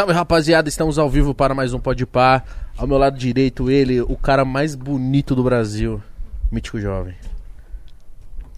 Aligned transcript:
Salve 0.00 0.14
rapaziada, 0.14 0.66
estamos 0.66 0.98
ao 0.98 1.10
vivo 1.10 1.34
para 1.34 1.52
mais 1.54 1.74
um 1.74 1.78
Pode 1.78 2.06
Par. 2.06 2.42
Ao 2.74 2.86
meu 2.86 2.96
lado 2.96 3.18
direito, 3.18 3.70
ele, 3.70 4.00
o 4.00 4.16
cara 4.16 4.46
mais 4.46 4.74
bonito 4.74 5.34
do 5.34 5.44
Brasil, 5.44 6.02
Mítico 6.50 6.80
Jovem. 6.80 7.14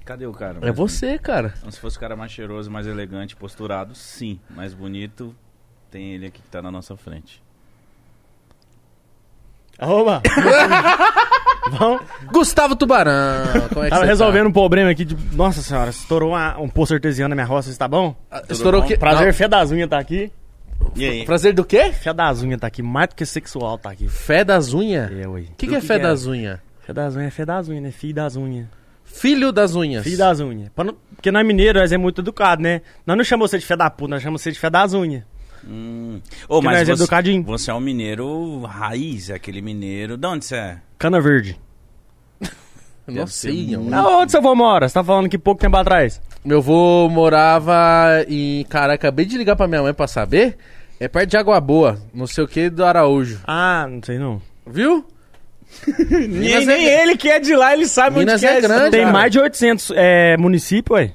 Cadê 0.04 0.24
o 0.24 0.32
cara? 0.32 0.58
É 0.62 0.70
você, 0.70 1.18
cara. 1.18 1.52
Então, 1.58 1.72
se 1.72 1.80
fosse 1.80 1.96
o 1.96 2.00
cara 2.00 2.14
mais 2.14 2.30
cheiroso, 2.30 2.70
mais 2.70 2.86
elegante, 2.86 3.34
posturado, 3.34 3.92
sim. 3.92 4.38
Mais 4.50 4.72
bonito, 4.72 5.34
tem 5.90 6.12
ele 6.14 6.26
aqui 6.26 6.40
que 6.40 6.48
tá 6.48 6.62
na 6.62 6.70
nossa 6.70 6.96
frente. 6.96 7.42
Arroba! 9.80 10.22
Vamos. 11.72 12.02
Gustavo 12.30 12.76
Tubarão. 12.76 13.12
Como 13.70 13.80
é 13.80 13.86
que 13.86 13.90
Tava 13.90 14.02
você 14.04 14.10
resolvendo 14.10 14.46
um 14.46 14.52
problema 14.52 14.90
aqui 14.92 15.04
de. 15.04 15.16
Nossa 15.34 15.60
senhora, 15.60 15.90
estourou 15.90 16.30
uma- 16.30 16.56
um 16.60 16.68
poço 16.68 16.94
artesiano 16.94 17.30
na 17.30 17.34
minha 17.34 17.46
roça, 17.48 17.68
isso 17.68 17.78
tá 17.80 17.88
bom? 17.88 18.12
tá? 18.30 18.38
Ah, 18.38 18.42
Estourou 18.48 18.78
o 18.78 18.82
bom? 18.84 18.88
quê? 18.88 18.96
Prazer, 18.96 19.34
fé 19.34 19.48
das 19.48 19.72
unhas 19.72 19.90
tá 19.90 19.98
aqui. 19.98 20.30
E 20.94 21.04
aí? 21.04 21.24
Prazer 21.24 21.54
do 21.54 21.64
quê? 21.64 21.92
Fé 21.92 22.12
das 22.12 22.42
unhas 22.42 22.60
tá 22.60 22.66
aqui, 22.66 22.82
mais 22.82 23.08
do 23.08 23.14
que 23.14 23.24
sexual 23.26 23.78
tá 23.78 23.90
aqui. 23.90 24.08
Fé 24.08 24.44
das 24.44 24.72
unhas? 24.72 25.10
É, 25.10 25.26
ué. 25.26 25.40
O 25.42 25.44
que, 25.56 25.66
que 25.66 25.74
é 25.74 25.80
que 25.80 25.86
fé 25.86 25.94
que 25.98 26.00
é? 26.00 26.08
das 26.08 26.26
unhas? 26.26 26.60
Fé 26.80 26.92
das 26.92 27.14
unhas 27.16 27.28
é 27.28 27.30
fé 27.30 27.44
das 27.46 27.68
unhas, 27.68 27.82
né? 27.82 27.90
Filho 27.90 28.14
das 28.14 28.36
unhas. 28.36 28.66
Filho 29.04 29.52
das 29.52 29.74
unhas. 29.74 30.04
Filho 30.04 30.18
das 30.18 30.40
unhas. 30.40 30.70
Não- 30.76 30.96
Porque 31.14 31.30
nós 31.30 31.46
mineiros, 31.46 31.80
nós 31.82 31.92
é 31.92 31.96
muito 31.98 32.20
educado, 32.20 32.62
né? 32.62 32.82
Nós 33.06 33.16
não 33.16 33.24
chamamos 33.24 33.50
você 33.50 33.58
de 33.58 33.66
fé 33.66 33.76
da 33.76 33.88
puta, 33.90 34.10
nós 34.10 34.22
chamamos 34.22 34.42
você 34.42 34.50
de 34.52 34.58
fé 34.58 34.68
das 34.70 34.92
unhas. 34.94 35.22
Hum. 35.66 36.20
Porque 36.48 36.66
mas 36.66 36.78
nós 36.80 36.88
é 36.88 36.92
você, 36.96 37.02
educadinho. 37.02 37.44
você 37.44 37.70
é 37.70 37.74
um 37.74 37.80
mineiro 37.80 38.62
raiz, 38.62 39.30
é 39.30 39.34
aquele 39.34 39.62
mineiro. 39.62 40.16
De 40.16 40.26
onde 40.26 40.44
você 40.44 40.56
é? 40.56 40.78
Cana 40.98 41.20
verde. 41.20 41.58
Não 43.06 43.26
sei, 43.26 43.76
não. 43.76 43.98
Aonde 43.98 44.30
seu 44.32 44.40
avô 44.40 44.54
mora? 44.54 44.88
Você 44.88 44.94
tá 44.94 45.02
falando 45.04 45.28
que 45.28 45.36
pouco 45.38 45.60
tempo 45.60 45.76
atrás. 45.76 46.20
Meu 46.44 46.58
avô 46.58 47.08
morava 47.08 48.24
em. 48.28 48.64
Cara, 48.64 48.94
acabei 48.94 49.24
de 49.24 49.38
ligar 49.38 49.54
pra 49.56 49.68
minha 49.68 49.82
mãe 49.82 49.94
pra 49.94 50.06
saber. 50.08 50.56
É 50.98 51.08
perto 51.08 51.30
de 51.30 51.36
Água 51.36 51.60
Boa, 51.60 51.98
não 52.14 52.26
sei 52.26 52.44
o 52.44 52.48
que, 52.48 52.70
do 52.70 52.84
Araújo. 52.84 53.40
Ah, 53.44 53.86
não 53.90 54.00
sei 54.02 54.18
não. 54.18 54.40
Viu? 54.66 55.04
Nem, 56.08 56.66
nem 56.66 56.86
é- 56.88 57.02
ele 57.02 57.16
que 57.16 57.28
é 57.30 57.40
de 57.40 57.54
lá, 57.56 57.72
ele 57.72 57.86
sabe 57.86 58.18
Minas 58.20 58.34
onde 58.34 58.46
que 58.46 58.46
é 58.46 58.58
é. 58.58 58.60
grande. 58.60 58.90
Tem 58.90 59.00
cara. 59.00 59.12
mais 59.12 59.32
de 59.32 59.40
800 59.40 59.92
é, 59.96 60.36
municípios, 60.36 60.96
ué. 60.98 61.14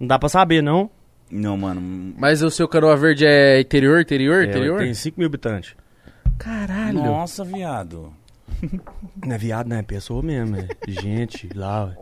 Não 0.00 0.06
dá 0.08 0.18
pra 0.18 0.28
saber, 0.28 0.62
não. 0.62 0.90
Não, 1.30 1.56
mano. 1.56 2.14
Mas 2.18 2.42
o 2.42 2.50
seu 2.50 2.66
Canoa 2.66 2.96
Verde 2.96 3.24
é 3.26 3.60
interior, 3.60 4.00
interior, 4.00 4.42
É, 4.42 4.46
interior? 4.46 4.80
Tem 4.80 4.94
5 4.94 5.18
mil 5.20 5.26
habitantes. 5.28 5.74
Caralho. 6.38 6.94
Nossa, 6.94 7.44
viado. 7.44 8.12
Não 9.24 9.34
é 9.34 9.38
viado, 9.38 9.68
não 9.68 9.76
é 9.76 9.82
pessoa 9.82 10.22
mesmo, 10.22 10.56
é 10.56 10.66
gente 10.90 11.48
lá, 11.54 11.84
ué. 11.84 11.96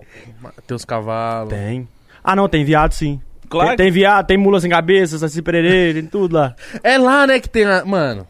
Tem 0.66 0.74
os 0.76 0.84
cavalos. 0.84 1.52
Tem. 1.52 1.86
Ah, 2.30 2.36
não, 2.36 2.48
tem 2.48 2.64
viado 2.64 2.92
sim. 2.92 3.20
Claro 3.48 3.68
Tem, 3.70 3.76
tem 3.78 3.90
viado, 3.90 4.26
tem 4.26 4.36
mula 4.36 4.60
sem 4.60 4.68
cabeça, 4.70 5.18
saci 5.18 5.40
pererê, 5.40 5.94
tem 5.94 6.04
tudo 6.04 6.34
lá. 6.36 6.54
É 6.82 6.98
lá, 6.98 7.26
né, 7.26 7.40
que 7.40 7.48
tem 7.48 7.64
a... 7.64 7.82
Mano, 7.86 8.26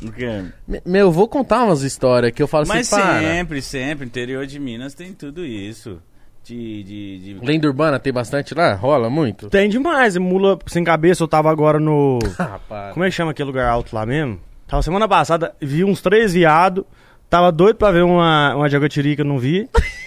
O 0.00 0.12
quê? 0.12 0.44
me- 0.68 0.80
meu, 0.86 1.06
eu 1.06 1.10
vou 1.12 1.26
contar 1.26 1.64
umas 1.64 1.82
histórias 1.82 2.30
que 2.32 2.40
eu 2.40 2.46
falo 2.46 2.64
Mas 2.68 2.92
assim, 2.92 3.02
para. 3.02 3.20
sempre, 3.20 3.60
sempre, 3.62 4.06
interior 4.06 4.46
de 4.46 4.60
Minas 4.60 4.94
tem 4.94 5.12
tudo 5.12 5.44
isso. 5.44 5.98
De. 6.44 6.84
de, 6.84 7.18
de... 7.18 7.44
Lenda 7.44 7.66
urbana 7.66 7.98
tem 7.98 8.12
bastante 8.12 8.54
lá? 8.54 8.74
Rola 8.74 9.10
muito? 9.10 9.50
Tem 9.50 9.68
demais, 9.68 10.16
mula 10.16 10.56
sem 10.68 10.84
cabeça, 10.84 11.24
eu 11.24 11.26
tava 11.26 11.50
agora 11.50 11.80
no... 11.80 12.20
Ah, 12.38 12.60
para. 12.68 12.92
Como 12.92 13.04
é 13.04 13.08
que 13.08 13.14
chama 13.16 13.32
aquele 13.32 13.48
lugar 13.48 13.68
alto 13.68 13.92
lá 13.96 14.06
mesmo? 14.06 14.38
Tava 14.68 14.80
semana 14.80 15.08
passada, 15.08 15.52
vi 15.60 15.82
uns 15.82 16.00
três 16.00 16.34
viado, 16.34 16.86
tava 17.28 17.50
doido 17.50 17.74
pra 17.74 17.90
ver 17.90 18.04
uma, 18.04 18.54
uma 18.54 18.68
jaguatirica, 18.68 19.24
não 19.24 19.40
vi. 19.40 19.68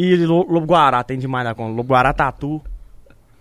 E 0.00 0.14
lo- 0.16 0.46
Lobo 0.48 0.66
Guará, 0.66 1.02
tem 1.02 1.18
demais 1.18 1.44
lá 1.44 1.54
com 1.54 1.68
Lobo 1.72 1.92
Guará 1.92 2.12
Tatu. 2.12 2.62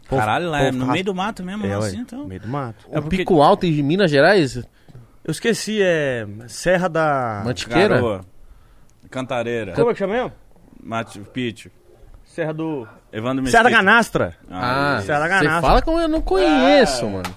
Povo- 0.09 0.19
Caralho, 0.21 0.49
lá 0.49 0.61
é 0.61 0.71
no 0.71 0.87
meio 0.87 1.03
do 1.03 1.13
mato 1.13 1.43
mesmo, 1.43 1.65
É, 1.65 1.73
assim, 1.73 1.97
ué, 1.97 2.01
então. 2.01 2.25
meio 2.25 2.41
do 2.41 2.47
mato. 2.47 2.87
O 2.89 2.97
É 2.97 3.01
porque- 3.01 3.17
Pico 3.17 3.41
Alto 3.41 3.65
em 3.65 3.83
Minas 3.83 4.09
Gerais? 4.09 4.55
Eu 4.55 5.31
esqueci, 5.31 5.79
é... 5.81 6.25
Serra 6.47 6.87
da... 6.87 7.41
Mantiqueira? 7.45 7.95
Garoa. 7.95 8.21
Cantareira. 9.09 9.73
Como 9.73 9.89
é 9.89 9.93
que 9.93 9.99
chama 9.99 10.13
mesmo? 10.13 10.31
Machu 10.81 11.19
Picchu. 11.31 11.69
Serra 12.23 12.53
do... 12.53 12.87
Evandro 13.11 13.45
Serra 13.47 13.63
da 13.63 13.69
Mesquita. 13.69 13.85
Canastra. 13.85 14.35
Ah, 14.49 14.95
isso. 14.97 15.07
Serra 15.07 15.19
da 15.19 15.25
você 15.25 15.29
Ganastra. 15.45 15.61
fala 15.61 15.81
como 15.81 15.99
eu 15.99 16.07
não 16.07 16.21
conheço, 16.21 17.05
É. 17.05 17.09
mano. 17.09 17.35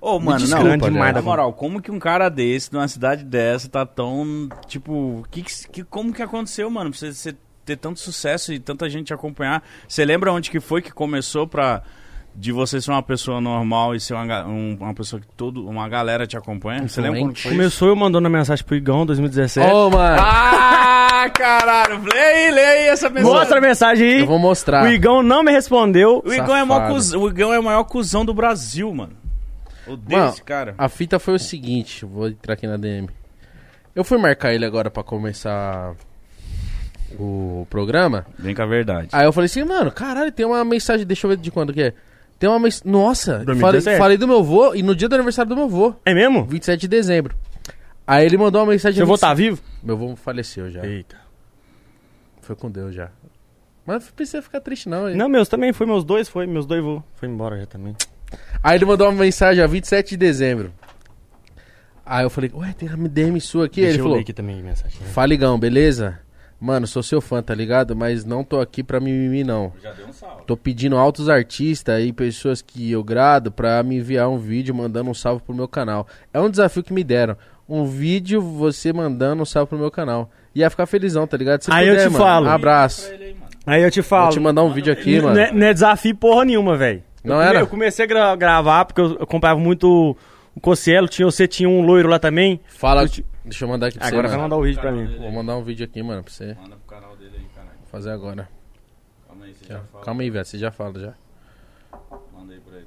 Ô, 0.00 0.18
mano, 0.20 0.30
não. 0.30 0.36
desculpa, 0.38 0.68
na 0.68 0.76
demais 0.88 1.14
da 1.14 1.20
moral, 1.22 1.52
como 1.52 1.82
que 1.82 1.90
um 1.90 1.98
cara 1.98 2.28
desse, 2.28 2.72
numa 2.72 2.86
cidade 2.86 3.24
dessa, 3.24 3.68
tá 3.68 3.84
tão. 3.84 4.48
Tipo, 4.66 5.26
que, 5.30 5.42
que, 5.42 5.82
como 5.82 6.12
que 6.12 6.22
aconteceu, 6.22 6.70
mano? 6.70 6.90
Pra 6.90 6.98
você, 6.98 7.12
você 7.12 7.36
ter 7.68 7.76
tanto 7.76 8.00
sucesso 8.00 8.52
e 8.52 8.58
tanta 8.58 8.88
gente 8.90 9.06
te 9.06 9.14
acompanhar. 9.14 9.62
Você 9.86 10.04
lembra 10.04 10.32
onde 10.32 10.50
que 10.50 10.60
foi 10.60 10.82
que 10.82 10.90
começou 10.92 11.46
pra. 11.46 11.82
De 12.34 12.52
você 12.52 12.80
ser 12.80 12.92
uma 12.92 13.02
pessoa 13.02 13.40
normal 13.40 13.96
e 13.96 14.00
ser 14.00 14.14
uma, 14.14 14.46
um- 14.46 14.76
uma 14.78 14.94
pessoa 14.94 15.20
que 15.20 15.26
todo, 15.36 15.66
uma 15.68 15.88
galera 15.88 16.24
te 16.24 16.36
acompanha? 16.36 16.86
Você 16.86 17.00
lembra 17.00 17.18
quando 17.18 17.36
foi 17.36 17.40
isso? 17.40 17.48
Começou 17.58 17.88
eu 17.88 17.96
mandando 17.96 18.28
a 18.28 18.30
mensagem 18.30 18.64
pro 18.64 18.76
Igão, 18.76 19.04
2017. 19.04 19.72
Ô, 19.72 19.90
mano, 19.90 20.20
Ah, 20.22 21.28
caralho! 21.34 22.00
Lê 22.04 22.64
aí 22.64 22.86
essa 22.88 23.08
mensagem. 23.08 23.32
Mostra 23.36 23.58
a 23.58 23.60
mensagem 23.60 24.06
aí. 24.08 24.20
eu 24.20 24.26
vou 24.26 24.38
mostrar. 24.38 24.84
O 24.84 24.88
Igão 24.88 25.20
não 25.20 25.42
me 25.42 25.50
respondeu. 25.50 26.22
O 26.24 26.32
Igão, 26.32 26.54
é 26.56 26.62
o 26.62 26.66
maior 26.66 26.92
o 26.92 27.28
Igão 27.28 27.52
é 27.52 27.58
o 27.58 27.62
maior 27.64 27.82
cuzão 27.84 28.24
do 28.24 28.32
Brasil, 28.32 28.94
mano. 28.94 29.14
Odeio 29.86 30.20
Mano, 30.20 30.32
esse 30.32 30.42
cara. 30.42 30.74
A 30.78 30.88
fita 30.88 31.18
foi 31.18 31.34
o 31.34 31.38
seguinte, 31.40 32.04
vou 32.04 32.28
entrar 32.28 32.54
aqui 32.54 32.66
na 32.68 32.76
DM. 32.76 33.08
Eu 33.96 34.04
fui 34.04 34.16
marcar 34.18 34.52
ele 34.54 34.64
agora 34.64 34.90
pra 34.90 35.02
começar 35.02 35.94
o 37.18 37.66
programa. 37.70 38.26
Vem 38.38 38.54
com 38.54 38.62
a 38.62 38.66
verdade. 38.66 39.08
Aí 39.12 39.24
eu 39.24 39.32
falei 39.32 39.46
assim, 39.46 39.64
mano, 39.64 39.90
caralho, 39.92 40.32
tem 40.32 40.44
uma 40.44 40.64
mensagem, 40.64 41.06
deixa 41.06 41.26
eu 41.26 41.30
ver 41.30 41.36
de 41.36 41.50
quando 41.50 41.72
que 41.72 41.82
é. 41.82 41.94
Tem 42.38 42.48
uma 42.48 42.58
mensagem. 42.58 42.90
Nossa, 42.90 43.38
2017. 43.44 43.84
falei, 43.84 43.98
falei 43.98 44.16
do 44.16 44.28
meu 44.28 44.42
vô 44.42 44.74
e 44.74 44.82
no 44.82 44.94
dia 44.94 45.08
do 45.08 45.14
aniversário 45.14 45.48
do 45.48 45.56
meu 45.56 45.68
vô, 45.68 45.94
É 46.04 46.14
mesmo? 46.14 46.44
27 46.44 46.80
de 46.82 46.88
dezembro. 46.88 47.34
Aí 48.06 48.24
ele 48.24 48.38
mandou 48.38 48.62
uma 48.62 48.72
mensagem. 48.72 48.96
Seu 48.96 49.04
avô 49.04 49.18
tá 49.18 49.34
vivo? 49.34 49.60
Meu 49.82 49.96
vô 49.96 50.16
faleceu 50.16 50.70
já. 50.70 50.86
Eita. 50.86 51.16
Foi 52.40 52.56
com 52.56 52.70
Deus 52.70 52.94
já. 52.94 53.10
Mas 53.84 54.04
não 54.04 54.12
precisa 54.12 54.42
ficar 54.42 54.60
triste, 54.60 54.88
não. 54.88 55.08
Não, 55.14 55.28
meus 55.28 55.48
também 55.48 55.72
foi, 55.72 55.86
meus 55.86 56.04
dois 56.04 56.28
foi, 56.28 56.46
meus 56.46 56.66
dois 56.66 56.82
vou. 56.82 57.02
Foi 57.16 57.28
embora 57.28 57.58
já 57.58 57.66
também. 57.66 57.94
Aí 58.62 58.76
ele 58.76 58.84
mandou 58.84 59.08
uma 59.08 59.24
mensagem 59.24 59.62
a 59.62 59.66
27 59.66 60.10
de 60.10 60.16
dezembro. 60.16 60.72
Aí 62.04 62.24
eu 62.24 62.30
falei, 62.30 62.50
ué, 62.54 62.72
tem 62.72 62.88
uma 62.88 63.08
DM 63.08 63.38
sua 63.40 63.66
aqui? 63.66 63.80
Deixa 63.80 63.94
ele 63.94 64.00
eu 64.00 64.04
falou, 64.04 64.18
aqui 64.18 64.32
também 64.32 64.60
a 64.60 64.62
mensagem. 64.62 64.98
fala 65.08 65.34
Igão, 65.34 65.58
beleza? 65.58 66.18
Mano, 66.60 66.86
sou 66.88 67.02
seu 67.04 67.20
fã, 67.20 67.40
tá 67.40 67.54
ligado? 67.54 67.94
Mas 67.94 68.24
não 68.24 68.42
tô 68.42 68.60
aqui 68.60 68.82
pra 68.82 68.98
mimimi, 68.98 69.44
não. 69.44 69.72
Já 69.82 69.92
deu 69.92 70.08
um 70.08 70.12
salve. 70.12 70.42
Tô 70.44 70.56
pedindo 70.56 70.96
altos 70.96 71.28
artistas 71.28 72.02
e 72.04 72.12
pessoas 72.12 72.60
que 72.60 72.90
eu 72.90 73.04
grado 73.04 73.52
pra 73.52 73.80
me 73.84 73.96
enviar 73.98 74.28
um 74.28 74.38
vídeo 74.38 74.74
mandando 74.74 75.08
um 75.10 75.14
salve 75.14 75.40
pro 75.42 75.54
meu 75.54 75.68
canal. 75.68 76.06
É 76.34 76.40
um 76.40 76.50
desafio 76.50 76.82
que 76.82 76.92
me 76.92 77.04
deram. 77.04 77.36
Um 77.68 77.84
vídeo 77.84 78.40
você 78.40 78.92
mandando 78.92 79.42
um 79.42 79.46
salve 79.46 79.68
pro 79.68 79.78
meu 79.78 79.90
canal. 79.90 80.30
Ia 80.54 80.68
ficar 80.68 80.86
felizão, 80.86 81.26
tá 81.28 81.36
ligado? 81.36 81.62
Se 81.62 81.70
Aí 81.70 81.86
eu 81.86 81.96
te 81.96 82.04
mano, 82.04 82.16
falo. 82.18 82.48
Abraço. 82.48 83.08
Aí 83.64 83.82
eu 83.82 83.90
te 83.90 84.00
Vou 84.00 84.08
falo. 84.08 84.32
te 84.32 84.40
mandar 84.40 84.64
um 84.64 84.72
vídeo 84.72 84.92
aqui, 84.92 85.12
N- 85.12 85.20
mano. 85.22 85.34
Não 85.36 85.42
é, 85.42 85.52
não 85.52 85.66
é 85.66 85.72
desafio 85.74 86.16
porra 86.16 86.44
nenhuma, 86.44 86.76
velho. 86.76 87.02
Não 87.22 87.36
eu 87.36 87.42
era? 87.42 87.60
Eu 87.60 87.66
comecei 87.68 88.04
a 88.04 88.08
gra- 88.08 88.34
gravar 88.36 88.84
porque 88.86 89.00
eu 89.00 89.18
acompanhava 89.20 89.60
muito 89.60 90.16
o 90.56 90.60
Cossielo. 90.60 91.06
Tinha, 91.06 91.26
você 91.26 91.46
tinha 91.46 91.68
um 91.68 91.82
loiro 91.82 92.08
lá 92.08 92.18
também. 92.18 92.58
Fala. 92.66 93.02
Eu 93.02 93.08
te- 93.08 93.24
Deixa 93.48 93.64
eu 93.64 93.68
mandar 93.68 93.86
aqui 93.88 93.98
pra 93.98 94.06
Agora 94.08 94.28
você. 94.28 94.28
vai 94.28 94.36
mano. 94.38 94.42
mandar 94.50 94.56
o 94.56 94.62
vídeo 94.64 94.80
pra 94.80 94.92
mim. 94.92 95.16
Vou 95.18 95.32
mandar 95.32 95.56
um 95.56 95.62
vídeo 95.62 95.84
aqui, 95.84 96.02
mano, 96.02 96.22
pra 96.22 96.32
você 96.32 96.54
Manda 96.60 96.76
pro 96.76 96.96
canal 96.96 97.16
dele 97.16 97.32
aí, 97.36 97.46
caralho. 97.54 97.78
fazer 97.90 98.10
agora. 98.10 98.48
Calma 99.26 99.44
aí, 99.44 99.54
você 99.54 99.64
Já. 99.66 99.74
já 99.74 99.80
fala. 99.84 100.04
Calma 100.04 100.22
aí, 100.22 100.30
velho. 100.30 100.44
Você 100.44 100.58
já 100.58 100.70
fala 100.70 100.98
já. 101.00 101.14
Manda 102.36 102.52
aí 102.54 102.60
pra 102.60 102.76
ele. 102.76 102.86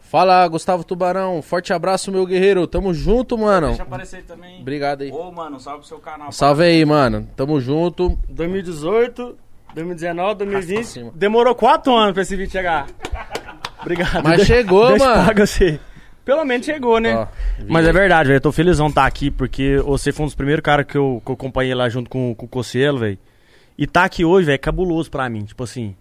Fala, 0.00 0.46
Gustavo 0.48 0.84
Tubarão. 0.84 1.40
Forte 1.40 1.72
abraço, 1.72 2.12
meu 2.12 2.26
guerreiro. 2.26 2.66
Tamo 2.66 2.92
junto, 2.92 3.38
mano. 3.38 3.68
Deixa 3.68 3.82
aparecer 3.82 4.16
aí 4.16 4.22
também. 4.22 4.60
Obrigado 4.60 5.02
aí. 5.02 5.10
Ô, 5.10 5.30
mano, 5.32 5.58
salve 5.58 5.78
pro 5.80 5.88
seu 5.88 5.98
canal. 5.98 6.30
Salve 6.32 6.64
aí, 6.64 6.84
mano. 6.84 7.26
Tamo 7.34 7.58
junto. 7.60 8.18
2018, 8.28 9.36
2019, 9.74 10.34
2020. 10.34 10.74
Arrasta 10.76 10.92
pra 11.00 11.02
cima. 11.08 11.12
Demorou 11.18 11.54
quatro 11.54 11.94
anos 11.96 12.12
pra 12.12 12.22
esse 12.22 12.36
vídeo 12.36 12.52
chegar. 12.52 12.86
Obrigado. 13.80 14.22
Mas 14.22 14.40
De- 14.40 14.46
chegou, 14.46 14.88
deixa 14.90 15.04
mano. 15.04 15.26
paga 15.26 15.46
você. 15.46 15.80
Pelo 16.24 16.44
menos 16.44 16.64
chegou, 16.64 17.00
né? 17.00 17.16
Ó, 17.16 17.26
Mas 17.68 17.86
é 17.86 17.92
verdade, 17.92 18.28
velho. 18.28 18.36
Eu 18.36 18.40
tô 18.40 18.52
felizão 18.52 18.86
estar 18.88 19.06
aqui, 19.06 19.30
porque 19.30 19.76
você 19.78 20.12
foi 20.12 20.24
um 20.24 20.26
dos 20.26 20.34
primeiros 20.36 20.62
caras 20.62 20.86
que 20.86 20.96
eu, 20.96 21.20
que 21.24 21.30
eu 21.30 21.34
acompanhei 21.34 21.74
lá 21.74 21.88
junto 21.88 22.08
com, 22.08 22.34
com 22.34 22.46
o 22.46 22.48
Cossielo, 22.48 22.98
velho. 23.00 23.18
E 23.76 23.86
tá 23.86 24.04
aqui 24.04 24.24
hoje, 24.24 24.46
velho, 24.46 24.54
é 24.54 24.58
cabuloso 24.58 25.10
pra 25.10 25.28
mim. 25.28 25.44
Tipo 25.44 25.64
assim, 25.64 25.96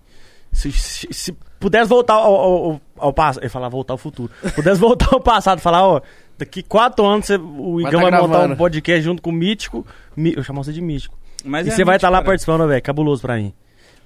se, 0.51 0.71
se, 0.71 1.07
se 1.11 1.31
pudesse 1.59 1.89
voltar 1.89 2.13
ao, 2.15 2.35
ao, 2.35 2.81
ao 2.97 3.13
passado. 3.13 3.41
Eu 3.41 3.45
ia 3.47 3.49
falar 3.49 3.69
voltar 3.69 3.93
ao 3.93 3.97
futuro. 3.97 4.31
Pudesse 4.53 4.79
voltar 4.81 5.09
ao 5.11 5.19
passado 5.21 5.57
e 5.57 5.61
falar, 5.61 5.87
ó, 5.87 6.01
daqui 6.37 6.61
quatro 6.61 7.03
anos 7.05 7.25
você- 7.25 7.37
o 7.37 7.79
Vai 7.81 7.89
Igão 7.91 8.01
tá 8.03 8.09
vai 8.11 8.21
montar 8.21 8.49
um 8.49 8.55
podcast 8.55 9.01
junto 9.01 9.21
com 9.21 9.31
o 9.31 9.33
Mítico. 9.33 9.85
Mi- 10.15 10.33
eu 10.37 10.43
chamo 10.43 10.63
você 10.63 10.71
de 10.71 10.81
Mítico. 10.81 11.17
Mas 11.43 11.65
e 11.65 11.69
é 11.69 11.73
você 11.73 11.83
vai 11.83 11.95
estar 11.95 12.09
lá 12.09 12.17
cara. 12.19 12.25
participando, 12.27 12.67
velho. 12.67 12.81
Cabuloso 12.83 13.21
pra 13.23 13.37
mim. 13.37 13.51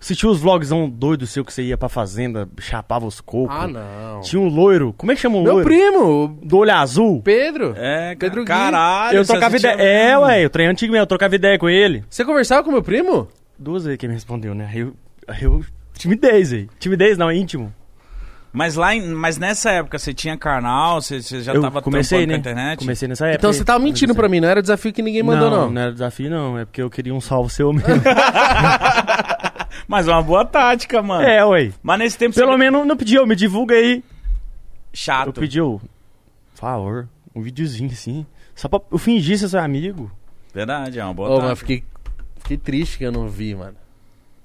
Assistiu 0.05 0.29
os 0.29 0.39
vlogzão 0.39 0.87
doido 0.87 1.25
seu 1.25 1.43
que 1.43 1.51
você 1.51 1.63
ia 1.63 1.75
pra 1.75 1.89
fazenda, 1.89 2.47
chapava 2.59 3.07
os 3.07 3.19
cocos. 3.19 3.55
Ah, 3.59 3.67
não. 3.67 4.21
Tinha 4.21 4.39
um 4.39 4.47
loiro. 4.47 4.93
Como 4.95 5.11
é 5.11 5.15
que 5.15 5.21
chama 5.21 5.37
o 5.37 5.41
Meu 5.41 5.53
loiro? 5.53 5.67
primo, 5.67 6.39
Do 6.43 6.57
olho 6.59 6.75
azul. 6.75 7.23
Pedro. 7.23 7.73
É, 7.75 8.13
Pedro 8.15 8.41
Gui. 8.41 8.47
caralho. 8.47 9.17
Eu 9.17 9.25
você 9.25 9.31
trocava 9.31 9.55
assistia 9.55 9.73
ideia. 9.73 10.11
É, 10.11 10.15
ué, 10.19 10.45
eu 10.45 10.49
treinei 10.51 10.71
antigo 10.71 10.91
mesmo, 10.91 11.01
eu 11.01 11.07
trocava 11.07 11.33
ideia 11.33 11.57
com 11.57 11.67
ele. 11.67 12.03
Você 12.07 12.23
conversava 12.23 12.63
com 12.63 12.71
meu 12.71 12.83
primo? 12.83 13.27
Duas 13.57 13.83
vezes 13.85 13.97
que 13.97 14.05
ele 14.05 14.11
me 14.11 14.17
respondeu, 14.17 14.53
né? 14.53 14.69
Aí 14.71 14.79
eu. 14.81 14.93
Aí 15.27 15.41
eu 15.41 15.65
timidez 15.97 16.53
aí. 16.53 16.67
Timidez 16.77 17.17
não, 17.17 17.27
é 17.31 17.35
íntimo. 17.35 17.73
Mas 18.53 18.75
lá, 18.75 18.93
em- 18.95 19.07
mas 19.09 19.39
nessa 19.39 19.71
época 19.71 19.97
você 19.97 20.13
tinha 20.13 20.37
canal, 20.37 21.01
você, 21.01 21.19
você 21.19 21.41
já 21.41 21.51
eu 21.53 21.61
tava 21.61 21.81
comecei, 21.81 22.19
tampando 22.19 22.27
né? 22.29 22.33
com 22.35 22.37
a 22.37 22.51
internet? 22.51 22.79
Comecei 22.79 23.07
nessa 23.07 23.25
época. 23.25 23.37
Então 23.39 23.51
você 23.51 23.65
tava 23.65 23.79
mentindo 23.79 24.13
pra 24.13 24.29
mim, 24.29 24.39
não 24.39 24.47
era 24.47 24.61
desafio 24.61 24.93
que 24.93 25.01
ninguém 25.01 25.23
mandou, 25.23 25.49
não. 25.49 25.61
Não, 25.63 25.71
não 25.71 25.81
era 25.81 25.91
desafio, 25.91 26.29
não. 26.29 26.59
É 26.59 26.63
porque 26.63 26.81
eu 26.81 26.91
queria 26.91 27.13
um 27.13 27.19
salvo 27.19 27.49
seu 27.49 27.73
mesmo. 27.73 27.89
Mas 29.87 30.07
é 30.07 30.11
uma 30.11 30.21
boa 30.23 30.43
tática, 30.45 31.01
mano. 31.01 31.23
é, 31.23 31.43
ué. 31.45 31.71
Mas 31.83 31.99
nesse 31.99 32.17
tempo 32.17 32.33
Pelo 32.35 32.51
você... 32.51 32.57
menos 32.57 32.85
não 32.87 32.97
pediu, 32.97 33.25
me 33.25 33.35
divulga 33.35 33.75
aí. 33.75 34.03
Chato. 34.93 35.27
Eu 35.27 35.33
pedi, 35.33 35.61
ô, 35.61 35.79
por 35.79 36.59
favor, 36.59 37.07
um 37.35 37.41
videozinho 37.41 37.91
assim. 37.91 38.25
Só 38.55 38.67
pra 38.67 38.79
eu 38.91 38.97
fingir 38.97 39.37
ser 39.37 39.49
seu 39.49 39.59
amigo. 39.59 40.09
Verdade, 40.53 40.99
é 40.99 41.03
uma 41.03 41.13
boa 41.13 41.27
Ô, 41.29 41.31
tática. 41.33 41.49
mas 41.49 41.59
fiquei, 41.59 41.83
fiquei 42.37 42.57
triste 42.57 42.97
que 42.97 43.03
eu 43.03 43.11
não 43.11 43.27
vi, 43.27 43.53
mano. 43.53 43.75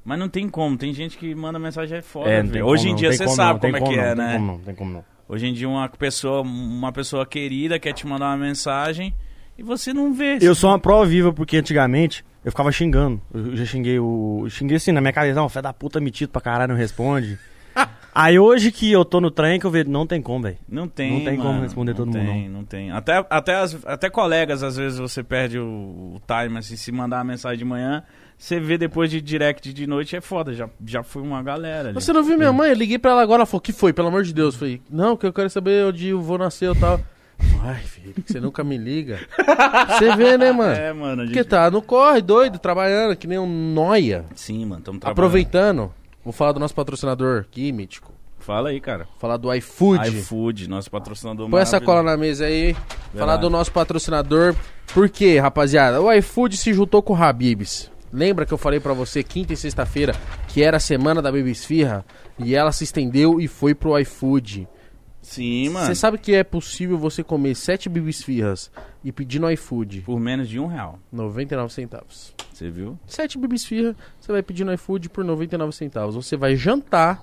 Mas 0.05 0.19
não 0.19 0.29
tem 0.29 0.49
como, 0.49 0.77
tem 0.77 0.93
gente 0.93 1.17
que 1.17 1.35
manda 1.35 1.59
mensagem 1.59 1.99
é 1.99 2.03
foda. 2.03 2.29
É, 2.29 2.43
não 2.43 2.51
tem 2.51 2.63
Hoje 2.63 2.83
como 2.85 2.89
em 2.89 2.93
não, 2.93 2.99
dia 2.99 3.09
tem 3.11 3.19
você 3.19 3.25
como 3.25 3.37
sabe 3.37 3.53
não, 3.53 3.59
tem 3.61 3.73
como 3.73 3.85
é 3.85 3.89
que 3.89 3.97
não, 3.97 4.03
é, 4.03 4.07
tem 4.09 4.17
né? 4.17 4.33
como 4.35 4.47
não, 4.47 4.59
tem 4.59 4.75
como 4.75 4.93
não. 4.93 5.05
Hoje 5.29 5.47
em 5.47 5.53
dia 5.53 5.69
uma 5.69 5.89
pessoa, 5.89 6.41
uma 6.41 6.91
pessoa 6.91 7.25
querida 7.25 7.79
quer 7.79 7.93
te 7.93 8.05
mandar 8.07 8.27
uma 8.27 8.37
mensagem 8.37 9.15
e 9.57 9.63
você 9.63 9.93
não 9.93 10.13
vê. 10.13 10.39
Eu 10.41 10.55
sou 10.55 10.71
uma 10.71 10.79
prova 10.81 11.07
viva 11.07 11.33
porque 11.33 11.57
antigamente 11.57 12.25
eu 12.45 12.51
ficava 12.51 12.71
xingando. 12.73 13.21
Eu 13.33 13.57
já 13.57 13.65
xinguei 13.65 13.99
o. 13.99 14.43
eu 14.45 14.51
Xinguei 14.51 14.77
assim 14.77 14.93
na 14.93 15.01
minha 15.01 15.13
cabeça, 15.13 15.35
não, 15.41 15.49
fé 15.49 15.61
da 15.63 15.73
puta 15.73 16.01
metido 16.01 16.31
pra 16.31 16.41
caralho, 16.41 16.73
não 16.73 16.79
responde. 16.79 17.39
Aí 18.13 18.39
hoje 18.39 18.73
que 18.73 18.91
eu 18.91 19.05
tô 19.05 19.21
no 19.21 19.31
trem 19.31 19.61
que 19.61 19.65
eu 19.67 19.71
vejo, 19.71 19.89
não 19.89 20.05
tem 20.05 20.21
como, 20.21 20.43
velho. 20.43 20.59
Não 20.69 20.89
tem, 20.89 21.13
Não 21.13 21.25
tem 21.25 21.37
como 21.37 21.51
mano. 21.51 21.63
responder 21.63 21.93
não 21.93 21.97
todo 21.99 22.07
mundo, 22.09 22.19
tem, 22.27 22.49
Não 22.49 22.65
tem, 22.65 22.91
Até, 22.91 23.25
até, 23.31 23.55
as- 23.55 23.85
até 23.87 24.11
colegas, 24.11 24.65
às 24.65 24.77
vezes, 24.77 24.99
você 24.99 25.23
perde 25.23 25.59
o, 25.61 26.17
o 26.17 26.21
time, 26.27 26.59
assim, 26.59 26.75
se 26.77 26.91
mandar 26.91 27.19
uma 27.19 27.25
mensagem 27.25 27.59
de 27.59 27.65
manhã, 27.65 28.03
você 28.37 28.59
vê 28.59 28.77
depois 28.77 29.11
de 29.13 29.21
direct 29.21 29.73
de 29.73 29.87
noite, 29.87 30.17
é 30.17 30.21
foda, 30.21 30.53
já, 30.53 30.69
já 30.85 31.05
foi 31.05 31.23
uma 31.23 31.41
galera 31.41 31.91
ali. 31.91 31.95
Você 31.95 32.13
não 32.13 32.25
viu 32.25 32.37
minha 32.37 32.53
mãe? 32.53 32.71
Eu 32.71 32.75
liguei 32.77 32.99
pra 32.99 33.13
ela 33.13 33.23
agora, 33.23 33.41
ela 33.43 33.47
falou, 33.47 33.61
que 33.61 33.73
foi? 33.73 33.93
Pelo 33.93 34.09
amor 34.09 34.25
de 34.25 34.35
Deus. 34.35 34.55
Eu 34.55 34.59
falei, 34.59 34.83
não, 34.91 35.17
que 35.17 35.25
eu 35.27 35.33
quero 35.33 35.49
saber 35.49 35.85
onde 35.87 36.09
eu 36.09 36.21
vou 36.21 36.37
nascer 36.37 36.75
e 36.75 36.81
tal. 36.81 37.01
Ai, 37.63 37.83
filho, 37.83 38.15
que 38.15 38.33
você 38.33 38.41
nunca 38.41 38.65
me 38.65 38.77
liga. 38.77 39.21
Você 39.89 40.17
vê, 40.17 40.37
né, 40.39 40.51
mano? 40.53 40.73
É, 40.73 40.93
mano, 40.93 41.23
a 41.23 41.25
gente... 41.25 41.35
Porque 41.35 41.49
tá 41.49 41.71
no 41.71 41.83
corre, 41.83 42.23
doido, 42.23 42.59
trabalhando, 42.59 43.17
que 43.17 43.27
nem 43.27 43.39
um 43.39 43.73
noia. 43.73 44.25
Sim, 44.35 44.65
mano, 44.65 44.81
estamos 44.81 45.01
trabalhando. 45.01 45.19
Aproveitando, 45.19 45.95
vou 46.25 46.33
falar 46.33 46.53
do 46.53 46.61
nosso 46.61 46.75
patrocinador 46.75 47.41
aqui, 47.41 47.71
Mítico. 47.73 48.13
Fala 48.39 48.71
aí, 48.71 48.81
cara. 48.81 49.07
Falar 49.19 49.37
do 49.37 49.53
iFood. 49.55 50.09
iFood, 50.09 50.69
nosso 50.69 50.91
patrocinador 50.91 51.49
Põe 51.49 51.61
essa 51.61 51.81
cola 51.81 52.03
na 52.03 52.17
mesa 52.17 52.47
aí. 52.47 52.75
Falar 53.15 53.37
do 53.37 53.51
nosso 53.51 53.71
patrocinador. 53.71 54.57
Por 54.95 55.09
quê, 55.09 55.39
rapaziada? 55.39 56.01
O 56.01 56.11
iFood 56.13 56.57
se 56.57 56.73
juntou 56.73 57.03
com 57.03 57.13
o 57.13 57.17
Habibs. 57.17 57.91
Lembra 58.13 58.45
que 58.45 58.53
eu 58.53 58.59
falei 58.59 58.81
pra 58.81 58.93
você 58.93 59.23
quinta 59.23 59.53
e 59.53 59.57
sexta-feira 59.57 60.15
que 60.49 60.63
era 60.65 60.79
a 60.79 60.81
semana 60.81 61.23
da 61.23 61.31
Baby 61.31 61.51
Esfirra? 61.51 62.05
E 62.39 62.57
ela 62.57 62.73
se 62.73 62.83
estendeu 62.83 63.41
e 63.41 63.47
foi 63.47 63.75
pro 63.75 63.97
iFood. 63.99 64.67
Sim, 65.31 65.69
mano. 65.69 65.87
Você 65.87 65.95
sabe 65.95 66.19
que 66.19 66.35
é 66.35 66.43
possível 66.43 66.99
você 66.99 67.23
comer 67.23 67.55
sete 67.55 67.89
Baby 67.89 68.11
Esfirras 68.11 68.69
e 69.05 69.13
pedir 69.13 69.39
no 69.39 69.49
iFood 69.49 70.01
Por 70.01 70.19
menos 70.19 70.49
de 70.49 70.59
um 70.59 70.67
real. 70.67 70.99
99 71.13 71.73
centavos. 71.73 72.35
Você 72.53 72.69
viu? 72.69 72.99
Sete 73.07 73.39
Baby 73.39 73.55
Esfirra, 73.55 73.95
você 74.21 74.33
vai 74.33 74.43
pedir 74.43 74.65
no 74.65 74.73
iFood 74.75 75.09
por 75.09 75.23
99 75.23 75.73
centavos. 75.73 76.17
Você 76.17 76.37
vai 76.37 76.57
jantar 76.57 77.23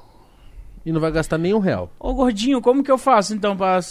e 0.86 0.92
não 0.94 1.02
vai 1.02 1.12
gastar 1.12 1.38
nem 1.38 1.54
um 1.54 1.60
real. 1.60 1.92
Ô, 2.00 2.14
gordinho, 2.14 2.62
como 2.62 2.82
que 2.82 2.90
eu 2.90 2.98
faço, 2.98 3.34
então, 3.34 3.58
pra 3.58 3.82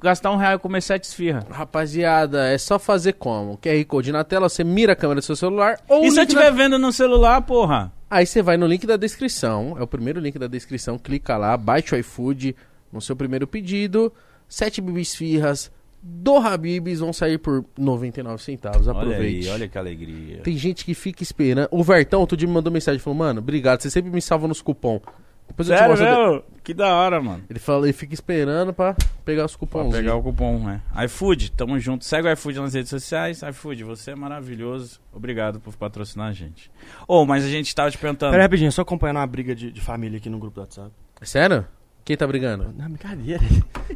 gastar 0.00 0.30
um 0.30 0.36
real 0.36 0.54
e 0.54 0.58
comer 0.60 0.80
sete 0.80 1.02
esfirra? 1.02 1.44
Rapaziada, 1.50 2.46
é 2.46 2.56
só 2.56 2.78
fazer 2.78 3.14
como? 3.14 3.58
QR 3.58 3.84
Code 3.88 4.12
na 4.12 4.22
tela, 4.22 4.48
você 4.48 4.62
mira 4.62 4.92
a 4.92 4.96
câmera 4.96 5.20
do 5.20 5.24
seu 5.24 5.34
celular 5.34 5.80
ou 5.88 6.04
E 6.04 6.12
se 6.12 6.20
eu 6.20 6.22
estiver 6.22 6.52
vendo 6.52 6.78
no 6.78 6.92
celular, 6.92 7.42
porra? 7.42 7.92
Aí 8.08 8.24
você 8.24 8.40
vai 8.40 8.56
no 8.56 8.68
link 8.68 8.86
da 8.86 8.96
descrição, 8.96 9.76
é 9.76 9.82
o 9.82 9.86
primeiro 9.86 10.20
link 10.20 10.38
da 10.38 10.46
descrição, 10.46 10.96
clica 10.96 11.36
lá, 11.36 11.56
baixa 11.56 11.96
o 11.96 11.98
iFood 11.98 12.54
no 12.92 13.00
seu 13.00 13.16
primeiro 13.16 13.46
pedido, 13.46 14.12
sete 14.48 14.80
bibis 14.80 15.14
firras 15.14 15.70
do 16.04 16.36
Habibs 16.36 16.98
vão 16.98 17.12
sair 17.12 17.38
por 17.38 17.64
99 17.78 18.42
centavos, 18.42 18.88
Olha 18.88 18.98
aproveite. 18.98 19.46
aí, 19.48 19.54
olha 19.54 19.68
que 19.68 19.78
alegria. 19.78 20.38
Tem 20.42 20.56
gente 20.56 20.84
que 20.84 20.94
fica 20.94 21.22
esperando. 21.22 21.68
O 21.70 21.82
Vertão 21.84 22.20
outro 22.20 22.36
dia 22.36 22.48
me 22.48 22.52
mandou 22.54 22.72
mensagem, 22.72 22.98
falou, 22.98 23.16
mano, 23.18 23.38
obrigado, 23.40 23.80
você 23.80 23.88
sempre 23.90 24.10
me 24.10 24.20
salva 24.20 24.48
nos 24.48 24.60
cupom. 24.60 25.00
Depois 25.46 25.68
eu 25.68 25.74
te 25.74 25.78
Sério, 25.78 25.90
mostro. 25.96 26.06
meu? 26.32 26.44
Que 26.64 26.72
da 26.72 26.94
hora, 26.94 27.20
mano. 27.20 27.44
Ele 27.50 27.58
falou, 27.58 27.84
ele 27.84 27.92
fica 27.92 28.14
esperando 28.14 28.72
pra 28.72 28.96
pegar 29.24 29.44
os 29.44 29.52
Pra 29.54 29.58
cupons. 29.60 29.94
pegar 29.94 30.14
o 30.16 30.22
cupom, 30.22 30.58
né? 30.64 30.80
iFood, 31.04 31.52
tamo 31.52 31.78
junto. 31.78 32.04
Segue 32.04 32.26
o 32.26 32.32
iFood 32.32 32.58
nas 32.60 32.74
redes 32.74 32.88
sociais. 32.90 33.42
iFood, 33.42 33.84
você 33.84 34.12
é 34.12 34.14
maravilhoso. 34.16 34.98
Obrigado 35.12 35.60
por 35.60 35.76
patrocinar 35.76 36.28
a 36.28 36.32
gente. 36.32 36.70
Ô, 37.06 37.24
mas 37.26 37.44
a 37.44 37.48
gente 37.48 37.72
tava 37.74 37.90
te 37.90 37.98
perguntando. 37.98 38.30
Pera 38.30 38.42
aí, 38.42 38.46
rapidinho, 38.46 38.72
só 38.72 38.82
acompanhando 38.82 39.16
uma 39.18 39.26
briga 39.26 39.54
de, 39.54 39.70
de 39.70 39.80
família 39.80 40.16
aqui 40.18 40.30
no 40.30 40.38
grupo 40.38 40.54
do 40.54 40.60
WhatsApp. 40.62 40.90
Sério? 41.22 41.66
Quem 42.04 42.16
tá 42.16 42.26
brigando? 42.26 42.74
Não, 42.76 42.86
brincadeira. 42.86 43.40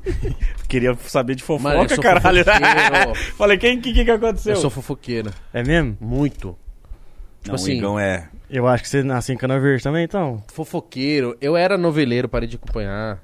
Queria 0.69 0.95
saber 1.07 1.35
de 1.35 1.43
fofoca, 1.43 1.75
Mano, 1.77 1.85
eu 1.85 1.95
sou 1.95 2.03
caralho. 2.03 2.45
fofoqueiro. 2.45 3.15
Falei, 3.37 3.59
quem 3.59 3.81
que, 3.81 3.93
que 3.93 4.11
aconteceu? 4.11 4.55
Eu 4.55 4.61
sou 4.61 4.71
fofoqueiro. 4.71 5.31
É 5.53 5.63
mesmo? 5.65 5.97
Muito. 6.01 6.57
Tipo 7.43 7.49
Não, 7.49 7.55
assim, 7.57 7.73
o 7.73 7.75
Igão 7.75 7.99
é. 7.99 8.29
Eu 8.49 8.67
acho 8.69 8.85
que 8.85 8.89
você 8.89 9.03
nasceu 9.03 9.35
em 9.35 9.39
Cana 9.39 9.59
Verde 9.59 9.83
também, 9.83 10.05
então. 10.05 10.43
fofoqueiro. 10.53 11.37
Eu 11.41 11.57
era 11.57 11.77
noveleiro, 11.77 12.29
parei 12.29 12.49
de 12.49 12.57
acompanhar. 12.57 13.21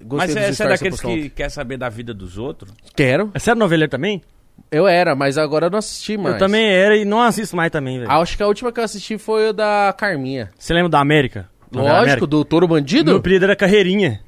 Gostei 0.00 0.34
Mas 0.34 0.34
dos 0.34 0.36
é, 0.36 0.40
você 0.40 0.50
é 0.50 0.52
stories 0.54 0.80
daqueles 0.80 1.00
postou 1.00 1.16
que 1.16 1.30
quer 1.30 1.50
saber 1.50 1.76
da 1.76 1.88
vida 1.88 2.14
dos 2.14 2.38
outros? 2.38 2.72
Quero. 2.96 3.30
Você 3.34 3.50
era 3.50 3.58
noveleiro 3.58 3.90
também? 3.90 4.22
Eu 4.70 4.86
era, 4.88 5.14
mas 5.14 5.36
agora 5.38 5.66
eu 5.66 5.70
não 5.70 5.78
assisti 5.78 6.16
mais. 6.16 6.34
Eu 6.34 6.38
também 6.38 6.66
era 6.66 6.96
e 6.96 7.04
não 7.04 7.20
assisto 7.20 7.54
mais 7.54 7.70
também, 7.70 7.98
velho. 7.98 8.10
Acho 8.10 8.36
que 8.36 8.42
a 8.42 8.46
última 8.46 8.72
que 8.72 8.80
eu 8.80 8.84
assisti 8.84 9.18
foi 9.18 9.50
o 9.50 9.52
da 9.52 9.94
Carminha. 9.96 10.50
Você 10.58 10.72
lembra 10.72 10.88
da 10.88 11.00
América? 11.00 11.48
Lógico, 11.72 12.26
do 12.26 12.44
Touro 12.44 12.68
Bandido? 12.68 13.10
Meu 13.10 13.18
apelido 13.18 13.44
era 13.44 13.56
Carreirinha. 13.56 14.20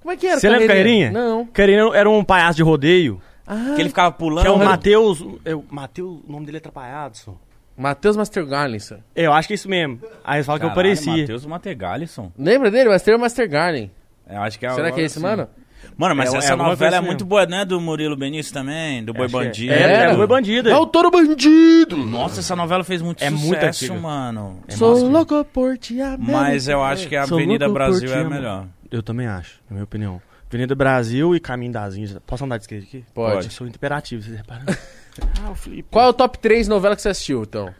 Como 0.00 0.12
é 0.12 0.16
que 0.16 0.26
era 0.26 0.38
Você 0.40 0.48
lembra 0.48 0.66
Carreirinha? 0.68 1.10
Não. 1.10 1.46
Carreirinha 1.46 1.94
era 1.94 2.08
um 2.10 2.24
palhaço 2.24 2.56
de 2.56 2.62
rodeio. 2.62 3.20
Ah, 3.46 3.72
Que 3.74 3.82
ele 3.82 3.88
ficava 3.88 4.10
pulando. 4.12 4.42
Que 4.42 4.48
é 4.48 4.50
o? 4.50 4.58
Matheus. 4.58 5.24
É 5.44 5.54
o 5.54 5.64
Matheus, 5.70 6.20
o 6.26 6.32
nome 6.32 6.46
dele 6.46 6.56
é 6.56 6.60
atrapalhado, 6.60 7.16
só. 7.16 7.34
Matheus 7.76 8.16
Master 8.16 8.46
Garlinson. 8.46 8.96
É, 9.14 9.26
Eu 9.26 9.32
acho 9.32 9.48
que 9.48 9.54
é 9.54 9.56
isso 9.56 9.68
mesmo. 9.68 10.00
Aí 10.22 10.36
eles 10.36 10.46
falam 10.46 10.60
que 10.60 10.66
eu 10.66 10.70
parecia. 10.72 11.16
Matheus 11.16 11.46
Mategalison. 11.46 12.30
Lembra 12.38 12.70
dele? 12.70 12.88
Master 12.90 13.18
Master 13.18 13.48
Garlin. 13.48 13.90
Eu 14.28 14.40
acho 14.42 14.58
que 14.58 14.66
é 14.66 14.70
Será 14.70 14.92
que 14.92 15.00
é 15.00 15.04
esse, 15.04 15.16
sim. 15.16 15.20
mano? 15.22 15.48
Mano, 15.96 16.14
mas 16.14 16.32
É, 16.32 16.36
é 16.36 16.38
essa 16.38 16.52
alguma 16.52 16.70
novela 16.70 16.96
é 16.96 17.00
muito 17.00 17.24
boa, 17.24 17.46
né? 17.46 17.64
Do 17.64 17.80
Murilo 17.80 18.16
Benício 18.16 18.52
também, 18.52 19.04
do 19.04 19.12
Boi 19.12 19.26
Acho 19.26 19.36
é. 19.36 19.44
Bandido. 19.44 19.72
É, 19.72 20.04
é, 20.04 20.14
Boi 20.14 20.26
Bandido. 20.26 20.70
É 20.70 20.76
o 20.76 20.86
Touro 20.86 21.10
Bandido! 21.10 21.96
Nossa, 21.96 22.40
essa 22.40 22.56
novela 22.56 22.82
fez 22.84 23.02
muito 23.02 23.22
É 23.22 23.30
muito 23.30 23.54
sucesso, 23.54 23.84
antiga. 23.84 24.00
mano. 24.00 24.60
Sou 24.68 24.94
massa, 24.94 25.06
louco 25.06 25.44
por 25.46 25.76
te 25.78 26.00
amar. 26.00 26.18
Mas 26.18 26.68
eu 26.68 26.82
acho 26.82 27.08
que 27.08 27.16
a 27.16 27.26
Sou 27.26 27.38
Avenida 27.38 27.68
Brasil 27.68 28.12
é 28.12 28.20
a 28.20 28.24
melhor. 28.24 28.66
Eu 28.90 29.02
também 29.02 29.26
acho, 29.26 29.60
na 29.68 29.74
minha 29.74 29.84
opinião. 29.84 30.20
Avenida 30.48 30.74
Brasil 30.74 31.34
e 31.34 31.40
Caminho 31.40 31.72
das 31.72 31.96
Índias. 31.96 32.18
Posso 32.26 32.44
andar 32.44 32.58
de 32.58 32.64
skate 32.64 32.84
aqui? 32.86 33.04
Pode. 33.14 33.46
Eu 33.46 33.50
sou 33.50 33.66
imperativo, 33.66 34.22
vocês 34.22 34.36
repararam? 34.36 34.66
ah, 35.42 35.50
o 35.50 35.54
Felipe. 35.54 35.88
Qual 35.90 36.06
é 36.06 36.08
o 36.08 36.12
top 36.12 36.38
3 36.38 36.68
novela 36.68 36.94
que 36.94 37.00
você 37.00 37.08
assistiu, 37.08 37.42
então? 37.42 37.74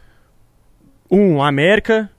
Um, 1.11 1.43
América. 1.43 2.09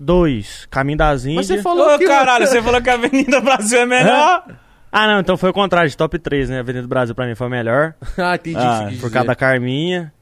Dois, 0.00 0.64
Caminho 0.70 0.98
das 0.98 1.24
Mas 1.24 1.32
Índias. 1.32 1.46
você 1.48 1.62
falou 1.62 1.92
Ô, 1.92 1.98
que... 1.98 2.06
caralho, 2.06 2.46
você 2.46 2.62
falou 2.62 2.80
que 2.80 2.88
a 2.88 2.94
Avenida 2.94 3.40
Brasil 3.40 3.80
é 3.80 3.86
melhor? 3.86 4.44
Ah, 4.90 5.06
não, 5.06 5.20
então 5.20 5.36
foi 5.36 5.50
o 5.50 5.52
contrário, 5.52 5.90
de 5.90 5.96
top 5.96 6.18
3, 6.18 6.48
né? 6.50 6.60
Avenida 6.60 6.86
Brasil 6.86 7.14
pra 7.14 7.26
mim 7.26 7.34
foi 7.34 7.46
a 7.46 7.50
melhor. 7.50 7.94
ah, 8.18 8.34
entendi. 8.34 8.56
Ah, 8.58 8.88
Por 9.00 9.10
causa 9.10 9.26
da. 9.28 9.34
Carminha. 9.34 10.12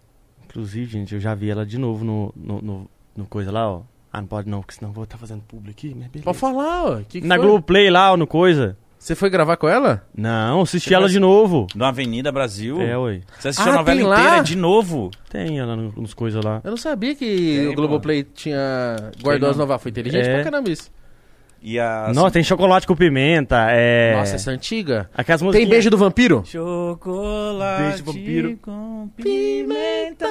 Inclusive, 0.48 0.90
gente, 0.90 1.14
eu 1.14 1.20
já 1.20 1.34
vi 1.34 1.50
ela 1.50 1.64
de 1.66 1.78
novo 1.78 2.04
no, 2.04 2.32
no, 2.36 2.62
no, 2.62 2.90
no 3.16 3.26
coisa 3.26 3.52
lá, 3.52 3.70
ó. 3.70 3.82
Ah, 4.12 4.20
não 4.20 4.28
pode 4.28 4.48
não, 4.48 4.60
porque 4.60 4.74
senão 4.74 4.92
vou 4.92 5.04
estar 5.04 5.18
fazendo 5.18 5.42
público 5.42 5.70
aqui, 5.78 5.88
mas 5.94 6.08
beleza. 6.08 6.24
Pode 6.24 6.38
falar, 6.38 6.84
ó. 6.86 6.96
Que 7.06 7.20
que 7.20 7.26
Na 7.26 7.36
foi? 7.36 7.44
Globoplay 7.44 7.90
lá, 7.90 8.12
ó, 8.12 8.16
no 8.16 8.26
coisa. 8.26 8.76
Você 8.98 9.14
foi 9.14 9.28
gravar 9.28 9.58
com 9.58 9.68
ela? 9.68 10.02
Não, 10.16 10.62
assisti 10.62 10.88
Você 10.88 10.94
ela 10.94 11.04
vai- 11.04 11.12
de 11.12 11.20
novo. 11.20 11.66
Da 11.76 11.88
Avenida 11.88 12.32
Brasil? 12.32 12.80
É, 12.80 12.96
ué. 12.96 13.20
Você 13.38 13.48
assistiu 13.48 13.70
Ah, 13.70 13.74
a 13.74 13.78
novela 13.78 14.00
inteira 14.00 14.42
de 14.42 14.56
novo? 14.56 15.10
Tem 15.28 15.58
ela 15.58 15.76
no- 15.76 15.92
nos 15.92 16.14
coisas 16.14 16.42
lá. 16.42 16.60
Eu 16.64 16.70
não 16.70 16.76
sabia 16.78 17.14
que 17.14 17.26
Tem, 17.26 17.68
o 17.68 17.74
Globoplay 17.74 18.24
tinha... 18.24 18.96
Guardou 19.22 19.50
as 19.50 19.56
não. 19.56 19.64
novelas. 19.64 19.82
Foi 19.82 19.90
inteligente 19.90 20.26
É. 20.26 20.34
pra 20.36 20.44
caramba 20.50 20.70
isso. 20.70 20.90
E 21.68 21.80
a... 21.80 22.12
Nossa, 22.14 22.30
tem 22.30 22.44
chocolate 22.44 22.86
com 22.86 22.94
pimenta, 22.94 23.66
é... 23.72 24.14
Nossa, 24.14 24.36
essa 24.36 24.52
é 24.52 24.54
antiga. 24.54 25.10
Aquelas 25.12 25.40
Tem 25.40 25.46
musiquinhas... 25.46 25.68
beijo 25.70 25.90
do 25.90 25.98
vampiro? 25.98 26.44
Chocolate 26.46 27.82
Beijo, 27.82 28.04
vampiro. 28.04 28.58
com 28.62 29.10
pimenta. 29.16 30.28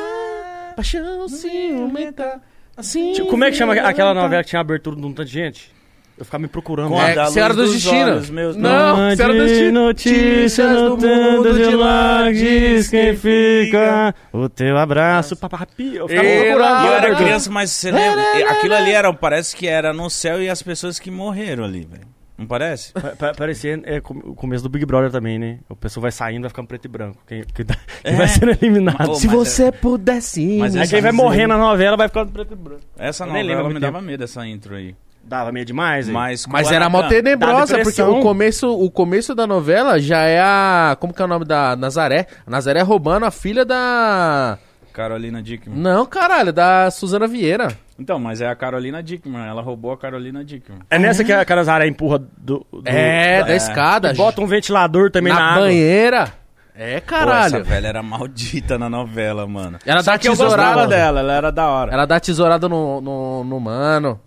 Paixão 0.78 1.28
ciumenta. 1.28 2.42
Assim. 2.78 3.26
Como 3.26 3.44
é 3.44 3.52
que 3.52 3.58
chama 3.58 3.74
aquela 3.74 4.14
novela 4.14 4.44
que 4.46 4.50
tinha 4.50 4.62
abertura 4.62 4.96
de 4.96 5.02
um 5.02 5.12
tanto 5.12 5.26
de 5.26 5.34
gente? 5.34 5.75
Eu 6.18 6.24
ficava 6.24 6.42
me 6.42 6.48
procurando. 6.48 6.90
Com 6.90 7.02
É, 7.02 7.14
da 7.14 7.26
Senhora 7.28 7.54
luz 7.54 7.68
do 7.70 7.74
dos 7.74 7.84
Destino. 7.84 8.34
meus. 8.34 8.56
Não, 8.56 8.96
Mande 8.98 9.18
Senhora 9.18 9.34
do 9.38 9.46
Destino. 9.46 9.86
notícias 9.88 10.72
no 10.82 10.98
mundo 10.98 11.54
de 11.54 11.76
lá, 11.76 12.32
diz 12.32 12.88
quem 12.88 13.16
fica, 13.18 14.16
o 14.32 14.48
teu 14.48 14.78
abraço, 14.78 15.36
papapi. 15.36 15.96
Eu 15.96 16.08
ficava 16.08 16.26
Ela- 16.28 16.46
procurando. 16.68 16.84
E 16.84 16.88
eu 16.88 16.94
era 16.94 17.16
criança, 17.16 17.52
mas 17.52 17.72
você 17.72 17.92
lembra? 17.92 18.22
E 18.40 18.44
Aquilo 18.44 18.76
ali 18.76 18.92
era, 18.92 19.12
parece 19.14 19.56
que 19.56 19.68
era 19.68 19.92
no 19.94 20.10
céu 20.10 20.42
e 20.42 20.50
as 20.50 20.62
pessoas 20.64 21.00
que 21.00 21.12
morreram 21.12 21.64
ali, 21.66 21.86
velho. 21.90 22.08
Não 22.38 22.46
parece? 22.46 22.92
Pa- 22.92 23.02
pa- 23.18 23.34
Parecia 23.34 23.80
é, 23.86 24.02
com- 24.02 24.14
o 24.18 24.36
começo 24.36 24.62
do 24.64 24.70
Big 24.70 24.86
Brother 24.86 25.10
também, 25.10 25.40
né? 25.40 25.60
O 25.70 25.76
pessoal 25.76 26.02
vai 26.02 26.12
saindo, 26.12 26.42
vai 26.42 26.50
ficando 26.50 26.68
preto 26.68 26.84
e 26.84 26.88
branco. 26.90 27.18
Quem, 27.26 27.44
quem 27.54 27.66
tá- 27.66 27.78
quem 28.04 28.14
É. 28.14 28.16
vai 28.18 28.28
sendo 28.28 28.52
eliminado. 28.52 29.12
Ô, 29.12 29.16
Se 29.16 29.26
você 29.28 29.72
pudesse... 29.72 30.58
Mas 30.60 30.76
Aí 30.76 30.82
essa 30.82 30.92
quem 30.92 31.02
vai 31.02 31.14
morrer 31.14 31.48
na 31.48 31.58
novela 31.58 31.96
vai 31.96 32.08
ficando 32.10 32.32
preto 32.34 32.52
e 32.54 32.56
branco. 32.58 32.82
Essa 32.98 33.24
Eu 33.24 33.28
novela 33.34 33.70
me 33.70 33.80
dava 33.80 34.02
medo, 34.02 34.24
essa 34.26 34.46
intro 34.46 34.76
aí. 34.76 34.94
Dava 35.26 35.52
meio 35.52 35.66
demais. 35.66 36.08
Mas, 36.08 36.46
Mas 36.46 36.72
era 36.72 36.88
mó 36.88 37.00
Kubanacan- 37.00 37.16
tenebrosa, 37.24 37.80
porque 37.80 38.02
o 38.02 38.20
começo, 38.22 38.70
o 38.72 38.92
começo 38.92 39.34
da 39.34 39.48
novela 39.48 40.00
já 40.00 40.20
é 40.20 40.40
a. 40.40 40.96
Como 41.00 41.14
que 41.14 41.22
é 41.22 41.26
o 41.26 41.28
nome 41.28 41.46
da 41.46 41.76
Nazaré? 41.76 42.28
A 42.46 42.52
Nazaré 42.52 42.82
roubando 42.82 43.26
a 43.26 43.32
filha 43.32 43.66
da. 43.66 44.58
Carolina 44.94 45.42
Dickman. 45.44 45.78
Não, 45.78 46.06
caralho, 46.06 46.54
da 46.54 46.90
Suzana 46.92 47.28
Vieira. 47.28 47.70
Então, 48.00 48.18
mas 48.20 48.40
é 48.40 48.48
a 48.48 48.56
Carolina 48.56 49.02
Dickman. 49.04 49.46
Ela 49.46 49.62
roubou 49.62 49.92
a 49.92 49.98
Carolina 49.98 50.44
Dickman. 50.46 50.80
É 50.90 50.98
nessa 51.00 51.24
que 51.24 51.34
a 51.34 51.44
Carazara 51.44 51.86
empurra 51.88 52.20
do, 52.38 52.66
do- 52.72 52.82
É, 52.86 53.44
da 53.44 53.52
é. 53.54 53.56
escada. 53.58 54.12
e 54.12 54.16
bota 54.16 54.40
um 54.42 54.48
ventilador 54.48 55.10
também 55.12 55.34
na, 55.34 55.40
na 55.40 55.46
água. 55.52 55.62
banheira. 55.66 56.34
É, 56.78 57.00
Pô, 57.00 57.16
essa 57.16 57.26
caralho. 57.26 57.64
velha 57.64 57.88
era 57.88 58.04
maldita 58.04 58.78
na 58.78 58.90
novela, 58.90 59.48
mano. 59.48 59.80
Ela 59.86 60.04
Só 60.04 60.12
dá 60.12 60.18
que 60.18 60.28
eu 60.28 60.34
tesourada. 60.34 60.88
dela, 60.88 61.20
ela 61.22 61.34
era 61.34 61.52
da 61.52 61.68
hora. 61.70 61.92
Ela 61.94 62.06
dá 62.06 62.20
tesourada 62.20 62.68
no, 62.70 63.00
no, 63.02 63.44
no 63.44 63.60
mano. 63.60 64.20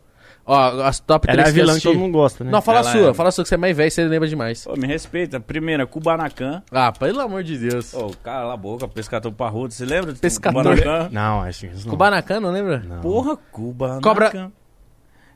Ó, 0.50 0.80
as 0.82 0.98
top 0.98 1.28
Ela 1.28 1.42
3 1.42 1.48
é 1.48 1.50
a 1.50 1.52
que 1.52 1.58
eu 1.60 1.62
vilã 1.62 1.66
que 1.66 1.70
assisti. 1.72 1.88
todo 1.88 1.98
mundo 1.98 2.12
gosta, 2.12 2.42
né? 2.42 2.50
Não, 2.50 2.62
fala 2.62 2.78
a 2.78 2.80
Ela 2.80 2.90
sua. 2.92 3.10
é. 3.10 3.14
Fala 3.14 3.28
a 3.28 3.32
sua, 3.32 3.44
que 3.44 3.48
você 3.50 3.54
é 3.54 3.58
mais 3.58 3.76
velho, 3.76 3.90
você 3.90 4.04
lembra 4.04 4.26
demais. 4.28 4.64
Pô, 4.64 4.74
me 4.76 4.86
respeita. 4.86 5.38
Primeira, 5.38 5.86
Kubanacan. 5.86 6.62
Ah, 6.72 6.90
pelo 6.90 7.20
amor 7.20 7.42
de 7.42 7.58
Deus. 7.58 7.92
Ô, 7.92 8.10
cala 8.24 8.54
a 8.54 8.56
boca, 8.56 8.88
pescador 8.88 9.30
parrudo. 9.32 9.74
Você 9.74 9.84
lembra? 9.84 10.12
do 10.14 10.18
Pescador. 10.18 10.62
Kubanacan? 10.64 11.08
Não, 11.12 11.44
é 11.44 11.50
assim. 11.50 11.66
isso 11.68 11.84
não. 11.84 11.90
Kubanacan, 11.90 12.40
não 12.40 12.50
lembra? 12.50 12.78
Não. 12.78 13.00
Porra, 13.02 13.36
Kubanacan. 13.52 14.00
Cobra- 14.00 14.50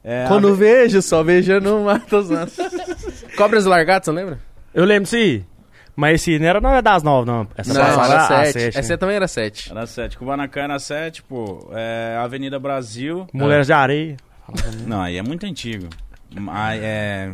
É, 0.02 0.24
Quando 0.28 0.48
a- 0.48 0.52
vejo, 0.54 1.00
só 1.02 1.22
vejo 1.22 1.60
no 1.60 1.84
mato. 1.84 2.24
Cobras 3.36 3.64
largadas, 3.66 4.06
você 4.06 4.12
lembra? 4.12 4.38
Eu 4.74 4.84
lembro, 4.84 5.06
sim. 5.08 5.44
Mas 5.94 6.22
esse 6.22 6.38
não 6.38 6.46
era 6.46 6.60
não 6.60 6.74
é 6.74 6.80
das 6.80 7.02
nove, 7.02 7.26
não. 7.30 7.46
Essa 7.56 7.74
não, 7.74 7.80
passava 7.82 8.12
era 8.14 8.22
a 8.22 8.26
7. 8.46 8.52
sete, 8.52 8.78
Essa 8.78 8.92
né? 8.94 8.96
também 8.96 9.16
era 9.16 9.28
7. 9.28 9.70
Era 9.70 9.86
7. 9.86 10.16
Kubanacan 10.18 10.62
era 10.62 10.78
7, 10.78 11.22
pô. 11.22 11.68
É, 11.74 12.16
Avenida 12.18 12.58
Brasil. 12.58 13.26
Mulheres 13.32 13.66
de 13.66 13.72
areia. 13.74 14.16
Não, 14.86 15.00
aí 15.00 15.16
é 15.16 15.22
muito 15.22 15.46
antigo. 15.46 15.88
Mas 16.34 16.80
é. 16.82 17.32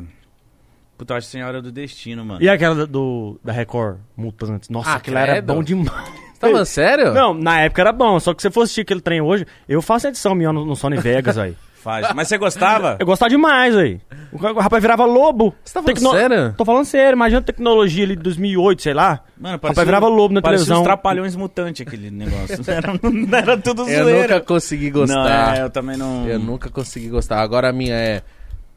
Puta, 0.97 1.15
acho 1.15 1.29
Senhora 1.29 1.63
do 1.63 1.71
Destino, 1.71 2.25
mano. 2.25 2.43
E 2.43 2.49
aquela 2.49 2.87
do, 2.87 3.39
da 3.45 3.53
Record, 3.53 3.99
Mutantes. 4.17 4.69
Nossa, 4.69 4.91
Ah, 4.91 4.95
aquilo 4.97 5.17
era 5.17 5.33
credo. 5.35 5.55
bom 5.55 5.63
demais. 5.63 5.89
Você 5.89 6.41
tá 6.41 6.49
falando 6.49 6.67
sério? 6.67 7.13
Não, 7.15 7.35
na 7.35 7.61
época 7.61 7.83
era 7.83 7.93
bom, 7.93 8.19
só 8.21 8.33
que 8.35 8.43
se 8.43 8.49
você 8.49 8.53
for 8.53 8.63
assistir 8.63 8.81
aquele 8.83 9.01
trem 9.01 9.21
hoje, 9.21 9.47
eu 9.69 9.81
faço 9.83 10.07
edição 10.09 10.35
minha 10.35 10.53
no, 10.53 10.65
no 10.65 10.75
Sony 10.77 10.97
Vegas, 10.97 11.39
aí. 11.39 11.57
Faz. 11.83 12.13
Mas 12.15 12.29
você 12.29 12.37
gostava? 12.39 12.97
Eu 12.99 13.07
gostava 13.07 13.29
demais, 13.31 13.75
aí. 13.77 14.01
O, 14.33 14.37
rapaz 14.61 14.83
virava 14.83 15.05
lobo. 15.05 15.55
Você 15.65 15.75
tá 15.75 15.83
falando 15.83 16.11
sério? 16.11 16.55
Tô 16.57 16.65
falando 16.65 16.85
sério, 16.85 17.15
imagina 17.17 17.39
a 17.41 17.43
tecnologia 17.45 18.05
ali 18.05 18.17
de 18.17 18.23
2008, 18.23 18.83
sei 18.83 18.95
lá. 18.95 19.21
Mano, 19.39 19.59
O 19.63 19.67
rapaz 19.67 19.87
virava 19.87 20.09
lobo 20.09 20.35
na 20.35 20.43
parecia 20.43 20.65
televisão. 20.67 20.83
os 20.83 20.85
trapalhões 20.85 21.37
mutantes 21.37 21.87
aquele 21.87 22.11
negócio. 22.11 22.59
Era, 22.69 22.93
não 23.03 23.39
era 23.39 23.57
tudo 23.57 23.89
Eu 23.89 24.05
zoeira. 24.05 24.35
nunca 24.35 24.41
consegui 24.41 24.91
Não, 24.91 25.01
gostar. 25.01 25.57
é, 25.59 25.63
eu 25.63 25.71
também 25.71 25.97
não... 25.97 26.27
Eu 26.27 26.39
nunca 26.39 26.69
consegui 26.69 27.09
gostar. 27.09 27.41
Agora 27.41 27.71
a 27.71 27.73
minha 27.73 27.95
é 27.95 28.23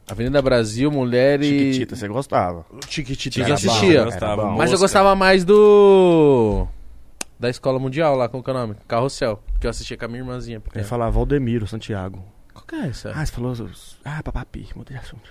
Avenida 0.08 0.40
Brasil, 0.40 0.90
Mulher 0.90 1.42
e... 1.42 1.44
Chiquitita, 1.74 1.96
você 1.96 2.08
gostava. 2.08 2.64
Chiquitita 2.88 3.40
eu 3.40 3.54
assistia. 3.54 3.98
eu 4.00 4.04
gostava. 4.06 4.42
Mas 4.46 4.52
eu 4.52 4.56
Mosca. 4.58 4.78
gostava 4.78 5.14
mais 5.14 5.44
do... 5.44 6.66
Da 7.38 7.50
Escola 7.50 7.78
Mundial 7.80 8.14
lá, 8.14 8.28
como 8.28 8.42
que 8.42 8.48
é 8.50 8.52
o 8.52 8.56
nome? 8.56 8.76
Carrossel. 8.86 9.42
Que 9.60 9.66
eu 9.66 9.70
assistia 9.70 9.96
com 9.96 10.04
a 10.04 10.08
minha 10.08 10.20
irmãzinha. 10.20 10.58
Eu 10.58 10.60
pequena. 10.60 10.84
falar 10.84 11.10
Valdemiro, 11.10 11.66
Santiago. 11.66 12.22
Qual 12.54 12.64
que 12.66 12.74
é 12.74 12.86
essa? 12.88 13.12
Ah, 13.14 13.24
você 13.24 13.32
falou... 13.32 13.54
Ah, 14.04 14.22
papapi, 14.22 14.68
mudei 14.76 14.96
de 14.96 15.02
assunto. 15.02 15.30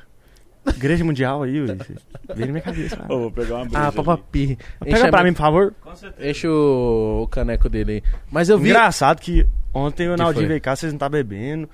Igreja 0.75 1.04
Mundial 1.04 1.42
aí, 1.44 1.60
você- 1.66 1.96
veio 2.36 2.46
na 2.48 2.51
minha 2.54 2.62
cabeça. 2.62 3.04
Ô, 3.10 3.20
vou 3.20 3.32
pegar 3.32 3.56
uma 3.56 3.66
breja 3.66 3.80
Ah, 3.80 3.88
ali. 3.88 3.96
papapi. 3.96 4.58
Pega 4.80 5.10
pra 5.10 5.24
mim, 5.24 5.34
por 5.34 5.40
favor. 5.40 5.74
Com 5.82 5.96
certeza. 5.96 6.30
Enche 6.30 6.48
o, 6.48 7.22
o 7.24 7.28
caneco 7.28 7.68
dele 7.70 7.92
aí. 7.94 8.04
Mas 8.32 8.50
eu 8.50 8.58
vi... 8.60 8.70
Engraçado 8.70 9.20
que 9.20 9.48
ontem 9.74 10.08
o 10.10 10.16
Que 10.16 10.18
Naldinho 10.22 10.42
foi? 10.44 10.48
veio 10.50 10.62
cá, 10.62 10.75
vocês 10.75 10.92
não 10.92 11.00
tá 11.00 11.10
bebendo. 11.10 11.68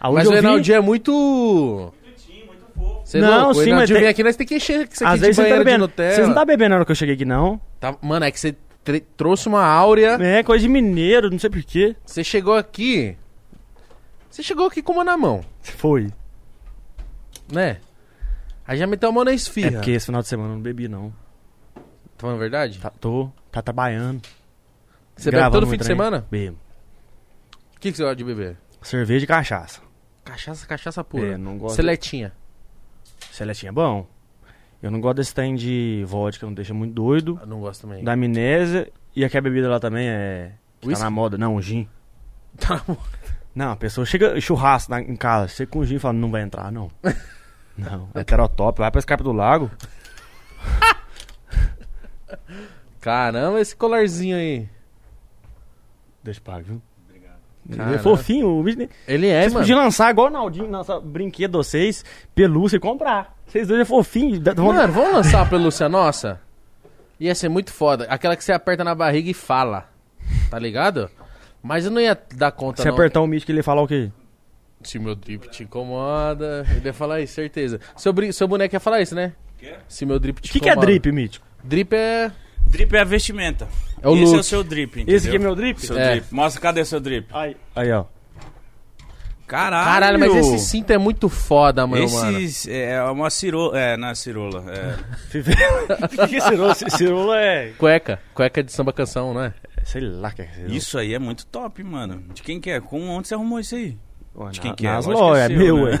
Aonde 0.00 0.16
Mas 0.18 0.28
o 0.28 0.30
eu 0.32 0.36
vi- 0.36 0.40
Reinaldinho 0.42 0.76
é 0.76 0.80
muito... 0.80 1.92
Você 3.04 3.18
é 3.18 3.20
Não, 3.22 3.36
louco? 3.46 3.50
O 3.50 3.54
sim, 3.54 3.60
Reinaldinho 3.64 3.76
mas 3.76 3.90
tem- 3.90 3.98
vem 4.00 4.08
aqui, 4.08 4.22
nós 4.22 4.36
temos 4.36 4.48
que 4.48 4.54
encher 4.56 4.88
isso 4.92 5.02
aqui 5.02 5.04
Às 5.04 5.14
de 5.14 5.20
vezes 5.20 5.36
você 5.36 5.42
tá 5.42 5.48
banheiro 5.48 5.58
de 5.58 5.64
bebendo. 5.64 5.80
Nutella. 5.88 6.12
Vocês 6.14 6.28
não 6.28 6.34
tá 6.34 6.44
bebendo 6.44 6.68
na 6.70 6.76
hora 6.76 6.84
que 6.84 6.90
eu 6.92 6.96
cheguei 6.96 7.14
aqui, 7.14 7.24
não. 7.24 7.60
Tá- 7.80 7.96
Mano, 8.02 8.24
é 8.26 8.30
que 8.30 8.38
você 8.38 8.54
tre- 8.84 9.00
trouxe 9.16 9.48
uma 9.48 9.64
áurea. 9.64 10.16
É, 10.20 10.42
coisa 10.42 10.62
de 10.62 10.68
mineiro, 10.68 11.30
não 11.30 11.38
sei 11.38 11.48
porquê. 11.50 11.96
Você 12.04 12.22
chegou 12.22 12.54
aqui. 12.54 13.16
Você 14.30 14.42
chegou 14.42 14.66
aqui 14.66 14.82
com 14.82 14.92
uma 14.92 15.04
na 15.04 15.16
mão, 15.16 15.44
Foi. 15.62 16.08
né? 17.52 17.78
Aí 18.66 18.76
já 18.78 18.86
meteu 18.86 19.08
a 19.08 19.12
mão 19.12 19.24
na 19.24 19.30
É 19.30 19.34
esfirra. 19.34 19.72
porque 19.72 19.92
esse 19.92 20.06
final 20.06 20.20
de 20.20 20.28
semana 20.28 20.50
eu 20.50 20.54
não 20.56 20.62
bebi, 20.62 20.88
não. 20.88 21.10
Tá 21.74 21.80
falando 22.18 22.36
a 22.36 22.38
verdade? 22.38 22.78
Tá, 22.78 22.90
tô, 22.90 23.30
tá 23.50 23.62
trabalhando. 23.62 24.22
Você 25.16 25.30
bebe 25.30 25.38
gravando 25.40 25.60
todo 25.62 25.70
fim 25.70 25.78
de 25.78 25.84
trem. 25.84 25.96
semana? 25.96 26.26
Bebo. 26.30 26.58
O 27.76 27.80
que, 27.80 27.90
que 27.90 27.96
você 27.96 28.02
gosta 28.02 28.16
de 28.16 28.24
beber? 28.24 28.56
Cerveja 28.82 29.24
e 29.24 29.26
cachaça. 29.26 29.80
Cachaça, 30.24 30.66
cachaça 30.66 31.02
pura. 31.02 31.28
É, 31.34 31.36
não 31.38 31.56
gosto. 31.56 31.76
Seletinha. 31.76 32.32
Seletinha 33.32 33.70
é 33.70 33.72
bom. 33.72 34.06
Eu 34.82 34.90
não 34.90 35.00
gosto 35.00 35.16
desse 35.16 35.34
trem 35.34 35.54
de 35.56 36.04
vodka, 36.06 36.44
não 36.46 36.52
deixa 36.54 36.74
muito 36.74 36.92
doido. 36.92 37.38
Eu 37.40 37.46
não 37.46 37.60
gosto 37.60 37.82
também. 37.82 38.04
Da 38.04 38.12
amnésia. 38.12 38.92
E 39.16 39.24
aqui 39.24 39.36
a 39.38 39.40
bebida 39.40 39.68
lá 39.68 39.80
também 39.80 40.08
é. 40.08 40.52
que 40.80 40.86
Tá 40.86 40.88
Whisky? 40.88 41.02
na 41.04 41.10
moda. 41.10 41.38
Não, 41.38 41.60
gin. 41.60 41.88
Tá 42.58 42.82
bom. 42.86 42.96
Não, 43.58 43.72
a 43.72 43.76
pessoa 43.76 44.06
chega 44.06 44.40
churrasco 44.40 44.88
na- 44.92 45.00
em 45.00 45.16
casa, 45.16 45.48
você 45.48 45.66
com 45.66 45.82
e 45.82 45.98
fala, 45.98 46.14
não 46.14 46.30
vai 46.30 46.42
entrar, 46.42 46.70
não. 46.70 46.88
não, 47.76 48.08
é 48.14 48.20
heterotop, 48.20 48.78
vai 48.78 48.88
pra 48.88 49.00
Escarpa 49.00 49.24
do 49.24 49.32
Lago. 49.32 49.68
Caramba, 53.00 53.60
esse 53.60 53.74
colarzinho 53.74 54.36
aí. 54.36 54.68
Deixa 56.22 56.38
eu 56.38 56.44
pagar, 56.44 56.62
viu? 56.62 56.80
Ele 57.68 57.76
Caramba. 57.76 57.96
é 57.96 57.98
fofinho, 57.98 58.48
o 58.48 58.62
bicho. 58.62 58.78
Ele 59.08 59.26
é, 59.26 59.40
Vocês 59.40 59.52
mano. 59.52 59.64
podiam 59.64 59.78
lançar 59.80 60.12
igual 60.12 60.28
o 60.28 60.30
Naldinho, 60.30 60.70
lançar 60.70 61.00
brinquedo 61.00 61.58
vocês, 61.58 62.04
pelúcia 62.36 62.76
e 62.76 62.80
comprar. 62.80 63.36
Vocês 63.44 63.66
dois 63.66 63.80
é 63.80 63.84
fofinho. 63.84 64.40
vão- 64.54 64.66
Mano, 64.72 64.92
vamos 64.92 65.12
lançar 65.14 65.42
a 65.42 65.46
pelúcia 65.46 65.88
nossa? 65.88 66.40
Ia 67.18 67.34
ser 67.34 67.48
muito 67.48 67.72
foda. 67.72 68.04
Aquela 68.08 68.36
que 68.36 68.44
você 68.44 68.52
aperta 68.52 68.84
na 68.84 68.94
barriga 68.94 69.28
e 69.30 69.34
fala. 69.34 69.88
Tá 70.48 70.60
ligado? 70.60 71.10
Mas 71.68 71.84
eu 71.84 71.90
não 71.90 72.00
ia 72.00 72.18
dar 72.34 72.50
conta, 72.50 72.80
Se 72.80 72.88
não. 72.88 72.94
apertar 72.94 73.20
o 73.20 73.26
mítico, 73.26 73.52
ele 73.52 73.58
ia 73.58 73.62
falar 73.62 73.82
o 73.82 73.86
quê? 73.86 74.10
Se 74.82 74.98
meu 74.98 75.14
drip 75.14 75.50
te 75.50 75.64
incomoda. 75.64 76.64
Ele 76.74 76.86
ia 76.86 76.94
falar 76.94 77.20
isso, 77.20 77.34
certeza. 77.34 77.78
Seu, 77.94 78.10
bri- 78.10 78.32
seu 78.32 78.48
boneco 78.48 78.74
ia 78.74 78.80
falar 78.80 79.02
isso, 79.02 79.14
né? 79.14 79.34
Quê? 79.58 79.74
Se 79.86 80.06
meu 80.06 80.18
drip 80.18 80.40
te 80.40 80.48
O 80.48 80.52
que, 80.52 80.60
que 80.60 80.68
é 80.68 80.72
incomoda. 80.72 80.86
drip, 80.86 81.12
mítico? 81.12 81.46
Drip 81.62 81.92
é. 81.94 82.32
Drip 82.66 82.94
é 82.96 83.00
a 83.00 83.04
vestimenta. 83.04 83.68
É 84.00 84.08
o 84.08 84.14
Esse 84.14 84.24
look. 84.24 84.36
é 84.36 84.40
o 84.40 84.42
seu 84.44 84.64
drip, 84.64 84.92
entendeu? 85.00 85.14
Esse 85.16 85.26
aqui 85.28 85.36
é 85.36 85.38
meu 85.40 85.54
drip? 85.54 85.78
Seu 85.84 85.98
É. 85.98 86.12
drip. 86.12 86.26
Mostra, 86.34 86.62
cadê 86.62 86.84
seu 86.86 87.00
drip? 87.00 87.26
Aí, 87.34 87.54
aí 87.76 87.92
ó. 87.92 88.04
Caralho! 89.46 89.84
Caralho, 89.86 90.18
mas 90.20 90.34
esse 90.36 90.58
cinto 90.58 90.90
é 90.92 90.98
muito 90.98 91.28
foda, 91.30 91.86
mano. 91.86 92.04
Esse 92.04 92.70
é 92.70 93.02
uma 93.04 93.30
cirola. 93.30 93.78
É, 93.78 93.96
não 93.96 94.08
é 94.08 94.14
cirola. 94.14 94.64
É. 94.70 94.94
O 96.24 96.28
que 96.28 96.36
é 96.36 96.40
cirola? 96.40 96.74
Cirola 96.74 97.40
é... 97.40 97.72
Cueca. 97.78 98.20
Cueca 98.34 98.62
de 98.62 98.70
samba 98.72 98.92
canção, 98.92 99.32
né? 99.32 99.54
Sei 99.88 100.02
lá 100.02 100.30
que 100.30 100.42
é. 100.42 100.50
Isso 100.68 100.98
aí 100.98 101.14
é 101.14 101.18
muito 101.18 101.46
top, 101.46 101.82
mano. 101.82 102.22
De 102.34 102.42
quem 102.42 102.60
que 102.60 102.68
é? 102.70 102.78
Com 102.78 103.08
onde 103.08 103.26
você 103.26 103.34
arrumou 103.34 103.58
isso 103.58 103.74
aí? 103.74 103.96
Ué, 104.36 104.50
De 104.50 104.58
na- 104.58 104.62
quem 104.62 104.74
que 104.74 104.86
é? 104.86 104.90
Nas 104.90 105.06
é 105.06 105.10
lojas, 105.10 105.50
é 105.50 105.56
meu, 105.56 105.76
né? 105.86 105.98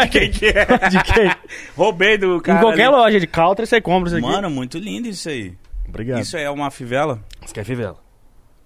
ué. 0.00 0.06
quem 0.08 0.30
que 0.30 0.46
é? 0.46 0.64
De 0.88 1.02
quem? 1.02 1.30
Roubei 1.76 2.16
do 2.16 2.40
cara. 2.40 2.58
em 2.58 2.62
qualquer 2.62 2.86
ali. 2.86 2.96
loja 2.96 3.20
de 3.20 3.26
counter 3.26 3.66
você 3.66 3.78
compra 3.78 4.08
isso 4.08 4.16
aqui. 4.16 4.26
Mano, 4.26 4.48
muito 4.48 4.78
lindo 4.78 5.06
isso 5.06 5.28
aí. 5.28 5.54
Obrigado. 5.86 6.18
Isso 6.22 6.34
aí 6.36 6.44
é 6.44 6.50
uma 6.50 6.70
fivela? 6.70 7.20
Isso 7.42 7.50
aqui 7.52 7.60
é 7.60 7.64
fivela. 7.64 7.98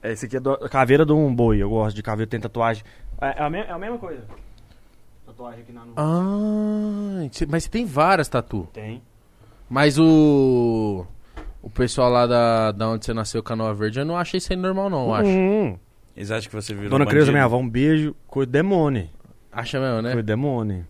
Esse 0.04 0.26
aqui 0.26 0.36
é 0.36 0.40
do, 0.40 0.56
caveira 0.70 1.04
de 1.04 1.12
um 1.12 1.34
boi. 1.34 1.58
Eu 1.60 1.68
gosto 1.68 1.96
de 1.96 2.02
caveira, 2.04 2.30
tem 2.30 2.38
tatuagem. 2.38 2.84
É, 3.20 3.40
é 3.40 3.42
a, 3.42 3.50
me- 3.50 3.58
é 3.58 3.72
a 3.72 3.78
mesma 3.78 3.98
coisa. 3.98 4.22
Tatuagem 5.26 5.62
aqui 5.62 5.72
na 5.72 5.84
nuca. 5.84 6.00
Ah, 6.00 7.28
mas 7.48 7.64
você 7.64 7.68
tem 7.68 7.84
várias 7.84 8.28
tatu. 8.28 8.68
Tem. 8.72 9.02
Mas 9.68 9.98
o. 9.98 11.04
O 11.62 11.68
pessoal 11.68 12.10
lá 12.10 12.26
da, 12.26 12.72
da 12.72 12.88
onde 12.88 13.04
você 13.04 13.12
nasceu, 13.12 13.42
Canoa 13.42 13.74
Verde, 13.74 14.00
eu 14.00 14.04
não 14.04 14.16
achei 14.16 14.38
isso 14.38 14.52
aí 14.52 14.56
normal, 14.58 14.88
não, 14.88 15.06
eu 15.08 15.14
acho. 15.14 15.28
Hum. 15.28 15.78
Eles 16.16 16.30
acham 16.30 16.48
que 16.50 16.56
você 16.56 16.72
virou 16.74 16.90
Dona 16.90 17.04
um 17.04 17.06
Creuza, 17.08 17.30
minha 17.30 17.44
avó, 17.44 17.58
um 17.58 17.68
beijo. 17.68 18.14
Coisa 18.26 18.46
de 18.46 18.52
demônio. 18.52 19.08
Acha 19.52 19.78
mesmo, 19.78 19.96
né? 20.02 20.10
Coisa 20.10 20.22
de 20.22 20.26
demônio. 20.26 20.86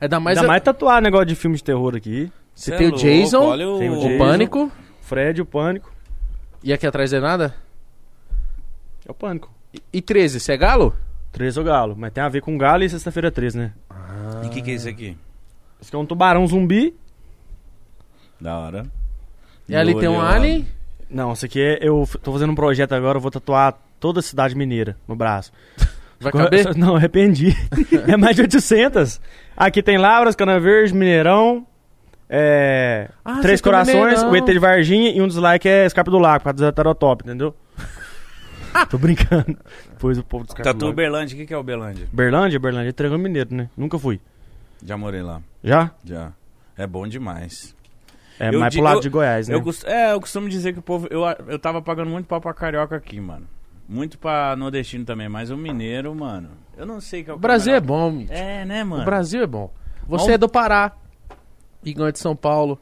Ainda 0.00 0.20
mais. 0.20 0.38
Ainda 0.38 0.46
a- 0.46 0.50
mais 0.50 0.62
tatuar 0.62 1.00
negócio 1.02 1.26
de 1.26 1.34
filme 1.34 1.56
de 1.56 1.64
terror 1.64 1.96
aqui. 1.96 2.30
Você 2.54 2.70
Cê 2.72 2.76
tem 2.76 2.86
é 2.88 2.90
o 2.90 2.96
Jason, 2.96 3.38
louco, 3.38 3.52
olha 3.52 3.78
tem 3.78 3.90
o 3.90 3.92
o 3.98 4.00
Jason. 4.02 4.18
Pânico. 4.18 4.72
Fred, 5.00 5.40
o 5.42 5.46
Pânico. 5.46 5.92
E 6.62 6.72
aqui 6.72 6.86
atrás 6.86 7.12
é 7.12 7.20
nada? 7.20 7.54
É 9.06 9.10
o 9.10 9.14
Pânico. 9.14 9.50
E, 9.72 9.82
e 9.94 10.02
13, 10.02 10.38
você 10.40 10.52
é 10.52 10.56
galo? 10.56 10.94
13 11.32 11.58
é 11.58 11.62
o 11.62 11.64
galo. 11.64 11.94
Mas 11.96 12.12
tem 12.12 12.22
a 12.22 12.28
ver 12.28 12.42
com 12.42 12.56
galo 12.58 12.82
e 12.84 12.90
sexta-feira 12.90 13.30
13, 13.30 13.56
né? 13.58 13.72
E 14.44 14.46
o 14.46 14.50
que, 14.50 14.60
que 14.62 14.70
é 14.70 14.74
isso 14.74 14.88
aqui? 14.88 15.16
Esse 15.80 15.88
aqui 15.88 15.96
é 15.96 15.98
um 15.98 16.04
tubarão 16.06 16.46
zumbi. 16.46 16.94
Da 18.40 18.58
hora. 18.58 18.86
E 19.70 19.76
ali 19.76 19.94
tem 19.94 20.08
um 20.08 20.20
alien. 20.20 20.66
Não, 21.08 21.32
esse 21.32 21.46
aqui 21.46 21.60
é... 21.60 21.78
Eu 21.80 22.08
tô 22.22 22.32
fazendo 22.32 22.50
um 22.50 22.54
projeto 22.54 22.92
agora, 22.92 23.18
eu 23.18 23.20
vou 23.22 23.30
tatuar 23.30 23.78
toda 23.98 24.20
a 24.20 24.22
cidade 24.22 24.54
mineira 24.54 24.96
no 25.06 25.14
braço. 25.16 25.52
Vai 26.20 26.32
caber? 26.32 26.76
Não, 26.76 26.96
arrependi. 26.96 27.56
é 28.06 28.16
mais 28.16 28.36
de 28.36 28.42
800. 28.42 29.20
Aqui 29.56 29.82
tem 29.82 29.96
Lavras, 29.96 30.34
Cana 30.36 30.60
Verde, 30.60 30.92
Mineirão, 30.92 31.66
é, 32.28 33.08
Ah, 33.24 33.40
Três 33.40 33.60
tem 33.60 33.72
Corações, 33.72 34.22
o 34.22 34.36
ET 34.36 34.44
de 34.44 34.58
Varginha 34.58 35.10
e 35.10 35.20
um 35.20 35.26
dislike 35.26 35.68
é 35.68 35.86
Escarpa 35.86 36.10
do 36.10 36.18
Lago, 36.18 36.40
por 36.40 36.44
causa 36.44 36.58
do 36.58 36.66
heterotop, 36.66 37.24
entendeu? 37.24 37.54
Tô 38.88 38.98
brincando. 38.98 39.56
Depois 39.90 40.18
o 40.18 40.22
povo 40.22 40.44
do 40.44 40.48
Escarpa 40.48 40.70
do 40.70 40.74
Tatu 40.74 40.84
Lago. 40.84 40.92
Uberlândia. 40.92 41.34
O 41.34 41.38
que, 41.38 41.46
que 41.46 41.54
é 41.54 41.58
Uberlândia? 41.58 42.06
Berlândia, 42.12 42.58
Berlândia, 42.60 42.90
é 42.90 42.92
Triângulo 42.92 43.22
Mineiro, 43.22 43.54
né? 43.54 43.68
Nunca 43.76 43.98
fui. 43.98 44.20
Já 44.84 44.96
morei 44.96 45.22
lá. 45.22 45.40
Já? 45.64 45.90
Já. 46.04 46.32
É 46.76 46.86
bom 46.86 47.06
demais. 47.08 47.74
É 48.40 48.48
Eu 48.54 48.58
mais 48.60 48.72
digo- 48.72 48.82
pro 48.84 48.92
lado 48.94 49.02
de 49.02 49.08
Goiás, 49.10 49.48
né? 49.48 49.54
Eu 49.54 49.62
cost... 49.62 49.84
É, 49.86 50.12
eu 50.12 50.20
costumo 50.20 50.48
dizer 50.48 50.72
que 50.72 50.78
o 50.78 50.82
povo. 50.82 51.06
Eu, 51.10 51.20
eu 51.46 51.58
tava 51.58 51.82
pagando 51.82 52.08
muito 52.10 52.26
pau 52.26 52.40
pra 52.40 52.54
carioca 52.54 52.96
aqui, 52.96 53.20
mano. 53.20 53.46
Muito 53.86 54.18
pra 54.18 54.56
nordestino 54.56 55.04
também, 55.04 55.28
mas 55.28 55.50
o 55.50 55.56
mineiro, 55.56 56.14
mano. 56.14 56.48
Eu 56.76 56.86
não 56.86 57.00
sei 57.00 57.22
que 57.22 57.28
é 57.30 57.32
o 57.34 57.36
O 57.36 57.38
Brasil 57.38 57.74
é 57.74 57.80
bom, 57.80 58.10
Mitch. 58.10 58.30
É, 58.30 58.64
né, 58.64 58.82
mano? 58.82 59.02
O 59.02 59.04
Brasil 59.04 59.42
é 59.42 59.46
bom. 59.46 59.70
Você 60.08 60.28
Bom. 60.28 60.32
é 60.32 60.38
do 60.38 60.48
Pará. 60.48 60.92
Igão 61.84 62.06
é 62.06 62.12
de 62.12 62.18
São 62.18 62.34
Paulo. 62.34 62.80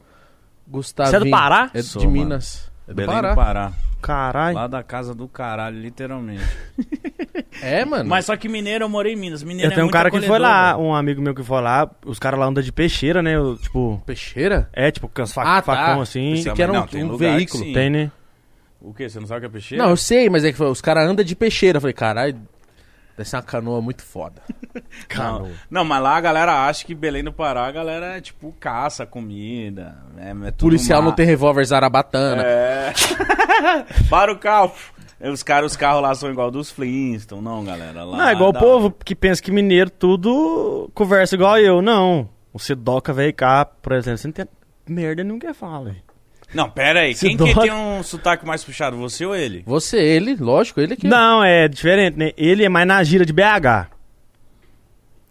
Gustavo. 0.66 1.10
Você 1.10 1.16
é 1.16 1.20
do 1.20 1.30
Pará? 1.30 1.70
É 1.74 1.82
Sou, 1.82 2.00
de 2.00 2.06
mano. 2.06 2.18
Minas. 2.20 2.70
É 2.86 2.92
do 2.92 2.94
Belém 2.94 3.14
Pará. 3.14 3.30
do 3.30 3.36
Pará. 3.36 3.72
Caralho. 4.00 4.54
Lá 4.54 4.66
da 4.66 4.82
casa 4.82 5.14
do 5.14 5.26
caralho, 5.28 5.78
literalmente. 5.80 6.42
É, 7.60 7.84
mano. 7.84 8.08
Mas 8.08 8.24
só 8.26 8.36
que 8.36 8.48
mineiro 8.48 8.84
eu 8.84 8.88
morei 8.88 9.14
em 9.14 9.16
Minas. 9.16 9.42
Mineiro 9.42 9.70
Eu 9.70 9.72
é 9.72 9.74
tenho 9.74 9.86
um 9.88 9.90
cara 9.90 10.12
que 10.12 10.20
foi 10.20 10.38
lá, 10.38 10.74
velho. 10.74 10.84
um 10.86 10.94
amigo 10.94 11.20
meu 11.20 11.34
que 11.34 11.42
foi 11.42 11.60
lá, 11.60 11.90
os 12.06 12.16
caras 12.18 12.38
lá 12.38 12.46
andam 12.46 12.62
de 12.62 12.70
peixeira, 12.70 13.20
né? 13.20 13.34
eu, 13.34 13.56
tipo, 13.56 14.00
Peixeira? 14.06 14.68
é, 14.72 14.92
tipo, 14.92 15.08
com 15.08 15.22
as 15.22 15.32
fa 15.32 15.42
Ah, 15.42 15.60
tá. 15.62 15.74
facão 15.74 16.00
assim. 16.00 16.44
Que 16.54 16.62
era 16.62 16.70
um, 16.70 16.76
Não, 16.76 16.86
tem 16.86 17.02
um 17.02 17.16
veículo. 17.16 17.64
Tem, 17.72 17.90
né? 17.90 18.12
O 18.80 18.94
quê? 18.94 19.08
Você 19.08 19.18
não 19.18 19.26
sabe 19.26 19.38
o 19.38 19.40
que 19.40 19.46
é 19.46 19.50
peixeira? 19.50 19.82
Não, 19.82 19.90
eu 19.90 19.96
sei, 19.96 20.30
mas 20.30 20.44
é 20.44 20.52
que 20.52 20.62
os 20.62 20.80
caras 20.80 21.08
andam 21.08 21.24
de 21.24 21.34
peixeira. 21.34 21.78
Eu 21.78 21.80
falei, 21.80 21.94
caralho, 21.94 22.38
deve 23.18 23.28
ser 23.28 23.36
uma 23.36 23.42
canoa 23.42 23.82
muito 23.82 24.02
foda. 24.02 24.40
Não, 25.16 25.50
não, 25.68 25.84
mas 25.84 26.00
lá 26.00 26.16
a 26.16 26.20
galera 26.20 26.68
acha 26.68 26.86
que 26.86 26.94
Belém 26.94 27.24
do 27.24 27.32
Pará, 27.32 27.66
a 27.66 27.72
galera 27.72 28.16
é 28.16 28.20
tipo 28.20 28.54
caça, 28.60 29.04
comida. 29.04 29.96
É, 30.16 30.30
é 30.30 30.50
tudo 30.52 30.68
Policial 30.68 31.02
mar. 31.02 31.08
não 31.08 31.16
tem 31.16 31.26
revólver 31.26 31.64
zarabatana. 31.64 32.42
É. 32.44 32.92
Para 34.08 34.32
o 34.32 34.38
carro. 34.38 34.72
Os, 35.20 35.42
caras, 35.42 35.72
os 35.72 35.76
carros 35.76 36.00
lá 36.00 36.14
são 36.14 36.30
igual 36.30 36.48
dos 36.48 36.70
Flintstones, 36.70 37.44
não, 37.44 37.64
galera. 37.64 38.04
Lá 38.04 38.18
Não, 38.18 38.28
é 38.28 38.32
igual 38.32 38.50
o 38.50 38.58
povo 38.58 38.94
que 39.04 39.16
pensa 39.16 39.42
que 39.42 39.50
mineiro 39.50 39.90
tudo 39.90 40.88
conversa 40.94 41.34
igual 41.34 41.58
eu. 41.58 41.82
Não. 41.82 42.28
O 42.52 42.58
Sidoca 42.60 43.12
veio 43.12 43.34
cá, 43.34 43.64
por 43.64 43.94
exemplo, 43.94 44.18
você 44.18 44.28
não 44.28 44.32
tem 44.32 44.46
merda 44.88 45.24
que 45.24 45.52
fala, 45.54 45.86
velho. 45.86 46.07
Não, 46.54 46.68
pera 46.70 47.00
aí. 47.00 47.14
Quem 47.14 47.36
que 47.36 47.54
tem 47.54 47.72
um 47.72 48.02
sotaque 48.02 48.46
mais 48.46 48.64
puxado, 48.64 48.96
você 48.96 49.26
ou 49.26 49.34
ele? 49.36 49.62
Você, 49.66 49.98
ele, 49.98 50.34
lógico, 50.36 50.80
ele 50.80 50.96
que. 50.96 51.06
Não, 51.06 51.44
é 51.44 51.68
diferente, 51.68 52.16
né? 52.16 52.32
Ele 52.36 52.64
é 52.64 52.68
mais 52.68 52.86
na 52.86 53.02
gira 53.04 53.24
de 53.26 53.32
BH. 53.32 53.90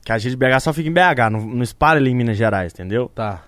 Que 0.06 0.12
a 0.12 0.18
gira 0.18 0.32
de 0.32 0.38
BH 0.38 0.60
só 0.62 0.74
fica 0.74 0.88
em 0.90 0.94
BH, 0.94 1.30
não, 1.32 1.42
não 1.42 1.64
espalha 1.64 1.98
ali 1.98 2.12
em 2.12 2.16
Minas 2.16 2.38
Gerais, 2.38 2.72
entendeu? 2.74 3.12
Tá. 3.14 3.44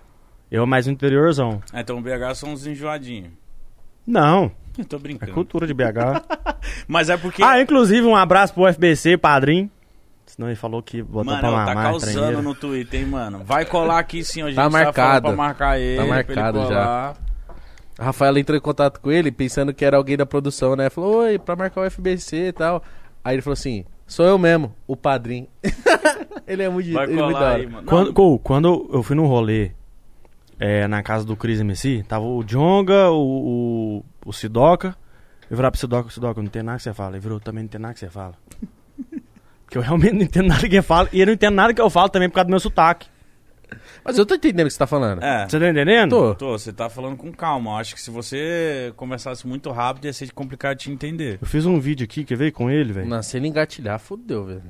Eu 0.51 0.63
é 0.63 0.65
mais 0.65 0.87
no 0.87 0.93
interiorzão. 0.93 1.61
Ah, 1.71 1.81
então 1.81 1.97
o 1.97 2.01
BH 2.01 2.33
são 2.35 2.49
uns 2.53 2.65
enjoadinhos. 2.65 3.29
Não, 4.05 4.51
Eu 4.77 4.85
tô 4.85 4.95
é 4.95 4.99
brincando. 4.99 5.31
cultura 5.33 5.67
de 5.67 5.73
BH. 5.73 6.25
Mas 6.87 7.09
é 7.09 7.17
porque. 7.17 7.43
ah, 7.43 7.61
inclusive 7.61 8.05
um 8.05 8.15
abraço 8.15 8.53
pro 8.53 8.71
FBC, 8.73 9.15
padrinho. 9.17 9.69
Senão 10.25 10.47
ele 10.49 10.55
falou 10.55 10.81
que 10.81 11.01
botou 11.01 11.25
Mano, 11.25 11.39
pra 11.39 11.49
tá 11.49 11.55
mamar, 11.57 11.83
causando 11.83 12.11
treineira. 12.13 12.41
no 12.41 12.53
Twitter, 12.55 12.99
hein, 12.99 13.05
mano. 13.07 13.41
Vai 13.43 13.65
colar 13.65 13.99
aqui 13.99 14.23
sim, 14.23 14.43
hoje 14.43 14.55
Tá 14.55 14.61
a 14.61 14.65
gente 14.65 14.73
tá 14.73 14.83
marcado. 14.85 14.95
falando 15.09 15.23
pra 15.23 15.35
marcar 15.35 15.79
ele. 15.79 15.99
ele 16.01 16.07
marcado 16.09 16.67
já. 16.67 17.15
A 17.99 18.05
Rafaela 18.05 18.39
entrou 18.39 18.57
em 18.57 18.61
contato 18.61 19.01
com 19.01 19.11
ele 19.11 19.29
pensando 19.29 19.73
que 19.73 19.83
era 19.83 19.97
alguém 19.97 20.15
da 20.15 20.25
produção, 20.25 20.73
né? 20.73 20.89
Falou, 20.89 21.17
oi, 21.17 21.37
pra 21.37 21.53
marcar 21.53 21.81
o 21.81 21.91
FBC 21.91 22.47
e 22.47 22.51
tal. 22.53 22.81
Aí 23.21 23.35
ele 23.35 23.41
falou 23.41 23.53
assim: 23.53 23.83
sou 24.07 24.25
eu 24.25 24.37
mesmo, 24.37 24.73
o 24.87 24.95
padrinho. 24.95 25.47
ele 26.47 26.63
é 26.63 26.69
muito, 26.69 26.93
Vai 26.93 27.03
ele 27.03 27.19
é 27.19 27.23
muito 27.23 27.37
da 27.37 27.45
hora. 27.45 27.55
aí, 27.57 27.67
mano. 27.67 27.85
Quando, 27.85 28.39
quando 28.39 28.89
eu 28.93 29.03
fui 29.03 29.17
num 29.17 29.25
rolê 29.25 29.71
é, 30.57 30.87
na 30.87 31.03
casa 31.03 31.25
do 31.25 31.35
Chris 31.35 31.59
MC, 31.59 32.05
tava 32.07 32.23
o 32.23 32.41
Jonga, 32.41 33.09
o, 33.09 33.17
o, 33.97 34.05
o 34.25 34.31
Sidoca. 34.31 34.95
Eu 35.51 35.57
virava 35.57 35.73
pro 35.73 35.81
Sidoca, 35.81 36.09
Sidoca, 36.09 36.41
não 36.41 36.49
tem 36.49 36.63
nada 36.63 36.77
que 36.77 36.83
você 36.83 36.93
fala. 36.93 37.11
Ele 37.11 37.19
virou, 37.19 37.37
também 37.41 37.63
não 37.63 37.69
tem 37.69 37.81
nada 37.81 37.93
que 37.93 37.99
você 37.99 38.09
fala. 38.09 38.35
Porque 39.65 39.77
eu 39.77 39.81
realmente 39.81 40.13
não 40.13 40.21
entendo 40.21 40.47
nada 40.47 40.61
que 40.61 40.75
ele 40.75 40.81
fala. 40.81 41.09
E 41.11 41.17
ele 41.17 41.25
não 41.25 41.33
entende 41.33 41.53
nada 41.53 41.73
que 41.73 41.81
eu 41.81 41.89
falo 41.89 42.07
também 42.07 42.29
por 42.29 42.35
causa 42.35 42.45
do 42.45 42.51
meu 42.51 42.61
sotaque. 42.61 43.09
Mas 44.03 44.17
eu 44.17 44.25
tô 44.25 44.35
entendendo 44.35 44.65
o 44.65 44.67
que 44.67 44.73
você 44.73 44.79
tá 44.79 44.87
falando. 44.87 45.21
É. 45.23 45.47
Você 45.47 45.59
tá 45.59 45.69
entendendo? 45.69 46.09
Tô. 46.09 46.35
Tô, 46.35 46.51
você 46.57 46.71
tá 46.73 46.89
falando 46.89 47.17
com 47.17 47.31
calma. 47.31 47.71
Eu 47.71 47.75
Acho 47.77 47.95
que 47.95 48.01
se 48.01 48.09
você 48.09 48.93
conversasse 48.95 49.45
muito 49.47 49.69
rápido, 49.71 50.05
ia 50.05 50.13
ser 50.13 50.31
complicado 50.31 50.77
de 50.77 50.83
te 50.85 50.91
entender. 50.91 51.37
Eu 51.41 51.47
fiz 51.47 51.65
um 51.65 51.79
vídeo 51.79 52.03
aqui, 52.05 52.23
quer 52.23 52.35
ver 52.37 52.51
com 52.51 52.69
ele, 52.69 52.93
velho? 52.93 53.07
Não, 53.07 53.21
se 53.21 53.37
ele 53.37 53.47
engatilhar, 53.47 53.99
fudeu, 53.99 54.45
velho. 54.45 54.63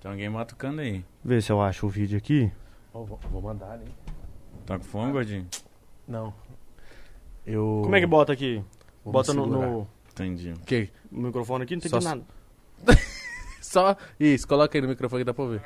Tem 0.00 0.10
alguém 0.10 0.30
batucando 0.30 0.80
aí. 0.80 1.04
Ver 1.24 1.42
se 1.42 1.50
eu 1.50 1.60
acho 1.62 1.86
o 1.86 1.88
vídeo 1.88 2.18
aqui. 2.18 2.50
vou, 2.92 3.18
vou 3.30 3.40
mandar, 3.42 3.78
hein? 3.80 3.88
Tá 4.66 4.78
com 4.78 4.84
fome, 4.84 5.12
gordinho? 5.12 5.46
Não. 6.06 6.32
Eu. 7.46 7.80
Como 7.84 7.94
é 7.96 8.00
que 8.00 8.06
bota 8.06 8.32
aqui? 8.32 8.62
Vou 9.02 9.12
bota 9.12 9.32
no, 9.34 9.46
no- 9.46 9.88
Entendi. 10.12 10.54
Que? 10.66 10.90
no 11.10 11.22
microfone 11.26 11.64
aqui, 11.64 11.74
não 11.74 11.80
tem 11.80 11.90
Só- 11.90 12.00
nada. 12.00 12.22
Só. 13.60 13.96
Isso, 14.20 14.46
coloca 14.46 14.76
aí 14.76 14.82
no 14.82 14.88
microfone 14.88 15.20
que 15.22 15.24
dá 15.24 15.34
pra 15.34 15.44
ouvir. 15.44 15.60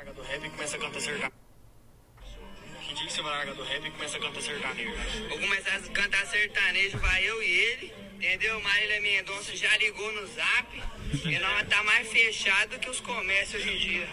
Que 3.09 3.15
você 3.15 3.23
vai 3.23 3.31
largar 3.37 3.55
do 3.55 3.63
rap 3.63 3.87
e 3.87 3.89
começa 3.89 4.17
a 4.17 4.19
cantar 4.19 4.39
sertanejo? 4.39 4.91
Vou 5.29 5.39
começar 5.39 5.71
a 5.75 5.79
cantar 5.91 6.27
sertanejo, 6.27 6.95
vai 6.99 7.27
eu 7.27 7.41
e 7.41 7.45
ele. 7.47 7.91
Entendeu? 8.17 8.61
Marília 8.61 9.01
Mendonça 9.01 9.55
já 9.55 9.75
ligou 9.77 10.11
no 10.13 10.27
zap. 10.27 10.83
E 11.25 11.39
nós 11.39 11.67
tá 11.67 11.81
mais 11.85 12.07
fechado 12.07 12.77
que 12.79 12.87
os 12.87 12.99
comércios 12.99 13.63
hoje 13.63 13.73
em 13.73 13.77
dia. 13.79 14.07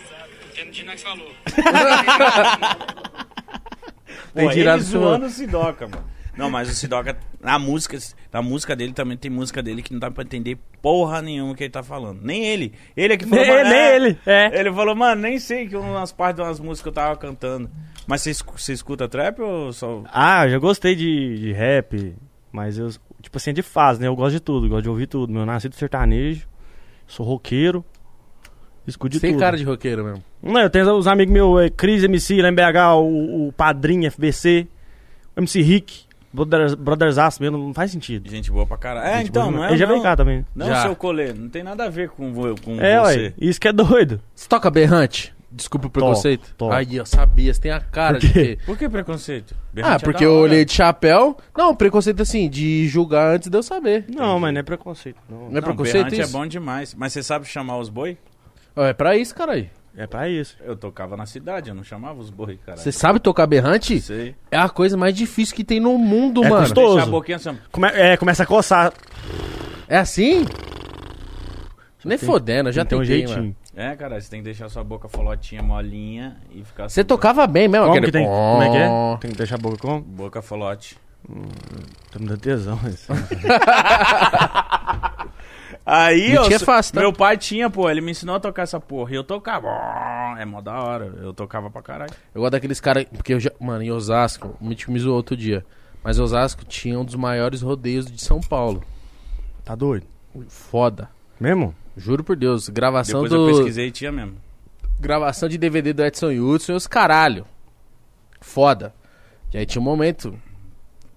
Entendi 0.51 0.83
que 0.83 0.91
você 0.93 0.97
falou. 1.05 1.31
Tem 4.35 4.47
Pô, 4.47 4.51
tirado 4.53 4.83
zoando 4.83 5.27
o 5.27 5.31
Sidoca, 5.31 5.87
mano. 5.89 6.11
Não, 6.35 6.49
mas 6.51 6.71
o 6.71 6.75
Sidoca, 6.75 7.19
na 7.39 7.59
música, 7.59 7.99
na 8.33 8.41
música 8.41 8.75
dele 8.75 8.95
também 8.95 9.19
tem 9.19 9.31
música 9.31 9.63
dele 9.63 9.83
que 9.83 9.93
não 9.93 10.01
dá 10.01 10.11
pra 10.11 10.25
entender 10.25 10.57
porra 10.81 11.21
nenhuma 11.21 11.55
que 11.55 11.65
ele 11.65 11.71
tá 11.71 11.83
falando. 11.83 12.23
Nem 12.23 12.47
ele. 12.47 12.73
Ele 12.97 13.13
é 13.13 13.17
que 13.19 13.27
falou, 13.27 13.45
Nem- 13.45 13.53
mano, 13.57 13.69
nem 13.71 13.79
é. 13.79 13.97
ele, 13.97 14.19
é. 14.25 14.59
Ele 14.61 14.73
falou, 14.73 14.95
mano, 14.95 15.21
nem 15.21 15.39
sei 15.39 15.69
que 15.69 15.77
umas 15.77 16.13
partes 16.13 16.37
de 16.37 16.43
umas 16.43 16.59
músicas 16.61 16.83
que 16.83 16.89
eu 16.89 16.93
tava 16.93 17.15
cantando. 17.17 17.71
Mas 18.07 18.23
você, 18.23 18.31
escu- 18.31 18.59
você 18.59 18.73
escuta 18.73 19.09
trap 19.09 19.40
ou 19.40 19.73
só... 19.73 20.03
Ah, 20.12 20.47
eu 20.47 20.51
já 20.53 20.59
gostei 20.59 20.95
de, 20.95 21.38
de 21.38 21.53
rap, 21.53 22.14
mas 22.53 22.79
eu, 22.79 22.88
tipo 23.21 23.37
assim, 23.37 23.51
é 23.51 23.53
de 23.53 23.62
fase, 23.62 24.01
né? 24.01 24.07
Eu 24.07 24.14
gosto 24.16 24.33
de 24.35 24.40
tudo, 24.40 24.69
gosto 24.69 24.83
de 24.85 24.88
ouvir 24.88 25.07
tudo. 25.07 25.33
Meu, 25.33 25.42
eu 25.42 25.47
nasci 25.47 25.69
do 25.69 25.75
sertanejo, 25.75 26.47
sou 27.07 27.27
roqueiro, 27.27 27.85
escuto 28.87 29.12
de 29.14 29.21
Tem 29.21 29.33
tudo. 29.33 29.40
cara 29.40 29.57
de 29.57 29.64
roqueiro 29.64 30.05
mesmo. 30.05 30.23
Não, 30.42 30.61
eu 30.61 30.71
tenho 30.71 30.88
os 30.97 31.07
amigos 31.09 31.33
meus, 31.33 31.61
é, 31.62 31.69
Cris 31.71 32.05
MC, 32.05 32.40
lá 32.40 32.49
em 32.49 32.55
BH, 32.55 32.95
o, 32.97 33.49
o 33.49 33.53
Padrinho 33.53 34.09
FBC, 34.11 34.69
o 35.37 35.40
MC 35.40 35.61
Rick, 35.61 36.05
Brothers, 36.33 36.75
Brothers 36.75 37.19
Aço 37.19 37.42
mesmo, 37.42 37.59
não 37.59 37.75
faz 37.75 37.90
sentido. 37.90 38.31
Gente 38.31 38.51
boa 38.53 38.66
pra 38.66 38.77
caralho. 38.77 39.07
É, 39.09 39.19
Gente 39.19 39.31
então, 39.31 39.51
não 39.51 39.64
é... 39.64 39.69
Ele 39.71 39.79
já 39.79 39.87
veio 39.87 40.03
cá 40.03 40.14
também. 40.14 40.45
Não, 40.55 40.66
Já. 40.66 40.83
seu 40.83 40.95
colê, 40.95 41.33
não 41.33 41.49
tem 41.49 41.62
nada 41.64 41.85
a 41.87 41.88
ver 41.88 42.11
com, 42.11 42.33
com 42.62 42.81
É, 42.81 43.01
você. 43.01 43.19
ué, 43.19 43.35
isso 43.38 43.61
que 43.61 43.66
é 43.66 43.73
doido. 43.73 44.21
Você 44.35 44.47
toca 44.49 44.71
berrante? 44.71 45.35
Desculpa 45.51 45.87
o 45.87 45.91
preconceito. 45.91 46.55
toco. 46.57 46.73
Aí, 46.73 46.97
eu 46.97 47.07
sabia, 47.07 47.55
você 47.55 47.61
tem 47.61 47.71
a 47.71 47.81
cara 47.81 48.19
Por 48.19 48.27
de 48.27 48.33
quê? 48.33 48.59
Por 48.67 48.77
que 48.77 48.89
preconceito? 48.89 49.55
Ah, 49.57 49.69
Berrante 49.73 50.05
é 50.05 50.05
porque 50.05 50.25
eu 50.25 50.35
olhei 50.35 50.65
de 50.65 50.73
chapéu. 50.73 51.37
Não, 51.57 51.75
preconceito 51.75 52.21
assim, 52.21 52.49
de 52.51 52.87
julgar 52.89 53.35
antes 53.37 53.49
de 53.49 53.57
eu 53.57 53.63
saber. 53.63 54.05
Não, 54.09 54.39
mas 54.41 54.53
não 54.53 54.61
é 54.61 54.63
preconceito, 54.63 55.17
não. 55.29 55.49
Não 55.51 55.59
é 55.59 55.61
preconceito 55.61 56.05
berrante 56.07 56.21
isso? 56.21 56.37
é 56.37 56.39
bom 56.39 56.47
demais. 56.47 56.95
Mas 56.95 57.13
você 57.13 57.23
sabe 57.23 57.47
chamar 57.47 57.79
os 57.79 57.89
boi? 57.89 58.19
É 58.75 58.93
pra 58.93 59.17
isso, 59.17 59.35
caralho. 59.35 59.71
É 59.97 60.07
pra 60.07 60.29
isso. 60.29 60.57
Eu 60.63 60.77
tocava 60.77 61.17
na 61.17 61.25
cidade, 61.25 61.71
eu 61.71 61.75
não 61.75 61.83
chamava 61.83 62.21
os 62.21 62.29
boi, 62.29 62.59
cara. 62.67 62.77
Você 62.77 62.93
sabe 62.93 63.19
tocar 63.19 63.47
berrante? 63.47 63.99
Sei. 64.01 64.35
É 64.51 64.59
a 64.59 64.69
coisa 64.69 64.95
mais 64.95 65.15
difícil 65.17 65.57
que 65.57 65.65
tem 65.65 65.81
no 65.81 65.97
mundo, 65.97 66.45
É 66.45 66.49
mano. 66.51 66.63
gostoso. 66.63 66.99
A 66.99 67.07
boquinha 67.07 67.37
assim. 67.37 67.57
Come- 67.73 67.89
é, 67.95 68.15
começa 68.19 68.43
a 68.43 68.47
coçar. 68.47 68.93
É 69.89 69.97
assim? 69.97 70.45
Nem 72.05 72.19
Tem- 72.19 72.27
fodendo, 72.29 72.71
já 72.71 72.85
tem 72.85 72.99
um 72.99 73.05
jeitinho. 73.05 73.39
mano. 73.39 73.57
É, 73.77 73.95
cara, 73.95 74.19
você 74.19 74.31
tem 74.31 74.41
que 74.41 74.45
deixar 74.47 74.71
sua 74.71 74.83
boca 74.83 75.07
folotinha, 75.07 75.62
molinha 75.62 76.39
e 76.51 76.65
ficar 76.65 76.89
Você 76.89 77.05
tocava 77.05 77.47
bem 77.47 77.69
mesmo, 77.69 77.85
Como 77.85 77.99
aquele... 77.99 78.07
que 78.07 78.12
tem? 78.19 78.27
Como 78.27 78.62
é 78.62 78.71
que 78.71 78.77
é? 78.79 78.89
Tem 79.21 79.31
que 79.33 79.37
deixar 79.37 79.57
a 79.57 79.59
boca 79.59 79.77
como? 79.77 80.01
Boca 80.01 80.41
folote. 80.41 80.97
Tá 82.11 82.19
me 82.19 82.27
dando 82.27 82.41
tesão 82.41 82.81
isso. 82.89 83.12
Aí, 85.85 86.37
ó, 86.39 86.47
é 86.49 86.59
fácil, 86.59 86.95
tá? 86.95 87.01
meu 87.01 87.12
pai 87.12 87.37
tinha, 87.37 87.69
pô, 87.69 87.91
ele 87.91 88.01
me 88.01 88.12
ensinou 88.12 88.37
a 88.37 88.41
tocar 88.41 88.62
essa 88.62 88.81
porra. 88.81 89.12
E 89.12 89.15
eu 89.15 89.23
tocava. 89.23 89.69
É 90.39 90.45
mó 90.47 90.62
da 90.62 90.83
hora. 90.83 91.12
Eu 91.21 91.35
tocava 91.35 91.71
pra 91.71 91.83
caralho. 91.83 92.12
Eu 92.35 92.41
gosto 92.41 92.53
daqueles 92.53 92.81
caras... 92.81 93.05
Porque 93.05 93.35
eu 93.35 93.41
já... 93.41 93.51
Mano, 93.61 93.83
em 93.83 93.91
Osasco, 93.93 94.57
o 94.59 94.65
Mitch 94.65 94.89
me 94.89 94.99
zoou 94.99 95.17
outro 95.17 95.37
dia. 95.37 95.65
Mas 96.03 96.19
Osasco 96.19 96.65
tinha 96.65 96.99
um 96.99 97.05
dos 97.05 97.15
maiores 97.15 97.61
rodeios 97.61 98.07
de 98.07 98.21
São 98.21 98.41
Paulo. 98.41 98.83
Tá 99.65 99.75
doido? 99.75 100.07
Foda. 100.49 101.11
Mesmo? 101.39 101.75
Juro 101.97 102.23
por 102.23 102.37
Deus. 102.37 102.69
Gravação 102.69 103.23
Depois 103.23 103.33
eu 103.33 103.47
do... 103.47 103.57
pesquisei 103.57 103.89
e 103.89 103.91
tinha 103.91 104.13
mesmo. 104.13 104.37
gravação 105.01 105.49
de 105.49 105.57
DVD 105.57 105.93
do 105.93 106.05
Edson 106.05 106.31
Hudson 106.31 106.73
e 106.73 106.77
os 106.77 106.87
caralho. 106.87 107.47
Foda. 108.41 108.95
E 109.53 109.59
aí 109.59 109.67
tinha 109.67 109.81
um 109.81 109.85
momento 109.85 110.39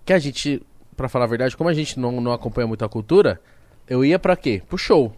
que 0.05 0.13
a 0.13 0.19
gente, 0.19 0.61
pra 0.95 1.09
falar 1.09 1.25
a 1.25 1.27
verdade, 1.27 1.57
como 1.57 1.69
a 1.69 1.73
gente 1.73 1.99
não, 1.99 2.21
não 2.21 2.31
acompanha 2.31 2.67
muito 2.67 2.85
a 2.85 2.89
cultura, 2.89 3.41
eu 3.87 4.05
ia 4.05 4.17
pra 4.17 4.35
quê? 4.35 4.61
Pro 4.67 4.77
show. 4.77 5.13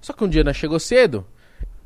Só 0.00 0.12
que 0.12 0.22
um 0.22 0.28
dia 0.28 0.44
nós 0.44 0.56
chegou 0.56 0.78
cedo 0.78 1.26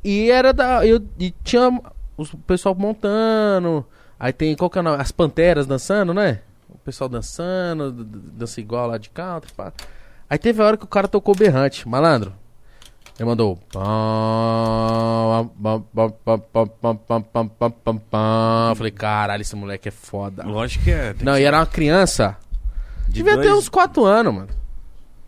e 0.03 0.29
era 0.29 0.51
da. 0.51 0.85
Eu, 0.85 1.01
e 1.19 1.31
tinha 1.43 1.69
o 2.17 2.37
pessoal 2.39 2.75
montando. 2.75 3.85
Aí 4.19 4.33
tem 4.33 4.55
qual 4.55 4.69
que 4.69 4.77
é 4.77 4.81
o 4.81 4.83
nome? 4.83 5.01
As 5.01 5.11
panteras 5.11 5.65
dançando, 5.65 6.13
né? 6.13 6.41
O 6.69 6.77
pessoal 6.77 7.09
dançando, 7.09 7.91
dança 7.91 8.59
igual 8.59 8.87
lá 8.87 8.97
de 8.97 9.09
country. 9.09 9.51
Pá. 9.53 9.73
Aí 10.29 10.37
teve 10.37 10.61
a 10.61 10.65
hora 10.65 10.77
que 10.77 10.85
o 10.85 10.87
cara 10.87 11.07
tocou 11.07 11.35
berrante, 11.35 11.87
malandro. 11.87 12.33
Ele 13.19 13.27
mandou. 13.27 13.59
Eu 18.69 18.75
falei, 18.75 18.91
caralho, 18.91 19.41
esse 19.41 19.55
moleque 19.55 19.89
é 19.89 19.91
foda. 19.91 20.43
Lógico 20.43 20.85
que 20.85 20.91
é. 20.91 21.15
Não, 21.21 21.33
que 21.33 21.41
e 21.41 21.43
era 21.43 21.59
uma 21.59 21.65
criança. 21.65 22.37
De 23.07 23.15
devia 23.15 23.35
dois... 23.35 23.47
ter 23.47 23.53
uns 23.53 23.69
4 23.69 24.05
anos, 24.05 24.33
mano. 24.33 24.49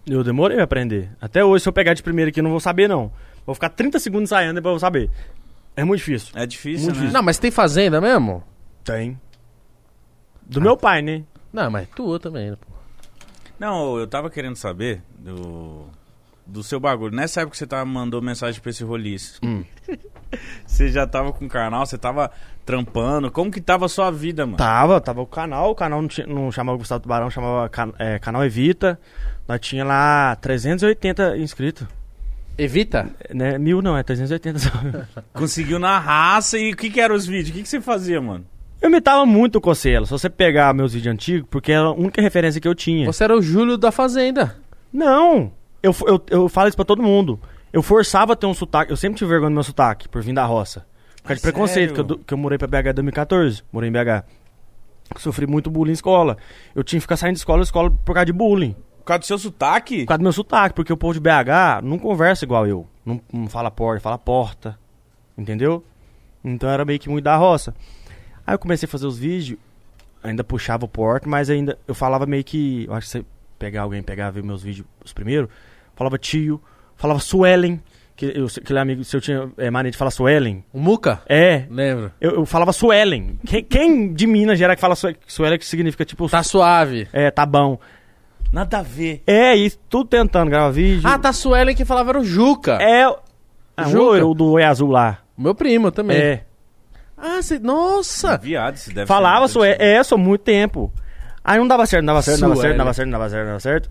Eu 0.06 0.24
demorei 0.24 0.60
a 0.60 0.64
aprender. 0.64 1.10
Até 1.22 1.44
hoje, 1.44 1.64
se 1.64 1.70
eu 1.70 1.74
pegar 1.74 1.94
de 1.94 2.04
primeira 2.04 2.30
aqui, 2.30 2.40
eu 2.40 2.44
não 2.44 2.52
vou 2.52 2.60
saber, 2.60 2.90
não. 2.90 3.12
Vou 3.46 3.54
ficar 3.54 3.70
30 3.70 4.00
segundos 4.00 4.30
saindo 4.30 4.52
e 4.52 4.56
depois 4.56 4.72
eu 4.72 4.74
vou 4.74 4.80
saber. 4.80 5.10
É 5.76 5.84
muito 5.84 6.00
difícil. 6.00 6.32
É 6.36 6.46
difícil, 6.46 6.86
muito 6.86 6.88
né? 6.88 6.94
difícil. 6.94 7.14
Não, 7.14 7.24
mas 7.24 7.38
tem 7.38 7.52
fazenda 7.52 8.00
mesmo? 8.00 8.44
Tem. 8.84 9.20
Do 10.42 10.60
ah. 10.60 10.64
meu 10.64 10.78
pai, 10.78 11.02
né? 11.02 11.24
Não, 11.52 11.70
mas 11.70 11.88
tua 11.90 12.20
também, 12.20 12.52
né, 12.52 12.58
pô. 12.60 12.74
Não, 13.60 13.98
eu 13.98 14.08
tava 14.08 14.30
querendo 14.30 14.56
saber 14.56 15.02
do 15.18 15.86
do 16.46 16.64
seu 16.64 16.80
bagulho. 16.80 17.16
Nessa 17.16 17.42
época 17.42 17.52
que 17.52 17.58
você 17.58 17.68
tava, 17.68 17.86
mandou 17.86 18.22
mensagem 18.22 18.60
pra 18.62 18.70
esse 18.70 18.84
roliço. 18.84 19.40
Hum. 19.44 19.64
Você 20.66 20.88
já 20.90 21.06
tava 21.06 21.32
com 21.32 21.46
o 21.46 21.48
canal, 21.48 21.86
você 21.86 21.96
tava 21.96 22.32
trampando. 22.66 23.30
Como 23.30 23.52
que 23.52 23.62
tava 23.62 23.86
a 23.86 23.90
sua 23.90 24.10
vida, 24.10 24.48
mano? 24.48 24.58
Tava, 24.58 25.00
tava 25.00 25.22
o 25.22 25.28
canal. 25.28 25.70
O 25.70 25.76
canal 25.76 26.02
não, 26.02 26.08
tinha- 26.08 26.26
não 26.26 26.52
chamava 26.52 26.76
Gustavo 26.76 27.02
Tubarão, 27.04 27.30
chamava 27.30 27.70
can- 27.70 27.94
é, 28.00 28.18
Canal 28.18 28.44
Evita. 28.44 29.00
Nós 29.48 29.60
tinha 29.60 29.86
lá 29.86 30.36
380 30.38 31.38
inscritos. 31.38 31.86
Evita? 32.58 33.12
Né? 33.32 33.60
Mil 33.60 33.80
não, 33.84 33.96
é 33.96 34.02
380 34.02 34.58
só. 34.58 34.70
Conseguiu 35.34 35.78
na 35.78 36.00
raça 36.00 36.58
e 36.58 36.72
o 36.74 36.76
que 36.76 36.90
que 36.90 37.00
eram 37.00 37.14
os 37.14 37.28
vídeos? 37.28 37.50
O 37.50 37.54
que 37.54 37.62
que 37.62 37.70
você 37.70 37.80
fazia, 37.80 38.20
mano? 38.20 38.44
Eu 38.82 38.90
imitava 38.90 39.26
muito 39.28 39.58
o 39.58 39.62
Cocelo. 39.62 40.08
Se 40.08 40.12
você 40.12 40.32
pegar 40.32 40.74
meus 40.74 40.94
vídeos 40.94 41.14
antigos, 41.14 41.48
porque 41.52 41.72
era 41.72 41.86
a 41.86 41.92
única 41.94 42.22
referência 42.24 42.60
que 42.60 42.68
eu 42.68 42.74
tinha. 42.74 43.06
Você 43.06 43.24
era 43.24 43.38
o 43.38 43.42
Júlio 43.42 43.78
da 43.78 43.92
Fazenda. 43.92 44.56
Não! 44.92 45.52
Eu, 45.84 45.94
eu, 46.08 46.24
eu 46.30 46.50
falo 46.50 46.70
isso 46.70 46.78
pra 46.78 46.86
todo 46.86 47.04
mundo. 47.04 47.40
Eu 47.74 47.84
forçava 47.84 48.34
a 48.34 48.36
ter 48.36 48.46
um 48.46 48.54
sotaque. 48.54 48.92
Eu 48.92 48.98
sempre 48.98 49.18
tive 49.18 49.30
vergonha 49.30 49.50
do 49.50 49.56
meu 49.56 49.64
sotaque, 49.64 50.08
por 50.08 50.22
vir 50.24 50.34
da 50.34 50.46
roça. 50.46 50.86
Por 51.18 51.28
causa 51.28 51.36
de 51.36 51.42
preconceito, 51.42 51.94
que 51.94 52.00
eu, 52.00 52.20
que 52.20 52.34
eu 52.34 52.38
morei 52.38 52.58
pra 52.58 52.68
BH 52.68 52.90
em 52.90 52.94
2014. 52.94 53.64
Morei 53.72 53.90
em 53.90 53.94
BH. 53.94 54.24
Sofri 55.18 55.46
muito 55.46 55.70
bullying 55.70 55.92
em 55.92 55.94
escola. 55.94 56.38
Eu 56.74 56.84
tinha 56.84 57.00
que 57.00 57.02
ficar 57.02 57.18
saindo 57.18 57.34
de 57.34 57.40
escola 57.40 57.62
escola 57.62 57.92
por 57.92 58.14
causa 58.14 58.26
de 58.26 58.34
bullying. 58.34 58.76
Por 59.00 59.06
causa 59.06 59.20
do 59.20 59.26
seu 59.26 59.38
sotaque? 59.38 60.00
Por 60.02 60.08
causa 60.08 60.20
do 60.20 60.24
meu 60.24 60.32
sotaque, 60.32 60.74
porque 60.74 60.94
o 60.94 60.98
povo 60.98 61.14
de 61.14 61.20
BH 61.20 61.84
não 61.84 62.00
conversa 62.00 62.46
igual 62.46 62.66
eu. 62.66 62.88
Não, 63.06 63.20
não 63.32 63.48
fala 63.50 63.70
porta, 63.70 64.00
fala 64.00 64.18
porta. 64.18 64.80
Entendeu? 65.38 65.84
Então 66.44 66.70
era 66.70 66.86
meio 66.86 67.00
que 67.00 67.10
muito 67.10 67.26
da 67.26 67.36
roça. 67.36 67.76
Aí 68.48 68.54
eu 68.54 68.60
comecei 68.60 68.88
a 68.88 68.90
fazer 68.90 69.06
os 69.06 69.18
vídeos, 69.18 69.60
ainda 70.22 70.44
puxava 70.44 70.86
o 70.86 70.88
porta, 70.88 71.28
mas 71.28 71.50
ainda 71.50 71.78
eu 71.88 71.96
falava 71.96 72.26
meio 72.26 72.44
que. 72.44 72.86
Eu 72.86 72.94
acho 72.94 73.08
que 73.08 73.12
você 73.12 73.26
pegar 73.58 73.84
alguém, 73.84 74.02
pegar, 74.04 74.30
ver 74.30 74.44
meus 74.44 74.62
vídeos, 74.62 74.86
os 75.04 75.14
primeiros, 75.14 75.50
falava 75.96 76.18
tio, 76.18 76.62
falava 76.96 77.20
Suelen, 77.20 77.82
que 78.16 78.26
eu, 78.38 78.46
aquele 78.46 78.80
amigo, 78.80 79.04
se 79.04 79.16
eu 79.16 79.22
tinha 79.22 79.50
é, 79.58 79.70
mania 79.72 79.92
de 79.92 79.98
falar 79.98 80.12
Suelen. 80.12 80.64
O 80.72 80.80
Muca? 80.80 81.22
É, 81.28 81.66
Lembro. 81.70 82.12
eu, 82.22 82.32
eu 82.36 82.46
falava 82.46 82.72
Suelen. 82.72 83.40
Quem, 83.46 83.64
quem 83.64 84.14
de 84.14 84.28
Minas 84.28 84.58
Gerais 84.60 84.76
que 84.78 84.82
fala 84.82 84.96
Sue- 84.96 85.16
Suelen, 85.28 85.58
que 85.58 85.66
significa 85.66 86.06
tipo. 86.06 86.30
Tá 86.30 86.44
suave. 86.44 87.08
É, 87.12 87.32
tá 87.32 87.46
bom. 87.46 87.80
Nada 88.52 88.80
a 88.80 88.82
ver. 88.84 89.24
É, 89.26 89.56
isso, 89.56 89.80
tudo 89.90 90.08
tentando 90.10 90.50
gravar 90.52 90.70
vídeo. 90.70 91.02
Ah, 91.10 91.18
tá 91.18 91.34
Suelen 91.34 91.76
que 91.76 91.86
falava 91.86 92.12
era 92.12 92.20
o 92.20 92.24
Juca. 92.24 92.78
É. 92.80 93.04
Ah, 93.76 93.88
o 93.88 93.90
Juca. 93.90 94.26
o 94.26 94.34
do 94.36 94.52
Oi 94.52 94.64
Azul 94.64 94.92
lá. 94.92 95.20
O 95.36 95.42
meu 95.42 95.56
primo 95.56 95.92
também. 95.92 96.18
É. 96.18 96.44
Ah, 97.18 97.42
você... 97.42 97.58
Nossa! 97.58 98.38
Viado, 98.38 98.76
você 98.78 98.94
deve 98.94 99.08
Falava 99.08 99.48
ser 99.48 99.80
é, 99.80 99.96
é, 99.96 100.04
só 100.04 100.18
muito 100.18 100.42
tempo. 100.42 100.92
Aí 101.44 101.58
não 101.58 101.68
dava 101.68 101.86
certo, 101.86 102.04
não 102.04 102.14
dava 102.14 102.22
certo, 102.22 102.42
não 102.42 102.50
dava 102.50 102.62
certo, 102.62 102.78
não 102.78 102.78
dava 102.86 102.94
certo, 102.94 103.08
não 103.08 103.12
dava 103.20 103.30
certo, 103.30 103.42
não 103.44 103.48
dava 103.50 103.60
certo. 103.60 103.90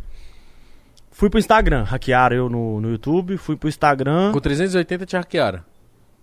Fui 1.12 1.28
pro 1.30 1.38
Instagram, 1.38 1.84
hackearam 1.84 2.34
eu 2.36 2.48
no, 2.48 2.80
no 2.80 2.90
YouTube, 2.90 3.36
fui 3.36 3.54
pro 3.56 3.68
Instagram. 3.68 4.32
Com 4.32 4.40
380 4.40 5.06
tinha 5.06 5.20
hackearam. 5.20 5.60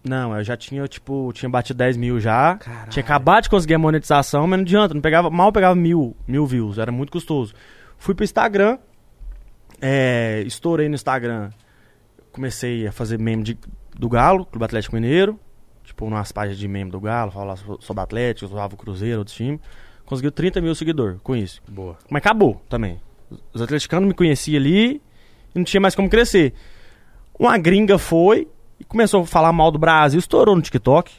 Não, 0.04 0.36
eu 0.36 0.44
já 0.44 0.58
tinha, 0.58 0.88
tipo, 0.88 1.32
tinha 1.34 1.50
batido 1.50 1.78
10 1.78 1.96
mil 1.98 2.20
já. 2.20 2.56
Caralho. 2.58 2.90
Tinha 2.90 3.04
acabado 3.04 3.44
de 3.44 3.50
conseguir 3.50 3.76
a 3.76 3.80
monetização, 3.80 4.48
mas 4.48 4.58
não 4.60 4.64
adianta, 4.66 4.94
não 4.94 5.02
pegava, 5.02 5.30
mal 5.30 5.52
pegava 5.52 5.76
mil, 5.76 6.16
mil 6.28 6.46
views, 6.46 6.78
era 6.78 6.92
muito 6.92 7.12
custoso. 7.12 7.54
Fui 7.98 8.16
pro 8.16 8.24
Instagram, 8.24 8.78
é, 9.82 10.42
estourei 10.46 10.88
no 10.90 10.96
Instagram, 10.96 11.50
comecei 12.32 12.88
a 12.88 12.92
fazer 12.92 13.20
meme 13.20 13.44
de- 13.44 13.58
do 13.98 14.08
Galo, 14.10 14.46
Clube 14.46 14.64
Atlético 14.66 14.96
Mineiro, 14.96 15.40
tipo, 15.84 16.06
umas 16.06 16.32
páginas 16.32 16.58
de 16.58 16.68
meme 16.68 16.90
do 16.92 17.00
Galo, 17.00 17.32
falar 17.32 17.58
so- 17.58 17.78
sobre 17.82 18.02
Atlético, 18.02 18.48
zoava 18.48 18.74
o 18.74 18.78
Cruzeiro, 18.78 19.20
outros 19.20 19.36
times. 19.36 19.60
Conseguiu 20.06 20.32
30 20.32 20.60
mil 20.62 20.74
seguidores 20.74 21.20
com 21.22 21.36
isso. 21.36 21.62
Boa. 21.68 21.98
Mas 22.10 22.22
acabou 22.22 22.62
também. 22.70 23.00
Os 23.54 23.62
atleticanos 23.62 24.08
me 24.08 24.14
conheciam 24.14 24.60
ali 24.60 25.02
e 25.54 25.58
não 25.58 25.64
tinha 25.64 25.82
mais 25.82 25.96
como 25.96 26.10
crescer. 26.10 26.54
Uma 27.38 27.58
gringa 27.58 27.98
foi 27.98 28.48
e 28.80 28.84
começou 28.84 29.22
a 29.22 29.26
falar 29.26 29.52
mal 29.52 29.72
do 29.72 29.80
Brasil, 29.80 30.20
estourou 30.20 30.56
no 30.56 30.62
TikTok. 30.62 31.12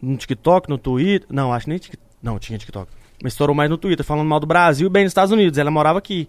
No 0.00 0.16
TikTok, 0.16 0.68
no 0.68 0.78
Twitter. 0.78 1.26
Não, 1.30 1.52
acho 1.52 1.68
nem 1.68 1.78
TikTok. 1.78 2.02
Não, 2.22 2.38
tinha 2.38 2.58
TikTok. 2.58 2.90
Mas 3.22 3.32
estourou 3.32 3.54
mais 3.54 3.68
no 3.68 3.76
Twitter, 3.76 4.04
falando 4.04 4.26
mal 4.28 4.38
do 4.38 4.46
Brasil 4.46 4.86
e 4.86 4.90
bem 4.90 5.04
nos 5.04 5.10
Estados 5.10 5.32
Unidos. 5.32 5.58
Ela 5.58 5.70
morava 5.70 5.98
aqui. 5.98 6.28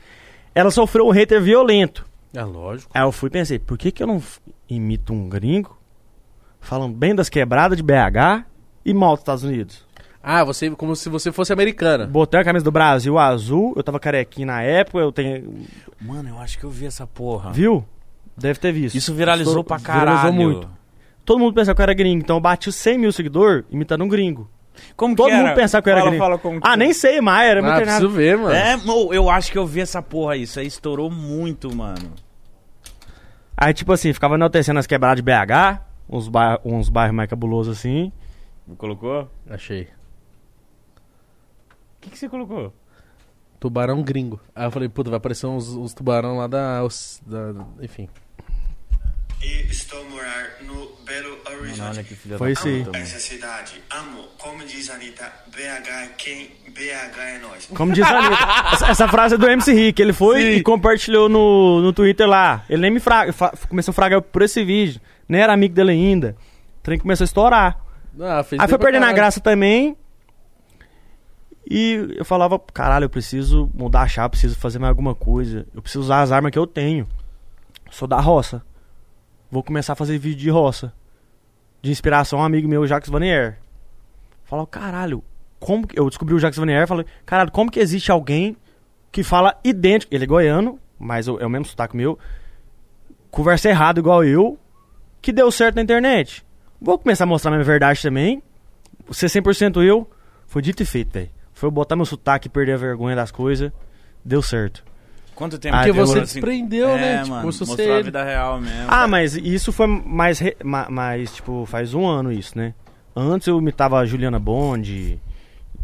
Ela 0.55 0.71
sofreu 0.71 1.07
um 1.07 1.11
hater 1.11 1.41
violento. 1.41 2.05
É 2.33 2.43
lógico. 2.43 2.91
Aí 2.93 3.01
eu 3.01 3.11
fui 3.11 3.27
e 3.27 3.31
pensei, 3.31 3.59
por 3.59 3.77
que, 3.77 3.91
que 3.91 4.01
eu 4.01 4.07
não 4.07 4.21
imito 4.69 5.13
um 5.13 5.29
gringo 5.29 5.77
falando 6.59 6.95
bem 6.95 7.15
das 7.15 7.29
quebradas 7.29 7.77
de 7.77 7.83
BH 7.83 8.45
e 8.85 8.93
mal 8.93 9.11
dos 9.11 9.21
Estados 9.21 9.43
Unidos? 9.43 9.85
Ah, 10.21 10.43
você 10.43 10.69
como 10.71 10.95
se 10.95 11.07
você 11.09 11.31
fosse 11.31 11.53
americana. 11.53 12.05
Botei 12.05 12.39
a 12.39 12.43
camisa 12.43 12.63
do 12.65 12.71
Brasil 12.71 13.17
azul, 13.17 13.73
eu 13.75 13.83
tava 13.83 13.99
carequinho 13.99 14.47
na 14.47 14.61
época, 14.61 14.97
eu 14.99 15.11
tenho. 15.11 15.53
Mano, 16.01 16.29
eu 16.29 16.39
acho 16.39 16.57
que 16.59 16.63
eu 16.65 16.69
vi 16.69 16.85
essa 16.85 17.07
porra. 17.07 17.51
Viu? 17.51 17.85
Deve 18.37 18.59
ter 18.59 18.71
visto. 18.71 18.95
Isso 18.95 19.13
viralizou 19.13 19.51
Estourou- 19.51 19.63
pra 19.63 19.79
caralho. 19.79 20.17
Viralizou 20.17 20.33
muito. 20.33 20.69
Todo 21.25 21.39
mundo 21.39 21.53
pensava 21.53 21.75
que 21.75 21.81
eu 21.81 21.83
era 21.83 21.93
gringo, 21.93 22.21
então 22.23 22.37
eu 22.37 22.41
bati 22.41 22.69
os 22.69 22.75
100 22.75 22.97
mil 22.97 23.11
seguidores 23.11 23.63
imitando 23.69 24.03
um 24.03 24.07
gringo. 24.09 24.49
Como 24.95 25.15
Todo 25.15 25.27
que 25.27 25.33
era? 25.33 25.43
mundo 25.47 25.55
pensava 25.55 25.81
que 25.81 25.89
eu 25.89 25.91
era 25.91 25.99
fala, 26.01 26.09
gringo. 26.11 26.23
Fala 26.25 26.37
como 26.37 26.61
que 26.61 26.67
Ah, 26.67 26.75
nem 26.77 26.93
sei 26.93 27.21
mais, 27.21 27.49
era 27.49 27.61
muito 27.61 27.73
Ah, 27.73 27.75
treinado. 27.77 27.99
preciso 27.99 28.17
ver, 28.17 28.37
mano. 28.37 28.53
É, 28.53 28.75
eu 29.15 29.29
acho 29.29 29.51
que 29.51 29.57
eu 29.57 29.65
vi 29.65 29.81
essa 29.81 30.01
porra 30.01 30.33
aí. 30.33 30.43
Isso 30.43 30.59
aí 30.59 30.67
estourou 30.67 31.09
muito, 31.11 31.73
mano. 31.75 32.11
Aí, 33.55 33.73
tipo 33.73 33.91
assim, 33.91 34.11
ficava 34.13 34.35
enaltecendo 34.35 34.79
as 34.79 34.87
quebradas 34.87 35.17
de 35.17 35.21
BH, 35.21 35.81
uns, 36.09 36.27
bairros, 36.29 36.59
uns 36.63 36.89
bairros 36.89 37.15
mais 37.15 37.29
cabulosos 37.29 37.77
assim. 37.77 38.11
Colocou? 38.77 39.29
Achei. 39.49 39.87
O 42.09 42.11
que, 42.11 42.15
que 42.15 42.19
você 42.19 42.29
colocou? 42.29 42.73
Tubarão 43.59 44.01
gringo. 44.01 44.39
Aí 44.55 44.65
eu 44.65 44.71
falei, 44.71 44.89
puta, 44.89 45.09
vai 45.09 45.17
aparecer 45.17 45.45
uns, 45.45 45.69
uns 45.69 45.93
tubarão 45.93 46.37
lá 46.37 46.47
da, 46.47 46.83
os- 46.83 47.21
da- 47.25 47.53
Enfim. 47.81 48.09
E 49.41 49.61
estou 49.69 50.03
morar 50.09 50.57
no 50.63 50.73
Belo 51.05 51.37
Mano, 51.45 51.59
Horizonte. 51.61 51.81
olha 51.89 52.03
que 52.03 52.13
filha 52.15 52.37
Foi 52.37 52.53
da 52.53 52.61
aí. 52.61 52.77
puta, 52.79 52.91
mano. 52.91 53.03
Essa 53.03 53.19
cidade, 53.19 53.81
amo, 53.89 54.23
como 54.37 54.65
diz 54.65 54.89
a 54.89 54.95
Anitta, 54.95 55.31
BH 55.47 55.87
é 55.87 56.07
quem? 56.17 56.51
BH 56.73 57.17
é 57.19 57.39
nós. 57.39 57.65
Como 57.67 57.93
diz 57.93 58.05
a 58.05 58.17
Anitta. 58.17 58.73
essa, 58.73 58.87
essa 58.87 59.07
frase 59.07 59.35
é 59.35 59.37
do 59.37 59.47
MC 59.47 59.71
Rick. 59.73 60.01
Ele 60.01 60.11
foi 60.13 60.41
Sim. 60.41 60.47
e 60.57 60.63
compartilhou 60.63 61.29
no, 61.29 61.79
no 61.81 61.93
Twitter 61.93 62.27
lá. 62.27 62.65
Ele 62.69 62.81
nem 62.81 62.91
me 62.91 62.99
fraga, 62.99 63.31
fa- 63.31 63.53
começou 63.69 63.91
a 63.91 63.95
fragar 63.95 64.21
por 64.21 64.41
esse 64.41 64.63
vídeo. 64.65 64.99
Nem 65.27 65.41
era 65.41 65.53
amigo 65.53 65.73
dele 65.75 65.91
ainda. 65.91 66.35
O 66.79 66.81
trem 66.83 66.97
começou 66.99 67.23
a 67.23 67.27
estourar. 67.27 67.79
Ah, 68.19 68.43
fez 68.43 68.59
Aí 68.59 68.65
bem 68.65 68.69
foi 68.69 68.77
pra 68.77 68.87
perdendo 68.87 69.03
a 69.03 69.05
caralho. 69.05 69.15
graça 69.15 69.39
também. 69.39 69.95
E 71.69 72.15
eu 72.17 72.25
falava, 72.25 72.57
caralho, 72.57 73.05
eu 73.05 73.09
preciso 73.09 73.69
mudar 73.75 74.01
a 74.01 74.07
chave, 74.07 74.31
preciso 74.31 74.57
fazer 74.57 74.79
mais 74.79 74.89
alguma 74.89 75.13
coisa. 75.13 75.67
Eu 75.73 75.83
preciso 75.83 76.03
usar 76.03 76.21
as 76.21 76.31
armas 76.31 76.51
que 76.51 76.57
eu 76.57 76.65
tenho. 76.65 77.07
Sou 77.91 78.07
da 78.07 78.19
roça. 78.19 78.63
Vou 79.51 79.61
começar 79.61 79.93
a 79.93 79.95
fazer 79.95 80.17
vídeo 80.17 80.39
de 80.39 80.49
roça. 80.49 80.91
De 81.79 81.91
inspiração 81.91 82.39
a 82.39 82.41
um 82.41 82.45
amigo 82.45 82.67
meu, 82.67 82.87
Jacques 82.87 83.11
Vanier. 83.11 83.59
Falava, 84.45 84.67
caralho, 84.67 85.23
como 85.59 85.85
que... 85.85 85.99
Eu 85.99 86.09
descobri 86.09 86.33
o 86.33 86.39
Jacques 86.39 86.57
Vanier 86.57 86.87
falei, 86.87 87.05
caralho, 87.23 87.51
como 87.51 87.69
que 87.69 87.79
existe 87.79 88.11
alguém 88.11 88.57
que 89.11 89.21
fala 89.21 89.55
idêntico... 89.63 90.13
Ele 90.13 90.23
é 90.23 90.27
goiano, 90.27 90.79
mas 90.97 91.27
é 91.27 91.45
o 91.45 91.49
mesmo 91.49 91.65
sotaque 91.65 91.95
meu. 91.95 92.17
Conversa 93.29 93.69
errado 93.69 93.99
igual 93.99 94.23
eu, 94.23 94.57
que 95.21 95.31
deu 95.31 95.51
certo 95.51 95.75
na 95.75 95.83
internet. 95.83 96.43
Vou 96.81 96.97
começar 96.97 97.25
a 97.25 97.27
mostrar 97.27 97.51
minha 97.51 97.63
verdade 97.63 98.01
também. 98.01 98.41
Ser 99.11 99.27
100% 99.27 99.83
eu, 99.83 100.09
foi 100.47 100.63
dito 100.63 100.81
e 100.81 100.85
feito, 100.85 101.13
velho. 101.13 101.38
Foi 101.59 101.67
eu 101.67 101.71
botar 101.71 101.97
meu 101.97 102.05
sotaque 102.05 102.47
e 102.47 102.49
perder 102.49 102.73
a 102.73 102.77
vergonha 102.77 103.15
das 103.17 103.31
coisas. 103.31 103.69
Deu 104.23 104.41
certo. 104.41 104.81
Quanto 105.35 105.59
tempo 105.59 105.75
Ah, 105.75 105.79
Porque 105.79 105.91
você 105.91 106.19
assim? 106.19 106.39
desprendeu, 106.39 106.87
é, 106.89 106.95
né? 106.97 107.17
Tipo, 107.17 107.29
mano, 107.31 107.43
mostrou 107.45 107.93
a 107.93 108.01
vida 108.01 108.23
real 108.23 108.61
mesmo. 108.61 108.85
Ah, 108.87 109.07
mas 109.07 109.35
isso 109.35 109.71
foi 109.73 109.87
mais, 109.87 110.39
re- 110.39 110.55
ma- 110.63 110.89
mais, 110.89 111.33
tipo, 111.35 111.65
faz 111.65 111.93
um 111.93 112.07
ano 112.07 112.31
isso, 112.31 112.57
né? 112.57 112.73
Antes 113.15 113.47
eu 113.47 113.57
imitava 113.59 113.97
a 113.99 114.05
Juliana 114.05 114.39
Bond. 114.39 115.19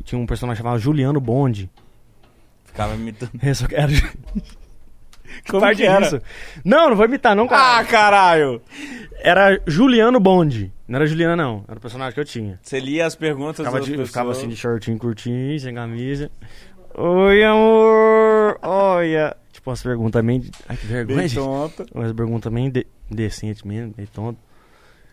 Tinha 0.06 0.18
um 0.20 0.26
personagem 0.26 0.64
chamado 0.64 0.80
Juliano 0.80 1.20
Bond. 1.20 1.70
Ficava 2.64 2.96
imitando. 2.96 3.32
Eu 3.44 3.56
só 3.56 3.68
quero... 3.68 3.92
Como 5.50 5.60
Parte 5.62 5.78
que 5.82 5.88
era? 5.88 6.02
disso. 6.02 6.22
Não, 6.64 6.90
não 6.90 6.96
vou 6.96 7.06
imitar 7.06 7.36
não, 7.36 7.48
cara. 7.48 7.80
Ah, 7.80 7.84
caralho! 7.84 8.62
Era 9.20 9.60
Juliano 9.68 10.20
Bond. 10.20 10.72
Não 10.88 10.98
era 10.98 11.08
Juliana, 11.08 11.36
não. 11.36 11.64
Era 11.68 11.78
o 11.78 11.82
personagem 11.82 12.14
que 12.14 12.20
eu 12.20 12.26
tinha. 12.26 12.60
Você 12.62 12.80
lia 12.80 13.06
as 13.06 13.16
perguntas 13.16 13.58
Ficava, 13.58 13.78
das 13.80 13.86
de- 13.88 13.96
eu 14.00 14.06
ficava 14.06 14.32
assim 14.32 14.48
de 14.48 14.56
shortinho 14.56 14.98
curtinho, 15.00 15.60
sem 15.60 15.74
camisa. 15.74 16.30
Oi, 16.94 17.44
amor. 17.44 18.60
Olha. 18.62 19.36
Tipo, 19.52 19.72
umas 19.72 19.82
perguntas 19.82 20.24
meio. 20.24 20.42
de- 20.42 20.52
Ai, 20.70 20.78
que 20.78 20.86
vergonha, 20.86 21.18
Bem 21.20 21.28
gente. 21.28 21.40
tonta. 21.44 21.86
Umas 21.94 22.14
perguntas 22.14 22.52
meio 22.54 22.72
de... 22.72 22.86
decentes 23.10 23.64
mesmo, 23.64 23.94
meio 23.98 24.08
tonto. 24.10 24.40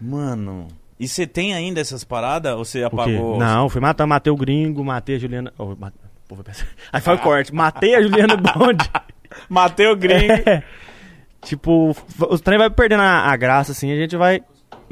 Mano. 0.00 0.68
E 1.00 1.08
você 1.08 1.26
tem 1.26 1.54
ainda 1.54 1.80
essas 1.80 2.04
paradas 2.04 2.54
ou 2.54 2.64
você 2.64 2.82
apagou? 2.84 3.38
Não, 3.38 3.68
fui 3.68 3.80
matar, 3.80 4.06
matei 4.06 4.32
o 4.32 4.36
gringo, 4.36 4.84
matei 4.84 5.16
a 5.16 5.18
Juliana. 5.18 5.52
Oh, 5.58 5.74
ma- 5.74 5.92
Pô. 6.28 6.36
Aí 6.92 7.00
foi 7.00 7.14
o 7.14 7.18
corte. 7.18 7.52
Matei 7.54 7.94
a 7.94 8.02
Juliana 8.02 8.36
Bond. 8.38 8.78
Matei 9.48 9.86
o 9.86 9.96
gringo. 9.96 10.32
É. 10.46 10.62
Tipo, 11.44 11.90
o 12.20 12.38
trem 12.38 12.56
vai 12.56 12.70
perdendo 12.70 13.00
a, 13.02 13.24
a 13.32 13.36
graça, 13.36 13.72
assim, 13.72 13.90
a 13.90 13.96
gente 13.96 14.16
vai. 14.16 14.40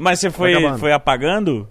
Mas 0.01 0.19
você 0.19 0.31
foi, 0.31 0.53
acabando. 0.55 0.79
foi 0.79 0.91
apagando? 0.91 1.69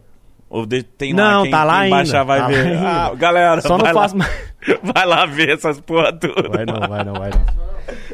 Ou 0.48 0.64
de- 0.66 0.82
tem 0.82 1.12
Não, 1.12 1.38
lá 1.38 1.42
quem, 1.42 1.50
tá 1.50 1.64
lá 1.64 1.82
quem 1.84 1.92
ainda, 1.94 2.24
vai 2.24 2.38
tá 2.40 2.46
ver? 2.48 2.76
Ah, 2.78 3.12
galera, 3.16 3.60
Só 3.60 3.76
não 3.78 3.84
vai, 3.84 3.92
faço 3.94 4.16
lá, 4.16 4.24
mais. 4.24 4.80
vai 4.94 5.06
lá 5.06 5.26
ver 5.26 5.50
essas 5.50 5.80
porra 5.80 6.12
tudo. 6.12 6.48
Vai 6.50 6.64
não, 6.64 6.80
vai 6.88 7.04
não, 7.04 7.14
vai 7.14 7.30
não. 7.30 7.44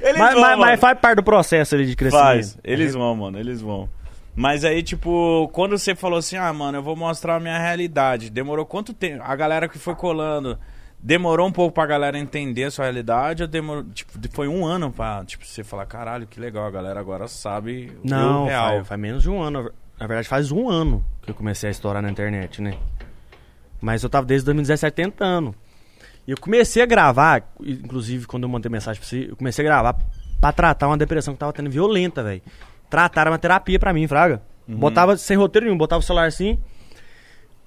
Eles 0.02 0.18
Mas, 0.18 0.32
vão, 0.34 0.42
mas, 0.42 0.58
mas 0.58 0.80
faz 0.80 0.98
parte 0.98 1.16
do 1.16 1.22
processo 1.22 1.74
ali 1.74 1.86
de 1.86 1.94
crescimento. 1.96 2.24
Faz, 2.24 2.58
eles 2.64 2.94
vão, 2.94 3.14
mano, 3.16 3.38
eles 3.38 3.60
vão. 3.60 3.88
Mas 4.34 4.64
aí, 4.64 4.82
tipo, 4.82 5.48
quando 5.52 5.78
você 5.78 5.94
falou 5.94 6.18
assim, 6.18 6.36
ah, 6.36 6.52
mano, 6.52 6.78
eu 6.78 6.82
vou 6.82 6.94
mostrar 6.96 7.36
a 7.36 7.40
minha 7.40 7.58
realidade, 7.58 8.28
demorou 8.30 8.64
quanto 8.66 8.92
tempo? 8.92 9.22
A 9.26 9.34
galera 9.34 9.66
que 9.66 9.78
foi 9.78 9.94
colando, 9.94 10.58
demorou 11.00 11.46
um 11.48 11.52
pouco 11.52 11.74
pra 11.74 11.86
galera 11.86 12.18
entender 12.18 12.64
a 12.64 12.70
sua 12.70 12.84
realidade 12.84 13.42
ou 13.42 13.48
demorou, 13.48 13.84
tipo, 13.94 14.12
foi 14.30 14.46
um 14.46 14.64
ano 14.66 14.90
pra, 14.92 15.24
tipo, 15.24 15.44
você 15.46 15.64
falar, 15.64 15.86
caralho, 15.86 16.26
que 16.26 16.38
legal, 16.38 16.66
a 16.66 16.70
galera 16.70 17.00
agora 17.00 17.26
sabe 17.28 17.92
o 18.04 18.08
Não, 18.08 18.44
real. 18.44 18.68
faz, 18.76 18.88
faz 18.88 19.00
menos 19.00 19.22
de 19.22 19.30
um 19.30 19.40
ano. 19.42 19.70
Na 19.98 20.06
verdade, 20.06 20.28
faz 20.28 20.52
um 20.52 20.68
ano 20.68 21.04
que 21.22 21.30
eu 21.30 21.34
comecei 21.34 21.68
a 21.68 21.70
estourar 21.70 22.02
na 22.02 22.10
internet, 22.10 22.60
né? 22.60 22.74
Mas 23.80 24.02
eu 24.02 24.10
tava 24.10 24.26
desde 24.26 24.44
2017 24.46 24.94
tentando. 24.94 25.54
E 26.26 26.30
eu 26.30 26.36
comecei 26.38 26.82
a 26.82 26.86
gravar, 26.86 27.42
inclusive 27.60 28.26
quando 28.26 28.42
eu 28.42 28.48
mandei 28.48 28.70
mensagem 28.70 29.00
pra 29.00 29.08
você, 29.08 29.28
eu 29.30 29.36
comecei 29.36 29.64
a 29.64 29.68
gravar 29.68 29.96
pra 30.40 30.52
tratar 30.52 30.88
uma 30.88 30.98
depressão 30.98 31.34
que 31.34 31.40
tava 31.40 31.52
tendo 31.52 31.70
violenta, 31.70 32.22
velho. 32.22 32.42
Trataram 32.90 33.32
uma 33.32 33.38
terapia 33.38 33.78
pra 33.78 33.92
mim, 33.92 34.06
Fraga. 34.06 34.42
Botava 34.68 35.16
sem 35.16 35.36
roteiro 35.36 35.66
nenhum, 35.66 35.78
botava 35.78 36.00
o 36.00 36.02
celular 36.02 36.26
assim, 36.26 36.58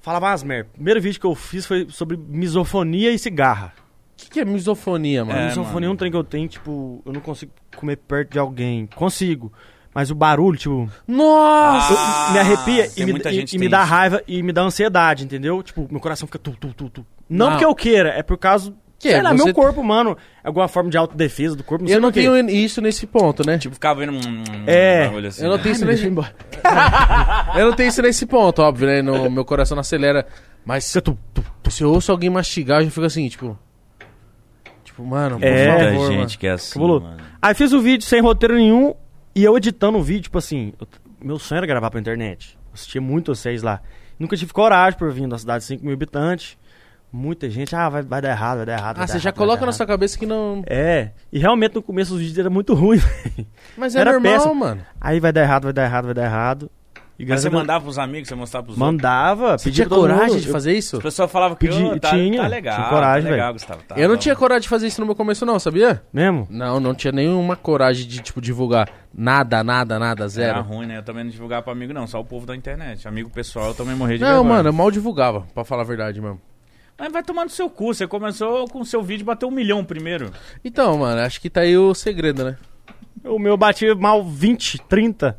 falava 0.02 0.28
umas 0.28 0.44
merda. 0.44 0.70
Primeiro 0.74 1.02
vídeo 1.02 1.20
que 1.20 1.26
eu 1.26 1.34
fiz 1.34 1.66
foi 1.66 1.88
sobre 1.90 2.18
misofonia 2.18 3.12
e 3.12 3.18
cigarra. 3.18 3.74
O 4.14 4.22
que, 4.22 4.30
que 4.30 4.40
é 4.42 4.46
misofonia, 4.46 5.24
mano? 5.24 5.40
É, 5.40 5.48
misofonia 5.48 5.78
é 5.78 5.88
mano. 5.88 5.94
um 5.94 5.96
trem 5.96 6.12
que 6.12 6.18
eu 6.18 6.24
tenho, 6.26 6.48
tipo, 6.50 7.02
eu 7.06 7.14
não 7.14 7.22
consigo 7.22 7.54
comer 7.74 7.96
perto 7.96 8.34
de 8.34 8.40
alguém. 8.40 8.86
Consigo. 8.88 9.54
Mas 9.94 10.12
o 10.12 10.16
barulho, 10.16 10.58
tipo, 10.58 10.90
Nossa! 11.08 11.96
Ah, 11.98 12.26
eu- 12.28 12.34
me 12.34 12.40
arrepia 12.40 12.90
e 12.96 13.06
me, 13.06 13.12
e- 13.14 13.46
e 13.54 13.58
me 13.58 13.68
dá 13.68 13.82
isso. 13.82 13.90
raiva 13.92 14.24
e 14.28 14.44
me 14.44 14.54
dá 14.54 14.62
ansiedade, 14.62 15.24
entendeu? 15.26 15.62
Tipo, 15.64 15.88
meu 15.90 16.00
coração 16.00 16.28
fica 16.28 16.38
tu, 16.38 16.52
tu, 16.60 16.74
tu, 16.74 16.90
tu. 16.90 17.06
Não, 17.30 17.46
Não. 17.48 17.52
porque 17.54 17.66
eu 17.66 17.74
queira, 17.76 18.10
é 18.10 18.22
por 18.24 18.38
causa. 18.38 18.72
Que 19.00 19.10
sei 19.10 19.18
é, 19.18 19.22
lá, 19.22 19.32
você- 19.32 19.46
meu 19.46 19.54
corpo, 19.54 19.82
mano. 19.82 20.18
É 20.44 20.48
alguma 20.48 20.68
forma 20.68 20.90
de 20.90 20.98
autodefesa 20.98 21.56
do 21.56 21.64
corpo. 21.64 21.84
Não 21.84 21.88
sei 21.88 21.98
Eu 21.98 22.02
não 22.02 22.12
tenho 22.12 22.38
isso 22.50 22.82
nesse 22.82 23.08
ponto, 23.08 23.46
né? 23.48 23.58
Tipo, 23.58 23.74
ficava 23.74 24.02
vendo 24.02 24.12
um 24.14 24.44
É. 24.68 25.06
assim. 25.28 25.44
Eu 25.44 25.50
não 25.50 25.56
né? 25.58 25.64
tenho 25.64 25.74
Ai, 25.74 25.78
isso 25.78 25.86
nesse... 25.86 26.06
embora. 26.06 26.36
eu 27.56 27.66
não 27.68 27.74
tenho 27.74 27.88
isso 27.90 28.02
nesse 28.02 28.26
ponto, 28.26 28.62
óbvio, 28.62 28.88
né? 28.88 29.02
No, 29.02 29.30
meu 29.32 29.46
coração 29.46 29.76
não 29.76 29.82
acelera. 29.82 30.28
Mas 30.66 30.92
tu. 31.04 31.18
se 31.70 31.82
eu 31.84 31.92
ouço 31.92 32.12
alguém 32.12 32.30
mastigar, 32.30 32.82
eu 32.82 32.86
já 32.86 32.92
fico 32.92 33.06
assim, 33.06 33.28
tipo. 33.30 33.58
Tipo, 34.84 35.04
mano, 35.06 35.40
por 35.40 35.46
É. 35.48 35.68
Muita 35.72 35.86
favor, 35.92 36.08
gente 36.08 36.18
mano. 36.18 36.30
que 36.40 36.48
é 36.48 36.52
assim, 36.52 36.80
mano. 36.80 37.18
Aí 37.42 37.54
fiz 37.56 37.72
o 37.74 37.82
vídeo 37.82 38.06
sem 38.06 38.22
roteiro 38.22 38.56
nenhum 38.56 38.94
e 39.40 39.44
eu 39.44 39.56
editando 39.58 39.98
o 39.98 40.04
vídeo, 40.04 40.24
tipo 40.24 40.38
assim, 40.38 40.74
eu- 40.80 40.88
meu 41.22 41.40
sonho 41.40 41.58
era 41.60 41.68
gravar 41.68 41.90
pra 41.90 42.00
internet. 42.00 42.58
Assistia 42.74 43.02
muito 43.02 43.34
vocês 43.36 43.62
lá. 43.62 43.82
Nunca 44.20 44.36
tive 44.38 44.52
coragem 44.54 44.98
por 44.98 45.12
vir 45.12 45.28
da 45.28 45.38
cidade 45.38 45.60
de 45.60 45.66
5 45.68 45.84
mil 45.84 45.94
habitantes. 45.94 46.58
Muita 47.12 47.50
gente, 47.50 47.76
ah, 47.76 47.90
vai, 47.90 48.04
vai 48.04 48.22
dar 48.22 48.30
errado, 48.30 48.58
vai 48.58 48.66
dar 48.68 48.78
errado. 48.78 48.98
Ah, 49.00 49.08
você 49.08 49.18
já 49.18 49.30
errado, 49.30 49.38
coloca 49.38 49.66
na 49.66 49.72
sua 49.72 49.86
cabeça 49.88 50.18
que 50.18 50.26
não. 50.28 50.62
É, 50.68 51.10
e 51.34 51.40
realmente 51.40 51.74
no 51.74 51.82
começo 51.82 52.14
os 52.14 52.20
vídeos 52.20 52.38
eram 52.38 52.52
muito 52.52 52.74
ruins. 52.76 53.04
velho. 53.04 53.48
Mas 53.76 53.96
é 53.96 54.00
Era 54.02 54.12
normal, 54.12 54.34
péssimo. 54.34 54.54
mano. 54.56 54.82
Aí 55.02 55.20
vai 55.20 55.32
dar 55.34 55.42
errado, 55.42 55.64
vai 55.64 55.74
dar 55.74 55.84
errado, 55.86 56.06
vai 56.06 56.14
dar 56.14 56.26
errado. 56.26 56.70
E 57.20 57.26
Mas 57.26 57.42
você 57.42 57.50
mandava 57.50 57.84
pros 57.84 58.00
amigos, 58.00 58.30
você 58.30 58.36
mostrava 58.36 58.68
pros 58.68 58.78
outros? 58.78 58.94
Mandava, 58.94 59.58
Você 59.58 59.66
pedia 59.66 59.86
coragem 59.86 60.28
mundo. 60.36 60.40
de 60.42 60.48
fazer 60.48 60.72
isso? 60.74 60.96
As 60.96 61.04
pessoas 61.04 61.30
falavam 61.30 61.58
que 61.58 61.68
Pedi- 61.68 61.84
"Ô, 61.84 62.00
tá, 62.00 62.12
tinha, 62.12 62.42
tá 62.42 62.48
legal, 62.48 62.76
tinha 62.78 62.88
coragem, 62.88 63.24
tá 63.26 63.30
legal, 63.32 63.48
velho. 63.48 63.54
Gustavo. 63.56 63.84
tá 63.86 63.96
eu 63.98 64.08
não 64.08 64.16
bom." 64.16 64.22
tinha 64.22 64.36
coragem 64.38 64.62
de 64.62 64.70
fazer 64.70 64.88
isso 64.88 65.02
no 65.02 65.06
meu 65.06 65.16
começo, 65.16 65.46
não, 65.46 65.60
sabia? 65.60 66.02
Mesmo? 66.14 66.48
Não, 66.50 66.80
não 66.80 66.96
tinha 66.96 67.12
nenhuma 67.12 67.58
coragem 67.58 68.08
de, 68.08 68.22
tipo, 68.22 68.40
divulgar. 68.40 68.90
Nada, 69.14 69.62
nada, 69.66 70.00
nada, 70.00 70.22
Era 70.24 70.30
zero. 70.30 70.62
ruim, 70.62 70.86
né? 70.86 70.98
Eu 71.00 71.04
também 71.04 71.26
não 71.26 71.32
divulgava 71.32 71.62
pra 71.64 71.74
amigo, 71.74 71.92
não. 71.92 72.08
Só 72.08 72.22
o 72.22 72.24
povo 72.26 72.46
da 72.46 72.56
internet. 72.56 73.06
Amigo 73.06 73.30
pessoal, 73.30 73.68
eu 73.68 73.74
também 73.74 73.96
morri 73.96 74.16
de 74.18 74.22
Não, 74.24 74.30
vergonha. 74.36 74.50
mano, 74.56 74.70
eu 74.70 74.74
mal 74.74 74.90
divulgava, 74.90 75.42
pra 75.54 75.66
falar 75.66 75.82
a 75.82 75.86
verdade 75.86 76.22
mesmo. 76.22 76.40
Mas 76.98 77.12
vai 77.12 77.22
tomar 77.22 77.44
no 77.44 77.50
seu 77.50 77.70
cu. 77.70 77.94
Você 77.94 78.08
começou 78.08 78.66
com 78.70 78.80
o 78.80 78.86
seu 78.86 79.04
vídeo 79.04 79.26
bater 79.26 79.46
um 79.46 79.52
milhão 79.52 79.84
primeiro. 79.84 80.32
Então, 80.64 80.98
mano, 80.98 81.20
acho 81.22 81.42
que 81.42 81.50
tá 81.50 81.62
aí 81.62 81.78
o 81.78 81.94
segredo, 81.94 82.46
né? 82.46 82.56
O 83.26 83.38
meu 83.38 83.58
batia 83.58 83.94
mal 83.94 84.24
20, 84.24 84.80
30 84.88 85.38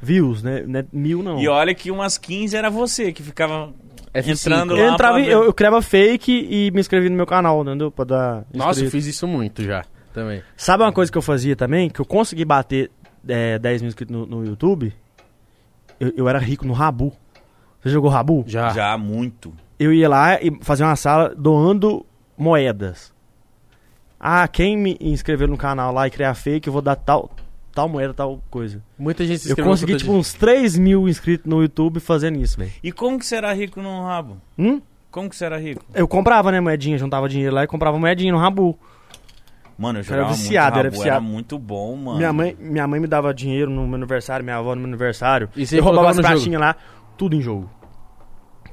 views, 0.00 0.42
né? 0.42 0.64
Não 0.66 0.80
é 0.80 0.84
mil 0.92 1.22
não. 1.22 1.38
E 1.38 1.48
olha 1.48 1.74
que 1.74 1.90
umas 1.90 2.16
15 2.18 2.56
era 2.56 2.70
você 2.70 3.12
que 3.12 3.22
ficava 3.22 3.72
F5. 4.14 4.28
entrando 4.28 4.74
lá 4.74 4.80
eu, 4.80 4.92
entrava, 4.92 5.20
eu, 5.20 5.44
eu 5.44 5.52
criava 5.52 5.80
fake 5.82 6.48
e 6.50 6.70
me 6.72 6.80
inscrevi 6.80 7.08
no 7.08 7.16
meu 7.16 7.26
canal, 7.26 7.62
entendeu? 7.62 7.90
Pra 7.90 8.04
dar. 8.04 8.44
Nossa, 8.52 8.84
eu 8.84 8.90
fiz 8.90 9.06
isso 9.06 9.26
muito 9.26 9.62
já, 9.62 9.84
também. 10.12 10.42
Sabe 10.56 10.82
uma 10.82 10.92
coisa 10.92 11.10
que 11.10 11.18
eu 11.18 11.22
fazia 11.22 11.54
também? 11.54 11.88
Que 11.88 12.00
eu 12.00 12.04
consegui 12.04 12.44
bater 12.44 12.90
é, 13.28 13.58
10 13.58 13.82
mil 13.82 13.88
inscritos 13.88 14.14
no, 14.14 14.26
no 14.26 14.44
YouTube? 14.44 14.92
Eu, 15.98 16.12
eu 16.16 16.28
era 16.28 16.38
rico 16.38 16.66
no 16.66 16.72
Rabu. 16.72 17.12
Você 17.82 17.90
jogou 17.90 18.10
Rabu? 18.10 18.44
Já. 18.46 18.70
Já 18.70 18.98
muito. 18.98 19.52
Eu 19.78 19.92
ia 19.92 20.08
lá 20.08 20.40
e 20.42 20.52
fazia 20.62 20.84
uma 20.86 20.96
sala 20.96 21.34
doando 21.34 22.04
moedas. 22.36 23.12
Ah, 24.18 24.46
quem 24.46 24.76
me 24.76 24.98
inscrever 25.00 25.48
no 25.48 25.56
canal 25.56 25.92
lá 25.94 26.06
e 26.06 26.10
criar 26.10 26.34
fake, 26.34 26.68
eu 26.68 26.72
vou 26.72 26.82
dar 26.82 26.94
tal, 26.96 27.30
tal 27.72 27.88
moeda, 27.88 28.12
tal 28.12 28.42
coisa. 28.50 28.82
Muita 28.98 29.24
gente 29.24 29.40
se 29.40 29.50
Eu 29.50 29.56
consegui, 29.64 29.96
tipo, 29.96 30.12
uns 30.12 30.32
3 30.32 30.76
mil 30.78 31.08
inscritos 31.08 31.46
no 31.46 31.62
YouTube 31.62 32.00
fazendo 32.00 32.38
isso, 32.38 32.58
velho. 32.58 32.72
E 32.82 32.92
como 32.92 33.18
que 33.18 33.26
você 33.26 33.36
era 33.36 33.52
rico 33.52 33.80
no 33.80 34.04
rabo? 34.04 34.36
Hum? 34.58 34.80
Como 35.10 35.28
que 35.28 35.36
você 35.36 35.44
era 35.44 35.58
rico? 35.58 35.84
Eu 35.94 36.06
comprava, 36.06 36.52
né, 36.52 36.60
moedinha, 36.60 36.96
juntava 36.96 37.28
dinheiro 37.28 37.54
lá 37.54 37.64
e 37.64 37.66
comprava 37.66 37.98
moedinha 37.98 38.32
no 38.32 38.38
Rabu. 38.38 38.78
Mano, 39.76 39.98
eu 39.98 40.02
Era 40.02 40.08
jogava 40.08 40.32
viciado, 40.34 40.74
muito 40.74 40.78
era 40.78 40.88
rabo, 40.88 40.96
viciado. 40.96 41.08
Era 41.08 41.20
muito 41.20 41.58
bom, 41.58 41.96
mano. 41.96 42.18
Minha 42.18 42.32
mãe, 42.32 42.56
minha 42.60 42.86
mãe 42.86 43.00
me 43.00 43.06
dava 43.06 43.32
dinheiro 43.32 43.70
no 43.70 43.86
meu 43.86 43.96
aniversário, 43.96 44.44
minha 44.44 44.56
avó 44.56 44.74
no 44.74 44.82
meu 44.82 44.88
aniversário. 44.88 45.48
E 45.56 45.66
você 45.66 45.78
eu 45.78 45.82
roubava 45.82 46.10
as 46.10 46.20
pratinhas 46.20 46.60
lá, 46.60 46.76
tudo 47.16 47.34
em 47.34 47.40
jogo. 47.40 47.68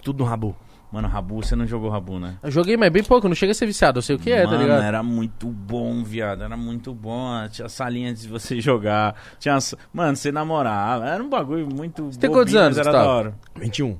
Tudo 0.03 0.19
no 0.23 0.29
Rabu. 0.29 0.55
Mano, 0.97 1.07
Rabu, 1.09 1.43
você 1.43 1.55
não 1.55 1.67
jogou 1.67 1.91
Rabu, 1.91 2.17
né? 2.19 2.39
Eu 2.41 2.49
joguei, 2.49 2.75
mas 2.75 2.91
bem 2.91 3.03
pouco, 3.03 3.27
não 3.27 3.35
chega 3.35 3.51
a 3.51 3.55
ser 3.55 3.67
viciado, 3.67 3.99
eu 3.99 4.01
sei 4.01 4.15
o 4.15 4.19
que 4.19 4.31
é, 4.31 4.43
Mano, 4.43 4.57
tá 4.57 4.63
ligado? 4.63 4.81
era 4.81 5.03
muito 5.03 5.47
bom, 5.47 6.03
viado. 6.03 6.41
Era 6.43 6.57
muito 6.57 6.91
bom. 6.91 7.47
Tinha 7.51 7.69
salinha 7.69 8.11
de 8.15 8.27
você 8.27 8.59
jogar. 8.61 9.15
Tinha... 9.37 9.53
as- 9.53 9.75
Mano, 9.93 10.15
você 10.17 10.31
namorava. 10.31 11.07
Era 11.07 11.23
um 11.23 11.29
bagulho 11.29 11.67
muito 11.71 12.05
Você 12.11 12.17
tem 12.19 12.31
quantos 12.31 12.55
anos, 12.55 12.79
era 12.79 12.89
Gustavo? 12.89 13.05
da 13.07 13.13
hora. 13.13 13.35
21. 13.57 13.95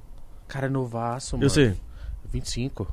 Cara, 0.48 0.66
é 0.66 0.70
novaço, 0.70 1.36
mano. 1.36 1.46
Eu 1.46 1.50
sei. 1.52 1.76
25. 2.32 2.92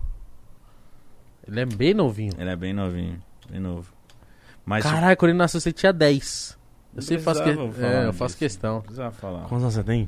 Ele 1.49 1.61
é 1.61 1.65
bem 1.65 1.95
novinho. 1.95 2.33
Ele 2.37 2.51
é 2.51 2.57
bem 2.57 2.75
novinho. 2.75 3.19
Bem 3.51 3.61
novo. 3.61 3.91
Mas 4.67 4.85
Caralho, 4.85 5.17
quando 5.17 5.31
ele 5.31 5.39
nasceu, 5.39 5.61
você 5.61 5.73
tinha 5.73 5.95
10. 5.95 6.59
Eu 6.93 6.97
Não 6.97 7.03
sempre 7.03 7.23
faço, 7.25 7.43
que... 7.43 7.49
é, 7.49 7.53
eu 7.55 8.07
disso. 8.09 8.13
faço 8.19 8.37
questão. 8.37 8.75
Não 8.75 8.81
precisava 8.83 9.13
falar. 9.13 9.41
Quantos 9.49 9.63
anos 9.63 9.75
você 9.75 9.83
tem? 9.83 10.07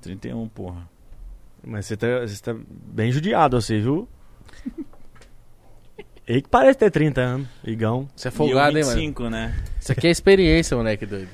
31, 0.00 0.48
porra. 0.48 0.88
Mas 1.64 1.86
você 1.86 1.96
tá, 1.96 2.20
você 2.20 2.42
tá 2.42 2.54
bem 2.68 3.12
judiado, 3.12 3.60
você, 3.60 3.78
viu? 3.78 4.08
Ele 6.26 6.42
que 6.42 6.48
parece 6.48 6.78
ter 6.78 6.90
30 6.90 7.20
anos, 7.20 7.48
igão. 7.64 8.08
Você 8.14 8.28
é 8.28 8.30
e 8.30 8.34
folgado, 8.34 8.78
hein, 8.78 8.84
mano? 8.84 8.96
25, 8.96 9.30
né? 9.30 9.54
Isso 9.80 9.90
aqui 9.90 10.06
é 10.06 10.10
experiência, 10.10 10.76
moleque 10.76 11.04
doido. 11.04 11.28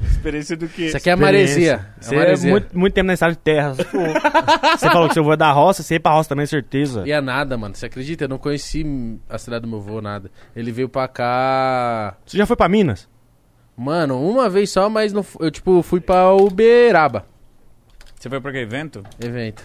Experiência 0.00 0.56
do 0.56 0.68
quê? 0.68 0.86
Isso 0.86 0.96
aqui 0.96 1.10
é 1.10 1.16
maresia. 1.16 1.86
É 1.98 2.02
Você 2.02 2.14
é 2.14 2.18
maresia. 2.18 2.50
muito, 2.50 2.78
muito 2.78 2.94
tempo 2.94 3.06
na 3.06 3.14
estrada 3.14 3.34
de 3.34 3.40
terra. 3.40 3.74
Você 4.78 4.90
falou 4.90 5.08
que 5.08 5.14
seu 5.14 5.22
avô 5.22 5.32
é 5.32 5.36
da 5.36 5.50
roça, 5.52 5.82
você 5.82 5.94
ia 5.94 6.00
pra 6.00 6.12
roça 6.12 6.28
também, 6.28 6.46
certeza. 6.46 7.02
E 7.06 7.12
é 7.12 7.20
nada, 7.20 7.56
mano. 7.56 7.74
Você 7.74 7.86
acredita? 7.86 8.24
Eu 8.24 8.28
não 8.28 8.38
conheci 8.38 9.18
a 9.28 9.38
cidade 9.38 9.62
do 9.62 9.68
meu 9.68 9.78
avô, 9.78 10.00
nada. 10.00 10.30
Ele 10.56 10.72
veio 10.72 10.88
pra 10.88 11.06
cá. 11.08 12.16
Você 12.24 12.36
já 12.38 12.46
foi 12.46 12.56
pra 12.56 12.68
Minas? 12.68 13.08
Mano, 13.76 14.20
uma 14.20 14.48
vez 14.48 14.70
só, 14.70 14.88
mas 14.88 15.12
não, 15.12 15.24
eu, 15.40 15.50
tipo, 15.50 15.82
fui 15.82 16.00
pra 16.00 16.32
Uberaba. 16.34 17.26
Você 18.22 18.30
foi 18.30 18.40
pra 18.40 18.52
que 18.52 18.58
evento? 18.58 19.02
Evento. 19.18 19.64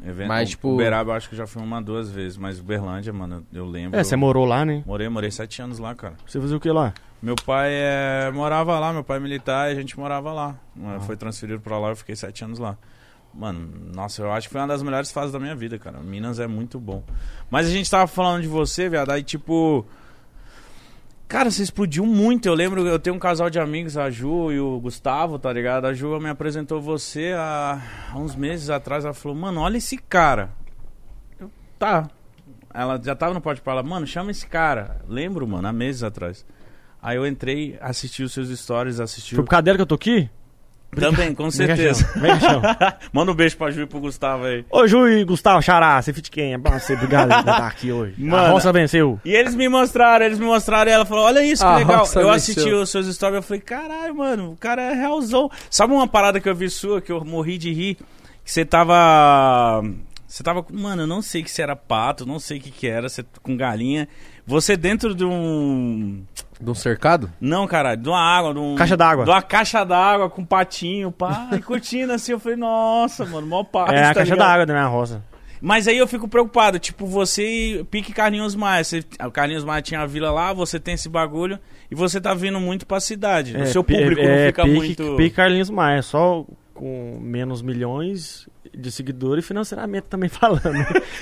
evento 0.00 0.28
Mas, 0.28 0.50
tipo- 0.50 0.72
Uberaba 0.72 1.10
eu 1.10 1.16
acho 1.16 1.28
que 1.28 1.34
já 1.34 1.44
fui 1.44 1.60
uma, 1.60 1.82
duas 1.82 2.08
vezes. 2.08 2.38
Mas 2.38 2.60
Uberlândia, 2.60 3.12
mano, 3.12 3.44
eu 3.52 3.66
lembro. 3.66 3.98
É, 3.98 4.04
você 4.04 4.14
morou 4.14 4.44
lá, 4.44 4.64
né? 4.64 4.84
Morei, 4.86 5.08
morei 5.08 5.32
sete 5.32 5.60
anos 5.60 5.80
lá, 5.80 5.92
cara. 5.92 6.14
Você 6.24 6.40
fazia 6.40 6.56
o 6.56 6.60
que 6.60 6.70
lá? 6.70 6.94
Meu 7.20 7.34
pai 7.34 7.70
é, 7.72 8.30
morava 8.32 8.78
lá, 8.78 8.92
meu 8.92 9.02
pai 9.02 9.16
é 9.16 9.20
militar 9.20 9.68
e 9.68 9.72
a 9.72 9.74
gente 9.74 9.98
morava 9.98 10.32
lá. 10.32 10.54
Ah. 10.84 11.00
Foi 11.00 11.16
transferido 11.16 11.60
pra 11.60 11.76
lá, 11.80 11.88
eu 11.88 11.96
fiquei 11.96 12.14
sete 12.14 12.44
anos 12.44 12.60
lá. 12.60 12.78
Mano, 13.34 13.72
nossa, 13.92 14.22
eu 14.22 14.30
acho 14.30 14.46
que 14.46 14.52
foi 14.52 14.60
uma 14.60 14.68
das 14.68 14.84
melhores 14.84 15.10
fases 15.10 15.32
da 15.32 15.40
minha 15.40 15.56
vida, 15.56 15.80
cara. 15.80 15.98
Minas 15.98 16.38
é 16.38 16.46
muito 16.46 16.78
bom. 16.78 17.02
Mas 17.50 17.66
a 17.66 17.70
gente 17.70 17.90
tava 17.90 18.06
falando 18.06 18.42
de 18.42 18.48
você, 18.48 18.88
viado, 18.88 19.10
aí 19.10 19.24
tipo. 19.24 19.84
Cara, 21.28 21.50
você 21.50 21.62
explodiu 21.62 22.06
muito. 22.06 22.46
Eu 22.46 22.54
lembro, 22.54 22.86
eu 22.86 22.98
tenho 22.98 23.16
um 23.16 23.18
casal 23.18 23.50
de 23.50 23.58
amigos, 23.58 23.96
a 23.96 24.08
Ju 24.10 24.52
e 24.52 24.60
o 24.60 24.78
Gustavo, 24.78 25.38
tá 25.38 25.52
ligado? 25.52 25.86
A 25.86 25.92
Ju 25.92 26.20
me 26.20 26.28
apresentou 26.28 26.80
você 26.80 27.32
há, 27.36 27.82
há 28.12 28.18
uns 28.18 28.36
meses 28.36 28.70
atrás. 28.70 29.04
Ela 29.04 29.12
falou, 29.12 29.36
mano, 29.36 29.60
olha 29.60 29.76
esse 29.76 29.96
cara. 29.96 30.50
Eu, 31.40 31.50
tá. 31.78 32.08
ela 32.72 33.00
já 33.02 33.16
tava 33.16 33.34
no 33.34 33.40
pode 33.40 33.60
falar, 33.60 33.82
mano, 33.82 34.06
chama 34.06 34.30
esse 34.30 34.46
cara. 34.46 35.00
Lembro, 35.08 35.46
mano, 35.48 35.66
há 35.66 35.72
meses 35.72 36.04
atrás. 36.04 36.46
Aí 37.02 37.16
eu 37.16 37.26
entrei, 37.26 37.76
assisti 37.80 38.22
os 38.22 38.32
seus 38.32 38.48
stories, 38.48 39.00
assisti 39.00 39.34
Foi 39.34 39.44
por 39.44 39.50
causa 39.50 39.62
dela 39.62 39.78
que 39.78 39.82
eu 39.82 39.86
tô 39.86 39.96
aqui? 39.96 40.30
Também, 41.00 41.34
com 41.34 41.50
certeza. 41.50 42.08
Vem 42.16 42.38
chão. 42.40 42.62
Manda 43.12 43.32
um 43.32 43.34
beijo 43.34 43.56
pra 43.56 43.70
Ju 43.70 43.82
e 43.82 43.86
pro 43.86 44.00
Gustavo 44.00 44.44
aí. 44.44 44.64
Ô, 44.70 44.86
Ju 44.86 45.08
e 45.08 45.24
Gustavo 45.24 45.62
Xará, 45.62 46.00
você 46.00 46.12
fit 46.12 46.30
quem? 46.30 46.54
É 46.54 46.58
bom 46.58 46.70
você, 46.70 46.94
obrigado 46.94 47.28
por 47.28 47.38
estar 47.40 47.66
aqui 47.66 47.92
hoje. 47.92 48.14
Mano. 48.22 48.44
A 48.44 48.48
roça 48.48 48.72
venceu. 48.72 49.20
E 49.24 49.34
eles 49.34 49.54
me 49.54 49.68
mostraram, 49.68 50.24
eles 50.24 50.38
me 50.38 50.46
mostraram 50.46 50.90
e 50.90 50.94
ela 50.94 51.04
falou: 51.04 51.24
Olha 51.24 51.44
isso, 51.44 51.62
que 51.62 51.68
A 51.68 51.76
legal. 51.76 51.98
Eu 52.00 52.04
venceu. 52.04 52.30
assisti 52.30 52.70
os 52.72 52.90
seus 52.90 53.14
stories 53.14 53.36
eu 53.36 53.42
falei: 53.42 53.60
Caralho, 53.60 54.14
mano, 54.14 54.52
o 54.52 54.56
cara 54.56 54.82
é 54.82 54.94
realzão. 54.94 55.50
Sabe 55.70 55.92
uma 55.92 56.08
parada 56.08 56.40
que 56.40 56.48
eu 56.48 56.54
vi 56.54 56.68
sua, 56.70 57.00
que 57.00 57.12
eu 57.12 57.24
morri 57.24 57.58
de 57.58 57.72
rir? 57.72 57.96
Que 58.44 58.52
você 58.52 58.64
tava. 58.64 59.82
Você 60.26 60.42
tava. 60.42 60.64
Mano, 60.70 61.02
eu 61.02 61.06
não 61.06 61.22
sei 61.22 61.42
que 61.42 61.50
se 61.50 61.62
era 61.62 61.76
pato, 61.76 62.26
não 62.26 62.38
sei 62.38 62.58
o 62.58 62.60
que 62.60 62.70
que 62.70 62.86
era, 62.86 63.08
você 63.08 63.24
com 63.42 63.56
galinha. 63.56 64.08
Você 64.46 64.76
dentro 64.76 65.14
de 65.14 65.24
um. 65.24 66.22
De 66.60 66.70
um 66.70 66.74
cercado? 66.74 67.30
Não, 67.40 67.66
caralho, 67.66 68.00
de 68.00 68.08
uma 68.08 68.20
água, 68.20 68.54
de 68.54 68.60
um. 68.60 68.76
Caixa 68.76 68.96
d'água. 68.96 69.24
De 69.24 69.30
uma 69.30 69.42
caixa 69.42 69.84
d'água 69.84 70.30
com 70.30 70.44
patinho, 70.44 71.10
pá, 71.10 71.48
e 71.52 71.60
curtindo 71.60 72.12
assim. 72.12 72.32
Eu 72.32 72.38
falei: 72.38 72.56
Nossa, 72.56 73.26
mano, 73.26 73.46
mó 73.46 73.64
paz. 73.64 73.92
É 73.92 74.04
a 74.04 74.08
tá 74.08 74.14
caixa 74.14 74.36
d'água 74.36 74.64
da 74.64 74.72
minha 74.72 74.86
roça. 74.86 75.22
Mas 75.60 75.88
aí 75.88 75.96
eu 75.96 76.06
fico 76.06 76.28
preocupado, 76.28 76.78
tipo, 76.78 77.06
você 77.06 77.84
pique 77.90 78.12
Carlinhos 78.12 78.54
Maia. 78.54 78.84
Você, 78.84 79.02
o 79.24 79.30
Carlinhos 79.30 79.64
Maia 79.64 79.82
tinha 79.82 80.00
a 80.00 80.06
vila 80.06 80.30
lá, 80.30 80.52
você 80.52 80.78
tem 80.78 80.94
esse 80.94 81.08
bagulho 81.08 81.58
e 81.90 81.94
você 81.94 82.20
tá 82.20 82.34
vindo 82.34 82.60
muito 82.60 82.86
pra 82.86 83.00
cidade. 83.00 83.56
o 83.56 83.66
seu 83.66 83.82
público 83.82 84.22
não 84.22 84.30
é, 84.30 84.46
fica 84.48 84.62
pique, 84.62 84.76
muito. 84.76 85.16
Pique 85.16 85.36
Carlinhos 85.36 85.70
Maia, 85.70 86.02
só 86.02 86.44
com 86.76 87.18
menos 87.20 87.62
milhões 87.62 88.48
de 88.76 88.92
seguidores 88.92 89.44
e 89.44 89.48
financeiramente 89.48 90.06
também 90.08 90.28
falando. 90.30 90.60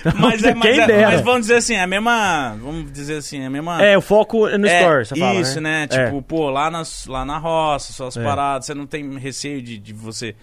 Então, 0.00 0.12
Mas, 0.18 0.42
é, 0.42 0.52
mas, 0.54 0.62
quem 0.70 0.80
é- 0.80 0.86
dera. 0.86 1.10
mas 1.12 1.20
vamos 1.20 1.42
dizer 1.42 1.56
assim, 1.56 1.74
é 1.74 1.82
a 1.82 1.86
mesma. 1.86 2.56
Vamos 2.60 2.92
dizer 2.92 3.18
assim, 3.18 3.40
é 3.40 3.46
a 3.46 3.50
mesma. 3.50 3.82
É, 3.82 3.96
o 3.96 4.00
foco 4.00 4.48
é 4.48 4.58
no 4.58 4.66
É, 4.66 4.80
story, 4.80 5.06
você 5.06 5.16
fala, 5.16 5.40
Isso, 5.40 5.60
né? 5.60 5.86
É. 5.90 6.06
Tipo, 6.06 6.20
pô, 6.22 6.50
lá, 6.50 6.70
nas, 6.70 7.06
lá 7.06 7.24
na 7.24 7.38
roça, 7.38 7.92
suas 7.92 8.16
É. 8.16 8.22
paradas, 8.24 8.66
você 8.66 8.74
não 8.74 8.86
tem 8.86 9.16
receio 9.18 9.62
de, 9.62 9.78
de 9.78 9.92
você, 9.92 10.34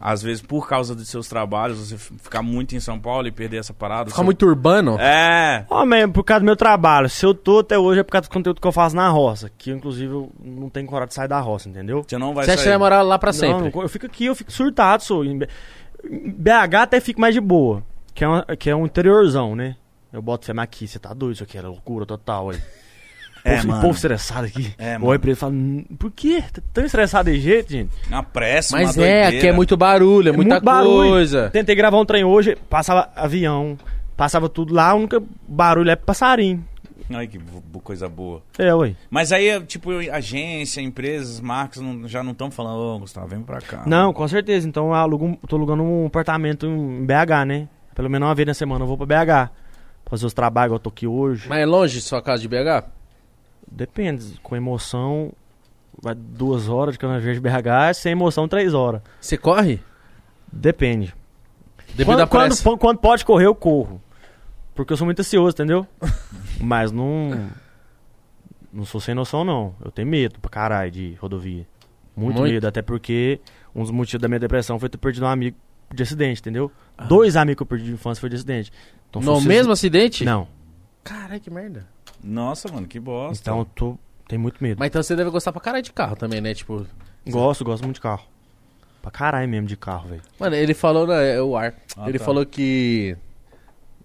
às 0.00 0.22
vezes, 0.22 0.40
por 0.40 0.68
causa 0.68 0.94
dos 0.94 1.08
seus 1.08 1.26
trabalhos, 1.28 1.78
você 1.78 1.96
ficar 1.98 2.42
muito 2.42 2.74
em 2.76 2.80
São 2.80 2.98
Paulo 3.00 3.26
e 3.26 3.32
perder 3.32 3.58
essa 3.58 3.74
parada. 3.74 4.06
Fica 4.06 4.16
Seu- 4.16 4.24
muito 4.24 4.46
urbano? 4.46 4.96
É. 5.00 5.64
Ó, 5.68 5.84
mas 5.84 6.10
por 6.12 6.22
causa 6.24 6.40
do 6.40 6.46
meu 6.46 6.56
trabalho. 6.56 7.08
Se 7.08 7.26
eu 7.26 7.34
tô 7.34 7.58
até 7.60 7.78
hoje 7.78 8.00
é 8.00 8.02
por 8.02 8.12
causa 8.12 8.28
do 8.28 8.32
conteúdo 8.32 8.60
que 8.60 8.66
eu 8.66 8.72
faço 8.72 8.94
na 8.94 9.08
roça. 9.08 9.50
Que 9.58 9.70
eu, 9.70 9.76
inclusive, 9.76 10.12
eu 10.12 10.30
não 10.42 10.68
tenho 10.70 10.86
coragem 10.86 11.08
de 11.08 11.14
sair 11.14 11.28
da 11.28 11.40
roça, 11.40 11.68
entendeu? 11.68 12.04
Você 12.06 12.16
não 12.16 12.32
vai 12.34 12.44
Você 12.44 12.50
acha 12.52 12.58
que 12.58 12.64
sair. 12.64 12.70
vai 12.72 12.78
morar 12.78 13.02
lá 13.02 13.18
pra 13.18 13.32
sempre? 13.32 13.70
não, 13.74 13.82
eu 13.82 13.88
fico 13.88 14.06
aqui, 14.06 14.26
eu 14.26 14.34
fico 14.34 14.52
surtado, 14.52 15.02
sou. 15.02 15.24
Em 15.24 15.38
BH 16.04 16.82
até 16.82 17.00
fico 17.00 17.20
mais 17.20 17.34
de 17.34 17.40
boa. 17.40 17.82
Que 18.14 18.24
é, 18.24 18.28
uma- 18.28 18.44
que 18.58 18.70
é 18.70 18.74
um 18.76 18.86
interiorzão, 18.86 19.54
né? 19.56 19.76
Eu 20.12 20.22
boto 20.22 20.46
fé, 20.46 20.52
mas 20.52 20.64
aqui, 20.64 20.88
você 20.88 20.98
tá 20.98 21.12
doido, 21.12 21.34
isso 21.34 21.42
aqui 21.42 21.58
era 21.58 21.68
loucura 21.68 22.06
total 22.06 22.50
aí. 22.50 22.58
É, 23.48 23.56
povo, 23.56 23.68
mano. 23.68 23.80
povo 23.82 23.94
estressado 23.94 24.46
aqui. 24.46 24.74
É, 24.78 24.92
mano. 24.94 25.06
olho 25.06 25.20
pra 25.20 25.30
ele 25.30 25.36
e 25.36 25.40
falo, 25.40 25.52
"Hum, 25.54 25.84
por 25.98 26.10
quê? 26.10 26.42
Tá 26.52 26.60
tão 26.72 26.84
estressado 26.84 27.30
de 27.30 27.40
jeito, 27.40 27.72
gente? 27.72 27.90
Uma 28.08 28.22
pressa, 28.22 28.76
Mas 28.76 28.96
uma 28.96 29.04
é, 29.06 29.22
doideira. 29.22 29.38
aqui 29.38 29.46
é 29.48 29.52
muito 29.52 29.76
barulho, 29.76 30.28
é, 30.28 30.32
muita 30.32 30.54
muito 30.54 30.64
barulho. 30.64 31.08
coisa. 31.10 31.50
Tentei 31.50 31.74
gravar 31.74 31.98
um 31.98 32.04
trem 32.04 32.24
hoje, 32.24 32.56
passava 32.68 33.10
avião, 33.16 33.76
passava 34.16 34.48
tudo 34.48 34.74
lá, 34.74 34.94
o 34.94 34.98
único 34.98 35.22
barulho 35.46 35.90
é 35.90 35.96
passarinho. 35.96 36.64
Ai, 37.10 37.26
que 37.26 37.40
coisa 37.82 38.06
boa. 38.06 38.42
É, 38.58 38.74
ué. 38.74 38.94
Mas 39.08 39.32
aí, 39.32 39.58
tipo, 39.62 39.90
agência, 40.12 40.82
empresas, 40.82 41.40
marcas 41.40 41.80
não- 41.82 42.06
já 42.06 42.22
não 42.22 42.32
estão 42.32 42.50
falando, 42.50 42.78
ô, 42.78 42.98
Gustavo, 42.98 43.28
vem 43.28 43.40
pra 43.40 43.62
cá. 43.62 43.82
Não, 43.86 44.12
com 44.12 44.28
certeza. 44.28 44.68
Então 44.68 44.88
eu 44.88 44.94
alugo, 44.94 45.38
tô 45.48 45.56
alugando 45.56 45.82
um 45.82 46.04
apartamento 46.06 46.66
em 46.66 47.06
BH, 47.06 47.46
né? 47.46 47.66
Pelo 47.94 48.10
menos 48.10 48.28
uma 48.28 48.34
vez 48.34 48.46
na 48.46 48.52
semana 48.52 48.84
eu 48.84 48.86
vou 48.88 48.98
pra 48.98 49.06
BH. 49.06 49.50
Fazer 50.04 50.26
os 50.26 50.34
trabalhos, 50.34 50.72
eu 50.74 50.78
tô 50.78 50.90
aqui 50.90 51.06
hoje. 51.06 51.48
Mas 51.48 51.60
é 51.60 51.66
longe 51.66 52.00
sua 52.02 52.20
casa 52.20 52.42
de 52.42 52.48
BH? 52.48 52.84
Depende, 53.70 54.38
com 54.42 54.56
emoção 54.56 55.32
vai 56.00 56.14
duas 56.14 56.68
horas 56.68 56.94
de 56.94 56.98
cana 56.98 57.18
verde 57.18 57.40
BH, 57.40 57.94
sem 57.94 58.12
emoção 58.12 58.48
três 58.48 58.72
horas. 58.72 59.02
Você 59.20 59.36
corre? 59.36 59.80
Depende. 60.52 61.14
Devido 61.88 62.06
quando, 62.06 62.28
quando, 62.28 62.48
pressa. 62.48 62.76
quando 62.76 62.98
pode 62.98 63.24
correr, 63.24 63.46
eu 63.46 63.54
corro. 63.54 64.00
Porque 64.74 64.92
eu 64.92 64.96
sou 64.96 65.04
muito 65.04 65.20
ansioso, 65.20 65.54
entendeu? 65.54 65.86
Mas 66.60 66.92
não. 66.92 67.48
Não 68.72 68.84
sou 68.84 69.00
sem 69.00 69.14
noção, 69.14 69.44
não. 69.44 69.74
Eu 69.84 69.90
tenho 69.90 70.06
medo 70.06 70.38
pra 70.40 70.50
caralho 70.50 70.90
de 70.90 71.14
rodovia. 71.20 71.66
Muito, 72.16 72.38
Muito? 72.38 72.52
medo, 72.52 72.66
até 72.66 72.82
porque 72.82 73.40
um 73.74 73.82
dos 73.82 73.90
motivos 73.90 74.20
da 74.20 74.28
minha 74.28 74.40
depressão 74.40 74.78
foi 74.78 74.88
ter 74.88 74.98
perdido 74.98 75.24
um 75.24 75.28
amigo 75.28 75.56
de 75.92 76.02
acidente, 76.02 76.40
entendeu? 76.40 76.70
Dois 77.08 77.36
amigos 77.36 77.58
que 77.58 77.62
eu 77.62 77.66
perdi 77.66 77.84
de 77.86 77.92
infância 77.92 78.20
foi 78.20 78.28
de 78.28 78.36
acidente. 78.36 78.72
Então, 79.08 79.22
se 79.22 79.26
No 79.26 79.40
mesmo 79.40 79.72
acidente? 79.72 80.24
Não. 80.24 80.48
Caralho, 81.02 81.40
que 81.40 81.50
merda. 81.50 81.86
Nossa, 82.22 82.70
mano, 82.72 82.86
que 82.86 82.98
bosta. 83.00 83.42
Então 83.42 83.58
eu 83.60 83.64
tô. 83.64 83.98
Tenho 84.26 84.40
muito 84.42 84.62
medo. 84.62 84.78
Mas 84.78 84.88
então 84.88 85.02
você 85.02 85.16
deve 85.16 85.30
gostar 85.30 85.52
pra 85.52 85.60
caralho 85.60 85.82
de 85.82 85.92
carro 85.92 86.16
também, 86.16 86.40
né? 86.40 86.52
Tipo. 86.54 86.86
Gosto, 87.28 87.64
gosto 87.64 87.82
muito 87.84 87.96
de 87.96 88.00
carro. 88.02 88.24
Pra 89.00 89.10
caralho 89.10 89.48
mesmo 89.48 89.66
de 89.66 89.76
carro, 89.76 90.08
velho. 90.08 90.22
Mano, 90.38 90.54
ele 90.56 90.74
falou, 90.74 91.06
né? 91.06 91.36
É 91.36 91.42
o 91.42 91.56
ar. 91.56 91.74
Ah, 91.96 92.08
ele 92.08 92.18
tá. 92.18 92.24
falou 92.24 92.44
que. 92.44 93.16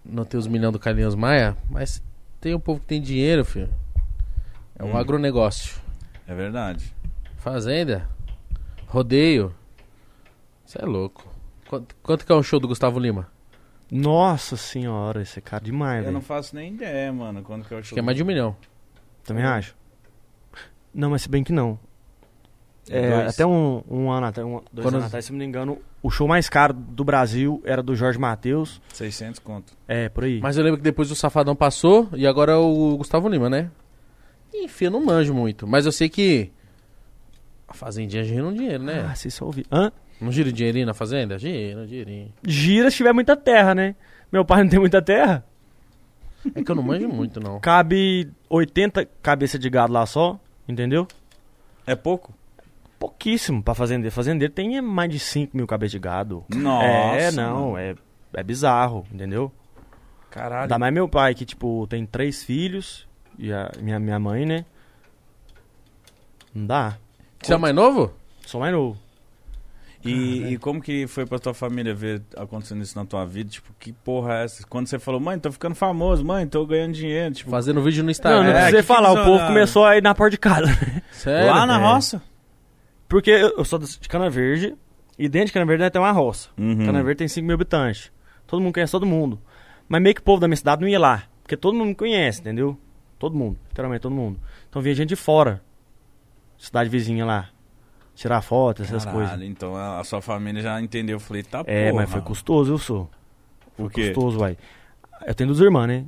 Não 0.06 0.23
tem 0.26 0.39
os 0.39 0.47
milhões 0.47 0.71
do 0.73 0.80
Carlinhos 0.80 1.15
Maia, 1.15 1.58
mas 1.69 2.02
tem 2.39 2.54
um 2.54 2.60
povo 2.60 2.80
que 2.80 2.86
tem 2.88 3.02
dinheiro, 3.02 3.43
filho. 3.45 3.69
É 4.78 4.84
um 4.84 4.93
Hum. 4.93 4.97
agronegócio. 4.97 5.82
É 6.28 6.34
verdade. 6.36 6.93
Fazenda. 7.38 8.08
Rodeio. 8.88 9.54
Você 10.65 10.82
é 10.82 10.86
louco. 10.86 11.26
Quanto, 11.67 11.95
quanto 12.04 12.26
que 12.26 12.32
é 12.32 12.36
um 12.36 12.43
show 12.43 12.60
do 12.60 12.67
Gustavo 12.67 12.99
Lima? 12.99 13.28
Nossa 13.95 14.58
senhora, 14.58 15.21
esse 15.21 15.38
é 15.39 15.41
caro 15.41 15.63
demais, 15.63 15.99
Eu 15.99 16.03
velho. 16.06 16.13
não 16.13 16.21
faço 16.21 16.56
nem 16.56 16.73
ideia, 16.73 17.13
mano, 17.13 17.43
quando 17.43 17.63
que 17.65 17.73
eu 17.73 17.77
Acho 17.77 17.93
que 17.93 17.99
é 17.99 18.01
mais 18.01 18.17
de 18.17 18.23
um 18.23 18.25
milhão. 18.25 18.56
Também 19.23 19.43
acho. 19.43 19.75
Não, 20.93 21.10
mas 21.12 21.21
se 21.21 21.29
bem 21.29 21.43
que 21.43 21.51
não. 21.53 21.77
É, 22.89 23.12
Dois. 23.12 23.34
até 23.34 23.45
um, 23.45 23.82
um 23.89 24.12
ano 24.12 24.25
até 24.27 24.43
um, 24.43 24.62
dois 24.71 24.86
Quando- 24.86 24.95
anos 24.95 25.06
atrás, 25.08 25.23
se 25.25 25.32
não 25.32 25.39
me 25.39 25.45
engano, 25.45 25.77
o 26.01 26.10
show 26.10 26.27
mais 26.27 26.49
caro 26.49 26.73
do 26.73 27.03
Brasil 27.03 27.62
era 27.63 27.82
do 27.82 27.95
Jorge 27.95 28.19
Matheus. 28.19 28.82
600 28.93 29.39
conto. 29.39 29.73
É, 29.88 30.10
por 30.10 30.25
aí. 30.25 30.39
Mas 30.41 30.58
eu 30.58 30.63
lembro 30.63 30.77
que 30.79 30.84
depois 30.84 31.10
o 31.10 31.15
Safadão 31.15 31.56
passou 31.56 32.10
e 32.13 32.27
agora 32.27 32.51
é 32.51 32.56
o 32.56 32.97
Gustavo 32.97 33.29
Lima, 33.29 33.49
né? 33.49 33.71
Enfim, 34.53 34.86
eu 34.86 34.91
não 34.91 35.03
manjo 35.06 35.34
muito. 35.34 35.65
Mas 35.65 35.86
eu 35.86 35.91
sei 35.91 36.10
que. 36.10 36.51
A 37.67 37.73
fazendinha 37.73 38.23
gira 38.23 38.45
um 38.45 38.53
dinheiro, 38.53 38.84
né? 38.84 39.08
Ah, 39.10 39.15
se 39.15 39.32
só 39.32 39.45
ouvir. 39.45 39.65
Hã? 39.71 39.91
Não 40.19 40.32
gira 40.32 40.52
dinheirinho 40.52 40.86
na 40.86 40.93
fazenda? 40.93 41.38
Gira, 41.38 41.86
dinheirinho. 41.86 42.34
Gira 42.45 42.89
se 42.89 42.97
tiver 42.97 43.13
muita 43.13 43.36
terra, 43.36 43.76
né? 43.76 43.95
Meu 44.32 44.45
pai 44.45 44.63
não 44.63 44.69
tem 44.69 44.80
muita 44.80 45.02
terra. 45.02 45.45
É 46.56 46.63
que 46.63 46.71
eu 46.71 46.76
não 46.76 46.84
manjo 46.84 47.08
muito, 47.08 47.39
não. 47.39 47.60
Cabe 47.60 48.32
80 48.49 49.06
cabeças 49.21 49.60
de 49.60 49.69
gado 49.69 49.93
lá 49.93 50.06
só, 50.06 50.39
entendeu? 50.67 51.08
É 51.86 51.95
pouco? 51.95 52.34
Pouquíssimo 52.99 53.62
pra 53.62 53.73
fazendeiro. 53.73 54.13
Fazendeiro 54.13 54.54
tem 54.54 54.82
mais 54.82 55.10
de 55.10 55.19
5 55.19 55.56
mil 55.56 55.67
cabeças 55.67 55.91
de 55.91 55.99
gado. 55.99 56.43
Nossa. 56.54 56.86
é, 56.86 57.32
não, 57.32 57.78
é, 57.78 57.95
é 58.34 58.43
bizarro, 58.43 59.06
entendeu? 59.12 59.52
Caralho. 60.30 60.63
Ainda 60.63 60.80
mais 60.80 60.93
meu 60.93 61.08
pai, 61.08 61.36
que, 61.36 61.45
tipo, 61.45 61.86
tem 61.88 62.06
três 62.06 62.43
filhos. 62.43 63.08
E 63.38 63.52
a 63.52 63.71
minha, 63.80 63.99
minha 63.99 64.19
mãe, 64.19 64.45
né? 64.45 64.65
Não 66.54 66.65
dá. 66.65 66.97
Você 67.41 67.54
é 67.54 67.58
mais 67.58 67.76
novo? 67.76 68.13
Sou 68.45 68.60
mais 68.60 68.73
novo. 68.73 68.97
E, 70.06 70.54
e 70.54 70.58
como 70.58 70.82
que 70.82 71.08
foi 71.08 71.26
pra 71.26 71.39
tua 71.39 71.54
família 71.54 71.94
ver 71.94 72.22
acontecendo 72.36 72.82
isso 72.82 72.98
na 72.98 73.06
tua 73.06 73.26
vida? 73.26 73.50
Tipo, 73.50 73.72
que 73.80 73.94
porra 73.94 74.36
é 74.39 74.44
essa? 74.44 74.66
Quando 74.68 74.88
você 74.88 75.00
falou, 75.00 75.20
mãe, 75.20 75.39
tô 75.39 75.52
ficando 75.52 75.76
famoso, 75.76 76.26
mãe, 76.26 76.46
tô 76.48 76.66
ganhando 76.66 76.94
dinheiro. 76.94 77.34
Tipo, 77.34 77.50
Fazendo 77.50 77.82
vídeo 77.82 78.00
no 78.04 78.06
Não, 78.08 78.12
Instagram. 78.12 78.44
não 78.44 78.50
É, 78.50 78.54
precisa 78.54 78.78
que 78.78 78.84
falar. 78.84 79.12
O 79.13 79.24
povo 79.24 79.46
começou 79.48 79.86
a 79.86 79.98
ir 79.98 80.04
na 80.04 80.13
porta 80.13 80.32
de 80.32 80.38
casa. 80.38 80.68
Sério? 81.12 81.50
lá 81.50 81.66
na 81.66 81.80
é. 81.80 81.84
roça? 81.84 82.22
Porque 83.08 83.32
eu 83.32 83.58
eu 83.58 83.66
sou 83.66 83.80
de 83.80 84.10
Cana 84.10 84.30
Verde. 84.30 84.75
E 85.17 85.30
dentro 85.30 85.48
de 85.48 85.54
Cana 85.54 85.65
Verde 85.65 85.90
tem 85.90 86.02
uma 86.02 86.12
roça. 86.12 86.50
Uhum. 86.58 86.86
Cana 86.86 87.04
Verde 87.04 87.19
tem 87.19 87.27
5 87.27 87.46
mil 87.46 87.54
habitantes. 87.56 88.12
Todo 88.48 88.62
mundo 88.62 88.73
conhece 88.73 88.92
todo 88.92 89.06
mundo. 89.06 89.40
Mas 89.88 90.02
meio 90.02 90.15
que 90.15 90.21
o 90.21 90.23
povo 90.23 90.42
da 90.42 90.48
minha 90.48 90.58
cidade 90.58 90.82
não 90.82 90.88
ia 90.88 91.00
lá. 91.00 91.23
Porque 91.44 91.56
todo 91.56 91.75
mundo 91.75 91.90
me 91.90 91.96
conhece, 91.96 92.42
entendeu? 92.42 92.77
Todo 93.19 93.36
mundo. 93.38 93.58
Literalmente 93.69 94.02
todo 94.02 94.13
mundo. 94.15 94.40
Então 94.69 94.82
vinha 94.82 94.96
gente 94.96 95.10
de 95.10 95.15
fora. 95.15 95.62
Cidade 96.58 96.90
vizinha 96.90 97.25
lá. 97.25 97.50
Tirar 98.16 98.42
foto, 98.42 98.84
essas 98.84 99.06
Caralho, 99.06 99.28
coisas. 99.28 99.48
então 99.50 99.76
a 99.76 100.04
sua 100.04 100.22
família 100.22 100.62
já 100.62 100.80
entendeu. 100.82 101.16
Eu 101.16 101.20
falei, 101.20 101.42
tá 101.44 101.64
É, 101.66 101.90
porra. 101.90 102.02
mas 102.04 102.12
foi 102.12 102.22
custoso, 102.22 102.74
eu 102.74 102.78
sou. 102.78 103.10
Por 103.76 103.90
Foi 103.92 104.04
quê? 104.04 104.12
custoso, 104.12 104.38
vai. 104.38 104.56
Eu 105.26 105.34
tenho 105.34 105.48
duas 105.48 105.60
irmãs, 105.60 105.88
né? 105.88 106.06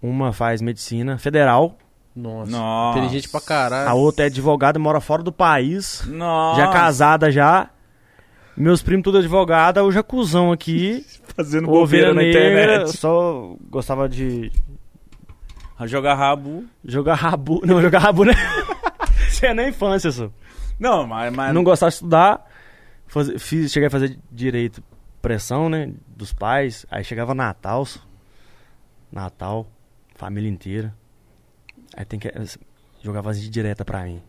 Uma 0.00 0.32
faz 0.32 0.62
medicina 0.62 1.18
federal, 1.18 1.76
Nossa. 2.14 2.50
Nossa. 2.52 2.98
Inteligente 3.00 3.28
pra 3.28 3.40
caralho. 3.40 3.88
a 3.88 3.94
outra 3.94 4.24
é 4.24 4.26
advogada, 4.26 4.78
mora 4.78 5.00
fora 5.00 5.22
do 5.22 5.32
país, 5.32 6.04
Nossa. 6.06 6.60
já 6.60 6.68
casada 6.68 7.30
já. 7.30 7.70
Meus 8.56 8.82
primos 8.82 9.02
tudo 9.04 9.18
advogada, 9.18 9.84
o 9.84 9.90
Jacuzão 9.90 10.52
aqui, 10.52 11.04
Fazendo 11.36 11.66
bobeira 11.66 12.14
na 12.14 12.22
Negra, 12.22 12.40
internet. 12.74 12.96
só 12.96 13.54
gostava 13.68 14.08
de 14.08 14.52
Jogar 15.86 16.14
rabo. 16.14 16.64
jogar 16.84 17.14
rabu. 17.14 17.60
Não, 17.64 17.80
jogar 17.80 18.00
rabu, 18.00 18.24
né? 18.24 18.32
Isso 19.28 19.44
é 19.46 19.54
na 19.54 19.68
infância, 19.68 20.10
só. 20.10 20.28
Não, 20.78 21.06
mas... 21.06 21.34
mas... 21.34 21.54
Não 21.54 21.64
gostava 21.64 21.90
de 21.90 21.94
estudar, 21.94 22.46
faz- 23.06 23.42
fiz, 23.42 23.72
cheguei 23.72 23.88
a 23.88 23.90
fazer 23.90 24.18
direito, 24.30 24.82
pressão, 25.20 25.68
né, 25.68 25.92
dos 26.06 26.32
pais, 26.32 26.86
aí 26.90 27.02
chegava 27.04 27.34
Natal. 27.34 27.86
Natal, 29.10 29.66
família 30.14 30.50
inteira. 30.50 30.94
Aí 31.96 32.04
tem 32.04 32.18
que 32.18 32.30
jogava 33.02 33.30
as 33.30 33.40
direta 33.40 33.84
pra 33.84 34.04
mim. 34.04 34.22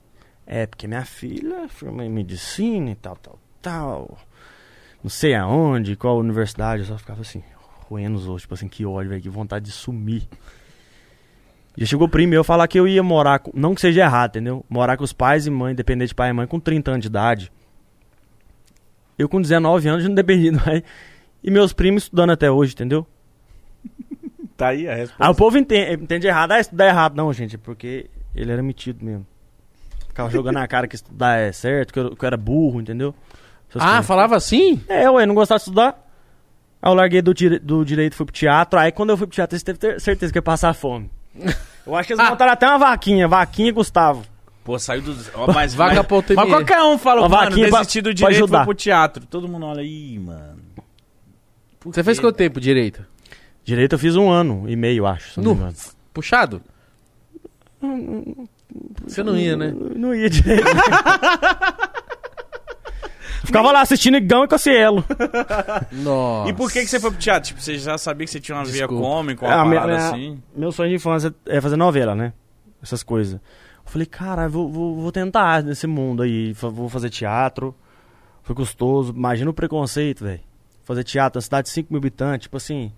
É, 0.46 0.66
porque 0.66 0.88
minha 0.88 1.06
filha 1.06 1.68
formou 1.70 2.02
em 2.04 2.10
medicina 2.10 2.90
e 2.90 2.96
tal, 2.96 3.16
tal, 3.18 3.40
tal. 3.62 4.18
Não 5.04 5.10
sei 5.10 5.36
aonde, 5.36 5.96
qual 5.96 6.18
universidade. 6.18 6.82
Eu 6.82 6.88
só 6.88 6.98
ficava 6.98 7.22
assim, 7.22 7.44
roendo 7.88 8.18
os 8.18 8.26
outros, 8.26 8.44
tipo 8.44 8.54
assim, 8.54 8.68
que 8.68 8.86
ódio, 8.86 9.10
velho, 9.10 9.22
que 9.22 9.30
vontade 9.30 9.66
de 9.66 9.72
sumir. 9.72 10.28
E 11.82 11.86
chegou 11.86 12.08
o 12.08 12.10
primo 12.10 12.32
meu 12.32 12.44
falar 12.44 12.68
que 12.68 12.78
eu 12.78 12.86
ia 12.86 13.02
morar, 13.02 13.40
com, 13.40 13.52
não 13.54 13.74
que 13.74 13.80
seja 13.80 14.02
errado, 14.02 14.32
entendeu? 14.32 14.66
Morar 14.70 14.98
com 14.98 15.04
os 15.06 15.14
pais 15.14 15.48
e 15.48 15.50
mãe, 15.50 15.74
dependente 15.74 16.10
de 16.10 16.16
pai 16.16 16.30
e 16.30 16.34
mãe, 16.34 16.46
com 16.46 16.60
30 16.60 16.92
anos 16.92 17.02
de 17.04 17.08
idade. 17.08 17.52
Eu 19.18 19.30
com 19.30 19.42
19 19.42 19.88
anos 19.88 20.04
não 20.06 20.14
dependia 20.14 20.52
mais. 20.52 20.84
E 21.42 21.50
meus 21.50 21.72
primos 21.72 22.04
estudando 22.04 22.32
até 22.32 22.52
hoje, 22.52 22.74
entendeu? 22.74 23.08
Tá 24.58 24.68
aí 24.68 24.90
a 24.90 24.94
resposta. 24.94 25.24
Aí 25.24 25.30
o 25.32 25.36
povo 25.36 25.58
entende, 25.58 26.04
entende 26.04 26.28
errado. 26.28 26.52
Ah, 26.52 26.60
estudar 26.60 26.86
errado. 26.88 27.16
Não, 27.16 27.32
gente, 27.32 27.56
é 27.56 27.58
porque 27.58 28.10
ele 28.36 28.52
era 28.52 28.62
metido 28.62 29.06
mesmo. 29.06 29.26
Ficava 30.10 30.30
jogando 30.30 30.56
na 30.56 30.68
cara 30.68 30.86
que 30.86 30.96
estudar 30.96 31.38
é 31.40 31.50
certo, 31.54 31.94
que 31.94 32.00
eu, 32.02 32.14
que 32.14 32.26
eu 32.26 32.28
era 32.28 32.36
burro, 32.36 32.82
entendeu? 32.82 33.16
Essas 33.70 33.82
Ah, 33.82 33.86
coisas. 33.88 34.06
falava 34.06 34.36
assim? 34.36 34.84
É, 34.90 35.10
ué, 35.10 35.26
não 35.26 35.34
gostava 35.34 35.60
de 35.60 35.62
estudar. 35.62 36.06
Aí 36.82 36.92
eu 36.92 36.94
larguei 36.94 37.22
do, 37.22 37.34
dire- 37.34 37.58
do 37.60 37.86
direito 37.86 38.12
e 38.12 38.16
fui 38.18 38.26
pro 38.26 38.36
teatro. 38.36 38.78
Aí 38.78 38.92
quando 38.92 39.12
eu 39.12 39.18
fui 39.18 39.28
pro 39.28 39.34
teatro, 39.36 39.58
você 39.58 39.64
teve 39.74 39.98
certeza 40.02 40.34
que 40.34 40.38
ia 40.38 40.42
passar 40.42 40.74
fome. 40.74 41.10
Eu 41.90 41.96
acho 41.96 42.08
que 42.08 42.14
eles 42.14 42.30
montaram 42.30 42.52
até 42.52 42.68
uma 42.68 42.78
vaquinha, 42.78 43.28
vaquinha 43.28 43.70
e 43.70 43.72
Gustavo. 43.72 44.24
Pô, 44.64 44.78
saiu 44.78 45.02
do. 45.02 45.16
Ó, 45.34 45.52
mas, 45.52 45.74
Vaca 45.76 45.96
mas, 45.96 46.06
ponto 46.06 46.36
mas 46.36 46.48
qualquer 46.48 46.84
um 46.84 46.98
fala, 47.00 47.22
Uma 47.22 47.30
mano, 47.46 47.56
desistir 47.56 48.02
do 48.02 48.14
direito 48.14 48.36
e 48.36 48.44
ajudar. 48.44 48.60
foi 48.60 48.66
pro 48.66 48.76
teatro. 48.76 49.26
Todo 49.26 49.48
mundo 49.48 49.66
olha 49.66 49.82
aí, 49.82 50.20
mano. 50.20 50.60
Por 51.80 51.92
Você 51.92 52.04
fez 52.04 52.20
quê? 52.20 52.26
quanto 52.26 52.36
tempo 52.36 52.62
direito? 52.62 53.04
Direito 53.64 53.94
eu 53.94 54.00
fiz 54.00 54.16
um 54.16 54.30
ano 54.30 54.66
e 54.70 54.76
meio, 54.76 55.08
acho. 55.08 55.42
Me 55.42 55.50
engano. 55.50 55.74
Puxado? 56.14 56.62
Você 59.08 59.24
não 59.24 59.36
ia, 59.36 59.58
né? 59.58 59.74
Não 59.96 60.14
ia 60.14 60.30
direito. 60.30 60.64
Ficava 63.44 63.72
lá 63.72 63.82
assistindo 63.82 64.18
Igão 64.18 64.44
e 64.44 64.48
Cossielo. 64.48 65.04
Nossa. 65.92 66.50
E 66.50 66.54
por 66.54 66.72
que, 66.72 66.82
que 66.82 66.88
você 66.88 67.00
foi 67.00 67.12
pro 67.12 67.20
teatro? 67.20 67.48
Tipo, 67.50 67.62
você 67.62 67.78
já 67.78 67.98
sabia 67.98 68.26
que 68.26 68.32
você 68.32 68.40
tinha 68.40 68.58
uma 68.58 68.64
via 68.66 68.74
Desculpa. 68.88 69.04
cômica, 69.04 69.46
uma 69.46 69.54
Ah, 69.62 69.66
minha- 69.66 69.82
parada 69.82 69.98
minha- 69.98 70.10
assim? 70.12 70.44
Meu 70.56 70.72
sonho 70.72 70.90
de 70.90 70.96
infância 70.96 71.34
é 71.46 71.60
fazer 71.62 71.76
novela, 71.78 72.14
né? 72.16 72.34
Essas 72.82 73.04
coisas. 73.04 73.34
Eu 73.36 73.92
falei, 73.92 74.06
caralho, 74.06 74.50
vou, 74.52 74.70
vou, 74.72 74.96
vou 75.02 75.12
tentar 75.12 75.64
nesse 75.64 75.88
mundo 75.88 76.22
aí. 76.24 76.54
Vou 76.54 76.90
fazer 76.90 77.10
teatro. 77.10 77.74
Foi 78.44 78.56
custoso. 78.56 79.14
Imagina 79.16 79.50
o 79.50 79.54
preconceito, 79.54 80.24
velho. 80.24 80.42
Fazer 80.84 81.04
teatro 81.04 81.38
na 81.38 81.42
cidade 81.42 81.68
de 81.68 81.74
5 81.74 81.92
mil 81.92 81.98
habitantes. 82.00 82.44
Tipo 82.44 82.58
assim. 82.58 82.92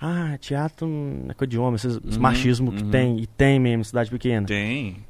Ah, 0.00 0.36
teatro 0.40 0.88
é 1.28 1.34
coisa 1.34 1.50
de 1.50 1.58
homem. 1.58 1.74
Esses 1.76 1.96
esse 2.06 2.16
Uhum, 2.16 2.22
machismo 2.22 2.72
que 2.72 2.82
uhum. 2.82 2.90
tem. 2.90 3.18
E 3.20 3.26
tem 3.26 3.58
mesmo, 3.58 3.80
em 3.82 3.84
cidade 3.84 4.10
pequena. 4.10 4.46
Tem. 4.46 5.04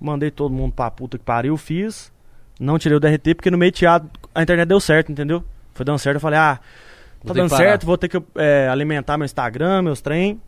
Mandei 0.00 0.30
todo 0.30 0.52
mundo 0.52 0.72
pra 0.72 0.90
puta 0.90 1.16
que 1.18 1.24
pariu. 1.24 1.56
Fiz. 1.56 2.12
Não 2.58 2.78
tirei 2.78 2.96
o 2.96 3.00
DRT 3.00 3.34
porque 3.34 3.50
no 3.50 3.58
meio 3.58 3.72
de 3.72 3.78
teatro 3.78 4.08
a 4.34 4.42
internet 4.42 4.68
deu 4.68 4.80
certo, 4.80 5.10
entendeu? 5.10 5.44
Foi 5.72 5.84
dando 5.84 5.98
certo. 5.98 6.16
Eu 6.16 6.20
falei, 6.20 6.38
ah, 6.38 6.60
tá 7.24 7.32
dando 7.32 7.48
certo. 7.48 7.84
Vou 7.84 7.98
ter 7.98 8.08
que 8.08 8.22
é, 8.36 8.68
alimentar 8.68 9.16
meu 9.18 9.24
Instagram, 9.24 9.82
meus 9.82 10.00
trem. 10.00 10.40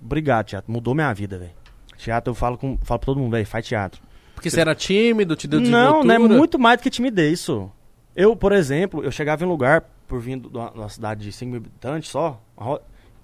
Obrigado, 0.00 0.46
teatro. 0.46 0.70
Mudou 0.70 0.94
minha 0.94 1.12
vida, 1.12 1.38
velho. 1.38 1.52
Teatro, 1.96 2.30
eu 2.30 2.34
falo, 2.34 2.58
com, 2.58 2.76
falo 2.82 2.98
pra 2.98 3.06
todo 3.06 3.18
mundo, 3.18 3.32
velho, 3.32 3.46
faz 3.46 3.66
teatro. 3.66 4.00
Porque 4.34 4.50
você 4.50 4.60
era 4.60 4.74
tímido, 4.74 5.34
te 5.34 5.48
deu 5.48 5.60
Não, 5.60 5.66
desenvoltura? 5.70 6.04
não 6.06 6.14
é 6.14 6.18
muito 6.18 6.58
mais 6.58 6.78
do 6.78 6.82
que 6.82 6.90
timidez, 6.90 7.40
isso. 7.40 7.70
Eu, 8.14 8.36
por 8.36 8.52
exemplo, 8.52 9.02
eu 9.02 9.10
chegava 9.10 9.42
em 9.42 9.46
um 9.46 9.50
lugar, 9.50 9.82
por 10.06 10.20
vindo 10.20 10.50
de 10.50 10.56
uma, 10.56 10.70
de 10.70 10.78
uma 10.78 10.88
cidade 10.88 11.24
de 11.24 11.32
5 11.32 11.50
mil 11.50 11.60
habitantes 11.60 12.10
só, 12.10 12.40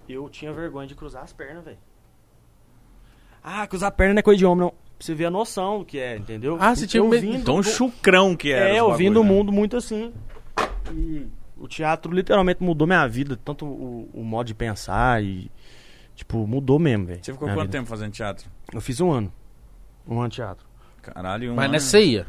eu 0.08 0.28
tinha 0.28 0.52
vergonha 0.52 0.86
de 0.86 0.94
cruzar 0.94 1.22
as 1.22 1.32
pernas, 1.32 1.64
velho. 1.64 1.78
Ah, 3.42 3.66
cruzar 3.66 3.88
a 3.88 3.92
perna 3.92 4.14
não 4.14 4.20
é 4.20 4.22
coisa 4.22 4.38
de 4.38 4.46
homem, 4.46 4.66
não. 4.66 4.74
Pra 5.02 5.06
você 5.06 5.14
ver 5.16 5.24
a 5.24 5.30
noção 5.30 5.80
do 5.80 5.84
que 5.84 5.98
é, 5.98 6.16
entendeu? 6.16 6.56
Ah, 6.60 6.74
você 6.76 6.86
tinha 6.86 7.00
eu 7.00 7.08
medo- 7.08 7.20
vim 7.22 7.38
do- 7.40 7.44
Tão 7.44 7.56
do- 7.56 7.64
chucrão 7.64 8.36
que 8.36 8.52
era. 8.52 8.68
É, 8.68 8.72
os 8.74 8.78
eu 8.78 8.94
vim 8.96 9.06
bagulho, 9.06 9.14
do 9.14 9.22
né? 9.24 9.28
mundo 9.28 9.52
muito 9.52 9.76
assim. 9.76 10.12
E 10.92 11.26
o 11.58 11.66
teatro 11.66 12.12
literalmente 12.12 12.62
mudou 12.62 12.86
minha 12.86 13.04
vida, 13.08 13.36
tanto 13.44 13.66
o, 13.66 14.08
o 14.14 14.22
modo 14.22 14.46
de 14.46 14.54
pensar 14.54 15.22
e. 15.22 15.50
Tipo, 16.14 16.46
mudou 16.46 16.78
mesmo, 16.78 17.06
velho. 17.06 17.18
Você 17.20 17.32
ficou 17.32 17.48
quanto 17.48 17.60
vida. 17.62 17.72
tempo 17.72 17.88
fazendo 17.88 18.12
teatro? 18.12 18.46
Eu 18.72 18.80
fiz 18.80 19.00
um 19.00 19.10
ano. 19.10 19.32
Um 20.06 20.20
ano 20.20 20.28
de 20.28 20.36
teatro. 20.36 20.64
Caralho, 21.02 21.50
um 21.50 21.54
Mas 21.56 21.64
ano. 21.64 21.72
nessa 21.72 21.86
você 21.86 22.04
ia. 22.04 22.26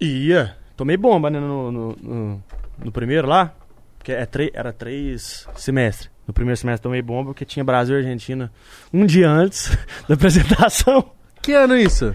Ia. 0.00 0.56
Tomei 0.76 0.96
bomba, 0.98 1.30
né, 1.30 1.40
no, 1.40 1.72
no, 1.72 1.96
no- 2.02 2.42
no 2.84 2.92
primeiro 2.92 3.26
lá. 3.28 3.54
Porque 3.96 4.12
é 4.12 4.26
tre- 4.26 4.50
era 4.52 4.72
três 4.72 5.46
semestres. 5.54 6.10
No 6.26 6.34
primeiro 6.34 6.56
semestre 6.58 6.82
tomei 6.82 7.00
bomba 7.00 7.30
porque 7.30 7.44
tinha 7.44 7.64
Brasil 7.64 7.94
e 7.96 7.98
Argentina 8.00 8.52
um 8.92 9.06
dia 9.06 9.30
antes 9.30 9.70
da 10.08 10.14
apresentação. 10.14 11.10
Que 11.42 11.52
ano 11.54 11.76
isso? 11.76 12.14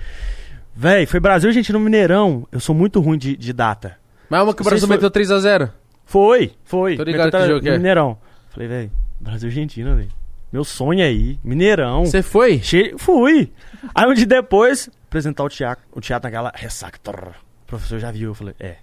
Véi, 0.76 1.06
foi 1.06 1.20
Brasil 1.20 1.50
e 1.50 1.52
Argentina 1.52 1.78
no 1.78 1.84
Mineirão. 1.86 2.48
Eu 2.52 2.60
sou 2.60 2.74
muito 2.74 3.00
ruim 3.02 3.18
de, 3.18 3.36
de 3.36 3.52
data. 3.54 3.98
Mas 4.30 4.42
uma 4.44 4.54
que 4.54 4.62
o 4.62 4.64
Não 4.64 4.70
sei 4.70 4.80
Brasil 4.80 4.80
se 4.80 4.88
foi- 4.88 5.26
meteu 5.28 5.38
3x0. 5.40 5.72
Foi, 6.06 6.52
foi. 6.64 6.96
Tô 6.96 7.04
ligado 7.04 7.26
Meteu 7.26 7.40
que 7.42 7.48
jogo 7.48 7.62
que 7.62 7.70
é. 7.70 7.78
Mineirão. 7.78 8.18
Falei, 8.50 8.68
véi, 8.70 8.92
Brasil 9.20 9.50
e 9.50 9.52
Argentina, 9.52 9.94
velho. 9.96 10.10
Meu 10.54 10.64
sonho 10.64 11.02
é 11.02 11.12
ir. 11.12 11.38
Mineirão. 11.44 12.06
Você 12.06 12.22
foi? 12.22 12.60
Che... 12.60 12.96
Fui. 12.98 13.52
Aí 13.94 14.08
um 14.08 14.14
dia 14.14 14.26
depois, 14.26 14.90
apresentar 15.08 15.44
o 15.44 15.50
teatro, 15.50 15.84
o 15.92 16.00
teatro 16.00 16.28
naquela 16.30 16.52
ressaca. 16.56 16.98
trrr. 17.04 17.32
O 17.64 17.68
professor 17.68 18.00
já 18.00 18.10
viu, 18.12 18.30
eu 18.30 18.36
falei, 18.36 18.56
é. 18.60 18.78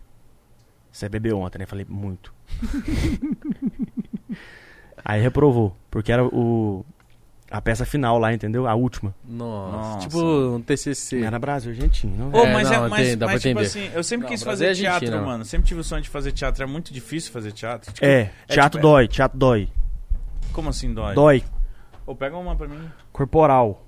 Você 0.92 1.08
bebeu 1.08 1.38
ontem, 1.38 1.58
né? 1.58 1.64
Eu 1.64 1.68
falei, 1.68 1.86
muito. 1.88 2.34
Aí 5.04 5.20
reprovou, 5.20 5.76
porque 5.90 6.12
era 6.12 6.24
o 6.24 6.84
a 7.56 7.60
peça 7.62 7.84
final 7.84 8.18
lá, 8.18 8.32
entendeu? 8.34 8.66
A 8.66 8.74
última. 8.74 9.14
Nossa. 9.24 9.76
Nossa. 9.76 9.98
Tipo 10.00 10.18
um 10.22 10.60
TCC. 10.60 11.22
Era 11.22 11.38
Brasil 11.38 11.70
Argentina. 11.72 12.26
Ô, 12.32 12.38
É, 12.44 12.52
mas, 12.52 12.68
não, 12.70 12.86
é, 12.86 12.88
mas, 12.88 13.06
entendo, 13.06 13.18
dá 13.20 13.26
mas 13.26 13.32
pra 13.42 13.50
tipo 13.50 13.60
entender. 13.60 13.66
assim, 13.86 13.94
eu 13.94 14.02
sempre 14.02 14.24
Não, 14.24 14.30
quis 14.32 14.42
Brasil 14.42 14.66
fazer 14.66 14.70
é 14.72 14.74
teatro, 14.74 15.06
Argentina. 15.06 15.22
mano. 15.26 15.44
Sempre 15.44 15.68
tive 15.68 15.80
o 15.80 15.84
sonho 15.84 16.02
de 16.02 16.08
fazer 16.08 16.32
teatro. 16.32 16.62
É 16.64 16.66
muito 16.66 16.92
difícil 16.92 17.32
fazer 17.32 17.52
teatro. 17.52 17.92
Tipo, 17.92 18.04
É, 18.04 18.30
teatro 18.48 18.78
tipo, 18.80 18.88
é- 18.88 18.90
dói, 18.90 19.08
teatro 19.08 19.38
dói. 19.38 19.68
Como 20.52 20.68
assim 20.68 20.92
dói? 20.92 21.14
Dói, 21.14 21.44
Ô, 22.06 22.14
pega 22.14 22.36
uma 22.36 22.56
pra 22.56 22.66
mim. 22.66 22.90
corporal. 23.12 23.82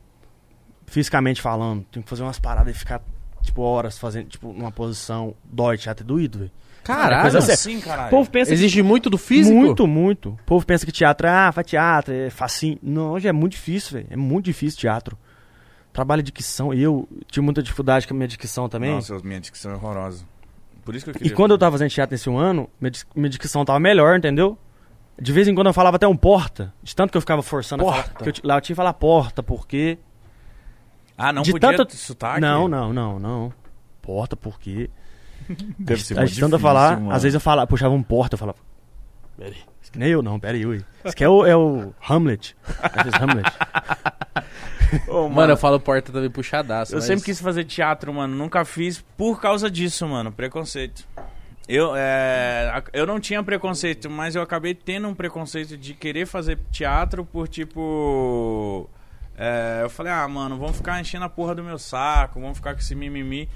Fisicamente 0.87 1.43
falando. 1.43 1.85
Tem 1.91 2.03
que 2.03 2.09
fazer 2.09 2.23
umas 2.23 2.39
paradas 2.39 2.75
e 2.75 2.79
ficar, 2.79 3.01
tipo, 3.43 3.63
horas 3.63 3.99
fazendo, 3.99 4.29
tipo, 4.29 4.53
numa 4.53 4.71
posição. 4.71 5.35
Dói, 5.45 5.77
teatro 5.77 6.05
é 6.05 6.07
doído, 6.07 6.39
velho. 6.39 6.51
Caralho. 6.87 7.23
coisa 7.23 7.39
Como 7.39 7.47
séria. 7.47 7.55
assim, 7.55 7.79
O 7.79 7.83
caralho? 7.83 8.11
povo 8.11 8.31
pensa 8.31 8.49
que 8.51 8.55
Exige 8.55 8.83
muito 8.83 9.11
do 9.11 9.19
físico? 9.19 9.57
Muito, 9.57 9.87
muito. 9.87 10.29
O 10.31 10.39
povo 10.47 10.65
pensa 10.67 10.87
que 10.87 10.93
teatro 10.93 11.27
é, 11.27 11.31
ah, 11.31 11.53
faz 11.53 11.67
teatro, 11.67 12.15
é 12.15 12.31
facinho. 12.31 12.79
Não, 12.83 13.11
hoje 13.13 13.29
é 13.29 13.33
muito 13.33 13.53
difícil, 13.53 13.95
velho. 13.99 14.07
É 14.11 14.17
muito 14.17 14.45
difícil 14.47 14.79
teatro. 14.79 15.19
Trabalho 15.93 16.23
de 16.23 16.31
dicção. 16.31 16.73
Eu 16.75 17.09
tive 17.27 17.45
muita 17.45 17.63
dificuldade 17.63 18.07
com 18.07 18.15
a 18.15 18.17
minha 18.17 18.29
dicção 18.29 18.69
também. 18.69 18.93
Nossa, 18.93 19.19
minha 19.21 19.41
dicção 19.41 19.73
é 19.73 19.75
horrorosa. 19.75 20.25
Por 20.85 20.95
isso 20.95 21.05
que 21.05 21.11
eu 21.11 21.15
queria... 21.15 21.33
e 21.33 21.35
quando 21.35 21.51
eu 21.53 21.59
tava 21.59 21.73
fazendo 21.73 21.91
teatro 21.91 22.15
nesse 22.15 22.31
um 22.31 22.39
ano, 22.39 22.69
minha, 22.81 23.29
dicção 23.29 23.65
tava 23.65 23.81
melhor, 23.81 24.17
entendeu? 24.17 24.57
De 25.21 25.33
vez 25.33 25.49
em 25.49 25.55
quando 25.55 25.67
eu 25.69 25.73
falava 25.73 25.97
até 25.97 26.07
um 26.07 26.17
porta. 26.17 26.73
De 26.83 26.95
tanto 26.95 27.11
que 27.11 27.17
eu 27.17 27.21
ficava 27.23 27.43
forçando 27.43 27.83
a 27.83 27.87
falar. 27.91 28.03
Porta. 28.05 28.31
que 28.31 28.41
eu, 28.41 28.49
lá 28.49 28.57
eu 28.57 28.61
tinha 28.61 28.75
que 28.75 28.77
falar 28.77 28.93
porta, 28.93 29.43
porque. 29.43 29.99
Ah, 31.19 31.33
não 31.33 31.43
de 31.43 31.51
podia 31.51 31.75
tanto- 31.77 31.97
sotaque? 31.97 32.41
Não, 32.41 32.69
não, 32.69 32.93
não, 32.93 33.19
não. 33.19 33.53
Porta, 34.03 34.37
porque. 34.37 34.91
Deve 35.79 36.03
ser 36.03 36.15
tanto 36.15 36.25
eu 36.25 36.29
difícil, 36.29 36.59
falar, 36.59 36.99
mano. 36.99 37.13
às 37.13 37.23
vezes 37.23 37.35
eu 37.35 37.41
falava, 37.41 37.67
puxava 37.67 37.95
um 37.95 38.03
porta, 38.03 38.35
eu 38.35 38.39
falava. 38.39 38.59
Pera 39.37 39.51
aí. 39.51 39.57
Isso 39.83 39.93
que 39.93 39.99
nem 39.99 40.09
eu, 40.09 40.23
não, 40.23 40.41
pera 40.41 40.57
aí, 40.57 40.67
ui. 40.67 40.83
Isso 41.05 41.15
que 41.17 41.23
é 41.23 41.29
o, 41.29 41.47
é 41.47 41.57
o 41.57 41.93
Hamlet. 42.09 42.57
Hamlet. 43.21 43.47
Ô, 45.09 45.29
Mano, 45.29 45.53
eu 45.53 45.57
falo 45.57 45.81
porta 45.81 46.13
também 46.13 46.31
puxadaço. 46.31 46.93
Eu 46.93 46.97
mas- 46.99 47.05
sempre 47.07 47.25
quis 47.25 47.41
fazer 47.41 47.65
teatro, 47.65 48.13
mano. 48.13 48.35
Nunca 48.37 48.65
fiz 48.65 49.05
por 49.17 49.41
causa 49.41 49.71
disso, 49.71 50.07
mano. 50.07 50.31
Preconceito. 50.33 51.07
Eu, 51.69 51.95
é, 51.97 52.71
a- 52.73 52.83
eu 52.93 53.05
não 53.07 53.19
tinha 53.19 53.43
preconceito, 53.43 54.09
mas 54.09 54.37
eu 54.37 54.43
acabei 54.43 54.75
tendo 54.75 55.09
um 55.09 55.15
preconceito 55.15 55.77
de 55.77 55.95
querer 55.95 56.25
fazer 56.27 56.59
teatro 56.71 57.25
por 57.25 57.49
tipo. 57.49 58.89
é, 59.37 59.81
eu 59.83 59.91
falei, 59.91 60.13
ah, 60.13 60.27
mano, 60.29 60.57
vamos 60.57 60.77
ficar 60.77 61.01
enchendo 61.01 61.25
a 61.25 61.29
porra 61.29 61.55
do 61.57 61.65
meu 61.65 61.79
saco, 61.79 62.41
vamos 62.41 62.57
ficar 62.59 62.73
com 62.75 62.81
esse 62.81 62.95
mimimi. 62.95 63.49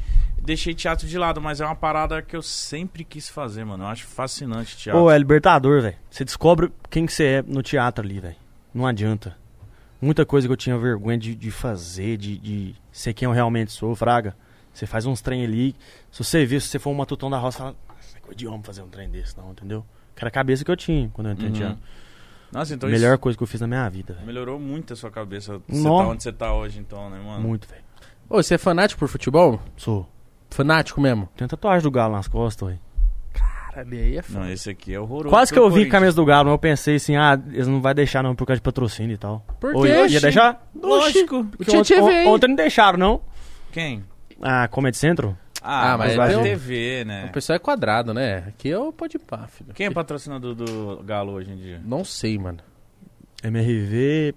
Deixei 0.43 0.75
teatro 0.75 1.07
de 1.07 1.19
lado, 1.19 1.41
mas 1.41 1.61
é 1.61 1.67
uma 1.67 1.75
parada 1.77 2.21
que 2.23 2.35
eu 2.35 2.43
sempre 2.43 3.05
quis 3.05 3.29
fazer, 3.29 3.65
mano. 3.65 3.85
Eu 3.85 3.89
acho 3.89 4.07
fascinante 4.07 4.77
teatro. 4.77 5.03
Pô, 5.03 5.11
é 5.11 5.19
libertador, 5.19 5.83
velho. 5.83 5.97
Você 6.11 6.25
descobre 6.25 6.73
quem 6.89 7.05
que 7.07 7.13
você 7.13 7.25
é 7.25 7.43
no 7.43 7.63
teatro 7.63 8.05
ali, 8.05 8.19
velho. 8.21 8.37
Não 8.73 8.87
adianta. 8.87 9.37
Muita 10.01 10.25
coisa 10.25 10.47
que 10.49 10.53
eu 10.53 10.57
tinha 10.57 10.79
vergonha 10.79 11.19
de, 11.19 11.35
de 11.35 11.51
fazer, 11.51 12.17
de, 12.17 12.39
de 12.39 12.75
ser 12.91 13.13
quem 13.13 13.27
eu 13.27 13.33
realmente 13.33 13.71
sou, 13.71 13.95
fraga. 13.95 14.35
Você 14.73 14.87
faz 14.87 15.05
uns 15.05 15.21
trem 15.21 15.45
ali. 15.45 15.77
Se 16.11 16.25
você 16.25 16.47
ver, 16.47 16.61
se 16.63 16.69
você 16.69 16.79
for 16.79 16.91
um 16.91 16.95
matutão 16.95 17.29
da 17.29 17.37
roça, 17.37 17.59
fala, 17.59 17.77
"Nossa, 17.89 18.17
é 18.17 18.21
coisa 18.21 18.37
de 18.39 18.47
homem 18.47 18.63
fazer 18.63 18.81
um 18.83 18.89
trem 18.89 19.11
desse, 19.11 19.37
não, 19.37 19.51
entendeu? 19.51 19.85
Que 20.17 20.23
era 20.23 20.29
a 20.29 20.33
cabeça 20.33 20.65
que 20.65 20.71
eu 20.71 20.77
tinha 20.77 21.11
quando 21.13 21.27
eu 21.27 21.33
entrei 21.35 21.49
no 21.51 21.55
Uhum. 21.55 21.61
teatro. 21.61 21.79
Nossa, 22.51 22.75
então 22.75 22.89
Melhor 22.89 23.13
isso 23.13 23.19
coisa 23.21 23.37
que 23.37 23.43
eu 23.45 23.47
fiz 23.47 23.61
na 23.61 23.67
minha 23.67 23.89
vida, 23.91 24.15
velho. 24.15 24.27
melhorou 24.27 24.59
muito 24.59 24.93
a 24.95 24.97
sua 24.97 25.11
cabeça. 25.11 25.61
Você 25.69 25.83
tá 25.85 25.91
onde 25.91 26.23
você 26.23 26.33
tá 26.33 26.53
hoje, 26.55 26.79
então, 26.81 27.11
né, 27.11 27.21
mano? 27.21 27.47
Muito, 27.47 27.69
velho. 27.69 27.83
Ô, 28.29 28.43
você 28.43 28.55
é 28.55 28.59
fanático 28.59 28.99
por 28.99 29.09
futebol? 29.09 29.61
Sou. 29.77 30.09
Fanático 30.51 31.01
mesmo? 31.01 31.29
Tem 31.37 31.47
tatuagem 31.49 31.83
do 31.83 31.91
galo 31.91 32.15
nas 32.15 32.27
costas, 32.29 32.69
velho. 32.69 32.81
Caralho, 33.33 33.93
aí 33.99 34.17
é 34.17 34.23
foda. 34.23 34.41
Não, 34.41 34.51
esse 34.51 34.69
aqui 34.71 34.93
é 34.93 34.99
horroroso. 35.01 35.29
Quase 35.31 35.53
que 35.53 35.59
eu 35.59 35.71
vi 35.71 35.87
camisa 35.87 36.15
do 36.17 36.25
Galo, 36.25 36.47
mas 36.47 36.55
eu 36.55 36.59
pensei 36.59 36.97
assim, 36.97 37.15
ah, 37.17 37.41
eles 37.53 37.69
não 37.69 37.81
vai 37.81 37.95
deixar 37.95 38.21
não 38.23 38.35
por 38.35 38.45
causa 38.45 38.59
de 38.59 38.63
patrocínio 38.65 39.15
e 39.15 39.19
tal. 39.19 39.45
Por 39.61 39.73
quê? 39.83 39.89
ia, 39.89 40.07
ia 40.09 40.21
deixar? 40.21 40.69
Lógico. 40.75 41.45
Porque 41.45 41.77
ontem, 41.77 42.03
veio. 42.03 42.29
ontem 42.29 42.49
não 42.49 42.57
deixaram, 42.57 42.99
não? 42.99 43.21
Quem? 43.71 44.03
A 44.43 44.67
Comedy 44.67 44.97
Central? 44.97 45.37
Ah, 45.63 45.93
Ah, 45.93 45.99
mas 45.99 46.17
tem 46.17 46.37
um- 46.39 46.43
TV, 46.43 47.05
né? 47.05 47.27
O 47.27 47.33
pessoal 47.33 47.57
é 47.57 47.59
quadrado, 47.61 48.13
né? 48.13 48.45
Aqui 48.49 48.71
é 48.73 48.79
o 48.79 48.93
pode 48.93 49.19
pá, 49.21 49.47
filho. 49.47 49.73
Quem 49.73 49.87
é 49.87 49.91
patrocinador 49.91 50.55
do 50.55 51.03
Galo 51.05 51.33
hoje 51.33 51.53
em 51.53 51.57
dia? 51.57 51.81
Não 51.85 52.03
sei, 52.05 52.37
mano. 52.39 52.59
MRV, 53.45 54.35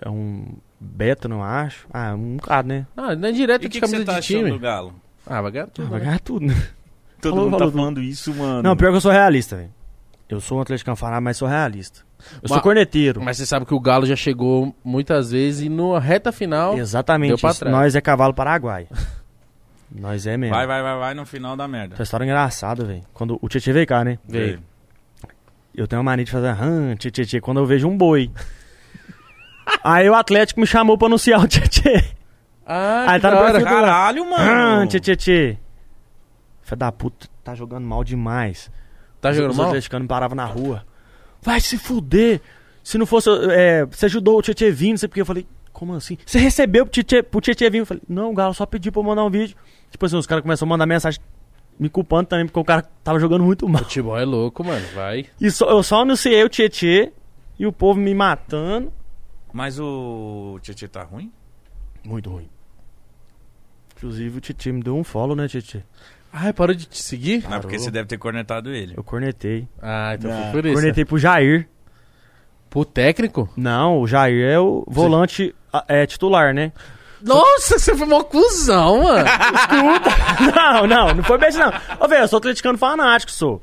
é 0.00 0.08
um 0.08 0.46
beta, 0.80 1.28
não 1.28 1.42
acho. 1.44 1.86
Ah, 1.92 2.14
um 2.14 2.36
bocado, 2.36 2.68
né? 2.68 2.86
Ah, 2.96 3.14
não 3.14 3.28
é 3.28 3.32
direto 3.32 3.62
E 3.64 3.68
de 3.68 3.68
que, 3.68 3.80
que 3.80 3.86
você 3.86 3.92
camisa 3.92 4.06
tá 4.06 4.12
de 4.14 4.18
achando 4.20 4.38
time. 4.38 4.50
do 4.50 4.58
Galo? 4.58 4.94
Ah, 5.26 5.40
vai 5.40 5.50
ganhar 5.52 5.64
Ah, 5.64 5.70
tudo. 5.72 5.88
vai 5.88 5.98
né? 6.00 6.06
ganhar 6.06 6.20
tudo, 6.20 6.46
né? 6.46 6.54
Todo 7.20 7.30
Falou, 7.34 7.44
mundo 7.44 7.52
tá 7.52 7.58
falou. 7.58 7.72
falando 7.72 8.02
isso, 8.02 8.34
mano. 8.34 8.62
Não, 8.62 8.76
pior 8.76 8.90
que 8.90 8.96
eu 8.96 9.00
sou 9.00 9.12
realista, 9.12 9.56
velho. 9.56 9.70
Eu 10.28 10.40
sou 10.40 10.58
um 10.58 10.60
atleticano 10.60 10.96
fanático, 10.96 11.22
mas 11.24 11.36
sou 11.36 11.46
realista. 11.46 12.00
Eu 12.42 12.48
sou 12.48 12.56
Mas- 12.56 12.62
corneteiro. 12.62 13.20
Mas 13.22 13.36
você 13.36 13.46
sabe 13.46 13.64
que 13.66 13.74
o 13.74 13.78
Galo 13.80 14.06
já 14.06 14.16
chegou 14.16 14.74
muitas 14.82 15.30
vezes 15.30 15.62
e 15.62 15.68
na 15.68 15.98
reta 16.00 16.32
final. 16.32 16.76
Exatamente 16.78 17.28
Deu 17.30 17.38
pra 17.38 17.50
isso. 17.50 17.60
trás. 17.60 17.72
Nós 17.76 17.94
é 17.94 18.00
cavalo 18.00 18.32
paraguai. 18.34 18.88
Nós 19.94 20.26
é 20.26 20.36
mesmo. 20.36 20.54
Vai, 20.54 20.66
vai, 20.66 20.82
vai, 20.82 20.98
vai 20.98 21.14
no 21.14 21.24
final 21.26 21.54
da 21.56 21.68
merda. 21.68 21.94
Essa 21.94 22.02
história 22.04 22.24
é 22.24 22.26
engraçada, 22.26 22.84
velho. 22.84 23.02
Quando 23.12 23.38
o 23.42 23.48
Tietchan 23.48 23.72
veio 23.72 23.86
cá, 23.86 24.04
né? 24.04 24.18
Veio. 24.26 24.60
Eu 25.74 25.86
tenho 25.86 26.00
uma 26.00 26.10
mania 26.10 26.24
de 26.24 26.30
fazer 26.30 26.54
hum, 26.62 26.94
tchê, 26.96 27.10
tchê, 27.10 27.40
quando 27.40 27.58
eu 27.60 27.66
vejo 27.66 27.86
um 27.88 27.96
boi. 27.96 28.30
Aí 29.84 30.08
o 30.08 30.14
Atlético 30.14 30.60
me 30.60 30.66
chamou 30.66 30.96
pra 30.98 31.06
anunciar 31.06 31.40
o 31.40 31.46
Tietchan. 31.46 32.02
Ah, 32.66 33.04
Aí 33.12 33.20
que 33.20 33.22
tá 33.22 33.30
no 33.30 33.38
perfil 33.38 33.58
do- 33.60 33.64
Caralho, 33.64 34.30
mano. 34.30 34.82
Ah, 34.82 34.86
tchê, 34.86 35.00
tchê, 35.00 35.16
tchê. 35.16 35.58
Filho 36.62 36.76
da 36.78 36.92
puta, 36.92 37.28
tá 37.42 37.54
jogando 37.54 37.84
mal 37.86 38.04
demais. 38.04 38.70
Tá 39.20 39.30
Os- 39.30 39.36
jogando 39.36 39.50
Os 39.52 39.56
mal? 39.56 39.66
atleticanos 39.68 40.02
me 40.04 40.08
paravam 40.08 40.36
na 40.36 40.44
rua. 40.44 40.84
Vai 41.40 41.60
se 41.60 41.76
fuder. 41.76 42.40
Se 42.84 42.96
não 42.98 43.06
fosse. 43.06 43.28
é, 43.50 43.84
você 43.86 44.06
ajudou 44.06 44.38
o 44.38 44.42
Tietchan 44.42 44.70
vir, 44.72 44.90
não 44.90 44.96
sei 44.96 45.08
porque. 45.08 45.20
Eu 45.20 45.26
falei, 45.26 45.46
como 45.72 45.94
assim? 45.94 46.16
Você 46.24 46.38
recebeu 46.38 46.86
pro 46.86 47.40
Tietchan 47.40 47.70
vir? 47.70 47.78
Eu 47.78 47.86
falei, 47.86 48.02
não, 48.08 48.30
o 48.30 48.34
Galo 48.34 48.54
só 48.54 48.64
pediu 48.66 48.92
pra 48.92 49.00
eu 49.00 49.04
mandar 49.04 49.24
um 49.24 49.30
vídeo. 49.30 49.56
Tipo 49.90 50.06
assim, 50.06 50.16
os 50.16 50.26
caras 50.26 50.42
começam 50.42 50.66
a 50.66 50.68
mandar 50.68 50.86
mensagem 50.86 51.20
me 51.78 51.88
culpando 51.88 52.28
também, 52.28 52.46
porque 52.46 52.58
o 52.60 52.64
cara 52.64 52.82
tava 53.02 53.18
jogando 53.18 53.42
muito 53.44 53.68
mal. 53.68 53.82
Futebol 53.82 54.16
é 54.18 54.24
louco, 54.24 54.62
mano. 54.64 54.84
Vai. 54.94 55.26
E 55.40 55.50
só- 55.50 55.68
eu 55.70 55.82
só 55.82 56.02
anunciei 56.02 56.42
o 56.44 56.48
Tietchan 56.48 57.10
e 57.58 57.66
o 57.66 57.72
povo 57.72 57.98
me 58.00 58.14
matando. 58.14 58.92
Mas 59.52 59.78
o 59.80 60.58
Tietchan 60.62 60.88
tá 60.88 61.02
ruim? 61.02 61.30
Muito 62.04 62.30
ruim. 62.30 62.48
Inclusive 63.96 64.38
o 64.38 64.40
Tietchan 64.40 64.72
me 64.74 64.82
deu 64.82 64.96
um 64.96 65.04
follow, 65.04 65.36
né, 65.36 65.46
Tietchan? 65.48 65.82
Ai, 66.32 66.52
parou 66.52 66.74
de 66.74 66.86
te 66.86 67.00
seguir? 67.00 67.46
Não, 67.48 67.60
porque 67.60 67.78
você 67.78 67.90
deve 67.90 68.08
ter 68.08 68.16
cornetado 68.18 68.70
ele. 68.70 68.94
Eu 68.96 69.04
cornetei. 69.04 69.68
Ah, 69.80 70.14
então 70.14 70.30
Não. 70.30 70.42
foi 70.50 70.62
por 70.62 70.66
isso. 70.66 70.74
Cornetei 70.74 71.04
pro 71.04 71.18
Jair. 71.18 71.68
Pro 72.70 72.84
técnico? 72.86 73.50
Não, 73.56 74.00
o 74.00 74.06
Jair 74.06 74.42
é 74.50 74.58
o 74.58 74.82
volante 74.88 75.54
a- 75.72 75.84
é, 75.86 76.06
titular, 76.06 76.54
né? 76.54 76.72
Nossa, 77.20 77.78
você 77.78 77.94
foi 77.96 78.06
mó 78.06 78.22
cuzão, 78.24 79.04
mano. 79.04 79.24
não, 80.56 80.86
não, 80.86 81.14
não 81.14 81.22
foi 81.22 81.38
bem 81.38 81.50
assim, 81.50 81.58
não. 81.58 81.72
Ô, 82.00 82.08
velho, 82.08 82.22
eu 82.24 82.28
sou 82.28 82.38
atleticano 82.38 82.78
fanático, 82.78 83.30
sou. 83.30 83.62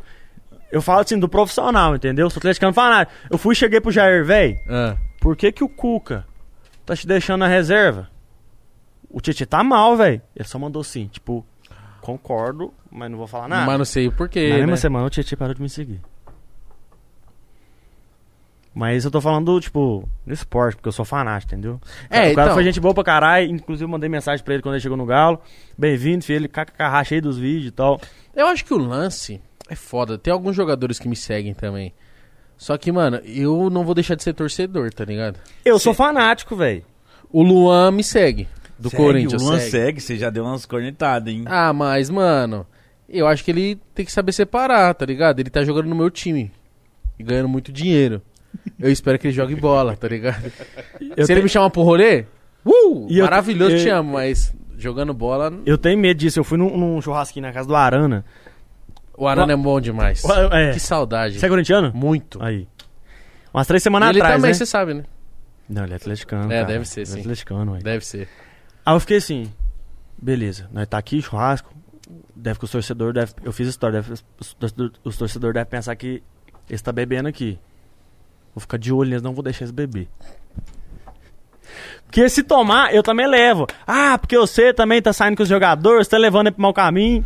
Eu 0.72 0.82
falo 0.82 1.02
assim, 1.02 1.18
do 1.20 1.28
profissional, 1.28 1.96
entendeu? 1.96 2.30
Sou 2.30 2.40
atleticano 2.40 2.72
fanático. 2.72 3.18
Eu 3.30 3.38
fui 3.40 3.54
e 3.54 3.58
cheguei 3.58 3.82
pro 3.82 3.92
Jair, 3.92 4.24
velho. 4.24 4.58
ah. 4.70 4.96
Por 5.20 5.36
que 5.36 5.52
que 5.52 5.64
o 5.64 5.68
Cuca 5.68 6.26
tá 6.86 6.96
te 6.96 7.06
deixando 7.06 7.40
na 7.42 7.48
reserva? 7.48 8.08
O 9.10 9.20
Tietchan 9.20 9.46
tá 9.46 9.64
mal, 9.64 9.96
velho. 9.98 10.22
Ele 10.36 10.48
só 10.48 10.60
mandou 10.60 10.82
assim, 10.82 11.08
tipo, 11.08 11.46
concordo, 12.02 12.74
mas 12.92 13.10
não 13.10 13.18
vou 13.18 13.28
falar 13.28 13.48
nada. 13.48 13.66
Mas 13.66 13.78
não 13.78 13.86
sei 13.86 14.08
o 14.08 14.12
porquê, 14.12 14.50
Na 14.50 14.56
mesma 14.58 14.72
né? 14.72 14.78
semana 14.78 15.06
o 15.06 15.10
Tietchan 15.10 15.36
parou 15.36 15.54
de 15.56 15.62
me 15.62 15.70
seguir. 15.70 16.00
Mas 18.74 19.04
eu 19.04 19.12
tô 19.12 19.20
falando, 19.20 19.60
tipo, 19.60 20.08
no 20.26 20.34
esporte, 20.34 20.76
porque 20.76 20.88
eu 20.88 20.92
sou 20.94 21.04
fanático, 21.04 21.52
entendeu? 21.54 21.82
É, 22.10 22.32
o 22.32 22.36
cara 22.36 22.48
então- 22.48 22.54
foi 22.54 22.64
gente 22.64 22.80
boa 22.80 22.94
pra 22.94 23.04
caralho, 23.04 23.50
inclusive 23.50 23.90
mandei 23.90 24.08
mensagem 24.08 24.46
pra 24.46 24.54
ele 24.54 24.64
quando 24.64 24.76
ele 24.76 24.82
chegou 24.82 24.98
no 24.98 25.06
Galo. 25.06 25.42
Bem-vindo, 25.78 26.24
filho, 26.24 26.38
ele 26.38 26.48
cheio 27.04 27.22
dos 27.22 27.38
vídeos 27.38 27.66
e 27.68 27.72
tal. 27.72 28.00
Eu 28.36 28.46
acho 28.48 28.64
que 28.64 28.74
o 28.74 28.78
lance 28.78 29.42
é 29.68 29.76
foda. 29.76 30.18
Tem 30.18 30.32
alguns 30.32 30.56
jogadores 30.56 31.00
que 31.00 31.10
me 31.10 31.16
seguem 31.16 31.54
também. 31.54 31.94
Só 32.58 32.78
que, 32.78 32.92
mano, 32.92 33.18
eu 33.26 33.70
não 33.70 33.84
vou 33.84 33.96
deixar 33.96 34.16
de 34.16 34.24
ser 34.24 34.34
torcedor, 34.34 34.94
tá 34.94 35.04
ligado? 35.04 35.40
Eu 35.66 35.80
sou 35.80 35.94
fanático, 35.94 36.56
velho. 36.56 36.84
O 37.32 37.42
Luan 37.42 37.92
me 37.92 38.04
segue. 38.04 38.48
Do 38.80 38.90
Segue, 38.90 39.04
Corinthians. 39.04 39.42
O 39.42 39.46
Luan 39.46 39.60
segue. 39.60 39.72
segue, 39.72 40.02
você 40.02 40.18
já 40.18 40.30
deu 40.30 40.44
umas 40.46 40.66
cornetadas, 40.66 41.34
hein? 41.34 41.44
Ah, 41.48 41.74
mas, 41.74 42.10
mano, 42.10 42.66
eu 43.10 43.28
acho 43.28 43.44
que 43.44 43.52
ele 43.52 43.78
tem 43.94 44.06
que 44.06 44.12
saber 44.12 44.32
separar, 44.32 44.94
tá 44.96 45.06
ligado? 45.06 45.40
Ele 45.40 45.50
tá 45.50 45.64
jogando 45.64 45.88
no 45.88 45.96
meu 45.96 46.10
time. 46.10 46.52
E 47.18 47.24
ganhando 47.24 47.50
muito 47.50 47.72
dinheiro. 47.72 48.22
Eu 48.80 48.90
espero 48.92 49.20
que 49.20 49.28
ele 49.28 49.34
jogue 49.34 49.54
bola, 49.56 49.96
tá 49.98 50.08
ligado? 50.08 50.52
Eu, 51.16 51.26
Se 51.26 51.32
ele 51.34 51.42
te- 51.42 51.44
me 51.44 51.50
chamar 51.50 51.70
pro 51.70 51.82
rolê, 51.82 52.26
uh, 52.66 53.08
E 53.10 53.22
maravilhoso, 53.22 53.76
eu- 53.76 53.80
te 53.84 53.90
amo, 53.90 54.14
mas 54.14 54.54
jogando 54.78 55.14
bola, 55.14 55.54
eu 55.66 55.78
tenho 55.78 56.00
medo 56.00 56.18
disso. 56.18 56.40
Eu 56.40 56.44
fui 56.46 56.58
num, 56.58 56.76
num 56.78 57.02
churrasquinho 57.02 57.46
na 57.46 57.52
casa 57.52 57.68
do 57.68 57.76
Arana. 57.76 58.24
o 59.18 59.28
Arana 59.28 59.52
é 59.52 59.56
bom 59.58 59.82
demais. 59.82 60.24
É. 60.52 60.72
Que 60.72 60.80
saudade. 60.80 61.38
Você 61.38 61.46
é 61.46 61.50
corintiano? 61.50 61.92
Muito. 61.94 62.42
Aí. 62.42 62.66
Umas 63.54 63.68
três 63.68 63.82
E 63.82 63.84
semanas 63.84 64.10
ele 64.10 64.20
atrás, 64.20 64.36
também, 64.38 64.52
né? 64.52 64.54
você 64.54 64.66
sabe, 64.66 64.94
né? 64.94 65.04
Não, 65.70 65.84
ele 65.84 65.94
é 65.94 65.96
atleticano, 65.98 66.52
É, 66.52 66.62
cara. 66.62 66.68
deve 66.68 66.86
ser, 66.88 67.02
Ele 67.02 67.10
é 67.10 67.14
sim. 67.14 67.20
atleticano, 67.20 67.74
ué. 67.74 67.80
Deve 67.80 68.06
ser. 68.06 68.28
Aí 68.86 68.96
eu 68.96 69.00
fiquei 69.00 69.18
assim, 69.18 69.52
beleza, 70.18 70.70
nós 70.72 70.88
tá 70.88 70.98
aqui, 70.98 71.22
churrasco, 71.22 71.74
deve 72.36 72.58
que 72.60 72.66
os 72.66 72.72
torcedores, 72.72 73.14
deve, 73.14 73.34
eu 73.44 73.52
fiz 73.52 73.68
história, 73.68 74.02
deve, 74.02 74.14
os, 74.40 74.54
torcedor- 74.54 74.92
os 75.04 75.18
torcedores 75.18 75.54
devem 75.54 75.70
pensar 75.70 75.96
que 75.96 76.24
eles 76.70 76.82
tá 76.82 76.92
bebendo 76.92 77.28
aqui. 77.30 77.60
Vou 78.56 78.62
ficar 78.62 78.78
de 78.78 78.92
olho 78.92 79.10
neles, 79.10 79.22
não 79.22 79.34
vou 79.34 79.44
deixar 79.44 79.66
eles 79.66 79.72
beber. 79.72 80.08
Porque 82.06 82.28
se 82.30 82.42
tomar, 82.42 82.94
eu 82.94 83.04
também 83.04 83.28
levo. 83.28 83.68
Ah, 83.86 84.18
porque 84.18 84.36
você 84.38 84.74
também 84.74 85.02
tá 85.02 85.14
saindo 85.14 85.38
com 85.38 85.44
os 85.44 85.50
jogadores, 85.50 86.08
tá 86.08 86.18
levando 86.18 86.48
ele 86.48 86.56
pro 86.56 86.62
mau 86.64 86.74
caminho. 86.74 87.24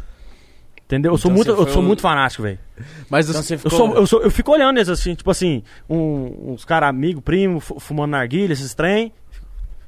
Entendeu? 0.85 1.13
Eu 1.13 1.17
sou 1.17 1.31
Então 1.31 1.35
muito, 1.55 1.61
eu 1.61 1.71
sou 1.73 1.81
o- 1.81 1.85
muito 1.85 2.01
fanático, 2.01 2.43
velho. 2.43 2.59
Mas 3.09 3.29
Então 3.29 3.39
os- 3.39 3.47
você 3.47 3.53
Eu, 3.55 3.59
ficou... 3.59 3.71
sou, 3.77 3.95
eu, 3.95 4.05
sou, 4.05 4.21
eu 4.21 4.29
fico 4.29 4.51
olhando 4.51 4.77
eles 4.77 4.89
assim, 4.89 5.15
tipo 5.15 5.31
assim, 5.31 5.63
um- 5.89 6.51
uns 6.51 6.65
caras 6.65 6.89
amigos, 6.89 7.23
primo, 7.23 7.61
fu- 7.61 7.79
fumando 7.79 8.11
narguilha, 8.11 8.51
esses 8.51 8.73
trem. 8.73 9.13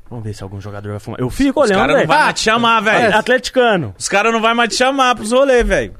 Vamos 0.09 0.23
ver 0.23 0.33
se 0.33 0.43
algum 0.43 0.61
jogador 0.61 0.89
vai 0.91 0.99
fumar. 0.99 1.19
Eu 1.19 1.29
fico 1.29 1.59
Os 1.61 1.69
olhando, 1.69 1.79
caras 1.81 1.93
não 1.93 1.99
velho. 2.01 2.07
vão 2.07 2.17
mais 2.19 2.33
te 2.35 2.39
chamar, 2.41 2.79
velho. 2.81 3.15
Atleticano. 3.17 3.95
Os 3.97 4.07
caras 4.07 4.31
não 4.31 4.41
vão 4.41 4.55
mais 4.55 4.69
te 4.69 4.75
chamar 4.75 5.15
pros 5.15 5.31
rolês, 5.31 5.65
velho. 5.67 5.93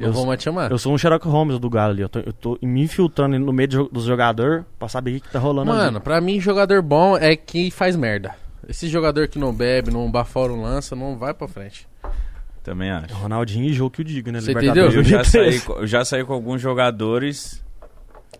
eu 0.00 0.12
vou 0.12 0.26
mais 0.26 0.38
te 0.40 0.44
chamar. 0.44 0.70
Eu 0.70 0.78
sou 0.78 0.92
um 0.92 0.98
Sherlock 0.98 1.26
Holmes 1.28 1.58
do 1.60 1.70
Galo 1.70 1.92
ali. 1.92 2.02
Eu 2.02 2.08
tô, 2.08 2.18
eu 2.18 2.32
tô 2.32 2.58
me 2.60 2.82
infiltrando 2.82 3.38
no 3.38 3.52
meio 3.52 3.68
do- 3.68 3.88
dos 3.88 4.04
jogadores 4.04 4.64
pra 4.78 4.88
saber 4.88 5.12
o 5.12 5.14
que, 5.14 5.20
que 5.20 5.30
tá 5.32 5.38
rolando 5.38 5.70
Mano, 5.70 5.96
ali. 5.98 6.00
pra 6.04 6.20
mim, 6.20 6.40
jogador 6.40 6.82
bom 6.82 7.16
é 7.16 7.36
que 7.36 7.70
faz 7.70 7.94
merda. 7.94 8.34
Esse 8.68 8.88
jogador 8.88 9.28
que 9.28 9.38
não 9.38 9.52
bebe, 9.54 9.90
não 9.92 10.10
bafora, 10.10 10.52
não 10.52 10.62
lança, 10.62 10.96
não 10.96 11.16
vai 11.16 11.32
pra 11.32 11.46
frente. 11.46 11.86
Também 12.64 12.90
acho. 12.90 13.14
Ronaldinho 13.14 13.64
e 13.66 13.72
jogo 13.72 13.90
que 13.90 14.02
o 14.02 14.04
diga, 14.04 14.30
né? 14.32 14.40
Você 14.40 14.48
Libertadores 14.54 14.94
Eu 14.94 15.02
já, 15.04 15.16
2013. 15.22 15.30
saí, 15.58 15.60
co- 15.66 15.80
eu 15.80 15.86
já 15.86 16.04
saí 16.04 16.24
com 16.24 16.32
alguns 16.32 16.60
jogadores. 16.60 17.62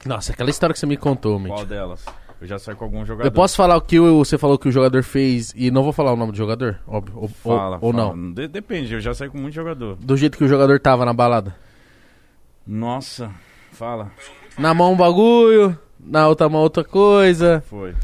Nossa, 0.04 0.32
aquela 0.32 0.50
história 0.50 0.72
que 0.74 0.78
você 0.80 0.86
me 0.86 0.96
contou, 0.96 1.38
Mitch. 1.38 1.52
Qual 1.52 1.66
delas? 1.66 2.04
Eu 2.42 2.48
já 2.48 2.58
saí 2.58 2.74
com 2.74 2.84
alguns 2.84 3.06
jogadores. 3.06 3.30
Eu 3.32 3.32
posso 3.32 3.54
falar 3.56 3.76
o 3.76 3.80
que 3.80 4.00
o- 4.00 4.18
você 4.24 4.36
falou 4.36 4.58
que 4.58 4.68
o 4.68 4.72
jogador 4.72 5.04
fez 5.04 5.52
e 5.56 5.70
não 5.70 5.84
vou 5.84 5.92
falar 5.92 6.12
o 6.12 6.16
nome 6.16 6.32
do 6.32 6.36
jogador? 6.38 6.80
Óbvio. 6.88 7.14
Ou, 7.16 7.22
ou- 7.22 7.28
Fala, 7.28 7.78
ou 7.80 7.92
fala. 7.92 8.16
não? 8.16 8.32
De- 8.32 8.48
depende, 8.48 8.92
eu 8.92 9.00
já 9.00 9.14
saí 9.14 9.28
com 9.30 9.38
muito 9.38 9.54
jogador. 9.54 9.96
Do 10.00 10.16
jeito 10.16 10.36
que 10.36 10.42
o 10.42 10.48
jogador 10.48 10.80
tava 10.80 11.04
na 11.04 11.12
balada. 11.12 11.54
Nossa, 12.66 13.30
fala. 13.70 14.10
Na 14.58 14.74
mão 14.74 14.92
um 14.92 14.96
bagulho, 14.96 15.78
na 16.00 16.26
outra 16.28 16.48
mão 16.48 16.60
outra 16.62 16.82
coisa. 16.84 17.62
Foi. 17.68 17.94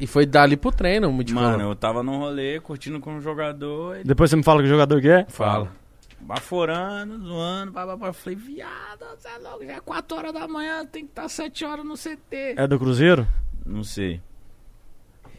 E 0.00 0.06
foi 0.06 0.24
dali 0.24 0.56
pro 0.56 0.70
treino, 0.70 1.10
muito 1.10 1.34
Mano, 1.34 1.60
eu 1.70 1.74
tava 1.74 2.04
num 2.04 2.18
rolê, 2.18 2.60
curtindo 2.60 3.00
com 3.00 3.14
um 3.14 3.20
jogador, 3.20 3.96
ele 3.96 4.04
Depois 4.04 4.30
você 4.30 4.36
me 4.36 4.44
fala 4.44 4.62
que 4.62 4.68
jogador 4.68 5.00
que 5.00 5.08
é? 5.08 5.26
Fala. 5.28 5.72
Baforando, 6.20 7.18
zoando, 7.26 7.72
babá, 7.72 8.12
falei, 8.12 8.36
viado, 8.36 9.04
você 9.16 9.28
é 9.28 9.38
louco, 9.38 9.64
já 9.64 9.72
é 9.74 9.80
4 9.80 10.16
horas 10.16 10.32
da 10.32 10.46
manhã, 10.48 10.84
tem 10.86 11.04
que 11.04 11.10
estar 11.10 11.28
7 11.28 11.64
horas 11.64 11.84
no 11.84 11.94
CT. 11.94 12.54
É 12.56 12.66
do 12.66 12.78
Cruzeiro? 12.78 13.26
Não 13.64 13.84
sei. 13.84 14.20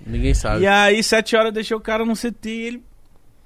Ninguém 0.06 0.34
sabe. 0.34 0.64
E 0.64 0.68
aí, 0.68 1.04
7 1.04 1.36
horas, 1.36 1.48
eu 1.48 1.52
deixei 1.52 1.76
o 1.76 1.82
cara 1.82 2.06
no 2.06 2.14
CT, 2.16 2.50
ele 2.50 2.84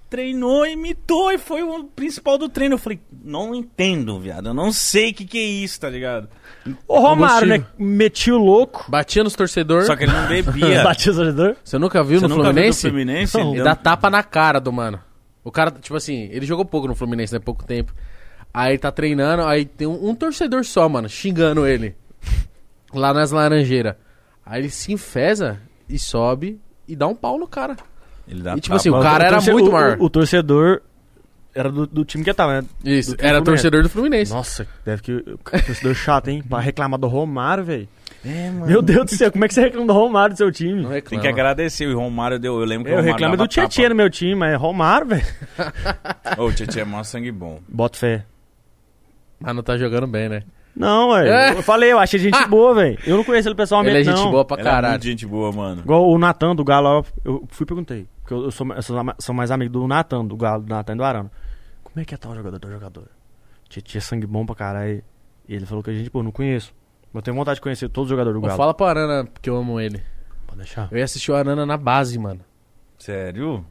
treinou, 0.09 0.63
imitou 0.67 1.31
e 1.31 1.39
foi 1.39 1.63
o 1.63 1.85
principal 1.85 2.37
do 2.37 2.47
treino. 2.47 2.75
Eu 2.75 2.79
falei, 2.79 2.99
não 3.23 3.55
entendo, 3.55 4.19
viado, 4.19 4.49
eu 4.49 4.53
não 4.53 4.71
sei 4.71 5.09
o 5.09 5.13
que 5.15 5.25
que 5.25 5.39
é 5.39 5.41
isso, 5.43 5.79
tá 5.79 5.89
ligado? 5.89 6.29
O 6.87 6.99
Romário, 6.99 7.47
né? 7.47 7.65
Metia 7.79 8.35
o 8.35 8.37
louco. 8.37 8.85
Batia 8.89 9.23
nos 9.23 9.33
torcedores. 9.33 9.87
Só 9.87 9.95
que 9.95 10.03
ele 10.03 10.11
não 10.13 10.27
bebia. 10.27 10.83
Batia 10.85 11.11
o 11.11 11.15
jogador. 11.15 11.57
Você 11.63 11.79
nunca 11.79 12.03
viu 12.03 12.19
Você 12.19 12.27
no 12.27 12.35
nunca 12.37 12.53
viu 12.53 12.53
do 12.53 12.55
Fluminense? 12.55 12.81
Fluminense? 12.89 13.37
Não. 13.37 13.45
Ele 13.47 13.55
deu- 13.55 13.63
dá 13.65 13.75
tapa 13.75 14.09
na 14.11 14.21
cara 14.21 14.59
do 14.59 14.71
mano. 14.71 15.01
O 15.43 15.51
cara, 15.51 15.71
tipo 15.71 15.95
assim, 15.95 16.29
ele 16.31 16.45
jogou 16.45 16.63
pouco 16.65 16.87
no 16.87 16.95
Fluminense, 16.95 17.33
né? 17.33 17.39
Pouco 17.39 17.63
tempo. 17.65 17.93
Aí 18.53 18.77
tá 18.77 18.91
treinando, 18.91 19.43
aí 19.43 19.65
tem 19.65 19.87
um, 19.87 20.09
um 20.09 20.15
torcedor 20.15 20.63
só, 20.63 20.87
mano, 20.87 21.09
xingando 21.09 21.65
ele. 21.65 21.95
Lá 22.93 23.13
nas 23.13 23.31
laranjeiras. 23.31 23.95
Aí 24.45 24.61
ele 24.61 24.69
se 24.69 24.91
enfesa 24.93 25.59
e 25.89 25.97
sobe 25.97 26.59
e 26.87 26.95
dá 26.95 27.07
um 27.07 27.15
pau 27.15 27.37
no 27.39 27.47
cara. 27.47 27.75
Ele 28.27 28.41
dá 28.41 28.55
E, 28.55 28.61
tipo 28.61 28.75
assim, 28.75 28.89
o 28.89 29.01
cara 29.01 29.25
era 29.25 29.35
torce- 29.37 29.51
muito 29.51 29.69
o- 29.69 29.71
maior. 29.73 29.97
O, 29.99 30.05
o 30.05 30.09
torcedor 30.09 30.81
era 31.55 31.71
do, 31.71 31.85
do 31.87 32.05
time 32.05 32.23
que 32.23 32.33
tava, 32.33 32.61
né? 32.61 32.67
Isso, 32.85 33.11
do 33.15 33.21
era 33.21 33.37
Fluminense. 33.37 33.43
torcedor 33.45 33.83
do 33.83 33.89
Fluminense. 33.89 34.31
Nossa, 34.31 34.67
deve 34.85 35.01
que. 35.01 35.21
Torcedor 35.65 35.95
chato, 35.95 36.27
hein? 36.29 36.43
Pra 36.47 36.59
reclamar 36.59 36.99
do 36.99 37.07
Romário, 37.07 37.63
velho. 37.63 37.87
É, 38.25 38.49
mano. 38.49 38.67
Meu 38.67 38.81
Deus 38.81 39.05
do 39.05 39.15
céu, 39.15 39.31
como 39.31 39.43
é 39.43 39.47
que 39.47 39.53
você 39.53 39.61
reclama 39.61 39.87
do 39.87 39.93
Romário 39.93 40.33
do 40.33 40.37
seu 40.37 40.51
time? 40.51 40.81
Não 40.81 40.89
Tem 40.89 41.19
que 41.19 41.27
agradecer. 41.27 41.87
O 41.87 41.97
Romário 41.99 42.39
deu. 42.39 42.59
Eu 42.59 42.65
lembro 42.65 42.85
que 42.85 42.91
Eu 42.91 42.95
o 42.95 42.97
Romário 42.97 43.13
reclamo 43.13 43.37
do 43.37 43.47
Tietchan 43.47 43.89
no 43.89 43.95
meu 43.95 44.09
time, 44.09 44.35
mas 44.35 44.53
é 44.53 44.55
Romário, 44.55 45.07
velho. 45.07 45.25
Ô, 46.37 46.45
o 46.45 46.53
Tietchan 46.53 46.81
é 46.81 46.85
mó 46.85 47.03
sangue 47.03 47.31
bom. 47.31 47.59
Bota 47.67 47.97
fé. 47.97 48.25
Mas 49.39 49.53
não 49.55 49.61
tá 49.61 49.77
jogando 49.77 50.07
bem, 50.07 50.29
né? 50.29 50.43
Não, 50.75 51.13
velho. 51.13 51.29
É. 51.29 51.51
Eu 51.51 51.61
falei, 51.61 51.91
eu 51.91 51.99
achei 51.99 52.19
gente 52.19 52.47
boa, 52.47 52.73
velho. 52.75 52.97
Eu 53.05 53.17
não 53.17 53.23
conheço 53.23 53.47
ele 53.47 53.55
pessoalmente, 53.55 53.97
Ele 53.97 54.01
é 54.01 54.11
gente 54.11 54.23
não. 54.23 54.31
boa 54.31 54.45
pra 54.45 54.57
Ele 54.57 54.67
é 54.67 54.71
caralho. 54.71 54.93
muito 54.93 55.05
gente 55.05 55.25
boa, 55.27 55.51
mano. 55.51 55.81
Igual 55.81 56.09
o 56.09 56.17
Natan 56.17 56.55
do 56.55 56.63
Galo, 56.63 56.87
ó, 56.87 57.03
eu 57.25 57.43
fui 57.49 57.63
e 57.63 57.67
perguntei. 57.67 58.07
Porque 58.21 58.33
eu, 58.33 58.45
eu 58.45 58.51
sou, 58.51 58.65
eu 58.73 58.81
sou, 59.19 59.35
mais 59.35 59.51
amigo 59.51 59.71
do 59.71 59.87
Natan, 59.87 60.25
do 60.25 60.35
Galo, 60.37 60.63
do 60.63 60.69
Natan 60.69 60.93
e 60.93 60.97
do 60.97 61.03
Arano. 61.03 61.29
Como 61.83 61.99
é 61.99 62.05
que 62.05 62.15
é 62.15 62.17
tal 62.17 62.33
jogador, 62.33 62.57
tal 62.57 62.71
jogador? 62.71 63.07
Tietchan 63.69 63.97
é 63.97 64.01
sangue 64.01 64.25
bom 64.25 64.45
pra 64.45 64.55
caralho. 64.55 65.03
E 65.47 65.53
ele 65.53 65.65
falou 65.65 65.83
que 65.83 65.89
a 65.89 65.93
gente, 65.93 66.09
pô, 66.09 66.23
não 66.23 66.31
conheço. 66.31 66.73
Eu 67.13 67.21
tenho 67.21 67.35
vontade 67.37 67.55
de 67.55 67.61
conhecer 67.61 67.89
todos 67.89 68.07
os 68.07 68.09
jogadores 68.09 68.39
do 68.39 68.43
Ô, 68.43 68.47
Galo. 68.47 68.57
fala 68.57 68.73
pro 68.73 68.85
Arana, 68.85 69.25
porque 69.25 69.49
eu 69.49 69.55
amo 69.57 69.79
ele. 69.79 70.01
Pode 70.47 70.57
deixar. 70.57 70.87
Eu 70.91 70.97
ia 70.97 71.03
assistir 71.03 71.31
o 71.31 71.35
Arana 71.35 71.65
na 71.65 71.77
base, 71.77 72.17
mano. 72.17 72.41
Sério? 72.97 73.65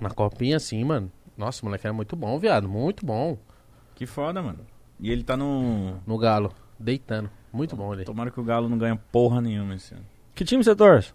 Na 0.00 0.10
copinha, 0.10 0.56
assim, 0.56 0.82
mano. 0.84 1.10
Nossa, 1.36 1.62
o 1.62 1.66
moleque 1.66 1.86
era 1.86 1.92
muito 1.94 2.14
bom, 2.14 2.38
viado. 2.38 2.68
Muito 2.68 3.04
bom. 3.04 3.36
Que 3.94 4.06
foda, 4.06 4.40
mano. 4.42 4.60
E 5.00 5.10
ele 5.10 5.24
tá 5.24 5.36
no. 5.36 5.96
No 6.06 6.18
Galo. 6.18 6.52
Deitando. 6.78 7.30
Muito 7.52 7.74
bom 7.76 7.92
ele. 7.92 8.04
Tomara 8.04 8.30
que 8.30 8.40
o 8.40 8.44
Galo 8.44 8.68
não 8.68 8.78
ganhe 8.78 8.98
porra 9.10 9.40
nenhuma 9.40 9.74
esse 9.74 9.94
ano. 9.94 10.04
Que 10.34 10.44
time 10.44 10.62
você 10.62 10.74
torce? 10.74 11.12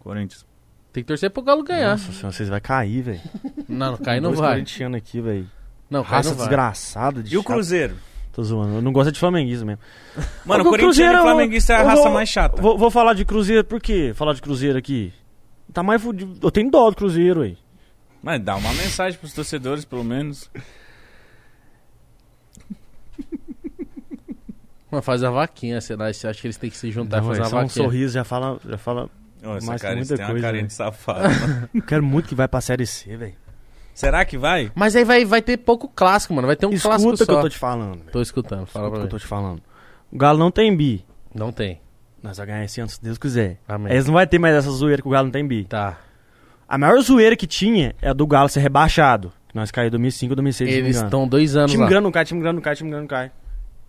Corinthians. 0.00 0.46
Tem 0.92 1.02
que 1.02 1.08
torcer 1.08 1.30
pro 1.30 1.42
Galo 1.42 1.62
ganhar. 1.64 1.90
Nossa 1.92 2.12
senhora, 2.12 2.32
vocês 2.32 2.48
vão 2.48 2.60
cair, 2.60 3.02
velho. 3.02 3.20
Não, 3.68 3.92
não 3.92 3.98
cai 3.98 4.20
não 4.20 4.30
Dois 4.30 4.40
vai. 4.40 4.50
corintianos 4.52 4.98
aqui, 4.98 5.20
velho. 5.20 5.50
Não, 5.90 6.02
cai 6.04 6.12
Raça 6.12 6.28
não 6.30 6.36
vai. 6.36 6.46
desgraçada 6.46 7.22
de 7.22 7.34
E 7.34 7.36
o 7.38 7.40
chato. 7.42 7.52
Cruzeiro? 7.52 7.96
Tô 8.34 8.42
zoando. 8.42 8.74
Eu 8.74 8.82
não 8.82 8.92
gosto 8.92 9.12
de 9.12 9.18
flamenguismo 9.20 9.66
mesmo. 9.66 9.80
Mano, 10.44 10.64
O 10.64 10.68
Corinthians 10.68 10.98
e 10.98 11.08
o 11.16 11.22
Flamenguista 11.22 11.72
é 11.72 11.76
a 11.76 11.82
raça 11.84 12.02
vou- 12.02 12.12
mais 12.12 12.28
chata. 12.28 12.60
Vou, 12.60 12.76
vou 12.76 12.90
falar 12.90 13.14
de 13.14 13.24
Cruzeiro, 13.24 13.64
por 13.64 13.80
quê? 13.80 14.12
Falar 14.14 14.32
de 14.34 14.42
Cruzeiro 14.42 14.76
aqui. 14.76 15.12
Tá 15.72 15.82
mais 15.82 16.02
fudido. 16.02 16.36
Eu 16.42 16.50
tenho 16.50 16.70
dó 16.70 16.90
do 16.90 16.96
Cruzeiro, 16.96 17.42
aí. 17.42 17.56
Mas 18.22 18.40
dá 18.42 18.56
uma 18.56 18.72
mensagem 18.74 19.18
pros 19.18 19.32
torcedores, 19.32 19.84
pelo 19.84 20.02
menos. 20.04 20.50
Mas 24.90 25.04
faz 25.04 25.22
a 25.22 25.30
vaquinha. 25.30 25.80
Você 25.80 25.94
acha 25.94 26.40
que 26.40 26.46
eles 26.46 26.56
têm 26.56 26.70
que 26.70 26.76
se 26.76 26.90
juntar 26.90 27.18
e 27.18 27.20
Não, 27.20 27.28
fazer 27.28 27.40
é 27.40 27.42
uma 27.44 27.50
só 27.50 27.56
um 27.56 27.62
vaquinha? 27.66 27.84
sorriso 27.84 28.14
já 28.14 28.24
fala. 28.24 28.58
Já 28.68 28.78
fala 28.78 29.04
Ô, 29.42 29.58
tem 29.58 29.78
cara, 29.78 29.96
muita 29.96 30.16
tem 30.16 30.24
uma 30.24 30.30
coisa, 30.32 30.46
carinha 30.46 30.62
né? 30.62 30.68
de 30.68 30.72
safado. 30.72 31.28
quero 31.86 32.02
muito 32.02 32.28
que 32.28 32.34
vai 32.34 32.48
pra 32.48 32.60
Série 32.60 32.86
C, 32.86 33.16
velho. 33.16 33.34
Será 33.94 34.24
que 34.24 34.36
vai? 34.36 34.70
Mas 34.74 34.96
aí 34.96 35.04
vai, 35.04 35.24
vai 35.24 35.40
ter 35.40 35.56
pouco 35.56 35.88
clássico, 35.88 36.34
mano. 36.34 36.46
Vai 36.48 36.56
ter 36.56 36.66
um 36.66 36.70
clássico 36.70 37.12
Escuta 37.14 37.22
o 37.22 37.26
que 37.26 37.32
só. 37.32 37.38
eu 37.38 37.42
tô 37.42 37.48
te 37.48 37.58
falando. 37.58 37.98
velho. 37.98 38.10
Tô 38.12 38.20
escutando, 38.20 38.66
fala 38.66 38.86
Escuta 38.86 38.88
o 38.88 38.90
pra 38.90 38.90
que 38.90 38.96
eu 38.98 39.02
mim. 39.04 39.08
tô 39.10 39.18
te 39.18 39.26
falando. 39.26 39.62
O 40.12 40.18
Galo 40.18 40.38
não 40.38 40.50
tem 40.50 40.76
bi. 40.76 41.04
Não 41.34 41.52
tem. 41.52 41.80
Nós 42.22 42.36
vamos 42.38 42.52
ganhar 42.52 42.64
esse 42.64 42.80
ano, 42.80 42.88
se 42.90 43.02
Deus 43.02 43.18
quiser. 43.18 43.58
Amém. 43.68 43.92
Eles 43.92 44.06
não 44.06 44.14
vai 44.14 44.26
ter 44.26 44.38
mais 44.38 44.54
essa 44.56 44.70
zoeira 44.70 45.00
que 45.02 45.08
o 45.08 45.10
Galo 45.10 45.26
não 45.26 45.32
tem 45.32 45.46
bi. 45.46 45.64
Tá. 45.64 45.98
A 46.68 46.76
maior 46.78 47.00
zoeira 47.02 47.36
que 47.36 47.46
tinha 47.46 47.94
é 48.02 48.08
a 48.08 48.12
do 48.12 48.26
Galo 48.26 48.48
ser 48.48 48.60
rebaixado. 48.60 49.32
Que 49.48 49.54
nós 49.54 49.70
caímos 49.70 49.88
em 49.88 49.92
2005, 49.92 50.34
2006, 50.34 50.68
se 50.70 50.74
não 50.76 50.82
me 50.82 50.86
Eles 50.88 50.96
estão 51.02 51.28
dois 51.28 51.54
anos 51.54 51.70
Time 51.70 51.82
lá. 51.84 51.88
grande 51.88 52.04
não 52.04 52.10
cai, 52.12 52.24
time 52.24 52.40
grande 52.40 52.54
não 52.56 52.62
cai, 52.62 52.74
time 52.74 52.90
grande 52.90 53.02
não 53.02 53.08
cai. 53.08 53.30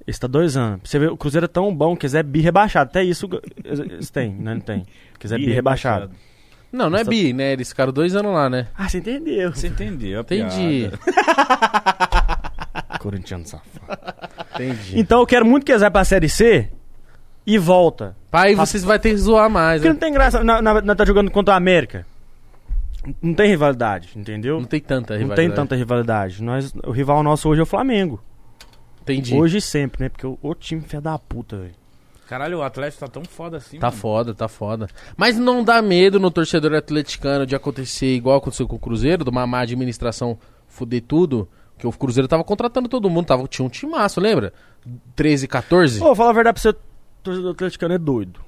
Esse 0.06 0.20
tá 0.20 0.28
dois 0.28 0.56
anos. 0.56 0.82
Pra 0.82 0.89
Você 0.89 0.99
vê, 0.99 1.08
o 1.08 1.18
Cruzeiro 1.18 1.45
é 1.45 1.47
tão 1.47 1.74
bom 1.76 1.95
que 1.95 2.01
quiser 2.01 2.22
bi 2.24 2.41
rebaixado. 2.41 2.89
Até 2.89 3.03
isso 3.03 3.28
eles 3.64 4.12
têm, 4.12 4.34
né? 4.34 4.53
Não 4.53 4.62
tem. 4.62 4.86
Quiser 5.20 5.39
bi, 5.39 5.51
rebaixado. 5.51 6.12
Não, 6.76 6.89
não 6.89 6.99
é 6.99 7.03
bi, 7.05 7.32
né? 7.32 7.53
Eles 7.53 7.69
ficaram 7.69 7.93
dois 7.93 8.13
anos 8.15 8.34
lá, 8.34 8.49
né? 8.49 8.67
Ah, 8.78 8.89
você 8.89 8.97
entendeu. 8.97 9.55
Você 9.55 9.67
entendeu 9.67 10.19
a 10.19 10.21
Entendi. 10.21 10.89
Corintiano 12.99 13.45
safado. 13.45 13.97
Entendi. 14.55 14.99
Então 14.99 15.21
eu 15.21 15.26
quero 15.26 15.45
muito 15.45 15.65
que 15.65 15.71
eles 15.71 15.82
vá 15.82 15.89
pra 15.89 16.03
Série 16.03 16.28
C 16.28 16.69
e 17.45 17.57
volta. 17.57 18.13
Pai, 18.30 18.55
vocês 18.55 18.84
vão 18.84 18.99
ter 18.99 19.11
que 19.11 19.17
zoar 19.17 19.49
mais, 19.49 19.82
Porque 19.82 19.88
né? 19.88 19.93
não 19.93 19.99
tem 19.99 20.11
graça. 20.11 20.43
Nós 20.43 20.61
na, 20.61 20.82
na, 20.82 20.95
tá 20.95 21.05
jogando 21.05 21.32
contra 21.32 21.53
a 21.53 21.57
América. 21.57 22.05
Não 23.21 23.34
tem 23.34 23.47
rivalidade, 23.47 24.09
entendeu? 24.15 24.59
Não 24.59 24.67
tem 24.67 24.82
tanta 24.82 25.13
Não 25.13 25.21
rivalidade. 25.21 25.47
tem 25.47 25.55
tanta 25.55 25.76
rivalidade. 25.76 26.43
Nós, 26.43 26.73
o 26.84 26.91
rival 26.91 27.23
nosso 27.23 27.47
hoje 27.47 27.61
é 27.61 27.63
o 27.63 27.67
Flamengo. 27.67 28.21
Entendi. 29.03 29.36
Hoje 29.36 29.59
e 29.59 29.61
sempre, 29.61 30.03
né? 30.03 30.09
Porque 30.09 30.26
o, 30.26 30.38
o 30.41 30.55
time 30.55 30.82
fé 30.82 30.99
da 30.99 31.17
puta, 31.19 31.57
velho. 31.57 31.76
Caralho, 32.28 32.57
o 32.59 32.63
Atlético 32.63 33.01
tá 33.05 33.07
tão 33.07 33.23
foda 33.23 33.57
assim, 33.57 33.78
Tá 33.80 33.88
mano. 33.88 33.99
foda, 34.01 34.34
tá 34.34 34.47
foda. 34.47 34.88
Mas 35.15 35.38
não 35.38 35.63
dá 35.63 35.82
medo 35.82 36.19
no 36.19 36.32
torcedor 36.32 36.73
atleticano 36.73 37.45
de 37.45 37.55
acontecer 37.55 38.15
igual 38.15 38.38
aconteceu 38.38 38.67
com 38.67 38.76
o 38.76 38.80
Cruzeiro, 38.80 39.23
de 39.23 39.30
uma 39.30 39.45
má 39.45 39.59
administração 39.61 40.38
fuder 40.67 41.01
tudo? 41.03 41.47
Que 41.78 41.86
o 41.86 41.91
Cruzeiro 41.91 42.28
tava 42.28 42.43
contratando 42.43 42.88
todo 42.89 43.09
mundo, 43.09 43.26
tava, 43.28 43.47
tinha 43.47 43.65
um 43.65 43.69
timaço, 43.69 44.19
lembra? 44.21 44.53
13, 45.15 45.47
14? 45.47 45.99
Pô, 45.99 46.15
falar 46.15 46.30
a 46.30 46.34
verdade 46.34 46.53
pra 46.55 46.61
você, 46.61 46.69
o 46.69 46.76
torcedor 47.21 47.51
atleticano 47.51 47.93
é 47.93 47.97
doido. 47.97 48.39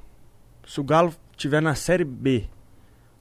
Se 0.66 0.80
o 0.80 0.84
Galo 0.84 1.14
tiver 1.36 1.62
na 1.62 1.76
Série 1.76 2.04
B, 2.06 2.46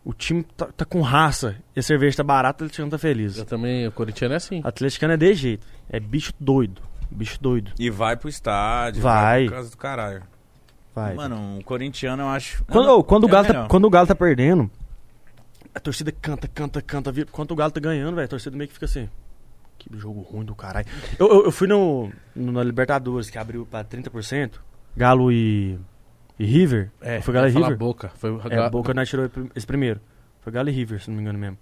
o 0.04 0.12
time 0.14 0.42
tá, 0.57 0.66
tá 0.76 0.84
com 0.84 1.00
raça 1.00 1.57
e 1.74 1.80
a 1.80 1.82
cerveja 1.82 2.16
tá 2.18 2.22
barata, 2.22 2.62
o 2.62 2.66
atleticano 2.66 2.90
tá 2.90 2.98
feliz. 2.98 3.36
Eu 3.36 3.44
também, 3.44 3.86
o 3.88 3.92
corintiano 3.92 4.32
é 4.34 4.36
assim. 4.36 4.61
Atleticano 4.64 5.12
é 5.14 5.16
de 5.16 5.34
jeito. 5.34 5.66
É 5.90 5.98
bicho 6.00 6.32
doido. 6.40 6.80
Bicho 7.11 7.40
doido. 7.40 7.72
E 7.78 7.90
vai 7.90 8.16
pro 8.16 8.28
estádio. 8.28 9.02
Vai. 9.02 9.44
Por 9.44 9.52
causa 9.54 9.70
do 9.70 9.76
caralho. 9.76 10.22
Vai. 10.97 11.14
Mano, 11.14 11.59
o 11.59 11.62
corintiano 11.64 12.22
eu 12.22 12.28
acho. 12.28 12.64
Quando, 12.64 12.86
Não, 12.86 13.03
quando, 13.03 13.24
o 13.24 13.28
é 13.28 13.30
Galo 13.30 13.47
tá, 13.47 13.66
quando 13.68 13.84
o 13.84 13.90
Galo 13.90 14.07
tá 14.07 14.14
perdendo, 14.14 14.70
a 15.74 15.78
torcida 15.78 16.11
canta, 16.11 16.49
canta, 16.49 16.80
canta. 16.80 17.12
vira- 17.12 17.28
Quando 17.30 17.51
o 17.51 17.55
Galo 17.55 17.70
tá 17.70 17.78
ganhando, 17.78 18.14
velho, 18.14 18.24
a 18.24 18.28
torcida 18.28 18.57
meio 18.57 18.66
que 18.66 18.72
fica 18.72 18.86
assim. 18.86 19.07
Que 19.78 19.90
jogo 19.99 20.22
ruim 20.22 20.47
do 20.47 20.55
caralho. 20.55 20.86
Eu, 21.18 21.28
eu, 21.28 21.44
eu 21.44 21.53
fui 21.53 21.68
no, 21.68 22.11
no- 22.34 22.51
na 22.51 22.64
Libertadores, 22.64 23.28
que 23.28 23.36
abriu 23.36 23.66
pra 23.66 23.84
30%. 23.84 24.53
Galo 24.97 25.30
e, 25.30 25.78
e 26.38 26.47
River. 26.47 26.90
É, 27.03 27.20
foi 27.20 27.34
Galo 27.34 27.49
e 27.49 27.51
River. 27.51 27.76
Boca. 27.76 28.09
Foi 28.16 28.30
o 28.30 28.40
É, 28.49 28.70
Boca 28.70 28.94
nós 28.94 29.07
tirou 29.07 29.30
esse 29.55 29.66
primeiro. 29.66 30.01
Foi 30.40 30.51
Galo 30.51 30.70
e 30.70 30.72
River, 30.72 31.03
se 31.03 31.11
não 31.11 31.16
me 31.16 31.20
engano 31.22 31.38
mesmo. 31.38 31.59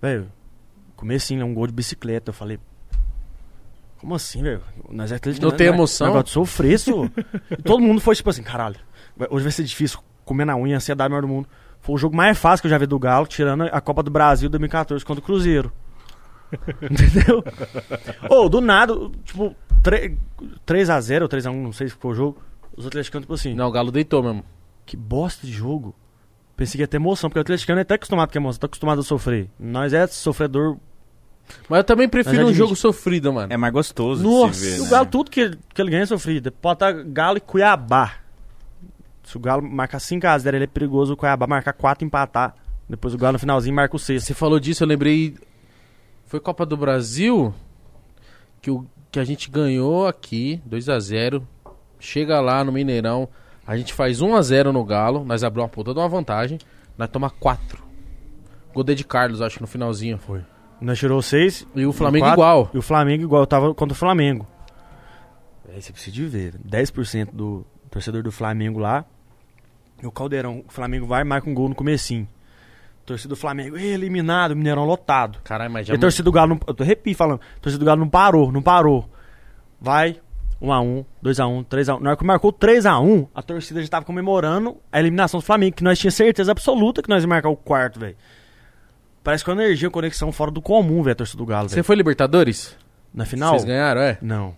Velho, 0.00 0.32
comecinho, 0.96 1.40
né, 1.40 1.44
um 1.44 1.52
gol 1.52 1.66
de 1.66 1.74
bicicleta. 1.74 2.30
Eu 2.30 2.34
falei. 2.34 2.58
Como 4.06 4.14
assim, 4.14 4.40
velho? 4.40 4.62
Nós 4.88 5.10
é 5.10 5.16
atleticano, 5.16 5.50
Não 5.50 5.56
tem 5.58 5.66
né? 5.68 5.74
emoção? 5.74 6.06
Negócio 6.06 6.26
de 6.26 6.30
sofrer. 6.30 6.78
E 7.50 7.56
todo 7.64 7.82
mundo 7.82 8.00
foi 8.00 8.14
tipo 8.14 8.30
assim, 8.30 8.40
caralho. 8.44 8.76
Hoje 9.28 9.42
vai 9.42 9.50
ser 9.50 9.64
difícil 9.64 9.98
comer 10.24 10.44
na 10.44 10.56
unha, 10.56 10.76
ansiedade 10.76 11.10
maior 11.10 11.22
do 11.22 11.26
mundo. 11.26 11.48
Foi 11.80 11.96
o 11.96 11.98
jogo 11.98 12.14
mais 12.16 12.38
fácil 12.38 12.62
que 12.62 12.66
eu 12.68 12.70
já 12.70 12.78
vi 12.78 12.86
do 12.86 13.00
Galo, 13.00 13.26
tirando 13.26 13.64
a 13.64 13.80
Copa 13.80 14.04
do 14.04 14.10
Brasil 14.12 14.48
2014 14.48 15.04
contra 15.04 15.20
o 15.20 15.24
Cruzeiro. 15.24 15.72
Entendeu? 16.88 17.42
Ou, 18.30 18.48
do 18.48 18.60
nada, 18.60 18.94
tipo, 19.24 19.56
3x0 20.64 21.22
ou 21.22 21.28
3x1, 21.28 21.52
não 21.52 21.72
sei 21.72 21.88
se 21.88 21.96
foi 21.96 22.12
o 22.12 22.14
jogo. 22.14 22.40
Os 22.76 22.86
atleticanos, 22.86 23.24
tipo 23.24 23.34
assim, 23.34 23.54
Não, 23.56 23.66
o 23.66 23.72
Galo 23.72 23.90
deitou 23.90 24.22
mesmo. 24.22 24.44
que 24.84 24.96
bosta 24.96 25.44
de 25.44 25.52
jogo. 25.52 25.92
Pensei 26.56 26.78
que 26.78 26.82
ia 26.82 26.86
ter 26.86 26.98
emoção, 26.98 27.28
porque 27.28 27.40
o 27.40 27.42
atleticano 27.42 27.80
é 27.80 27.82
até 27.82 27.94
acostumado 27.96 28.30
com 28.30 28.38
emoção, 28.38 28.60
tá 28.60 28.66
acostumado 28.66 29.00
a 29.00 29.02
sofrer. 29.02 29.50
Nós 29.58 29.92
é 29.92 30.06
sofredor. 30.06 30.76
Mas 31.68 31.78
eu 31.78 31.84
também 31.84 32.08
prefiro 32.08 32.42
é 32.42 32.44
um 32.44 32.52
jogo 32.54 32.74
sofrido, 32.76 33.32
mano. 33.32 33.52
É 33.52 33.56
mais 33.56 33.72
gostoso 33.72 34.22
Nossa, 34.22 34.52
de 34.52 34.56
se 34.56 34.70
ver, 34.70 34.76
E 34.76 34.80
o 34.80 34.84
né? 34.84 34.90
Galo, 34.90 35.06
tudo 35.06 35.30
que, 35.30 35.40
ele- 35.40 35.58
que 35.74 35.80
ele 35.82 35.90
ganha 35.90 36.02
é 36.02 36.06
sofrido. 36.06 36.50
Pode 36.52 36.76
estar 36.76 36.92
Galo 37.04 37.38
e 37.38 37.40
Cuiabá. 37.40 38.14
Se 39.24 39.36
o 39.36 39.40
Galo 39.40 39.62
marcar 39.62 39.98
5x0, 39.98 40.54
ele 40.54 40.64
é 40.64 40.66
perigoso. 40.68 41.14
O 41.14 41.16
Cuiabá 41.16 41.46
marcar 41.46 41.72
4 41.72 42.04
e 42.04 42.06
empatar. 42.06 42.54
Depois 42.88 43.14
o 43.14 43.18
Galo 43.18 43.34
no 43.34 43.38
finalzinho 43.38 43.74
marca 43.74 43.96
o 43.96 43.98
sexto. 43.98 44.26
Você 44.26 44.34
falou 44.34 44.60
disso, 44.60 44.84
eu 44.84 44.88
lembrei. 44.88 45.34
Foi 46.26 46.40
Copa 46.40 46.64
do 46.66 46.76
Brasil 46.76 47.52
que, 48.60 48.70
o, 48.70 48.84
que 49.10 49.18
a 49.20 49.24
gente 49.24 49.50
ganhou 49.50 50.06
aqui, 50.06 50.60
2 50.66 50.88
a 50.88 50.98
0 50.98 51.46
Chega 51.98 52.40
lá 52.40 52.62
no 52.62 52.70
Mineirão, 52.70 53.28
a 53.66 53.76
gente 53.76 53.92
faz 53.94 54.20
1 54.20 54.36
a 54.36 54.42
0 54.42 54.72
no 54.72 54.84
Galo, 54.84 55.24
nós 55.24 55.42
abrimos 55.42 55.64
uma 55.64 55.68
puta 55.68 55.92
de 55.94 55.98
uma 55.98 56.08
vantagem, 56.08 56.58
nós 56.96 57.08
toma 57.08 57.30
4. 57.30 57.82
Gol 58.74 58.84
de 58.84 59.02
Carlos, 59.04 59.40
acho 59.40 59.56
que 59.56 59.62
no 59.62 59.66
finalzinho 59.66 60.18
foi. 60.18 60.42
Nós 60.80 60.98
tirou 60.98 61.20
6. 61.22 61.66
E 61.74 61.86
o 61.86 61.92
Flamengo 61.92 62.26
igual. 62.28 62.70
E 62.74 62.78
o 62.78 62.82
Flamengo 62.82 63.22
igual. 63.24 63.42
Eu 63.42 63.46
tava 63.46 63.74
contra 63.74 63.94
o 63.94 63.98
Flamengo. 63.98 64.46
Aí 65.72 65.80
você 65.80 65.92
precisa 65.92 66.14
de 66.14 66.24
ver. 66.26 66.54
10% 66.66 67.30
do 67.32 67.66
torcedor 67.90 68.22
do 68.22 68.30
Flamengo 68.32 68.78
lá. 68.78 69.04
E 70.02 70.06
o 70.06 70.10
Caldeirão. 70.10 70.62
O 70.68 70.72
Flamengo 70.72 71.06
vai 71.06 71.22
e 71.22 71.24
marca 71.24 71.48
um 71.48 71.54
gol 71.54 71.68
no 71.68 71.74
comecinho. 71.74 72.28
Torcida 73.04 73.28
do 73.28 73.36
Flamengo, 73.36 73.78
"Ih, 73.78 73.86
eliminado, 73.86 74.50
o 74.50 74.56
Mineirão 74.56 74.84
lotado. 74.84 75.38
Caralho, 75.44 75.70
mas 75.70 75.86
E 75.86 75.90
já. 75.90 75.94
a 75.94 75.98
torcida 75.98 76.24
do 76.24 76.32
Galo, 76.32 76.54
não, 76.54 76.60
eu 76.66 76.74
tô 76.74 76.82
repito 76.82 77.16
falando, 77.16 77.40
a 77.56 77.60
torcida 77.60 77.78
do 77.78 77.86
Galo 77.86 78.00
não 78.00 78.08
parou, 78.08 78.50
não 78.50 78.60
parou. 78.60 79.08
Vai, 79.80 80.20
1x1, 80.60 81.04
2x1, 81.22 81.64
3x1. 81.66 82.00
Na 82.00 82.10
hora 82.10 82.16
que 82.18 82.24
marcou 82.24 82.52
3x1, 82.52 83.28
a 83.32 83.42
torcida 83.42 83.80
já 83.80 83.86
tava 83.88 84.04
comemorando 84.04 84.76
a 84.90 84.98
eliminação 84.98 85.38
do 85.38 85.46
Flamengo, 85.46 85.76
que 85.76 85.84
nós 85.84 85.96
tínhamos 86.00 86.16
certeza 86.16 86.50
absoluta 86.50 87.00
que 87.00 87.08
nós 87.08 87.22
ia 87.22 87.28
marcar 87.28 87.48
o 87.48 87.56
quarto, 87.56 88.00
velho. 88.00 88.16
Parece 89.26 89.44
que 89.44 89.50
a 89.50 89.54
energia, 89.54 89.88
a 89.88 89.90
conexão 89.90 90.30
fora 90.30 90.52
do 90.52 90.62
comum, 90.62 91.02
velho, 91.02 91.10
a 91.10 91.16
torcida 91.16 91.38
do 91.38 91.44
Galo, 91.44 91.68
Você 91.68 91.82
foi 91.82 91.96
Libertadores? 91.96 92.76
Na 93.12 93.24
final? 93.24 93.54
Vocês 93.54 93.64
ganharam, 93.64 94.00
é? 94.00 94.16
Não. 94.22 94.54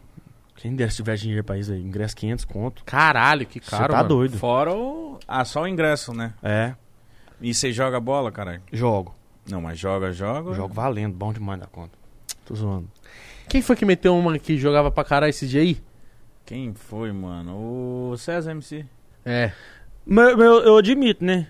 Quem 0.57 0.77
dera 0.77 0.91
se 0.91 0.97
tivesse 0.97 1.23
dinheiro 1.23 1.43
pra 1.43 1.57
isso 1.57 1.73
aí, 1.73 1.81
ingresso 1.81 2.15
500 2.15 2.45
conto. 2.45 2.85
Caralho, 2.85 3.47
que 3.47 3.65
Você 3.65 3.71
caro, 3.71 3.93
tá 3.95 3.97
mano. 3.97 4.09
doido. 4.11 4.37
Fora 4.37 4.75
o. 4.75 5.19
Ah, 5.27 5.43
só 5.47 5.63
o 5.63 5.67
ingresso, 5.67 6.13
né? 6.13 6.35
É, 6.43 6.75
E 7.41 7.55
você 7.55 7.73
joga 7.73 7.99
bola, 7.99 8.31
caralho? 8.31 8.61
jogo. 8.71 9.15
Não, 9.49 9.63
mas 9.63 9.79
joga, 9.79 10.13
joga. 10.13 10.53
Jogo 10.53 10.75
valendo, 10.75 11.15
bom 11.15 11.33
demais 11.33 11.59
da 11.59 11.67
conta. 11.67 11.97
Tô 12.45 12.55
zoando. 12.55 12.91
Quem 13.49 13.63
foi 13.63 13.75
que 13.75 13.87
meteu 13.87 14.15
uma 14.15 14.39
que 14.39 14.59
jogava 14.59 14.91
pra 14.91 15.03
caralho 15.03 15.31
esse 15.31 15.49
dia 15.49 15.63
aí? 15.63 15.81
Quem 16.45 16.75
foi, 16.75 17.11
mano? 17.11 17.57
O 18.11 18.17
César 18.19 18.51
MC. 18.51 18.85
É. 19.25 19.51
Mas 20.05 20.37
mas 20.37 20.45
eu, 20.45 20.61
eu 20.65 20.77
admito, 20.77 21.25
né? 21.25 21.47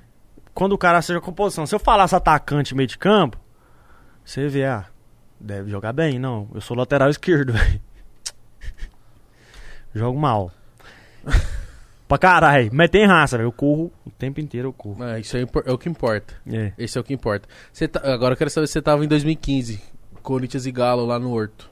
Quando 0.58 0.72
o 0.72 0.78
cara 0.78 1.00
seja 1.00 1.20
composição, 1.20 1.66
se 1.66 1.72
eu 1.72 1.78
falasse 1.78 2.16
atacante 2.16 2.74
meio 2.74 2.88
de 2.88 2.98
campo, 2.98 3.38
você 4.24 4.48
vê, 4.48 4.64
ah, 4.64 4.86
deve 5.38 5.70
jogar 5.70 5.92
bem. 5.92 6.18
Não, 6.18 6.48
eu 6.52 6.60
sou 6.60 6.76
lateral 6.76 7.08
esquerdo, 7.08 7.52
velho. 7.54 7.80
Jogo 9.94 10.18
mal. 10.18 10.50
pra 12.08 12.18
caralho. 12.18 12.70
Mas 12.72 12.90
tem 12.90 13.06
raça, 13.06 13.36
velho. 13.36 13.46
Eu 13.46 13.52
corro 13.52 13.92
o 14.04 14.10
tempo 14.10 14.40
inteiro, 14.40 14.66
eu 14.70 14.72
corro. 14.72 15.00
Ah, 15.00 15.20
isso 15.20 15.36
é 15.36 15.42
é 15.64 15.70
o 15.70 15.78
que 15.78 15.88
importa. 15.88 16.34
É. 16.44 16.72
Esse 16.76 16.98
é 16.98 17.00
o 17.00 17.04
que 17.04 17.14
importa. 17.14 17.48
Você 17.72 17.86
tá- 17.86 18.00
Agora 18.12 18.32
eu 18.32 18.36
quero 18.36 18.50
saber 18.50 18.66
se 18.66 18.72
você 18.72 18.82
tava 18.82 19.04
em 19.04 19.08
2015. 19.08 19.80
Corinthians 20.24 20.66
e 20.66 20.72
Galo 20.72 21.06
lá 21.06 21.20
no 21.20 21.30
Horto. 21.30 21.70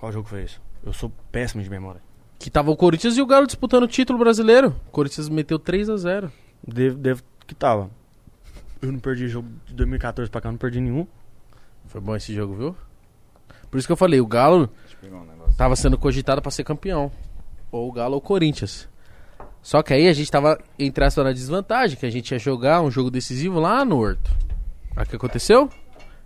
Qual 0.00 0.10
jogo 0.10 0.28
foi 0.28 0.42
esse? 0.42 0.56
Eu 0.84 0.92
sou 0.92 1.12
péssimo 1.30 1.62
de 1.62 1.70
memória. 1.70 2.00
Que 2.36 2.50
tava 2.50 2.72
o 2.72 2.76
Corinthians 2.76 3.16
e 3.16 3.22
o 3.22 3.26
Galo 3.26 3.46
disputando 3.46 3.84
o 3.84 3.88
título 3.88 4.18
brasileiro. 4.18 4.74
O 4.88 4.90
Corinthians 4.90 5.28
meteu 5.28 5.56
3 5.56 5.88
a 5.88 5.96
0 5.96 6.32
Devo, 6.66 6.96
devo 6.98 7.22
que 7.46 7.54
tava. 7.54 7.90
Eu 8.80 8.90
não 8.90 8.98
perdi 8.98 9.28
jogo 9.28 9.48
de 9.66 9.74
2014 9.74 10.30
pra 10.30 10.40
cá, 10.40 10.50
não 10.50 10.58
perdi 10.58 10.80
nenhum. 10.80 11.06
Foi 11.86 12.00
bom 12.00 12.16
esse 12.16 12.34
jogo, 12.34 12.54
viu? 12.54 12.76
Por 13.70 13.78
isso 13.78 13.86
que 13.86 13.92
eu 13.92 13.96
falei, 13.96 14.20
o 14.20 14.26
Galo 14.26 14.68
um 15.02 15.52
tava 15.56 15.76
sendo 15.76 15.98
cogitado 15.98 16.42
pra 16.42 16.50
ser 16.50 16.64
campeão. 16.64 17.10
Ou 17.70 17.88
o 17.88 17.92
Galo 17.92 18.14
ou 18.14 18.18
o 18.18 18.22
Corinthians. 18.22 18.88
Só 19.62 19.82
que 19.82 19.94
aí 19.94 20.08
a 20.08 20.12
gente 20.12 20.30
tava, 20.30 20.58
entre 20.78 21.04
aspas, 21.04 21.24
na 21.24 21.32
desvantagem, 21.32 21.96
que 21.96 22.04
a 22.04 22.10
gente 22.10 22.32
ia 22.32 22.38
jogar 22.38 22.82
um 22.82 22.90
jogo 22.90 23.10
decisivo 23.10 23.60
lá 23.60 23.84
no 23.84 23.98
Horto. 23.98 24.30
Aí 24.96 25.04
o 25.04 25.08
que 25.08 25.16
aconteceu? 25.16 25.70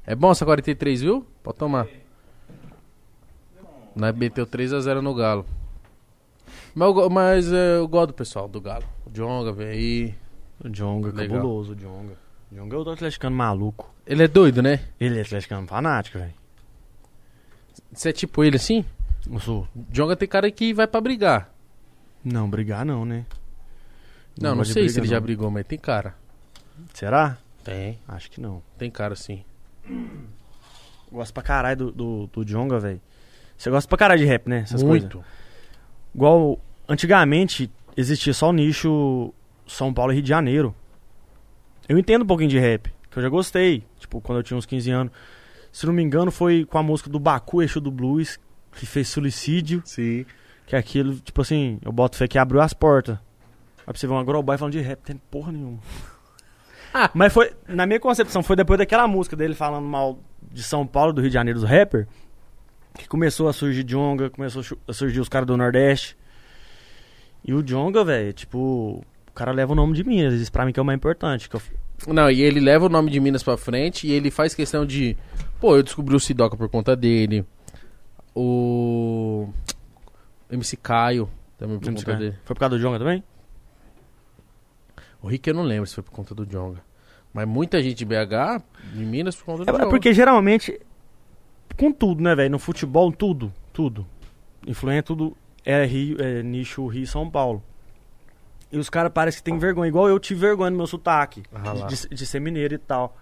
É 0.06 0.14
bom 0.14 0.30
essa 0.30 0.44
43, 0.44 1.02
viu? 1.02 1.26
Pode 1.42 1.58
tomar. 1.58 1.86
Nós 3.94 4.14
meteu 4.16 4.46
3x0 4.46 5.00
no 5.00 5.14
Galo. 5.14 5.46
Mas, 6.74 6.94
mas 7.10 7.52
é, 7.52 7.76
eu 7.78 7.88
gosto 7.88 8.08
do 8.08 8.14
pessoal 8.14 8.48
do 8.48 8.60
Galo. 8.60 8.84
O 9.06 9.10
Jonga 9.10 9.52
veio 9.52 9.70
aí. 9.70 10.14
O 10.64 10.68
Jonga, 10.68 11.10
Legal. 11.12 11.36
cabuloso, 11.36 11.72
o 11.72 11.74
Jonga. 11.74 12.14
O 12.50 12.54
Jonga 12.54 12.76
é 12.76 12.78
o 12.78 12.90
atleticano 12.90 13.36
maluco. 13.36 13.94
Ele 14.06 14.22
é 14.22 14.28
doido, 14.28 14.62
né? 14.62 14.80
Ele 14.98 15.18
é 15.18 15.22
atleticano 15.22 15.66
fanático, 15.66 16.18
velho. 16.18 16.34
Você 17.92 18.10
é 18.10 18.12
tipo 18.12 18.42
ele 18.42 18.56
assim? 18.56 18.84
Eu 19.30 19.40
sou. 19.40 19.68
Tem 20.18 20.28
cara 20.28 20.50
que 20.50 20.72
vai 20.72 20.86
pra 20.86 21.00
brigar. 21.00 21.52
Não, 22.24 22.48
brigar 22.48 22.84
não, 22.84 23.04
né? 23.04 23.24
Não, 24.40 24.54
não, 24.54 24.62
de 24.62 24.72
sei 24.72 24.82
briga, 24.82 24.92
se 24.92 25.00
ele 25.00 25.08
já 25.08 25.16
não. 25.16 25.22
brigou, 25.22 25.50
mas 25.50 25.66
tem 25.66 25.78
cara. 25.78 26.14
Será? 26.92 27.38
Tem. 27.64 27.98
Acho 28.06 28.30
que 28.30 28.40
não. 28.40 28.62
Tem 28.78 28.90
cara 28.90 29.16
sim. 29.16 29.44
Gosto 31.10 31.32
pra 31.32 31.42
caralho 31.42 31.76
do, 31.76 31.92
do, 31.92 32.26
do 32.26 32.44
Jonga, 32.44 32.78
velho. 32.78 33.00
Você 33.56 33.70
gosta 33.70 33.88
pra 33.88 33.96
caralho 33.98 34.20
de 34.20 34.26
rap, 34.26 34.48
né? 34.48 34.60
Essas 34.60 34.82
coisas. 34.82 35.10
Muito. 35.12 35.24
Igual, 36.14 36.60
antigamente, 36.88 37.70
existia 37.96 38.34
só 38.34 38.50
o 38.50 38.52
nicho 38.52 39.32
São 39.66 39.92
Paulo 39.92 40.12
e 40.12 40.14
Rio 40.14 40.22
de 40.22 40.28
Janeiro. 40.28 40.74
Eu 41.88 41.98
entendo 41.98 42.22
um 42.22 42.26
pouquinho 42.26 42.50
de 42.50 42.58
rap, 42.58 42.92
que 43.10 43.18
eu 43.18 43.22
já 43.22 43.28
gostei. 43.28 43.84
Tipo, 43.98 44.20
quando 44.20 44.38
eu 44.38 44.42
tinha 44.42 44.56
uns 44.56 44.66
15 44.66 44.90
anos. 44.90 45.12
Se 45.72 45.86
não 45.86 45.92
me 45.92 46.02
engano, 46.02 46.30
foi 46.30 46.64
com 46.64 46.78
a 46.78 46.82
música 46.82 47.10
do 47.10 47.20
Baku, 47.20 47.62
Eixo 47.62 47.80
do 47.80 47.90
Blues, 47.90 48.38
que 48.72 48.86
fez 48.86 49.08
Suicídio. 49.08 49.82
Sim. 49.84 50.24
Que 50.66 50.74
é 50.74 50.78
aquilo, 50.78 51.16
tipo 51.16 51.42
assim, 51.42 51.78
eu 51.82 51.92
boto 51.92 52.16
fé 52.16 52.26
que 52.26 52.38
abriu 52.38 52.60
as 52.60 52.72
portas. 52.72 53.16
Aí 53.78 53.84
pra 53.84 53.94
você 53.94 54.06
ver 54.06 54.14
uma 54.14 54.24
Growboy 54.24 54.58
falando 54.58 54.72
de 54.72 54.80
rap, 54.80 55.00
tem 55.00 55.16
porra 55.30 55.52
nenhuma. 55.52 55.78
Ah. 56.92 57.10
Mas 57.14 57.32
foi, 57.32 57.52
na 57.68 57.86
minha 57.86 58.00
concepção, 58.00 58.42
foi 58.42 58.56
depois 58.56 58.78
daquela 58.78 59.06
música 59.06 59.36
dele 59.36 59.54
falando 59.54 59.86
mal 59.86 60.18
de 60.50 60.62
São 60.62 60.86
Paulo, 60.86 61.12
do 61.12 61.20
Rio 61.20 61.30
de 61.30 61.34
Janeiro, 61.34 61.60
dos 61.60 61.68
rappers, 61.68 62.06
que 62.98 63.06
começou 63.06 63.48
a 63.48 63.52
surgir 63.52 63.84
Jonga, 63.84 64.30
começou 64.30 64.62
a 64.88 64.92
surgir 64.92 65.20
os 65.20 65.28
caras 65.28 65.46
do 65.46 65.56
Nordeste. 65.56 66.16
E 67.44 67.52
o 67.54 67.62
Jonga, 67.62 68.02
velho, 68.02 68.32
tipo, 68.32 69.04
cara 69.36 69.52
leva 69.52 69.72
o 69.72 69.76
nome 69.76 69.94
de 69.94 70.02
Minas, 70.04 70.34
isso 70.34 70.50
pra 70.50 70.64
mim 70.64 70.72
que 70.72 70.80
é 70.80 70.82
o 70.82 70.86
mais 70.86 70.96
importante. 70.96 71.48
Que 71.48 71.56
eu, 71.56 71.62
Não, 72.08 72.30
e 72.30 72.40
ele 72.42 72.58
leva 72.60 72.86
o 72.86 72.88
nome 72.88 73.10
de 73.10 73.20
Minas 73.20 73.42
pra 73.42 73.56
frente 73.56 74.06
e 74.06 74.12
ele 74.12 74.30
faz 74.30 74.54
questão 74.54 74.84
de. 74.86 75.16
Pô, 75.60 75.76
eu 75.76 75.82
descobri 75.82 76.14
o 76.14 76.20
Sidoca 76.20 76.56
por 76.56 76.68
conta 76.68 76.96
dele. 76.96 77.44
O. 78.34 79.48
MC 80.50 80.76
Caio 80.76 81.28
também 81.58 81.78
por 81.78 81.88
conta 81.92 82.14
dele. 82.16 82.36
foi 82.44 82.54
por 82.54 82.60
causa 82.60 82.76
do 82.76 82.80
Jonga 82.80 82.98
também? 82.98 83.22
O 85.22 85.28
Rick 85.28 85.48
eu 85.48 85.54
não 85.54 85.62
lembro 85.62 85.86
se 85.86 85.94
foi 85.94 86.04
por 86.04 86.12
conta 86.12 86.34
do 86.34 86.46
Jonga. 86.46 86.80
Mas 87.32 87.46
muita 87.48 87.82
gente 87.82 87.96
de 87.96 88.04
BH, 88.04 88.62
de 88.94 89.04
Minas, 89.04 89.34
por 89.36 89.44
conta 89.44 89.64
do 89.64 89.70
É, 89.70 89.74
é 89.74 89.78
Jonga. 89.78 89.88
porque 89.90 90.12
geralmente, 90.14 90.80
com 91.76 91.92
tudo, 91.92 92.22
né, 92.22 92.34
velho? 92.34 92.50
No 92.50 92.58
futebol, 92.58 93.10
tudo, 93.12 93.52
tudo. 93.72 94.06
Influência, 94.66 95.02
tudo 95.02 95.36
é, 95.64 95.84
Rio, 95.84 96.16
é 96.20 96.42
nicho 96.42 96.86
Rio 96.86 97.02
e 97.02 97.06
São 97.06 97.28
Paulo. 97.28 97.62
E 98.70 98.78
os 98.78 98.90
caras 98.90 99.12
parecem 99.12 99.38
que 99.38 99.44
tem 99.44 99.58
vergonha, 99.58 99.88
igual 99.88 100.08
eu 100.08 100.18
tive 100.18 100.40
vergonha 100.40 100.70
no 100.70 100.76
meu 100.76 100.86
sotaque, 100.86 101.42
Ah 101.54 101.86
de, 101.86 102.08
de 102.08 102.26
ser 102.26 102.40
mineiro 102.40 102.74
e 102.74 102.78
tal. 102.78 103.16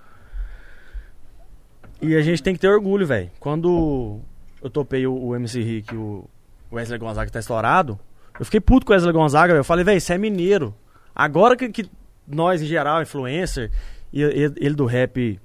E 2.01 2.15
a 2.17 2.23
gente 2.23 2.43
tem 2.43 2.55
que 2.55 2.61
ter 2.61 2.69
orgulho, 2.69 3.07
velho. 3.07 3.31
Quando 3.39 4.21
eu 4.63 4.71
topei 4.71 5.07
o, 5.07 5.15
o 5.15 5.37
MC 5.37 5.61
Rick 5.63 5.95
e 5.95 5.97
o 5.97 6.29
Wesley 6.73 6.99
Gonzaga 6.99 7.31
tá 7.31 7.39
estourado, 7.39 7.99
eu 8.39 8.45
fiquei 8.45 8.61
puto 8.61 8.85
com 8.87 8.93
o 8.93 8.95
Wesley 8.95 9.13
Gonzaga, 9.13 9.53
velho. 9.53 9.61
Eu 9.61 9.65
falei, 9.65 9.85
velho, 9.85 10.01
você 10.01 10.15
é 10.15 10.19
mineiro. 10.19 10.75
Agora 11.15 11.57
que, 11.57 11.69
que 11.69 11.91
nós, 12.27 12.61
em 12.63 12.67
geral, 12.67 13.01
influencer, 13.03 13.71
e 14.13 14.23
e- 14.23 14.53
ele 14.57 14.75
do 14.75 14.87
rap 14.87 15.39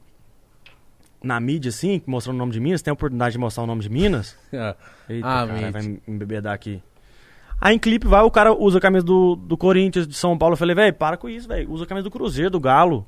na 1.21 1.39
mídia, 1.39 1.69
assim, 1.69 2.01
mostrando 2.07 2.35
o 2.37 2.39
nome 2.39 2.51
de 2.53 2.59
Minas, 2.59 2.81
tem 2.81 2.89
a 2.91 2.93
oportunidade 2.93 3.33
de 3.33 3.37
mostrar 3.37 3.63
o 3.63 3.67
nome 3.67 3.81
de 3.81 3.89
Minas. 3.89 4.37
Ah, 4.53 4.75
Eita, 5.09 5.27
Ah, 5.27 5.47
cara, 5.47 5.71
vai 5.71 5.81
me 5.81 6.01
embebedar 6.07 6.53
aqui. 6.53 6.81
Aí 7.61 7.75
em 7.75 7.79
clipe 7.79 8.07
vai, 8.07 8.21
o 8.21 8.31
cara 8.31 8.53
usa 8.53 8.77
a 8.77 8.81
camisa 8.81 9.05
do, 9.05 9.35
do 9.35 9.57
Corinthians, 9.57 10.07
de 10.07 10.13
São 10.15 10.37
Paulo. 10.37 10.53
Eu 10.53 10.57
falei, 10.57 10.75
velho, 10.75 10.93
para 10.93 11.17
com 11.17 11.27
isso, 11.27 11.47
velho. 11.47 11.69
Usa 11.71 11.83
a 11.83 11.87
camisa 11.87 12.03
do 12.05 12.11
Cruzeiro, 12.11 12.49
do 12.49 12.59
Galo. 12.59 13.05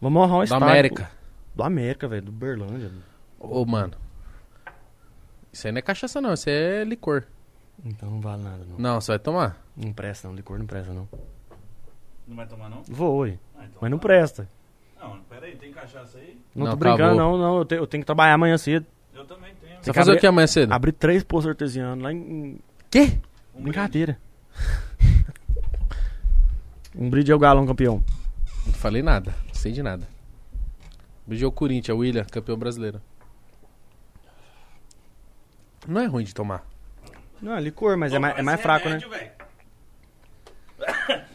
Vamos 0.00 0.22
honrar 0.22 0.38
da 0.38 0.44
estádio. 0.44 0.66
América. 0.68 1.10
Do 1.54 1.62
América, 1.62 2.08
velho, 2.08 2.22
do 2.22 2.32
Berlândia. 2.32 2.90
Ô, 3.38 3.64
mano. 3.64 3.92
Isso 5.52 5.66
aí 5.66 5.72
não 5.72 5.78
é 5.78 5.82
cachaça, 5.82 6.20
não. 6.20 6.32
Isso 6.32 6.48
é 6.48 6.84
licor. 6.84 7.24
Então 7.84 8.10
não 8.10 8.20
vale 8.20 8.42
nada, 8.42 8.64
não. 8.68 8.78
Não, 8.78 9.00
você 9.00 9.12
vai 9.12 9.18
tomar. 9.18 9.56
Não 9.76 9.92
presta, 9.92 10.28
não. 10.28 10.34
Licor 10.34 10.58
não 10.58 10.66
presta, 10.66 10.92
não. 10.92 11.08
Não 12.26 12.36
vai 12.36 12.46
tomar, 12.46 12.68
não? 12.68 12.82
Vou, 12.88 13.14
oi. 13.16 13.38
Ah, 13.56 13.64
então 13.64 13.78
Mas 13.80 13.90
não 13.90 13.98
tá. 13.98 14.02
presta. 14.02 14.48
Não, 15.00 15.18
pera 15.28 15.46
aí, 15.46 15.56
tem 15.56 15.72
cachaça 15.72 16.18
aí? 16.18 16.38
Não, 16.54 16.64
Não, 16.66 16.72
tô 16.72 16.76
brincando, 16.78 17.02
acabou. 17.20 17.38
não, 17.38 17.38
não. 17.38 17.58
Eu, 17.58 17.64
te- 17.64 17.74
eu 17.76 17.86
tenho 17.86 18.02
que 18.02 18.06
trabalhar 18.06 18.34
amanhã 18.34 18.56
cedo. 18.58 18.84
Eu 19.14 19.24
também 19.24 19.52
tenho. 19.60 19.76
Você 19.82 19.92
fazer 19.92 20.12
o 20.12 20.18
que 20.18 20.26
amanhã 20.26 20.46
cedo? 20.46 20.72
Abri 20.72 20.92
três 20.92 21.22
poços 21.24 21.48
artesianos 21.48 22.02
lá 22.04 22.12
em. 22.12 22.58
Quê? 22.90 23.18
Um 23.54 23.62
Brincadeira. 23.62 24.18
um 26.94 27.08
brinde 27.08 27.30
é 27.30 27.34
o 27.34 27.38
galão 27.38 27.66
campeão. 27.66 28.02
Não 28.66 28.72
falei 28.72 29.02
nada. 29.02 29.34
Não 29.46 29.54
sei 29.54 29.70
de 29.70 29.82
nada. 29.82 30.08
Beijo 31.26 31.46
ao 31.46 31.52
Corinthians, 31.52 31.96
William, 31.96 32.24
campeão 32.24 32.58
brasileiro. 32.58 33.00
Não 35.86 36.00
é 36.00 36.06
ruim 36.06 36.24
de 36.24 36.34
tomar. 36.34 36.66
Não, 37.40 37.56
é 37.56 37.60
licor, 37.60 37.96
mas 37.96 38.12
é 38.12 38.18
mais, 38.18 38.36
é 38.36 38.42
mais 38.42 38.60
fraco, 38.60 38.88
né? 38.88 38.98
remédio, 38.98 39.10
velho. 39.10 39.30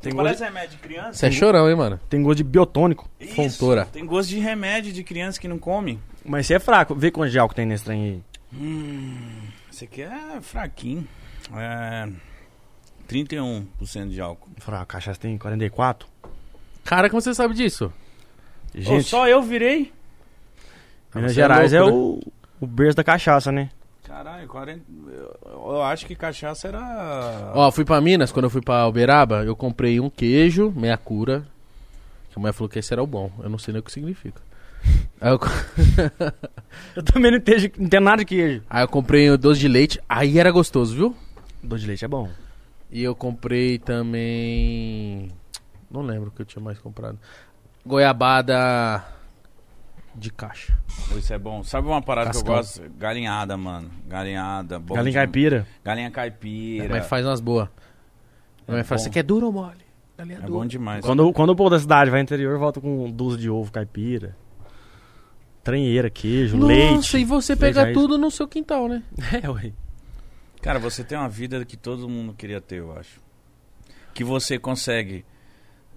Tem 0.00 0.12
Não 0.12 0.22
gosto, 0.22 0.38
parece 0.38 0.44
remédio 0.44 0.76
de 0.76 0.82
criança? 0.82 1.12
Você 1.14 1.26
é 1.26 1.30
chorão, 1.30 1.68
hein, 1.68 1.76
mano? 1.76 1.96
de, 1.96 2.02
tem 2.10 2.22
gosto 2.22 2.36
de 2.36 2.44
biotônico. 2.44 3.08
Isso, 3.18 3.34
Fontoura. 3.34 3.86
Tem 3.86 4.04
gosto 4.04 4.28
de 4.28 4.38
remédio 4.38 4.92
de 4.92 5.02
criança 5.02 5.40
que 5.40 5.48
não 5.48 5.58
come. 5.58 5.98
Mas 6.22 6.46
você 6.46 6.54
é 6.54 6.58
fraco. 6.58 6.94
Vê 6.94 7.10
quanto 7.10 7.30
de 7.30 7.38
álcool 7.38 7.54
tem 7.54 7.64
nesse 7.64 7.84
trem 7.84 8.04
aí. 8.04 8.22
Hum, 8.52 9.48
esse 9.74 9.84
aqui 9.84 10.02
é 10.02 10.40
fraquinho. 10.40 11.06
É. 11.52 12.08
31% 13.08 14.08
de 14.08 14.20
álcool. 14.20 14.48
Fraco, 14.58 14.82
a 14.82 14.86
cachaça 14.86 15.20
tem 15.20 15.36
44. 15.36 16.08
Cara, 16.84 17.10
como 17.10 17.20
você 17.20 17.34
sabe 17.34 17.54
disso? 17.54 17.92
Ô, 18.74 18.80
Gente, 18.80 19.04
só 19.04 19.28
eu 19.28 19.42
virei? 19.42 19.92
Minas 21.14 21.32
Você 21.32 21.40
é 21.40 21.42
Gerais 21.42 21.72
é, 21.72 21.80
louco, 21.80 22.32
o, 22.60 22.64
o 22.64 22.66
berço 22.66 22.96
da 22.96 23.04
cachaça, 23.04 23.50
né? 23.50 23.70
Caralho, 24.04 24.46
40. 24.48 24.82
Eu, 25.08 25.38
eu 25.44 25.82
acho 25.82 26.06
que 26.06 26.14
cachaça 26.14 26.68
era. 26.68 27.52
Ó, 27.54 27.70
fui 27.70 27.84
pra 27.84 28.00
Minas, 28.00 28.30
quando 28.30 28.44
eu 28.44 28.50
fui 28.50 28.62
pra 28.62 28.86
Uberaba, 28.86 29.44
eu 29.44 29.56
comprei 29.56 29.98
um 29.98 30.08
queijo, 30.08 30.72
meia 30.74 30.96
cura. 30.96 31.46
Que 32.30 32.38
a 32.38 32.40
mulher 32.40 32.52
falou 32.52 32.68
que 32.68 32.78
esse 32.78 32.92
era 32.92 33.02
o 33.02 33.06
bom. 33.06 33.30
Eu 33.42 33.48
não 33.48 33.58
sei 33.58 33.72
nem 33.72 33.80
o 33.80 33.82
que 33.82 33.92
significa. 33.92 34.40
Eu, 35.20 35.38
Eu 36.96 37.02
também 37.02 37.30
não 37.30 37.38
entendo, 37.38 37.72
não 37.78 37.86
entendo 37.86 38.04
nada 38.04 38.16
de 38.18 38.24
queijo. 38.24 38.62
aí 38.68 38.82
eu 38.82 38.88
comprei 38.88 39.30
o 39.30 39.38
doce 39.38 39.60
de 39.60 39.68
leite, 39.68 40.00
aí 40.08 40.38
era 40.38 40.50
gostoso, 40.50 40.94
viu? 40.94 41.16
Doce 41.62 41.82
de 41.82 41.86
leite 41.88 42.04
é 42.04 42.08
bom. 42.08 42.28
E 42.90 43.02
eu 43.02 43.14
comprei 43.14 43.78
também. 43.78 45.30
Não 45.90 46.02
lembro 46.02 46.28
o 46.28 46.30
que 46.32 46.42
eu 46.42 46.46
tinha 46.46 46.62
mais 46.62 46.78
comprado. 46.78 47.18
Goiabada 47.86 49.04
de 50.14 50.30
caixa. 50.30 50.76
Isso 51.16 51.32
é 51.32 51.38
bom. 51.38 51.62
Sabe 51.64 51.88
uma 51.88 52.00
parada 52.02 52.30
que 52.30 52.36
eu 52.36 52.40
Cascão. 52.44 52.56
gosto? 52.56 52.82
Galinhada, 52.98 53.56
mano. 53.56 53.90
Galinhada. 54.06 54.78
bom 54.78 54.94
Galinha 54.94 55.10
de- 55.12 55.16
caipira. 55.18 55.66
Galinha 55.84 56.10
caipira. 56.10 56.88
Mas 56.88 57.06
faz 57.06 57.24
umas 57.26 57.40
boas. 57.40 57.68
É 57.68 58.70
Minha 58.72 58.76
mãe 58.78 58.84
fala, 58.84 58.98
bom. 58.98 59.04
você 59.04 59.10
quer 59.10 59.22
duro 59.22 59.46
ou 59.46 59.52
mole? 59.52 59.84
É 60.16 60.24
bom 60.48 60.64
demais. 60.64 61.04
Quando, 61.04 61.32
quando 61.32 61.50
o 61.50 61.56
povo 61.56 61.70
da 61.70 61.78
cidade 61.78 62.10
vai 62.10 62.20
ao 62.20 62.22
interior, 62.22 62.56
volta 62.58 62.80
com 62.80 63.10
dúzio 63.10 63.38
de 63.40 63.50
ovo 63.50 63.72
caipira. 63.72 64.36
Tranheira, 65.64 66.10
queijo, 66.10 66.56
Nossa, 66.58 66.72
leite. 66.72 67.16
e 67.18 67.24
você 67.24 67.56
pega 67.56 67.92
tudo 67.92 68.18
no 68.18 68.30
seu 68.30 68.46
quintal, 68.46 68.86
né? 68.88 69.02
É, 69.42 69.48
ué. 69.50 69.72
Cara, 70.60 70.78
você 70.78 71.02
tem 71.02 71.16
uma 71.18 71.28
vida 71.28 71.64
que 71.64 71.76
todo 71.76 72.08
mundo 72.08 72.34
queria 72.34 72.60
ter, 72.60 72.80
eu 72.80 72.96
acho. 72.96 73.20
Que 74.12 74.22
você 74.22 74.58
consegue. 74.58 75.24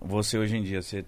Você 0.02 0.38
hoje 0.38 0.58
em 0.58 0.64
dia, 0.64 0.82
você, 0.82 1.06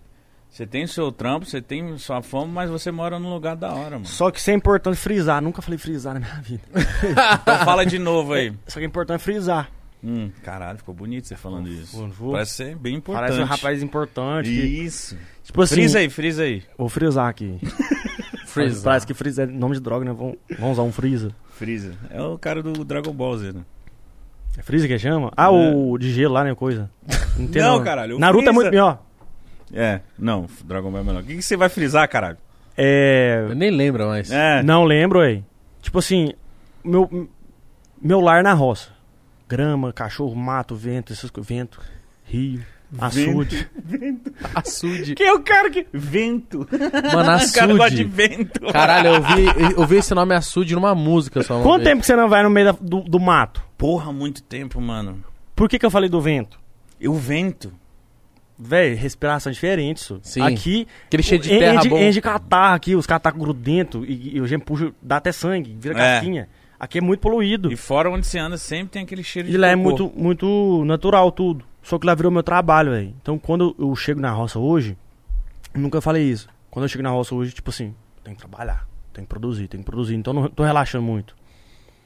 você 0.49 0.66
tem 0.66 0.84
o 0.84 0.88
seu 0.88 1.12
trampo, 1.12 1.45
você 1.45 1.62
tem 1.62 1.97
sua 1.97 2.22
fome, 2.22 2.51
mas 2.51 2.70
você 2.70 2.91
mora 2.91 3.18
num 3.20 3.34
lugar 3.34 3.55
da 3.55 3.74
hora, 3.74 3.91
mano. 3.91 4.05
Só 4.05 4.30
que 4.32 4.39
isso 4.39 4.49
é 4.51 4.53
importante 4.53 4.97
frisar. 4.97 5.41
Nunca 5.41 5.62
falei 5.62 5.78
frisar 5.78 6.14
na 6.14 6.20
minha 6.20 6.41
vida. 6.41 6.64
Então 7.41 7.66
fala 7.66 7.86
de 7.86 7.97
novo 7.99 8.34
aí. 8.34 8.53
Só 8.68 8.80
que 8.80 8.86
é 8.86 8.88
importante 8.88 9.22
frisar. 9.22 9.72
Hum, 10.03 10.32
caralho, 10.43 10.78
ficou 10.78 10.95
bonito 10.95 11.28
você 11.28 11.36
falando 11.36 11.68
isso. 11.70 11.97
Vou- 11.97 12.07
vou- 12.07 12.32
Parece 12.32 12.53
ser 12.53 12.76
bem 12.78 12.95
importante. 12.95 13.22
Parece 13.28 13.41
um 13.41 13.45
rapaz 13.45 13.84
importante. 13.84 14.49
que- 14.49 14.55
Isso. 14.55 15.18
tipo 15.43 15.62
assim, 15.62 15.76
Frisa 15.76 15.99
aí, 15.99 16.10
frisa 16.10 16.43
aí. 16.43 16.64
vou 16.78 16.88
frisar 16.88 17.28
aqui. 17.28 17.60
Freeza. 18.50 18.84
Parece 18.84 19.08
que 19.08 19.14
freeza 19.14 19.43
é 19.43 19.45
nome 19.45 19.76
de 19.76 19.82
droga, 19.82 20.06
né? 20.06 20.14
Vamos, 20.14 20.36
vamos 20.58 20.72
usar 20.74 20.84
um 20.84 20.91
freeza. 20.91 21.32
Frisa. 21.52 21.93
É 22.10 22.22
o 22.22 22.38
cara 22.38 22.62
do 22.64 22.84
Dragon 22.86 23.12
Ball 23.14 23.38
Z, 23.38 23.52
né? 23.52 23.62
É 24.58 24.62
freeza 24.62 24.88
que 24.88 24.97
chama? 25.00 25.32
Ah, 25.38 25.52
o 25.52 25.97
de 25.97 26.12
gelo 26.12 26.34
lá, 26.34 26.43
né? 26.43 26.54
Coisa. 26.56 26.89
entendo, 27.38 27.64
Não, 27.64 27.82
caralho, 27.84 28.16
o 28.18 28.20
Naruto 28.20 28.41
é 28.41 28.43
Freeza- 28.45 28.54
muito 28.62 28.72
melhor. 28.72 29.04
É, 29.72 30.02
não, 30.18 30.47
Dragon 30.64 30.89
Ball 30.91 31.02
é 31.02 31.04
melhor. 31.04 31.22
O 31.22 31.26
que, 31.26 31.36
que 31.36 31.41
você 31.41 31.56
vai 31.56 31.70
frisar, 31.70 32.08
caralho? 32.10 32.38
É. 32.78 33.45
Eu 33.50 33.56
nem 33.56 33.70
lembro 33.72 34.08
mais. 34.08 34.32
É. 34.32 34.64
Não 34.64 34.84
lembro, 34.86 35.20
aí. 35.20 35.43
Tipo 35.82 36.00
assim, 36.00 36.34
meu, 36.84 37.30
meu 38.02 38.20
lar 38.22 38.41
na 38.43 38.54
roça. 38.54 38.89
Grama, 39.47 39.91
cachorro, 39.93 40.36
mato, 40.36 40.76
vento, 40.76 41.12
essas 41.14 41.30
coisas. 41.30 41.47
Vento, 41.47 41.80
rio, 42.24 42.62
açude. 42.98 43.70
Açude. 44.56 45.16
Quem 45.16 45.28
é 45.28 45.34
o 45.34 45.40
cara 45.42 45.70
que. 45.70 45.86
Vento. 45.94 46.68
Mano, 47.14 47.44
O 47.46 47.54
cara 47.54 47.74
gosta 47.76 47.96
de 47.96 48.02
açude. 48.02 48.04
vento. 48.06 48.62
Caralho, 48.72 49.08
eu 49.10 49.22
vi, 49.22 49.46
eu 49.78 49.88
vi 49.88 49.96
esse 49.98 50.14
nome 50.14 50.34
açude 50.36 50.74
numa 50.76 50.96
música 50.96 51.44
só. 51.44 51.62
Quanto 51.62 51.84
tempo 51.84 52.02
que 52.02 52.06
você 52.08 52.16
não 52.16 52.30
vai 52.30 52.44
no 52.44 52.50
meio 52.50 52.68
da- 52.74 52.78
do, 52.80 53.02
do 53.02 53.20
mato? 53.20 53.62
Porra, 53.78 54.12
muito 54.12 54.42
tempo, 54.44 54.80
mano. 54.82 55.24
Por 55.56 55.68
que, 55.70 55.78
que 55.80 55.86
eu 55.86 55.92
falei 55.92 56.10
do 56.10 56.22
vento? 56.22 56.60
E 57.00 57.08
o 57.08 57.14
vento? 57.14 57.72
Véi, 58.62 58.94
respiração 58.94 59.52
diferente, 59.52 59.98
isso. 59.98 60.20
Sim. 60.22 60.42
Aqui, 60.42 60.86
Aquele 61.08 61.24
cheio 61.24 61.40
de 61.40 61.48
terra 61.48 61.76
enche, 61.80 61.88
bom. 61.90 61.98
enche 61.98 62.20
catarro 62.22 62.76
aqui, 62.76 62.94
os 62.94 63.06
caras 63.06 63.24
tá 63.24 63.32
grudento 63.32 64.04
e, 64.06 64.36
e 64.36 64.42
o 64.42 64.48
gente 64.48 64.64
puxa, 64.66 64.92
dá 65.02 65.16
até 65.18 65.32
sangue, 65.32 65.78
vira 65.80 65.98
É. 65.98 66.16
casquinha. 66.16 66.50
Aqui 66.78 66.98
é 66.98 67.02
muito 67.02 67.22
poluído. 67.22 67.72
E 67.72 67.78
fora 67.78 68.10
onde 68.10 68.26
você 68.28 68.38
anda, 68.38 68.58
sempre 68.58 68.90
tem 68.92 69.04
aquele 69.04 69.24
cheiro 69.24 69.48
de 69.48 69.54
E 69.54 69.58
lá 69.58 69.68
é 69.68 69.76
cocô. 69.78 69.84
muito, 69.84 70.12
muito 70.16 70.84
natural 70.86 71.32
tudo. 71.32 71.64
Só 71.82 71.98
que 71.98 72.06
lá 72.06 72.14
virou 72.16 72.32
meu 72.32 72.44
trabalho, 72.44 72.92
velho. 72.92 73.14
Então 73.22 73.38
quando 73.40 73.76
eu 73.80 73.96
chego 73.96 74.20
na 74.20 74.32
roça 74.32 74.60
hoje, 74.60 74.98
nunca 75.74 76.02
falei 76.02 76.24
isso. 76.24 76.48
Quando 76.70 76.86
eu 76.86 76.90
chego 76.90 77.04
na 77.04 77.10
roça 77.10 77.34
hoje, 77.34 77.52
tipo 77.54 77.70
assim, 77.70 77.96
tem 78.24 78.34
que 78.36 78.40
trabalhar, 78.40 78.88
tem 79.14 79.24
que 79.24 79.30
produzir, 79.30 79.68
tem 79.68 79.80
que 79.80 79.86
produzir. 79.86 80.16
Então 80.16 80.34
não 80.34 80.48
tô 80.50 80.64
relaxando 80.64 81.04
muito. 81.04 81.36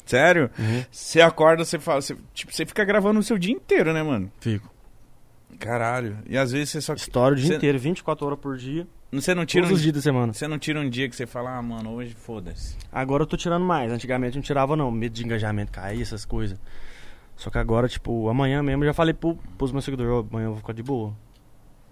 Sério? 0.05 0.49
Uhum. 0.59 0.83
Você 0.91 1.21
acorda, 1.21 1.63
você 1.63 1.79
fala. 1.79 2.01
Você, 2.01 2.15
tipo, 2.33 2.53
você 2.53 2.65
fica 2.65 2.83
gravando 2.83 3.19
o 3.19 3.23
seu 3.23 3.37
dia 3.37 3.53
inteiro, 3.53 3.93
né, 3.93 4.03
mano? 4.03 4.29
Fico. 4.39 4.69
Caralho. 5.59 6.17
E 6.27 6.37
às 6.37 6.51
vezes 6.51 6.69
você 6.69 6.81
só. 6.81 6.93
História 6.93 7.35
o 7.35 7.39
dia 7.39 7.47
Cê- 7.47 7.55
inteiro, 7.55 7.79
24 7.79 8.25
horas 8.25 8.39
por 8.39 8.57
dia, 8.57 8.87
Você 9.11 9.33
não 9.33 9.45
tira 9.45 9.63
todos 9.63 9.71
um 9.73 9.75
os 9.77 9.81
dias 9.81 9.95
da 9.95 10.01
semana. 10.01 10.33
Você 10.33 10.47
não 10.47 10.57
tira 10.59 10.79
um 10.79 10.89
dia 10.89 11.07
que 11.07 11.15
você 11.15 11.25
fala, 11.25 11.55
ah, 11.57 11.61
mano, 11.61 11.91
hoje 11.91 12.13
foda-se. 12.15 12.75
Agora 12.91 13.23
eu 13.23 13.27
tô 13.27 13.37
tirando 13.37 13.63
mais. 13.63 13.91
Antigamente 13.91 14.35
eu 14.35 14.39
não 14.39 14.43
tirava, 14.43 14.75
não. 14.75 14.91
Medo 14.91 15.13
de 15.13 15.23
engajamento 15.23 15.71
cair, 15.71 16.01
essas 16.01 16.25
coisas. 16.25 16.59
Só 17.35 17.49
que 17.49 17.57
agora, 17.57 17.87
tipo, 17.87 18.29
amanhã 18.29 18.61
mesmo 18.63 18.83
eu 18.83 18.87
já 18.87 18.93
falei 18.93 19.13
pro, 19.13 19.35
pros 19.57 19.71
meus 19.71 19.83
seguidores, 19.83 20.25
amanhã 20.31 20.45
eu 20.45 20.51
vou 20.51 20.59
ficar 20.59 20.73
de 20.73 20.83
boa. 20.83 21.13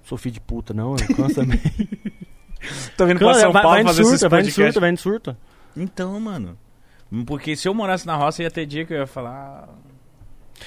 Sou 0.03 0.17
filho 0.17 0.33
de 0.33 0.41
puta, 0.41 0.73
não, 0.73 0.95
eu 0.95 1.15
canso 1.15 1.35
também. 1.35 1.59
Tô 2.95 3.05
vindo 3.05 3.19
pra 3.19 3.33
São 3.33 3.51
vai, 3.51 3.61
Paulo 3.61 3.77
vai 3.77 3.83
fazer 3.85 4.01
esses 4.03 4.19
surta, 4.19 4.29
vai 4.29 4.41
de 4.43 4.51
surta, 4.51 4.79
vai 4.79 4.91
de 4.91 4.99
surta. 4.99 5.37
Então, 5.75 6.19
mano. 6.19 6.57
Porque 7.25 7.55
se 7.55 7.67
eu 7.67 7.73
morasse 7.73 8.05
na 8.07 8.15
roça, 8.15 8.41
ia 8.43 8.51
ter 8.51 8.65
dia 8.65 8.85
que 8.85 8.93
eu 8.93 8.99
ia 8.99 9.07
falar. 9.07 9.67
ah, 9.67 10.63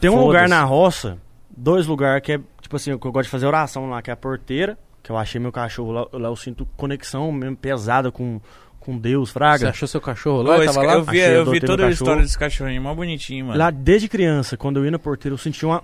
Tem 0.00 0.10
um 0.10 0.20
lugar 0.20 0.48
na 0.48 0.62
roça, 0.64 1.18
dois 1.56 1.86
lugares 1.86 2.22
que 2.22 2.32
é, 2.32 2.40
tipo 2.60 2.76
assim, 2.76 2.96
que 2.98 3.06
eu 3.06 3.12
gosto 3.12 3.24
de 3.26 3.30
fazer 3.30 3.46
oração 3.46 3.88
lá, 3.88 4.02
que 4.02 4.10
é 4.10 4.12
a 4.12 4.16
porteira, 4.16 4.78
que 5.02 5.10
eu 5.10 5.16
achei 5.16 5.40
meu 5.40 5.52
cachorro 5.52 5.92
lá, 5.92 6.06
lá 6.12 6.28
eu 6.28 6.36
sinto 6.36 6.66
conexão 6.76 7.32
mesmo 7.32 7.56
pesada 7.56 8.10
com, 8.12 8.40
com 8.86 8.96
Deus, 8.96 9.28
Você 9.28 9.32
fraga. 9.34 9.68
achou 9.70 9.86
seu 9.86 10.00
cachorro 10.00 10.42
lá? 10.42 10.56
Tava 10.64 10.72
ca- 10.80 10.82
lá? 10.86 10.92
eu 10.94 11.02
vi, 11.04 11.20
Achei, 11.20 11.36
eu 11.36 11.50
vi 11.50 11.60
toda 11.60 11.86
a 11.86 11.90
história 11.90 12.22
desse 12.22 12.38
cachorrinho, 12.38 12.80
mó 12.80 12.94
bonitinho, 12.94 13.46
mano. 13.46 13.58
Lá 13.58 13.70
desde 13.70 14.08
criança, 14.08 14.56
quando 14.56 14.78
eu 14.78 14.84
ia 14.84 14.90
na 14.90 14.98
porteira, 14.98 15.34
eu 15.34 15.38
sentia 15.38 15.68
uma, 15.68 15.82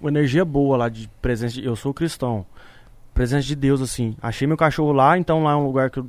uma 0.00 0.08
energia 0.10 0.44
boa 0.44 0.76
lá 0.76 0.88
de 0.88 1.08
presença. 1.20 1.54
De, 1.54 1.64
eu 1.66 1.76
sou 1.76 1.92
cristão. 1.92 2.46
Presença 3.12 3.46
de 3.46 3.54
Deus, 3.56 3.80
assim. 3.80 4.16
Achei 4.22 4.46
meu 4.46 4.56
cachorro 4.56 4.92
lá, 4.92 5.18
então 5.18 5.42
lá 5.42 5.52
é 5.52 5.56
um 5.56 5.64
lugar 5.66 5.90
que 5.90 5.98
eu, 5.98 6.04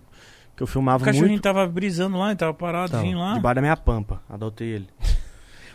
que 0.55 0.63
eu 0.63 0.65
o 0.65 0.67
filmava 0.67 1.03
cachorrinho 1.03 1.31
muito. 1.31 1.41
tava 1.43 1.65
brisando 1.67 2.17
lá, 2.17 2.27
ele 2.27 2.35
tava 2.35 2.53
parado, 2.53 2.91
Tava, 2.91 3.03
vinha 3.03 3.17
lá. 3.17 3.33
Debaixo 3.33 3.55
da 3.55 3.61
minha 3.61 3.77
pampa. 3.77 4.21
Adotei 4.29 4.67
ele. 4.67 4.87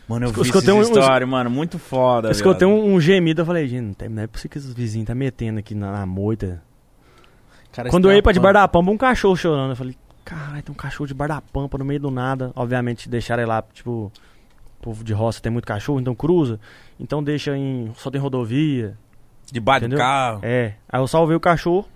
Mano, 0.08 0.26
eu 0.26 0.30
Eu 0.30 0.42
vi 0.42 0.50
essas 0.50 0.68
um- 0.68 0.82
histórias, 0.82 1.28
mano, 1.28 1.48
muito 1.48 1.78
foda. 1.78 2.28
Eu 2.28 2.32
escutei 2.32 2.66
um, 2.66 2.92
um 2.94 3.00
gemido, 3.00 3.40
eu 3.42 3.46
falei, 3.46 3.66
gente, 3.68 4.06
não 4.08 4.22
é 4.22 4.26
possível 4.26 4.50
que 4.50 4.58
esses 4.58 4.72
vizinhos 4.74 5.06
tá 5.06 5.14
metendo 5.14 5.60
aqui 5.60 5.74
na, 5.76 5.92
na 5.92 6.04
moita. 6.04 6.60
Cara, 7.72 7.88
Quando 7.88 8.10
eu 8.10 8.14
ia 8.14 8.22
pra 8.22 8.32
debaixo 8.32 8.54
da 8.54 8.68
pampa, 8.68 8.90
um 8.90 8.98
cachorro 8.98 9.36
chorando. 9.36 9.70
Eu 9.70 9.76
falei, 9.76 9.96
caralho, 10.24 10.62
tem 10.62 10.72
um 10.72 10.76
cachorro 10.76 11.06
debaixo 11.06 11.34
da 11.34 11.40
pampa, 11.40 11.76
no 11.78 11.84
meio 11.84 12.00
do 12.00 12.10
nada. 12.10 12.52
Obviamente, 12.54 13.08
deixaram 13.08 13.42
ele 13.42 13.48
lá, 13.50 13.62
tipo, 13.72 14.10
povo 14.80 15.02
de 15.04 15.12
roça 15.12 15.40
tem 15.40 15.50
muito 15.52 15.66
cachorro, 15.66 16.00
então 16.00 16.14
cruza. 16.14 16.58
Então 16.98 17.22
deixa 17.22 17.56
em. 17.56 17.92
Só 17.96 18.10
tem 18.10 18.20
rodovia. 18.20 18.96
Debaixo 19.50 19.80
do 19.80 19.86
entendeu? 19.86 19.98
carro. 19.98 20.40
É. 20.42 20.74
Aí 20.88 21.00
eu 21.00 21.06
salvei 21.06 21.36
o 21.36 21.40
cachorro, 21.40 21.86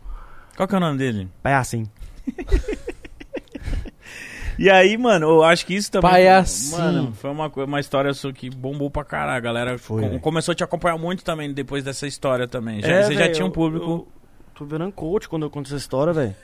Qual 0.56 0.66
que 0.68 0.74
é 0.74 0.78
o 0.78 0.80
nome 0.80 0.98
dele? 0.98 1.28
é 1.44 1.54
assim. 1.54 1.86
E 4.58 4.70
aí, 4.70 4.96
mano, 4.96 5.26
eu 5.26 5.44
acho 5.44 5.66
que 5.66 5.74
isso 5.74 5.92
também. 5.92 6.10
Palhacinho. 6.10 6.78
Mano, 6.78 7.12
foi 7.12 7.30
uma, 7.30 7.46
uma 7.46 7.78
história 7.78 8.14
sua 8.14 8.32
que 8.32 8.48
bombou 8.48 8.90
pra 8.90 9.04
caralho. 9.04 9.36
A 9.36 9.40
galera 9.40 9.76
Foi, 9.78 10.08
com- 10.08 10.18
começou 10.18 10.52
a 10.52 10.54
te 10.54 10.64
acompanhar 10.64 10.96
muito 10.96 11.22
também 11.22 11.52
depois 11.52 11.84
dessa 11.84 12.06
história 12.06 12.48
também. 12.48 12.80
Já, 12.80 12.88
É, 12.88 13.02
você 13.02 13.12
já 13.12 13.20
velho, 13.20 13.34
tinha 13.34 13.44
um 13.44 13.48
eu- 13.48 13.52
público. 13.52 13.84
Eu, 13.90 14.08
tô 14.54 14.64
virando 14.64 14.92
coach 14.92 15.28
quando 15.28 15.42
eu 15.42 15.50
conto 15.50 15.66
essa 15.66 15.76
história, 15.76 16.10
velho. 16.14 16.34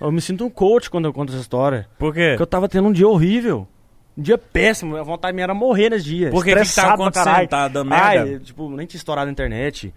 Eu 0.00 0.12
me 0.12 0.20
sinto 0.20 0.44
um 0.44 0.50
coach 0.50 0.90
quando 0.90 1.06
eu 1.06 1.12
conto 1.12 1.32
essa 1.32 1.40
história. 1.40 1.88
Por 1.98 2.14
quê? 2.14 2.30
Porque 2.30 2.42
eu 2.42 2.46
tava 2.46 2.68
tendo 2.68 2.88
um 2.88 2.92
dia 2.92 3.08
horrível. 3.08 3.66
Um 4.16 4.22
dia 4.22 4.38
péssimo. 4.38 4.96
A 4.96 5.02
vontade 5.02 5.32
minha 5.34 5.44
era 5.44 5.54
morrer 5.54 5.90
nesse 5.90 6.04
dia. 6.04 6.30
Por 6.30 6.44
que 6.44 6.54
tava 6.74 6.94
acontecendo? 6.94 7.48
Tá 7.48 7.68
dando 7.68 7.92
Ai, 7.92 8.24
merda? 8.24 8.44
tipo, 8.44 8.68
nem 8.70 8.86
tinha 8.86 8.98
estourado 8.98 9.26
na 9.26 9.32
internet. 9.32 9.92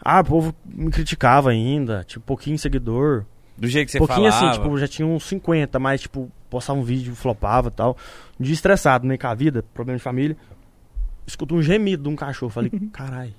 Ah, 0.00 0.20
o 0.20 0.24
povo 0.24 0.54
me 0.64 0.90
criticava 0.90 1.50
ainda. 1.50 2.04
Tipo, 2.04 2.24
pouquinho 2.24 2.58
seguidor. 2.58 3.24
Do 3.56 3.68
jeito 3.68 3.86
que 3.86 3.92
você 3.92 3.98
pouquinho 3.98 4.30
falava. 4.30 4.50
assim, 4.50 4.60
tipo, 4.62 4.78
já 4.78 4.88
tinha 4.88 5.06
uns 5.06 5.24
50, 5.24 5.78
mas, 5.78 6.00
tipo, 6.02 6.30
postava 6.50 6.78
um 6.78 6.82
vídeo, 6.82 7.14
flopava 7.14 7.68
e 7.68 7.70
tal. 7.70 7.96
Um 8.38 8.42
dia 8.44 8.54
estressado, 8.54 9.06
nem 9.06 9.16
com 9.16 9.26
a 9.26 9.34
vida, 9.34 9.64
problema 9.74 9.96
de 9.96 10.02
família. 10.02 10.36
Escuto 11.26 11.54
um 11.54 11.62
gemido 11.62 12.02
de 12.02 12.08
um 12.08 12.16
cachorro. 12.16 12.50
Falei, 12.50 12.70
carai, 12.92 13.32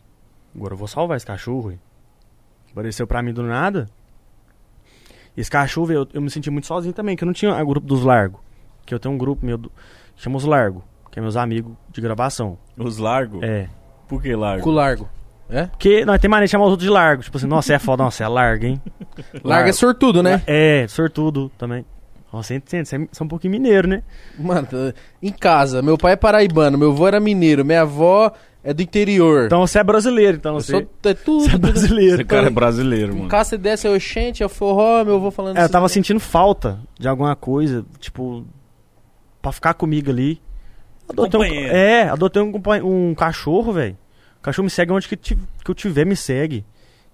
agora 0.55 0.73
eu 0.73 0.77
vou 0.77 0.87
salvar 0.87 1.17
esse 1.17 1.25
cachorro. 1.25 1.71
hein?" 1.71 1.79
Apareceu 2.71 3.05
pra 3.05 3.21
mim 3.21 3.33
do 3.33 3.43
nada. 3.43 3.89
Esse 5.35 5.51
cachorro, 5.51 5.91
eu, 5.91 6.07
eu 6.13 6.21
me 6.21 6.29
senti 6.29 6.49
muito 6.49 6.67
sozinho 6.67 6.93
também, 6.93 7.15
que 7.15 7.23
eu 7.23 7.27
não 7.27 7.33
tinha 7.33 7.53
o 7.61 7.65
grupo 7.65 7.85
dos 7.85 8.03
Largo. 8.03 8.39
Que 8.85 8.93
eu 8.93 8.99
tenho 8.99 9.13
um 9.13 9.17
grupo 9.17 9.45
meu, 9.45 9.57
do, 9.57 9.69
que 10.15 10.21
chama 10.21 10.37
os 10.37 10.45
Largo, 10.45 10.83
que 11.11 11.19
é 11.19 11.21
meus 11.21 11.35
amigos 11.35 11.73
de 11.89 12.01
gravação. 12.01 12.57
Os 12.77 12.97
largos? 12.97 13.41
É. 13.41 13.67
Por 14.07 14.21
que 14.21 14.35
largo? 14.35 14.63
Cu 14.63 14.71
largo. 14.71 15.09
É? 15.49 15.65
Porque 15.65 16.03
nós 16.05 16.19
tem 16.19 16.29
mania 16.29 16.45
de 16.45 16.51
chamar 16.51 16.65
os 16.65 16.71
outros 16.71 16.87
de 16.87 16.91
Largo. 16.91 17.23
Tipo 17.23 17.37
assim, 17.37 17.47
nossa, 17.47 17.73
é 17.73 17.79
foda, 17.79 18.03
nossa, 18.03 18.23
é 18.23 18.27
larga, 18.27 18.67
hein? 18.67 18.81
Larga 19.43 19.69
é 19.69 19.73
sortudo, 19.73 20.23
né? 20.23 20.41
É, 20.47 20.87
sortudo 20.87 21.51
também. 21.57 21.85
Nossa, 22.33 22.47
você 22.47 22.55
entende, 22.55 22.89
você 22.89 22.95
é 22.95 23.23
um 23.23 23.27
pouquinho 23.27 23.51
mineiro, 23.51 23.87
né? 23.87 24.03
Mano, 24.37 24.67
em 25.21 25.31
casa, 25.31 25.81
meu 25.81 25.97
pai 25.97 26.13
é 26.13 26.15
paraibano, 26.15 26.77
meu 26.77 26.91
avô 26.91 27.07
era 27.07 27.19
mineiro, 27.19 27.63
minha 27.63 27.83
avó 27.83 28.31
é 28.67 28.73
do 28.73 28.81
interior. 28.81 29.45
Então 29.45 29.65
você 29.65 29.79
é 29.79 29.83
brasileiro, 29.83 30.37
então 30.37 30.55
eu 30.55 30.59
você, 30.61 30.71
sou 30.71 30.89
é 31.11 31.13
tudo. 31.13 31.43
você 31.45 31.55
é 31.55 31.57
brasileiro. 31.57 32.15
Esse 32.15 32.23
cara 32.25 32.47
é 32.47 32.49
brasileiro, 32.49 33.13
Em 33.13 33.17
mano. 33.17 33.29
casa 33.29 33.51
você 33.51 33.57
desce, 33.59 33.87
é 33.87 33.91
oxente, 33.91 34.43
é 34.43 34.47
forró, 34.49 35.05
meu 35.05 35.15
avô 35.17 35.29
falando 35.31 35.55
É, 35.55 35.59
eu 35.59 35.63
assim, 35.65 35.71
tava 35.71 35.87
sentindo 35.87 36.19
falta 36.19 36.79
de 36.99 37.07
alguma 37.07 37.35
coisa, 37.35 37.85
tipo, 37.99 38.43
pra 39.41 39.51
ficar 39.51 39.73
comigo 39.75 40.09
ali. 40.09 40.41
Adotei 41.07 41.39
um, 41.39 41.43
Companheiro. 41.43 41.75
é, 41.75 42.09
adotei 42.09 42.41
um, 42.41 42.51
um 42.83 43.13
cachorro, 43.15 43.71
velho. 43.71 43.95
O 44.39 44.41
cachorro 44.41 44.63
me 44.63 44.69
segue 44.71 44.91
onde 44.91 45.07
que, 45.07 45.15
que 45.15 45.37
eu 45.67 45.75
tiver, 45.75 46.03
me 46.05 46.15
segue. 46.15 46.65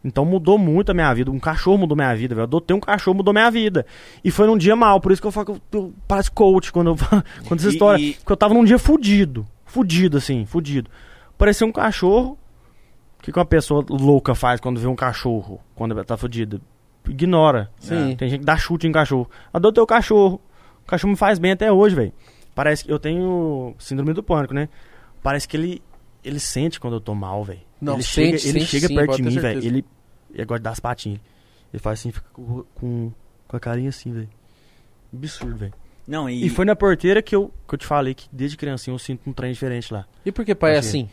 Então 0.03 0.25
mudou 0.25 0.57
muito 0.57 0.89
a 0.89 0.93
minha 0.93 1.13
vida. 1.13 1.29
Um 1.29 1.39
cachorro 1.39 1.77
mudou 1.77 1.95
minha 1.95 2.15
vida, 2.15 2.33
velho. 2.33 2.43
Adotei 2.43 2.75
um 2.75 2.79
cachorro, 2.79 3.17
mudou 3.17 3.33
minha 3.33 3.51
vida. 3.51 3.85
E 4.23 4.31
foi 4.31 4.47
num 4.47 4.57
dia 4.57 4.75
mal, 4.75 4.99
por 5.01 5.11
isso 5.11 5.21
que 5.21 5.27
eu 5.27 5.31
falo 5.31 5.45
que 5.45 5.51
eu, 5.51 5.61
eu 5.73 5.93
pareço 6.07 6.31
coach 6.31 6.71
quando 6.71 6.91
eu 6.91 6.95
quando 7.47 7.59
essa 7.59 7.69
E- 7.69 7.71
história. 7.73 8.01
e- 8.01 8.13
Porque 8.13 8.31
eu 8.31 8.37
tava 8.37 8.53
num 8.53 8.63
dia 8.63 8.79
fudido. 8.79 9.45
Fudido, 9.65 10.17
assim, 10.17 10.45
fudido. 10.45 10.89
Parecia 11.41 11.65
um 11.65 11.71
cachorro. 11.71 12.37
O 13.17 13.23
que, 13.23 13.31
que 13.31 13.39
uma 13.39 13.45
pessoa 13.45 13.83
louca 13.89 14.35
faz 14.35 14.59
quando 14.61 14.79
vê 14.79 14.85
um 14.85 14.95
cachorro, 14.95 15.59
quando 15.73 15.93
ela 15.93 16.03
tá 16.03 16.15
fudida? 16.15 16.61
Ignora. 17.09 17.71
Sim. 17.79 18.15
Tem 18.15 18.29
gente 18.29 18.41
que 18.41 18.45
dá 18.45 18.55
chute 18.55 18.85
em 18.85 18.91
cachorro. 18.91 19.27
Adotei 19.51 19.81
o 19.81 19.87
cachorro. 19.87 20.39
O 20.83 20.85
cachorro 20.85 21.09
me 21.09 21.17
faz 21.17 21.39
bem 21.39 21.53
até 21.53 21.71
hoje, 21.71 21.95
velho. 21.95 22.13
Parece 22.53 22.85
que 22.85 22.93
eu 22.93 22.99
tenho 22.99 23.73
síndrome 23.79 24.13
do 24.13 24.21
pânico, 24.21 24.53
né? 24.53 24.69
Parece 25.23 25.47
que 25.47 25.57
ele 25.57 25.81
ele 26.23 26.39
sente 26.39 26.79
quando 26.79 26.97
eu 26.97 27.01
tô 27.01 27.15
mal, 27.15 27.43
velho. 27.43 27.61
Não, 27.81 27.95
ele 27.95 28.03
sente, 28.03 28.37
chega, 28.37 28.49
ele 28.49 28.59
sente 28.59 28.65
chega 28.65 28.87
sim, 28.87 28.95
perto 28.95 29.15
de 29.15 29.23
mim, 29.23 29.39
velho. 29.39 29.65
Ele, 29.65 29.85
ele 30.31 30.45
gosta 30.45 30.61
das 30.61 30.79
patinhas. 30.79 31.21
Ele 31.73 31.81
faz 31.81 31.99
assim, 31.99 32.11
fica 32.11 32.27
com, 32.31 32.63
com, 32.75 33.11
com 33.47 33.57
a 33.57 33.59
carinha 33.59 33.89
assim, 33.89 34.13
velho. 34.13 34.29
Absurdo, 35.11 35.57
velho. 35.57 35.73
Não, 36.07 36.29
e, 36.29 36.45
E 36.45 36.49
foi 36.49 36.65
na 36.65 36.75
porteira 36.75 37.19
que 37.19 37.35
eu, 37.35 37.51
que 37.67 37.73
eu 37.73 37.79
te 37.79 37.87
falei 37.87 38.13
que 38.13 38.29
desde 38.31 38.55
criancinha 38.55 38.93
eu 38.93 38.99
sinto 38.99 39.27
um 39.27 39.33
trem 39.33 39.51
diferente 39.51 39.91
lá. 39.91 40.05
E 40.23 40.31
por 40.31 40.45
que 40.45 40.53
pai 40.53 40.75
é 40.75 40.77
Achei. 40.77 40.87
assim? 40.87 41.09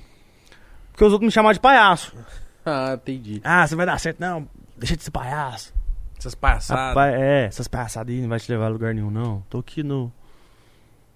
Porque 0.98 1.04
os 1.04 1.12
outros 1.12 1.28
me 1.28 1.30
chamavam 1.32 1.52
de 1.52 1.60
palhaço. 1.60 2.12
Ah, 2.70 2.92
entendi. 3.00 3.40
Ah, 3.42 3.66
você 3.66 3.74
vai 3.74 3.86
dar 3.86 3.98
certo. 3.98 4.20
Não, 4.20 4.46
deixa 4.76 4.94
de 4.94 5.02
ser 5.02 5.10
palhaço. 5.10 5.72
essas. 6.18 6.34
Rapaz, 6.68 7.14
é, 7.14 7.46
essas 7.46 7.66
palhaçadas 7.66 8.14
aí 8.14 8.20
não 8.20 8.28
vai 8.28 8.38
te 8.38 8.52
levar 8.52 8.66
a 8.66 8.68
lugar 8.68 8.94
nenhum, 8.94 9.10
não. 9.10 9.42
Tô 9.48 9.60
aqui 9.60 9.82
no. 9.82 10.12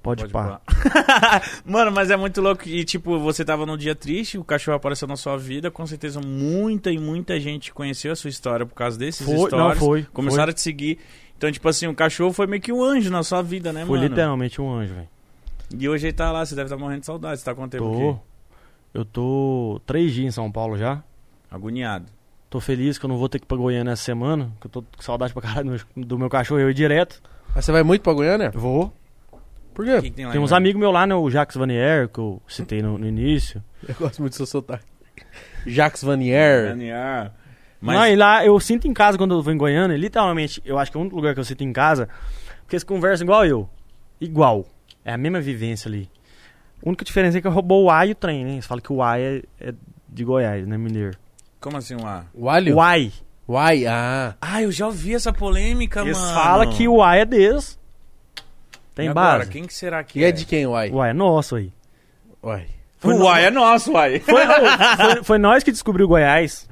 Pode, 0.03 0.23
Pode 0.29 0.33
pá. 0.33 0.63
pá. 0.65 1.43
Mano, 1.63 1.93
mas 1.93 2.11
é 2.11 2.17
muito 2.17 2.41
louco. 2.41 2.67
E 2.67 2.83
tipo, 2.85 3.19
você 3.19 3.45
tava 3.45 3.67
num 3.67 3.77
dia 3.77 3.95
triste, 3.95 4.39
o 4.39 4.45
cachorro 4.45 4.79
apareceu 4.79 5.07
na 5.07 5.15
sua 5.17 5.37
vida. 5.37 5.71
Com 5.71 5.87
certeza, 5.87 6.23
muita 6.23 6.91
e 6.91 6.97
muita 6.97 7.39
gente 7.39 7.71
conheceu 7.71 8.13
a 8.13 8.17
sua 8.17 8.31
história 8.31 8.65
por 8.65 8.75
causa 8.75 8.99
desses 8.99 9.27
Foi, 9.27 9.37
não, 9.37 9.47
stories. 9.47 9.79
foi. 9.79 10.03
Começaram 10.05 10.49
a 10.53 10.55
te 10.55 10.61
seguir. 10.63 11.01
Então, 11.37 11.53
tipo 11.53 11.69
assim, 11.69 11.87
o 11.87 11.95
cachorro 11.95 12.33
foi 12.33 12.47
meio 12.47 12.63
que 12.63 12.73
um 12.73 12.83
anjo 12.83 13.11
na 13.11 13.23
sua 13.23 13.43
vida, 13.43 13.75
né, 13.75 13.85
Foi 13.85 13.99
mano? 13.99 14.09
literalmente 14.09 14.59
um 14.59 14.73
anjo, 14.73 14.95
velho. 14.95 15.09
E 15.79 15.87
hoje 15.87 16.07
ele 16.07 16.15
tá 16.15 16.33
lá, 16.33 16.47
você 16.47 16.55
deve 16.55 16.69
estar 16.69 16.79
morrendo 16.79 17.01
de 17.01 17.07
saudade. 17.07 17.41
Você 17.41 17.45
tá 17.45 17.55
com 17.55 17.69
tempo 17.69 17.85
Tô. 17.85 18.11
aqui? 18.11 18.32
Eu 18.93 19.05
tô 19.05 19.81
três 19.87 20.13
dias 20.13 20.27
em 20.27 20.31
São 20.31 20.51
Paulo 20.51 20.77
já. 20.77 21.03
Agoniado. 21.51 22.07
Tô 22.51 22.61
feliz 22.61 22.99
que 22.99 23.05
eu 23.05 23.09
não 23.09 23.17
vou 23.17 23.29
ter 23.29 23.39
que 23.39 23.45
ir 23.45 23.49
pra 23.49 23.57
Goiânia 23.57 23.93
essa 23.93 24.03
semana. 24.03 24.53
Que 24.61 24.67
eu 24.67 24.71
tô 24.71 24.83
com 24.83 25.03
saudade 25.03 25.33
pra 25.33 25.41
caralho 25.43 25.65
do 25.65 25.71
meu, 25.71 26.07
do 26.07 26.19
meu 26.19 26.29
cachorro. 26.29 26.61
Eu 26.61 26.71
ir 26.71 26.75
direto. 26.75 27.23
Mas 27.55 27.65
você 27.65 27.73
vai 27.73 27.83
muito 27.83 28.03
pra 28.03 28.13
Goiânia? 28.13 28.51
Vou. 28.51 28.93
Por 29.73 29.87
quê? 29.87 30.03
que 30.03 30.11
que 30.11 30.17
tem 30.17 30.27
lá 30.27 30.33
Tem 30.33 30.41
em 30.41 30.45
uns 30.45 30.51
Goiânia? 30.51 30.57
amigos 30.57 30.81
meus 30.81 30.93
lá, 30.93 31.07
né? 31.07 31.15
O 31.15 31.31
Jacques 31.31 31.57
Vanier, 31.57 32.09
que 32.09 32.19
eu 32.19 32.43
citei 32.47 32.83
no, 32.83 32.99
no 32.99 33.07
início. 33.07 33.63
Eu 33.89 33.95
gosto 33.99 34.21
muito 34.21 34.35
do 34.35 34.37
seu 34.37 34.47
sotaque. 34.47 34.85
Jacques 35.67 36.03
Vanier. 36.05 36.77
Mas... 36.77 37.33
Mas 37.81 37.97
Não, 37.97 38.07
e 38.07 38.15
lá 38.17 38.45
eu 38.45 38.61
sinto 38.61 38.87
em 38.87 38.93
casa 38.93 39.19
quando 39.19 39.35
eu 39.35 39.43
vou 39.43 39.53
em 39.53 39.57
Goiânia. 39.57 39.97
Literalmente, 39.97 40.63
eu 40.65 40.79
acho 40.79 40.91
que 40.91 40.97
é 40.97 40.99
o 40.99 41.01
único 41.01 41.17
lugar 41.17 41.35
que 41.35 41.41
eu 41.41 41.45
sinto 41.45 41.65
em 41.65 41.73
casa. 41.73 42.09
Porque 42.61 42.77
eles 42.77 42.85
conversam 42.85 43.25
igual 43.25 43.45
eu. 43.45 43.69
Igual. 44.21 44.67
É 45.05 45.13
a 45.15 45.19
mesma 45.19 45.41
vivência 45.41 45.89
ali. 45.89 46.09
A 46.85 46.89
única 46.89 47.05
diferença 47.05 47.39
é 47.39 47.41
que 47.41 47.47
eu 47.47 47.53
roubou 47.53 47.85
o 47.85 47.91
A 47.91 48.05
e 48.07 48.13
o 48.13 48.15
trem, 48.15 48.45
né? 48.45 48.53
Eles 48.55 48.67
falam 48.67 48.83
que 48.83 48.93
o 48.93 49.03
A 49.03 49.19
é, 49.19 49.43
é 49.61 49.73
de 50.09 50.25
Goiás, 50.25 50.67
né, 50.67 50.77
mineiro? 50.77 51.17
como 51.61 51.77
assim 51.77 51.95
lá? 51.95 52.25
O 52.35 52.49
alho? 52.51 52.75
O 52.77 52.81
Ai. 52.81 53.13
Uai, 53.49 53.87
ah. 53.87 54.35
Ah, 54.41 54.63
eu 54.63 54.73
já 54.73 54.87
ouvi 54.87 55.15
essa 55.15 55.33
polêmica, 55.33 56.01
Eles 56.01 56.19
mano. 56.19 56.35
falam 56.35 56.71
que 56.71 56.89
o 56.89 57.03
A 57.03 57.17
é 57.17 57.25
deles. 57.25 57.79
Tem 58.95 59.07
E 59.07 59.09
agora, 59.09 59.39
base. 59.41 59.51
quem 59.51 59.65
que 59.67 59.75
será 59.75 60.03
que 60.03 60.19
E 60.21 60.25
é 60.25 60.33
de 60.33 60.45
quem, 60.45 60.67
uai? 60.67 60.91
O 60.91 61.01
A 61.01 61.09
é 61.09 61.13
nosso 61.13 61.57
aí. 61.57 61.73
Uai. 62.43 62.67
Foi 62.99 63.15
Uai, 63.15 63.45
é 63.47 63.51
nosso, 63.51 63.93
uai. 63.93 64.21
Foi, 64.27 64.43
foi, 64.47 65.25
foi 65.25 65.39
nós 65.39 65.63
que 65.65 65.73
descobriu 65.73 66.07
Goiás. 66.09 66.69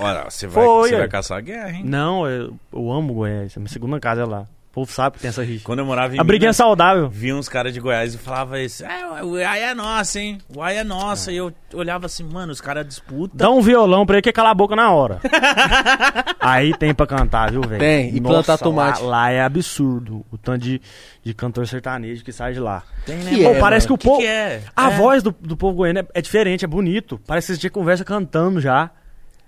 Olha, 0.00 0.24
você 0.30 0.46
vai, 0.46 0.64
Foi, 0.64 0.88
você 0.90 0.96
vai 0.96 1.08
caçar 1.08 1.38
a 1.38 1.40
guerra, 1.40 1.70
hein? 1.70 1.82
Não, 1.84 2.26
eu, 2.26 2.54
eu 2.72 2.92
amo 2.92 3.12
Goiás. 3.14 3.56
A 3.56 3.60
minha 3.60 3.68
segunda 3.68 3.98
casa 4.00 4.22
é 4.22 4.24
lá. 4.24 4.46
O 4.74 4.82
povo 4.82 4.92
sabe 4.92 5.14
que 5.16 5.22
tem 5.22 5.28
essa 5.28 5.44
rixa. 5.44 5.62
Quando 5.64 5.78
eu 5.78 5.86
morava 5.86 6.16
em 6.16 6.18
A 6.20 6.24
briguinha 6.24 6.46
é 6.46 6.48
Minas, 6.48 6.56
saudável. 6.56 7.08
vi 7.08 7.32
uns 7.32 7.48
caras 7.48 7.72
de 7.72 7.78
Goiás 7.78 8.12
e 8.14 8.18
falava 8.18 8.60
isso. 8.60 8.84
É, 8.84 9.22
o 9.22 9.34
Uai 9.34 9.62
é 9.62 9.72
nosso, 9.72 10.18
hein? 10.18 10.38
O 10.52 10.58
Uai 10.58 10.78
é 10.78 10.82
nosso. 10.82 11.30
E 11.30 11.36
eu 11.36 11.52
olhava 11.72 12.06
assim, 12.06 12.24
mano, 12.24 12.50
os 12.52 12.60
caras 12.60 12.84
disputam. 12.84 13.36
Dá 13.36 13.48
um 13.50 13.60
violão 13.60 14.04
pra 14.04 14.16
ele 14.16 14.22
que 14.22 14.32
cala 14.32 14.50
a 14.50 14.54
boca 14.54 14.74
na 14.74 14.90
hora. 14.90 15.20
Aí 16.40 16.76
tem 16.76 16.92
pra 16.92 17.06
cantar, 17.06 17.50
viu, 17.52 17.62
velho? 17.62 17.78
Tem, 17.78 18.14
e 18.16 18.20
plantar 18.20 18.58
tomate. 18.58 19.00
Lá, 19.02 19.08
lá 19.08 19.30
é 19.30 19.42
absurdo 19.42 20.24
o 20.32 20.36
tanto 20.36 20.58
de, 20.64 20.80
de 21.22 21.32
cantor 21.34 21.66
sertanejo 21.66 22.24
que 22.24 22.32
sai 22.32 22.52
de 22.52 22.60
lá. 22.60 22.82
Tem, 23.06 23.16
né, 23.18 23.30
Que 23.30 23.42
mano? 23.44 23.56
é, 23.56 23.60
parece 23.60 23.86
mano? 23.88 23.98
que 23.98 24.06
o 24.06 24.10
povo. 24.10 24.20
que 24.20 24.26
é? 24.26 24.62
A 24.74 24.90
É. 24.90 24.96
voz 24.96 25.22
do, 25.22 25.34
do 25.40 25.56
povo 25.56 25.76
goiano 25.76 26.00
é, 26.00 26.06
é 26.14 26.20
diferente, 26.20 26.64
é 26.64 26.68
bonito. 26.68 27.20
Parece 27.26 27.46
que 27.46 27.52
vocês 27.52 27.58
tinham 27.60 27.72
conversa 27.72 28.04
cantando 28.04 28.60
já. 28.60 28.90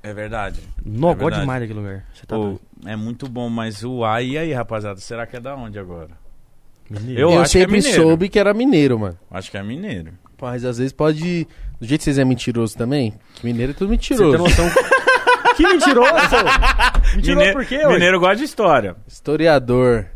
É 0.06 0.14
verdade. 0.14 0.60
Não, 0.84 1.10
É 1.10 1.14
gosto 1.16 1.40
demais 1.40 1.60
daquele 1.60 1.80
lugar. 1.80 2.04
Você 2.14 2.24
tá 2.24 2.36
Pô, 2.36 2.42
doido. 2.44 2.60
é 2.86 2.94
muito 2.94 3.28
bom, 3.28 3.48
mas 3.50 3.82
o 3.82 3.98
Uai, 3.98 4.26
e 4.26 4.38
aí, 4.38 4.52
rapaziada? 4.52 5.00
Será 5.00 5.26
que 5.26 5.36
é 5.36 5.40
da 5.40 5.56
onde 5.56 5.80
agora? 5.80 6.10
Mineiro. 6.88 7.20
Eu 7.20 7.30
Eu, 7.32 7.40
acho 7.40 7.50
que 7.52 7.58
é 7.58 7.60
sempre 7.62 7.82
soube 7.82 8.28
que 8.28 8.38
era 8.38 8.54
mineiro, 8.54 8.96
mano. 9.00 9.18
Acho 9.28 9.50
que 9.50 9.58
é 9.58 9.62
mineiro. 9.64 10.12
Mas 10.40 10.64
às 10.64 10.78
vezes 10.78 10.92
pode. 10.92 11.48
Do 11.80 11.86
jeito 11.86 12.00
que 12.00 12.04
vocês 12.04 12.18
é 12.18 12.24
mentiroso 12.24 12.76
também, 12.76 13.14
que 13.34 13.44
mineiro 13.44 13.72
é 13.72 13.74
tudo 13.74 13.88
Você 13.96 14.14
tem 14.14 14.18
mentiroso. 14.28 14.38
noção? 14.38 14.70
que 15.56 15.62
mentiroso! 15.66 16.12
Mentiroso 17.16 17.28
Mineiro, 17.38 17.52
por 17.58 17.66
quê, 17.66 17.78
ué? 17.78 17.92
mineiro 17.94 18.20
gosta 18.20 18.36
de 18.36 18.44
história. 18.44 18.94
Historiador. 19.08 20.06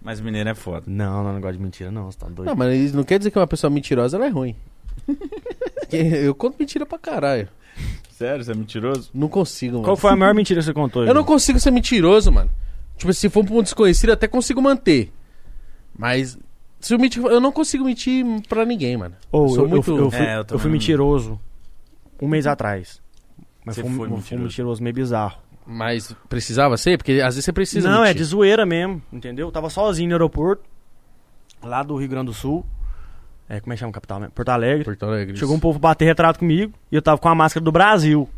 Mas 0.00 0.18
mineiro 0.18 0.48
é 0.48 0.54
foda. 0.54 0.84
Não, 0.86 1.22
não, 1.22 1.34
não 1.34 1.40
gosto 1.42 1.58
de 1.58 1.62
mentira, 1.62 1.90
não. 1.90 2.10
Você 2.10 2.18
tá 2.18 2.26
doido. 2.28 2.48
Não, 2.48 2.56
mas 2.56 2.74
isso 2.74 2.96
não 2.96 3.04
quer 3.04 3.18
dizer 3.18 3.30
que 3.30 3.38
uma 3.38 3.46
pessoa 3.46 3.70
mentirosa 3.70 4.16
ela 4.16 4.24
é 4.26 4.30
ruim. 4.30 4.56
Eu 5.92 6.34
conto 6.34 6.56
mentira 6.58 6.86
pra 6.86 6.98
caralho. 6.98 7.48
Sério, 8.16 8.44
você 8.44 8.52
é 8.52 8.54
mentiroso? 8.54 9.10
Não 9.12 9.28
consigo, 9.28 9.72
mano. 9.74 9.84
Qual 9.84 9.96
foi 9.96 10.12
a 10.12 10.16
maior 10.16 10.32
mentira 10.34 10.60
que 10.60 10.64
você 10.66 10.72
contou? 10.72 11.04
Eu 11.04 11.12
não 11.12 11.24
consigo 11.24 11.58
ser 11.58 11.72
mentiroso, 11.72 12.30
mano. 12.30 12.48
Tipo, 12.96 13.12
se 13.12 13.28
for 13.28 13.44
pra 13.44 13.54
um 13.54 13.62
desconhecido, 13.62 14.10
até 14.10 14.28
consigo 14.28 14.62
manter. 14.62 15.12
Mas. 15.98 16.38
Se 16.80 16.94
eu 16.94 16.98
mentir, 16.98 17.20
eu 17.24 17.40
não 17.40 17.50
consigo 17.50 17.84
mentir 17.84 18.24
pra 18.48 18.64
ninguém, 18.64 18.96
mano. 18.96 19.16
Ô, 19.32 19.44
eu 19.44 19.48
sou 19.48 19.64
eu, 19.64 19.68
muito- 19.68 19.90
eu, 19.90 19.98
eu 19.98 20.10
fui, 20.10 20.20
É, 20.20 20.36
eu 20.38 20.44
eu 20.50 20.58
fui 20.58 20.70
mentiroso 20.70 21.40
um 22.22 22.28
mês 22.28 22.46
atrás. 22.46 23.00
Mas 23.64 23.74
Você 23.76 23.80
foi, 23.82 23.90
um- 23.90 23.94
foi 23.96 24.06
foi 24.08 24.14
um 24.14 24.18
mentiroso. 24.20 24.44
mentiroso 24.44 24.82
meio 24.82 24.94
bizarro. 24.94 25.38
Mas 25.66 26.14
precisava 26.28 26.76
ser? 26.76 26.98
Porque 26.98 27.12
às 27.14 27.34
vezes 27.34 27.44
você 27.46 27.52
precisa 27.52 27.88
não, 27.90 28.02
é 28.04 28.08
mentir. 28.08 28.18
de 28.18 28.24
zoeira 28.24 28.64
mesmo, 28.66 29.02
entendeu? 29.12 29.48
Eu 29.48 29.52
tava 29.52 29.70
sozinho 29.70 30.10
no 30.10 30.14
aeroporto, 30.14 30.62
lá 31.62 31.82
do 31.82 31.96
Rio 31.96 32.08
Grande 32.08 32.26
do 32.26 32.34
Sul. 32.34 32.64
É, 33.48 33.60
como 33.60 33.72
é 33.72 33.76
que 33.76 33.80
chama 33.80 33.90
a 33.90 33.94
capital 33.94 34.20
mesmo? 34.20 34.32
Porto 34.32 34.48
Alegre. 34.48 34.84
Porto 34.84 35.04
Alegre. 35.04 35.36
Chegou 35.36 35.54
um 35.54 35.60
povo 35.60 35.78
bater 35.78 36.04
retrato 36.06 36.38
comigo 36.38 36.72
e 36.90 36.96
eu 36.96 37.02
tava 37.02 37.18
com 37.18 37.28
a 37.28 37.34
máscara 37.34 37.62
do 37.62 37.70
Brasil. 37.72 38.28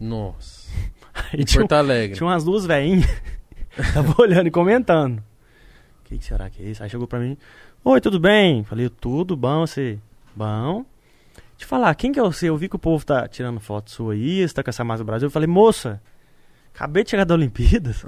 Nossa. 0.00 0.70
Tinha, 1.44 1.60
Porto 1.60 1.72
Alegre. 1.72 2.16
tinha 2.16 2.26
umas 2.26 2.42
duas 2.42 2.64
velhinhas. 2.66 3.06
tava 3.92 4.14
olhando 4.20 4.46
e 4.46 4.50
comentando. 4.50 5.18
O 5.18 6.04
que, 6.04 6.18
que 6.18 6.24
será 6.24 6.48
que 6.50 6.62
é 6.62 6.66
isso? 6.66 6.82
Aí 6.82 6.90
chegou 6.90 7.06
pra 7.06 7.18
mim. 7.18 7.36
Oi, 7.84 8.00
tudo 8.00 8.18
bem? 8.18 8.64
Falei, 8.64 8.88
tudo 8.88 9.36
bom, 9.36 9.66
você? 9.66 9.98
Bom. 10.34 10.84
Eu 11.62 11.66
falar, 11.66 11.94
quem 11.94 12.10
que 12.12 12.18
é 12.18 12.22
você? 12.22 12.48
Eu 12.48 12.56
vi 12.56 12.68
que 12.68 12.76
o 12.76 12.78
povo 12.78 13.04
tá 13.04 13.28
tirando 13.28 13.60
foto 13.60 13.90
sua 13.90 14.14
aí, 14.14 14.46
você 14.46 14.52
tá 14.52 14.62
com 14.62 14.70
essa 14.70 14.82
máscara 14.82 15.04
do 15.04 15.06
Brasil. 15.06 15.26
Eu 15.26 15.30
falei, 15.30 15.46
moça, 15.46 16.02
acabei 16.74 17.04
de 17.04 17.10
chegar 17.10 17.24
da 17.24 17.34
Olimpíadas. 17.34 18.04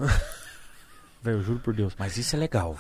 Velho, 1.23 1.39
eu 1.39 1.43
juro 1.43 1.61
por 1.61 1.73
Deus. 1.73 1.95
Mas 1.99 2.17
isso 2.17 2.35
é 2.35 2.39
legal. 2.39 2.77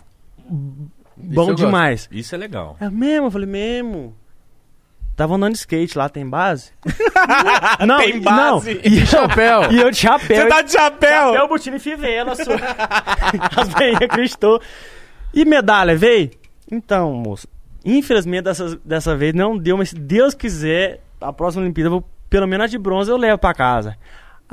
Bom 1.17 1.47
gosto. 1.47 1.57
demais. 1.57 2.09
Isso 2.11 2.35
é 2.35 2.39
legal. 2.39 2.77
É 2.81 2.91
mesmo? 2.91 3.27
Eu 3.27 3.31
falei, 3.31 3.47
mesmo. 3.47 4.15
Tava 5.17 5.37
andando 5.37 5.53
de 5.53 5.59
skate 5.59 5.97
lá, 5.97 6.09
tem 6.09 6.29
base? 6.29 6.73
não, 7.87 7.99
Tem 7.99 8.21
base. 8.21 8.75
Não, 8.75 8.81
e 8.85 8.99
eu, 8.99 9.07
chapéu. 9.07 9.73
E 9.73 9.81
eu 9.81 9.91
de 9.91 9.97
chapéu. 9.97 10.37
Você 10.43 10.49
tá 10.49 10.61
de 10.61 10.73
chapéu! 10.73 11.33
Chapéu, 11.33 11.49
botina 11.49 11.77
e 11.77 11.81
fivela, 11.81 12.35
sua. 12.35 12.57
As 13.57 13.69
veinhas 13.69 14.03
acreditou. 14.03 14.61
E 15.33 15.45
medalha, 15.45 15.97
veio? 15.97 16.31
Então, 16.71 17.13
moço, 17.13 17.47
infelizmente 17.85 18.43
dessa, 18.43 18.77
dessa 18.85 19.17
vez 19.17 19.33
não 19.35 19.57
deu, 19.57 19.77
mas 19.77 19.91
se 19.91 19.95
Deus 19.95 20.35
quiser, 20.35 21.01
a 21.21 21.33
próxima 21.33 21.63
Olimpíada, 21.63 21.91
vou, 21.91 22.05
pelo 22.29 22.49
menos 22.49 22.65
a 22.65 22.69
de 22.69 22.79
bronze 22.79 23.09
eu 23.09 23.17
levo 23.17 23.39
pra 23.39 23.55
casa. 23.55 23.97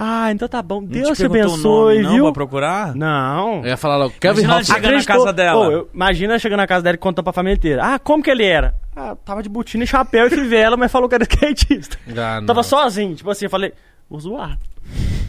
Ah, 0.03 0.31
então 0.31 0.47
tá 0.47 0.63
bom. 0.63 0.81
Não 0.81 0.87
Deus 0.87 1.15
te 1.15 1.23
o 1.23 1.25
abençoe, 1.27 1.95
nome, 1.97 2.01
não, 2.01 2.13
viu? 2.15 2.23
pra 2.23 2.31
procurar? 2.33 2.95
Não. 2.95 3.57
Eu 3.59 3.67
ia 3.67 3.77
falar 3.77 3.97
logo, 3.97 4.15
Kevin 4.19 4.41
Imagina 4.41 4.55
Hoffman. 4.59 4.75
chega 4.75 4.91
na 4.97 5.05
casa 5.05 5.33
dela. 5.33 5.59
Ô, 5.67 5.71
eu- 5.71 5.89
imagina 5.93 6.39
chegando 6.39 6.57
na 6.57 6.67
casa 6.67 6.83
dela 6.83 6.95
e 6.95 6.97
contando 6.97 7.23
pra 7.23 7.33
família 7.33 7.55
inteira. 7.55 7.81
Ah, 7.83 7.99
como 7.99 8.23
que 8.23 8.31
ele 8.31 8.43
era? 8.43 8.73
Ah, 8.95 9.15
tava 9.23 9.43
de 9.43 9.49
botina 9.49 9.83
e 9.83 9.87
chapéu 9.87 10.25
e 10.25 10.29
fivela, 10.31 10.75
mas 10.75 10.91
falou 10.91 11.07
que 11.07 11.13
era 11.13 11.23
skatista. 11.23 11.97
Ah, 12.17 12.39
não. 12.39 12.47
Tava 12.47 12.63
sozinho, 12.63 13.13
tipo 13.15 13.29
assim, 13.29 13.45
eu 13.45 13.49
falei, 13.51 13.73
vou 14.09 14.19
zoar. 14.19 14.57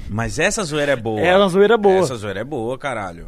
Mas 0.08 0.38
essa 0.38 0.64
zoeira 0.64 0.92
é 0.92 0.96
boa. 0.96 1.20
É 1.20 1.36
uma 1.36 1.48
zoeira 1.48 1.76
boa. 1.76 1.98
Essa 2.00 2.14
zoeira 2.16 2.40
é 2.40 2.44
boa, 2.44 2.78
caralho. 2.78 3.26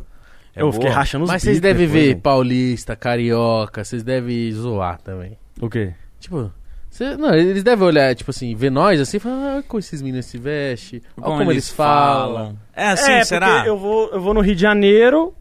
É 0.56 0.60
eu 0.62 0.66
boa. 0.70 0.72
fiquei 0.74 0.88
rachando 0.90 1.24
os 1.24 1.30
Mas 1.30 1.42
vocês 1.42 1.60
devem 1.60 1.86
ver 1.86 2.06
velho. 2.08 2.20
paulista, 2.20 2.96
carioca, 2.96 3.84
vocês 3.84 4.02
devem 4.02 4.50
zoar 4.52 4.98
também. 5.02 5.36
O 5.60 5.68
quê? 5.68 5.92
Tipo, 6.20 6.50
cê- 6.96 7.16
não, 7.16 7.34
eles 7.34 7.62
devem 7.62 7.86
olhar, 7.86 8.14
tipo 8.14 8.30
assim, 8.30 8.54
ver 8.54 8.70
nós 8.70 9.00
assim 9.00 9.16
e 9.16 9.20
falar, 9.20 9.58
ah, 9.58 9.62
como 9.66 9.80
esses 9.80 10.00
meninos 10.00 10.26
se 10.26 10.38
vestem, 10.38 11.02
olha 11.16 11.38
como, 11.38 11.50
eles 11.52 11.70
falam. 11.70 12.56
É 12.74 12.88
assim, 12.88 13.12
é, 13.12 13.24
será? 13.24 13.54
porque 13.56 13.68
eu 13.68 13.78
vou, 13.78 14.10
eu 14.12 14.20
vou 14.20 14.34
no 14.34 14.40
Rio 14.40 14.54
de 14.54 14.62
Janeiro, 14.62 15.34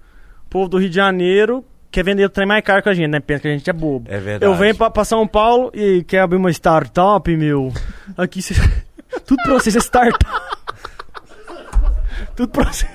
o 0.45 0.49
povo 0.49 0.67
do 0.67 0.77
Rio 0.77 0.89
de 0.89 0.95
Janeiro 0.95 1.63
quer 1.91 2.03
vender 2.03 2.25
o 2.25 2.29
trem 2.29 2.47
mais 2.47 2.63
caro 2.63 2.81
que 2.81 2.89
a 2.89 2.93
gente, 2.93 3.07
né? 3.09 3.19
Pensa 3.19 3.41
que 3.43 3.47
a 3.47 3.51
gente 3.51 3.69
é 3.69 3.73
bobo. 3.73 4.09
É 4.09 4.17
verdade. 4.19 4.51
Eu 4.51 4.55
venho 4.57 4.75
pra, 4.75 4.89
pra 4.89 5.05
São 5.05 5.27
Paulo 5.27 5.69
e 5.75 6.03
quer 6.03 6.21
abrir 6.21 6.37
uma 6.37 6.49
startup, 6.49 7.37
meu. 7.37 7.71
Aqui 8.17 8.41
cê... 8.41 8.55
Tudo 9.25 9.43
pra 9.43 9.53
vocês 9.53 9.75
é 9.75 9.79
startup. 9.79 10.25
Tudo 12.35 12.49
pra 12.49 12.65
vocês. 12.65 12.91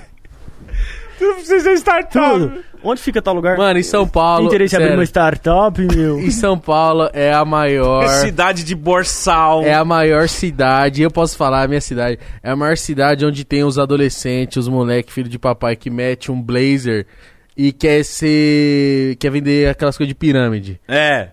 Tudo 1.19 1.35
pra 1.35 1.45
vocês 1.45 1.67
é 1.67 1.75
startup. 1.75 2.39
Tudo. 2.39 2.65
Onde 2.83 3.01
fica 3.01 3.21
tal 3.21 3.35
lugar? 3.35 3.57
Mano, 3.57 3.79
em 3.79 3.83
São 3.83 4.05
Tem 4.05 4.13
Paulo, 4.13 4.47
interesse 4.47 4.77
em 4.77 4.79
abrir 4.79 4.95
uma 4.95 5.05
startup, 5.05 5.81
meu. 5.81 6.19
em 6.21 6.31
São 6.31 6.59
Paulo 6.59 7.11
é 7.13 7.33
a 7.33 7.45
maior... 7.45 8.07
Cidade 8.09 8.63
de 8.65 8.75
Borsal. 8.75 9.63
É 9.63 9.75
a 9.75 9.85
maior 9.85 10.29
cidade, 10.29 11.03
eu 11.03 11.11
posso 11.11 11.37
falar 11.37 11.65
a 11.65 11.69
minha 11.69 11.81
cidade, 11.81 12.19
é 12.43 12.51
a 12.51 12.57
maior 12.57 12.77
cidade 12.77 13.25
onde 13.25 13.45
tem 13.45 13.65
os 13.65 13.79
adolescentes, 13.79 14.57
os 14.57 14.69
moleque, 14.69 15.13
filho 15.13 15.29
de 15.29 15.39
papai, 15.39 15.77
que 15.77 15.91
mete 15.91 16.31
um 16.31 16.41
blazer 16.41 17.07
e 17.57 17.73
quer 17.73 18.05
ser. 18.05 19.17
quer 19.17 19.31
vender 19.31 19.69
aquelas 19.69 19.97
coisas 19.97 20.09
de 20.09 20.15
pirâmide. 20.15 20.81
É. 20.87 21.31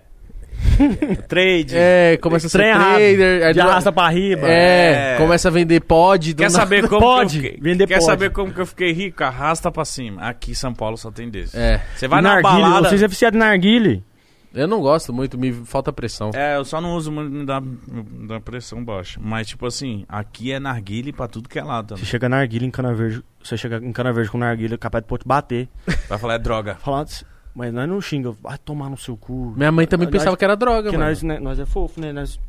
Trade. 1.28 1.74
É, 1.74 2.18
começa 2.22 2.48
a 2.48 2.50
ser 2.50 2.58
trader. 2.58 3.54
De 3.54 3.60
arrasta 3.62 3.92
pra 3.92 4.10
riba. 4.10 4.48
É, 4.48 5.14
É. 5.14 5.18
começa 5.18 5.48
a 5.48 5.52
vender 5.52 5.80
pod. 5.82 6.34
do 6.34 6.38
Quer 6.42 6.50
saber 6.52 6.88
como 6.90 7.00
Pode, 7.02 7.40
que 7.40 7.48
eu 7.48 7.52
fiquei? 7.52 7.62
vender 7.62 7.88
Quer 7.88 7.96
pode. 7.96 8.06
saber 8.06 8.30
como 8.32 8.54
que 8.54 8.62
eu 8.62 8.66
fiquei 8.66 8.92
rico? 8.92 9.24
Arrasta 9.24 9.72
pra 9.72 9.86
cima. 9.86 10.22
Aqui 10.22 10.52
em 10.52 10.56
São 10.56 10.74
Paulo 10.74 10.98
só 10.98 11.12
tem 11.12 11.30
desse. 11.30 11.58
É, 11.58 11.82
Você 11.96 12.08
vai 12.08 12.20
E 12.20 12.24
na 12.24 12.34
narguile, 12.42 12.62
balada. 12.62 12.90
Vocês 12.90 13.02
é 13.04 13.08
viciado 13.08 13.36
em 13.36 13.40
narguile. 13.40 14.04
eu 14.54 14.68
não 14.68 14.80
gosto 14.82 15.12
muito, 15.14 15.38
me 15.38 15.52
falta 15.52 15.92
pressão. 15.92 16.32
É, 16.34 16.56
eu 16.56 16.64
só 16.66 16.80
não 16.80 16.96
uso 16.96 17.12
muito, 17.12 17.30
me 17.32 17.46
dá, 17.46 17.60
me 17.62 18.28
dá 18.28 18.40
pressão 18.40 18.84
baixa. 18.84 19.20
Mas, 19.22 19.48
tipo 19.48 19.66
assim, 19.66 20.06
aqui 20.08 20.52
é 20.52 20.60
narguile 20.60 21.12
pra 21.12 21.28
tudo 21.28 21.50
que 21.50 21.60
é 21.60 21.64
lado. 21.64 21.90
Você 21.90 21.96
também. 21.96 22.06
chega 22.06 22.30
na 22.30 22.38
narguile 22.38 22.66
em 22.66 22.72
cana 22.72 22.94
verde, 22.94 23.22
você 23.44 23.58
chega 23.58 23.78
em 23.78 23.92
cana 23.92 24.14
verde 24.14 24.30
com 24.32 24.38
narguile, 24.38 24.78
capaz 24.78 25.04
de 25.04 25.08
pôr 25.08 25.20
te 25.20 25.28
bater. 25.28 25.68
Vai 26.08 26.18
falar 26.18 26.36
é 26.36 26.40
droga. 26.40 26.76
Falar, 26.76 27.06
mas 27.56 27.74
nós 27.74 27.88
não 27.88 28.00
xinga, 28.02 28.32
vai 28.32 28.58
tomar 28.58 28.90
no 28.90 28.98
seu 28.98 29.16
cu. 29.16 29.54
Minha 29.56 29.72
mãe 29.72 29.88
também 29.88 30.06
Nós- 30.08 30.12
pensava 30.20 30.36
que 30.38 30.44
era 30.44 30.56
droga, 30.56 30.84
Porque 30.84 30.98
mano. 30.98 31.10
nós, 31.10 31.24
né, 31.24 31.40
nós 31.40 31.60
é 31.60 31.66
fofo, 31.66 32.00
né? 32.02 32.12
Nós. 32.12 32.40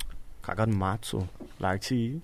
Cagar 0.42 0.66
no 0.66 0.76
mato, 0.76 1.07
só. 1.07 1.22
Larga 1.59 1.82
isso 1.84 1.94
aí. 1.94 2.20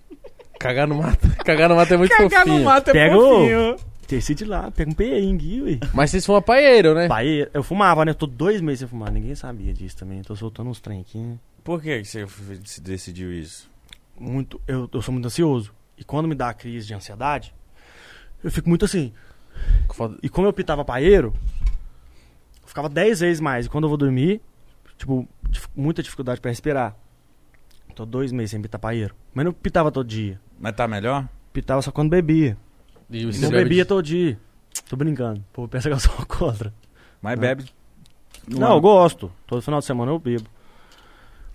Cagar 0.58 0.86
no 0.86 0.96
mato. 0.96 1.28
Cagar 1.44 1.68
no 1.68 1.76
mato 1.76 1.94
é 1.94 1.96
muito 1.96 2.14
fofinho. 2.14 2.64
mato 2.64 2.88
é 2.90 2.92
Pega 2.92 3.16
o. 3.16 3.76
Decide 4.08 4.44
lá, 4.44 4.70
pega 4.70 4.90
um 4.90 4.94
peringue, 4.94 5.62
ué. 5.62 5.78
Mas 5.94 6.10
vocês 6.10 6.26
fumam 6.26 6.42
paieiro, 6.42 6.94
né? 6.94 7.08
Pai, 7.08 7.48
eu 7.54 7.62
fumava, 7.62 8.04
né? 8.04 8.10
Eu 8.10 8.14
tô 8.14 8.26
dois 8.26 8.60
meses 8.60 8.80
sem 8.80 8.88
fumar. 8.88 9.10
Ninguém 9.10 9.34
sabia 9.34 9.72
disso 9.72 9.96
também. 9.96 10.20
Tô 10.22 10.36
soltando 10.36 10.68
uns 10.68 10.80
trem 10.80 11.00
aqui? 11.00 11.34
Por 11.64 11.80
que 11.80 12.02
que 12.02 12.04
você 12.08 12.26
decidiu 12.82 13.32
isso? 13.32 13.70
Muito. 14.20 14.60
Eu, 14.68 14.88
eu 14.92 15.00
sou 15.02 15.12
muito 15.12 15.24
ansioso. 15.26 15.72
E 15.96 16.04
quando 16.04 16.28
me 16.28 16.34
dá 16.34 16.50
a 16.50 16.54
crise 16.54 16.86
de 16.86 16.94
ansiedade, 16.94 17.54
eu 18.44 18.50
fico 18.50 18.68
muito 18.68 18.84
assim. 18.84 19.12
Foda- 19.94 20.18
E 20.22 20.28
como 20.28 20.46
eu 20.46 20.52
pitava 20.52 20.84
paeiro, 20.84 21.32
ficava 22.72 22.88
10 22.88 23.20
vezes 23.20 23.40
mais. 23.40 23.66
E 23.66 23.68
quando 23.68 23.84
eu 23.84 23.88
vou 23.88 23.98
dormir, 23.98 24.40
tipo, 24.96 25.28
muita 25.76 26.02
dificuldade 26.02 26.40
pra 26.40 26.50
respirar. 26.50 26.96
Tô 27.94 28.06
dois 28.06 28.32
meses 28.32 28.50
sem 28.52 28.62
pitar 28.62 28.80
paeiro. 28.80 29.14
Mas 29.34 29.44
não 29.44 29.52
pitava 29.52 29.92
todo 29.92 30.06
dia. 30.06 30.40
Mas 30.58 30.74
tá 30.74 30.88
melhor? 30.88 31.28
Pitava 31.52 31.82
só 31.82 31.92
quando 31.92 32.08
bebia. 32.08 32.56
E 33.10 33.24
não 33.40 33.50
bebia 33.50 33.82
de- 33.82 33.88
todo 33.88 34.02
dia. 34.02 34.38
Tô 34.88 34.96
brincando. 34.96 35.44
Pô, 35.52 35.68
pensa 35.68 35.88
que 35.90 35.94
eu 35.94 36.00
sou 36.00 36.14
contra. 36.26 36.72
Mas 37.20 37.34
Não. 37.34 37.40
bebe. 37.42 37.64
Não, 38.48 38.72
eu 38.74 38.80
gosto. 38.80 39.30
Todo 39.46 39.60
final 39.60 39.80
de 39.80 39.84
semana 39.86 40.10
eu 40.10 40.18
bebo. 40.18 40.48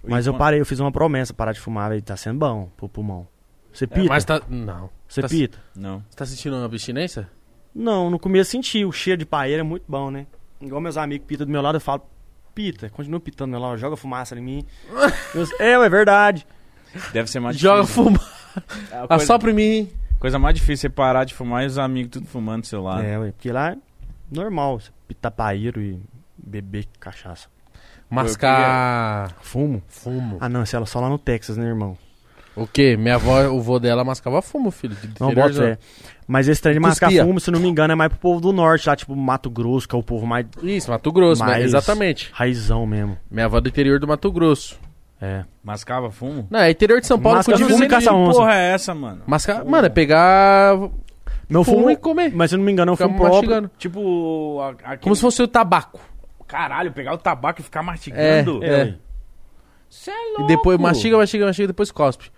Mas 0.07 0.28
eu 0.28 0.34
parei, 0.36 0.59
eu 0.61 0.65
fiz 0.65 0.80
uma 0.80 0.91
promessa, 0.91 1.34
parar 1.34 1.51
de 1.51 1.59
fumar, 1.59 1.89
velho. 1.89 2.01
Tá 2.03 2.15
sendo 2.15 2.38
bom 2.38 2.70
pro 2.78 2.88
pulmão. 2.88 3.28
Você 3.74 3.86
É, 3.86 3.88
pita? 3.88 4.07
mas 4.07 4.24
tá. 4.24 4.39
Não. 4.47 4.89
Você 5.07 5.22
tá- 5.22 5.28
pita? 5.28 5.57
Não. 5.76 6.03
Você 6.09 6.15
tá 6.18 6.26
sentindo 6.26 6.55
uma 6.55 6.65
abstinência? 6.65 7.28
Não, 7.74 8.09
no 8.11 8.20
começo 8.20 8.51
senti. 8.51 8.86
O 8.86 8.91
cheiro 8.91 9.18
de 9.20 9.26
paeiro 9.26 9.59
é 9.61 9.63
muito 9.63 9.84
bom, 9.88 10.09
né? 10.11 10.28
Igual 10.62 10.82
meus 10.82 10.97
amigos 10.97 11.26
pitam 11.28 11.45
do 11.45 11.51
meu 11.51 11.62
lado, 11.62 11.76
eu 11.76 11.82
falo, 11.82 12.01
pita, 12.55 12.89
continua 12.89 13.20
pitando 13.20 13.49
do 13.49 13.51
meu 13.51 13.60
lado, 13.60 13.78
joga 13.78 13.95
fumaça 13.95 14.36
em 14.38 14.41
mim. 14.41 14.66
Eu- 15.36 15.47
é, 15.60 15.72
é 15.74 15.89
verdade. 15.89 16.45
Deve 17.14 17.30
ser 17.30 17.39
mais 17.39 17.58
Joga 17.58 17.82
difícil. 17.82 18.03
fumar. 18.05 18.34
É 18.91 18.95
a 19.03 19.08
coisa, 19.08 19.24
Assopra 19.24 19.51
em 19.51 19.53
mim. 19.53 19.91
coisa 20.20 20.39
mais 20.39 20.55
difícil 20.55 20.88
é 20.88 20.89
parar 20.91 21.26
de 21.26 21.34
fumar 21.36 21.64
e 21.64 21.68
os 21.68 21.78
amigos 21.78 22.12
tudo 22.12 22.26
fumando 22.26 22.60
no 22.60 22.66
celular. 22.66 23.03
É, 23.05 23.20
ué, 23.20 23.32
porque 23.32 23.51
lá 23.51 23.74
é 23.74 23.78
normal, 24.32 24.80
você 24.80 24.89
pitar 25.08 25.32
paeiro 25.32 25.80
e 25.82 26.01
beber 26.38 26.86
cachaça. 26.99 27.47
Mascar. 28.10 29.36
Fumo? 29.41 29.84
Fumo. 29.88 30.38
Ah, 30.39 30.49
não, 30.49 30.64
esse 30.64 30.76
é 30.76 30.86
só 30.86 30.99
lá 30.99 31.10
no 31.10 31.20
Texas, 31.20 31.58
né, 31.58 31.66
irmão? 31.68 31.97
O 32.58 32.66
quê? 32.68 32.97
Minha 32.97 33.16
avó, 33.16 33.43
o 33.49 33.62
vô 33.62 33.78
dela 33.80 34.03
mascava 34.03 34.41
fumo, 34.41 34.72
filho. 34.72 34.95
de 34.95 35.10
Não, 35.22 35.34
bota 35.34 35.53
fé. 35.53 35.78
Mas 36.28 36.47
esse 36.47 36.62
trem 36.62 36.74
de 36.74 36.80
mascar 36.80 37.05
Cuspia. 37.08 37.24
fumo, 37.24 37.39
se 37.39 37.51
não 37.51 37.60
me 37.60 37.68
engano, 37.70 37.93
é 37.93 37.95
mais 37.95 38.10
pro 38.10 38.20
povo 38.20 38.41
do 38.41 38.51
norte, 38.51 38.89
lá, 38.89 38.95
tipo 38.95 39.16
Mato 39.16 39.49
Grosso, 39.49 39.88
que 39.88 39.95
é 39.95 39.97
o 39.97 40.03
povo 40.03 40.26
mais 40.26 40.45
Isso, 40.64 40.89
Mato 40.91 41.12
Grosso, 41.12 41.39
mas- 41.41 41.51
Mais- 41.51 41.64
exatamente. 41.66 42.30
raizão 42.34 42.86
mesmo. 42.86 43.18
Minha 43.30 43.45
avó 43.45 43.60
é 43.60 43.62
do 43.62 43.70
interior 43.70 43.99
do 43.99 44.08
Mato 44.08 44.32
Grosso. 44.32 44.78
É. 45.22 45.43
Mascava 45.64 46.12
fumo? 46.12 46.47
Não, 46.49 46.60
é 46.60 46.70
interior 46.72 46.99
de 46.99 47.08
São 47.08 47.20
Paulo 47.20 47.38
Masca 47.38 47.51
com 47.53 47.70
fumo 47.70 47.84
e 47.84 47.88
caça 47.88 48.12
onça. 48.14 48.39
Porra, 48.39 48.53
é 48.55 48.72
essa, 48.74 48.93
mano? 48.93 49.22
Mascar... 49.26 49.64
Mano, 49.66 49.86
é 49.88 49.89
pegar 49.89 50.78
Meu 51.49 51.64
fumo, 51.64 51.78
fumo, 51.78 51.91
e 51.91 51.95
comer. 51.95 52.32
mas 52.36 52.49
se 52.51 52.58
não 52.58 52.64
me 52.64 52.72
engano, 52.72 52.91
é 52.91 52.93
um 52.93 52.97
fumo 52.97 53.18
próprio. 53.18 53.72
Tipo. 53.78 54.60
a- 54.62 54.70
aquele- 54.72 54.97
Como 54.97 55.16
se 55.16 55.22
fosse 55.22 55.41
o 55.41 55.47
tabaco. 55.47 55.99
Caralho, 56.47 56.91
pegar 56.91 57.14
o 57.14 57.18
tabaco 57.18 57.62
e 57.62 57.64
ficar 57.64 57.82
mastigando. 57.84 58.64
É. 58.64 58.70
ué. 58.70 58.95
Cê 59.89 60.12
é 60.12 60.14
E 60.14 60.28
louco. 60.38 60.47
depois 60.47 60.78
mastiga, 60.80 61.18
mastiga, 61.18 61.45
mastiga, 61.45 61.68
depois 61.68 61.91
cospe. 61.91 62.30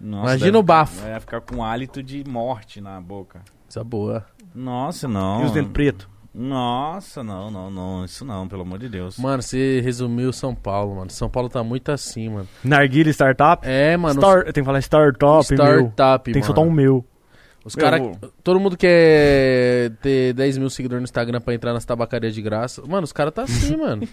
Nossa, 0.00 0.30
Imagina 0.30 0.46
deve 0.52 0.58
o 0.58 0.62
bafo. 0.62 0.96
ficar- 0.96 1.10
Vai 1.10 1.20
ficar 1.20 1.40
com 1.40 1.64
hálito 1.64 2.02
de 2.02 2.22
morte 2.28 2.80
na 2.80 3.00
boca. 3.00 3.40
Essa 3.68 3.82
boa. 3.82 4.24
Nossa, 4.54 5.06
não. 5.08 5.42
E 5.42 5.44
os 5.46 5.52
dentes 5.52 5.72
pretos? 5.72 6.08
Nossa, 6.34 7.24
não, 7.24 7.50
não, 7.50 7.70
não. 7.70 8.04
Isso 8.04 8.22
não, 8.24 8.46
pelo 8.46 8.60
amor 8.62 8.78
de 8.78 8.90
Deus. 8.90 9.18
Mano, 9.18 9.42
você 9.42 9.80
resumiu 9.80 10.32
São 10.34 10.54
Paulo, 10.54 10.96
mano. 10.96 11.10
São 11.10 11.30
Paulo 11.30 11.48
tá 11.48 11.64
muito 11.64 11.90
assim, 11.90 12.28
mano. 12.28 12.46
Narguilha 12.62 13.08
Startup? 13.10 13.66
É, 13.66 13.96
mano. 13.96 14.20
Star- 14.20 14.44
Tem 14.44 14.62
que 14.62 14.64
falar 14.64 14.80
startup, 14.80 15.24
meu. 15.26 15.42
startup, 15.42 16.30
Tem 16.32 16.40
que 16.40 16.46
soltar 16.46 16.62
um 16.64 16.70
meu. 16.70 17.02
Os 17.64 17.74
cara, 17.74 17.98
Eu 17.98 18.12
todo 18.44 18.60
mundo 18.60 18.76
quer 18.76 19.90
ter 20.02 20.32
10 20.34 20.56
mil 20.58 20.68
seguidores 20.70 21.00
no 21.00 21.04
Instagram 21.04 21.40
pra 21.40 21.52
entrar 21.54 21.72
nas 21.72 21.84
tabacarias 21.86 22.34
de 22.34 22.40
graça. 22.42 22.80
Mano, 22.86 23.02
os 23.04 23.12
caras 23.12 23.32
tá 23.34 23.42
assim, 23.42 23.74
mano. 23.78 24.06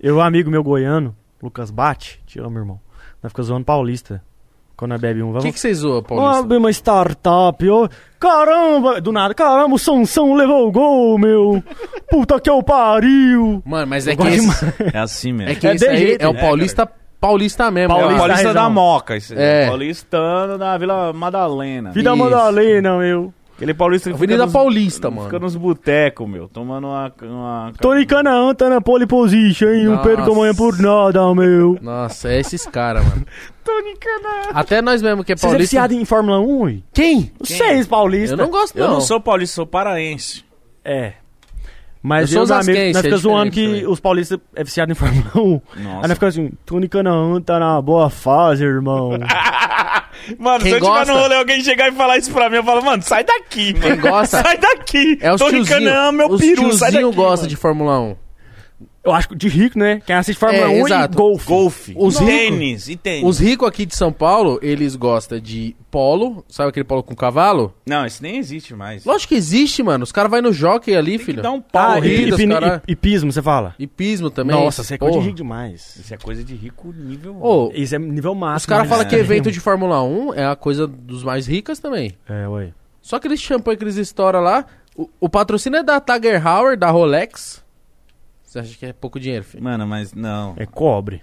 Eu, 0.00 0.16
um 0.16 0.20
amigo 0.20 0.50
meu 0.50 0.62
goiano, 0.62 1.16
Lucas 1.42 1.70
Bate, 1.70 2.20
te 2.26 2.38
amo, 2.40 2.58
irmão. 2.58 2.80
Nós 3.22 3.30
ficamos 3.30 3.46
zoando 3.48 3.64
paulista. 3.64 4.22
Quando 4.80 4.98
bebe 4.98 5.22
um, 5.22 5.28
O 5.28 5.32
vamos... 5.32 5.44
que, 5.44 5.52
que 5.52 5.60
vocês 5.60 5.76
zoam, 5.78 5.98
Ó, 5.98 6.02
Paulista? 6.02 6.38
abri 6.40 6.56
uma 6.56 6.70
startup, 6.70 7.68
ó. 7.68 7.86
Caramba! 8.18 8.98
Do 9.00 9.12
nada, 9.12 9.34
caramba, 9.34 9.74
o 9.74 9.78
Sansão 9.78 10.34
levou 10.34 10.66
o 10.68 10.72
gol, 10.72 11.18
meu. 11.18 11.62
Puta 12.10 12.40
que 12.40 12.48
eu 12.48 12.62
pariu. 12.62 13.62
Mano, 13.64 13.86
mas 13.86 14.06
é 14.08 14.12
Eu 14.12 14.16
que 14.16 14.26
esse, 14.28 14.64
É 14.94 14.98
assim 14.98 15.32
mesmo. 15.34 15.52
é 15.52 15.54
que 15.54 15.66
É 15.66 15.74
esse 15.74 15.84
de 15.84 15.90
aí 15.90 15.96
jeito, 15.98 16.22
é 16.24 16.28
o 16.28 16.32
né, 16.32 16.40
Paulista, 16.40 16.88
Paulista 17.20 17.70
mesmo. 17.70 17.92
É 17.92 17.96
o 17.96 17.98
Paulista 17.98 18.18
Paulista 18.26 18.54
da 18.54 18.60
Rezão. 18.60 18.70
Moca. 18.72 19.16
Esse 19.16 19.34
É. 19.38 19.66
Paulistano 19.66 20.56
da 20.58 20.78
Vila 20.78 21.12
Madalena. 21.12 21.90
Vida 21.90 22.10
Isso. 22.10 22.18
Madalena, 22.18 22.98
meu. 22.98 23.34
Aquele 23.60 23.74
paulista 23.74 24.08
que 24.08 24.16
Avenida 24.16 24.36
fica 24.38 24.44
nos, 24.46 24.52
Paulista, 24.54 25.08
Fica 25.10 25.22
mano. 25.22 25.38
nos 25.40 25.54
botecos, 25.54 26.26
meu. 26.26 26.48
Tomando 26.48 26.86
uma... 26.86 27.12
uma... 27.24 27.72
Tô 27.78 27.94
em 27.94 28.06
Canaã, 28.06 28.54
tá 28.54 28.70
na 28.70 28.80
pole 28.80 29.06
position, 29.06 29.68
hein? 29.68 29.84
Não 29.84 29.96
Nossa. 29.96 30.08
perco 30.08 30.32
amanhã 30.32 30.54
por 30.54 30.78
nada, 30.78 31.34
meu. 31.34 31.78
Nossa, 31.82 32.30
é 32.32 32.40
esses 32.40 32.64
caras, 32.64 33.04
mano. 33.04 33.26
Tô 33.62 33.70
em 33.80 33.94
Canaã. 33.98 34.50
Até 34.54 34.80
nós 34.80 35.02
mesmo 35.02 35.22
que 35.22 35.32
é 35.32 35.36
Vocês 35.36 35.44
é 35.44 35.46
paulista. 35.52 35.76
viciado 35.76 35.92
em 35.92 36.06
Fórmula 36.06 36.40
1, 36.40 36.60
ui? 36.62 36.82
Quem? 36.94 37.30
Vocês, 37.38 37.86
paulista. 37.86 38.32
Eu 38.32 38.38
não 38.38 38.50
gosto, 38.50 38.78
Eu 38.78 38.86
não. 38.86 38.94
não 38.94 39.00
sou 39.02 39.20
paulista, 39.20 39.56
sou 39.56 39.66
paraense. 39.66 40.42
É. 40.82 41.12
Mas 42.02 42.32
Eu 42.32 42.46
sou 42.46 42.56
eu, 42.56 42.62
amigos, 42.62 42.82
nós 42.94 42.96
é 42.96 43.02
ficamos 43.02 43.20
zoando 43.20 43.50
que 43.52 43.66
também. 43.66 43.86
os 43.86 44.00
paulistas 44.00 44.38
é 44.56 44.64
viciado 44.64 44.90
em 44.90 44.94
Fórmula 44.94 45.30
1. 45.36 45.60
Aí 45.76 45.82
Nossa. 45.84 46.08
nós 46.08 46.12
ficamos 46.14 46.34
assim, 46.38 46.50
em 46.82 46.88
Canaã, 46.88 47.42
tá 47.42 47.58
na 47.58 47.78
boa 47.82 48.08
fase, 48.08 48.64
irmão. 48.64 49.10
Mano, 50.38 50.60
Quem 50.60 50.72
se 50.72 50.76
eu 50.78 50.80
tiver 50.80 50.92
gosta- 50.92 51.12
no 51.12 51.18
rolê 51.20 51.34
alguém 51.36 51.62
chegar 51.62 51.88
e 51.88 51.92
falar 51.92 52.18
isso 52.18 52.30
pra 52.32 52.48
mim, 52.50 52.56
eu 52.56 52.64
falo, 52.64 52.82
mano, 52.84 53.02
sai 53.02 53.24
daqui. 53.24 53.72
Quem 53.74 53.96
gosta- 53.96 54.42
Sai 54.42 54.58
daqui. 54.58 55.18
É 55.20 55.32
os 55.32 55.40
Tô 55.40 55.50
tiozinho. 55.50 56.12
Meu 56.12 56.28
os 56.28 56.40
peru, 56.40 56.72
sai 56.72 56.92
daqui. 56.92 57.04
gosta 57.16 57.36
mano. 57.38 57.48
de 57.48 57.56
Fórmula 57.56 58.00
1. 58.00 58.16
Eu 59.02 59.12
acho 59.12 59.28
que 59.30 59.34
de 59.34 59.48
rico, 59.48 59.78
né? 59.78 60.02
Quem 60.04 60.14
assiste 60.14 60.38
Fórmula 60.38 60.64
É, 60.64 60.68
1 60.82 60.86
exato. 60.86 61.14
e 61.14 61.16
golfe. 61.16 61.46
Golfe. 61.48 61.94
Os 61.96 62.16
e 62.16 62.24
ricos- 62.24 62.26
tênis, 62.38 62.88
e 62.88 62.96
tênis. 62.96 63.24
Os 63.28 63.38
ricos 63.38 63.66
aqui 63.68 63.86
de 63.86 63.96
São 63.96 64.12
Paulo, 64.12 64.58
eles 64.62 64.94
gostam 64.96 65.38
de 65.40 65.74
polo. 65.90 66.44
Sabe 66.48 66.68
aquele 66.68 66.84
polo 66.84 67.02
com 67.02 67.14
cavalo? 67.14 67.74
Não, 67.86 68.04
isso 68.04 68.22
nem 68.22 68.36
existe 68.36 68.74
mais. 68.74 69.04
Lógico 69.04 69.30
que 69.30 69.34
existe, 69.34 69.82
mano. 69.82 70.04
Os 70.04 70.12
caras 70.12 70.30
vão 70.30 70.42
no 70.42 70.52
jockey 70.52 70.94
ali, 70.94 71.12
Tem 71.12 71.18
que 71.18 71.24
filho. 71.24 71.42
dar 71.42 71.50
um 71.52 71.60
pau. 71.60 71.92
Ah, 71.92 71.98
e, 72.00 72.28
e, 72.28 72.46
caralho. 72.48 72.82
e- 72.86 72.92
e 72.92 72.96
pismo, 72.96 73.32
você 73.32 73.40
fala? 73.42 73.74
E 73.78 73.86
pismo 73.86 74.30
também. 74.30 74.54
Nossa, 74.54 74.82
você 74.84 74.94
é 74.94 74.98
coisa 74.98 75.18
de 75.18 75.24
rico 75.24 75.36
demais. 75.36 75.96
Isso 75.96 76.12
é 76.14 76.16
coisa 76.16 76.44
de 76.44 76.54
rico 76.54 76.92
nível... 76.96 77.36
Ô, 77.40 77.70
Isso 77.74 77.94
é 77.94 77.98
nível 77.98 78.34
máximo. 78.34 78.56
os 78.58 78.66
caras 78.66 78.84
né? 78.84 78.88
falam 78.90 79.06
que 79.08 79.16
É. 79.16 79.18
evento 79.18 79.50
de 79.50 79.60
Fórmula 79.60 80.02
1 80.02 80.34
é 80.34 80.46
a 80.46 80.54
coisa 80.54 80.86
dos 80.86 81.24
mais 81.24 81.46
ricas 81.46 81.78
também. 81.78 82.12
É, 82.28 82.46
ué. 82.48 82.72
Só 83.00 83.16
aqueles 83.16 83.40
champanhe 83.40 83.78
que 83.78 83.84
eles 83.84 83.96
estouram 83.96 84.40
lá. 84.40 84.66
O, 84.94 85.08
o 85.20 85.28
patrocínio 85.28 85.78
é 85.78 85.82
da 85.82 85.98
Tiger 86.00 86.46
Hauer, 86.46 86.76
da 86.78 86.90
Rolex. 86.90 87.62
Você 88.50 88.58
acha 88.58 88.76
que 88.76 88.84
é 88.84 88.92
pouco 88.92 89.20
dinheiro, 89.20 89.44
filho? 89.44 89.62
Mano, 89.62 89.86
mas 89.86 90.12
não. 90.12 90.54
É 90.56 90.66
cobre. 90.66 91.22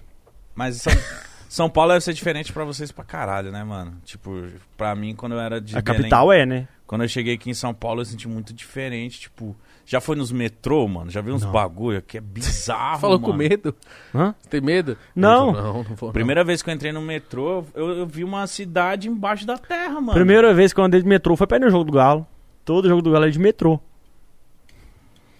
Mas 0.54 0.76
São, 0.76 0.92
São 1.46 1.68
Paulo 1.68 1.92
deve 1.92 2.02
ser 2.02 2.14
diferente 2.14 2.50
pra 2.54 2.64
vocês 2.64 2.90
pra 2.90 3.04
caralho, 3.04 3.52
né, 3.52 3.62
mano? 3.62 3.98
Tipo, 4.02 4.44
pra 4.78 4.96
mim, 4.96 5.14
quando 5.14 5.32
eu 5.32 5.38
era 5.40 5.60
de 5.60 5.76
a 5.76 5.82
Belém, 5.82 5.98
capital 6.00 6.32
é, 6.32 6.46
né? 6.46 6.66
Quando 6.86 7.02
eu 7.04 7.08
cheguei 7.08 7.34
aqui 7.34 7.50
em 7.50 7.54
São 7.54 7.74
Paulo, 7.74 8.00
eu 8.00 8.06
senti 8.06 8.26
muito 8.26 8.54
diferente. 8.54 9.20
Tipo, 9.20 9.54
já 9.84 10.00
foi 10.00 10.16
nos 10.16 10.32
metrô, 10.32 10.88
mano? 10.88 11.10
Já 11.10 11.20
viu 11.20 11.34
uns 11.34 11.42
Não. 11.44 11.52
bagulho 11.52 12.00
que 12.00 12.16
é 12.16 12.20
bizarro, 12.22 12.98
Falou 12.98 13.20
mano. 13.20 13.30
com 13.30 13.36
medo? 13.38 13.76
Hã? 14.14 14.34
Você 14.40 14.48
tem 14.48 14.62
medo? 14.62 14.96
Não. 15.14 15.52
Não, 15.52 15.62
não 15.74 15.82
vou. 15.96 16.08
não. 16.08 16.12
Primeira 16.14 16.42
vez 16.42 16.62
que 16.62 16.70
eu 16.70 16.74
entrei 16.74 16.92
no 16.92 17.02
metrô, 17.02 17.62
eu, 17.74 17.90
eu 17.90 18.06
vi 18.06 18.24
uma 18.24 18.46
cidade 18.46 19.06
embaixo 19.06 19.46
da 19.46 19.58
terra, 19.58 20.00
mano. 20.00 20.14
Primeira 20.14 20.54
vez 20.54 20.72
que 20.72 20.80
eu 20.80 20.84
andei 20.84 21.02
de 21.02 21.06
metrô 21.06 21.36
foi 21.36 21.46
pra 21.46 21.58
ir 21.58 21.60
no 21.60 21.68
jogo 21.68 21.84
do 21.84 21.92
Galo. 21.92 22.26
Todo 22.64 22.88
jogo 22.88 23.02
do 23.02 23.10
Galo 23.10 23.26
é 23.26 23.30
de 23.30 23.38
metrô. 23.38 23.78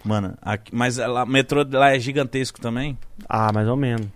Mano, 0.03 0.37
aqui, 0.41 0.73
mas 0.73 0.97
lá, 0.97 1.25
metrô 1.25 1.65
lá 1.71 1.95
é 1.95 1.99
gigantesco 1.99 2.59
também? 2.61 2.97
Ah, 3.27 3.51
mais 3.53 3.67
ou 3.67 3.75
menos. 3.75 4.07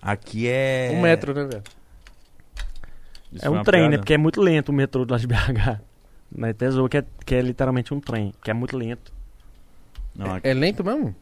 Aqui 0.00 0.46
é... 0.48 0.90
Um 0.94 1.02
metro, 1.02 1.34
né, 1.34 1.44
velho? 1.44 1.62
Isso 3.32 3.44
é 3.44 3.48
foi 3.48 3.58
um 3.58 3.62
trem, 3.62 3.82
né? 3.82 3.88
piada? 3.88 3.98
Porque 4.02 4.14
é 4.14 4.18
muito 4.18 4.40
lento 4.40 4.68
o 4.70 4.72
metrô 4.72 5.06
lá 5.08 5.18
de 5.18 5.26
BH. 5.26 5.80
Até 6.42 6.70
zoou 6.70 6.88
que 6.88 6.98
é, 6.98 7.04
que 7.24 7.34
é 7.34 7.40
literalmente 7.40 7.92
um 7.92 8.00
trem, 8.00 8.32
que 8.42 8.50
é 8.50 8.54
muito 8.54 8.76
lento. 8.76 9.12
Não, 10.14 10.34
aqui... 10.34 10.48
É 10.48 10.54
lento 10.54 10.82
mesmo? 10.84 11.14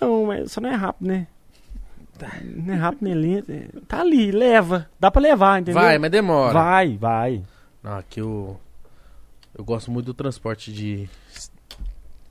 Não, 0.00 0.26
mas 0.26 0.52
só 0.52 0.60
não 0.60 0.70
é 0.70 0.74
rápido, 0.74 1.06
né? 1.08 1.26
Não 2.44 2.74
é 2.74 2.76
rápido 2.76 3.02
nem 3.04 3.14
lento. 3.14 3.50
é- 3.52 3.68
Tá 3.86 4.00
ali, 4.00 4.30
leva. 4.30 4.88
Dá 4.98 5.10
pra 5.10 5.20
levar, 5.20 5.60
entendeu? 5.60 5.80
Vai, 5.80 5.98
mas 5.98 6.10
demora. 6.10 6.52
Vai, 6.54 6.96
vai. 6.96 7.42
Não, 7.82 7.98
aqui 7.98 8.20
eu. 8.20 8.58
Eu 9.56 9.64
gosto 9.64 9.90
muito 9.90 10.06
do 10.06 10.14
transporte 10.14 10.72
de. 10.72 11.08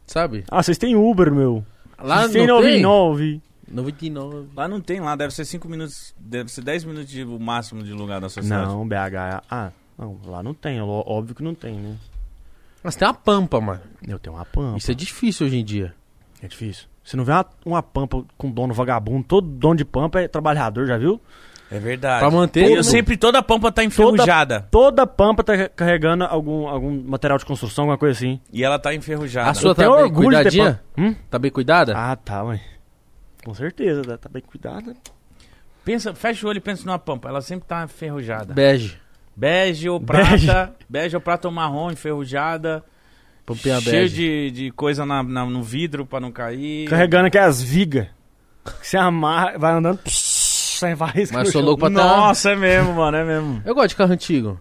Sabe? 0.07 0.44
Ah, 0.49 0.61
vocês 0.61 0.77
têm 0.77 0.95
Uber, 0.95 1.34
meu. 1.34 1.65
Lá 1.98 2.22
vocês 2.22 2.34
têm 2.34 2.48
não 2.48 2.61
tem? 2.61 2.82
99. 2.82 3.41
99. 3.68 4.48
Lá 4.56 4.68
não 4.68 4.80
tem, 4.80 4.99
lá 4.99 5.15
deve 5.15 5.34
ser 5.34 5.45
5 5.45 5.68
minutos, 5.68 6.14
deve 6.19 6.52
ser 6.52 6.61
10 6.61 6.86
minutos 6.86 7.10
de, 7.10 7.23
o 7.23 7.40
máximo 7.40 7.84
de 7.84 7.91
lugar 7.94 8.22
da 8.22 8.30
sua 8.30 8.44
cidade. 8.44 8.68
Não, 8.68 8.88
BH. 8.88 9.44
Ah, 9.49 9.72
não, 9.98 10.19
lá 10.26 10.44
não 10.44 10.53
tem. 10.53 10.80
Óbvio 10.82 11.36
que 11.36 11.44
não 11.44 11.56
tem, 11.56 11.76
né? 11.76 11.95
Mas 12.84 12.95
tem 12.95 13.07
uma 13.07 13.14
pampa, 13.14 13.60
mano. 13.60 13.82
Eu 14.07 14.19
tenho 14.19 14.36
uma 14.36 14.45
pampa. 14.45 14.77
Isso 14.77 14.91
é 14.91 14.94
difícil 14.94 15.48
hoje 15.48 15.57
em 15.57 15.65
dia. 15.65 15.95
É 16.41 16.48
difícil. 16.48 16.86
Você 17.03 17.18
não 17.18 17.26
vê 17.26 17.32
uma, 17.32 17.45
uma 17.65 17.84
pampa 17.84 18.23
com 18.38 18.52
dono 18.52 18.73
vagabundo. 18.73 19.23
Todo 19.23 19.48
dono 19.48 19.76
de 19.76 19.86
pampa 19.86 20.22
é 20.22 20.27
trabalhador, 20.27 20.86
já 20.86 20.98
viu? 20.98 21.19
É 21.76 21.80
verdade. 21.80 22.19
Pra 22.19 22.31
manter. 22.31 22.72
Eu 22.72 22.84
sempre, 22.84 23.18
toda 23.18 23.39
a 23.39 23.43
pampa 23.43 23.72
tá 23.72 23.84
enferrujada. 23.84 24.68
Toda 24.72 25.06
pampa 25.06 25.43
tá 25.43 25.68
carregando 25.69 26.23
algum, 26.23 26.68
algum 26.68 27.03
material 27.03 27.38
de 27.38 27.45
construção, 27.45 27.84
alguma 27.84 27.97
coisa 27.97 28.18
assim. 28.18 28.39
E 28.53 28.64
ela 28.64 28.80
tá 28.80 28.93
enferrujada. 28.93 29.49
A 29.49 29.53
sua 29.53 29.72
Eu 29.72 29.76
tá 29.76 30.03
bem 30.03 30.14
cuidadinha? 30.14 30.81
Hum? 30.97 31.15
Tá 31.30 31.38
bem 31.39 31.52
cuidada? 31.52 31.93
Ah, 31.95 32.15
tá, 32.15 32.43
ué. 32.43 32.60
Com 33.43 33.53
certeza, 33.53 34.02
tá- 34.03 34.18
tá 34.18 34.30
bem 34.30 34.41
cuidada. 34.41 34.93
Pensa, 35.84 36.15
fecha 36.15 36.45
o 36.45 36.49
olho 36.49 36.57
e 36.57 36.61
pensa 36.61 36.85
numa 36.85 36.97
pampa. 36.97 37.30
Ela 37.30 37.41
sempre 37.41 37.68
tá 37.68 37.84
enferrujada. 37.84 38.53
Bege. 38.53 38.97
Bege 39.35 39.89
ou 39.89 39.99
prata. 39.99 40.73
Bege 40.89 41.15
ou 41.15 41.22
prata 41.22 41.47
ou 41.47 41.53
marrom, 41.53 41.91
enferrujada. 41.91 42.84
Pampinha 43.45 43.80
cheio 43.81 43.93
bege. 44.03 44.15
de, 44.15 44.52
de 44.52 44.72
coisa 44.72 45.06
na, 45.06 45.22
na- 45.22 45.45
no 45.45 45.61
vidro 45.61 46.06
pra 46.06 46.19
não 46.19 46.31
cair. 46.31 46.88
Carregando 46.89 47.27
aqui 47.27 47.38
as 47.38 47.61
vigas. 47.61 48.07
Você 48.81 48.97
amarra, 48.97 49.60
vai 49.60 49.73
andando, 49.73 49.99
psh, 49.99 50.15
Mas 51.34 51.52
sou 51.52 51.61
louco 51.61 51.80
pra 51.80 51.89
tá... 51.89 51.95
Nossa, 52.18 52.52
é 52.52 52.56
mesmo, 52.56 52.93
mano, 52.93 53.18
é 53.18 53.23
mesmo. 53.23 53.61
Eu 53.65 53.73
gosto 53.76 53.89
de 53.89 53.95
carro 53.95 54.14
antigo. 54.14 54.60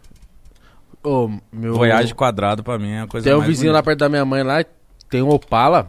Ô, 1.03 1.28
meu... 1.53 1.74
Voyage 1.74 2.15
quadrado 2.15 2.62
pra 2.62 2.78
mim 2.78 2.93
é 2.93 3.01
a 3.03 3.07
coisa 3.07 3.24
Tem 3.24 3.35
um 3.35 3.39
mais 3.39 3.49
vizinho 3.49 3.73
lá 3.73 3.78
bonita. 3.78 3.91
perto 3.91 3.99
da 4.01 4.09
minha 4.09 4.24
mãe 4.24 4.43
lá, 4.43 4.65
tem 5.11 5.23
um 5.23 5.28
Opala. 5.28 5.89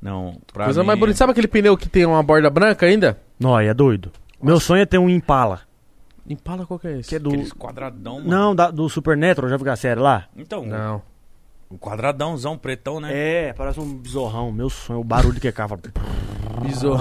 Não, 0.00 0.36
pra 0.52 0.66
Coisa 0.66 0.80
mim... 0.80 0.86
mais 0.86 0.98
bonita. 0.98 1.18
Sabe 1.18 1.32
aquele 1.32 1.48
pneu 1.48 1.76
que 1.76 1.88
tem 1.88 2.06
uma 2.06 2.22
borda 2.22 2.48
branca 2.48 2.86
ainda? 2.86 3.18
Não, 3.38 3.54
aí 3.56 3.66
é 3.66 3.74
doido. 3.74 4.12
Meu 4.40 4.60
sonho 4.60 4.82
é 4.82 4.86
ter 4.86 4.98
um 4.98 5.08
Impala. 5.10 5.60
Impala 6.28 6.64
qual 6.66 6.78
que 6.78 6.86
é 6.86 6.98
esse? 6.98 7.08
Que 7.08 7.16
é 7.16 7.18
do. 7.18 7.30
Aqueles 7.30 7.52
quadradão, 7.52 8.16
mano. 8.18 8.28
Não, 8.28 8.54
da- 8.54 8.70
do 8.70 8.88
Supernatural, 8.88 9.50
já 9.50 9.56
viu 9.56 9.72
a 9.72 9.76
série 9.76 9.98
lá? 10.00 10.26
Então, 10.36 10.64
Não. 10.64 11.02
O 11.70 11.76
quadradãozão 11.78 12.56
pretão, 12.56 13.00
né? 13.00 13.10
É, 13.12 13.52
parece 13.52 13.78
um 13.80 13.94
besorrão. 13.96 14.50
Meu 14.52 14.70
sonho, 14.70 15.00
o 15.00 15.04
barulho 15.04 15.40
que 15.40 15.48
é 15.48 15.52
cava. 15.52 15.78
Bizou. 16.62 16.96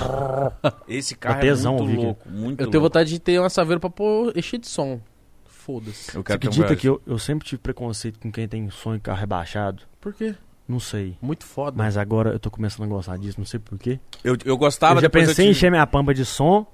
Esse 0.87 1.15
carro 1.15 1.39
tesão, 1.41 1.77
é 1.77 1.81
muito 1.81 2.01
louco, 2.01 2.29
muito 2.29 2.61
Eu 2.61 2.67
tenho 2.67 2.81
louco. 2.81 2.85
vontade 2.95 3.09
de 3.09 3.19
ter 3.19 3.39
uma 3.39 3.49
saveira 3.49 3.79
pra 3.79 3.89
pôr 3.89 4.31
encher 4.37 4.59
de 4.59 4.67
som. 4.67 4.99
Foda-se. 5.45 6.15
Eu 6.15 6.21
Você 6.21 6.23
quero 6.23 6.39
ter 6.39 6.47
um 6.47 6.51
acredita 6.51 6.75
que 6.75 6.87
eu, 6.87 7.01
eu 7.05 7.17
sempre 7.17 7.45
tive 7.47 7.61
preconceito 7.61 8.19
com 8.19 8.31
quem 8.31 8.47
tem 8.47 8.69
sonho 8.69 8.97
de 8.97 9.03
carro 9.03 9.19
rebaixado? 9.19 9.83
Por 9.99 10.13
quê? 10.13 10.35
Não 10.67 10.79
sei. 10.79 11.17
Muito 11.21 11.45
foda. 11.45 11.75
Mas 11.77 11.97
agora 11.97 12.31
eu 12.31 12.39
tô 12.39 12.51
começando 12.51 12.83
a 12.85 12.87
gostar 12.89 13.17
disso, 13.17 13.39
não 13.39 13.45
sei 13.45 13.59
porquê. 13.59 13.99
Eu, 14.23 14.37
eu 14.45 14.57
gostava, 14.57 14.93
eu 14.93 15.01
já 15.01 15.07
depois 15.07 15.27
pensei 15.29 15.45
eu 15.45 15.49
em 15.49 15.53
tive- 15.53 15.59
encher 15.59 15.71
minha 15.71 15.87
pampa 15.87 16.13
de 16.13 16.23
som, 16.25 16.65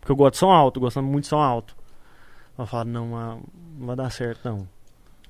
porque 0.00 0.10
eu 0.12 0.16
gosto 0.16 0.32
de 0.32 0.38
som 0.38 0.50
alto, 0.50 0.80
gostando 0.80 1.06
muito 1.08 1.24
de 1.24 1.28
som 1.30 1.38
alto. 1.40 1.76
Eu 2.58 2.66
falo, 2.66 2.88
não, 2.90 3.16
ah, 3.16 3.36
não 3.78 3.86
vai 3.86 3.96
dar 3.96 4.10
certo, 4.10 4.40
não. 4.48 4.68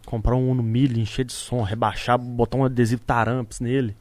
Comprar 0.07 0.35
um 0.35 0.51
Uno 0.51 0.63
Mille, 0.63 1.01
encher 1.01 1.25
de 1.25 1.33
som, 1.33 1.63
rebaixar, 1.63 2.19
botar 2.19 2.57
um 2.59 2.65
adesivo 2.65 3.03
taramps 3.03 3.61
nele. 3.61 3.97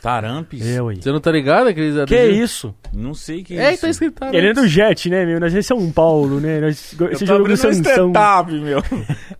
Tarampes? 0.00 0.64
Eu 0.64 0.88
aí. 0.88 1.02
Você 1.02 1.10
não 1.10 1.20
tá 1.20 1.32
ligado, 1.32 1.66
aqueles 1.68 1.94
Que 2.06 2.14
adesivos? 2.14 2.38
isso? 2.50 2.74
Não 2.92 3.14
sei 3.14 3.40
o 3.40 3.44
que 3.44 3.58
É, 3.58 3.72
isso. 3.72 3.80
tá 3.82 3.88
escrito. 3.88 4.14
tá, 4.14 4.28
Ele 4.32 4.48
é 4.50 4.52
do 4.52 4.66
Jet, 4.68 5.08
né, 5.10 5.24
meu? 5.26 5.40
Nós 5.40 5.54
é 5.54 5.62
São 5.62 5.90
Paulo, 5.90 6.40
né? 6.40 6.60
Nós, 6.60 6.94
Eu 6.98 7.10
esse 7.10 7.26
jogo 7.26 7.46
do 7.48 7.54
um 7.54 7.56
Sansão. 7.56 7.82
setup, 8.08 8.52
meu. 8.52 8.80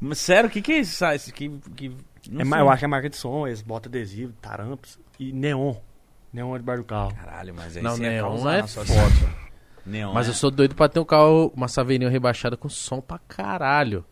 Mas 0.00 0.18
sério, 0.18 0.48
o 0.48 0.52
que 0.52 0.60
que 0.62 0.72
é 0.72 0.78
isso? 0.80 1.04
Ah, 1.04 1.14
esse 1.14 1.32
que, 1.32 1.48
que... 1.76 1.92
não 2.30 2.40
É, 2.40 2.44
sei. 2.44 2.60
eu 2.60 2.68
acho 2.70 2.78
que 2.80 2.84
é 2.84 2.88
marca 2.88 3.08
de 3.10 3.16
som, 3.16 3.46
eles 3.46 3.62
botam 3.62 3.88
adesivo, 3.90 4.32
taramps 4.40 4.98
e 5.20 5.32
neon. 5.32 5.74
Neon 6.32 6.54
é 6.56 6.58
debaixo 6.58 6.82
do 6.82 6.86
carro. 6.86 7.14
Caralho, 7.14 7.54
mas 7.56 7.76
aí 7.76 7.82
Não, 7.82 7.96
neon 7.96 8.48
é 8.50 8.66
sua 8.66 8.84
foda. 8.84 9.44
Neon 9.86 10.12
Mas 10.14 10.26
é. 10.26 10.30
eu 10.30 10.34
sou 10.34 10.50
doido 10.50 10.74
pra 10.74 10.88
ter 10.88 10.98
um 10.98 11.04
carro, 11.04 11.52
uma 11.54 11.68
saveirinha 11.68 12.10
rebaixada 12.10 12.56
com 12.56 12.68
som 12.70 13.00
pra 13.02 13.20
caralho. 13.28 14.04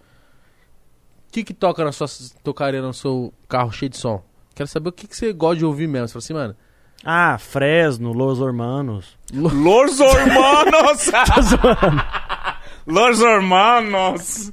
O 1.33 1.35
que 1.35 1.43
que 1.45 1.55
toca 1.55 1.83
na 1.83 1.93
sua 1.93 2.07
tocaria 2.45 2.83
no 2.83 2.93
seu 2.93 3.33
carro 3.49 3.73
cheio 3.73 3.89
de 3.89 3.97
som? 3.97 4.23
Quero 4.55 4.69
saber 4.69 4.91
o 4.91 4.93
que 4.93 5.07
que 5.07 5.17
você 5.17 5.33
gosta 5.33 5.57
de 5.57 5.65
ouvir 5.65 5.87
mesmo. 5.89 6.07
Você 6.09 6.13
fala 6.13 6.21
assim, 6.23 6.35
mano. 6.35 6.57
Ah, 7.03 7.39
Fresno, 7.39 8.13
Los 8.13 8.39
Hermanos. 8.39 9.17
Los 9.33 9.99
Hermanos! 9.99 11.11
Los 12.87 13.19
Hermanos! 13.23 14.53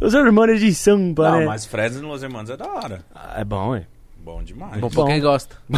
Os 0.00 0.14
Hermanos 0.14 0.60
de 0.60 0.72
Sampa, 0.72 1.28
Não, 1.28 1.38
né? 1.40 1.46
mas 1.46 1.66
Fresno 1.66 2.06
Los 2.06 2.22
Hermanos 2.22 2.50
é 2.50 2.56
da 2.56 2.68
hora. 2.68 3.04
Ah, 3.12 3.40
É 3.40 3.44
bom, 3.44 3.74
é. 3.74 3.84
Bom 4.24 4.42
demais. 4.42 4.80
Bom. 4.80 4.88
Pra 4.88 5.04
quem 5.06 5.20
gosta. 5.20 5.56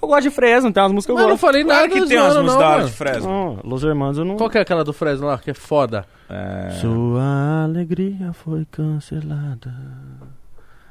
Eu 0.00 0.08
gosto 0.08 0.22
de 0.22 0.30
Fresno, 0.30 0.72
tem 0.72 0.82
umas 0.82 0.92
músicas 0.92 1.14
que 1.16 1.20
Mas 1.20 1.22
eu 1.22 1.24
eu 1.24 1.28
não 1.28 1.34
gosto. 1.34 1.40
falei 1.40 1.64
Claro 1.64 1.80
nada 1.88 2.00
que 2.00 2.06
tem 2.08 2.18
umas 2.18 2.32
zoando, 2.32 2.42
músicas 2.44 2.58
da 2.60 2.68
hora 2.68 2.76
mano. 2.78 2.88
de 2.90 2.96
Fresno. 2.96 3.28
Não, 3.28 3.60
Los 3.64 3.82
Hermanos 3.82 4.18
eu 4.18 4.24
não... 4.24 4.36
Qual 4.36 4.48
que 4.50 4.58
é 4.58 4.60
aquela 4.60 4.84
do 4.84 4.92
Fresno 4.92 5.26
lá, 5.26 5.38
que 5.38 5.50
é 5.50 5.54
foda? 5.54 6.06
É... 6.30 6.70
Sua 6.80 7.64
alegria 7.64 8.32
foi 8.32 8.64
cancelada. 8.70 9.74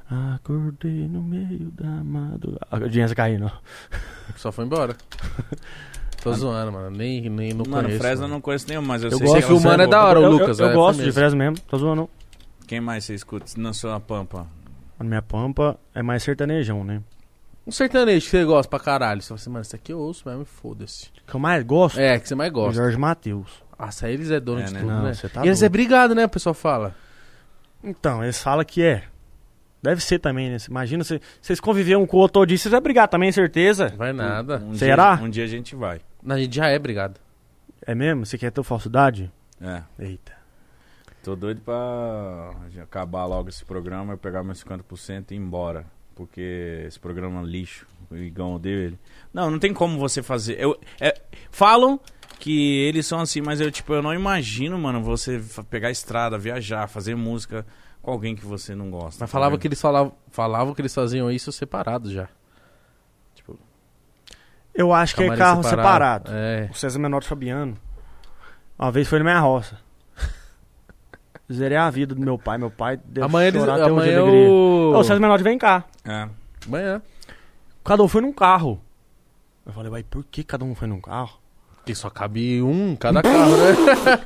Acordei 0.10 1.08
no 1.08 1.22
meio 1.22 1.72
da 1.72 2.04
madrugada. 2.04 2.68
A 2.72 2.76
audiência 2.78 3.16
caindo. 3.16 3.52
Só 4.36 4.52
foi 4.52 4.66
embora. 4.66 4.95
Tô 6.24 6.34
zoando, 6.34 6.72
mano. 6.72 6.90
Nem, 6.90 7.30
nem 7.30 7.54
não 7.54 7.64
Mano, 7.66 7.84
conheço. 7.84 7.99
Fresno 8.04 8.26
eu 8.26 8.30
não 8.30 8.41
conheço 8.41 8.68
nenhum, 8.68 8.82
mas 8.82 9.04
eu, 9.04 9.10
Eu 9.12 9.18
sei 9.18 9.28
gosto 9.28 9.41
que 9.41 9.48
que 9.48 9.54
o 9.54 9.62
mano 9.62 9.84
é 9.84 9.88
da 9.88 10.04
hora, 10.06 10.20
o 10.20 10.24
eu, 10.24 10.32
Lucas. 10.32 10.60
Eu, 10.60 10.66
eu 10.66 10.72
é, 10.72 10.76
gosto 10.76 10.98
de 10.98 11.06
mesmo. 11.06 11.14
Fresno 11.14 11.38
mesmo, 11.38 11.58
tô 11.68 11.78
zoando. 11.78 11.95
não. 12.02 12.10
Quem 12.68 12.82
mais 12.82 13.06
você 13.06 13.14
escuta 13.14 13.45
na 13.58 13.72
sua 13.72 13.98
pampa? 13.99 14.45
A 14.99 15.03
minha 15.03 15.22
pampa 15.22 15.80
é 15.94 16.02
mais 16.02 16.24
sertanejão, 16.24 16.84
né? 16.84 17.02
Um 17.65 17.72
sertanejo 17.72 18.26
que 18.26 18.32
você 18.32 18.44
gosta 18.45 18.69
pra 18.69 18.80
caralho. 18.80 19.22
Você 19.22 19.28
fala 19.28 19.40
assim, 19.40 19.49
mano, 19.49 19.61
isso 19.64 19.76
aqui 19.76 19.91
eu 19.94 19.99
ouço 19.99 20.28
mesmo 20.28 20.45
foda-se. 20.45 21.10
Que 21.26 21.36
eu 21.36 21.40
mais 21.40 21.64
gosto 21.64 21.99
É, 21.99 22.18
que 22.19 22.28
você 22.28 22.34
mais 22.36 22.52
gosta. 22.52 22.74
Jorge 22.82 22.98
Matheus. 22.98 23.61
Nossa, 23.78 24.10
eles 24.10 24.32
é 24.32 24.40
dono 24.40 24.61
É, 24.61 24.64
de 24.64 24.74
né? 24.74 24.80
tudo, 24.80 24.90
Não, 24.91 25.03
né? 25.03 25.14
você 25.14 25.28
tá 25.30 25.41
e 25.44 25.48
eles 25.49 25.60
doido. 25.60 25.69
é 25.69 25.69
brigado, 25.69 26.15
né? 26.15 26.26
O 26.26 26.30
pessoal 26.30 26.53
fala. 26.56 26.95
Então, 27.84 28.24
eles 28.24 28.41
falam 28.41 28.64
que 28.65 28.82
é. 28.82 29.03
Deve 29.84 30.02
ser 30.02 30.18
também, 30.19 30.49
né? 30.49 30.57
Cê 30.57 30.72
Imagina, 30.72 31.03
cê- 31.03 31.22
vocês 31.41 31.60
conviveram 31.60 32.02
um 32.02 32.07
com 32.07 32.18
o 32.18 32.19
outro 32.22 32.34
todo 32.36 32.48
dia, 32.48 32.57
vocês 32.57 32.72
vão 32.72 32.82
brigar 32.82 33.07
também, 33.07 33.32
certeza? 33.32 33.90
Vai 33.95 34.11
nada. 34.14 34.57
Um 34.57 34.74
Será? 34.74 35.15
Dia, 35.15 35.26
um 35.26 35.30
dia 35.30 35.44
a 35.44 35.48
gente 35.48 35.76
vai. 35.76 36.02
A 36.28 36.38
gente 36.38 36.56
já 36.56 36.68
é 36.68 36.80
brigado. 36.80 37.19
É 37.86 37.94
mesmo? 37.94 38.26
Você 38.26 38.38
quer 38.38 38.52
ter 38.52 38.64
falsidade? 38.64 39.32
É. 39.61 39.84
Eita. 39.99 40.32
Tô 41.28 41.36
doido 41.36 41.60
pra 41.60 42.52
acabar 42.82 43.26
logo 43.26 43.49
esse 43.49 43.66
programa, 43.66 44.14
eu 44.14 44.18
pegar 44.18 44.44
meus 44.44 44.64
50% 44.64 45.32
e 45.32 45.34
ir 45.34 45.38
embora. 45.38 45.86
Porque 46.16 46.86
esse 46.88 46.98
programa 46.98 47.41
é 47.41 47.44
lixo. 47.44 47.86
O 48.10 48.16
Igão 48.16 48.54
odeia 48.54 48.86
ele. 48.86 48.99
Não, 49.34 49.52
não 49.52 49.60
tem 49.60 49.74
como 49.74 49.99
você 49.99 50.24
fazer. 50.24 50.58
Eu, 50.58 50.80
é, 51.02 51.20
falam 51.52 51.99
que 52.40 52.78
eles 52.88 53.06
são 53.06 53.20
assim, 53.20 53.41
mas 53.41 53.60
eu, 53.60 53.70
tipo, 53.70 53.94
eu 53.94 54.02
não 54.02 54.14
imagino, 54.14 54.80
mano, 54.80 55.04
você 55.04 55.44
pegar 55.70 55.90
a 55.90 55.91
estrada, 55.91 56.38
viajar, 56.38 56.88
fazer 56.88 57.14
música 57.14 57.66
com 58.02 58.10
alguém 58.10 58.34
que 58.34 58.45
você 58.45 58.74
não 58.74 58.90
gosta. 58.90 59.22
Mas 59.26 59.30
falava 59.30 59.58
tá 59.58 59.62
que 59.62 59.68
eles 59.68 59.82
falavam, 59.82 60.14
falavam 60.32 60.74
que 60.74 60.80
eles 60.80 60.95
faziam 60.95 61.30
isso 61.30 61.52
separados 61.52 62.10
já. 62.10 62.30
Tipo, 63.36 63.60
Eu 64.74 64.94
acho 64.94 65.14
que 65.14 65.24
é 65.24 65.36
carro 65.36 65.62
separado. 65.62 66.32
É. 66.34 66.70
O 66.72 66.74
César 66.74 66.99
Menor 66.99 67.20
de 67.20 67.28
Fabiano. 67.28 67.78
Uma 68.80 68.94
vez 68.94 69.10
foi 69.10 69.20
na 69.20 69.26
minha 69.26 69.40
roça. 69.41 69.86
Zerei 71.52 71.78
a 71.78 71.90
vida 71.90 72.14
do 72.14 72.22
meu 72.22 72.38
pai. 72.38 72.57
Meu 72.57 72.69
pai 72.69 72.98
deve 73.06 73.26
Amanhã 73.26 73.48
eles. 73.48 73.61
chorar 73.61 73.76
até 73.82 73.91
hoje 73.91 74.10
de 74.10 74.15
Amanhã 74.15 74.22
alegria. 74.22 74.49
o. 74.52 74.94
Ô, 74.98 75.03
César 75.03 75.19
Menor 75.19 75.38
de 75.38 75.44
vem 75.44 75.57
cá. 75.57 75.86
É. 76.03 76.28
Amanhã. 76.68 77.02
Cada 77.86 78.03
um 78.03 78.07
foi 78.07 78.22
num 78.22 78.34
carro. 78.34 78.82
Eu 79.65 79.72
falei, 79.74 79.90
vai, 79.90 80.03
por 80.03 80.24
que 80.26 80.44
cada 80.44 80.65
um 80.65 80.76
foi 80.76 80.88
num 80.88 80.99
carro? 80.99 81.40
Que 81.86 81.95
só 81.95 82.10
cabe 82.10 82.61
um 82.61 82.90
em 82.91 82.95
cada 82.98 83.22
carro, 83.22 83.52
né? 83.56 83.74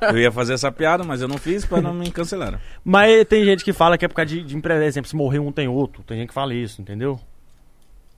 Eu 0.13 0.17
ia 0.17 0.31
fazer 0.31 0.53
essa 0.55 0.71
piada, 0.71 1.03
mas 1.03 1.21
eu 1.21 1.27
não 1.27 1.37
fiz 1.37 1.63
pra 1.63 1.79
não 1.79 1.93
me 1.93 2.09
cancelar. 2.09 2.59
Mas 2.83 3.23
tem 3.25 3.45
gente 3.45 3.63
que 3.63 3.71
fala 3.71 3.99
que 3.99 4.05
é 4.05 4.07
por 4.07 4.15
causa 4.15 4.29
de, 4.29 4.43
de 4.43 4.57
empresa. 4.57 4.83
Exemplo, 4.83 5.07
se 5.07 5.15
morrer 5.15 5.37
um 5.37 5.51
tem 5.51 5.67
outro. 5.67 6.01
Tem 6.01 6.17
gente 6.17 6.29
que 6.29 6.33
fala 6.33 6.55
isso, 6.55 6.81
entendeu? 6.81 7.19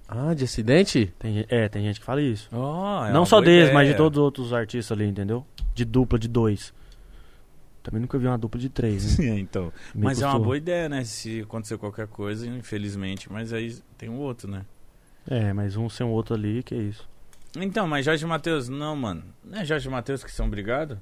ah, 0.08 0.34
de 0.34 0.44
acidente? 0.46 1.14
Tem, 1.20 1.46
é, 1.50 1.68
tem 1.68 1.84
gente 1.84 2.00
que 2.00 2.06
fala 2.06 2.22
isso. 2.22 2.48
Oh, 2.54 3.04
é 3.06 3.12
Não 3.12 3.26
só 3.26 3.42
deles, 3.42 3.64
ideia. 3.64 3.74
mas 3.74 3.88
de 3.90 3.96
todos 3.96 4.18
os 4.18 4.24
outros 4.24 4.54
artistas 4.54 4.96
ali, 4.98 5.08
entendeu? 5.08 5.46
De 5.74 5.84
dupla, 5.84 6.18
de 6.20 6.28
dois. 6.30 6.74
Também 7.84 8.00
nunca 8.02 8.18
vi 8.18 8.26
uma 8.28 8.38
dupla 8.38 8.60
de 8.60 8.70
três, 8.70 9.20
né? 9.20 9.38
então. 9.40 9.72
Me 9.94 10.06
Mas 10.06 10.22
é 10.22 10.26
uma 10.26 10.32
custou. 10.32 10.46
boa 10.46 10.58
ideia, 10.58 10.88
né? 10.88 11.04
Se 11.04 11.42
acontecer 11.42 11.78
qualquer 11.78 12.08
coisa, 12.08 12.48
infelizmente. 12.48 13.32
Mas 13.32 13.52
aí 13.52 13.78
tem 13.98 14.08
o 14.10 14.14
outro, 14.16 14.50
né? 14.50 14.62
É, 15.30 15.52
mas 15.54 15.76
um 15.76 15.90
sem 15.90 16.06
o 16.06 16.10
outro 16.10 16.34
ali, 16.34 16.64
que 16.64 16.74
é 16.74 16.78
isso. 16.78 17.08
Então, 17.58 17.86
mas 17.88 18.06
Jorge 18.06 18.26
Matheus, 18.26 18.68
não, 18.70 18.96
mano. 18.96 19.24
Não 19.44 19.60
é 19.60 19.66
Jorge 19.66 19.88
Matheus 19.90 20.24
que 20.24 20.32
são 20.32 20.50
brigados? 20.50 20.98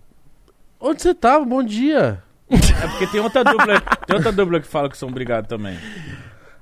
Onde 0.80 1.02
você 1.02 1.14
tava? 1.14 1.45
Bom 1.45 1.64
dia. 1.64 2.22
É 2.49 2.88
porque 2.88 3.08
tem 3.08 3.22
outra 3.22 3.44
dupla, 3.44 3.80
tem 4.06 4.16
outra 4.16 4.32
dupla 4.32 4.60
que 4.60 4.68
fala 4.68 4.90
que 4.90 4.98
são 4.98 5.10
brigados 5.12 5.48
também. 5.48 5.78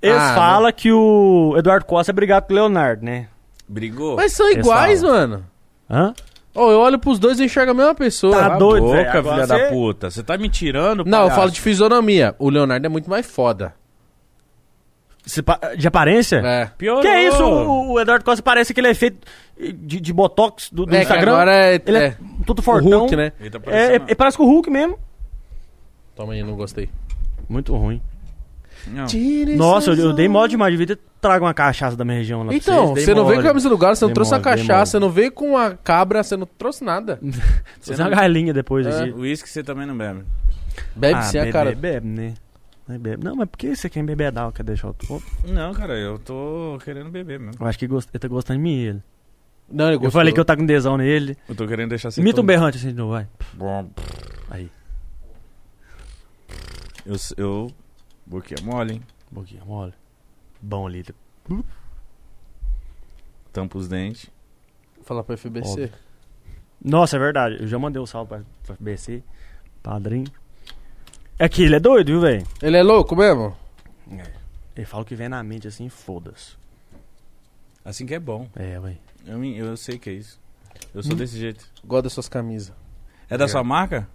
Eles 0.01 0.17
Ah, 0.21 0.35
falam 0.35 0.71
que 0.71 0.91
o 0.91 1.55
Eduardo 1.57 1.85
Costa 1.85 2.11
é 2.11 2.13
brigado 2.13 2.45
com 2.45 2.53
o 2.53 2.55
Leonardo, 2.55 3.03
né? 3.03 3.27
Brigou? 3.67 4.15
Mas 4.17 4.33
são 4.33 4.49
iguais, 4.51 5.01
mano. 5.01 5.45
Hã? 5.89 6.13
Ô, 6.59 6.71
eu 6.71 6.79
olho 6.79 6.99
pros 6.99 7.17
dois 7.19 7.39
e 7.39 7.45
enxergo 7.45 7.71
a 7.71 7.73
mesma 7.73 7.95
pessoa. 7.95 8.33
Tá 8.35 8.41
Cala 8.41 8.55
a 8.55 8.57
doido, 8.57 8.83
boca, 8.87 8.95
velho. 8.97 9.09
Agora 9.19 9.33
filha 9.35 9.47
da 9.47 9.57
você- 9.57 9.69
puta. 9.69 10.09
Você 10.11 10.23
tá 10.23 10.37
me 10.37 10.49
tirando, 10.49 11.05
Não, 11.05 11.05
eu 11.05 11.11
palhaço. 11.23 11.35
falo 11.35 11.51
de 11.51 11.61
fisionomia. 11.61 12.35
O 12.37 12.49
Leonardo 12.49 12.85
é 12.85 12.89
muito 12.89 13.09
mais 13.09 13.25
foda. 13.25 13.73
Se 15.25 15.41
pa- 15.43 15.59
De 15.77 15.87
aparência? 15.87 16.37
É. 16.43 16.71
Piorou. 16.77 17.01
Que 17.01 17.07
é 17.07 17.27
isso? 17.27 17.43
O, 17.43 17.93
o 17.93 17.99
Eduardo 17.99 18.25
Costa 18.25 18.41
parece 18.41 18.73
que 18.73 18.79
ele 18.79 18.87
é 18.87 18.93
feito 18.93 19.25
de, 19.57 19.99
de 19.99 20.13
botox 20.13 20.69
do, 20.71 20.85
do 20.85 20.93
É, 20.95 20.97
que 20.99 21.03
Instagram. 21.03 21.31
agora 21.33 21.53
é- 21.55 21.81
Ele 21.85 21.97
é, 21.97 22.03
é. 22.05 22.15
tudo 22.45 22.59
O 22.59 22.61
fortão. 22.63 22.99
Hulk, 23.01 23.15
né? 23.15 23.31
Ele 23.39 23.49
tá 23.49 23.57
É, 23.57 23.61
parecendo- 23.61 24.05
é- 24.11 24.15
parece 24.15 24.37
com 24.37 24.43
o 24.43 24.47
Hulk 24.47 24.69
mesmo. 24.69 24.97
Toma 26.15 26.33
aí, 26.33 26.41
não 26.43 26.55
gostei. 26.55 26.89
Muito 27.47 27.75
ruim. 27.75 28.01
Não. 28.87 29.05
Nossa, 29.57 29.91
eu, 29.91 29.95
eu 29.97 30.13
dei 30.13 30.27
mole 30.27 30.49
demais. 30.49 30.71
Devia 30.77 30.95
ter 30.95 30.99
trago 31.21 31.45
uma 31.45 31.53
cachaça 31.53 31.95
da 31.97 32.03
minha 32.05 32.17
região 32.17 32.39
lá 32.41 32.47
pra 32.47 32.55
Então, 32.55 32.87
vocês. 32.87 33.05
Você 33.05 33.13
não 33.13 33.23
veio 33.23 33.35
mole. 33.35 33.41
com 33.43 33.47
a 33.47 33.49
camisa 33.51 33.69
do 33.69 33.77
Galo, 33.77 33.95
você 33.95 34.05
não 34.05 34.09
Dei 34.09 34.13
trouxe 34.15 34.33
a 34.33 34.37
mole, 34.39 34.43
cachaça, 34.43 34.91
você 34.91 34.99
não 34.99 35.09
veio 35.09 35.31
com 35.31 35.57
a 35.57 35.71
cabra, 35.75 36.23
você 36.23 36.35
não 36.37 36.45
trouxe 36.45 36.83
nada. 36.83 37.19
Fazer 37.81 38.01
uma 38.01 38.09
galinha 38.09 38.53
depois 38.53 38.85
É. 38.87 39.01
aqui. 39.03 39.11
O 39.11 39.19
uísque 39.19 39.49
você 39.49 39.63
também 39.63 39.85
não 39.85 39.97
bebe. 39.97 40.23
Bebe 40.95 41.19
ah, 41.19 41.21
sim 41.23 41.37
a 41.37 41.41
bebe, 41.41 41.53
cara. 41.53 41.75
Bebe, 41.75 42.07
né? 42.07 42.33
Não, 42.87 42.97
bebe. 42.97 43.23
não, 43.23 43.35
mas 43.35 43.47
por 43.49 43.57
que 43.57 43.75
você 43.75 43.89
quer 43.89 43.99
embebedar? 43.99 44.51
Quer 44.51 44.63
deixar 44.63 44.87
o 44.87 44.89
outro? 44.89 45.21
Não, 45.47 45.73
cara, 45.73 45.93
eu 45.97 46.17
tô 46.17 46.79
querendo 46.83 47.09
beber 47.09 47.39
mesmo. 47.39 47.53
Eu 47.59 47.67
acho 47.67 47.77
que 47.77 47.85
gost... 47.87 48.09
ele 48.13 48.19
tá 48.19 48.27
gostando 48.27 48.57
de 48.57 48.63
mim, 48.63 48.77
ele. 48.79 49.03
Não, 49.71 49.85
ele 49.85 49.95
Eu 49.95 49.99
gostou. 49.99 50.19
falei 50.19 50.33
que 50.33 50.39
eu 50.39 50.45
tá 50.45 50.55
com 50.57 50.65
desão 50.65 50.97
nele. 50.97 51.37
Eu 51.47 51.53
tô 51.53 51.67
querendo 51.67 51.89
deixar 51.89 52.09
você 52.09 52.19
Imita 52.21 52.41
um 52.41 52.45
berrante 52.45 52.77
assim 52.77 52.87
de 52.87 52.95
novo, 52.95 53.11
vai. 53.11 53.27
Bom, 53.53 53.87
Aí, 54.49 54.67
Eu, 57.05 57.15
eu... 57.37 57.71
Boquinha 58.25 58.57
mole, 58.63 58.93
hein? 58.93 59.01
boquinha 59.31 59.63
mole. 59.65 59.93
Bom 60.61 60.87
ali. 60.87 61.03
Tampa 63.51 63.77
os 63.77 63.87
dentes. 63.87 64.29
Falar 65.03 65.23
pra 65.23 65.35
FBC. 65.37 65.69
Óbvio. 65.69 65.91
Nossa, 66.83 67.15
é 67.15 67.19
verdade. 67.19 67.57
Eu 67.61 67.67
já 67.67 67.77
mandei 67.79 68.01
um 68.01 68.05
salve 68.05 68.29
pra, 68.29 68.41
pra 68.65 68.75
BC, 68.79 69.23
padrinho. 69.81 70.27
É 71.37 71.47
que 71.49 71.63
ele 71.63 71.75
é 71.75 71.79
doido, 71.79 72.07
viu, 72.07 72.21
velho? 72.21 72.45
Ele 72.61 72.77
é 72.77 72.83
louco 72.83 73.15
mesmo? 73.15 73.55
Ele 74.75 74.85
fala 74.85 75.03
o 75.03 75.05
que 75.05 75.15
vem 75.15 75.29
na 75.29 75.41
mente 75.43 75.67
assim, 75.67 75.89
foda-se. 75.89 76.53
Assim 77.83 78.05
que 78.05 78.13
é 78.13 78.19
bom. 78.19 78.47
É, 78.55 78.79
ué. 78.79 78.97
Eu, 79.25 79.43
eu 79.43 79.77
sei 79.77 79.97
que 79.97 80.09
é 80.09 80.13
isso. 80.13 80.39
Eu 80.93 81.01
sou 81.03 81.13
Hum. 81.13 81.17
desse 81.17 81.37
jeito. 81.37 81.65
Gosto 81.83 82.03
das 82.03 82.13
suas 82.13 82.29
camisas. 82.29 82.73
É 83.29 83.37
da 83.37 83.47
sua 83.47 83.63
marca? 83.63 84.07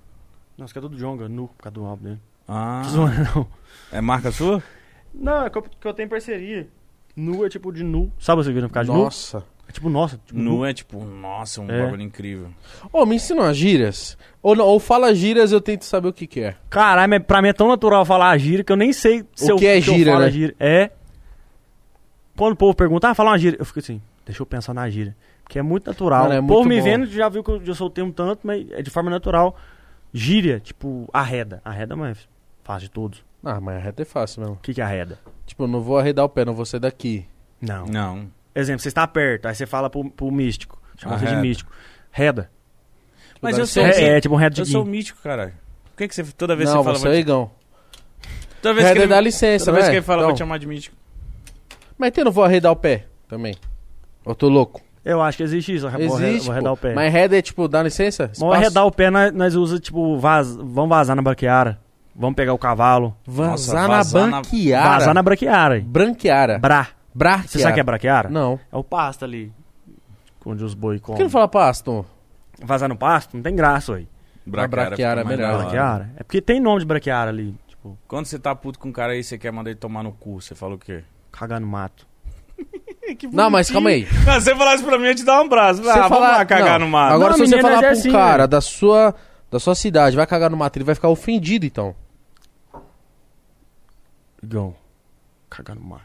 Nossa, 0.56 0.72
que 0.72 0.78
é 0.78 0.82
do 0.82 0.96
Jonga, 0.96 1.28
nu, 1.28 1.48
por 1.48 1.62
causa 1.64 1.74
do 1.74 1.84
álbum 1.84 2.04
dele. 2.04 2.20
Ah. 2.46 2.82
Zoando, 2.86 3.16
não. 3.34 3.48
É 3.92 4.00
marca 4.00 4.30
sua? 4.30 4.62
Não, 5.14 5.46
é 5.46 5.50
que 5.50 5.58
eu, 5.58 5.62
que 5.62 5.86
eu 5.86 5.94
tenho 5.94 6.08
parceria. 6.08 6.68
Nu 7.16 7.44
é 7.44 7.48
tipo 7.48 7.72
de 7.72 7.84
nu. 7.84 8.12
Sabe 8.18 8.42
você 8.42 8.52
viram 8.52 8.68
ficar 8.68 8.82
de 8.82 8.90
nu? 8.90 8.96
Nossa. 9.04 9.44
É 9.68 9.72
tipo, 9.72 9.88
nossa. 9.88 10.20
Tipo, 10.26 10.38
Nu 10.38 10.64
é 10.64 10.74
tipo, 10.74 11.02
nossa, 11.04 11.60
um 11.60 11.70
É. 11.70 11.82
bagulho 11.84 12.02
incrível. 12.02 12.48
Ô, 12.92 13.06
me 13.06 13.16
ensina 13.16 13.40
umas 13.42 13.56
gírias. 13.56 14.18
Ou, 14.42 14.54
não, 14.54 14.66
ou 14.66 14.78
fala 14.78 15.14
gírias 15.14 15.52
eu 15.52 15.60
tento 15.60 15.84
saber 15.84 16.08
o 16.08 16.12
que 16.12 16.26
que 16.26 16.40
é. 16.40 16.56
Caralho, 16.68 17.08
mas 17.08 17.22
pra 17.22 17.40
mim 17.40 17.48
é 17.48 17.52
tão 17.52 17.68
natural 17.68 18.04
falar 18.04 18.36
gíria 18.36 18.62
que 18.64 18.70
eu 18.70 18.76
nem 18.76 18.92
sei 18.92 19.24
se 19.34 19.46
O 19.50 19.54
eu, 19.54 19.56
que 19.56 19.66
é 19.66 19.78
eu 19.78 19.80
gíria, 19.80 20.12
falo 20.12 20.24
né? 20.26 20.30
gíria. 20.30 20.54
É. 20.60 20.90
Quando 22.36 22.52
o 22.52 22.56
povo 22.56 22.74
pergunta, 22.74 23.08
ah, 23.08 23.14
fala 23.14 23.30
uma 23.30 23.38
gíria. 23.38 23.56
Eu 23.58 23.64
fico 23.64 23.78
assim, 23.78 24.02
deixa 24.26 24.42
eu 24.42 24.46
pensar 24.46 24.74
na 24.74 24.88
gíria. 24.90 25.16
Porque 25.44 25.58
é 25.58 25.62
muito 25.62 25.86
natural. 25.86 26.24
Mano, 26.24 26.34
é 26.34 26.40
o 26.40 26.46
povo 26.46 26.64
muito 26.64 26.68
me 26.68 26.78
bom. 26.78 26.84
vendo 26.84 27.06
já 27.06 27.28
viu 27.28 27.42
que 27.44 27.50
eu 27.50 27.64
já 27.64 27.74
soltei 27.74 28.02
um 28.02 28.10
tanto, 28.12 28.40
mas 28.46 28.66
é 28.72 28.82
de 28.82 28.90
forma 28.90 29.08
natural. 29.10 29.56
Gíria, 30.12 30.60
tipo, 30.60 31.08
arreda. 31.12 31.60
Arreda, 31.64 31.94
mas 31.96 32.28
fácil 32.62 32.88
de 32.88 32.90
todos. 32.92 33.24
Ah, 33.44 33.60
mas 33.60 33.76
a 33.76 33.78
reta 33.80 34.02
é 34.02 34.04
fácil 34.04 34.40
mesmo. 34.40 34.54
O 34.56 34.58
que 34.58 34.72
que 34.74 34.80
é 34.80 34.84
arreda? 34.84 35.18
Tipo, 35.46 35.64
eu 35.64 35.68
não 35.68 35.80
vou 35.80 35.98
arredar 35.98 36.24
o 36.24 36.28
pé, 36.28 36.44
não 36.44 36.54
vou 36.54 36.64
sair 36.64 36.80
daqui. 36.80 37.26
Não. 37.60 37.86
Não. 37.86 38.26
Exemplo, 38.54 38.80
você 38.80 38.88
está 38.88 39.06
perto, 39.06 39.46
aí 39.46 39.54
você 39.54 39.66
fala 39.66 39.90
pro, 39.90 40.08
pro 40.10 40.30
místico. 40.30 40.80
Chama 40.96 41.18
você 41.18 41.26
de 41.26 41.36
místico. 41.36 41.70
Reda. 42.10 42.50
Mas 43.42 43.56
dá 43.56 43.62
eu 43.62 43.66
sou. 43.66 43.84
É, 43.84 44.16
é 44.16 44.20
tipo 44.20 44.34
um 44.34 44.38
reda 44.38 44.54
de 44.54 44.62
eu 44.62 44.66
sou 44.66 44.82
guinho. 44.84 44.92
mítico, 44.96 45.20
caralho. 45.22 45.52
Por 45.90 45.98
que, 45.98 46.08
que 46.08 46.14
você 46.14 46.24
toda 46.24 46.56
vez 46.56 46.68
não, 46.70 46.78
você 46.82 46.84
fala. 46.84 46.98
você 46.98 47.08
é 47.08 47.10
o 47.10 47.14
Igão. 47.14 47.50
Toda 48.62 48.74
vez 48.74 48.86
que 48.86 48.92
Reda 48.94 49.04
ele, 49.04 49.10
dá 49.14 49.20
licença, 49.20 49.64
toda 49.66 49.74
vez 49.76 49.86
né? 49.86 49.90
que 49.92 49.96
ele 49.98 50.06
fala, 50.06 50.22
eu 50.22 50.26
vou 50.26 50.30
Então, 50.30 50.36
te 50.36 50.38
chamar 50.38 50.58
de 50.58 50.66
mítico. 50.66 50.96
Mas 51.98 52.08
então 52.08 52.22
eu 52.22 52.24
não 52.26 52.32
vou 52.32 52.44
arredar 52.44 52.72
o 52.72 52.76
pé 52.76 53.04
também. 53.28 53.54
Eu 54.24 54.34
tô 54.34 54.48
louco. 54.48 54.80
Eu 55.04 55.20
acho 55.20 55.36
que 55.36 55.42
existe 55.42 55.74
isso. 55.74 55.86
eu 55.86 55.90
vou 55.90 56.16
arre- 56.16 56.26
Existe, 56.28 56.46
vou 56.46 56.52
arredar 56.52 56.72
pô. 56.72 56.78
o 56.78 56.80
pé. 56.80 56.94
Mas 56.94 57.12
reda 57.12 57.36
é 57.36 57.42
tipo, 57.42 57.68
dá 57.68 57.82
licença? 57.82 58.24
Vamos 58.24 58.38
Espaço? 58.38 58.54
arredar 58.54 58.86
o 58.86 58.90
pé, 58.90 59.10
nós, 59.10 59.32
nós 59.34 59.54
usa 59.54 59.78
tipo, 59.78 60.16
vaz, 60.18 60.56
vamos 60.56 60.88
vazar 60.88 61.14
na 61.14 61.20
braquiara. 61.20 61.78
Vamos 62.16 62.36
pegar 62.36 62.52
o 62.52 62.58
cavalo. 62.58 63.16
Vazar 63.26 63.50
Nossa, 63.50 63.74
na 63.74 63.86
vazar 63.88 64.22
na- 64.28 64.40
branquiara. 64.40 64.88
Vazar 64.88 65.14
na 65.14 65.22
braquiara. 65.22 65.80
Branquiara. 65.84 66.58
Bra. 66.58 66.88
Braquiara. 67.14 67.48
Você 67.48 67.58
sabe 67.58 67.72
o 67.72 67.74
que 67.74 67.80
é 67.80 67.84
braquiara? 67.84 68.28
Não. 68.28 68.58
É 68.72 68.76
o 68.76 68.84
pasto 68.84 69.24
ali. 69.24 69.52
Onde 70.46 70.62
os 70.64 70.74
boi 70.74 70.98
Por 70.98 71.06
comem. 71.06 71.16
que 71.18 71.22
não 71.24 71.30
fala 71.30 71.48
pasto? 71.48 72.04
Vazar 72.62 72.88
no 72.88 72.96
pasto? 72.96 73.34
Não 73.36 73.42
tem 73.42 73.54
graça, 73.56 73.94
aí. 73.94 74.06
braquiara 74.46 75.22
é 75.22 75.24
melhor. 75.24 75.58
Braquiara. 75.62 76.10
É 76.16 76.22
porque 76.22 76.40
tem 76.40 76.60
nome 76.60 76.80
de 76.80 76.86
braquiara 76.86 77.30
ali. 77.30 77.54
Tipo, 77.66 77.98
Quando 78.06 78.26
você 78.26 78.38
tá 78.38 78.54
puto 78.54 78.78
com 78.78 78.88
um 78.88 78.92
cara 78.92 79.12
aí, 79.12 79.24
você 79.24 79.36
quer 79.38 79.50
mandar 79.52 79.70
ele 79.70 79.78
tomar 79.78 80.02
no 80.02 80.12
cu, 80.12 80.40
você 80.40 80.54
fala 80.54 80.74
o 80.74 80.78
quê? 80.78 81.02
cagar 81.32 81.60
no 81.60 81.66
mato. 81.66 82.06
Não, 83.32 83.50
mas 83.50 83.70
calma 83.70 83.90
aí. 83.90 84.06
Não, 84.24 84.34
se 84.34 84.42
você 84.42 84.54
falasse 84.54 84.82
pra 84.84 84.98
mim, 84.98 85.06
eu 85.08 85.14
te 85.14 85.24
dar 85.24 85.40
um 85.42 85.48
braço. 85.48 85.82
Você 85.82 85.90
Ah, 85.90 85.94
vamos 85.94 86.08
falar- 86.10 86.36
lá 86.38 86.44
cagar 86.44 86.78
não. 86.78 86.86
no 86.86 86.92
mato. 86.92 87.12
Agora, 87.14 87.36
Não, 87.36 87.44
se 87.44 87.50
você 87.50 87.60
falar 87.60 87.82
é 87.84 87.88
um 87.88 87.92
assim, 87.92 88.12
cara 88.12 88.46
da 88.46 88.60
sua, 88.60 89.14
da 89.50 89.58
sua 89.58 89.74
cidade, 89.74 90.14
vai 90.16 90.26
cagar 90.26 90.48
no 90.50 90.56
mato, 90.56 90.76
ele 90.76 90.84
vai 90.84 90.94
ficar 90.94 91.08
ofendido, 91.08 91.66
então. 91.66 91.94
Cagar 95.50 95.76
no 95.76 95.82
mato. 95.82 96.04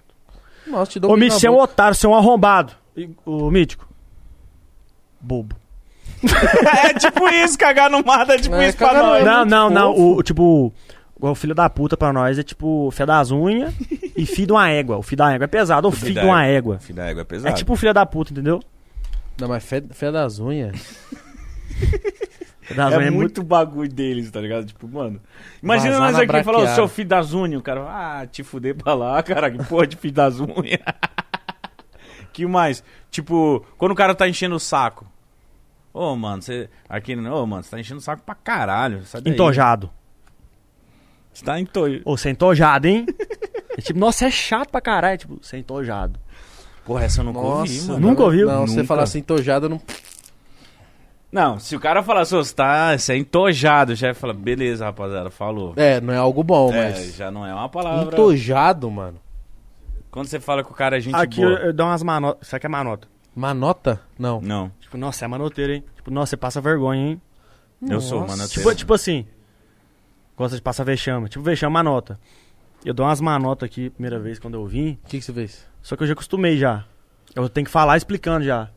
Nossa, 0.68 0.92
te 0.92 1.00
dou 1.00 1.12
Ô, 1.12 1.14
um 1.14 1.18
Mítico, 1.18 1.40
você 1.40 1.48
é 1.48 1.52
um 1.52 1.60
otário, 1.60 1.96
você 1.96 2.06
é 2.06 2.10
um 2.10 2.16
arrombado. 2.16 2.74
E- 2.96 3.10
Ô, 3.26 3.50
Mítico. 3.50 3.88
Bobo. 5.20 5.56
é 6.84 6.94
tipo 6.96 7.28
isso, 7.30 7.58
cagar 7.58 7.90
no 7.90 8.04
mato 8.04 8.32
é 8.34 8.38
tipo 8.38 8.56
É, 8.56 8.68
isso 8.70 8.78
pra 8.78 8.88
cagar 8.88 9.04
no- 9.04 9.10
nós. 9.10 9.22
É 9.22 9.26
não, 9.26 9.46
não, 9.46 9.70
não. 9.70 9.92
fofo. 9.94 10.02
O, 10.04 10.18
o 10.18 10.24
tipo. 10.24 10.74
O 11.22 11.36
filho 11.36 11.54
da 11.54 11.70
puta 11.70 11.98
pra 11.98 12.14
nós 12.14 12.40
é 12.40 12.44
tipo 12.44 12.90
fé 12.92 13.06
das 13.06 13.30
unhas 13.30 13.74
e 14.16 14.26
filho 14.26 14.48
de 14.48 14.54
uma 14.54 14.70
égua. 14.70 14.98
O 14.98 15.02
filho 15.04 15.18
da 15.18 15.34
égua 15.34 15.44
é 15.44 15.48
pesado, 15.48 15.86
ou 15.88 15.92
filho 15.92 16.14
de 16.22 16.26
uma 16.26 16.46
égua. 16.46 16.80
Filho 16.80 16.96
da 16.96 17.08
égua 17.08 17.22
é 17.22 17.24
É 17.24 17.26
pesado. 17.26 17.56
tipo 17.58 17.74
o 17.74 17.76
filho 17.76 17.94
da 17.94 18.06
puta, 18.06 18.32
entendeu? 18.32 18.62
Não, 19.38 19.50
mas 19.50 19.64
fé, 19.66 19.84
fé 19.92 20.12
das 20.14 20.40
unhas. 20.40 20.78
É 22.78 22.98
unhas 22.98 23.14
muito 23.14 23.44
bagulho 23.44 23.90
deles, 23.90 24.30
tá 24.32 24.40
ligado? 24.40 24.66
Tipo, 24.66 24.88
mano. 24.88 25.20
Imagina 25.62 25.92
Vazar 25.92 26.12
nós 26.12 26.22
aqui 26.22 26.38
e 26.38 26.44
falar, 26.44 26.58
ô, 26.58 26.62
braquiara. 26.62 26.76
seu 26.76 26.88
filho 26.88 27.10
das 27.10 27.34
unhas. 27.34 27.60
O 27.60 27.64
cara, 27.64 27.82
ah, 27.88 28.28
te 28.28 28.44
fuder 28.44 28.76
pra 28.76 28.94
lá, 28.94 29.22
cara. 29.24 29.50
Que 29.50 29.64
porra 29.66 29.88
de 29.88 29.96
filho 29.96 30.14
das 30.14 30.40
unhas. 30.40 30.80
que 32.32 32.46
mais? 32.46 32.84
Tipo, 33.10 33.66
quando 33.78 33.92
o 33.92 33.96
cara 33.96 34.14
tá 34.14 34.28
enchendo 34.28 34.56
o 34.56 34.60
saco. 34.60 35.06
Ô, 35.94 36.16
mano, 36.16 36.42
você. 36.42 36.70
Aqui, 36.88 37.16
ô, 37.16 37.46
mano, 37.46 37.64
você 37.64 37.72
tá 37.72 37.80
enchendo 37.80 38.00
o 38.00 38.04
saco 38.04 38.22
pra 38.24 38.36
caralho. 38.36 39.04
Sai 39.06 39.22
daí. 39.22 39.34
Entojado. 39.34 39.90
Você 41.34 41.46
tá 41.46 41.60
entojado. 41.60 42.02
Ô, 42.06 42.18
você 42.18 42.30
é 42.30 42.32
entojado, 42.32 42.88
hein? 42.88 43.06
É 43.78 43.82
tipo, 43.82 43.98
nossa, 43.98 44.26
é 44.26 44.32
chato 44.32 44.70
pra 44.72 44.82
caralho. 44.82 45.18
Tipo, 45.18 45.40
você 45.42 45.56
é 45.56 45.60
entojado. 45.60 46.20
Porra, 46.84 47.06
essa 47.06 47.22
eu 47.22 47.26
nunca 47.26 47.40
ouvi, 47.40 47.78
Nossa, 47.78 47.94
mano. 47.94 48.08
Nunca 48.08 48.24
ouviu? 48.24 48.46
Não, 48.46 48.68
se 48.68 48.74
você 48.74 48.80
Nunca. 48.80 48.88
falar 48.88 49.04
assim, 49.04 49.22
tojada, 49.22 49.70
não. 49.70 49.80
Não, 51.32 51.60
se 51.60 51.76
o 51.76 51.80
cara 51.80 52.02
falar 52.02 52.22
assim, 52.22 52.36
você 52.36 52.54
tá. 52.54 52.98
Você 52.98 53.14
é 53.14 53.18
entojado, 53.18 53.94
já 53.96 54.14
fala, 54.14 54.34
beleza, 54.34 54.86
rapaziada, 54.86 55.30
falou. 55.30 55.74
É, 55.76 56.02
não 56.02 56.14
é 56.14 56.18
algo 56.18 56.44
bom, 56.44 56.74
É, 56.74 56.90
mas. 56.92 57.16
já 57.16 57.30
não 57.30 57.46
é 57.46 57.54
uma 57.54 57.70
palavra. 57.70 58.14
Entojado, 58.16 58.90
mano. 58.90 59.20
Quando 60.10 60.26
você 60.28 60.40
fala 60.40 60.64
que 60.64 60.72
o 60.72 60.74
cara 60.74 60.98
é 60.98 61.00
gente 61.00 61.16
Aqui 61.16 61.40
eu, 61.42 61.50
boa. 61.50 61.60
eu 61.62 61.74
dou 61.74 61.86
umas 61.86 62.02
manotas. 62.02 62.48
Isso 62.48 62.56
aqui 62.56 62.66
é 62.66 62.70
manota. 62.70 63.08
Manota? 63.36 64.02
Não. 64.18 64.42
Não, 64.42 64.72
Tipo, 64.80 64.98
nossa, 64.98 65.24
é 65.24 65.28
manoteiro, 65.28 65.74
hein? 65.74 65.84
Tipo, 65.96 66.10
nossa, 66.10 66.32
você 66.32 66.38
passa 66.38 66.60
vergonha, 66.60 67.10
hein? 67.12 67.22
eu 67.88 68.02
sou, 68.02 68.22
Nossa. 68.22 68.32
mano. 68.32 68.44
eu 68.46 68.50
Tipo, 68.50 68.74
tipo 68.76 68.94
assim. 68.96 69.26
Gosta 70.36 70.56
de 70.56 70.62
passar 70.64 70.84
vexame. 70.84 71.30
Tipo, 71.30 71.44
vexame, 71.44 71.72
manota. 71.72 72.20
Eu 72.84 72.94
dou 72.94 73.06
umas 73.06 73.22
manotas 73.22 73.68
aqui, 73.68 73.90
primeira 73.92 74.18
vez 74.20 74.40
quando 74.40 74.56
eu 74.56 74.66
vim. 74.66 74.98
O 75.06 75.08
que, 75.08 75.20
que 75.20 75.22
você 75.24 75.32
fez? 75.34 75.68
Só 75.82 75.96
que 75.96 76.02
eu 76.04 76.08
já 76.08 76.14
acostumei 76.14 76.58
já. 76.58 76.86
Eu 77.36 77.48
tenho 77.48 77.66
que 77.66 77.72
falar 77.72 77.98
explicando 77.98 78.44
já. 78.44 78.70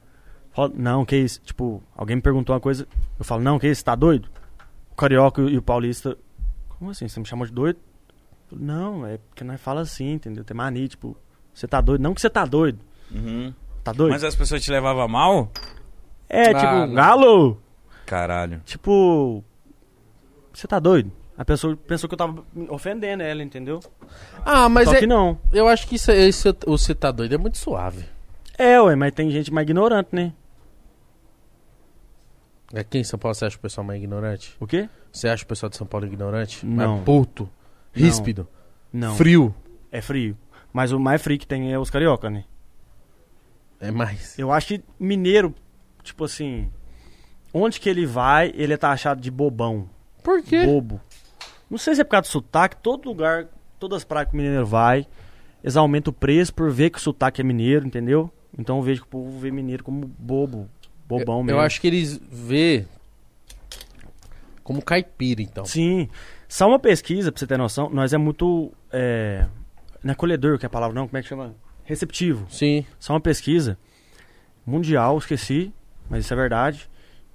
Falo, 0.53 0.73
não, 0.77 1.05
que 1.05 1.17
isso? 1.17 1.41
Tipo, 1.43 1.83
alguém 1.97 2.17
me 2.17 2.23
perguntou 2.23 2.55
uma 2.55 2.61
coisa. 2.61 2.87
Eu 3.19 3.25
falo, 3.25 3.43
não, 3.43 3.59
que 3.59 3.67
isso? 3.69 3.85
Tá 3.85 3.95
doido? 3.95 4.29
O 4.91 4.95
carioca 4.95 5.41
e 5.43 5.57
o 5.57 5.63
paulista. 5.63 6.17
Como 6.79 6.91
assim? 6.91 7.09
Você 7.09 7.19
me 7.21 7.27
chamou 7.27 7.47
de 7.47 7.53
doido? 7.53 7.79
Falo, 8.51 8.63
não, 8.63 9.07
é 9.07 9.19
porque 9.19 9.43
nós 9.45 9.61
fala 9.61 9.81
assim, 9.81 10.13
entendeu? 10.13 10.45
Tem 10.45 10.55
mania, 10.57 10.87
tipo, 10.89 11.17
você 11.55 11.67
tá 11.67 11.81
doido? 11.81 12.03
Não 12.03 12.13
que 12.15 12.21
você 12.21 12.29
tá 12.31 12.45
doido. 12.45 12.79
Uhum. 13.11 13.53
Tá 13.83 13.93
doido? 13.93 14.13
Mas 14.13 14.23
as 14.25 14.35
pessoas 14.37 14.63
te 14.63 14.71
levavam 14.71 15.09
mal? 15.09 15.51
É, 16.29 16.51
Ah, 16.51 16.55
tipo, 16.55 16.73
não. 16.87 16.95
galo! 16.95 17.63
Caralho. 18.07 18.61
Tipo. 18.65 19.43
Você 20.53 20.67
tá 20.67 20.79
doido? 20.79 21.11
A 21.37 21.45
pessoa 21.47 21.75
pensou 21.77 22.09
que 22.09 22.15
eu 22.15 22.19
tava 22.19 22.45
ofendendo 22.69 23.23
ela, 23.23 23.43
entendeu? 23.43 23.81
Ah, 24.45 24.69
mas 24.69 24.89
Só 24.89 24.95
é, 24.97 24.99
que 25.01 25.07
não. 25.07 25.39
eu 25.51 25.67
acho 25.67 25.89
que 25.89 25.97
isso, 25.97 26.11
é- 26.11 26.27
esse, 26.29 26.47
o 26.67 26.77
você 26.77 26.95
tá 26.95 27.11
doido 27.11 27.35
é 27.35 27.39
muito 27.39 27.57
suave. 27.57 28.05
É, 28.59 28.81
ué, 28.81 28.95
mas 28.95 29.13
tem 29.13 29.31
gente 29.31 29.51
mais 29.53 29.65
ignorante, 29.67 30.11
né? 30.13 30.33
Aqui 32.75 32.99
em 32.99 33.05
São 33.05 33.19
Paulo 33.19 33.35
você 33.35 33.45
acha 33.45 33.57
o 33.57 33.61
pessoal 33.61 33.87
mais 33.87 34.01
ignorante? 34.01 34.57
O 34.59 34.67
quê? 34.67 34.89
Você 35.11 35.29
acha 35.29 35.45
o 35.45 35.47
pessoal 35.47 35.69
de 35.69 35.77
São 35.77 35.87
Paulo 35.87 36.07
ignorante? 36.07 36.65
Não. 36.65 36.95
Mais 36.95 37.05
puto, 37.05 37.49
ríspido, 37.93 38.49
Não. 38.93 39.15
frio. 39.15 39.55
É 39.91 40.01
frio. 40.01 40.37
Mas 40.73 40.91
o 40.91 40.99
mais 40.99 41.21
frio 41.21 41.39
que 41.39 41.47
tem 41.47 41.73
é 41.73 41.79
os 41.79 41.91
carioca, 41.91 42.31
né? 42.31 42.45
É 43.79 43.91
mais. 43.91 44.39
Eu 44.39 44.51
acho 44.51 44.69
que 44.69 44.85
mineiro, 44.99 45.55
tipo 46.03 46.25
assim. 46.25 46.71
onde 47.53 47.79
que 47.79 47.89
ele 47.91 48.07
vai, 48.07 48.51
ele 48.55 48.73
é 48.73 48.77
taxado 48.77 49.21
de 49.21 49.31
bobão. 49.31 49.91
Por 50.23 50.43
quê? 50.43 50.65
Bobo. 50.65 51.01
Não 51.69 51.77
sei 51.77 51.95
se 51.95 52.01
é 52.01 52.05
por 52.05 52.11
causa 52.13 52.29
do 52.29 52.33
sotaque, 52.33 52.77
todo 52.77 53.07
lugar, 53.07 53.49
todas 53.79 53.99
as 53.99 54.05
praias 54.05 54.29
que 54.31 54.35
o 54.35 54.37
mineiro 54.39 54.65
vai, 54.65 55.07
eles 55.63 55.77
aumentam 55.77 56.11
o 56.11 56.15
preço 56.15 56.55
por 56.55 56.71
ver 56.71 56.91
que 56.91 56.99
o 56.99 57.01
sotaque 57.01 57.41
é 57.41 57.45
mineiro, 57.45 57.87
entendeu? 57.87 58.31
Então 58.57 58.77
eu 58.79 58.83
vejo 58.83 59.03
que 59.03 59.07
o 59.09 59.11
povo 59.11 59.39
vê 59.39 59.51
mineiro 59.51 59.83
como 59.83 60.07
bobo, 60.07 60.69
bobão 61.19 61.39
eu, 61.39 61.45
mesmo. 61.45 61.59
eu 61.59 61.65
acho 61.65 61.81
que 61.81 61.87
eles 61.87 62.21
vê 62.31 62.85
como 64.63 64.83
caipira, 64.83 65.43
então. 65.43 65.65
Sim. 65.65 66.09
Só 66.49 66.69
uma 66.69 66.79
pesquisa, 66.79 67.33
pra 67.33 67.39
você 67.39 67.47
ter 67.47 67.57
noção, 67.57 67.91
nós 67.91 68.13
é 68.13 68.19
muito. 68.19 68.73
É, 68.93 69.47
não 70.03 70.11
é 70.11 70.13
acolhedor, 70.13 70.59
que 70.59 70.67
é 70.67 70.69
a 70.69 70.71
palavra, 70.71 70.95
não, 70.95 71.07
como 71.07 71.19
é 71.19 71.23
que 71.23 71.29
chama? 71.29 71.55
Receptivo. 71.85 72.47
Sim. 72.51 72.85
Só 72.99 73.15
uma 73.15 73.21
pesquisa 73.21 73.79
mundial, 74.65 75.19
esqueci, 75.19 75.73
mas 76.09 76.25
isso 76.25 76.33
é 76.33 76.37
verdade, 76.37 76.89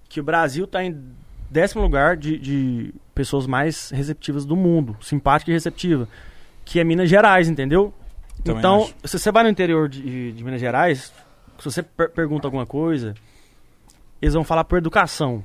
que 0.07 0.19
o 0.19 0.23
Brasil 0.23 0.63
está 0.63 0.83
em 0.83 0.97
décimo 1.49 1.81
lugar 1.81 2.15
de, 2.15 2.37
de 2.37 2.93
pessoas 3.13 3.45
mais 3.45 3.89
receptivas 3.89 4.45
do 4.45 4.55
mundo, 4.55 4.95
simpática 5.01 5.51
e 5.51 5.53
receptiva, 5.53 6.07
que 6.63 6.79
é 6.79 6.83
Minas 6.83 7.09
Gerais, 7.09 7.49
entendeu? 7.49 7.93
Também 8.43 8.59
então, 8.59 8.83
acho. 8.83 8.93
se 9.03 9.19
você 9.19 9.31
vai 9.31 9.43
no 9.43 9.49
interior 9.49 9.89
de, 9.89 10.31
de 10.31 10.43
Minas 10.43 10.61
Gerais, 10.61 11.11
se 11.59 11.65
você 11.65 11.83
per- 11.83 12.11
pergunta 12.11 12.47
alguma 12.47 12.65
coisa, 12.65 13.13
eles 14.21 14.33
vão 14.33 14.43
falar 14.43 14.63
por 14.63 14.77
educação. 14.77 15.43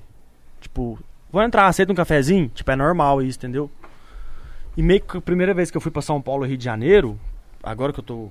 Tipo, 0.60 0.98
vou 1.30 1.42
entrar, 1.42 1.66
aceita 1.66 1.92
um 1.92 1.96
cafezinho? 1.96 2.48
Tipo, 2.48 2.70
é 2.70 2.76
normal 2.76 3.22
isso, 3.22 3.38
entendeu? 3.38 3.70
E 4.76 4.82
meio 4.82 5.00
que 5.00 5.18
a 5.18 5.20
primeira 5.20 5.52
vez 5.52 5.70
que 5.70 5.76
eu 5.76 5.80
fui 5.80 5.90
pra 5.90 6.00
São 6.02 6.20
Paulo, 6.20 6.46
Rio 6.46 6.56
de 6.56 6.64
Janeiro, 6.64 7.18
agora 7.62 7.92
que 7.92 8.00
eu 8.00 8.04
tô 8.04 8.30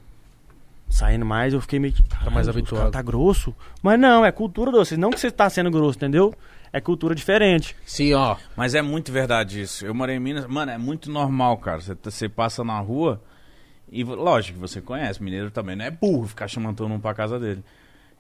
saindo 0.90 1.26
mais, 1.26 1.54
eu 1.54 1.62
fiquei 1.62 1.80
meio 1.80 1.94
que. 1.94 2.04
Tá 2.04 2.18
mais 2.18 2.26
"Caralho, 2.26 2.42
os 2.42 2.50
habituado." 2.50 2.92
Tá 2.92 3.02
grosso. 3.02 3.56
Mas 3.82 4.00
não, 4.00 4.26
é 4.26 4.32
cultura 4.32 4.72
doce. 4.72 4.98
Não 4.98 5.12
que 5.12 5.20
você 5.20 5.30
tá 5.30 5.50
sendo 5.50 5.70
grosso, 5.70 5.98
entendeu? 5.98 6.34
É 6.74 6.80
cultura 6.82 7.14
diferente. 7.14 7.76
Sim, 7.86 8.14
ó. 8.14 8.38
Mas 8.56 8.74
é 8.76 8.82
muito 8.82 9.12
verdade 9.12 9.62
isso. 9.62 9.86
Eu 9.86 9.94
morei 9.94 10.16
em 10.16 10.20
Minas, 10.20 10.48
mano, 10.48 10.72
é 10.72 10.78
muito 10.78 11.12
normal, 11.12 11.58
cara. 11.58 11.82
Você, 11.82 11.96
você 12.02 12.30
passa 12.30 12.64
na 12.64 12.80
rua 12.80 13.22
e, 13.92 14.04
lógico, 14.04 14.56
que 14.56 14.62
você 14.62 14.80
conhece, 14.82 15.22
mineiro 15.22 15.52
também 15.52 15.76
não 15.76 15.84
é 15.84 15.92
burro 15.92 16.28
ficar 16.28 16.48
chamando 16.48 16.78
todo 16.78 16.90
mundo 16.90 17.02
pra 17.02 17.14
casa 17.14 17.38
dele. 17.38 17.64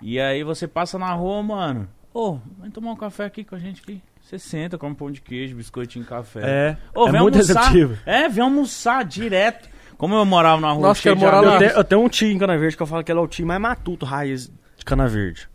E 0.02 0.19
aí 0.19 0.43
você 0.43 0.68
passa 0.68 0.99
na 0.99 1.14
rua, 1.14 1.41
mano. 1.41 1.88
Ô, 2.14 2.40
vem 2.60 2.70
tomar 2.70 2.92
um 2.92 2.96
café 2.96 3.26
aqui 3.26 3.44
com 3.44 3.56
a 3.56 3.60
gente 3.60 3.82
aqui. 3.82 4.02
Você 4.22 4.38
senta, 4.38 4.78
come 4.78 4.96
pão 4.96 5.10
de 5.12 5.22
queijo, 5.22 5.56
biscoitinho, 5.56 6.06
café. 6.06 6.40
É. 6.44 6.78
Ô, 6.94 7.08
é 7.08 7.12
vem 7.12 7.22
muito 7.22 7.36
almoçar. 7.36 7.60
receptivo. 7.60 7.98
É, 8.06 8.30
vem 8.30 8.44
almoçar 8.44 9.04
direto. 9.06 9.70
Como 9.98 10.16
eu 10.16 10.26
morava 10.26 10.60
na 10.60 10.72
rua 10.72 10.88
Nossa, 10.88 11.12
amigos- 11.12 11.32
lá. 11.32 11.44
Eu 11.54 11.60
tenho, 11.60 11.72
eu 11.72 11.84
tenho 11.84 12.02
um 12.02 12.10
tio 12.10 12.32
em 12.32 12.38
Cana 12.38 12.58
Verde 12.58 12.76
que 12.76 12.82
eu 12.84 12.88
falo 12.88 13.04
que 13.04 13.12
ele 13.12 13.20
é 13.20 13.22
o 13.22 13.28
tio 13.28 13.46
mais 13.46 13.62
matuto 13.62 14.06
raiz 14.06 14.52
de 14.78 14.84
Cana 14.86 15.08
Verde. 15.08 15.48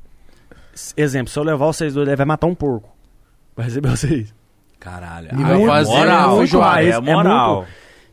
Exemplo, 0.96 1.32
se 1.32 1.38
eu 1.38 1.42
levar 1.42 1.66
vocês 1.66 1.94
dois, 1.94 2.06
ele 2.06 2.16
vai 2.16 2.26
matar 2.26 2.46
um 2.46 2.54
porco. 2.54 2.94
Vai 3.56 3.66
receber 3.66 3.88
vocês. 3.88 4.34
Caralho. 4.78 5.30
E 5.32 5.42
vai 5.42 5.62
é 5.62 5.66
fazer 5.66 5.90
moral, 5.90 6.36
muito 6.36 6.58
raiz, 6.60 6.94
é 6.94 6.98
é 6.98 7.00
moral. 7.00 7.66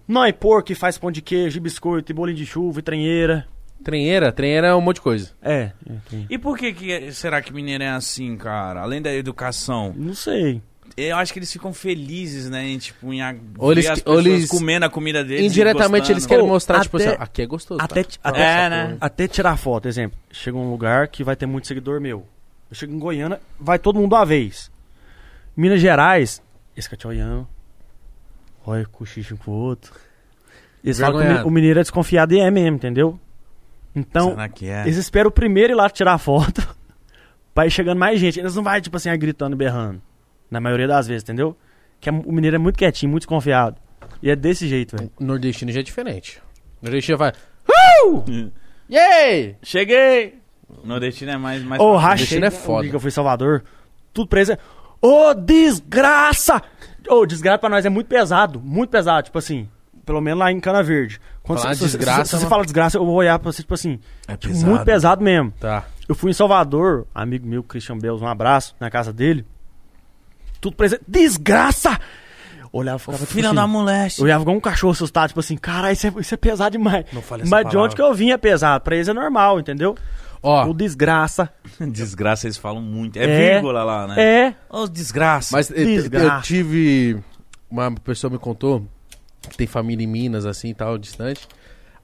Não, 0.08 0.26
e 0.26 0.34
porco 0.34 0.68
que 0.68 0.76
faz 0.76 0.98
pão 0.98 1.12
de 1.12 1.22
queijo, 1.22 1.58
e 1.58 1.60
biscoito, 1.60 2.12
e 2.12 2.16
bolinho 2.16 2.38
de 2.38 2.46
chuva, 2.46 2.80
e 2.80 2.82
tranheira. 2.82 3.46
Trenheira, 3.84 4.32
trenheira 4.32 4.68
é 4.68 4.76
um 4.76 4.82
monte 4.82 4.96
de 4.96 5.02
coisa. 5.02 5.32
É, 5.42 5.72
é, 5.90 5.94
E 6.30 6.38
por 6.38 6.58
que, 6.58 6.74
que 6.74 7.12
será 7.12 7.42
que 7.42 7.52
mineiro 7.54 7.84
é 7.84 7.90
assim, 7.90 8.36
cara? 8.38 8.82
Além 8.82 9.02
da 9.02 9.14
educação, 9.14 9.94
não 9.96 10.14
sei. 10.14 10.62
eu 10.96 11.16
acho 11.18 11.34
que 11.34 11.40
eles 11.40 11.52
ficam 11.52 11.74
felizes, 11.74 12.50
né? 12.50 12.66
Em, 12.68 12.78
tipo, 12.78 13.12
em 13.12 13.22
a- 13.22 13.36
Ou 13.58 13.72
eles- 13.72 13.86
ver 13.86 13.92
as 13.92 14.00
pessoas 14.00 14.26
eles- 14.26 14.50
comendo 14.50 14.86
a 14.86 14.90
comida 14.90 15.24
deles. 15.24 15.52
Indiretamente 15.52 16.12
eles 16.12 16.26
querem 16.26 16.44
Pô, 16.46 16.50
mostrar, 16.52 16.82
tipo 16.82 16.98
até- 16.98 17.08
assim, 17.10 17.18
ó, 17.20 17.24
aqui 17.24 17.42
é 17.42 17.46
gostoso. 17.46 17.82
Até, 17.82 18.04
tá? 18.04 18.10
até, 18.24 18.42
É, 18.66 18.70
né? 18.70 18.98
até 19.02 19.28
tirar 19.28 19.58
foto, 19.58 19.88
exemplo. 19.88 20.18
Chega 20.32 20.56
um 20.58 20.70
lugar 20.70 21.08
que 21.08 21.24
vai 21.24 21.36
ter 21.36 21.46
muito 21.46 21.68
seguidor 21.68 22.00
meu. 22.00 22.26
Eu 22.70 22.76
chego 22.76 22.94
em 22.94 23.00
Goiânia, 23.00 23.40
vai 23.60 23.78
todo 23.80 24.00
mundo 24.00 24.14
uma 24.14 24.26
vez. 24.26 24.72
Minas 25.58 25.80
Gerais, 25.82 26.42
esse 26.78 26.92
eu 26.92 26.98
te 26.98 27.06
olhando. 27.08 27.48
Olha, 28.66 28.86
cochicho 28.86 29.34
um 29.36 29.38
com 29.38 29.52
o 29.52 29.54
outro. 29.56 29.94
Eles 30.84 31.00
falam 31.00 31.22
que 31.42 31.48
o 31.48 31.52
mineiro 31.52 31.80
é 31.80 31.84
desconfiado 31.84 32.34
e 32.34 32.40
é 32.40 32.50
mesmo, 32.52 32.76
entendeu? 32.78 33.20
Então, 33.96 34.32
Será 34.32 34.50
que 34.50 34.68
é? 34.68 34.82
eles 34.84 34.98
esperam 34.98 35.30
o 35.30 35.32
primeiro 35.32 35.74
ir 35.74 35.76
lá 35.76 35.90
tirar 35.90 36.18
foto 36.18 36.68
pra 37.54 37.68
ir 37.68 37.72
chegando 37.72 37.98
mais 38.00 38.20
gente. 38.20 38.40
Eles 38.40 38.56
não 38.56 38.64
vai, 38.64 38.82
tipo 38.82 38.98
assim, 38.98 39.16
gritando 39.18 39.56
e 39.56 39.58
berrando. 39.58 40.02
Na 40.50 40.60
maioria 40.60 40.88
das 40.88 41.08
vezes, 41.08 41.24
entendeu? 41.24 41.56
Que 42.00 42.10
é- 42.10 42.12
o 42.12 42.32
mineiro 42.32 42.56
é 42.56 42.60
muito 42.60 42.78
quietinho, 42.78 43.10
muito 43.12 43.22
desconfiado. 43.24 43.78
E 44.22 44.30
é 44.30 44.36
desse 44.36 44.68
jeito, 44.68 44.96
velho. 44.98 45.12
O 45.20 45.24
nordestino 45.24 45.72
já 45.72 45.80
é 45.80 45.84
diferente. 45.84 46.42
Nordestino 46.82 47.18
vai. 47.18 47.32
Uh! 48.06 48.52
Yay! 48.90 49.58
Cheguei! 49.64 50.40
Nordestino 50.84 51.32
é 51.32 51.38
mais... 51.38 51.64
mais 51.64 51.82
rachei. 51.82 52.00
Nordestino 52.02 52.46
é 52.46 52.52
foda. 52.52 52.90
que 52.90 52.96
eu 52.96 53.00
fui 53.00 53.12
Salvador. 53.12 53.64
Tudo 54.14 54.28
preso. 54.28 54.58
Ô, 55.02 55.34
desgraça! 55.34 56.62
Ô, 57.10 57.26
desgraça 57.26 57.60
pra 57.60 57.70
nós 57.70 57.86
é 57.86 57.90
muito 57.90 58.08
pesado. 58.08 58.60
Muito 58.60 58.90
pesado. 58.90 59.26
Tipo 59.26 59.38
assim, 59.38 59.70
pelo 60.06 60.22
menos 60.22 60.40
lá 60.40 60.52
em 60.52 60.60
Cana 60.60 60.82
Verde. 60.84 61.20
Quando 61.44 61.60
Falar 61.60 61.76
você, 61.76 61.84
se- 61.84 61.90
se- 61.92 61.98
desgraça, 61.98 62.24
se, 62.24 62.30
você 62.32 62.36
mano. 62.38 62.50
fala 62.50 62.64
desgraça, 62.64 62.98
eu 62.98 63.06
vou 63.06 63.16
olhar 63.16 63.38
pra 63.38 63.52
você, 63.52 63.62
tipo 63.62 63.74
assim, 63.74 64.00
É 64.28 64.38
tipo, 64.38 64.54
pesado. 64.54 64.70
muito 64.72 64.86
pesado 64.86 65.24
mesmo. 65.24 65.52
Tá. 65.60 65.84
Eu 66.08 66.16
fui 66.16 66.32
em 66.32 66.34
Salvador, 66.34 67.06
amigo 67.14 67.46
meu, 67.46 67.62
Christian 67.64 67.98
Bells, 67.98 68.24
um 68.24 68.28
abraço, 68.28 68.74
na 68.80 68.90
casa 68.90 69.12
dele. 69.12 69.46
Tudo 70.62 70.76
preso. 70.76 70.98
Desgraça! 71.08 72.00
Olhava 72.72 72.96
e 72.98 73.00
ficava 73.00 73.18
tipo 73.20 73.32
Filha 73.34 73.48
assim, 73.50 73.56
da 73.56 73.68
moleste. 73.68 74.20
Eu 74.20 74.26
olhava 74.26 74.42
igual 74.44 74.58
um 74.58 74.62
cachorro 74.62 74.94
assustado, 74.94 75.28
tipo 75.28 75.40
assim, 75.42 75.56
caralho, 75.58 75.94
isso 75.94 76.08
é, 76.08 76.14
isso 76.18 76.34
é 76.34 76.38
pesado 76.38 76.72
demais. 76.72 77.06
Não 77.14 77.22
fale 77.22 77.44
essa 77.44 77.52
Mas 77.52 77.60
de 77.60 77.64
palavra. 77.72 77.82
onde 77.82 77.96
que 77.96 78.02
eu 78.02 78.14
vim 78.14 78.32
é 78.32 78.38
pesado? 78.38 78.82
Pra 78.84 78.96
eles 78.96 79.08
é 79.08 79.14
normal, 79.14 79.60
entendeu? 79.60 79.96
Ó, 80.42 80.66
O 80.68 80.74
desgraça. 80.74 81.50
Desgraça, 81.80 82.48
eles 82.48 82.58
falam 82.58 82.82
muito. 82.82 83.18
É, 83.18 83.24
É. 83.26 83.54
vírgula 83.54 83.84
lá, 83.84 84.08
né? 84.08 84.16
É. 84.22 84.56
Ô, 84.70 84.88
desgraça. 84.88 85.56
mas 85.56 85.70
eu, 85.70 85.78
eu 85.78 85.86
Desgraça. 85.86 86.42
tive. 86.48 87.22
Uma 87.70 87.92
pessoa 87.92 88.32
me 88.32 88.38
contou 88.40 88.86
tem 89.58 89.68
família 89.68 90.04
em 90.04 90.08
Minas, 90.08 90.46
assim 90.46 90.70
e 90.70 90.74
tal, 90.74 90.98
distante. 90.98 91.48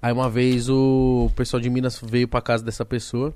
Aí 0.01 0.13
uma 0.13 0.29
vez 0.29 0.69
o 0.69 1.29
pessoal 1.35 1.59
de 1.59 1.69
Minas 1.69 1.99
veio 2.01 2.27
pra 2.27 2.41
casa 2.41 2.63
dessa 2.63 2.85
pessoa. 2.85 3.33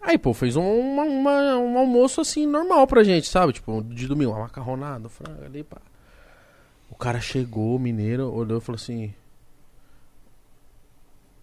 Aí, 0.00 0.16
pô, 0.16 0.32
fez 0.32 0.54
um, 0.56 0.62
uma- 0.62 1.02
uma- 1.02 1.56
um 1.58 1.78
almoço 1.78 2.20
assim, 2.20 2.46
normal 2.46 2.86
pra 2.86 3.02
gente, 3.02 3.28
sabe? 3.28 3.52
Tipo, 3.52 3.82
de 3.82 4.06
domingo, 4.06 4.30
uma 4.30 4.40
macarronada, 4.42 5.06
um 5.06 5.10
frango 5.10 5.44
ali, 5.44 5.64
pá. 5.64 5.78
O 6.88 6.94
cara 6.94 7.20
chegou, 7.20 7.76
mineiro, 7.78 8.32
olhou 8.32 8.58
e 8.58 8.60
falou 8.60 8.76
assim. 8.76 9.12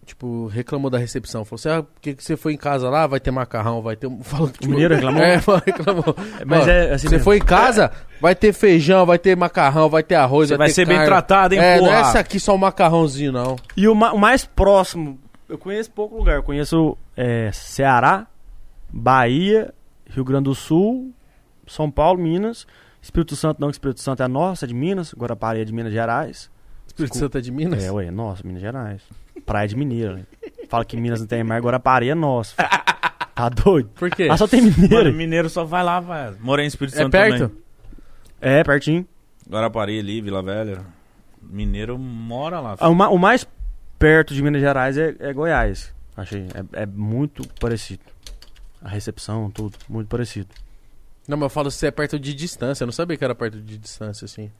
Tipo, 0.04 0.46
reclamou 0.46 0.90
da 0.90 0.98
recepção. 0.98 1.44
Falou 1.44 1.56
assim: 1.56 1.68
ah, 1.70 1.82
por 1.82 2.00
que 2.00 2.14
que 2.14 2.22
você 2.22 2.36
foi 2.36 2.52
em 2.52 2.56
casa 2.56 2.88
lá? 2.90 3.06
Vai 3.06 3.18
ter 3.18 3.30
macarrão, 3.30 3.80
vai 3.82 3.96
ter. 3.96 4.06
um-" 4.06 4.20
Falou, 4.24 4.48
tipo, 4.50 4.68
mineiro 4.68 4.94
reclamou? 4.94 5.22
É, 5.22 5.36
reclamou. 5.36 6.16
Mas 6.46 6.66
Ó, 6.66 6.70
é 6.70 6.92
assim 6.92 7.08
Você 7.08 7.14
mesmo. 7.16 7.24
foi 7.24 7.36
em 7.38 7.44
casa, 7.44 7.90
vai 8.20 8.34
ter 8.34 8.52
feijão, 8.52 9.04
vai 9.06 9.18
ter 9.18 9.36
macarrão, 9.36 9.88
vai 9.88 10.02
ter 10.02 10.14
arroz, 10.16 10.48
Você 10.48 10.56
vai, 10.56 10.66
vai 10.66 10.68
ter 10.68 10.74
ser 10.74 10.86
bem 10.86 10.96
carne. 10.96 11.10
tratado, 11.10 11.54
hein, 11.54 11.60
É, 11.60 11.78
não 11.80 11.86
é 11.86 11.88
porra? 11.90 12.00
essa 12.08 12.18
aqui 12.20 12.38
só 12.38 12.54
um 12.54 12.58
macarrãozinho, 12.58 13.32
não. 13.32 13.56
E 13.76 13.88
o, 13.88 13.94
ma- 13.94 14.12
o 14.12 14.18
mais 14.18 14.44
próximo, 14.44 15.18
eu 15.48 15.56
conheço 15.58 15.90
pouco 15.90 16.16
lugar. 16.16 16.36
Eu 16.36 16.42
conheço 16.42 16.96
é, 17.16 17.50
Ceará, 17.52 18.26
Bahia, 18.92 19.72
Rio 20.08 20.24
Grande 20.24 20.44
do 20.44 20.54
Sul, 20.54 21.12
São 21.66 21.90
Paulo, 21.90 22.20
Minas. 22.20 22.66
Espírito 23.02 23.36
Santo 23.36 23.60
não, 23.60 23.68
que 23.68 23.74
Espírito 23.74 24.00
Santo 24.00 24.22
é 24.22 24.28
nossa, 24.28 24.64
é 24.64 24.68
de 24.68 24.74
Minas. 24.74 25.12
Guarapari 25.16 25.60
é 25.60 25.64
de 25.64 25.72
Minas 25.72 25.92
Gerais. 25.92 26.50
Espírito 26.86 27.16
Santo 27.18 27.36
é 27.36 27.40
de 27.40 27.50
Minas? 27.50 27.82
É, 27.84 27.90
ué, 27.90 28.10
nossa, 28.10 28.42
Minas 28.46 28.62
Gerais. 28.62 29.02
Praia 29.44 29.68
de 29.68 29.76
Mineiro. 29.76 30.16
né? 30.16 30.24
Fala 30.68 30.84
que 30.84 30.96
Minas 30.96 31.20
não 31.20 31.26
tem 31.26 31.42
mar, 31.44 31.60
Guarapari 31.60 32.08
é 32.08 32.14
nosso. 32.14 32.54
filho. 32.56 32.68
Tá 33.34 33.48
doido? 33.48 33.90
Por 33.96 34.10
quê? 34.10 34.28
Ah, 34.30 34.36
só 34.36 34.46
tem 34.46 34.60
Mano, 34.62 34.74
mineiro. 34.78 35.12
mineiro 35.12 35.50
só 35.50 35.64
vai 35.64 35.82
lá, 35.82 35.98
vai. 36.00 36.34
Morei 36.40 36.64
em 36.64 36.68
Espírito 36.68 36.94
é 36.94 36.98
Santo 36.98 37.10
perto? 37.12 37.38
também. 37.48 37.56
É, 38.40 38.62
pertinho. 38.62 39.06
Guarapari 39.50 39.98
ali, 39.98 40.20
Vila 40.20 40.42
Velha. 40.42 40.82
Mineiro 41.42 41.98
mora 41.98 42.60
lá. 42.60 42.76
Ah, 42.78 42.88
O, 42.88 42.94
ma- 42.94 43.08
o 43.08 43.18
mais 43.18 43.46
perto 43.98 44.32
de 44.34 44.42
Minas 44.42 44.60
Gerais 44.60 44.96
é, 44.96 45.14
é 45.18 45.32
Goiás. 45.32 45.92
Achei. 46.16 46.46
É, 46.72 46.82
é 46.82 46.86
muito 46.86 47.46
parecido. 47.60 48.02
A 48.80 48.88
recepção, 48.88 49.50
tudo, 49.50 49.76
muito 49.88 50.06
parecido. 50.08 50.48
Não, 51.26 51.36
mas 51.36 51.44
eu 51.46 51.50
falo 51.50 51.70
se 51.70 51.86
é 51.86 51.90
perto 51.90 52.18
de 52.20 52.34
distância. 52.34 52.84
Eu 52.84 52.86
não 52.86 52.92
sabia 52.92 53.16
que 53.16 53.24
era 53.24 53.34
perto 53.34 53.58
de 53.60 53.76
distância, 53.78 54.24
assim. 54.26 54.50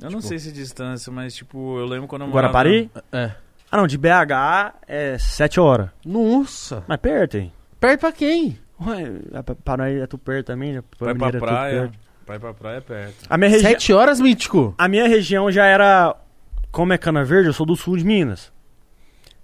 Eu 0.00 0.04
não 0.10 0.18
Tipo- 0.20 0.22
sei 0.22 0.38
se 0.38 0.50
é 0.50 0.52
distância, 0.52 1.10
mas 1.12 1.34
tipo, 1.34 1.78
eu 1.78 1.86
lembro 1.86 2.06
quando 2.06 2.22
eu 2.22 2.28
morava... 2.28 2.52
Guarapari? 2.52 2.90
É. 3.12 3.32
Ah, 3.74 3.78
não, 3.78 3.88
de 3.88 3.98
BH 3.98 4.72
é 4.86 5.18
7 5.18 5.58
horas. 5.58 5.90
Nossa! 6.06 6.84
Mas 6.86 6.96
perto, 6.98 7.36
hein? 7.38 7.52
Perto 7.80 8.00
pra 8.00 8.12
quem? 8.12 8.56
Ué, 8.80 9.02
é 9.32 9.42
pra- 9.42 9.56
para 9.56 9.76
nós 9.84 10.00
é 10.00 10.06
tudo 10.06 10.20
perto 10.20 10.46
também. 10.46 10.74
né? 10.74 10.82
Vai 10.96 11.12
pra 11.12 11.26
Mineiro 11.26 11.36
é 11.36 11.40
praia. 11.40 11.80
perto. 11.80 11.98
Vai 12.24 12.38
pra 12.38 12.54
praia 12.54 12.76
é 12.76 12.80
perto. 12.80 13.14
A 13.28 13.36
minha, 13.36 13.50
regi 13.50 13.62
Sete 13.64 13.92
horas, 13.92 14.20
Mítico? 14.20 14.72
a 14.78 14.86
minha 14.86 15.08
região 15.08 15.50
já 15.50 15.66
era. 15.66 16.14
Como 16.70 16.92
é 16.92 16.98
Cana 16.98 17.24
Verde, 17.24 17.48
eu 17.48 17.52
sou 17.52 17.66
do 17.66 17.74
sul 17.74 17.96
de 17.96 18.04
Minas. 18.04 18.52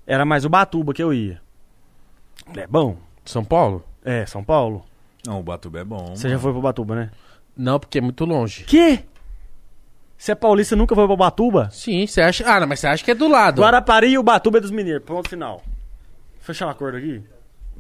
Era 0.07 0.25
mais 0.25 0.45
Ubatuba 0.45 0.95
que 0.95 1.03
eu 1.03 1.13
ia. 1.13 1.41
É 2.57 2.69
bom? 2.69 2.99
São 3.25 3.45
Paulo? 3.45 3.85
É, 4.05 4.25
São 4.27 4.45
Paulo. 4.45 4.85
Não, 5.27 5.41
o 5.41 5.43
Batuba 5.43 5.81
é 5.81 5.85
bom. 5.85 6.15
Você 6.15 6.29
já 6.29 6.39
foi 6.39 6.53
pro 6.53 6.61
Ubatuba, 6.61 6.95
né? 6.95 7.11
Não, 7.57 7.81
porque 7.81 7.99
é 7.99 8.01
muito 8.01 8.25
longe. 8.25 8.63
Que? 8.63 9.05
Você 10.21 10.33
é 10.33 10.35
paulista 10.35 10.77
nunca 10.77 10.95
foi 10.95 11.07
pro 11.07 11.15
Ubatuba? 11.15 11.71
Sim, 11.73 12.07
você 12.07 12.21
acha... 12.21 12.45
Ah, 12.47 12.61
não, 12.61 12.67
mas 12.67 12.79
você 12.81 12.87
acha 12.87 13.03
que 13.03 13.11
é 13.11 13.15
do 13.15 13.27
lado. 13.27 13.63
Guarapari 13.63 14.09
e 14.09 14.19
Ubatuba 14.19 14.59
é 14.59 14.61
dos 14.61 14.71
mineiros. 14.71 15.03
Ponto 15.03 15.27
final. 15.27 15.63
Fechar 16.41 16.67
um 16.67 16.69
acordo 16.69 16.99
aqui? 16.99 17.23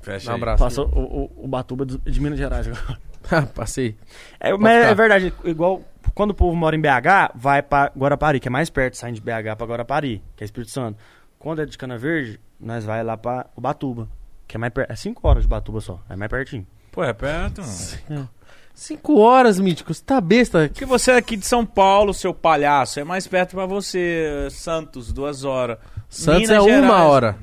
Fecha 0.01 0.33
um 0.33 0.37
abraço. 0.37 0.65
Passou 0.65 0.87
o, 0.87 1.25
o, 1.39 1.45
Ubatuba 1.45 1.85
é 2.07 2.11
de 2.11 2.19
Minas 2.19 2.39
Gerais 2.39 2.67
agora. 2.67 2.99
Ah, 3.31 3.43
Passei. 3.43 3.95
É, 4.41 4.57
mas 4.57 4.79
ficar. 4.79 4.91
é 4.91 4.95
verdade, 4.95 5.35
igual 5.45 5.83
quando 6.15 6.31
o 6.31 6.35
povo 6.35 6.57
mora 6.57 6.75
em 6.75 6.81
BH, 6.81 7.33
vai 7.35 7.63
pra 7.63 7.93
Guarapari, 7.97 8.41
que 8.41 8.49
é 8.49 8.51
mais 8.51 8.71
perto, 8.71 8.97
saindo 8.97 9.17
de 9.17 9.21
BH 9.21 9.55
pra 9.59 9.67
Guarapari, 9.67 10.23
que 10.35 10.43
é 10.43 10.47
Espírito 10.47 10.73
Santo. 10.73 10.99
Quando 11.39 11.61
é 11.61 11.67
de 11.67 11.77
Cana 11.77 11.99
Verde, 11.99 12.41
nós 12.59 12.87
vai 12.87 13.05
lá 13.05 13.19
pra 13.19 13.47
Ubatuba, 13.55 14.09
que 14.49 14.57
é 14.57 14.59
mais 14.59 14.73
perto. 14.73 14.91
É 14.91 14.97
5 14.97 15.29
horas 15.29 15.43
de 15.43 15.47
Ubatuba 15.47 15.83
só, 15.83 16.01
é 16.09 16.17
mais 16.17 16.31
pertinho. 16.31 16.67
Pô, 16.91 17.05
é 17.05 17.13
perto, 17.13 17.61
mano. 18.09 18.29
Cinco 18.81 19.19
horas, 19.19 19.61
Mítico. 19.61 19.93
Você 19.93 20.03
tá 20.03 20.19
besta? 20.23 20.67
Porque 20.69 20.87
você 20.87 21.11
é 21.11 21.17
aqui 21.19 21.37
de 21.37 21.45
São 21.45 21.67
Paulo, 21.67 22.15
seu 22.15 22.33
palhaço, 22.33 22.99
é 22.99 23.05
mais 23.05 23.27
perto 23.27 23.51
pra 23.55 23.67
você. 23.67 24.49
Santos, 24.51 25.13
duas 25.13 25.45
horas. 25.45 25.77
Santos 26.09 26.49
Minas 26.49 26.57
é 26.57 26.61
uma 26.63 26.71
Gerais. 26.81 27.03
hora. 27.05 27.37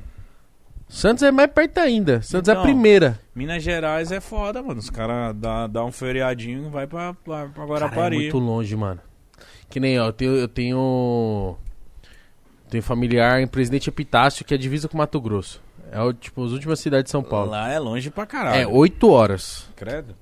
Santos 0.88 1.22
é 1.22 1.30
mais 1.30 1.48
perto 1.52 1.78
ainda. 1.78 2.20
Santos 2.22 2.48
é 2.48 2.50
a 2.50 2.54
Então. 2.54 2.64
primeira. 2.64 3.20
Minas 3.36 3.62
Gerais 3.62 4.10
é 4.10 4.18
foda, 4.20 4.60
mano. 4.60 4.80
Os 4.80 4.90
caras 4.90 5.32
dá, 5.36 5.68
dá 5.68 5.84
um 5.84 5.92
feriadinho 5.92 6.66
e 6.66 6.70
vai 6.70 6.88
pra, 6.88 7.14
pra, 7.14 7.46
pra 7.46 7.48
Cara, 7.50 7.62
é 7.62 7.66
Guarapari. 7.68 8.16
muito 8.16 8.38
longe, 8.38 8.74
mano. 8.74 9.00
Que 9.70 9.78
nem, 9.78 9.96
ó, 10.00 10.06
eu 10.06 10.12
tenho... 10.12 10.34
Eu 10.34 10.48
tenho, 10.48 11.56
tenho 12.68 12.82
familiar 12.82 13.40
em 13.40 13.46
Presidente 13.46 13.88
Epitácio, 13.88 14.44
que 14.44 14.54
é 14.54 14.56
divisa 14.58 14.88
com 14.88 14.98
Mato 14.98 15.20
Grosso. 15.20 15.62
É, 15.92 15.98
tipo, 16.14 16.44
as 16.44 16.50
últimas 16.50 16.80
cidades 16.80 17.04
de 17.04 17.10
São 17.12 17.22
Paulo. 17.22 17.52
Lá 17.52 17.70
é 17.70 17.78
longe 17.78 18.10
pra 18.10 18.26
caralho. 18.26 18.60
É, 18.60 18.66
oito 18.66 19.08
horas. 19.08 19.68
Credo. 19.76 20.16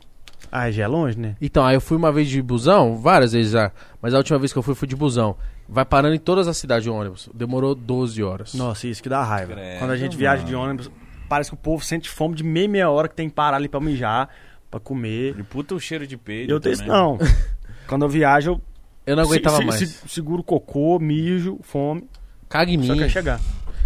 Ah, 0.59 0.70
já 0.70 0.85
é 0.85 0.87
longe, 0.87 1.19
né? 1.19 1.37
Então, 1.41 1.65
aí 1.65 1.74
eu 1.77 1.81
fui 1.81 1.97
uma 1.97 2.11
vez 2.12 2.28
de 2.28 2.41
busão, 2.41 2.97
várias 2.97 3.33
vezes 3.33 3.53
já. 3.53 3.70
Mas 4.01 4.15
a 4.15 4.19
última 4.19 4.39
vez 4.39 4.53
que 4.53 4.59
eu 4.59 4.62
fui, 4.62 4.74
fui 4.74 4.89
de 4.89 4.97
busão. 4.97 5.37
Vai 5.69 5.85
parando 5.85 6.15
em 6.15 6.19
todas 6.19 6.47
as 6.49 6.57
cidades 6.57 6.85
de 6.85 6.91
ônibus. 6.91 7.28
Demorou 7.35 7.74
12 7.74 8.23
horas. 8.23 8.55
Nossa, 8.55 8.87
isso 8.87 9.03
que 9.03 9.09
dá 9.09 9.23
raiva. 9.23 9.53
Credo, 9.55 9.78
Quando 9.81 9.91
a 9.91 9.97
gente 9.97 10.16
viaja 10.16 10.45
de 10.45 10.55
ônibus, 10.55 10.91
parece 11.28 11.51
que 11.51 11.55
o 11.55 11.59
povo 11.59 11.85
sente 11.85 12.09
fome 12.09 12.35
de 12.37 12.45
meia, 12.45 12.69
meia 12.69 12.91
hora 12.91 13.09
que 13.09 13.15
tem 13.16 13.28
que 13.28 13.35
parar 13.35 13.57
ali 13.57 13.69
pra 13.69 13.81
mijar, 13.81 14.28
pra 14.70 14.78
comer. 14.81 15.35
E 15.39 15.43
puta 15.43 15.74
o 15.74 15.81
cheiro 15.81 16.07
de 16.07 16.16
peido 16.16 16.53
Eu 16.53 16.61
tenho 16.61 16.77
não. 16.87 17.19
Quando 17.89 18.05
eu 18.05 18.09
viajo, 18.09 18.53
eu 18.53 18.61
Eu 19.07 19.16
não 19.16 19.24
aguentava 19.24 19.57
se- 19.57 19.62
se- 19.62 19.66
mais. 19.66 19.78
se- 19.91 20.09
seguro 20.09 20.43
cocô, 20.43 20.99
mijo, 20.99 21.59
fome, 21.62 22.09
Caga 22.49 22.70
em 22.70 22.83
só 22.83 22.93
mim. 22.93 22.99
quer 23.01 23.11
chegar. 23.11 23.41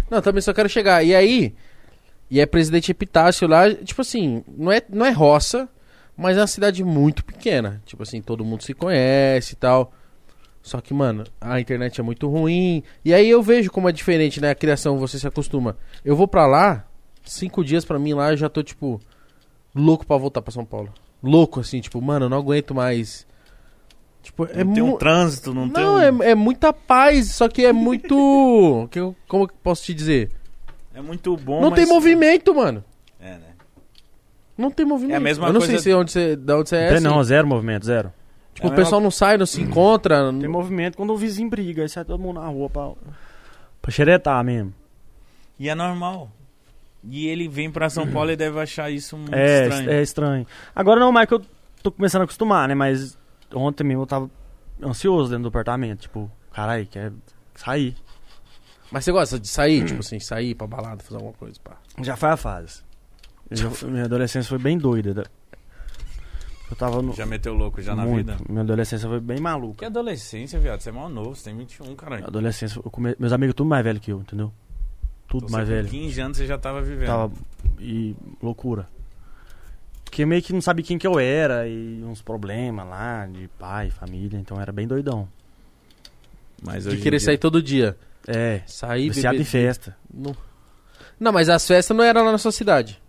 Não, 0.09 0.21
também 0.21 0.41
só 0.41 0.53
quero 0.53 0.69
chegar. 0.69 1.03
E 1.03 1.13
aí, 1.15 1.53
e 2.29 2.39
é 2.39 2.45
Presidente 2.45 2.91
Epitácio 2.91 3.47
lá, 3.47 3.73
tipo 3.73 4.01
assim, 4.01 4.43
não 4.57 4.71
é, 4.71 4.81
não 4.89 5.05
é 5.05 5.09
roça, 5.11 5.67
mas 6.21 6.37
é 6.37 6.41
uma 6.41 6.47
cidade 6.47 6.83
muito 6.83 7.25
pequena. 7.25 7.81
Tipo 7.85 8.03
assim, 8.03 8.21
todo 8.21 8.45
mundo 8.45 8.63
se 8.63 8.73
conhece 8.73 9.53
e 9.53 9.55
tal. 9.57 9.91
Só 10.61 10.79
que, 10.79 10.93
mano, 10.93 11.23
a 11.39 11.59
internet 11.59 11.99
é 11.99 12.03
muito 12.03 12.29
ruim. 12.29 12.83
E 13.03 13.13
aí 13.13 13.29
eu 13.29 13.41
vejo 13.41 13.71
como 13.71 13.89
é 13.89 13.91
diferente, 13.91 14.39
né? 14.39 14.51
A 14.51 14.55
criação, 14.55 14.97
você 14.99 15.17
se 15.17 15.27
acostuma. 15.27 15.75
Eu 16.05 16.15
vou 16.15 16.27
pra 16.27 16.45
lá, 16.45 16.85
cinco 17.25 17.63
dias 17.63 17.83
pra 17.83 17.97
mim 17.97 18.13
lá, 18.13 18.31
eu 18.31 18.37
já 18.37 18.47
tô, 18.47 18.61
tipo, 18.61 19.01
louco 19.73 20.05
pra 20.05 20.17
voltar 20.17 20.41
pra 20.41 20.51
São 20.53 20.63
Paulo. 20.63 20.93
Louco, 21.23 21.59
assim, 21.59 21.81
tipo, 21.81 21.99
mano, 22.01 22.25
eu 22.25 22.29
não 22.29 22.37
aguento 22.37 22.75
mais. 22.75 23.25
Tipo, 24.21 24.45
é 24.45 24.63
Não 24.63 24.73
tem 24.73 24.83
um 24.83 24.97
trânsito, 24.97 25.51
não, 25.53 25.67
tem 25.67 25.83
Não, 25.83 25.95
um... 25.95 26.23
é, 26.23 26.31
é 26.31 26.35
muita 26.35 26.71
paz, 26.71 27.31
só 27.31 27.47
que 27.47 27.65
é 27.65 27.73
muito. 27.73 28.87
que 28.91 28.99
eu- 28.99 29.15
como 29.27 29.47
que 29.47 29.53
eu 29.53 29.59
posso 29.63 29.83
te 29.83 29.93
dizer? 29.95 30.29
É 30.93 31.01
muito 31.01 31.35
bom, 31.37 31.59
não 31.61 31.71
mas... 31.71 31.79
tem 31.79 31.87
movimento, 31.91 32.53
mano. 32.53 32.83
É? 34.57 34.61
Não 34.61 34.69
tem 34.71 34.85
movimento. 34.85 35.13
É 35.13 35.17
a 35.17 35.19
mesma 35.19 35.47
eu 35.47 35.53
não 35.53 35.59
coisa- 35.61 35.73
sei 35.79 35.91
se 35.91 35.93
onde 35.97 36.11
você, 36.11 36.35
de 36.35 36.53
onde 36.53 36.69
você 36.69 36.75
é. 36.75 36.87
Tem 36.89 36.97
assim. 36.97 37.07
não, 37.07 37.23
zero 37.23 37.47
movimento, 37.47 37.85
zero. 37.85 38.13
Tipo, 38.53 38.67
É 38.67 38.69
o 38.71 38.75
pessoal 38.75 38.99
não 39.01 39.09
sai, 39.11 39.37
não 39.37 39.45
se 39.45 39.61
encontra. 39.61 40.23
Tem 40.31 40.41
não- 40.41 40.51
movimento 40.51 40.97
quando 40.97 41.11
o 41.13 41.17
vizinho 41.17 41.49
briga, 41.49 41.81
aí 41.83 41.89
sai 41.89 42.03
todo 42.05 42.19
mundo 42.19 42.39
na 42.41 42.47
rua 42.47 42.69
pra, 42.69 42.91
pra 43.81 43.91
xeretar 43.91 44.43
mesmo. 44.43 44.73
E 45.57 45.69
é 45.69 45.75
normal. 45.75 46.29
E 47.03 47.27
ele 47.27 47.47
vem 47.47 47.71
pra 47.71 47.89
São 47.89 48.05
Paulo 48.07 48.29
e 48.31 48.35
deve 48.35 48.59
achar 48.59 48.91
isso 48.91 49.17
muito 49.17 49.33
É 49.33 49.63
estranho. 49.67 49.89
é 49.89 50.01
estranho. 50.01 50.47
Agora 50.75 50.99
não, 50.99 51.11
mais 51.11 51.27
que 51.27 51.33
eu 51.33 51.41
tô 51.81 51.91
começando 51.91 52.21
a 52.21 52.23
acostumar, 52.25 52.67
né? 52.67 52.75
Mas 52.75 53.17
ontem 53.53 53.83
mesmo 53.83 54.03
eu 54.03 54.07
tava 54.07 54.29
ansioso 54.83 55.29
dentro 55.29 55.43
do 55.43 55.47
apartamento. 55.49 56.01
Tipo, 56.01 56.29
caralho, 56.51 56.85
quer 56.85 57.11
sair. 57.55 57.95
Mas 58.91 59.05
você 59.05 59.11
gosta 59.11 59.39
de 59.39 59.47
sair, 59.47 59.85
tipo 59.85 60.01
assim, 60.01 60.19
sair 60.19 60.53
pra 60.53 60.67
balada, 60.67 61.01
fazer 61.01 61.15
alguma 61.15 61.33
coisa, 61.33 61.57
pá. 61.63 61.77
Já 62.03 62.15
foi 62.17 62.29
a 62.29 62.37
fase. 62.37 62.83
Minha 63.89 64.05
adolescência 64.05 64.47
foi 64.49 64.57
bem 64.59 64.77
doida. 64.77 65.13
da- 65.13 65.25
Eu 66.69 66.75
tava 66.77 67.01
no. 67.01 67.13
Já 67.13 67.25
meteu 67.25 67.53
louco 67.53 67.81
já 67.81 67.93
na 67.95 68.05
muito. 68.05 68.31
vida. 68.31 68.37
Minha 68.47 68.61
adolescência 68.61 69.07
foi 69.09 69.19
bem 69.19 69.37
Que 69.37 69.43
maluca. 69.43 69.85
adolescência, 69.87 70.57
viado. 70.59 70.79
Você 70.79 70.89
é 70.89 70.91
mal 70.93 71.09
novo, 71.09 71.35
você 71.35 71.45
tem 71.45 71.57
21, 71.57 71.93
caralho. 71.95 72.21
Minha 72.21 72.29
adolescência, 72.29 72.79
eu 72.83 72.89
come- 72.89 73.15
meus 73.19 73.33
amigos 73.33 73.53
tudo 73.55 73.67
mais 73.67 73.83
velho 73.83 73.99
que 73.99 74.11
eu, 74.11 74.21
entendeu? 74.21 74.53
Tudo 75.27 75.45
Então, 75.45 75.57
mais 75.57 75.67
você 75.67 75.75
com 75.75 75.81
velho. 75.83 75.89
15 75.89 76.21
anos 76.21 76.37
você 76.37 76.45
já 76.45 76.57
tava 76.57 76.81
vivendo. 76.81 77.07
Tava. 77.07 77.31
E 77.79 78.15
loucura. 78.41 78.87
Porque 80.05 80.25
meio 80.25 80.41
que 80.41 80.51
não 80.53 80.61
sabia 80.61 80.83
quem 80.85 80.97
que 80.97 81.07
eu 81.07 81.19
era 81.19 81.67
e 81.67 82.01
uns 82.03 82.21
problemas 82.21 82.87
lá 82.87 83.25
de 83.27 83.47
pai, 83.59 83.89
família, 83.89 84.37
então 84.37 84.59
era 84.59 84.71
bem 84.71 84.87
doidão. 84.87 85.27
Mas 86.61 86.83
De 86.83 86.97
querer 86.97 87.17
dia- 87.17 87.25
sair 87.25 87.37
todo 87.37 87.61
dia. 87.61 87.97
É, 88.27 88.61
Sair, 88.67 89.09
viciado 89.09 89.37
beber. 89.37 89.41
em 89.41 89.45
festa. 89.49 89.97
Não. 90.13 90.35
não, 91.19 91.31
mas 91.31 91.49
as 91.49 91.65
festas 91.65 91.95
não 91.97 92.03
eram 92.03 92.23
lá 92.23 92.31
na 92.31 92.37
sua 92.37 92.51
cidade. 92.51 93.00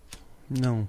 Não. 0.60 0.86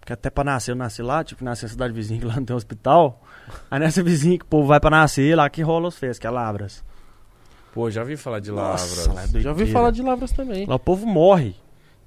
Porque 0.00 0.12
até 0.12 0.30
pra 0.30 0.42
nascer, 0.44 0.70
eu 0.70 0.76
nasci 0.76 1.02
lá, 1.02 1.22
tipo, 1.22 1.44
nasci 1.44 1.64
na 1.64 1.68
cidade 1.68 1.92
vizinha 1.92 2.18
que 2.20 2.26
lá 2.26 2.36
não 2.36 2.44
tem 2.44 2.56
hospital. 2.56 3.22
Aí 3.70 3.78
nessa 3.78 4.02
vizinha 4.02 4.38
que 4.38 4.44
o 4.44 4.48
povo 4.48 4.66
vai 4.66 4.80
pra 4.80 4.90
nascer, 4.90 5.36
lá 5.36 5.48
que 5.50 5.62
rola 5.62 5.88
as 5.88 5.96
festas, 5.98 6.18
que 6.18 6.26
é 6.26 6.30
Labras. 6.30 6.84
Pô, 7.72 7.90
já 7.90 8.00
ouvi 8.00 8.16
falar 8.16 8.40
de 8.40 8.50
Lavras. 8.50 9.06
lá 9.06 9.12
é 9.12 9.16
Já 9.16 9.20
ouvi 9.22 9.32
doideira. 9.42 9.72
falar 9.72 9.90
de 9.90 10.02
Lavras 10.02 10.32
também. 10.32 10.66
Lá 10.66 10.74
o 10.74 10.78
povo 10.78 11.06
morre. 11.06 11.54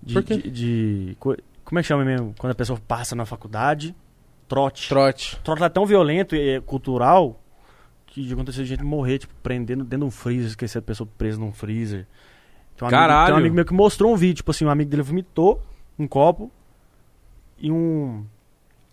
De, 0.02 0.16
Por 0.16 0.24
quê? 0.24 0.38
de, 0.38 0.50
de- 0.50 1.16
co- 1.20 1.38
Como 1.64 1.80
é 1.80 1.82
que 1.84 1.88
chama 1.88 2.04
mesmo? 2.04 2.34
Quando 2.40 2.52
a 2.52 2.56
pessoa 2.56 2.80
passa 2.88 3.16
na 3.16 3.24
faculdade, 3.26 3.96
trote. 4.48 4.90
Trote. 4.90 5.40
Trote 5.44 5.60
lá 5.60 5.68
é 5.68 5.70
tão 5.70 5.86
violento 5.86 6.36
e 6.36 6.56
é 6.56 6.60
cultural 6.60 7.40
que 8.08 8.24
de 8.24 8.66
gente 8.66 8.84
morrer, 8.84 9.20
tipo, 9.20 9.34
prendendo 9.44 9.84
dentro 9.84 10.00
de 10.00 10.06
um 10.06 10.12
freezer, 10.12 10.48
esquecer 10.50 10.80
a 10.80 10.82
pessoa 10.82 11.08
presa 11.18 11.40
num 11.40 11.54
freezer. 11.54 12.08
Tem 12.76 12.84
um 12.84 12.88
amigo- 12.88 13.00
Caralho! 13.00 13.26
tem 13.28 13.36
um 13.36 13.38
amigo 13.38 13.56
meu 13.56 13.64
que 13.64 13.74
mostrou 13.74 14.12
um 14.12 14.18
vídeo, 14.18 14.38
tipo 14.38 14.52
assim, 14.52 14.66
um 14.66 14.70
amigo 14.70 14.90
dele 14.90 15.04
vomitou 15.04 15.62
um 15.98 16.08
copo 16.08 16.52
e 17.62 17.72
um 17.72 18.26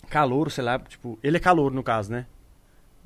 calouro, 0.08 0.50
sei 0.50 0.62
lá, 0.64 0.78
tipo, 0.78 1.18
ele 1.22 1.36
é 1.36 1.40
calouro 1.40 1.74
no 1.74 1.82
caso, 1.82 2.10
né? 2.12 2.26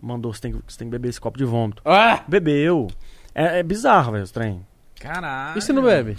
Mandou, 0.00 0.32
você 0.34 0.40
tem, 0.40 0.52
que- 0.52 0.62
você 0.66 0.78
tem 0.78 0.88
que 0.88 0.92
beber 0.92 1.08
esse 1.08 1.20
copo 1.20 1.38
de 1.38 1.44
vômito. 1.44 1.80
Ah! 1.84 2.24
Bebeu. 2.26 2.88
É, 3.34 3.60
é 3.60 3.62
bizarro, 3.62 4.12
velho, 4.12 4.24
os 4.24 4.30
trem. 4.32 4.66
Caralho. 5.00 5.58
E 5.58 5.62
se 5.62 5.72
não 5.72 5.82
bebe? 5.82 6.16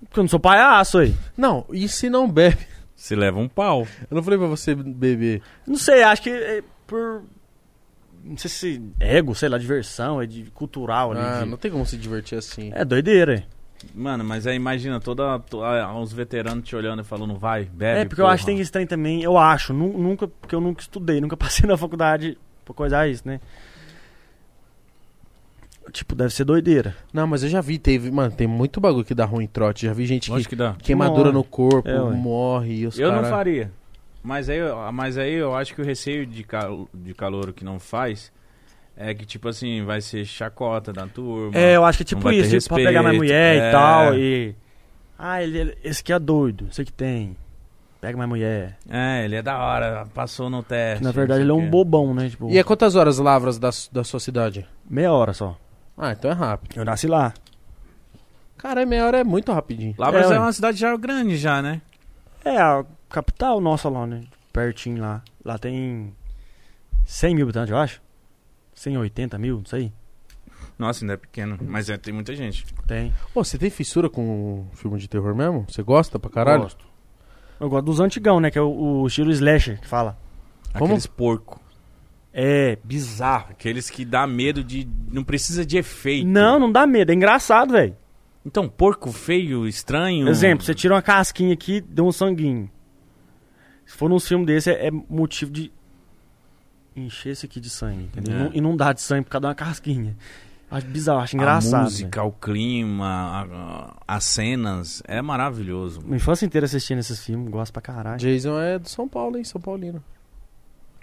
Porque 0.00 0.20
eu 0.20 0.22
não 0.24 0.28
sou 0.28 0.38
palhaço 0.40 0.98
aí. 0.98 1.14
Não, 1.36 1.66
e 1.70 1.88
se 1.88 2.08
não 2.08 2.30
bebe? 2.30 2.66
Se 2.94 3.14
leva 3.14 3.38
um 3.38 3.48
pau. 3.48 3.86
Eu 4.10 4.14
não 4.14 4.22
falei 4.22 4.38
pra 4.38 4.48
você 4.48 4.74
beber. 4.74 5.42
Não 5.66 5.76
sei, 5.76 6.02
acho 6.02 6.22
que 6.22 6.30
é 6.30 6.62
por. 6.86 7.22
Não 8.24 8.36
sei 8.36 8.50
se 8.50 8.82
ego, 8.98 9.34
sei 9.34 9.48
lá, 9.48 9.56
diversão, 9.58 10.20
é 10.20 10.26
de 10.26 10.44
cultural 10.52 11.12
ali. 11.12 11.20
Ah, 11.20 11.40
de- 11.44 11.50
não 11.50 11.56
tem 11.56 11.70
como 11.70 11.86
se 11.86 11.96
divertir 11.96 12.36
assim. 12.38 12.70
É 12.74 12.84
doideira, 12.84 13.34
é. 13.36 13.44
Mano, 13.94 14.24
mas 14.24 14.46
aí 14.46 14.56
imagina 14.56 14.98
toda, 15.00 15.38
to- 15.38 15.62
ah, 15.62 15.94
uns 15.96 16.12
veteranos 16.12 16.64
te 16.68 16.74
olhando 16.74 17.02
e 17.02 17.04
falando, 17.04 17.36
vai, 17.38 17.64
bebe. 17.64 18.00
É, 18.00 18.04
porque 18.04 18.20
eu 18.20 18.24
porra. 18.24 18.34
acho 18.34 18.44
que 18.44 18.50
tem 18.50 18.60
esse 18.60 18.72
trem 18.72 18.86
também, 18.86 19.22
eu 19.22 19.38
acho, 19.38 19.72
nu- 19.72 19.96
nunca, 19.96 20.26
porque 20.26 20.54
eu 20.54 20.60
nunca 20.60 20.80
estudei, 20.82 21.20
nunca 21.20 21.36
passei 21.38 21.66
na 21.68 21.76
faculdade 21.76 22.36
pra 22.64 22.74
coisar 22.74 23.08
isso, 23.08 23.22
né? 23.26 23.40
Tipo, 25.92 26.14
deve 26.14 26.34
ser 26.34 26.44
doideira. 26.44 26.94
Não, 27.14 27.26
mas 27.26 27.42
eu 27.42 27.48
já 27.48 27.62
vi, 27.62 27.78
teve. 27.78 28.10
Mano, 28.10 28.30
tem 28.34 28.46
muito 28.46 28.78
bagulho 28.78 29.04
que 29.06 29.14
dá 29.14 29.24
ruim 29.24 29.44
em 29.44 29.48
trote. 29.48 29.86
Já 29.86 29.92
vi 29.94 30.04
gente 30.04 30.26
que. 30.26 30.30
Lógico 30.30 30.50
que 30.50 30.56
dá. 30.56 30.74
Queimadura 30.74 31.32
Morre. 31.32 31.32
no 31.32 31.44
corpo, 31.44 31.88
É, 31.88 31.98
morre 31.98 32.74
e 32.80 32.86
os 32.86 32.98
Eu 32.98 33.08
não 33.10 33.22
cara- 33.22 33.30
faria. 33.30 33.72
Mas 34.22 34.50
aí, 34.50 34.58
mas 34.92 35.16
aí 35.16 35.32
eu 35.32 35.54
acho 35.54 35.74
que 35.74 35.80
o 35.80 35.84
receio 35.84 36.26
de, 36.26 36.42
cal, 36.44 36.86
de 36.92 37.14
calouro 37.14 37.54
que 37.54 37.64
não 37.64 37.78
faz 37.80 38.30
é 39.00 39.14
que, 39.14 39.24
tipo 39.24 39.48
assim, 39.48 39.84
vai 39.84 40.00
ser 40.00 40.24
chacota 40.24 40.92
da 40.92 41.06
turma. 41.06 41.56
É, 41.56 41.76
eu 41.76 41.84
acho 41.84 41.98
que 41.98 42.02
é 42.02 42.06
tipo 42.06 42.30
isso, 42.32 42.58
tipo, 42.58 42.74
pra 42.74 42.84
pegar 42.84 43.00
minha 43.02 43.14
mulher 43.14 43.56
é. 43.56 43.68
e 43.68 43.72
tal, 43.72 44.14
e... 44.18 44.54
Ah, 45.16 45.42
ele, 45.42 45.58
ele- 45.58 45.78
esse 45.84 46.00
aqui 46.00 46.12
é 46.12 46.18
doido, 46.18 46.66
sei 46.72 46.84
que 46.84 46.92
tem. 46.92 47.36
Pega 48.00 48.16
minha 48.16 48.26
mulher. 48.28 48.76
É, 48.88 49.24
ele 49.24 49.36
é 49.36 49.42
da 49.42 49.58
hora, 49.58 50.06
passou 50.14 50.48
no 50.50 50.62
teste. 50.62 51.02
Na 51.02 51.10
verdade, 51.10 51.40
ele 51.42 51.50
é 51.50 51.54
um 51.54 51.58
o 51.58 51.62
quê. 51.62 51.66
bobão, 51.68 52.14
né? 52.14 52.28
Tipo, 52.28 52.48
E 52.50 52.58
é 52.58 52.62
quantas 52.62 52.94
horas 52.94 53.18
lavras 53.18 53.58
da, 53.58 53.70
da 53.92 54.04
sua 54.04 54.20
cidade? 54.20 54.66
meia 54.88 55.12
hora 55.12 55.32
só. 55.32 55.56
Ah, 55.96 56.12
então 56.12 56.30
é 56.30 56.34
rápido. 56.34 56.76
Eu 56.78 56.84
nasci 56.84 57.08
lá. 57.08 57.34
Cara, 58.56 58.84
meia 58.86 59.04
hora 59.04 59.18
é 59.18 59.24
muito 59.24 59.52
rapidinho. 59.52 59.94
Lavras 59.98 60.30
É, 60.30 60.34
é, 60.34 60.38
uma 60.38 60.52
cidade 60.52 60.78
já 60.78 60.96
grande 60.96 61.36
já, 61.36 61.60
né? 61.60 61.80
É 62.44 62.56
a 62.56 62.84
capital 63.08 63.60
nossa 63.60 63.88
lá, 63.88 64.06
né? 64.06 64.22
Pertinho 64.52 65.00
lá. 65.02 65.22
Lá 65.44 65.58
tem 65.58 66.12
100 67.04 67.34
mil 67.34 67.44
habitantes, 67.44 67.70
eu 67.70 67.76
acho. 67.78 68.00
180 68.78 69.38
mil, 69.38 69.58
não 69.58 69.64
sei. 69.64 69.92
Nossa, 70.78 71.04
ainda 71.04 71.14
é 71.14 71.16
pequeno, 71.16 71.58
mas 71.60 71.90
é, 71.90 71.96
tem 71.96 72.14
muita 72.14 72.34
gente. 72.34 72.64
Tem. 72.86 73.12
Pô, 73.34 73.42
você 73.42 73.58
tem 73.58 73.70
fissura 73.70 74.08
com 74.08 74.66
filme 74.74 74.98
de 74.98 75.08
terror 75.08 75.34
mesmo? 75.34 75.66
Você 75.68 75.82
gosta 75.82 76.18
pra 76.18 76.30
caralho? 76.30 76.62
Gosto. 76.62 76.86
Eu 77.60 77.68
gosto 77.68 77.84
dos 77.84 78.00
antigão, 78.00 78.38
né? 78.38 78.50
Que 78.50 78.58
é 78.58 78.62
o, 78.62 79.02
o 79.02 79.06
estilo 79.06 79.32
slasher 79.32 79.80
que 79.80 79.86
fala. 79.88 80.16
Como? 80.72 80.84
Aqueles 80.84 81.06
porco. 81.06 81.60
É, 82.32 82.78
bizarro. 82.84 83.48
Aqueles 83.50 83.90
que 83.90 84.04
dá 84.04 84.26
medo 84.26 84.62
de... 84.62 84.88
Não 85.10 85.24
precisa 85.24 85.66
de 85.66 85.76
efeito. 85.76 86.26
Não, 86.26 86.58
não 86.60 86.70
dá 86.70 86.86
medo. 86.86 87.10
É 87.10 87.14
engraçado, 87.14 87.72
velho. 87.72 87.96
Então, 88.46 88.68
porco 88.68 89.10
feio, 89.10 89.66
estranho... 89.66 90.28
Exemplo, 90.28 90.64
você 90.64 90.74
tira 90.74 90.94
uma 90.94 91.02
casquinha 91.02 91.52
aqui, 91.52 91.80
deu 91.80 92.06
um 92.06 92.12
sanguinho. 92.12 92.70
Se 93.84 93.96
for 93.96 94.08
num 94.08 94.20
filme 94.20 94.46
desse, 94.46 94.70
é, 94.70 94.86
é 94.86 94.90
motivo 94.90 95.50
de 95.50 95.72
encher 97.06 97.30
esse 97.30 97.46
aqui 97.46 97.60
de 97.60 97.70
sangue, 97.70 98.04
entendeu? 98.04 98.46
É. 98.46 98.50
E 98.54 98.60
não- 98.60 98.76
dá 98.76 98.92
de 98.92 99.00
sangue 99.00 99.24
por 99.24 99.30
causa 99.30 99.40
de 99.42 99.46
uma 99.48 99.54
casquinha. 99.54 100.16
Acho 100.70 100.86
bizarro, 100.86 101.20
acho 101.20 101.34
A 101.34 101.38
engraçado. 101.38 101.84
música, 101.84 102.22
o 102.22 102.30
clima, 102.30 103.06
a- 103.06 103.42
a- 103.42 104.16
as 104.16 104.24
cenas, 104.24 105.02
é 105.06 105.22
maravilhoso. 105.22 106.02
Minha 106.02 106.16
infância 106.16 106.44
inteira 106.44 106.66
assistindo 106.66 106.98
esses 106.98 107.24
filmes, 107.24 107.48
gosto 107.50 107.72
pra 107.72 107.80
caralho. 107.80 108.18
Jason 108.18 108.60
é 108.60 108.78
do 108.78 108.88
São 108.88 109.08
Paulo, 109.08 109.38
hein? 109.38 109.44
São 109.44 109.58
Paulino. 109.60 110.04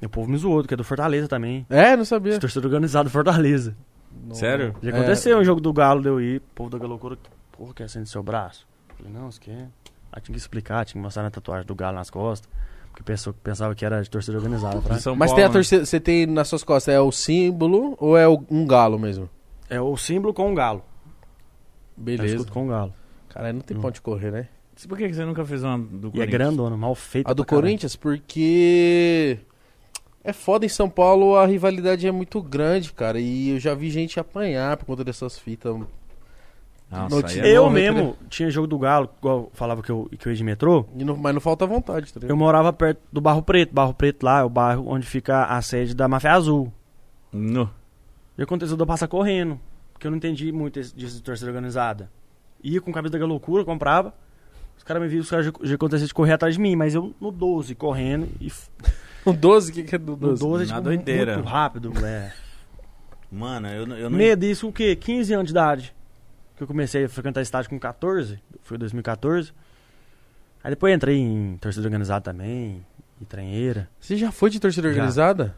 E 0.02 0.06
o 0.06 0.10
povo 0.10 0.30
me 0.30 0.38
zoou, 0.38 0.64
que 0.64 0.74
é 0.74 0.78
do 0.78 0.84
Fortaleza 0.84 1.28
também. 1.28 1.66
É, 1.70 1.96
não 1.98 2.06
sabia. 2.06 2.38
Torcedor 2.40 2.70
organizado 2.70 3.10
do 3.10 3.12
Fortaleza. 3.12 3.76
Não- 4.28 4.36
Sério? 4.36 4.76
Já 4.84 4.92
É. 4.92 4.94
aconteceu 4.94 5.40
um 5.40 5.44
jogo 5.44 5.60
do 5.60 5.74
Galo, 5.74 6.02
deu 6.02 6.22
ir, 6.22 6.38
o 6.38 6.42
povo 6.54 6.70
da 6.78 6.86
loucura, 6.86 7.18
porra, 7.52 7.74
quer 7.74 7.84
acender 7.86 8.08
seu 8.08 8.22
braço? 8.22 8.68
Falei, 8.98 9.12
não, 9.12 9.32
você 9.32 9.40
quer? 9.40 9.68
Aí 10.12 10.22
tinha 10.22 10.34
que 10.34 10.38
explicar, 10.40 10.86
tinha 10.86 11.00
que 11.02 11.04
mostrar 11.04 11.24
na 11.24 11.32
tatuagem 11.32 11.66
do 11.66 11.74
Galo 11.74 11.96
nas 11.98 12.10
costas. 12.12 12.50
Porque 12.96 13.04
pensou, 13.04 13.34
pensava 13.34 13.76
que 13.76 13.84
era 13.84 14.02
de 14.02 14.10
torcida 14.10 14.38
organizada. 14.38 14.80
Pra... 14.82 14.96
De 14.96 15.02
São 15.02 15.18
Mas 15.18 15.32
Paulo, 15.32 15.36
tem 15.36 15.44
a 15.44 15.48
né? 15.50 15.54
torcida, 15.54 15.86
você 15.86 16.00
tem 16.00 16.26
nas 16.26 16.48
suas 16.48 16.64
costas, 16.64 16.94
é 16.96 17.00
o 17.02 17.12
símbolo 17.12 17.94
ou 18.00 18.18
é 18.18 18.26
o- 18.26 18.42
um 18.50 18.66
galo 18.66 18.98
mesmo? 18.98 19.30
É 19.70 19.82
o 19.82 19.98
símbolo 19.98 20.34
com 20.34 20.50
o 20.52 20.56
Galo. 20.56 20.82
É 21.98 22.00
o 22.00 22.04
Beleza. 22.04 22.36
escudo 22.36 22.52
com 22.54 22.66
o 22.66 22.70
Galo. 22.70 22.94
Caralho, 23.28 23.56
não 23.56 23.62
tem 23.62 23.76
Hum. 23.76 23.82
pra 23.82 23.90
onde 23.90 24.00
correr, 24.02 24.32
né? 24.32 24.48
Por 24.88 24.98
que 24.98 25.12
você 25.14 25.26
nunca 25.26 25.44
fez 25.46 25.62
uma 25.64 25.78
do 25.78 25.88
E 25.88 25.92
é 25.92 26.12
Corinthians? 26.12 26.30
grandona, 26.32 26.78
mal 26.78 26.96
feita. 26.96 27.30
A 27.30 27.34
do. 27.34 27.44
Corinthians, 27.46 27.96
porque 27.96 29.40
é 30.24 30.32
foda 30.34 30.66
em 30.66 30.70
São 30.70 30.90
Paulo, 30.90 31.36
a 31.36 31.46
rivalidade 31.46 32.08
é 32.08 32.12
muito 32.12 32.42
grande, 32.42 32.94
cara. 32.94 33.20
E 33.20 33.50
eu 33.50 33.60
já 33.60 33.74
vi 33.74 33.90
gente 33.90 34.20
apanhar 34.20 34.78
por 34.78 34.86
conta 34.86 35.04
dessas 35.04 35.38
fitas. 35.40 35.76
Nossa, 36.92 37.40
é 37.40 37.48
Eu 37.58 37.70
né, 37.70 37.74
mesmo 37.92 38.16
tinha 38.30 38.50
jogo 38.50 38.68
do 38.68 38.78
Galo, 38.80 39.10
igual 39.18 39.38
eu 39.38 39.52
falava 39.54 39.82
que 39.82 39.90
eu, 39.92 40.10
que 40.18 40.28
eu 40.28 40.32
ia 40.32 40.36
de 40.38 40.44
metrô. 40.44 40.86
E 40.96 41.04
não- 41.04 41.18
mas 41.18 41.34
não 41.34 41.42
falta 41.42 41.66
vontade, 41.66 42.14
tá 42.14 42.20
Eu 42.28 42.38
morava 42.38 42.72
perto 42.72 43.00
do 43.12 43.20
Barro 43.20 43.42
Preto. 43.42 43.74
Barro 43.74 43.94
Preto 43.94 44.24
lá 44.24 44.40
é 44.40 44.44
o 44.44 44.50
bairro 44.50 44.86
onde 44.88 45.06
fica 45.06 45.46
a 45.46 45.62
sede 45.62 45.94
da 45.96 46.08
Máfia 46.08 46.32
Azul. 46.32 46.72
No. 47.34 47.70
E 48.38 48.44
aconteceu 48.44 48.78
de 48.78 48.84
eu 48.84 48.88
passar 48.88 49.08
correndo. 49.08 49.60
Porque 49.92 50.08
eu 50.08 50.12
não 50.12 50.18
entendi 50.18 50.52
muito 50.52 50.80
esse- 50.80 50.96
disso 50.96 51.16
de 51.18 51.24
torcida 51.24 51.50
organizada. 51.50 52.10
Ia 52.64 52.80
com 52.80 52.92
camisa 52.94 53.18
da 53.18 53.26
loucura, 53.26 53.66
comprava. 53.66 54.14
Os 54.78 54.84
caras 54.84 55.02
me 55.02 55.08
viram, 55.10 55.22
os 55.24 55.30
caras 55.30 55.46
já, 55.46 55.52
já 55.64 55.76
aconteceu 55.76 56.08
de 56.08 56.14
correr 56.14 56.34
atrás 56.34 56.56
de 56.56 56.62
mim, 56.62 56.76
mas 56.76 56.94
eu 56.94 57.14
no 57.20 57.32
12 57.32 57.74
correndo 57.76 58.28
e 58.40 58.48
f- 58.50 58.70
O 59.26 59.34
12, 59.34 59.72
o 59.72 59.74
que, 59.74 59.84
que 59.84 59.96
é 59.96 59.98
do 59.98 60.12
no 60.12 60.18
12? 60.18 60.42
12 60.44 60.66
Na 60.68 60.74
tipo, 60.76 60.82
doideira. 60.84 61.34
muito 61.36 61.48
rápido, 61.48 61.94
é. 62.06 62.32
Mano, 63.32 63.68
eu, 63.70 63.88
não- 63.88 63.98
eu 63.98 64.10
não... 64.10 64.18
Medo 64.18 64.46
disso 64.46 64.68
o 64.68 64.72
quê? 64.74 64.96
15 64.96 65.34
anos 65.34 65.46
de 65.48 65.52
idade. 65.52 65.96
Que 66.56 66.64
eu 66.64 66.68
comecei 66.68 67.06
a 67.06 67.10
frequentar 67.10 67.42
estádio 67.42 67.70
com 67.70 67.78
14, 67.80 68.40
foi 68.62 68.78
2014. 68.78 69.52
Aí 70.64 70.70
depois 70.72 70.96
entrei 70.96 71.18
em 71.18 71.58
torcida 71.58 71.86
organizada 71.86 72.22
também, 72.32 72.84
e 73.22 73.26
trenheira. 73.26 73.90
Você 74.00 74.16
já 74.18 74.32
foi 74.32 74.50
de 74.50 74.60
torcida 74.60 74.88
Já. 74.88 74.94
organizada? 74.94 75.56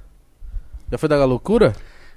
Já 0.92 0.98
foi 0.98 1.08
da 1.08 1.24
loucura? 1.24 1.74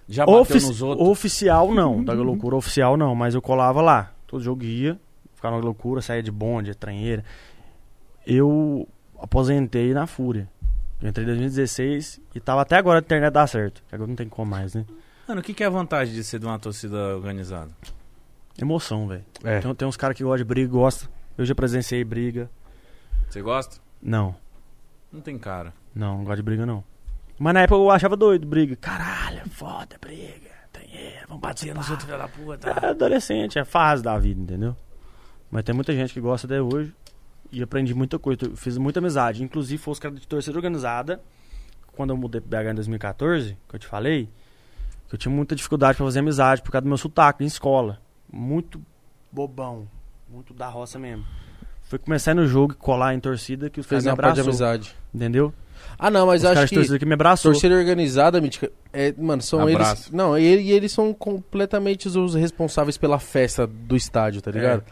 Já 0.09 0.25
bateu 0.27 0.41
Ofici- 0.41 0.67
nos 0.67 0.83
outros. 0.83 1.09
Oficial 1.09 1.73
não, 1.75 2.03
da 2.03 2.13
loucura 2.15 2.57
oficial 2.57 2.97
não, 2.97 3.15
mas 3.15 3.35
eu 3.35 3.43
colava 3.43 3.81
lá. 3.81 4.13
Todo 4.27 4.43
jogo 4.43 4.65
ia, 4.65 4.99
ficava 5.35 5.57
na 5.57 5.63
loucura, 5.63 6.01
saía 6.03 6.23
de 6.23 6.31
bonde, 6.31 6.75
tranheira. 6.75 7.25
Eu 8.27 8.89
aposentei 9.19 9.93
na 9.93 10.07
Fúria. 10.07 10.49
Eu 11.01 11.09
entrei 11.09 11.25
em 11.25 11.29
2016 11.29 12.21
e 12.35 12.41
tava 12.41 12.63
até 12.63 12.77
agora 12.77 12.99
a 12.99 13.03
internet 13.03 13.33
dar 13.33 13.47
certo. 13.47 13.83
que 13.89 13.95
Agora 13.95 14.09
não 14.09 14.17
tem 14.17 14.29
como 14.29 14.51
mais, 14.51 14.75
né? 14.75 14.85
Mano, 15.29 15.41
o 15.41 15.45
que, 15.45 15.55
que 15.55 15.63
é 15.63 15.67
a 15.67 15.71
vantagem 15.71 16.13
de 16.15 16.25
ser 16.25 16.39
de 16.39 16.47
uma 16.47 16.59
torcida 16.59 16.97
organizada? 17.17 17.71
Emoção, 18.59 19.07
velho. 19.09 19.25
É. 19.45 19.61
Tem, 19.61 19.75
tem 19.75 19.89
uns 19.89 19.97
caras 19.97 20.17
que 20.17 20.23
gostam 20.23 20.39
de 20.39 20.45
briga, 20.45 20.71
gostam. 20.71 21.09
Eu 21.39 21.45
já 21.45 21.55
presenciei 21.55 22.05
briga. 22.05 22.51
Você 23.29 23.41
gosta? 23.43 23.81
Não, 24.03 24.35
Não 25.13 25.21
tem 25.21 25.39
cara. 25.39 25.73
não, 25.95 26.19
não 26.19 26.25
gosto 26.25 26.37
de 26.37 26.43
briga 26.43 26.67
não. 26.67 26.83
Mas 27.39 27.55
na 27.55 27.61
época 27.63 27.81
eu 27.81 27.91
achava 27.91 28.17
doido 28.17 28.47
briga. 28.47 28.77
Caralho, 28.77 29.49
foda 29.51 29.97
briga. 30.01 30.51
Vamos 31.29 31.41
bater 31.43 31.73
nos 31.75 31.89
outros. 31.89 32.07
filho 32.07 32.19
da 32.19 32.29
puta. 32.29 32.71
É 32.71 32.87
adolescente, 32.91 33.59
é 33.59 33.65
fase 33.65 34.03
da 34.03 34.19
vida, 34.19 34.41
entendeu? 34.41 34.77
Mas 35.51 35.63
tem 35.63 35.75
muita 35.75 35.93
gente 35.95 36.13
que 36.13 36.21
gosta 36.21 36.47
até 36.47 36.61
hoje. 36.61 36.93
E 37.53 37.63
aprendi 37.63 37.95
muita 37.95 38.19
coisa. 38.19 38.41
Eu 38.45 38.57
fiz 38.57 38.77
muita 38.77 38.99
amizade. 38.99 39.43
Inclusive, 39.43 39.81
foi 39.83 39.93
os 39.93 39.99
caras 39.99 40.21
de 40.21 40.27
torcida 40.27 40.57
organizada. 40.59 41.21
Quando 41.93 42.11
eu 42.11 42.17
mudei 42.17 42.41
pro 42.41 42.51
BH 42.51 42.71
em 42.71 42.75
2014, 42.75 43.57
que 43.69 43.75
eu 43.77 43.79
te 43.79 43.87
falei, 43.87 44.29
que 45.09 45.15
eu 45.15 45.19
tinha 45.19 45.33
muita 45.35 45.55
dificuldade 45.55 45.97
pra 45.97 46.05
fazer 46.07 46.19
amizade 46.19 46.63
por 46.63 46.71
causa 46.73 46.83
do 46.83 46.89
meu 46.89 46.99
sotaque 46.99 47.43
em 47.45 47.47
escola. 47.47 48.01
Muito 48.33 48.81
bobão. 49.33 49.87
Muito 50.29 50.55
da 50.55 50.69
roça 50.69 50.99
mesmo. 50.99 51.25
Foi 51.83 51.99
começar 51.99 52.35
no 52.35 52.47
jogo 52.47 52.73
e 52.73 52.77
colar 52.77 53.15
em 53.15 53.21
torcida 53.21 53.69
que 53.69 53.81
os 53.81 53.87
caras 53.87 54.05
Fez 54.05 54.15
me 54.15 54.19
abraçou. 54.21 54.45
amizade. 54.45 54.95
Entendeu? 55.13 55.53
Ah, 55.99 56.11
não, 56.11 56.27
mas 56.27 56.43
os 56.45 56.51
acho 56.51 56.69
que 56.69 56.75
torcida 56.77 56.99
que 56.99 57.07
me 57.07 57.15
abraçou. 57.15 57.51
torcida 57.53 57.75
organizada, 57.75 58.41
Mítica, 58.41 58.71
é, 58.93 59.13
mano, 59.19 59.43
são 59.43 59.61
Abraço. 59.67 60.03
eles... 60.05 60.11
Não, 60.13 60.39
e, 60.39 60.43
e 60.63 60.73
eles 60.73 60.93
são 60.93 61.13
completamente 61.13 62.07
os 62.07 62.35
responsáveis 62.35 62.97
pela 62.97 63.19
festa 63.19 63.67
do 63.67 63.97
estádio, 63.97 64.41
tá 64.41 64.51
ligado? 64.51 64.85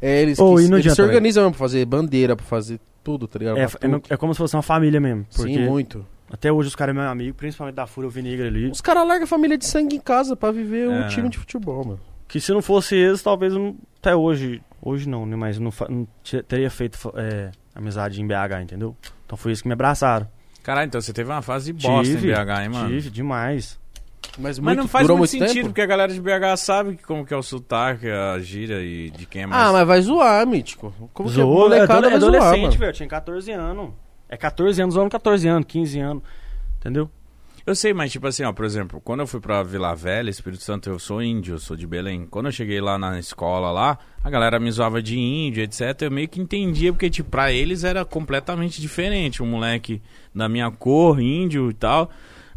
É, 0.00 0.20
eles, 0.20 0.38
Ô, 0.38 0.56
que- 0.56 0.62
e 0.62 0.64
eles 0.66 0.68
se 0.68 0.74
adianta, 0.90 1.02
organizam 1.04 1.44
mesmo 1.44 1.52
pra 1.52 1.58
fazer 1.58 1.84
bandeira, 1.86 2.36
pra 2.36 2.44
fazer 2.44 2.78
tudo, 3.02 3.26
tá 3.26 3.38
ligado? 3.38 3.56
É, 3.56 3.62
é, 3.62 3.66
tudo. 3.68 4.02
é 4.10 4.16
como 4.16 4.34
se 4.34 4.38
fosse 4.38 4.54
uma 4.54 4.62
família 4.62 5.00
mesmo. 5.00 5.24
Porque 5.34 5.54
Sim, 5.54 5.64
muito. 5.66 6.04
até 6.30 6.52
hoje 6.52 6.68
os 6.68 6.76
caras 6.76 6.94
é 6.94 6.98
meu 7.00 7.08
amigo, 7.08 7.34
principalmente 7.36 7.76
da 7.76 7.86
Fúria, 7.86 8.08
o 8.08 8.10
Vinegra 8.10 8.46
ali. 8.48 8.68
Os 8.70 8.80
caras 8.80 9.06
largam 9.06 9.24
a 9.24 9.28
família 9.28 9.56
de 9.56 9.64
sangue 9.64 9.96
em 9.96 10.00
casa 10.00 10.36
pra 10.36 10.50
viver 10.50 10.86
É. 10.86 10.88
um 10.90 11.06
time 11.08 11.28
de 11.30 11.38
futebol, 11.38 11.84
mano. 11.84 12.00
Que 12.32 12.40
se 12.40 12.50
não 12.50 12.62
fosse 12.62 12.96
eles, 12.96 13.20
talvez 13.22 13.52
até 14.00 14.16
hoje, 14.16 14.62
hoje 14.80 15.06
não, 15.06 15.26
né? 15.26 15.36
Mas 15.36 15.58
não, 15.58 15.70
não 15.90 16.08
te- 16.22 16.42
teria 16.42 16.70
feito 16.70 17.12
é, 17.14 17.50
amizade 17.74 18.22
em 18.22 18.26
BH, 18.26 18.62
entendeu? 18.62 18.96
Então 19.26 19.36
foi 19.36 19.52
isso 19.52 19.60
que 19.60 19.68
me 19.68 19.74
abraçaram. 19.74 20.26
Caralho, 20.62 20.86
então 20.86 20.98
você 20.98 21.12
teve 21.12 21.30
uma 21.30 21.42
fase 21.42 21.74
de 21.74 21.86
bosta 21.86 22.10
Tive, 22.14 22.30
em 22.30 22.34
BH, 22.34 22.62
hein, 22.62 22.68
mano? 22.70 22.88
Tive 22.88 23.10
demais. 23.10 23.78
Mas, 24.38 24.58
Mas 24.58 24.60
muito, 24.60 24.78
não 24.78 24.88
faz 24.88 25.04
durou 25.06 25.18
muito 25.18 25.30
muito, 25.30 25.42
sentido, 25.42 25.54
tempo? 25.56 25.68
porque 25.68 25.82
a 25.82 25.86
galera 25.86 26.10
de 26.10 26.18
BH 26.22 26.56
sabe 26.56 26.96
que- 26.96 27.02
como 27.04 27.26
que 27.26 27.34
é 27.34 27.36
o 27.36 27.42
sotaque, 27.42 28.08
a 28.08 28.38
gíria 28.38 28.80
e 28.80 29.10
de 29.10 29.26
quem 29.26 29.42
é 29.42 29.46
mais... 29.46 29.68
Ah, 29.68 29.72
mas 29.74 29.86
vai 29.86 30.00
zoar, 30.00 30.46
Mítico. 30.46 30.90
Como 31.12 31.28
que 31.28 31.34
Zoou, 31.34 31.66
é, 31.66 31.68
molecada 31.74 32.06
é 32.06 32.10
vai 32.12 32.18
zoar, 32.18 32.34
adolescente, 32.34 32.62
mano? 32.62 32.78
velho. 32.78 32.88
Eu 32.88 32.94
tinha 32.94 33.08
14 33.10 33.52
anos. 33.52 33.90
É 34.26 34.38
14 34.38 34.80
anos, 34.80 34.94
zoando 34.94 35.10
14 35.10 35.46
anos, 35.48 35.66
15 35.68 36.00
anos. 36.00 36.22
Entendeu? 36.80 37.10
Eu 37.66 37.74
sei, 37.76 37.94
mas 37.94 38.10
tipo 38.10 38.26
assim, 38.26 38.42
ó, 38.44 38.52
por 38.52 38.64
exemplo, 38.64 39.00
quando 39.00 39.20
eu 39.20 39.26
fui 39.26 39.38
pra 39.40 39.62
Vila 39.62 39.94
Velha, 39.94 40.28
Espírito 40.30 40.62
Santo, 40.62 40.90
eu 40.90 40.98
sou 40.98 41.22
índio, 41.22 41.54
eu 41.54 41.58
sou 41.58 41.76
de 41.76 41.86
Belém. 41.86 42.26
Quando 42.28 42.46
eu 42.46 42.52
cheguei 42.52 42.80
lá 42.80 42.98
na 42.98 43.18
escola 43.20 43.70
lá, 43.70 43.98
a 44.22 44.28
galera 44.30 44.58
me 44.58 44.70
zoava 44.70 45.00
de 45.00 45.18
índio, 45.18 45.62
etc. 45.62 46.02
Eu 46.02 46.10
meio 46.10 46.28
que 46.28 46.40
entendia, 46.40 46.92
porque, 46.92 47.08
tipo, 47.08 47.30
pra 47.30 47.52
eles 47.52 47.84
era 47.84 48.04
completamente 48.04 48.80
diferente. 48.80 49.42
Um 49.42 49.46
moleque 49.46 50.02
da 50.34 50.48
minha 50.48 50.70
cor, 50.70 51.20
índio 51.20 51.70
e 51.70 51.74
tal. 51.74 52.10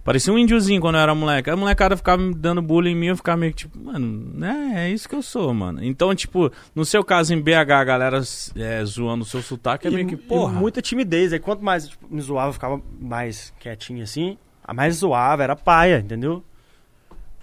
Parecia 0.03 0.31
um 0.31 0.37
índiozinho 0.37 0.79
quando 0.79 0.95
eu 0.95 1.01
era 1.01 1.15
moleque. 1.15 1.49
A 1.49 1.55
molecada 1.55 1.97
ficava 1.97 2.21
me 2.21 2.33
dando 2.35 2.61
bullying 2.61 2.91
em 2.91 2.95
mim, 2.95 3.05
eu 3.07 3.17
ficava 3.17 3.37
meio 3.37 3.51
que 3.53 3.57
tipo, 3.63 3.75
mano, 3.79 4.31
né, 4.35 4.73
é 4.87 4.89
isso 4.91 5.09
que 5.09 5.15
eu 5.15 5.21
sou, 5.23 5.51
mano. 5.51 5.83
Então, 5.83 6.13
tipo, 6.13 6.51
no 6.75 6.85
seu 6.85 7.03
caso 7.03 7.33
em 7.33 7.41
BH, 7.41 7.71
a 7.71 7.83
galera 7.83 8.21
é, 8.55 8.85
zoando 8.85 9.23
o 9.23 9.27
seu 9.27 9.41
sotaque, 9.41 9.87
é 9.87 9.89
meio 9.89 10.07
que, 10.07 10.13
E- 10.13 10.17
porra. 10.17 10.53
e 10.53 10.55
muita 10.57 10.79
timidez. 10.79 11.33
Aí 11.33 11.39
quanto 11.39 11.63
mais 11.63 11.87
tipo, 11.87 12.05
me 12.07 12.21
zoava, 12.21 12.49
eu 12.49 12.53
ficava 12.53 12.79
mais 13.01 13.51
quietinho 13.59 14.03
assim. 14.03 14.37
A 14.67 14.73
mais 14.73 14.95
zoava 14.95 15.43
era 15.43 15.55
paia, 15.55 15.99
entendeu? 15.99 16.43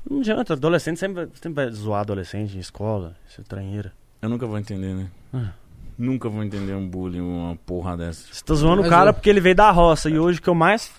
Não 0.08 0.18
adianta, 0.20 0.54
adolescente 0.54 0.98
sempre, 0.98 1.28
sempre 1.34 1.64
vai 1.64 1.70
zoar 1.70 2.00
adolescente 2.00 2.56
em 2.56 2.60
escola, 2.60 3.16
isso 3.28 3.40
é 3.40 3.44
tranheira. 3.44 3.92
Eu 4.20 4.28
nunca 4.28 4.46
vou 4.46 4.58
entender, 4.58 4.94
né? 4.94 5.08
Ah. 5.32 5.52
Nunca 5.96 6.28
vou 6.28 6.42
entender 6.42 6.74
um 6.74 6.88
bullying, 6.88 7.20
uma 7.20 7.54
porra 7.64 7.96
dessa. 7.96 8.26
Você 8.32 8.42
tá 8.44 8.54
zoando 8.54 8.82
o 8.82 8.88
cara 8.88 9.10
eu- 9.10 9.14
porque 9.14 9.30
ele 9.30 9.40
veio 9.40 9.54
da 9.54 9.70
roça. 9.70 10.10
E 10.10 10.18
hoje 10.18 10.40
que 10.40 10.48
eu 10.48 10.54
mais 10.54 10.90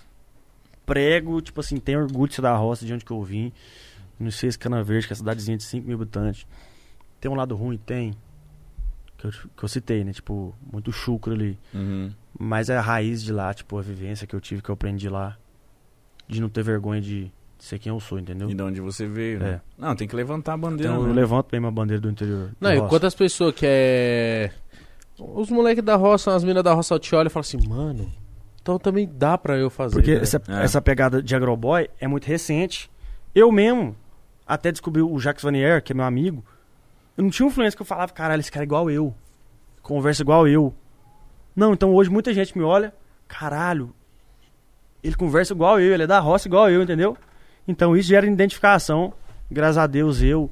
prego, 0.86 1.42
tipo 1.42 1.60
assim, 1.60 1.78
tenho 1.78 2.00
orgulho 2.02 2.30
de 2.30 2.36
ser 2.36 2.42
da 2.42 2.56
roça, 2.56 2.86
de 2.86 2.94
onde 2.94 3.04
que 3.04 3.12
eu 3.12 3.22
vim. 3.22 3.52
Não 4.20 4.32
sei 4.32 4.52
se 4.52 4.58
Cana 4.60 4.84
Verde, 4.84 5.08
que 5.08 5.14
é 5.14 5.16
a 5.16 5.18
cidadezinha 5.18 5.58
de 5.58 5.64
5 5.64 5.86
mil 5.88 5.98
habitantes. 5.98 6.46
Tem 7.20 7.30
um 7.30 7.36
lado 7.36 7.56
ruim? 7.56 7.78
Tem. 7.78 8.14
Que 9.18 9.28
eu, 9.28 9.32
que 9.58 9.64
eu 9.64 9.68
citei, 9.70 10.04
né? 10.04 10.14
Tipo, 10.14 10.54
muito 10.72 10.92
chucro 10.92 11.34
ali. 11.34 11.58
Uhum. 11.74 12.12
Mas 12.40 12.70
é 12.70 12.78
a 12.78 12.82
raiz 12.82 13.24
de 13.24 13.32
lá, 13.34 13.54
tipo, 13.54 13.78
a 13.78 13.82
vivência 13.82 14.28
que 14.28 14.36
eu 14.36 14.40
tive, 14.42 14.62
que 14.62 14.70
eu 14.70 14.74
aprendi 14.74 15.10
lá. 15.10 15.38
De 16.28 16.42
não 16.42 16.50
ter 16.50 16.64
vergonha 16.64 17.02
de 17.02 17.32
ser 17.60 17.80
quem 17.80 17.92
eu 17.92 18.00
sou, 18.00 18.20
entendeu? 18.20 18.50
E 18.50 18.54
de 18.54 18.62
onde 18.62 18.82
você 18.82 19.08
veio, 19.08 19.40
né? 19.40 19.50
É. 19.50 19.62
Não, 19.78 19.96
tem 19.96 20.08
que 20.08 20.16
levantar 20.16 20.54
a 20.54 20.58
bandeira, 20.58 20.92
Então 20.92 21.04
eu 21.04 21.10
né? 21.10 21.14
levanto 21.22 21.50
bem 21.52 21.60
uma 21.60 21.72
bandeira 21.72 22.02
do 22.02 22.10
interior. 22.10 22.52
Não, 22.60 22.70
da 22.70 22.76
e 22.76 22.80
roça. 22.80 22.90
quantas 22.90 23.16
pessoas 23.16 23.54
que 23.56 23.66
é. 23.68 24.52
Os 25.20 25.50
moleques 25.50 25.84
da 25.84 25.96
roça, 25.96 26.36
as 26.36 26.44
minas 26.44 26.64
da 26.64 26.74
roça 26.74 26.98
te 27.00 27.14
olham 27.16 27.28
e 27.28 27.30
falam 27.30 27.42
assim, 27.42 27.60
mano, 27.68 28.12
então 28.62 28.78
também 28.80 29.10
dá 29.14 29.38
pra 29.38 29.58
eu 29.58 29.70
fazer. 29.70 29.96
Porque 29.96 30.16
né? 30.16 30.22
essa, 30.22 30.42
É. 30.48 30.64
essa 30.64 30.82
pegada 30.82 31.22
de 31.22 31.36
agroboy 31.36 31.88
é 32.00 32.08
muito 32.08 32.26
recente. 32.26 32.90
Eu 33.36 33.52
mesmo, 33.52 33.96
até 34.46 34.72
descobri 34.72 35.02
o 35.02 35.18
Jacques 35.20 35.44
Vanier, 35.44 35.82
que 35.84 35.92
é 35.94 35.96
meu 35.96 36.06
amigo, 36.06 36.44
eu 37.16 37.24
não 37.24 37.30
tinha 37.30 37.48
influência 37.48 37.76
que 37.78 37.82
eu 37.82 37.86
falava, 37.86 38.12
caralho, 38.12 38.40
esse 38.40 38.52
cara 38.52 38.64
é 38.64 38.68
igual 38.68 38.90
eu. 38.90 39.14
Conversa 39.82 40.22
igual 40.24 40.48
eu. 40.48 40.74
Não, 41.56 41.74
então 41.74 41.94
hoje 41.94 42.10
muita 42.10 42.34
gente 42.34 42.58
me 42.58 42.64
olha, 42.64 42.94
caralho, 43.28 43.94
ele 45.04 45.16
conversa 45.16 45.54
igual 45.54 45.80
eu, 45.80 45.94
ele 45.94 46.04
é 46.04 46.08
da 46.08 46.20
roça 46.20 46.48
igual 46.48 46.70
eu, 46.70 46.82
entendeu? 46.82 47.18
Então 47.68 47.96
isso 47.96 48.10
gera 48.10 48.26
identificação. 48.26 49.14
Graças 49.52 49.78
a 49.78 49.88
Deus, 49.88 50.22
eu 50.22 50.50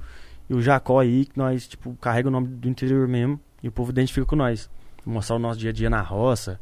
e 0.49 0.53
o 0.53 0.61
Jacó 0.61 0.99
aí, 0.99 1.25
que 1.25 1.37
nós, 1.37 1.67
tipo, 1.67 1.95
carrega 2.01 2.27
o 2.27 2.31
nome 2.31 2.47
do 2.47 2.67
interior 2.67 3.07
mesmo, 3.07 3.39
e 3.63 3.67
o 3.67 3.71
povo 3.71 3.91
identifica 3.91 4.25
com 4.25 4.35
nós. 4.35 4.69
Mostrar 5.05 5.37
o 5.37 5.39
nosso 5.39 5.57
dia 5.59 5.69
a 5.69 5.73
dia 5.73 5.89
na 5.89 6.01
roça, 6.01 6.59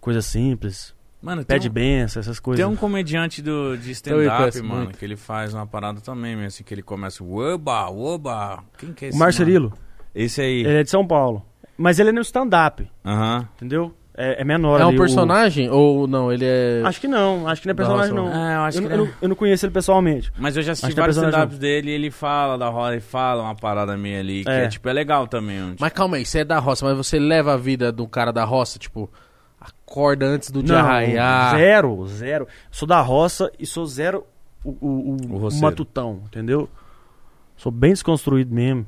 coisa 0.00 0.20
simples. 0.22 0.94
Mano, 1.20 1.44
Pede 1.44 1.68
um, 1.68 1.72
benção, 1.72 2.20
essas 2.20 2.38
coisas. 2.38 2.64
tem 2.64 2.72
um 2.72 2.76
comediante 2.76 3.42
do, 3.42 3.76
de 3.76 3.90
stand-up, 3.90 4.60
mano, 4.60 4.84
muito. 4.84 4.98
que 4.98 5.04
ele 5.04 5.16
faz 5.16 5.52
uma 5.54 5.66
parada 5.66 6.00
também, 6.00 6.36
mesmo, 6.36 6.46
assim, 6.48 6.62
que 6.62 6.72
ele 6.72 6.82
começa, 6.82 7.24
oba, 7.24 7.88
oba. 7.90 8.62
Quem 8.78 8.92
que 8.92 9.06
é 9.06 9.08
esse 9.08 9.16
O 9.16 9.18
Marcelilo, 9.18 9.70
mano? 9.70 9.82
Esse 10.14 10.40
aí. 10.42 10.60
ele 10.60 10.78
é 10.78 10.82
de 10.84 10.90
São 10.90 11.04
Paulo. 11.06 11.44
Mas 11.76 11.98
ele 11.98 12.10
é 12.10 12.12
no 12.12 12.20
stand-up, 12.20 12.88
Aham. 13.04 13.48
entendeu? 13.56 13.94
É, 14.18 14.40
é 14.40 14.44
menor 14.44 14.80
É 14.80 14.84
um 14.84 14.88
ali, 14.88 14.96
o- 14.96 15.00
personagem 15.00 15.68
ou 15.68 16.06
não? 16.06 16.32
Ele 16.32 16.44
é. 16.46 16.80
Acho 16.84 16.98
que 17.00 17.06
não, 17.06 17.46
acho 17.46 17.60
que 17.60 17.68
não 17.68 17.72
é 17.72 17.74
personagem, 17.74 18.12
roça, 18.16 18.30
não. 18.30 18.48
É, 18.48 18.54
eu 18.56 18.60
acho 18.62 18.78
eu, 18.78 18.86
que 18.88 18.92
eu, 18.94 18.98
não, 18.98 19.08
eu 19.20 19.28
não 19.28 19.36
conheço 19.36 19.66
ele 19.66 19.72
pessoalmente. 19.74 20.32
Mas 20.38 20.56
eu 20.56 20.62
já 20.62 20.72
assisti 20.72 20.86
Acho 20.86 20.96
é 20.98 21.00
vários 21.00 21.16
stand-ups 21.18 21.58
dele 21.58 21.90
e 21.90 21.94
ele 21.94 22.10
fala 22.10 22.56
da 22.56 22.68
roda, 22.70 22.92
ele 22.94 23.02
fala 23.02 23.42
uma 23.42 23.54
parada 23.54 23.94
meio 23.96 24.18
ali, 24.20 24.42
que 24.42 24.50
é, 24.50 24.64
É. 24.64 24.68
tipo, 24.68 24.88
é 24.88 24.92
legal 24.94 25.26
também. 25.26 25.62
um, 25.62 25.70
tipo, 25.72 25.82
Mas 25.82 25.92
calma 25.92 26.16
aí, 26.16 26.24
você 26.24 26.38
é 26.38 26.44
da 26.44 26.58
roça, 26.58 26.86
mas 26.86 26.96
você 26.96 27.18
leva 27.18 27.52
a 27.52 27.56
vida 27.58 27.92
do 27.92 28.08
cara 28.08 28.32
da 28.32 28.42
roça, 28.44 28.78
tipo, 28.78 29.10
acorda 29.60 30.24
antes 30.24 30.50
do 30.50 30.62
dia 30.62 30.76
Não, 30.78 30.82
raiar. 30.86 31.54
zero, 31.56 32.06
zero. 32.06 32.48
Sou 32.70 32.88
da 32.88 33.02
roça 33.02 33.52
e 33.58 33.66
sou 33.66 33.84
zero 33.84 34.24
o, 34.64 34.70
o, 34.70 35.16
o- 35.30 35.44
O 35.44 35.48
o 35.48 35.60
matutão, 35.60 36.22
entendeu? 36.24 36.68
Sou 37.54 37.70
bem 37.70 37.92
desconstruído 37.92 38.54
mesmo. 38.54 38.86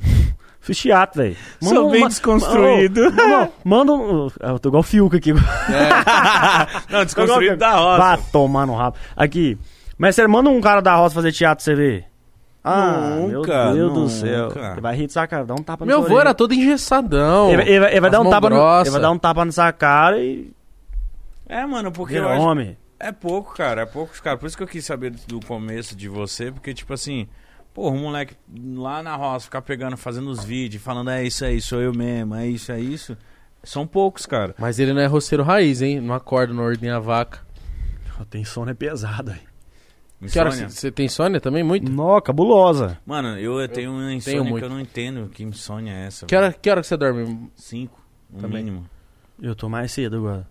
Fiz 0.60 0.76
teatro, 0.78 1.22
velho. 1.22 1.36
Sou 1.62 1.74
Manda 1.74 1.90
bem 1.92 2.02
uma- 2.02 2.08
desconstruído. 2.08 3.00
Manda 3.64 3.92
um. 3.92 4.28
Eu 4.40 4.58
tô 4.58 4.68
igual 4.68 4.80
o 4.80 4.84
Fiuca 4.84 5.16
aqui. 5.16 5.32
Não, 6.90 7.04
desconstruído 7.04 7.56
da 7.56 7.72
roça. 7.76 7.98
Vá 7.98 8.16
tomar 8.30 8.66
no 8.66 8.74
rabo. 8.74 8.96
Aqui. 9.16 9.58
Mas 9.96 10.14
você 10.14 10.26
manda 10.26 10.48
um 10.50 10.60
cara 10.60 10.80
da 10.80 10.94
roça 10.96 11.14
fazer 11.14 11.32
teatro, 11.32 11.64
você 11.64 11.74
vê. 11.74 12.04
Ah, 12.62 13.16
Nunca, 13.20 13.72
meu 13.72 13.74
Deus 13.74 13.92
do 13.94 14.00
nunca. 14.00 14.10
céu. 14.10 14.72
Ele 14.72 14.80
vai 14.82 14.94
rir 14.94 15.06
de 15.06 15.12
sua 15.14 15.26
cara, 15.26 15.44
dá 15.46 15.54
um 15.54 15.62
tapa 15.62 15.86
Meu 15.86 15.98
avô 16.04 16.20
era 16.20 16.34
todo 16.34 16.52
engessadão. 16.52 17.48
Ele, 17.48 17.56
vai- 17.56 17.68
ele 17.68 17.84
ele 17.86 18.00
vai 18.00 18.10
dar 18.10 18.20
um 18.20 18.28
tapa 18.28 18.50
no, 18.50 18.80
ele 18.82 18.90
vai 18.90 19.00
dar 19.00 19.10
um 19.10 19.18
tapa 19.18 19.44
nessa 19.46 19.72
cara 19.72 20.18
e 20.18 20.50
É, 21.48 21.64
mano, 21.64 21.90
porque 21.90 22.14
vira 22.14 22.26
eu 22.26 22.28
acho... 22.30 22.42
homem. 22.42 22.76
É 22.98 23.10
pouco, 23.12 23.54
cara, 23.54 23.80
é 23.82 23.86
poucos, 23.86 24.20
cara. 24.20 24.36
Por 24.36 24.46
isso 24.46 24.58
que 24.58 24.62
eu 24.62 24.66
quis 24.66 24.84
saber 24.84 25.10
do 25.26 25.40
começo 25.40 25.96
de 25.96 26.06
você, 26.06 26.52
porque, 26.52 26.74
tipo 26.74 26.92
assim, 26.92 27.26
porra, 27.74 27.94
um 27.96 28.00
moleque 28.02 28.34
lá 28.74 29.02
na 29.02 29.16
roça 29.16 29.44
ficar 29.46 29.62
pegando, 29.62 29.96
fazendo 29.96 30.28
os 30.30 30.44
vídeos, 30.44 30.82
falando, 30.82 31.10
é 31.10 31.24
isso 31.24 31.44
aí, 31.44 31.60
sou 31.60 31.80
eu 31.80 31.92
mesmo, 31.92 32.34
é 32.34 32.46
isso, 32.46 32.72
é 32.72 32.80
isso. 32.80 33.16
São 33.62 33.86
poucos, 33.86 34.24
cara. 34.26 34.54
Mas 34.58 34.78
ele 34.78 34.92
não 34.92 35.00
é 35.02 35.06
roceiro 35.06 35.42
raiz, 35.42 35.82
hein? 35.82 36.00
Não 36.00 36.14
acorda, 36.14 36.52
não 36.52 36.62
ordem 36.64 36.90
a 36.90 36.98
vaca. 36.98 37.40
Tem 38.28 38.44
sono 38.44 38.70
é 38.70 38.74
pesado, 38.74 39.30
velho. 39.30 39.50
Que 40.30 40.38
hora 40.38 40.50
Insônia. 40.50 40.68
você 40.68 40.90
tem 40.92 41.06
insônia 41.06 41.40
também? 41.40 41.62
Muito? 41.62 41.90
Nó, 41.90 42.20
cabulosa. 42.20 42.98
Mano, 43.06 43.38
eu 43.38 43.66
tenho 43.68 43.90
uma 43.92 44.12
insônia 44.12 44.42
muito. 44.44 44.58
que 44.58 44.64
eu 44.64 44.68
não 44.68 44.78
entendo 44.78 45.30
que 45.30 45.42
insônia 45.42 45.92
é 45.92 46.06
essa. 46.06 46.26
Que 46.26 46.36
hora, 46.36 46.52
que 46.52 46.68
hora 46.70 46.82
que 46.82 46.86
você 46.86 46.96
dorme? 46.96 47.50
Cinco, 47.56 47.98
no 48.28 48.40
Também. 48.40 48.62
mínimo. 48.62 48.86
Eu 49.40 49.54
tô 49.54 49.70
mais 49.70 49.90
cedo 49.92 50.18
agora. 50.18 50.46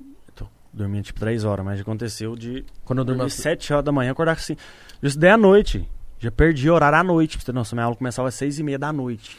Eu 0.00 0.32
tô 0.36 0.46
dormindo 0.72 1.02
tipo 1.02 1.18
3 1.18 1.42
horas, 1.42 1.64
mas 1.64 1.78
já 1.78 1.82
aconteceu 1.82 2.36
de 2.36 2.64
Quando 2.84 3.04
eu 3.10 3.22
às 3.22 3.34
7 3.34 3.72
horas 3.72 3.84
da 3.84 3.90
manhã 3.90 4.12
acordar 4.12 4.32
assim. 4.32 4.56
Isso 5.02 5.18
daí 5.18 5.30
à 5.30 5.36
noite. 5.36 5.88
Já 6.18 6.30
perdi 6.30 6.70
horário 6.70 6.98
à 6.98 7.02
noite. 7.04 7.38
Noção, 7.52 7.76
minha 7.76 7.84
aula 7.84 7.96
começava 7.96 8.28
às 8.28 8.34
6 8.34 8.58
e 8.58 8.62
meia 8.62 8.78
da 8.78 8.92
noite. 8.92 9.36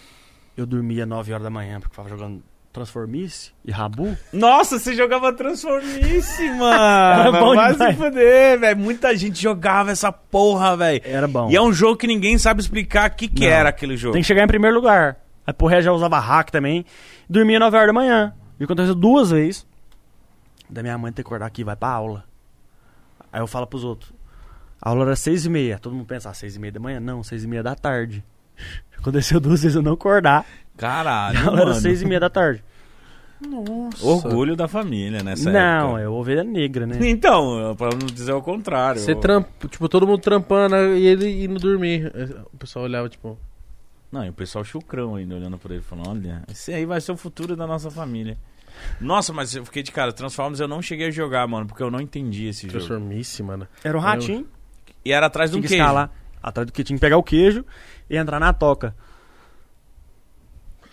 Eu 0.56 0.66
dormia 0.66 1.06
9 1.06 1.32
horas 1.34 1.44
da 1.44 1.50
manhã 1.50 1.80
porque 1.80 1.96
tava 1.96 2.10
jogando 2.10 2.42
Transformice 2.72 3.52
e 3.66 3.72
Rabu. 3.72 4.16
Nossa, 4.32 4.78
você 4.78 4.96
jogava 4.96 5.34
Transformice, 5.34 6.44
Era 6.48 7.32
mano. 7.32 7.40
bom 7.40 7.56
Vai 7.56 7.74
se 7.74 7.94
fuder, 7.94 8.60
velho. 8.60 8.78
Muita 8.80 9.16
gente 9.16 9.42
jogava 9.42 9.92
essa 9.92 10.12
porra, 10.12 10.78
velho. 10.78 11.02
Era 11.04 11.28
bom. 11.28 11.50
E 11.50 11.56
é 11.56 11.62
um 11.62 11.74
jogo 11.74 11.98
que 11.98 12.06
ninguém 12.08 12.38
sabe 12.38 12.62
explicar 12.62 13.10
o 13.10 13.14
que, 13.16 13.28
que 13.28 13.46
Não. 13.46 13.52
era 13.52 13.70
aquele 13.70 13.98
jogo. 13.98 14.14
Tem 14.14 14.22
que 14.22 14.28
chegar 14.28 14.44
em 14.44 14.48
primeiro 14.48 14.76
lugar. 14.76 15.18
Aí 15.46 15.54
por 15.54 15.68
resto 15.68 15.86
já 15.86 15.92
usava 15.92 16.20
hack 16.20 16.52
também. 16.52 16.86
Dormia 17.30 17.60
9 17.60 17.76
horas 17.76 17.88
da 17.88 17.94
manhã. 17.94 18.34
E 18.60 18.64
aconteceu 18.64 18.94
duas 18.96 19.32
vezes. 19.32 19.66
Da 20.70 20.82
minha 20.84 20.98
mãe 20.98 21.12
ter 21.12 21.24
que 21.24 21.28
acordar 21.28 21.46
aqui, 21.46 21.64
vai 21.64 21.76
pra 21.76 21.90
aula. 21.90 22.26
Aí 23.32 23.40
eu 23.42 23.48
falo 23.48 23.66
pros 23.66 23.84
outros. 23.84 24.12
A 24.82 24.90
aula 24.90 25.06
era 25.06 25.16
6 25.16 25.46
e 25.46 25.50
meia. 25.50 25.80
Todo 25.80 25.94
mundo 25.96 26.06
pensa, 26.06 26.30
ah, 26.30 26.34
6 26.34 26.56
e 26.56 26.60
meia 26.60 26.72
da 26.72 26.80
manhã? 26.80 27.00
Não, 27.00 27.24
6 27.24 27.44
e 27.44 27.48
meia 27.48 27.64
da 27.64 27.76
tarde. 27.76 28.24
Aconteceu 28.98 29.40
duas 29.40 29.62
vezes 29.62 29.76
eu 29.76 29.82
não 29.82 29.94
acordar. 29.94 30.46
Caralho, 30.76 31.38
A 31.40 31.42
aula 31.46 31.58
era 31.62 31.70
mano. 31.70 31.82
6 31.82 32.02
e 32.02 32.06
meia 32.06 32.20
da 32.20 32.30
tarde. 32.30 32.64
Nossa. 33.40 34.04
Orgulho 34.06 34.56
da 34.56 34.68
família 34.68 35.22
nessa 35.22 35.52
não, 35.52 35.90
época. 35.90 36.02
é 36.02 36.10
ovelha 36.10 36.44
negra, 36.44 36.88
né? 36.88 36.98
Então, 37.08 37.76
pra 37.78 37.90
não 37.92 38.08
dizer 38.08 38.34
o 38.34 38.42
contrário. 38.42 39.00
Você 39.00 39.14
trampa, 39.14 39.68
tipo, 39.68 39.88
todo 39.88 40.08
mundo 40.08 40.20
trampando 40.20 40.76
e 40.96 41.06
ele 41.06 41.44
indo 41.46 41.60
dormir. 41.60 42.12
O 42.52 42.58
pessoal 42.58 42.86
olhava, 42.86 43.08
tipo, 43.08 43.38
Não, 44.12 44.26
e 44.26 44.30
o 44.30 44.34
pessoal 44.34 44.64
chucrão 44.64 45.16
ainda 45.16 45.36
olhando 45.36 45.58
por 45.58 45.70
ele, 45.72 45.82
falando, 45.82 46.10
olha, 46.10 46.44
esse 46.52 46.74
aí 46.74 46.84
vai 46.86 47.00
ser 47.00 47.12
o 47.12 47.18
futuro 47.18 47.56
da 47.56 47.68
nossa 47.68 47.92
família. 47.92 48.38
Nossa, 49.00 49.32
mas 49.34 49.56
eu 49.56 49.64
fiquei 49.66 49.84
de 49.84 49.92
cara, 49.92 50.12
Transformers 50.12 50.60
eu 50.60 50.68
não 50.68 50.82
cheguei 50.82 51.08
a 51.08 51.12
jogar, 51.12 51.48
mano, 51.48 51.68
porque 51.68 51.82
eu 51.84 51.92
não 51.92 52.00
entendi 52.02 52.48
esse 52.48 52.68
jogo. 52.68 52.80
transformice, 52.80 53.42
mano. 53.44 53.68
Era 53.84 53.96
um 53.98 54.02
ratinho, 54.02 54.48
E 55.06 55.12
era 55.12 55.26
atrás 55.28 55.50
de 55.52 55.58
um 55.58 55.60
tinha 55.60 55.68
que 55.70 55.76
queijo. 55.76 55.84
escalar. 55.84 56.12
Atrás 56.42 56.66
do 56.66 56.72
que 56.74 56.84
tinha 56.84 56.98
que 56.98 57.02
pegar 57.02 57.18
o 57.18 57.24
queijo 57.24 57.66
e 58.10 58.16
entrar 58.18 58.40
na 58.40 58.54
toca. 58.54 58.96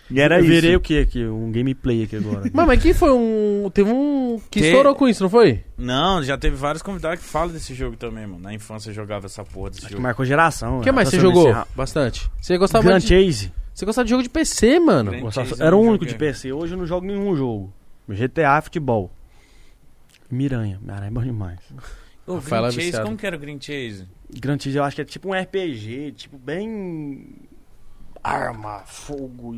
E 0.09 0.19
era 0.21 0.35
eu 0.37 0.41
isso. 0.41 0.49
virei 0.49 0.75
o 0.75 0.79
que 0.79 0.99
aqui? 0.99 1.25
Um 1.25 1.51
gameplay 1.51 2.03
aqui 2.03 2.15
agora. 2.17 2.43
Mas, 2.53 2.67
mas 2.67 2.81
quem 2.81 2.93
foi 2.93 3.11
um. 3.11 3.69
Teve 3.73 3.89
um. 3.89 4.39
Que 4.51 4.59
Que- 4.59 4.67
estourou 4.67 4.93
com 4.93 5.07
isso, 5.07 5.23
não 5.23 5.29
foi? 5.31 5.63
Não, 5.77 6.21
já 6.21 6.37
teve 6.37 6.55
vários 6.55 6.83
convidados 6.83 7.19
que 7.23 7.25
falam 7.25 7.51
desse 7.51 7.73
jogo 7.73 7.97
também, 7.97 8.27
mano. 8.27 8.39
Na 8.43 8.53
infância 8.53 8.91
eu 8.91 8.93
jogava 8.93 9.25
essa 9.25 9.43
porra 9.43 9.71
desse 9.71 9.81
que 9.81 9.89
jogo. 9.93 10.03
marcou 10.03 10.23
geração. 10.23 10.77
O 10.77 10.81
que 10.81 10.87
né? 10.91 10.91
mais 10.91 11.09
você 11.09 11.19
jogou? 11.19 11.51
Bastante. 11.75 12.29
Você 12.39 12.55
gostava 12.57 12.83
Grand 12.83 12.99
de. 12.99 13.07
Chase. 13.07 13.51
Você 13.73 13.83
gostava 13.85 14.05
de 14.05 14.11
jogo 14.11 14.21
de 14.21 14.29
PC, 14.29 14.79
mano. 14.79 15.11
Gostava- 15.21 15.47
Chase 15.47 15.61
Era 15.63 15.75
o 15.75 15.79
único 15.81 16.05
de 16.05 16.11
joguei. 16.11 16.27
PC. 16.27 16.51
Hoje 16.53 16.75
eu 16.75 16.77
não 16.77 16.85
jogo 16.85 17.05
nenhum 17.07 17.35
jogo. 17.35 17.73
GTA, 18.07 18.61
futebol. 18.61 19.11
Miranha. 20.29 20.79
Miranha 20.83 21.07
é 21.07 21.11
bom 21.11 21.21
demais. 21.23 21.59
Ô, 22.27 22.35
Rafael 22.35 22.63
Green 22.63 22.67
é 22.67 22.71
Chase, 22.71 22.85
viciado. 22.85 23.05
como 23.05 23.17
que 23.17 23.27
era 23.27 23.35
o 23.35 23.39
Green 23.39 23.59
Chase? 23.61 24.07
Grand 24.39 24.59
Chase 24.59 24.77
eu 24.77 24.83
acho 24.83 24.95
que 24.95 25.01
é 25.01 25.05
tipo 25.05 25.29
um 25.29 25.33
RPG, 25.33 26.13
tipo 26.15 26.37
bem... 26.37 27.35
Arma, 28.23 28.79
fogo. 28.85 29.55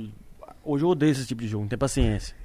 Hoje 0.64 0.84
eu 0.84 0.90
odeio 0.90 1.12
esse 1.12 1.26
tipo 1.26 1.42
de 1.42 1.48
jogo, 1.48 1.64
não 1.64 1.70
tem 1.70 1.78
paciência. 1.80 2.36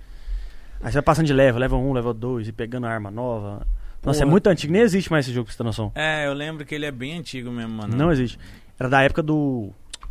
Aí 0.81 0.91
você 0.91 0.95
vai 0.95 1.03
passando 1.03 1.27
de 1.27 1.33
level, 1.33 1.61
level 1.61 1.79
1, 1.81 1.93
level 1.93 2.15
2 2.15 2.49
e 2.49 2.53
pegando 2.53 2.87
arma 2.87 3.11
nova. 3.11 3.67
Nossa, 4.05 4.21
é 4.21 4.23
Porra. 4.23 4.31
muito 4.31 4.47
antigo, 4.49 4.73
nem 4.73 4.83
existe 4.83 5.11
mais 5.11 5.25
esse 5.27 5.35
jogo, 5.35 5.47
pra 5.47 5.53
você 5.53 5.59
ter 5.59 5.65
noção. 5.65 5.91
É, 5.95 6.27
eu 6.27 6.33
lembro 6.33 6.65
que 6.65 6.75
ele 6.75 6.87
é 6.87 6.91
bem 6.93 7.19
antigo 7.19 7.51
mesmo, 7.51 7.73
mano. 7.75 7.97
Não 7.97 8.11
existe. 8.13 8.39
Era 8.79 8.89
da 8.89 9.03
época 9.03 9.23
do... 9.23 9.71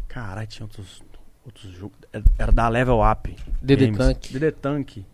Caralho, 0.10 0.48
tinha 0.48 0.66
outros, 0.66 1.02
outros 1.46 1.72
jogos. 1.72 1.98
Era- 2.38 2.52
da 2.52 2.68
Level 2.68 3.00
Up. 3.02 3.34
DD. 3.62 3.92
Tank. 3.94 4.32
DD 4.34 4.52
Tank. 4.52 5.06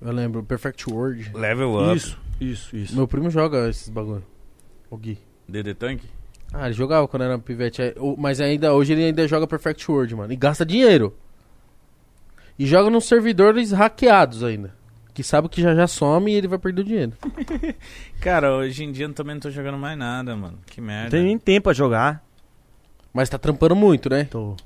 Eu 0.00 0.12
lembro. 0.12 0.42
Perfect 0.44 0.88
World. 0.88 1.30
Level 1.34 1.74
Up. 1.76 1.96
Isso, 1.96 2.16
isso, 2.40 2.76
isso. 2.76 2.96
Meu 2.96 3.06
primo 3.06 3.30
joga 3.30 3.68
esses 3.68 3.88
bagulho. 3.88 4.24
O 4.90 4.96
Gui. 4.96 5.18
DD 5.48 5.74
Tank? 5.74 6.02
Ah, 6.52 6.66
ele 6.66 6.74
jogava 6.74 7.06
quando 7.06 7.22
era 7.22 7.38
pivete. 7.38 7.80
é, 7.82 7.94
Mas 8.18 8.40
ainda 8.40 8.72
hoje 8.74 8.92
ele 8.92 9.04
ainda 9.04 9.26
joga 9.28 9.46
Perfect 9.46 9.88
World, 9.90 10.14
mano. 10.16 10.32
E 10.32 10.36
gasta 10.36 10.64
dinheiro. 10.66 11.14
E 12.58 12.66
joga 12.66 12.90
nos 12.90 13.04
servidores 13.04 13.70
hackeados 13.72 14.42
ainda. 14.42 14.74
Que 15.14 15.22
sabe 15.22 15.48
que 15.48 15.60
já 15.62 15.74
já 15.74 15.86
some 15.86 16.30
e 16.30 16.34
ele 16.34 16.48
vai 16.48 16.58
perder 16.58 16.82
o 16.82 16.84
dinheiro. 16.84 17.12
Cara, 18.20 18.54
hoje 18.56 18.84
em 18.84 18.92
dia 18.92 19.06
eu 19.06 19.12
também 19.12 19.34
não 19.34 19.40
tô 19.40 19.50
jogando 19.50 19.78
mais 19.78 19.96
nada, 19.98 20.36
mano. 20.36 20.58
Que 20.66 20.80
Não 20.80 20.86
merda. 20.88 21.10
tem 21.10 21.24
nem 21.24 21.38
tempo 21.38 21.68
a 21.70 21.72
jogar. 21.72 22.24
Mas 23.12 23.28
tá 23.28 23.38
trampando 23.38 23.74
muito, 23.74 24.08
né? 24.08 24.24
Tô... 24.24 24.56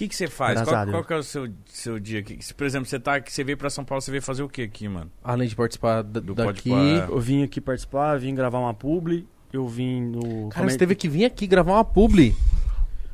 O 0.00 0.02
que 0.02 0.08
que 0.08 0.16
você 0.16 0.26
faz? 0.28 0.54
Qual, 0.64 0.74
qual 0.92 1.04
que 1.04 1.12
é 1.12 1.16
o 1.16 1.22
seu, 1.22 1.46
seu 1.66 2.00
dia 2.00 2.20
aqui? 2.20 2.42
Se, 2.42 2.54
por 2.54 2.64
exemplo, 2.66 2.86
você 2.88 2.98
tá 2.98 3.16
aqui, 3.16 3.30
você 3.30 3.44
veio 3.44 3.58
pra 3.58 3.68
São 3.68 3.84
Paulo, 3.84 4.00
você 4.00 4.10
veio 4.10 4.22
fazer 4.22 4.42
o 4.42 4.48
que 4.48 4.62
aqui, 4.62 4.88
mano? 4.88 5.10
Além 5.22 5.46
de 5.46 5.54
participar 5.54 6.00
da- 6.02 6.20
Do 6.20 6.34
daqui. 6.34 6.72
É. 6.72 7.04
Eu 7.06 7.20
vim 7.20 7.42
aqui 7.42 7.60
participar, 7.60 8.18
vim 8.18 8.34
gravar 8.34 8.60
uma 8.60 8.72
publi. 8.72 9.26
Eu 9.52 9.68
vim 9.68 10.00
no. 10.00 10.48
Cara, 10.48 10.68
você 10.70 10.78
teve 10.78 10.94
que 10.94 11.06
vir 11.08 11.26
aqui 11.26 11.46
gravar 11.46 11.72
uma 11.72 11.84
publi. 11.84 12.34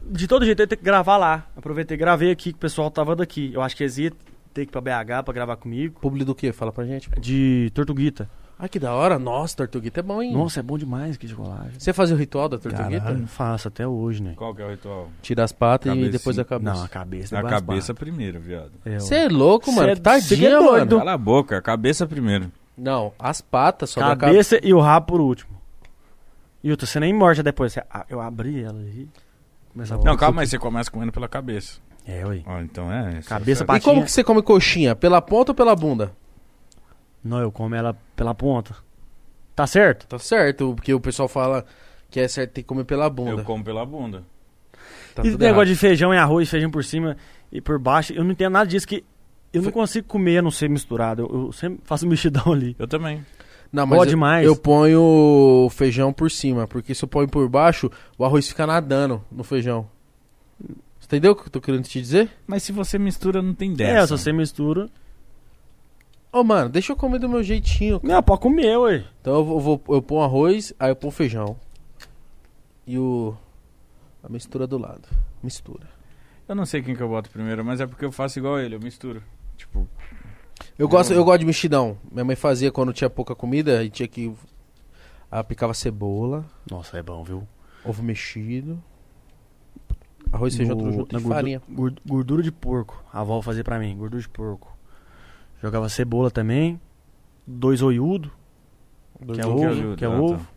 De 0.09 0.29
todo 0.29 0.45
jeito 0.45 0.61
eu 0.61 0.65
ia 0.65 0.69
ter 0.69 0.77
que 0.77 0.85
gravar 0.85 1.17
lá. 1.17 1.49
Aproveitei 1.57 1.97
e 1.97 1.99
gravei 1.99 2.31
aqui 2.31 2.53
que 2.53 2.57
o 2.57 2.61
pessoal 2.61 2.89
tava 2.91 3.17
daqui. 3.17 3.51
Eu 3.53 3.63
acho 3.63 3.75
que 3.77 3.83
eles 3.83 3.99
iam 3.99 4.13
ter 4.55 4.65
que 4.67 4.71
ir 4.71 4.81
pra 4.81 4.81
BH 4.81 5.25
pra 5.25 5.35
gravar 5.35 5.57
comigo. 5.57 5.99
Publi 6.01 6.25
do 6.25 6.35
quê? 6.37 6.53
Fala 6.53 6.71
pra 6.71 6.85
gente. 6.85 7.11
De 7.19 7.69
Tortuguita. 7.75 8.31
Ah, 8.59 8.69
que 8.69 8.79
da 8.79 8.95
hora. 8.95 9.19
Nossa, 9.19 9.55
Tortuguita 9.57 10.01
é 10.01 10.03
bom, 10.03 10.23
hein? 10.23 10.33
Nossa, 10.33 10.61
é 10.61 10.63
bom 10.63 10.79
demais 10.79 11.19
que 11.19 11.29
chocolate. 11.29 11.75
Você 11.79 11.93
fazia 11.93 12.17
o 12.17 12.19
ritual 12.19 12.49
da 12.49 12.57
Tortuguita? 12.59 13.01
Caralho, 13.01 13.19
não 13.19 13.27
faço 13.27 13.69
até 13.69 13.87
hoje, 13.87 14.23
né? 14.23 14.33
Qual 14.35 14.55
que 14.55 14.63
é 14.63 14.65
o 14.65 14.71
ritual? 14.71 15.11
Tira 15.21 15.45
as 15.45 15.53
patas 15.53 15.87
e 15.87 15.89
Cabecinha. 15.91 16.11
depois 16.13 16.39
a 16.39 16.45
cabeça. 16.45 16.75
Não, 16.75 16.83
a 16.85 16.89
cabeça. 16.89 17.37
A 17.37 17.41
as 17.43 17.51
cabeça 17.51 17.93
patas. 17.93 17.97
primeiro, 18.09 18.41
viado. 18.41 18.73
É, 18.85 18.99
Você 18.99 19.15
é 19.17 19.29
louco, 19.29 19.71
mano. 19.71 19.87
Cê 19.89 19.93
é- 19.93 19.97
Tadinha, 19.97 20.23
cê 20.29 20.37
que 20.37 20.47
é 20.47 20.51
doido. 20.59 20.71
mano. 20.97 20.99
Cala 21.01 21.13
a 21.13 21.19
boca, 21.19 21.59
a 21.59 21.61
cabeça 21.63 22.07
primeiro. 22.07 22.51
Não, 22.79 23.13
as 23.19 23.43
patas 23.43 23.91
só 23.91 24.01
da 24.01 24.17
cabeça. 24.17 24.57
cabeça 24.57 24.61
e 24.67 24.73
o 24.73 24.81
rabo 24.81 25.07
por 25.07 25.21
último. 25.21 25.51
E 26.65 26.71
outra, 26.71 26.87
você 26.87 26.99
nem 26.99 27.13
morde 27.13 27.43
depois. 27.43 27.75
Você- 27.75 27.85
ah, 27.91 28.07
eu 28.09 28.21
abri 28.23 28.63
ela 28.63 28.81
e. 28.81 29.07
Começava 29.73 30.03
Não, 30.03 30.17
calma 30.17 30.41
aí, 30.41 30.47
você 30.47 30.59
começa 30.59 30.91
comendo 30.91 31.13
pela 31.13 31.29
cabeça. 31.29 31.79
É, 32.07 32.25
ué. 32.25 32.41
Ó, 32.47 32.59
então 32.61 32.91
é. 32.91 33.21
Cabeça 33.27 33.65
pra... 33.67 33.77
E 33.77 33.81
como 33.81 33.97
patinha. 33.97 34.05
que 34.07 34.13
você 34.13 34.25
come 34.25 34.41
coxinha? 34.41 34.95
Pela 34.97 35.21
ponta 35.21 35.51
ou 35.53 35.55
pela 35.55 35.77
bunda? 35.77 36.13
Não, 37.23 37.39
eu 37.41 37.51
como 37.51 37.75
ela 37.75 37.97
pela 38.15 38.35
ponta. 38.35 38.75
Tá 39.55 39.67
certo? 39.67 40.07
Tá 40.07 40.19
certo, 40.19 40.75
porque 40.75 40.93
o 40.93 41.01
pessoal 41.01 41.29
fala 41.29 41.65
que 42.11 42.21
é 42.21 42.29
certo 42.29 42.53
ter 42.53 42.63
que 42.63 42.69
comer 42.69 42.85
pela 42.85 43.09
bunda. 43.11 43.41
Eu 43.41 43.45
como 43.45 43.65
pela 43.65 43.85
bunda. 43.87 44.23
Tá 45.15 45.23
e 45.25 45.31
tudo 45.31 45.41
negócio 45.41 45.63
errado. 45.63 45.67
de 45.69 45.75
feijão 45.77 46.13
e 46.15 46.19
arroz, 46.19 46.49
feijão 46.49 46.71
por 46.71 46.85
cima 46.85 47.17
e 47.51 47.61
por 47.61 47.79
baixo, 47.79 48.13
eu 48.13 48.23
não 48.23 48.33
entendo 48.33 48.53
nada 48.53 48.67
disso 48.69 48.87
que 48.87 49.03
Eu 49.53 49.63
não 49.63 49.71
consigo 49.73 50.07
comer, 50.07 50.39
a 50.39 50.43
não 50.43 50.51
ser 50.51 50.69
misturado. 50.69 51.23
Eu, 51.23 51.47
eu 51.47 51.53
sempre 51.53 51.81
faço 51.85 52.07
mexidão 52.07 52.53
ali. 52.53 52.77
Eu 52.79 52.87
também. 52.87 53.25
Não, 53.73 53.87
Boa 53.87 54.03
eu, 54.05 54.07
demais. 54.07 54.47
eu 54.47 54.55
ponho 54.55 55.01
o 55.03 55.71
feijão 55.71 56.13
por 56.13 56.31
cima, 56.31 56.67
porque 56.69 56.95
se 56.95 57.03
eu 57.03 57.09
ponho 57.09 57.29
por 57.29 57.49
baixo, 57.49 57.91
o 58.19 58.25
arroz 58.25 58.47
fica 58.49 58.67
nadando 58.67 59.25
no 59.33 59.43
feijão. 59.43 59.89
Você 61.01 61.07
entendeu 61.07 61.33
o 61.33 61.37
que 61.37 61.47
eu 61.47 61.51
tô 61.51 61.61
querendo 61.61 61.85
te 61.85 62.01
dizer? 62.01 62.31
Mas 62.47 62.63
se 62.63 62.73
você 62.73 62.99
mistura, 62.99 63.41
não 63.43 63.55
tem 63.55 63.73
É, 63.73 63.75
dessa. 63.75 64.17
se 64.17 64.23
você 64.25 64.33
mistura. 64.33 64.89
Ô, 66.39 66.45
mano, 66.45 66.69
deixa 66.69 66.93
eu 66.93 66.97
comer 66.97 67.19
do 67.19 67.29
meu 67.29 67.43
jeitinho. 67.43 67.99
Não, 68.03 68.23
pode 68.23 68.41
comer, 68.43 68.77
ué. 68.79 69.05
Então 69.23 69.37
eu 69.37 69.45
vou, 69.45 69.59
vou- 69.61 69.83
eu 69.89 70.03
ponho 70.03 70.23
arroz, 70.23 70.75
aí 70.79 70.91
eu 70.91 70.97
ponho 70.97 71.11
feijão. 71.11 71.57
E 72.87 72.99
o. 72.99 73.35
A 74.23 74.29
mistura 74.29 74.67
do 74.67 74.77
lado. 74.77 75.09
Mistura. 75.43 75.89
Eu 76.47 76.55
não 76.55 76.67
sei 76.67 76.83
quem 76.83 76.95
que 76.95 77.03
eu 77.03 77.09
boto 77.09 77.31
primeiro, 77.31 77.65
mas 77.65 77.81
é 77.81 77.87
porque 77.87 78.05
eu 78.05 78.13
faço 78.13 78.39
igual 78.39 78.59
ele, 78.59 78.75
eu 78.75 78.81
misturo. 78.81 79.23
Tipo, 79.57 79.89
Eu 80.79 80.87
gosto, 80.89 81.13
eu 81.15 81.25
gosto 81.25 81.41
de 81.41 81.47
mexidão. 81.47 81.97
Minha 82.13 82.25
mãe 82.25 82.37
fazia 82.37 82.71
quando 82.71 82.93
tinha 82.93 83.09
pouca 83.09 83.35
comida 83.35 83.83
e 83.83 83.89
tinha 83.89 84.07
que. 84.07 84.31
Ela 85.31 85.43
picava 85.43 85.73
cebola, 85.75 86.45
Nossa, 86.71 86.99
é 86.99 87.03
bom, 87.03 87.25
viu? 87.25 87.49
ovo 87.85 88.03
mexido. 88.03 88.83
Arroz, 90.33 90.55
feijão, 90.57 90.77
tudo 90.77 90.93
junto 90.93 91.17
e 91.17 91.21
farinha. 91.23 91.63
Gordura 92.07 92.43
de 92.43 92.53
porco. 92.53 93.03
A 93.13 93.21
avó 93.21 93.41
fazia 93.41 93.65
pra 93.65 93.79
mim, 93.79 93.97
gordura 93.97 94.21
de 94.21 94.29
porco. 94.29 94.76
Jogava 95.67 95.89
cebola 95.89 96.31
também. 96.31 96.81
Dois 97.45 97.83
oiudo, 97.83 98.31
que 99.25 99.33
é 99.33 99.35
que 99.35 99.47
ovo. 99.47 99.67
ajuda, 99.67 99.97
que 99.97 100.05
é 100.05 100.09
ah, 100.09 100.11
tá. 100.13 100.17
ovo. 100.17 100.49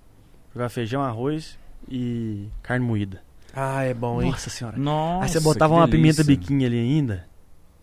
Jogava 0.53 0.69
feijão, 0.69 1.01
arroz 1.01 1.57
e 1.87 2.47
carne 2.61 2.85
moída. 2.85 3.23
Ah, 3.55 3.83
é 3.83 3.93
bom, 3.93 4.21
hein? 4.21 4.29
Nossa 4.29 4.51
senhora. 4.51 4.77
Nossa, 4.77 5.23
Aí 5.23 5.29
você 5.29 5.39
botava 5.39 5.73
que 5.73 5.79
uma 5.79 5.87
pimenta 5.87 6.23
biquinha 6.23 6.67
ali 6.67 6.77
ainda. 6.77 7.25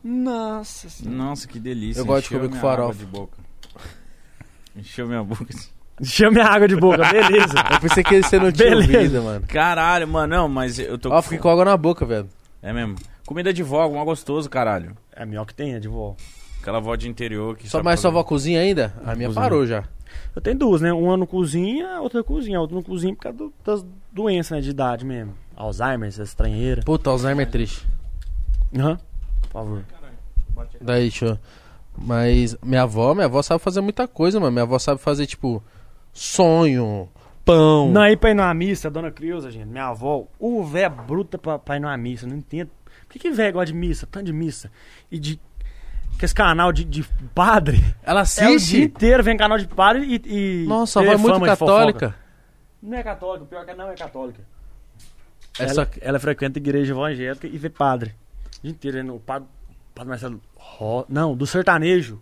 Nossa 0.04 0.88
senhora. 0.88 1.16
Nossa, 1.16 1.48
que 1.48 1.58
delícia. 1.58 2.00
Eu 2.00 2.06
gosto 2.06 2.28
de 2.28 2.36
Encheu 2.36 2.38
comer 2.38 2.48
com 2.48 2.54
minha 2.54 2.62
farofa. 2.62 2.98
de 2.98 3.06
boca. 3.06 3.38
Encheu 4.76 5.08
minha 5.08 5.24
boca. 5.24 5.46
Chame 6.04 6.40
a 6.40 6.46
água 6.46 6.68
de 6.68 6.76
boca, 6.76 7.10
beleza. 7.10 7.54
Eu 7.72 7.80
pensei 7.80 8.04
que 8.04 8.22
você 8.22 8.38
não 8.38 8.52
tinha 8.52 8.68
Beleza. 8.70 8.98
ouvido, 8.98 9.22
mano. 9.22 9.46
Caralho, 9.48 10.06
mano, 10.06 10.36
não, 10.36 10.48
mas 10.48 10.78
eu 10.78 10.96
tô 10.96 11.10
Ó, 11.10 11.22
fiquei 11.22 11.38
com 11.38 11.48
água 11.48 11.64
na 11.64 11.76
boca, 11.76 12.04
velho. 12.06 12.28
É 12.62 12.72
mesmo. 12.72 12.96
Comida 13.26 13.52
de 13.52 13.62
vó, 13.62 13.88
uma 13.88 14.04
gostoso, 14.04 14.48
caralho. 14.48 14.96
é 15.12 15.24
melhor 15.26 15.44
que 15.46 15.54
tem, 15.54 15.74
é 15.74 15.80
de 15.80 15.88
vó. 15.88 16.14
Aquela 16.66 16.80
vó 16.80 16.96
de 16.96 17.08
interior 17.08 17.56
que 17.56 17.68
Só 17.70 17.80
mais 17.80 18.00
sua 18.00 18.10
avó 18.10 18.24
cozinha 18.24 18.58
ainda? 18.60 18.92
A 19.04 19.14
minha 19.14 19.28
Cozinha. 19.28 19.34
parou 19.44 19.64
já. 19.64 19.84
Eu 20.34 20.42
tenho 20.42 20.58
duas, 20.58 20.80
né? 20.80 20.92
Uma 20.92 21.16
no 21.16 21.24
cozinha, 21.24 21.94
a 21.98 22.00
outra 22.00 22.24
cozinha. 22.24 22.58
A 22.58 22.60
outra 22.60 22.74
no 22.76 22.82
cozinha 22.82 23.14
por 23.14 23.20
causa 23.22 23.38
do- 23.38 23.54
das 23.64 23.86
doenças, 24.10 24.50
né? 24.50 24.60
De 24.60 24.70
idade 24.70 25.04
mesmo. 25.04 25.32
Alzheimer, 25.54 26.08
essa 26.08 26.24
estranheira. 26.24 26.82
Puta, 26.82 27.08
Alzheimer 27.08 27.46
é 27.46 27.48
triste. 27.50 27.86
Aham. 28.76 28.98
Por 29.42 29.48
favor. 29.52 29.84
Daí, 30.80 31.02
deixa 31.02 31.26
eu... 31.26 31.38
Mas 31.96 32.56
minha 32.64 32.82
avó, 32.82 33.14
minha 33.14 33.26
avó 33.26 33.40
sabe 33.42 33.62
fazer 33.62 33.80
muita 33.80 34.08
coisa, 34.08 34.40
mano. 34.40 34.50
Minha 34.50 34.64
avó 34.64 34.76
sabe 34.80 35.00
fazer, 35.00 35.24
tipo, 35.26 35.62
sonho, 36.12 37.08
pão. 37.44 37.92
Não, 37.92 38.00
aí 38.00 38.16
pra 38.16 38.30
ir 38.30 38.34
numa 38.34 38.52
missa, 38.52 38.90
dona 38.90 39.12
Creuza, 39.12 39.52
gente, 39.52 39.66
minha 39.66 39.86
avó, 39.86 40.26
o 40.38 40.64
véia 40.64 40.90
bruta 40.90 41.38
pra, 41.38 41.60
pra 41.60 41.76
ir 41.76 41.80
numa 41.80 41.96
missa, 41.96 42.26
não 42.26 42.36
entendo. 42.36 42.70
Por 43.06 43.12
que, 43.12 43.18
que 43.20 43.30
véia 43.30 43.52
gosta 43.52 43.66
de 43.66 43.74
missa, 43.74 44.04
tanto 44.10 44.26
de 44.26 44.32
missa? 44.32 44.68
E 45.12 45.18
de. 45.18 45.40
Que 46.18 46.24
esse 46.24 46.34
canal 46.34 46.72
de, 46.72 46.84
de 46.84 47.02
padre. 47.34 47.82
Ela 48.02 48.20
É 48.20 48.22
o 48.22 48.26
dia 48.26 48.46
assiste. 48.56 48.80
inteiro 48.82 49.22
vem 49.22 49.36
canal 49.36 49.58
de 49.58 49.66
padre 49.66 50.04
e. 50.04 50.62
e 50.62 50.66
Nossa, 50.66 51.00
a 51.00 51.02
ter 51.02 51.10
avó 51.10 51.28
é 51.28 51.32
muito 51.38 51.44
católica. 51.46 52.14
Não 52.82 52.96
é 52.96 53.02
católica, 53.02 53.44
pior 53.46 53.64
que 53.66 53.74
não 53.74 53.90
é 53.90 53.94
católica. 53.94 54.40
É 55.58 55.64
ela, 55.64 55.74
só... 55.74 55.86
ela 56.00 56.18
frequenta 56.18 56.58
igreja 56.58 56.92
evangélica 56.92 57.46
e 57.46 57.56
vê 57.58 57.68
padre. 57.68 58.14
O 58.58 58.62
dia 58.62 58.70
inteiro, 58.70 59.02
né? 59.02 59.12
o 59.12 59.18
padre, 59.18 59.48
padre 59.94 60.08
Marcelo. 60.10 60.40
Ro- 60.56 61.04
não, 61.08 61.36
do 61.36 61.46
sertanejo. 61.46 62.20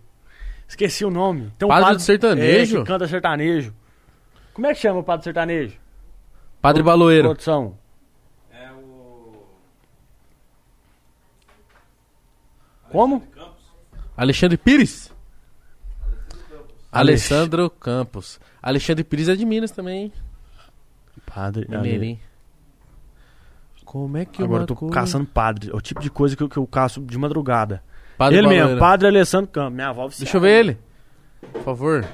Esqueci 0.67 1.05
o 1.05 1.11
nome. 1.11 1.53
Tem 1.59 1.67
um 1.67 1.69
Padre 1.69 1.95
do 1.95 2.01
sertanejo? 2.01 2.77
É, 2.77 2.79
que 2.81 2.87
canta 2.87 3.07
sertanejo. 3.07 3.73
Como 4.53 4.65
é 4.65 4.73
que 4.73 4.79
chama 4.79 4.99
o 4.99 5.03
padre 5.03 5.23
sertanejo? 5.23 5.77
Padre 6.59 6.81
Baloeiro. 6.81 7.27
Produção. 7.29 7.77
É 8.51 8.71
o. 8.71 9.45
Como? 12.89 13.21
Alexandre 14.17 14.57
Pires. 14.57 15.11
Alessandro 16.91 17.69
Campos. 17.69 18.39
Alexandre 18.61 19.03
Pires 19.03 19.27
é 19.29 19.35
de 19.35 19.45
Minas 19.45 19.71
também, 19.71 20.03
hein? 20.05 20.13
Padre. 21.25 21.67
Mineirinho. 21.69 22.19
Como 23.83 24.17
é 24.17 24.25
que 24.25 24.41
Agora 24.43 24.63
eu 24.63 24.67
tô 24.67 24.75
coisa- 24.75 24.93
caçando 24.93 25.25
padre. 25.25 25.69
É 25.71 25.75
o 25.75 25.81
tipo 25.81 26.01
de 26.01 26.09
coisa 26.09 26.35
que 26.35 26.43
eu, 26.43 26.49
que 26.49 26.57
eu 26.57 26.65
caço 26.67 27.01
de 27.01 27.17
madrugada. 27.17 27.83
Padre 28.17 28.39
ele 28.39 28.47
mesmo, 28.47 28.79
padre 28.79 29.07
Alessandro 29.07 29.49
Campos. 29.51 29.73
Minha 29.73 29.89
avó 29.89 30.05
oficial. 30.05 30.25
Deixa 30.25 30.37
eu 30.37 30.41
ver 30.41 30.59
ele. 30.59 30.77
Por 31.53 31.63
favor. 31.63 32.05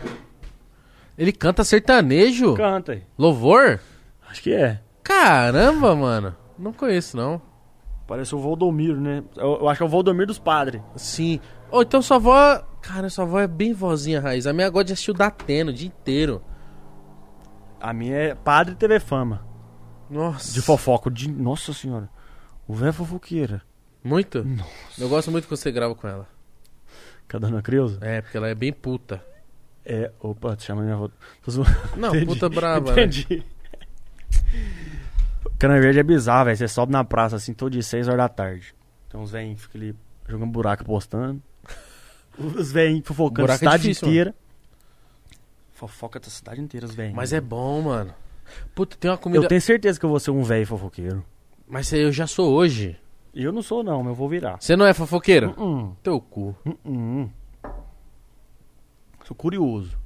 Ele 1.17 1.31
canta 1.31 1.63
sertanejo? 1.63 2.55
Canta 2.55 2.93
aí. 2.93 3.03
Louvor? 3.17 3.79
Acho 4.29 4.41
que 4.41 4.53
é. 4.53 4.79
Caramba, 5.03 5.95
mano. 5.95 6.35
Não 6.57 6.73
conheço, 6.73 7.15
não. 7.17 7.41
Parece 8.07 8.33
o 8.35 8.39
Valdomiro, 8.39 8.99
né? 8.99 9.23
Eu, 9.37 9.59
eu 9.61 9.69
acho 9.69 9.77
que 9.79 9.83
é 9.83 9.85
o 9.85 9.89
Valdomiro 9.89 10.27
dos 10.27 10.39
padres. 10.39 10.81
Sim. 10.95 11.39
Ou 11.71 11.81
então 11.81 12.01
sua 12.01 12.17
avó. 12.17 12.63
Cara, 12.81 13.09
sua 13.09 13.23
avó 13.25 13.39
é 13.39 13.47
bem 13.47 13.73
vozinha 13.73 14.19
raiz. 14.19 14.45
A 14.47 14.53
minha 14.53 14.69
gosta 14.69 14.85
de 14.85 14.93
assistir 14.93 15.11
o 15.11 15.13
Datena 15.13 15.71
o 15.71 15.73
dia 15.73 15.87
inteiro. 15.87 16.41
A 17.79 17.93
minha 17.93 18.15
é 18.15 18.35
padre 18.35 18.75
TV 18.75 18.99
Fama. 18.99 19.45
Nossa. 20.09 20.53
De 20.53 20.61
fofoca. 20.61 21.09
De... 21.09 21.29
Nossa 21.31 21.73
senhora. 21.73 22.09
O 22.67 22.73
velho 22.73 22.89
é 22.89 22.93
fofoqueira. 22.93 23.61
Muito? 24.03 24.45
Eu 24.97 25.07
gosto 25.07 25.31
muito 25.31 25.47
quando 25.47 25.57
você 25.57 25.71
grava 25.71 25.95
com 25.95 26.07
ela. 26.07 26.27
Com 27.29 27.37
a 27.37 27.39
dona 27.39 27.61
Creuza? 27.61 27.99
É, 28.01 28.21
porque 28.21 28.35
ela 28.35 28.49
é 28.49 28.55
bem 28.55 28.73
puta. 28.73 29.23
É. 29.85 30.11
Opa, 30.19 30.55
te 30.55 30.63
chama 30.63 30.81
minha 30.81 30.95
avó. 30.95 31.09
Não, 31.95 32.09
Entendi. 32.09 32.25
puta 32.25 32.49
brava. 32.49 32.93
né? 32.93 33.03
Entendi. 33.03 33.45
Cana 35.57 35.79
Verde 35.79 35.99
é 35.99 36.03
bizarro, 36.03 36.45
velho. 36.45 36.57
Você 36.57 36.67
sobe 36.67 36.91
na 36.91 37.03
praça 37.03 37.35
assim 37.35 37.53
todo 37.53 37.71
dia, 37.71 37.83
6 37.83 38.07
horas 38.07 38.17
da 38.19 38.29
tarde. 38.29 38.75
Tem 39.09 39.19
uns 39.19 39.31
velhinhos 39.31 39.61
que 39.61 39.67
ficam 39.67 39.81
ali 39.81 39.95
jogando 40.27 40.51
buraco 40.51 40.83
postando. 40.83 41.41
Os 42.45 42.71
velhinhos 42.71 43.05
fofocando 43.07 43.41
a 43.41 43.43
Buraco 43.43 43.55
é 43.55 43.57
cidade 43.67 43.83
difícil, 43.83 44.07
inteira. 44.07 44.35
Fofoca 45.73 46.19
da 46.19 46.29
cidade 46.29 46.61
inteira, 46.61 46.85
os 46.85 46.93
velhinhos. 46.93 47.15
Mas 47.15 47.33
é 47.33 47.41
bom, 47.41 47.81
mano. 47.81 48.13
Puta, 48.75 48.95
tem 48.97 49.09
uma 49.09 49.17
comida. 49.17 49.43
Eu 49.43 49.47
tenho 49.47 49.61
certeza 49.61 49.99
que 49.99 50.05
eu 50.05 50.09
vou 50.09 50.19
ser 50.19 50.31
um 50.31 50.43
velho 50.43 50.65
fofoqueiro. 50.67 51.25
Mas 51.67 51.91
eu 51.93 52.11
já 52.11 52.27
sou 52.27 52.51
hoje. 52.53 52.97
E 53.33 53.43
eu 53.43 53.51
não 53.51 53.61
sou, 53.61 53.81
não, 53.83 53.99
mas 53.99 54.09
eu 54.09 54.15
vou 54.15 54.27
virar. 54.27 54.57
Você 54.59 54.75
não 54.75 54.85
é 54.85 54.93
fofoqueiro? 54.93 55.55
Hum, 55.57 55.95
Teu 56.03 56.19
cu. 56.19 56.55
hum. 56.85 57.29
Sou 59.25 59.35
curioso. 59.35 59.97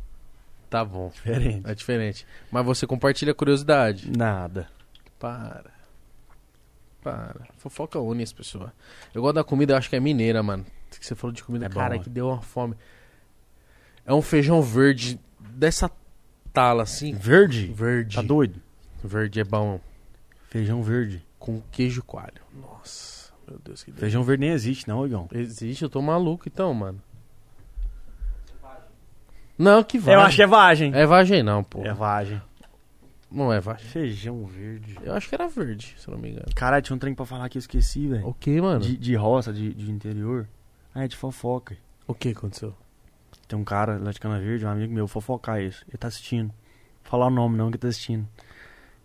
Tá 0.69 0.85
bom. 0.85 1.09
Diferente. 1.09 1.61
É 1.65 1.73
diferente. 1.73 2.27
Mas 2.51 2.65
você 2.65 2.85
compartilha 2.85 3.31
a 3.31 3.35
curiosidade. 3.35 4.11
Nada. 4.15 4.67
Para. 5.19 5.71
Para. 7.01 7.47
Fofoca 7.57 7.99
une 7.99 8.23
as 8.23 8.33
pessoas. 8.33 8.69
Eu 9.13 9.21
gosto 9.21 9.35
da 9.35 9.43
comida, 9.43 9.73
eu 9.73 9.77
acho 9.77 9.89
que 9.89 9.95
é 9.95 9.99
mineira, 9.99 10.43
mano. 10.43 10.65
Que 11.05 11.09
você 11.09 11.15
falou 11.15 11.31
de 11.31 11.43
comida, 11.43 11.67
É 11.67 11.69
bom, 11.69 11.75
cara, 11.75 11.95
é. 11.97 11.99
que 11.99 12.09
deu 12.09 12.27
uma 12.29 12.41
fome. 12.41 12.75
É 14.03 14.11
um 14.13 14.23
feijão 14.23 14.59
verde 14.61 15.19
dessa 15.39 15.89
tala 16.51 16.81
assim. 16.81 17.13
Verde? 17.13 17.67
Verde. 17.67 18.15
Tá 18.15 18.23
doido? 18.23 18.59
Verde 19.03 19.39
é 19.39 19.43
bom. 19.43 19.79
Feijão 20.49 20.81
verde. 20.81 21.23
Com 21.37 21.61
queijo 21.71 22.01
coalho. 22.01 22.41
Nossa, 22.59 23.31
meu 23.47 23.59
Deus, 23.63 23.83
que. 23.83 23.91
Feijão 23.91 24.23
verde 24.23 24.41
nem 24.41 24.49
existe, 24.49 24.87
não, 24.87 25.05
Igão. 25.05 25.27
Existe, 25.31 25.83
eu 25.83 25.89
tô 25.89 26.01
maluco 26.01 26.47
então, 26.47 26.73
mano. 26.73 26.99
Não, 29.57 29.83
que 29.83 29.99
vai. 29.99 30.15
Eu 30.15 30.21
acho 30.21 30.35
que 30.35 30.43
é 30.43 30.47
vagem. 30.47 30.91
É 30.95 31.05
vagem 31.05 31.43
não, 31.43 31.63
pô. 31.63 31.85
É 31.85 31.93
vagem. 31.93 32.41
Não 33.31 33.53
é 33.53 33.59
vagem. 33.59 33.85
Feijão 33.85 34.43
verde. 34.45 34.97
Eu 35.03 35.13
acho 35.13 35.29
que 35.29 35.35
era 35.35 35.47
verde, 35.47 35.93
se 35.97 36.07
eu 36.07 36.13
não 36.13 36.19
me 36.19 36.31
engano. 36.31 36.47
Caralho, 36.55 36.81
tinha 36.81 36.95
um 36.95 36.99
trem 36.99 37.13
pra 37.13 37.25
falar 37.25 37.47
que 37.47 37.57
eu 37.57 37.59
esqueci, 37.59 38.07
velho. 38.07 38.27
O 38.27 38.33
que, 38.33 38.59
mano? 38.59 38.79
De, 38.79 38.97
de 38.97 39.15
roça, 39.15 39.53
de, 39.53 39.71
de 39.73 39.91
interior. 39.91 40.47
Ah, 40.95 41.03
é 41.03 41.07
de 41.07 41.15
fofoca. 41.17 41.75
O 42.07 42.13
que 42.13 42.29
aconteceu? 42.29 42.73
Tem 43.47 43.59
um 43.59 43.63
cara 43.65 43.99
lá 44.01 44.11
de 44.11 44.19
Cana 44.19 44.39
Verde, 44.39 44.65
um 44.65 44.69
amigo 44.69 44.93
meu, 44.93 45.07
fofocar 45.07 45.61
isso. 45.61 45.83
Ele 45.89 45.97
tá 45.97 46.07
assistindo. 46.07 46.47
Vou 46.47 47.11
falar 47.11 47.27
o 47.27 47.29
nome 47.29 47.57
não, 47.57 47.69
que 47.69 47.77
tá 47.77 47.87
assistindo. 47.89 48.25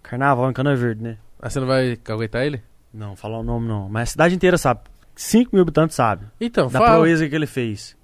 Carnaval 0.02 0.48
em 0.50 0.54
Cana 0.54 0.74
Verde, 0.76 1.02
né? 1.02 1.18
Ah, 1.42 1.50
você 1.50 1.58
não 1.60 1.66
vai 1.66 1.96
caguetar 1.96 2.42
ele? 2.42 2.62
Não, 2.94 3.16
falar 3.16 3.38
o 3.38 3.42
nome 3.42 3.66
não. 3.68 3.88
Mas 3.88 4.10
a 4.10 4.12
cidade 4.12 4.34
inteira 4.34 4.56
sabe. 4.56 4.80
5 5.16 5.50
mil 5.52 5.62
habitantes 5.62 5.96
sabe. 5.96 6.26
Então, 6.40 6.68
Da 6.68 6.78
fala. 6.78 6.96
proeza 6.98 7.28
que 7.28 7.34
ele 7.34 7.46
fez. 7.46 7.96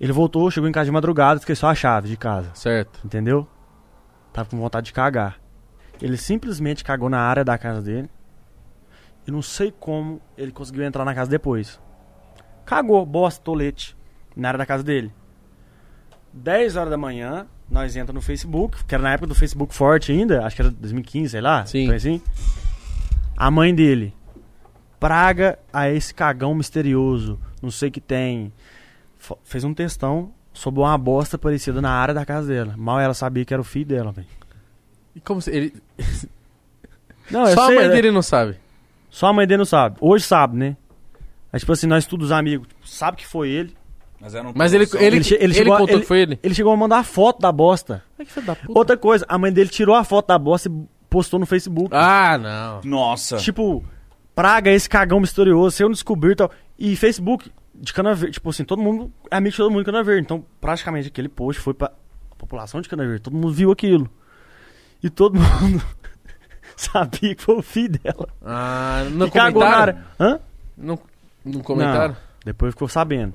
Ele 0.00 0.12
voltou, 0.12 0.50
chegou 0.50 0.68
em 0.68 0.72
casa 0.72 0.86
de 0.86 0.90
madrugada, 0.92 1.38
esqueceu 1.40 1.68
a 1.68 1.74
chave 1.74 2.08
de 2.08 2.16
casa. 2.16 2.50
Certo. 2.54 3.00
Entendeu? 3.04 3.46
Tava 4.32 4.48
com 4.48 4.56
vontade 4.58 4.86
de 4.86 4.92
cagar. 4.92 5.38
Ele 6.00 6.16
simplesmente 6.16 6.82
cagou 6.82 7.08
na 7.10 7.20
área 7.20 7.44
da 7.44 7.56
casa 7.58 7.82
dele. 7.82 8.08
E 9.26 9.30
não 9.30 9.42
sei 9.42 9.70
como 9.72 10.20
ele 10.36 10.52
conseguiu 10.52 10.84
entrar 10.84 11.04
na 11.04 11.14
casa 11.14 11.30
depois. 11.30 11.80
Cagou, 12.64 13.04
bosta, 13.04 13.42
tolete, 13.42 13.96
na 14.36 14.48
área 14.48 14.58
da 14.58 14.66
casa 14.66 14.82
dele. 14.82 15.12
10 16.32 16.76
horas 16.76 16.90
da 16.90 16.96
manhã, 16.96 17.46
nós 17.70 17.94
entramos 17.94 18.22
no 18.22 18.26
Facebook, 18.26 18.84
que 18.84 18.94
era 18.94 19.02
na 19.02 19.12
época 19.12 19.28
do 19.28 19.34
Facebook 19.34 19.74
forte 19.74 20.10
ainda, 20.12 20.44
acho 20.44 20.56
que 20.56 20.62
era 20.62 20.70
2015, 20.70 21.28
sei 21.30 21.40
lá. 21.40 21.64
Sim. 21.66 21.86
Foi 21.86 21.96
assim. 21.96 22.20
A 23.36 23.50
mãe 23.50 23.74
dele 23.74 24.14
praga 24.98 25.58
a 25.72 25.88
esse 25.90 26.14
cagão 26.14 26.54
misterioso. 26.54 27.38
Não 27.62 27.70
sei 27.70 27.88
o 27.88 27.92
que 27.92 28.00
tem. 28.00 28.52
Fo- 29.18 29.38
Fez 29.44 29.62
um 29.64 29.74
textão 29.74 30.32
sobre 30.52 30.80
uma 30.80 30.96
bosta 30.96 31.36
parecida 31.36 31.80
na 31.82 31.90
área 31.90 32.14
da 32.14 32.24
casa 32.24 32.48
dela. 32.48 32.74
Mal 32.76 33.00
ela 33.00 33.12
sabia 33.14 33.44
que 33.44 33.52
era 33.52 33.60
o 33.60 33.64
filho 33.64 33.86
dela, 33.86 34.12
velho. 34.12 34.26
E 35.14 35.20
como 35.20 35.40
se 35.42 35.50
ele... 35.50 35.74
Não, 37.30 37.46
Só 37.48 37.66
sei, 37.66 37.76
a 37.76 37.80
mãe 37.80 37.88
né? 37.88 37.94
dele 37.94 38.10
não 38.10 38.22
sabe. 38.22 38.56
Só 39.10 39.26
a 39.28 39.32
mãe 39.32 39.46
dele 39.46 39.58
não 39.58 39.64
sabe. 39.64 39.96
Hoje 40.00 40.24
sabe, 40.24 40.56
né? 40.56 40.76
Aí, 41.54 41.60
tipo 41.60 41.72
assim, 41.72 41.86
nós 41.86 42.04
todos 42.04 42.26
os 42.26 42.32
amigos, 42.32 42.66
tipo, 42.66 42.88
sabe 42.88 43.16
que 43.18 43.24
foi 43.26 43.48
ele. 43.48 43.76
Mas, 44.20 44.34
era 44.34 44.48
um 44.48 44.52
Mas 44.56 44.72
ele, 44.72 44.84
ele, 44.94 45.16
Ele 45.18 45.34
ele 45.38 45.54
chegou 45.54 45.76
contou 45.76 45.94
ele- 45.94 46.00
que 46.00 46.06
foi 46.08 46.18
ele. 46.20 46.38
Ele 46.42 46.52
chegou 46.54 46.72
a 46.72 46.76
mandar 46.76 46.98
a 46.98 47.04
foto 47.04 47.38
da 47.40 47.52
bosta. 47.52 48.02
Filho 48.26 48.44
da 48.46 48.56
puta. 48.56 48.76
Outra 48.76 48.96
coisa, 48.96 49.24
a 49.28 49.38
mãe 49.38 49.52
dele 49.52 49.68
tirou 49.70 49.94
a 49.94 50.02
foto 50.02 50.26
da 50.26 50.36
bosta 50.38 50.68
e 50.68 50.72
postou 51.08 51.38
no 51.38 51.46
Facebook. 51.46 51.90
Ah, 51.94 52.36
não. 52.36 52.80
Nossa. 52.82 53.36
Tipo, 53.36 53.84
praga 54.34 54.68
esse 54.72 54.88
cagão 54.88 55.20
misterioso, 55.20 55.76
se 55.76 55.82
eu 55.84 55.88
não 55.88 55.92
descobrir 55.92 56.32
e 56.32 56.36
tal. 56.36 56.50
E 56.76 56.96
Facebook 56.96 57.52
de 57.72 57.92
Cana 57.92 58.14
Verde, 58.16 58.34
tipo 58.34 58.50
assim, 58.50 58.64
todo 58.64 58.82
mundo 58.82 59.12
é 59.30 59.36
amigo 59.36 59.52
de 59.52 59.56
todo 59.58 59.70
mundo 59.70 59.80
de 59.82 59.86
Cana 59.86 60.02
Verde. 60.02 60.22
Então, 60.22 60.44
praticamente 60.60 61.06
aquele 61.06 61.28
post 61.28 61.60
foi 61.62 61.72
pra 61.74 61.92
população 62.36 62.80
de 62.80 62.88
Cana 62.88 63.04
Verde. 63.06 63.20
Todo 63.22 63.34
mundo 63.34 63.52
viu 63.52 63.70
aquilo. 63.70 64.10
E 65.02 65.08
todo 65.08 65.36
mundo 65.38 65.80
sabia 66.76 67.34
que 67.34 67.42
foi 67.42 67.56
o 67.56 67.62
filho 67.62 67.98
dela. 68.02 68.28
Ah, 68.44 69.04
no 69.10 69.26
e 69.26 69.30
cagou 69.30 69.62
na 69.62 69.76
área. 69.76 70.04
Hã? 70.18 70.40
No, 70.76 70.98
no 71.44 71.62
comentário? 71.62 72.14
Não, 72.14 72.20
depois 72.44 72.72
ficou 72.74 72.88
sabendo. 72.88 73.34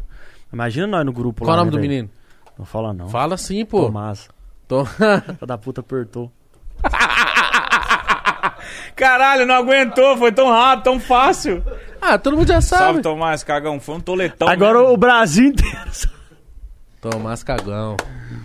Imagina 0.51 0.87
nós 0.87 1.05
no 1.05 1.13
grupo 1.13 1.43
Qual 1.45 1.49
o 1.49 1.51
lá. 1.51 1.57
nome 1.63 1.71
né, 1.71 1.77
do 1.77 1.81
menino? 1.81 2.09
Não 2.57 2.65
fala 2.65 2.93
não. 2.93 3.09
Fala 3.09 3.37
sim, 3.37 3.63
pô. 3.65 3.85
Tomás. 3.85 4.27
Tô- 4.67 4.85
Filha 4.89 5.23
da 5.45 5.57
puta 5.57 5.81
apertou. 5.81 6.31
Caralho, 8.95 9.45
não 9.45 9.55
aguentou. 9.55 10.17
Foi 10.17 10.31
tão 10.31 10.49
rápido, 10.49 10.83
tão 10.83 10.99
fácil. 10.99 11.63
ah, 12.01 12.17
todo 12.17 12.37
mundo 12.37 12.47
já 12.47 12.61
Salve, 12.61 12.85
sabe. 12.85 13.01
Tomás, 13.01 13.43
cagão. 13.43 13.79
Foi 13.79 13.95
um 13.95 13.99
toletão. 13.99 14.47
Agora 14.47 14.79
mesmo. 14.79 14.93
o 14.93 14.97
Brasil 14.97 15.45
inteiro. 15.47 15.77
Tomás 17.01 17.43
Cagão. 17.43 17.95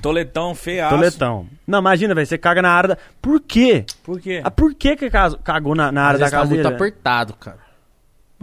Toletão 0.00 0.54
feiaço. 0.54 0.94
Toletão. 0.94 1.48
Não, 1.66 1.80
imagina, 1.80 2.14
velho, 2.14 2.24
você 2.24 2.38
caga 2.38 2.62
na 2.62 2.70
área 2.70 2.90
da... 2.90 2.98
Por 3.20 3.40
quê? 3.40 3.84
Por 4.04 4.20
quê? 4.20 4.40
Ah, 4.44 4.50
por 4.50 4.72
que 4.74 4.94
que 4.94 5.10
caso- 5.10 5.36
cagou 5.42 5.74
na, 5.74 5.90
na 5.90 6.04
área 6.04 6.20
da 6.20 6.26
tá 6.26 6.30
casa 6.30 6.50
muito 6.50 6.62
dele? 6.62 6.74
apertado, 6.76 7.34
cara. 7.34 7.58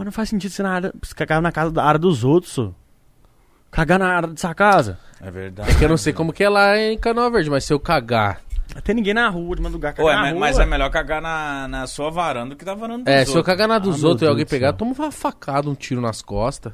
Mas 0.02 0.06
não 0.06 0.12
faz 0.12 0.28
sentido 0.30 0.50
você, 0.50 0.64
na 0.64 0.70
área, 0.72 0.92
você 1.00 1.14
cagar 1.14 1.40
na 1.40 1.52
casa 1.52 1.70
da 1.70 1.84
área 1.84 1.98
dos 2.00 2.24
outros, 2.24 2.52
só. 2.54 2.72
Cagar 3.70 4.00
na 4.00 4.08
área 4.08 4.26
dessa 4.28 4.52
casa. 4.52 4.98
É 5.20 5.30
verdade. 5.30 5.70
É 5.70 5.74
que 5.78 5.84
eu 5.84 5.88
não 5.88 5.96
sei 5.96 6.12
como 6.12 6.32
que 6.32 6.42
é 6.42 6.48
lá 6.48 6.76
em 6.76 6.98
Canoa 6.98 7.30
Verde, 7.30 7.48
mas 7.48 7.62
se 7.64 7.72
eu 7.72 7.78
cagar... 7.78 8.40
Tem 8.82 8.96
ninguém 8.96 9.14
na 9.14 9.28
rua 9.28 9.54
de 9.54 9.62
madrugada 9.62 9.94
cagar 9.94 10.08
Ué, 10.08 10.14
na 10.16 10.20
mas, 10.22 10.30
rua. 10.32 10.40
mas 10.40 10.58
é 10.58 10.66
melhor 10.66 10.90
cagar 10.90 11.22
na, 11.22 11.68
na 11.68 11.86
sua 11.86 12.10
varanda 12.10 12.50
do 12.50 12.56
que 12.56 12.64
na 12.64 12.74
varanda 12.74 13.04
dos 13.04 13.12
É, 13.14 13.18
outros. 13.18 13.32
se 13.32 13.38
eu 13.38 13.44
cagar 13.44 13.68
na 13.68 13.78
dos 13.78 14.02
Ah, 14.02 14.08
outros 14.08 14.26
e 14.26 14.28
alguém 14.28 14.44
pegar, 14.44 14.72
toma 14.72 14.92
uma 14.92 15.12
facada, 15.12 15.70
um 15.70 15.74
tiro 15.76 16.00
nas 16.00 16.20
costas. 16.20 16.72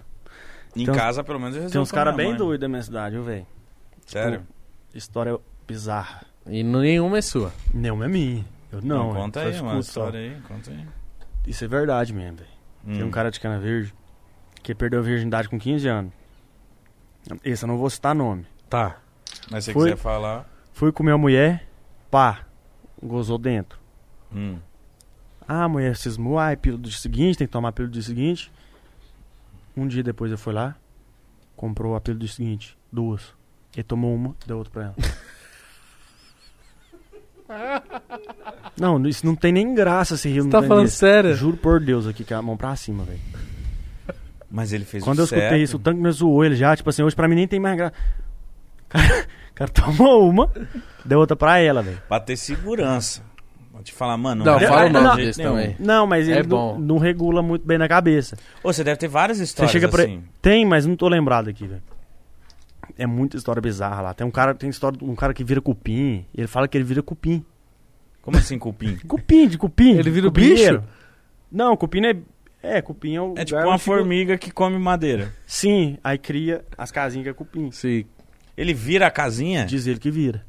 Em 0.74 0.86
Tem 0.86 0.94
casa, 0.94 1.22
pelo 1.22 1.38
menos, 1.38 1.54
eu 1.56 1.68
Tem 1.70 1.78
uns 1.82 1.92
caras 1.92 2.16
bem 2.16 2.34
doidos 2.34 2.60
da 2.60 2.68
minha 2.68 2.82
cidade, 2.82 3.14
viu, 3.16 3.24
velho? 3.24 3.46
Sério? 4.06 4.42
História 4.94 5.36
bizarra. 5.66 6.22
E 6.46 6.62
nenhuma 6.64 7.18
é 7.18 7.20
sua. 7.22 7.52
Nenhuma 7.74 8.06
é 8.06 8.08
minha. 8.08 8.42
Eu 8.72 8.80
não, 8.80 9.08
Não, 9.12 9.14
conta 9.14 9.40
aí, 9.40 9.60
mano. 9.60 9.80
História 9.80 10.18
aí, 10.18 10.36
conta 10.48 10.70
aí. 10.70 10.86
Isso 11.46 11.62
é 11.62 11.68
verdade 11.68 12.14
mesmo, 12.14 12.38
velho. 12.38 12.57
Tem 12.94 13.02
um 13.02 13.08
Hum. 13.08 13.10
cara 13.10 13.30
de 13.30 13.38
Cana 13.38 13.58
Verde 13.58 13.94
que 14.62 14.74
perdeu 14.74 15.00
a 15.00 15.02
virgindade 15.02 15.48
com 15.48 15.58
15 15.58 15.86
anos. 15.88 16.12
Esse 17.44 17.64
eu 17.64 17.66
não 17.68 17.76
vou 17.76 17.88
citar 17.90 18.14
nome. 18.14 18.46
Tá. 18.68 18.98
Mas 19.50 19.64
se 19.64 19.72
quiser 19.72 19.96
falar... 19.96 20.48
Fui 20.72 20.90
comer 20.92 21.12
a 21.12 21.18
mulher, 21.18 21.66
pá, 22.10 22.46
gozou 23.02 23.36
dentro. 23.38 23.78
Hum. 24.34 24.58
Ah, 25.46 25.64
a 25.64 25.68
mulher 25.68 25.96
cismou, 25.96 26.38
ah, 26.38 26.52
é 26.52 26.56
pílula 26.56 26.82
do 26.82 26.88
dia 26.88 26.98
seguinte, 26.98 27.36
tem 27.38 27.46
que 27.46 27.52
tomar 27.52 27.70
a 27.70 27.72
pílula 27.72 27.90
do 27.90 27.94
dia 27.94 28.02
seguinte. 28.02 28.52
Um 29.76 29.86
dia 29.86 30.02
depois 30.02 30.30
eu 30.30 30.38
fui 30.38 30.52
lá, 30.52 30.76
comprou 31.56 31.94
a 31.96 32.00
pílula 32.00 32.20
do 32.20 32.26
dia 32.26 32.34
seguinte, 32.34 32.76
duas. 32.92 33.34
Ele 33.74 33.82
tomou 33.82 34.14
uma, 34.14 34.34
deu 34.46 34.58
outra 34.58 34.72
pra 34.72 34.82
ela. 34.84 34.94
não, 38.78 39.06
isso 39.06 39.24
não 39.26 39.34
tem 39.34 39.52
nem 39.52 39.74
graça 39.74 40.16
se 40.16 40.28
rir. 40.28 40.42
Você 40.42 40.48
tá 40.50 40.62
falando 40.62 40.88
sério? 40.88 41.34
Juro 41.34 41.56
por 41.56 41.80
Deus 41.80 42.06
aqui, 42.06 42.24
com 42.24 42.34
a 42.34 42.42
mão 42.42 42.56
pra 42.56 42.74
cima, 42.76 43.04
velho. 43.04 43.18
Mas 44.50 44.72
ele 44.72 44.84
fez 44.84 45.04
Quando 45.04 45.18
o 45.18 45.22
eu 45.22 45.24
escutei 45.24 45.48
certo. 45.48 45.62
isso, 45.62 45.76
o 45.76 45.80
tanque 45.80 46.00
me 46.00 46.10
zoou 46.10 46.44
ele 46.44 46.56
já, 46.56 46.74
tipo 46.74 46.88
assim, 46.88 47.02
hoje 47.02 47.14
pra 47.14 47.28
mim 47.28 47.34
nem 47.34 47.46
tem 47.48 47.60
mais 47.60 47.76
graça. 47.76 47.94
O 49.50 49.54
cara, 49.58 49.72
tomou 49.72 50.30
uma, 50.30 50.48
deu 51.04 51.18
outra 51.18 51.34
pra 51.34 51.58
ela, 51.58 51.82
velho. 51.82 52.00
Pra 52.08 52.20
ter 52.20 52.36
segurança. 52.36 53.22
Vou 53.72 53.82
te 53.82 53.92
falar, 53.92 54.16
mano... 54.16 54.44
Não, 54.44 54.56
é 54.56 54.68
fala 54.68 54.84
o 54.84 54.86
de 54.86 54.92
nome 54.92 55.06
jeito 55.16 55.26
desse 55.26 55.38
nenhum. 55.40 55.50
também. 55.52 55.76
Não, 55.80 56.06
mas 56.06 56.28
É 56.28 56.32
ele 56.38 56.42
bom. 56.44 56.74
não, 56.74 56.80
não 56.80 56.98
regula 56.98 57.42
muito 57.42 57.66
bem 57.66 57.76
na 57.76 57.88
cabeça. 57.88 58.36
Ô, 58.62 58.72
você 58.72 58.84
deve 58.84 58.98
ter 58.98 59.08
várias 59.08 59.38
Você 59.38 59.42
histórias 59.44 59.72
chega 59.72 59.88
pra 59.88 60.04
assim. 60.04 60.22
Tem, 60.40 60.64
mas 60.64 60.86
não 60.86 60.94
tô 60.94 61.08
lembrado 61.08 61.48
aqui, 61.50 61.66
velho. 61.66 61.82
É 62.96 63.06
muita 63.06 63.36
história 63.36 63.60
bizarra 63.60 64.00
lá. 64.00 64.14
Tem 64.14 64.26
um 64.26 64.30
cara, 64.30 64.54
tem 64.54 64.70
história 64.70 64.98
de 64.98 65.04
um 65.04 65.14
cara 65.14 65.34
que 65.34 65.44
vira 65.44 65.60
cupim. 65.60 66.24
E 66.34 66.40
ele 66.40 66.46
fala 66.46 66.68
que 66.68 66.76
ele 66.76 66.84
vira 66.84 67.02
cupim. 67.02 67.44
Como 68.22 68.36
assim, 68.36 68.58
cupim? 68.58 68.96
Cupim, 69.06 69.48
de 69.48 69.56
cupim. 69.56 69.96
Ele 69.96 70.10
vira 70.10 70.28
o 70.28 70.30
cupinheiro. 70.30 70.80
bicho? 70.80 70.92
Não, 71.50 71.76
cupim 71.76 72.04
é. 72.04 72.16
É, 72.62 72.82
cupim 72.82 73.14
é 73.14 73.22
o. 73.22 73.34
É 73.36 73.44
tipo 73.44 73.56
lugar 73.58 73.70
uma 73.70 73.78
formiga 73.78 74.36
que 74.36 74.50
come 74.50 74.78
madeira. 74.78 75.32
Sim, 75.46 75.96
aí 76.02 76.18
cria 76.18 76.64
as 76.76 76.90
casinhas 76.90 77.24
que 77.24 77.30
é 77.30 77.32
cupim. 77.32 77.70
Sim. 77.70 78.04
Ele 78.56 78.74
vira 78.74 79.06
a 79.06 79.10
casinha? 79.10 79.64
Diz 79.64 79.86
ele 79.86 80.00
que 80.00 80.10
vira. 80.10 80.44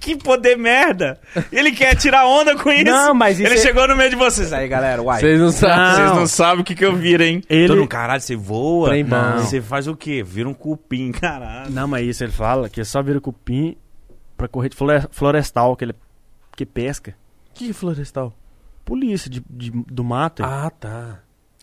Que 0.00 0.16
poder 0.16 0.56
merda! 0.56 1.20
Ele 1.52 1.72
quer 1.72 1.94
tirar 1.96 2.26
onda 2.26 2.56
com 2.56 2.70
isso. 2.70 2.84
Não, 2.84 3.12
mas 3.14 3.38
isso 3.38 3.48
Ele 3.48 3.58
é- 3.58 3.62
chegou 3.62 3.86
no 3.88 3.96
meio 3.96 4.08
de 4.10 4.16
vocês. 4.16 4.52
Aí, 4.52 4.68
galera, 4.68 5.02
uai. 5.02 5.20
Vocês 5.20 5.40
não 5.40 5.50
sabem. 5.50 5.94
Vocês 6.06 6.16
Não. 6.16 6.26
sabem 6.26 6.60
o 6.60 6.64
que, 6.64 6.74
que 6.74 6.84
eu 6.84 6.94
viro, 6.94 7.22
hein? 7.22 7.42
Ele- 7.48 7.66
Todo 7.68 7.86
caralho, 7.88 8.20
você 8.20 8.36
voa? 8.36 8.88
Trem 8.90 9.04
bom. 9.04 9.38
Você 9.38 9.60
faz 9.60 9.86
o 9.88 9.96
quê? 9.96 10.22
Vira 10.22 10.48
um 10.48 10.54
cupim, 10.54 11.10
caralho. 11.12 11.70
Não, 11.70 11.88
mas 11.88 12.06
isso 12.06 12.22
ele 12.24 12.32
fala 12.32 12.68
que 12.68 12.82
só 12.84 13.02
vira 13.02 13.20
cupim 13.20 13.76
pra 14.36 14.46
correr 14.48 14.68
de 14.68 14.76
flore- 14.76 15.06
florestal, 15.10 15.74
que 15.76 15.84
ele 15.84 15.94
que 16.56 16.64
pesca. 16.64 17.14
Que 17.54 17.72
florestal? 17.72 18.32
Polícia 18.84 19.28
de, 19.30 19.42
de- 19.50 19.70
do 19.70 20.02
mato. 20.04 20.42
Ah, 20.44 20.70
tá. 20.70 21.18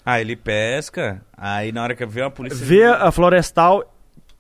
Ah, 0.06 0.22
ele 0.22 0.36
pesca, 0.36 1.22
aí 1.36 1.72
na 1.72 1.82
hora 1.82 1.96
que 1.96 2.06
vê 2.06 2.22
a 2.22 2.30
polícia... 2.30 2.64
Vê 2.64 2.84
a 2.84 3.12
florestal, 3.12 3.92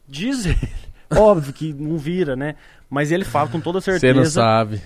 diz 0.08 0.46
ele. 0.46 0.70
Óbvio 1.16 1.54
que 1.54 1.74
não 1.74 1.98
vira, 1.98 2.36
né? 2.36 2.56
Mas 2.90 3.12
ele 3.12 3.26
fala 3.26 3.50
com 3.50 3.60
toda 3.60 3.82
Você 3.82 3.92
certeza 4.00 4.20
não 4.20 4.26
sabe. 4.26 4.82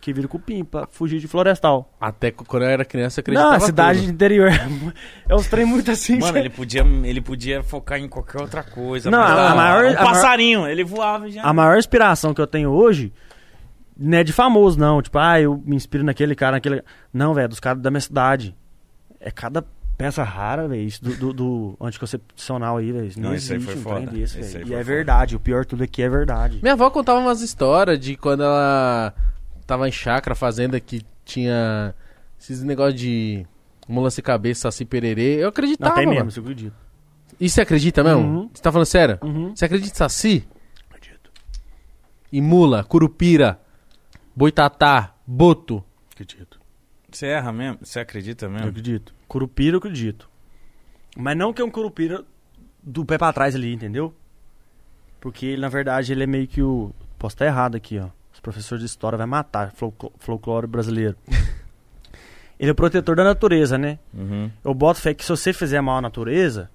que 0.00 0.12
vira 0.12 0.26
cupim 0.28 0.64
pra 0.64 0.86
fugir 0.90 1.18
de 1.20 1.26
florestal. 1.28 1.90
Até 2.00 2.30
que 2.30 2.44
quando 2.44 2.62
eu 2.64 2.68
era 2.68 2.84
criança 2.84 3.20
eu 3.20 3.22
acreditava 3.22 3.50
Não, 3.50 3.56
a 3.56 3.60
cidade 3.60 4.00
tudo. 4.00 4.10
interior. 4.12 4.50
É 5.28 5.34
uns 5.34 5.46
trem 5.48 5.64
muito 5.64 5.90
assim. 5.90 6.18
Mano, 6.18 6.32
que- 6.32 6.38
ele 6.40 6.50
podia, 6.50 6.82
ele 7.04 7.20
podia 7.20 7.62
focar 7.62 7.98
em 7.98 8.08
qualquer 8.08 8.40
outra 8.40 8.62
coisa. 8.62 9.10
Não, 9.10 9.18
mas, 9.18 9.30
a 9.30 9.50
ah, 9.50 9.54
maior- 9.54 9.84
Um 9.84 9.88
a 9.88 9.92
maior- 9.92 10.04
passarinho, 10.04 10.66
ele 10.66 10.84
voava 10.84 11.30
já. 11.30 11.42
A 11.42 11.52
maior 11.52 11.78
inspiração 11.78 12.34
que 12.34 12.40
eu 12.40 12.46
tenho 12.46 12.70
hoje 12.70 13.12
não 13.96 14.18
é 14.18 14.24
de 14.24 14.32
famoso, 14.32 14.78
não. 14.78 15.00
Tipo, 15.00 15.18
ah, 15.18 15.40
eu 15.40 15.62
me 15.64 15.76
inspiro 15.76 16.02
naquele 16.04 16.34
cara, 16.34 16.52
naquele. 16.52 16.82
Não, 17.12 17.32
velho, 17.32 17.48
dos 17.48 17.60
caras 17.60 17.80
da 17.82 17.90
minha 17.90 18.00
cidade. 18.00 18.54
É 19.20 19.30
cada 19.30 19.64
peça 19.96 20.22
rara, 20.22 20.66
velho. 20.68 20.82
Isso 20.82 21.02
do, 21.04 21.16
do, 21.16 21.32
do 21.32 21.76
anticoncepcional 21.80 22.76
aí, 22.78 22.92
velho. 22.92 23.10
Não, 23.16 23.30
Não, 23.30 23.34
isso 23.34 23.52
aí 23.52 23.58
existe 23.58 23.76
foi 23.82 23.92
um 23.92 23.94
trem 23.96 24.06
foda. 24.06 24.18
desse, 24.18 24.38
aí 24.38 24.42
E 24.44 24.50
foi 24.50 24.60
é 24.60 24.64
foda. 24.66 24.82
verdade. 24.84 25.36
O 25.36 25.40
pior 25.40 25.64
tudo 25.64 25.82
aqui 25.84 26.02
é 26.02 26.08
verdade. 26.08 26.58
Minha 26.62 26.74
avó 26.74 26.90
contava 26.90 27.18
umas 27.20 27.40
histórias 27.40 27.98
de 27.98 28.16
quando 28.16 28.42
ela 28.42 29.14
tava 29.66 29.88
em 29.88 29.92
chácara, 29.92 30.34
fazenda, 30.34 30.78
que 30.80 31.02
tinha 31.24 31.94
esses 32.38 32.62
negócios 32.62 33.00
de 33.00 33.46
mula 33.88 34.10
sem 34.10 34.22
cabeça, 34.24 34.62
saci 34.70 34.84
pererê. 34.84 35.36
Eu 35.36 35.42
Não, 35.42 35.48
acreditava, 35.48 35.94
tem 35.94 36.06
mano. 36.06 36.16
mesmo, 36.16 36.30
você 36.30 36.40
acredita. 36.40 36.76
E 37.40 37.48
você 37.48 37.60
acredita 37.62 38.04
mesmo? 38.04 38.20
Uhum. 38.22 38.50
Você 38.52 38.62
tá 38.62 38.70
falando 38.70 38.86
sério? 38.86 39.18
Uhum. 39.22 39.54
Você 39.56 39.64
acredita 39.64 39.92
em 39.92 39.96
saci? 39.98 40.46
Acredito. 40.90 41.30
E 42.30 42.40
mula, 42.40 42.84
curupira, 42.84 43.58
boitatá, 44.36 45.14
boto. 45.26 45.82
Acredito. 46.12 46.60
Você 47.10 47.26
erra 47.26 47.52
mesmo? 47.52 47.78
Você 47.82 48.00
acredita 48.00 48.46
Eu 48.46 48.50
mesmo? 48.50 48.68
acredito. 48.68 49.14
Curupira, 49.34 49.74
eu 49.74 49.78
acredito. 49.78 50.30
Mas 51.16 51.36
não 51.36 51.52
que 51.52 51.60
é 51.60 51.64
um 51.64 51.70
curupira 51.70 52.24
do 52.80 53.04
pé 53.04 53.18
pra 53.18 53.32
trás 53.32 53.52
ali, 53.56 53.74
entendeu? 53.74 54.14
Porque 55.20 55.44
ele, 55.44 55.60
na 55.60 55.68
verdade, 55.68 56.12
ele 56.12 56.22
é 56.22 56.26
meio 56.26 56.46
que 56.46 56.62
o. 56.62 56.92
Posso 57.18 57.34
estar 57.34 57.44
errado 57.46 57.74
aqui, 57.76 57.98
ó. 57.98 58.10
Os 58.32 58.38
professores 58.38 58.78
de 58.80 58.86
história 58.86 59.18
vai 59.18 59.26
matar 59.26 59.72
folclo- 59.72 60.12
folclore 60.20 60.68
brasileiro. 60.68 61.16
ele 62.60 62.68
é 62.68 62.72
o 62.72 62.76
protetor 62.76 63.16
da 63.16 63.24
natureza, 63.24 63.76
né? 63.76 63.98
Uhum. 64.12 64.48
Eu 64.62 64.72
boto 64.72 65.00
fé 65.00 65.12
que 65.12 65.24
se 65.24 65.30
você 65.30 65.52
fizer 65.52 65.80
mal 65.80 65.98
à 65.98 66.00
natureza, 66.00 66.70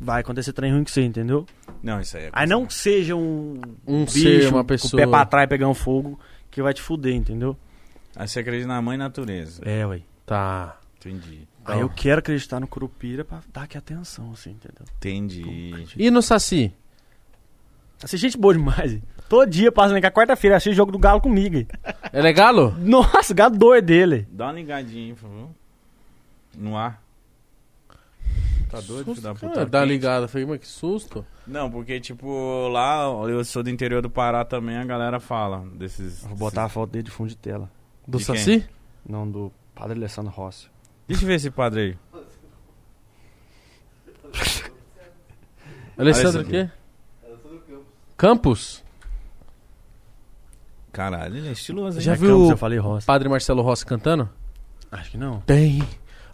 vai 0.00 0.22
acontecer 0.22 0.54
trem 0.54 0.72
ruim 0.72 0.82
com 0.82 0.88
você, 0.90 1.02
entendeu? 1.02 1.44
Não, 1.82 2.00
isso 2.00 2.16
aí 2.16 2.24
é... 2.24 2.30
Aí 2.32 2.46
não 2.46 2.64
que 2.64 2.72
seja 2.72 3.14
um, 3.14 3.60
Um 3.86 4.06
bicho 4.06 4.18
ser, 4.20 4.44
uma 4.46 4.52
com 4.52 4.60
o 4.60 4.64
pessoa. 4.64 5.02
pé 5.02 5.06
pra 5.06 5.26
trás 5.26 5.46
pegando 5.46 5.74
fogo 5.74 6.18
que 6.50 6.62
vai 6.62 6.72
te 6.72 6.80
fuder, 6.80 7.14
entendeu? 7.14 7.54
Aí 8.14 8.26
você 8.26 8.40
acredita 8.40 8.66
na 8.68 8.80
mãe 8.80 8.96
natureza. 8.96 9.60
É, 9.62 9.86
ué. 9.86 10.00
Tá. 10.24 10.78
Entendi. 10.98 11.46
Aí 11.66 11.80
eu 11.80 11.88
quero 11.88 12.20
acreditar 12.20 12.60
no 12.60 12.66
curupira 12.66 13.24
pra 13.24 13.40
dar 13.52 13.62
aqui 13.62 13.76
atenção, 13.76 14.30
assim, 14.32 14.50
entendeu? 14.50 14.84
Entendi. 14.96 15.44
E 15.96 16.10
no 16.10 16.22
saci? 16.22 16.72
Assiste 18.02 18.22
gente 18.22 18.38
boa 18.38 18.54
demais. 18.54 19.00
Todo 19.28 19.50
dia 19.50 19.72
passa 19.72 19.98
na 19.98 20.10
quarta-feira, 20.10 20.56
assiste 20.56 20.76
jogo 20.76 20.92
do 20.92 20.98
Galo 20.98 21.20
comigo. 21.20 21.66
É 22.12 22.20
legal? 22.22 22.72
Nossa, 22.78 23.32
o 23.32 23.36
gado 23.36 23.58
doido 23.58 23.86
dele. 23.86 24.28
Dá 24.30 24.46
uma 24.46 24.52
ligadinha 24.52 25.06
aí, 25.06 25.12
por 25.14 25.22
favor. 25.22 25.48
no 26.56 26.76
ar. 26.76 27.02
Tá 28.70 28.80
doido, 28.80 29.14
filho 29.14 29.22
da 29.22 29.34
puta? 29.34 29.54
Tá 29.54 29.64
dá 29.64 29.80
quente. 29.80 29.88
ligada. 29.90 30.28
Falei, 30.28 30.46
mas 30.46 30.60
que 30.60 30.66
susto. 30.66 31.24
Não, 31.46 31.70
porque, 31.70 32.00
tipo, 32.00 32.68
lá, 32.68 33.04
eu 33.28 33.44
sou 33.44 33.62
do 33.62 33.70
interior 33.70 34.02
do 34.02 34.10
Pará 34.10 34.44
também, 34.44 34.76
a 34.76 34.84
galera 34.84 35.20
fala 35.20 35.64
desses... 35.74 36.22
Vou 36.24 36.36
botar 36.36 36.64
a 36.64 36.68
foto 36.68 36.90
dele 36.90 37.04
de 37.04 37.10
fundo 37.10 37.28
de 37.28 37.36
tela. 37.36 37.70
Do 38.06 38.18
De 38.18 38.24
quem? 38.24 38.36
Saci? 38.36 38.64
Não, 39.08 39.28
do 39.28 39.52
Padre 39.74 39.96
Alessandro 39.98 40.32
Rossi. 40.32 40.68
Deixa 41.08 41.22
eu 41.22 41.26
ver 41.28 41.34
esse 41.34 41.50
padre 41.50 41.80
aí. 41.80 41.98
Alessandro 45.96 46.42
o 46.42 46.44
quê? 46.44 46.68
Campos? 48.16 48.82
Caralho, 50.92 51.36
ele 51.36 51.48
é 51.48 51.52
estiloso, 51.52 51.98
hein? 51.98 52.04
Já 52.04 52.12
É 52.12 52.16
viu 52.16 52.30
Campos, 52.30 52.48
o 52.48 52.52
eu 52.52 52.56
falei 52.56 52.78
Rossi. 52.78 53.06
Padre 53.06 53.28
Marcelo 53.28 53.62
Rossi 53.62 53.84
cantando? 53.84 54.28
Acho 54.90 55.10
que 55.10 55.18
não. 55.18 55.40
Tem 55.42 55.82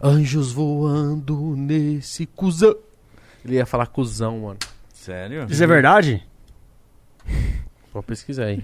anjos 0.01 0.51
voando 0.53 1.55
nesse 1.57 2.25
cuzão. 2.25 2.75
Ele 3.43 3.55
ia 3.55 3.65
falar 3.65 3.87
cuzão, 3.87 4.39
mano. 4.39 4.59
Sério? 4.93 5.45
Isso 5.49 5.63
é 5.63 5.67
verdade? 5.67 6.25
Vou 7.93 8.01
pesquisar 8.01 8.45
aí. 8.45 8.63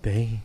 Tem 0.00 0.42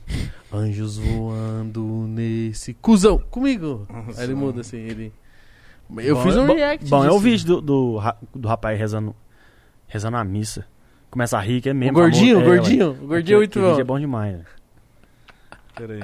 anjos 0.51 0.97
voando 0.97 1.83
nesse 2.07 2.73
cuzão. 2.73 3.19
Comigo. 3.29 3.85
Nossa, 3.89 4.21
aí 4.21 4.27
ele 4.27 4.35
muda 4.35 4.61
assim, 4.61 4.77
ele... 4.77 5.13
Eu 5.97 6.15
Bom, 6.15 6.23
fiz 6.23 6.37
um 6.37 6.47
bom- 6.47 6.55
react 6.55 6.89
Bom, 6.89 7.03
é 7.03 7.07
o 7.07 7.11
disso. 7.11 7.19
vídeo 7.19 7.45
do, 7.45 7.61
do, 7.61 8.01
do 8.33 8.47
rapaz 8.47 8.79
rezando, 8.79 9.15
rezando 9.87 10.17
a 10.17 10.23
missa. 10.23 10.65
Começa 11.11 11.37
a 11.37 11.41
rir, 11.41 11.61
que 11.61 11.69
é 11.69 11.71
O 11.71 11.75
mesmo. 11.75 11.93
gordinho, 11.93 12.37
o 12.37 12.41
famoso. 12.41 12.53
É, 12.53 12.57
gordinho. 12.57 12.87
ué. 12.91 12.97
O 13.03 13.07
gordinho 13.07 13.35
é 13.35 13.37
muito 13.37 13.59
vídeo 13.59 13.71
é 13.79 13.83
bom. 13.83 13.93
bom 13.93 13.99
demais, 13.99 14.33
né? 14.37 14.45
Peraí. 15.75 16.03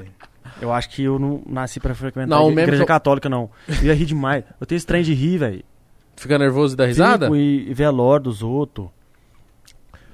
Eu 0.62 0.72
acho 0.72 0.90
que 0.90 1.04
eu 1.04 1.18
não 1.18 1.42
nasci 1.48 1.80
pra 1.80 1.96
frequentar 1.96 2.28
Não, 2.28 2.38
a 2.44 2.46
o 2.48 2.52
igreja 2.52 2.84
que 2.84 2.88
católica, 2.88 3.28
não. 3.30 3.50
Eu 3.68 3.86
ia 3.86 3.94
rir 3.96 4.06
demais. 4.06 4.44
Eu 4.60 4.68
tenho 4.68 4.78
esse 4.78 4.86
trem 4.86 5.02
de 5.02 5.14
rir, 5.14 5.38
velho. 5.40 5.64
Fica 6.16 6.38
nervoso 6.38 6.76
e 6.76 6.78
dá 6.78 6.86
risada? 6.86 7.26
Fico 7.26 7.36
E, 7.38 7.70
e 7.70 7.74
velório 7.74 8.26
dos 8.26 8.44
outros. 8.44 8.90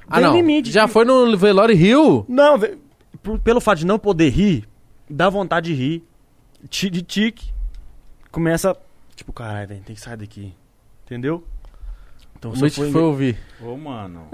Ah, 0.08 0.16
Tem 0.16 0.24
não. 0.26 0.36
limite 0.36 0.72
Já 0.72 0.86
de- 0.86 0.92
foi 0.92 1.04
no 1.04 1.36
Velório 1.36 1.76
Rio? 1.76 2.26
Não, 2.30 2.58
velho. 2.58 2.78
Por- 3.22 3.40
Pelo 3.40 3.60
fato 3.62 3.80
de 3.80 3.86
não 3.86 3.98
poder 4.00 4.30
rir, 4.30 4.68
dá 5.10 5.30
vontade 5.30 5.74
de 5.74 5.82
rir. 5.82 6.04
De 6.70 7.02
tique. 7.02 7.54
Começa. 8.32 8.76
Tipo, 9.16 9.32
caralho, 9.32 9.68
velho, 9.68 9.82
tem 9.82 9.96
que 9.96 10.02
sair 10.02 10.18
daqui. 10.18 10.54
Entendeu? 11.06 11.46
Então 12.38 12.52
Mitch 12.52 12.76
for 12.76 12.92
foi 12.92 13.02
ouvir. 13.02 13.38
Ô, 13.62 13.78
mano. 13.78 14.28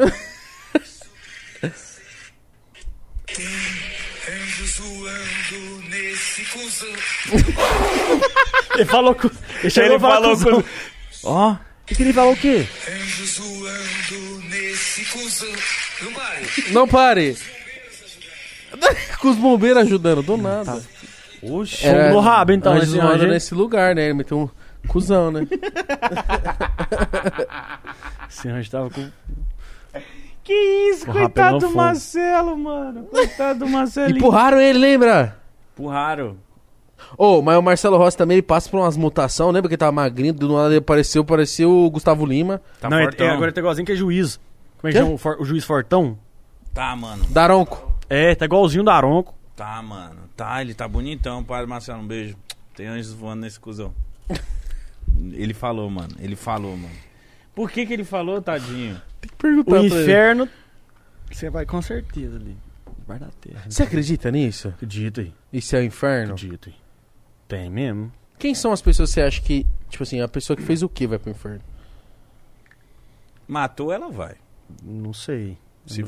Anjos 4.30 4.78
voando 4.78 5.90
nesse 5.90 6.46
cuzão. 6.46 6.90
Ele 8.76 8.86
falou 8.86 9.16
com. 9.16 9.28
Ele, 9.28 9.80
Ele 9.86 10.00
falou 10.00 10.38
com... 10.38 10.64
Ó, 11.24 11.56
E 11.90 11.96
que 11.96 12.04
ele 12.04 12.14
falou 12.14 12.34
o 12.34 12.38
quê? 12.38 12.68
Anjos 12.90 13.38
voando 13.38 14.40
nesse 14.50 15.06
cuzão. 15.06 15.54
Não 16.02 16.14
pare. 16.14 16.72
Não 16.72 16.88
pare. 16.88 17.38
Com 19.20 19.30
os 19.30 19.38
bombeiros 19.38 19.84
ajudando, 19.84 20.22
do 20.24 20.38
nada. 20.38 20.82
Oxe, 21.44 21.86
Era 21.88 22.12
no 22.12 22.20
rabo, 22.20 22.52
então. 22.52 22.74
anjos 22.74 22.90
esse 22.90 23.00
anjo, 23.00 23.24
hein? 23.26 23.30
nesse 23.32 23.54
lugar, 23.56 23.96
né? 23.96 24.06
Ele 24.06 24.14
meteu 24.14 24.40
um 24.40 24.50
cuzão, 24.88 25.32
né? 25.32 25.48
Esse 28.30 28.48
anjo 28.50 28.70
tava 28.72 28.90
com. 28.90 29.10
que 30.44 30.54
isso, 30.54 31.06
Com 31.06 31.12
o 31.12 31.16
coitado 31.16 31.60
do. 31.60 31.72
Marcelo, 31.76 32.58
mano. 32.58 33.04
Coitado 33.06 33.60
do 33.60 33.68
Marcelinho. 33.68 34.18
Empurraram 34.18 34.60
ele, 34.60 34.80
lembra? 34.80 35.38
Empurraram. 35.74 36.38
Ô, 37.18 37.42
mas 37.42 37.58
o 37.58 37.62
Marcelo 37.62 37.98
Rossi 37.98 38.16
também 38.18 38.36
ele 38.36 38.42
passa 38.42 38.70
por 38.70 38.80
umas 38.80 38.96
mutações. 38.96 39.54
Lembra 39.54 39.68
que 39.68 39.74
ele 39.74 39.80
tava 39.80 39.92
magrinho? 39.92 40.34
Do 40.34 40.54
nada 40.56 40.70
ele 40.70 40.78
apareceu, 40.78 41.26
parecia 41.26 41.68
o 41.68 41.90
Gustavo 41.90 42.26
Lima. 42.26 42.62
Tá 42.80 42.90
não, 42.90 42.98
ele- 42.98 43.08
fortão. 43.08 43.28
é, 43.28 43.30
agora 43.32 43.46
ele 43.48 43.52
tá 43.54 43.60
igualzinho 43.62 43.86
que 43.86 43.92
é 43.92 43.96
juiz. 43.96 44.40
Como 44.80 44.90
é 44.90 44.92
que 44.92 44.98
Quê? 44.98 45.04
chama 45.04 45.16
o, 45.16 45.18
for- 45.18 45.38
o 45.40 45.46
juiz 45.46 45.64
Fortão? 45.66 46.18
Tá, 46.74 46.96
mano. 46.96 47.26
Daronco. 47.30 47.91
É, 48.14 48.36
tá 48.36 48.44
igualzinho 48.46 48.82
o 48.82 48.86
Daronco. 48.86 49.34
Tá, 49.56 49.82
mano. 49.82 50.22
Tá, 50.36 50.62
ele 50.62 50.74
tá 50.74 50.86
bonitão. 50.88 51.44
Padre 51.44 51.66
Marcelo, 51.68 52.02
um 52.02 52.08
beijo. 52.08 52.36
Tem 52.76 52.88
anjos 52.88 53.14
voando 53.14 53.42
nesse 53.42 53.60
cuzão. 53.60 53.94
ele 55.34 55.54
falou, 55.54 55.90
mano. 55.90 56.14
Ele 56.20 56.36
falou, 56.36 56.76
mano. 56.76 56.94
Por 57.56 57.72
que 57.72 57.86
que 57.86 57.94
ele 57.94 58.04
falou, 58.04 58.42
tadinho? 58.42 59.02
Tem 59.22 59.30
que 59.30 59.36
perguntar 59.36 59.72
O 59.72 59.74
pra 59.76 59.80
ele. 59.80 59.88
inferno. 59.88 60.50
Você 61.32 61.50
vai 61.50 61.66
com 61.66 61.82
certeza 61.82 62.36
ali. 62.38 62.58
Vai 63.08 63.18
da 63.20 63.28
terra. 63.40 63.64
Você 63.70 63.84
acredita 63.84 64.30
nisso? 64.32 64.70
Acredito 64.70 65.22
aí. 65.22 65.34
Isso 65.54 65.76
é 65.76 65.80
o 65.80 65.84
inferno? 65.84 66.34
Acredito 66.34 66.70
aí. 66.70 66.76
Tem 67.48 67.70
mesmo. 67.70 68.12
Quem 68.40 68.54
são 68.56 68.72
as 68.72 68.82
pessoas 68.82 69.10
que 69.10 69.14
você 69.16 69.22
acha 69.22 69.42
que, 69.42 69.66
tipo 69.90 70.04
assim, 70.04 70.20
a 70.20 70.28
pessoa 70.28 70.58
que 70.58 70.64
fez 70.64 70.82
o 70.84 70.90
que 70.90 71.06
vai 71.08 71.18
pro 71.20 71.32
inferno? 71.32 71.62
Matou, 73.48 73.92
ela 73.92 74.10
vai. 74.10 74.36
Não 74.84 75.14
sei. 75.14 75.58
Se- 75.86 76.04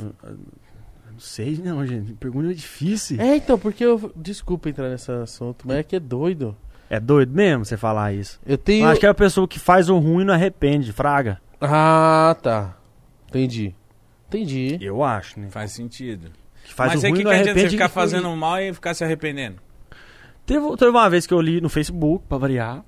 sei, 1.24 1.58
não, 1.64 1.86
gente. 1.86 2.14
Pergunta 2.14 2.52
é 2.52 2.54
difícil. 2.54 3.20
É, 3.20 3.36
então, 3.38 3.58
porque 3.58 3.84
eu. 3.84 4.12
Desculpa 4.16 4.70
entrar 4.70 4.90
nesse 4.90 5.12
assunto, 5.12 5.68
mas 5.68 5.78
é 5.78 5.84
que 5.84 5.96
é 5.96 6.00
doido. 6.00 6.56
É 6.90 7.00
doido 7.00 7.34
mesmo 7.34 7.66
você 7.66 7.78
falar 7.78 8.14
isso. 8.14 8.40
Eu 8.46 8.58
tenho. 8.58 8.86
Eu 8.86 8.90
acho 8.90 9.00
que 9.00 9.06
é 9.06 9.10
a 9.10 9.14
pessoa 9.14 9.48
que 9.48 9.58
faz 9.60 9.90
o 9.90 9.98
ruim 9.98 10.24
e 10.24 10.26
não 10.26 10.34
arrepende, 10.34 10.92
fraga. 10.92 11.42
Ah, 11.60 12.36
tá. 12.42 12.78
Entendi. 13.30 13.74
Entendi. 14.28 14.78
Eu 14.82 15.04
acho, 15.04 15.40
né? 15.40 15.48
Faz 15.50 15.72
sentido. 15.72 16.30
Que 16.64 16.74
faz 16.74 16.94
Mas 16.94 17.04
o 17.04 17.06
aí 17.06 17.12
ruim 17.12 17.22
que, 17.22 17.26
que 17.26 17.30
adianta 17.30 17.44
você 17.46 17.50
arrepende. 17.52 17.76
ficar 17.76 17.86
e- 17.86 17.90
fazendo 17.90 18.36
mal 18.36 18.60
e 18.62 18.74
ficar 18.74 18.94
se 18.94 19.04
arrependendo? 19.04 19.58
Teve, 20.46 20.76
teve 20.78 20.92
uma 20.92 21.10
vez 21.10 21.26
que 21.26 21.34
eu 21.34 21.40
li 21.42 21.62
no 21.62 21.70
Facebook, 21.70 22.26
pra 22.28 22.38
variar, 22.38 22.84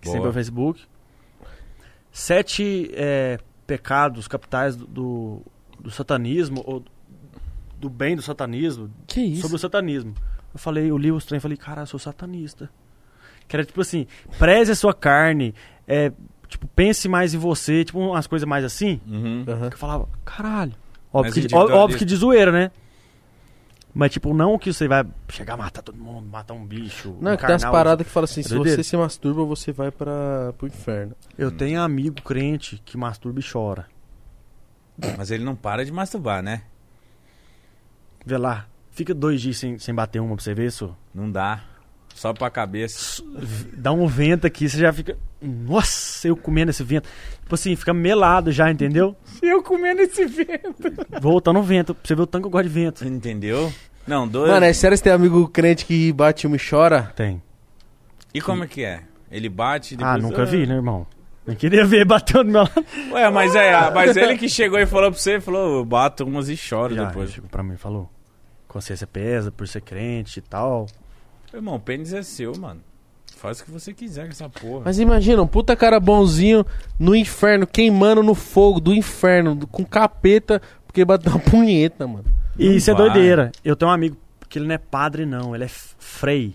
que 0.00 0.06
Boa. 0.06 0.14
sempre 0.14 0.26
é 0.28 0.30
o 0.30 0.32
Facebook, 0.32 0.82
sete 2.12 2.90
é, 2.94 3.38
pecados 3.66 4.28
capitais 4.28 4.76
do, 4.76 4.86
do, 4.86 5.42
do 5.80 5.90
satanismo, 5.90 6.62
ou 6.64 6.82
do 7.78 7.88
bem 7.90 8.16
do 8.16 8.22
satanismo, 8.22 8.90
Que 9.06 9.20
isso? 9.20 9.42
sobre 9.42 9.56
o 9.56 9.58
satanismo. 9.58 10.14
Eu 10.52 10.58
falei, 10.58 10.90
eu 10.90 10.96
li 10.96 11.12
os 11.12 11.24
trem 11.24 11.38
e 11.38 11.40
falei, 11.40 11.56
cara, 11.56 11.82
eu 11.82 11.86
sou 11.86 11.98
satanista. 12.00 12.70
Que 13.46 13.56
era 13.56 13.64
tipo 13.64 13.80
assim, 13.80 14.06
preze 14.38 14.72
a 14.72 14.74
sua 14.74 14.92
carne, 14.94 15.54
é, 15.86 16.10
tipo, 16.48 16.66
pense 16.68 17.08
mais 17.08 17.34
em 17.34 17.38
você, 17.38 17.84
tipo 17.84 17.98
umas 17.98 18.26
coisas 18.26 18.48
mais 18.48 18.64
assim. 18.64 19.00
Uhum. 19.06 19.44
Que 19.44 19.74
eu 19.74 19.78
falava, 19.78 20.08
caralho. 20.24 20.72
Óbvio 21.12 21.48
que, 21.48 21.54
óbvio 21.54 21.98
que 21.98 22.04
de 22.04 22.16
zoeira, 22.16 22.50
né? 22.50 22.70
Mas, 23.94 24.12
tipo, 24.12 24.34
não 24.34 24.58
que 24.58 24.70
você 24.70 24.86
vai 24.86 25.06
chegar 25.30 25.54
a 25.54 25.56
matar 25.56 25.80
todo 25.80 25.96
mundo, 25.96 26.28
matar 26.28 26.52
um 26.52 26.66
bicho. 26.66 27.16
Não, 27.18 27.30
é 27.30 27.34
um 27.34 27.36
que 27.38 27.46
tem 27.46 27.52
umas 27.54 27.62
carnal. 27.62 27.72
paradas 27.72 28.06
que 28.06 28.12
falam 28.12 28.24
assim: 28.24 28.40
É 28.40 28.42
se 28.42 28.54
você 28.54 28.82
se 28.82 28.94
masturba, 28.94 29.42
você 29.44 29.72
vai 29.72 29.90
para 29.90 30.52
pro 30.58 30.66
inferno. 30.66 31.16
Eu 31.38 31.50
tenho 31.50 31.80
amigo 31.80 32.20
crente 32.20 32.82
que 32.84 32.98
masturba 32.98 33.40
e 33.40 33.42
chora. 33.42 33.86
Mas 35.16 35.30
ele 35.30 35.44
não 35.44 35.56
para 35.56 35.82
de 35.82 35.92
masturbar, 35.92 36.42
né? 36.42 36.62
Vê 38.26 38.36
lá, 38.36 38.66
fica 38.90 39.14
dois 39.14 39.40
dias 39.40 39.56
sem, 39.56 39.78
sem 39.78 39.94
bater 39.94 40.20
uma 40.20 40.34
pra 40.34 40.42
você 40.42 40.52
ver, 40.52 40.66
isso. 40.66 40.94
Não 41.14 41.30
dá. 41.30 41.62
Só 42.12 42.32
pra 42.32 42.50
cabeça. 42.50 43.22
Dá 43.74 43.92
um 43.92 44.06
vento 44.06 44.46
aqui, 44.46 44.68
você 44.68 44.78
já 44.78 44.92
fica. 44.92 45.16
Nossa, 45.40 46.26
eu 46.26 46.36
comendo 46.36 46.70
esse 46.70 46.82
vento. 46.82 47.08
Tipo 47.42 47.54
assim, 47.54 47.76
fica 47.76 47.92
melado 47.94 48.50
já, 48.50 48.70
entendeu? 48.70 49.14
Eu 49.42 49.62
comendo 49.62 50.00
esse 50.00 50.24
vento. 50.24 50.92
Voltando 51.20 51.58
o 51.60 51.62
vento, 51.62 51.94
pra 51.94 52.02
você 52.04 52.14
ver 52.14 52.22
o 52.22 52.26
tanto 52.26 52.42
que 52.42 52.46
eu 52.46 52.50
gosto 52.50 52.64
de 52.68 52.74
vento. 52.74 53.06
Entendeu? 53.06 53.72
Não, 54.06 54.26
dois. 54.26 54.50
Mano, 54.50 54.64
é 54.66 54.72
sério 54.72 54.96
você 54.96 55.04
tem 55.04 55.12
amigo 55.12 55.46
crente 55.48 55.84
que 55.84 56.12
bate 56.12 56.46
uma 56.46 56.56
e 56.56 56.58
chora? 56.58 57.12
Tem. 57.14 57.40
E 58.34 58.40
como 58.40 58.64
é 58.64 58.66
que 58.66 58.82
é? 58.82 59.02
Ele 59.30 59.48
bate 59.48 59.94
e 59.94 59.98
Ah, 60.02 60.14
depois... 60.14 60.22
nunca 60.32 60.44
vi, 60.46 60.66
né, 60.66 60.74
irmão? 60.74 61.06
Nem 61.46 61.54
queria 61.56 61.84
ver 61.84 62.04
batendo 62.04 62.44
do 62.44 62.50
meu 62.50 62.62
lado. 62.62 62.84
Ué, 63.12 63.30
mas 63.30 63.54
é, 63.54 63.72
ah, 63.74 63.92
mas 63.94 64.16
ele 64.16 64.36
que 64.36 64.48
chegou 64.48 64.78
e 64.80 64.86
falou 64.86 65.10
pra 65.12 65.20
você, 65.20 65.40
falou, 65.40 65.78
eu 65.78 65.84
bato 65.84 66.24
umas 66.24 66.48
e 66.48 66.56
choro 66.56 66.94
Já, 66.94 67.04
depois. 67.04 67.26
ele 67.28 67.34
chegou 67.34 67.50
pra 67.50 67.62
mim 67.62 67.74
e 67.74 67.76
falou. 67.76 68.10
Consciência 68.76 69.06
pesa 69.06 69.50
por 69.50 69.66
ser 69.66 69.80
crente 69.80 70.38
e 70.38 70.42
tal. 70.42 70.84
Irmão, 71.54 71.76
o 71.76 71.80
pênis 71.80 72.12
é 72.12 72.22
seu, 72.22 72.54
mano. 72.58 72.82
Faz 73.34 73.58
o 73.58 73.64
que 73.64 73.70
você 73.70 73.94
quiser 73.94 74.26
com 74.26 74.32
essa 74.32 74.50
porra. 74.50 74.82
Mas 74.84 74.98
imagina, 74.98 75.40
um 75.40 75.46
puta 75.46 75.74
cara 75.74 75.98
bonzinho 75.98 76.62
no 76.98 77.16
inferno, 77.16 77.66
queimando 77.66 78.22
no 78.22 78.34
fogo 78.34 78.78
do 78.78 78.92
inferno, 78.92 79.66
com 79.68 79.82
capeta, 79.82 80.60
porque 80.86 81.06
bateu 81.06 81.32
uma 81.32 81.38
punheta, 81.40 82.06
mano. 82.06 82.26
E 82.58 82.66
Não 82.68 82.74
isso 82.74 82.90
é 82.90 82.94
vai. 82.94 83.04
doideira. 83.04 83.50
Eu 83.64 83.74
tenho 83.76 83.90
um 83.90 83.94
amigo 83.94 84.14
que 84.46 84.58
ele 84.58 84.66
não 84.66 84.74
é 84.74 84.78
padre, 84.78 85.24
não. 85.24 85.54
Ele 85.54 85.64
é 85.64 85.68
frei. 85.68 86.54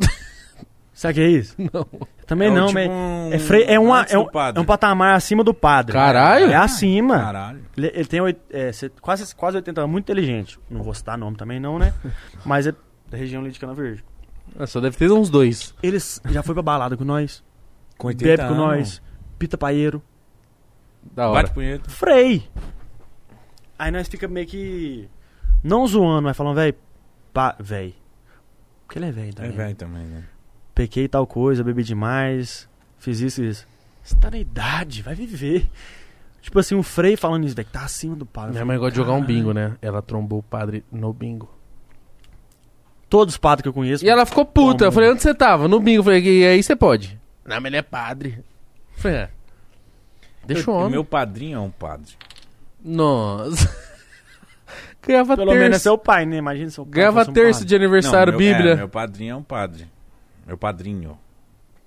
Sabe 0.92 1.12
o 1.12 1.14
que 1.14 1.20
é 1.20 1.28
isso? 1.28 1.54
Não. 1.72 1.86
Também 2.26 2.48
É 2.48 2.50
não, 2.50 2.66
tipo 2.68 2.78
mas. 2.78 2.88
um- 2.90 3.30
É, 3.32 3.38
frei, 3.38 3.64
é, 3.64 3.78
uma, 3.78 4.02
é, 4.02 4.18
um, 4.18 4.26
é 4.54 4.60
um 4.60 4.64
patamar 4.64 5.14
acima 5.14 5.44
do 5.44 5.52
padre. 5.52 5.92
Caralho! 5.92 6.46
É 6.46 6.54
acima. 6.54 7.18
Caralho. 7.18 7.64
Ele, 7.76 7.86
ele 7.94 8.04
tem 8.06 8.20
oit- 8.20 8.40
é, 8.50 8.70
quase, 9.00 9.34
quase 9.34 9.56
80 9.58 9.80
anos, 9.82 9.90
muito 9.90 10.04
inteligente. 10.04 10.58
Não 10.70 10.82
vou 10.82 10.94
citar 10.94 11.18
nome 11.18 11.36
também, 11.36 11.60
não, 11.60 11.78
né? 11.78 11.92
Mas 12.44 12.66
é 12.66 12.74
da 13.10 13.18
região 13.18 13.42
ali 13.42 13.50
de 13.50 13.60
Cana 13.60 13.74
Verde. 13.74 14.02
Ah, 14.58 14.66
Só 14.66 14.80
deve 14.80 14.96
ter 14.96 15.10
uns 15.12 15.28
dois. 15.28 15.74
Eles 15.82 16.20
já 16.30 16.42
foi 16.42 16.54
pra 16.54 16.62
balada 16.62 16.96
com 16.96 17.04
nós, 17.04 17.44
Com 17.98 18.06
80 18.08 18.24
bebe 18.24 18.48
com 18.48 18.54
anos. 18.62 18.66
nós, 18.78 19.02
pita 19.38 19.58
paeiro. 19.58 20.02
Da 21.12 21.28
hora. 21.28 21.42
Bate 21.42 21.54
punheta. 21.54 21.90
Frei. 21.90 22.48
Aí 23.78 23.90
nós 23.90 24.08
fica 24.08 24.26
meio 24.28 24.46
que. 24.46 25.08
Não 25.62 25.86
zoando, 25.86 26.22
mas 26.22 26.36
falando, 26.36 26.56
véi. 26.56 26.74
Pá, 27.32 27.54
véi. 27.60 27.94
Porque 28.86 28.98
ele 28.98 29.06
é 29.06 29.12
velho 29.12 29.28
É 29.30 29.32
também. 29.32 29.50
velho 29.52 29.74
também, 29.74 30.04
né? 30.06 30.24
Pequei 30.74 31.06
tal 31.08 31.26
coisa, 31.26 31.62
bebi 31.62 31.84
demais. 31.84 32.68
Fiz 32.98 33.20
isso 33.20 33.42
e 33.42 33.48
isso. 33.48 33.66
Você 34.02 34.14
tá 34.16 34.30
na 34.30 34.38
idade, 34.38 35.02
vai 35.02 35.14
viver. 35.14 35.68
Tipo 36.42 36.58
assim, 36.58 36.74
um 36.74 36.82
freio 36.82 37.16
falando 37.16 37.44
isso, 37.46 37.54
velho, 37.54 37.66
que 37.66 37.72
tá 37.72 37.84
acima 37.84 38.14
do 38.14 38.26
padre. 38.26 38.52
Minha 38.52 38.64
mãe 38.64 38.76
gosta 38.76 38.90
de 38.90 38.96
jogar 38.96 39.14
um 39.14 39.24
bingo, 39.24 39.52
né? 39.54 39.76
Ela 39.80 40.02
trombou 40.02 40.40
o 40.40 40.42
padre 40.42 40.84
no 40.92 41.12
bingo. 41.12 41.48
Todos 43.08 43.34
os 43.34 43.38
padres 43.38 43.62
que 43.62 43.68
eu 43.68 43.72
conheço. 43.72 44.04
E 44.04 44.08
ela 44.08 44.26
ficou 44.26 44.44
puta. 44.44 44.84
Eu 44.84 44.92
falei, 44.92 45.10
onde 45.10 45.22
você 45.22 45.32
tava? 45.32 45.68
No 45.68 45.80
bingo. 45.80 46.00
Eu 46.00 46.04
falei, 46.04 46.22
e 46.22 46.46
aí 46.46 46.62
você 46.62 46.76
pode. 46.76 47.18
Não, 47.46 47.56
mas 47.56 47.64
ele 47.66 47.76
é 47.76 47.82
padre. 47.82 48.44
Eu 48.96 49.02
falei, 49.02 49.16
é. 49.18 49.30
Deixa 50.44 50.70
o 50.70 50.74
homem. 50.74 50.90
Meu 50.90 51.04
padrinho 51.04 51.56
é 51.56 51.60
um 51.60 51.70
padre. 51.70 52.12
Nossa. 52.84 53.74
Ganhava 55.06 55.36
Pelo 55.36 55.52
menos 55.52 55.64
é 55.64 55.70
terço. 55.70 55.82
seu 55.82 55.98
pai, 55.98 56.26
né? 56.26 56.36
Imagina 56.36 56.70
seu 56.70 56.84
pai. 56.84 56.94
Ganhava 56.94 57.20
fosse 57.20 57.30
um 57.30 57.34
terço 57.34 57.60
padre. 57.60 57.68
de 57.68 57.76
aniversário, 57.76 58.32
Não, 58.32 58.38
meu, 58.38 58.52
Bíblia. 58.52 58.72
É, 58.72 58.76
meu 58.76 58.88
padrinho 58.88 59.32
é 59.32 59.36
um 59.36 59.42
padre. 59.42 59.86
Meu 60.46 60.56
padrinho. 60.58 61.18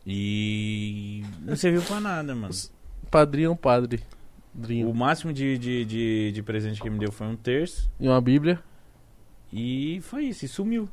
E 0.05 1.23
não 1.41 1.55
serviu 1.55 1.81
pra 1.81 1.99
nada, 1.99 2.33
mano. 2.33 2.53
Padrinho 3.11 3.47
é 3.47 3.51
um 3.51 3.55
padre. 3.55 4.01
O 4.53 4.59
Padrinho. 4.59 4.93
máximo 4.93 5.33
de, 5.33 5.57
de, 5.57 5.85
de, 5.85 6.31
de 6.31 6.43
presente 6.43 6.81
que 6.81 6.87
ele 6.87 6.95
me 6.95 6.99
deu 6.99 7.11
foi 7.11 7.27
um 7.27 7.35
terço. 7.35 7.89
E 7.99 8.07
uma 8.07 8.21
Bíblia. 8.21 8.59
E 9.51 9.99
foi 10.01 10.25
isso, 10.25 10.45
e 10.45 10.47
sumiu. 10.47 10.89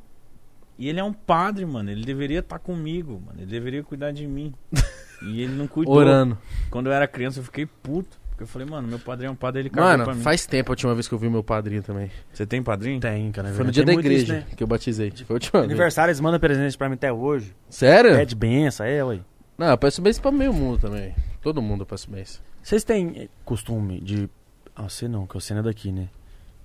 E 0.78 0.88
ele 0.88 1.00
é 1.00 1.04
um 1.04 1.12
padre, 1.12 1.64
mano. 1.64 1.90
Ele 1.90 2.04
deveria 2.04 2.40
estar 2.40 2.58
comigo, 2.58 3.22
mano. 3.24 3.38
Ele 3.38 3.50
deveria 3.50 3.82
cuidar 3.82 4.10
de 4.10 4.26
mim. 4.26 4.52
e 5.22 5.40
ele 5.40 5.54
não 5.54 5.66
cuidou. 5.66 5.94
Orando. 5.94 6.36
Quando 6.70 6.86
eu 6.86 6.92
era 6.92 7.06
criança, 7.06 7.38
eu 7.38 7.44
fiquei 7.44 7.66
puto. 7.66 8.20
Porque 8.34 8.42
eu 8.42 8.48
falei, 8.48 8.66
mano, 8.68 8.88
meu 8.88 8.98
padrinho 8.98 9.28
é 9.28 9.30
um 9.30 9.36
padre, 9.36 9.60
ele 9.62 9.70
cagou 9.70 9.88
pra 9.88 9.98
Mano, 10.06 10.16
mim. 10.16 10.22
faz 10.24 10.44
tempo 10.44 10.68
a 10.68 10.72
última 10.72 10.92
vez 10.92 11.06
que 11.06 11.14
eu 11.14 11.18
vi 11.20 11.30
meu 11.30 11.44
padrinho 11.44 11.84
também. 11.84 12.10
Você 12.32 12.44
tem 12.44 12.60
padrinho? 12.64 12.98
Tem, 12.98 13.30
cara. 13.30 13.52
Foi 13.52 13.64
no 13.64 13.70
dia 13.70 13.84
da 13.84 13.92
muito 13.92 14.10
isso, 14.10 14.24
igreja 14.24 14.34
né? 14.40 14.46
que 14.56 14.60
eu 14.62 14.66
batizei. 14.66 15.12
Foi 15.12 15.24
a 15.28 15.32
última 15.34 15.60
vez. 15.60 15.70
Aniversário, 15.70 16.10
eles 16.10 16.18
mandam 16.20 16.40
presente 16.40 16.76
pra 16.76 16.88
mim 16.88 16.94
até 16.96 17.12
hoje. 17.12 17.54
Sério? 17.70 18.10
Pede 18.16 18.34
benção, 18.34 18.84
é, 18.84 19.04
ué. 19.04 19.20
Não, 19.56 19.68
eu 19.68 19.78
peço 19.78 20.02
bênção 20.02 20.20
pra 20.20 20.32
meio 20.32 20.52
mundo 20.52 20.80
também. 20.80 21.14
Todo 21.40 21.62
mundo 21.62 21.82
eu 21.82 21.86
peço 21.86 22.10
bênção. 22.10 22.42
Vocês 22.60 22.82
têm 22.82 23.12
eh, 23.16 23.28
costume 23.44 24.00
de. 24.00 24.28
Ah, 24.74 24.88
você 24.88 25.06
não, 25.06 25.28
que 25.28 25.34
você 25.34 25.54
não 25.54 25.60
é 25.60 25.64
daqui, 25.64 25.92
né? 25.92 26.08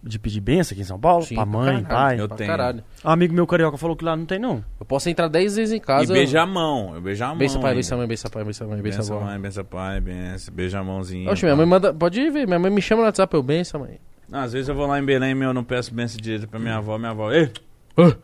De 0.02 0.18
pedir 0.18 0.40
benção 0.40 0.74
aqui 0.74 0.82
em 0.82 0.86
São 0.86 0.98
Paulo? 1.00 1.26
Sim, 1.26 1.36
pra 1.36 1.46
mãe, 1.46 1.84
caralho, 1.84 1.88
pai? 1.88 2.20
Eu 2.22 2.28
pra 2.30 2.38
tenho. 2.38 2.50
caralho. 2.50 2.84
Um 3.04 3.10
amigo 3.10 3.34
meu 3.34 3.46
carioca 3.46 3.78
falou 3.78 3.98
que 3.98 4.06
lá 4.06 4.16
não 4.16 4.26
tem, 4.26 4.40
não. 4.40 4.64
Eu 4.80 4.86
posso 4.86 5.10
entrar 5.10 5.28
10 5.28 5.58
vezes 5.58 5.74
em 5.74 5.78
E 5.78 5.80
casa. 5.82 6.14
beija 6.14 6.42
a 6.42 6.46
mão. 6.46 6.96
Eu 6.96 7.02
beijo 7.02 7.22
a 7.24 7.28
mão. 7.28 7.38
Benção 7.38 7.62
pai, 7.62 7.76
benção 7.76 7.98
mãe, 7.98 8.08
benção 8.08 8.32
pai, 8.32 8.44
benção 8.46 8.68
mãe, 8.70 8.82
Benção 8.82 9.18
avó. 9.18 9.26
mãe, 9.26 9.40
benção 9.42 9.66
pai, 9.66 10.00
benção. 10.00 10.54
Beija 10.54 10.80
a 10.80 10.84
mãozinha. 10.86 11.30
Oxe, 11.30 11.44
minha 11.44 11.56
mãe 11.56 11.66
manda. 11.66 11.94
Pode 11.94 12.20
ir 12.22 12.32
ver, 12.32 12.48
minha 12.48 12.58
mãe 12.60 12.72
me 12.72 12.82
chama 12.82 13.02
no 13.02 13.08
WhatsApp, 13.08 13.34
eu 13.36 13.44
benção, 13.44 13.82
mãe. 13.82 14.00
Não, 14.30 14.40
às 14.40 14.54
vezes 14.54 14.70
eu 14.70 14.76
vou 14.76 14.88
lá 14.88 14.98
em 15.00 15.04
Belém 15.04 15.36
e 15.38 15.44
eu 15.44 15.54
não 15.54 15.64
peço 15.66 15.94
benção 15.94 16.18
direita 16.22 16.48
pra 16.48 16.60
minha 16.60 16.78
avó. 16.78 16.98
Minha 16.98 17.12
avó, 17.12 17.32
ei, 17.34 17.52
Ah. 17.98 18.16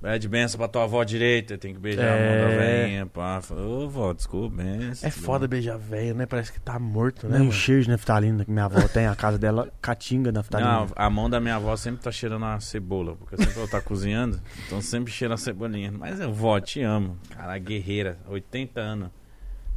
Pede 0.00 0.28
benção 0.28 0.58
pra 0.58 0.68
tua 0.68 0.84
avó 0.84 1.02
direita. 1.04 1.56
Tenho 1.58 1.74
que 1.74 1.80
beijar 1.80 2.04
É. 2.04 2.08
a 2.08 2.42
mão 2.42 2.50
da 2.50 2.56
velhinha, 2.56 3.06
pá. 3.06 3.40
Ô, 3.50 3.88
vó, 3.88 4.12
desculpa, 4.12 4.56
benção. 4.62 5.08
É 5.08 5.10
foda 5.10 5.48
beijar 5.48 5.78
velho, 5.78 6.14
né? 6.14 6.26
Parece 6.26 6.52
que 6.52 6.60
tá 6.60 6.78
morto, 6.78 7.26
né? 7.28 7.40
Um 7.40 7.50
cheiro 7.50 7.82
de 7.82 7.88
naftalina 7.88 8.44
que 8.44 8.50
minha 8.50 8.64
avó 8.66 8.86
tem. 8.88 9.06
A 9.06 9.14
casa 9.16 9.38
dela, 9.38 9.68
catinga 9.80 10.30
naftalina. 10.32 10.70
Não, 10.70 10.86
a 10.94 11.10
mão 11.10 11.28
da 11.30 11.40
minha 11.40 11.56
avó 11.56 11.74
sempre 11.76 12.02
tá 12.02 12.10
cheirando 12.12 12.44
a 12.44 12.60
cebola, 12.60 13.16
porque 13.16 13.36
sempre 13.36 13.58
ela 13.58 13.68
tá 13.68 13.80
cozinhando, 13.80 14.40
então 14.66 14.80
sempre 14.80 15.12
cheira 15.12 15.34
a 15.34 15.38
cebolinha. 15.38 15.90
Mas 15.92 16.20
eu, 16.20 16.32
vó, 16.32 16.60
te 16.60 16.82
amo. 16.82 17.18
Cara, 17.30 17.56
guerreira, 17.58 18.18
80 18.28 18.80
anos. 18.80 19.10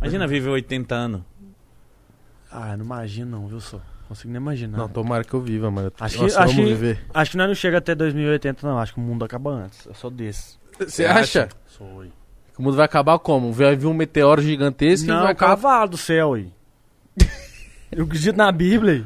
Imagina 0.01 0.27
viver 0.27 0.49
80 0.49 0.95
anos. 0.95 1.21
Ah, 2.51 2.75
não 2.75 2.85
imagino 2.85 3.29
não, 3.39 3.47
viu, 3.47 3.59
só? 3.59 3.79
Consigo 4.09 4.33
nem 4.33 4.41
imaginar. 4.41 4.77
Não, 4.77 4.89
tomara 4.89 5.23
que 5.23 5.33
eu 5.33 5.39
viva, 5.39 5.69
mano. 5.71 5.93
Acho 5.99 6.17
que- 6.17 6.23
Nossa, 6.23 6.41
acho 6.41 6.55
vamos 6.55 6.69
viver. 6.71 6.99
Acho 7.13 7.31
que 7.31 7.37
nós 7.37 7.47
não 7.47 7.53
chega 7.55 7.77
até 7.77 7.93
2080, 7.95 8.67
não. 8.67 8.77
Acho 8.79 8.93
que 8.95 8.99
o 8.99 9.03
mundo 9.03 9.23
acaba 9.23 9.51
antes. 9.51 9.85
Eu 9.85 9.93
sou 9.93 10.09
desse. 10.09 10.57
Você 10.79 11.05
acha? 11.05 11.47
Sou. 11.67 12.03
O 12.57 12.61
mundo 12.61 12.75
vai 12.75 12.85
acabar 12.85 13.17
como? 13.19 13.53
Vai 13.53 13.75
vir 13.75 13.85
um 13.85 13.93
meteoro 13.93 14.41
gigantesco 14.41 15.05
e 15.05 15.07
Não, 15.09 15.19
vai 15.21 15.27
o 15.27 15.31
acabar. 15.31 15.55
cavalo 15.55 15.89
do 15.91 15.97
céu 15.97 16.33
aí. 16.33 16.51
Eu 17.91 18.03
acredito 18.05 18.35
na 18.35 18.51
Bíblia 18.51 18.93
aí. 18.93 19.05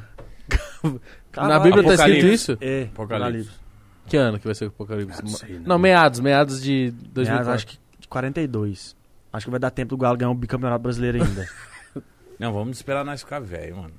Na 1.35 1.59
Bíblia 1.59 1.83
tá 1.83 1.93
escrito 1.93 2.25
isso? 2.27 2.57
É, 2.61 2.83
Apocalipse. 2.83 3.51
Que 4.07 4.17
ano 4.17 4.39
que 4.39 4.45
vai 4.45 4.55
ser 4.55 4.65
o 4.65 4.67
Apocalipse? 4.69 5.21
Não 5.21 5.29
sei, 5.29 5.59
não, 5.59 5.77
meados, 5.79 6.19
meados 6.19 6.61
de 6.61 6.91
2004. 6.91 7.31
Aliás, 7.41 7.47
acho 7.49 7.67
que 7.67 7.77
de 7.99 8.07
42. 8.07 8.95
Acho 9.31 9.45
que 9.45 9.51
vai 9.51 9.59
dar 9.59 9.71
tempo 9.71 9.89
do 9.89 9.97
Galo 9.97 10.17
ganhar 10.17 10.29
um 10.31 10.35
bicampeonato 10.35 10.81
brasileiro 10.83 11.23
ainda. 11.23 11.47
Não, 12.39 12.51
vamos 12.51 12.77
esperar 12.77 13.05
nós 13.05 13.21
ficar 13.21 13.39
velho, 13.39 13.77
mano. 13.77 13.93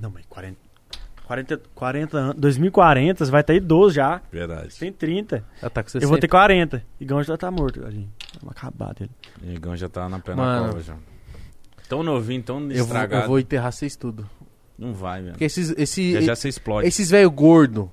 Não, 0.00 0.10
mas 0.10 0.24
40, 0.28 0.56
40, 1.26 1.60
40 1.74 2.16
anos. 2.18 2.36
2040, 2.38 3.24
você 3.24 3.30
vai 3.30 3.42
ter 3.44 3.54
idoso 3.56 3.94
já. 3.94 4.20
Verdade. 4.32 4.72
Você 4.72 4.80
tem 4.80 4.92
30. 4.92 5.44
Ah, 5.62 5.70
tá 5.70 5.82
com 5.82 5.88
60. 5.88 6.04
Eu 6.04 6.08
vou 6.08 6.18
ter 6.18 6.28
40. 6.28 6.82
Igão 7.00 7.22
já 7.22 7.36
tá 7.36 7.50
morto, 7.50 7.80
tadinho. 7.80 8.10
Vamos 8.40 8.56
acabar 8.56 8.94
dele. 8.94 9.10
O 9.42 9.46
Negão 9.46 9.76
já 9.76 9.88
tá 9.88 10.08
na 10.08 10.18
pé 10.18 10.34
Mano. 10.34 10.62
na 10.62 10.68
cova 10.68 10.82
já. 10.82 10.94
Tão 11.88 12.02
novinho, 12.02 12.42
tão 12.42 12.60
eu 12.60 12.66
vou, 12.68 12.76
estragado. 12.86 13.22
eu 13.24 13.28
vou 13.28 13.38
enterrar 13.38 13.72
vocês 13.72 13.96
tudo. 13.96 14.28
Não 14.78 14.92
vai, 14.92 15.20
velho. 15.20 15.32
Porque 15.32 15.44
esses, 15.44 15.74
esse, 15.76 16.12
Já 16.12 16.20
já 16.20 16.36
você 16.36 16.48
explode. 16.48 16.86
esses 16.86 17.10
velho 17.10 17.30
gordo, 17.30 17.90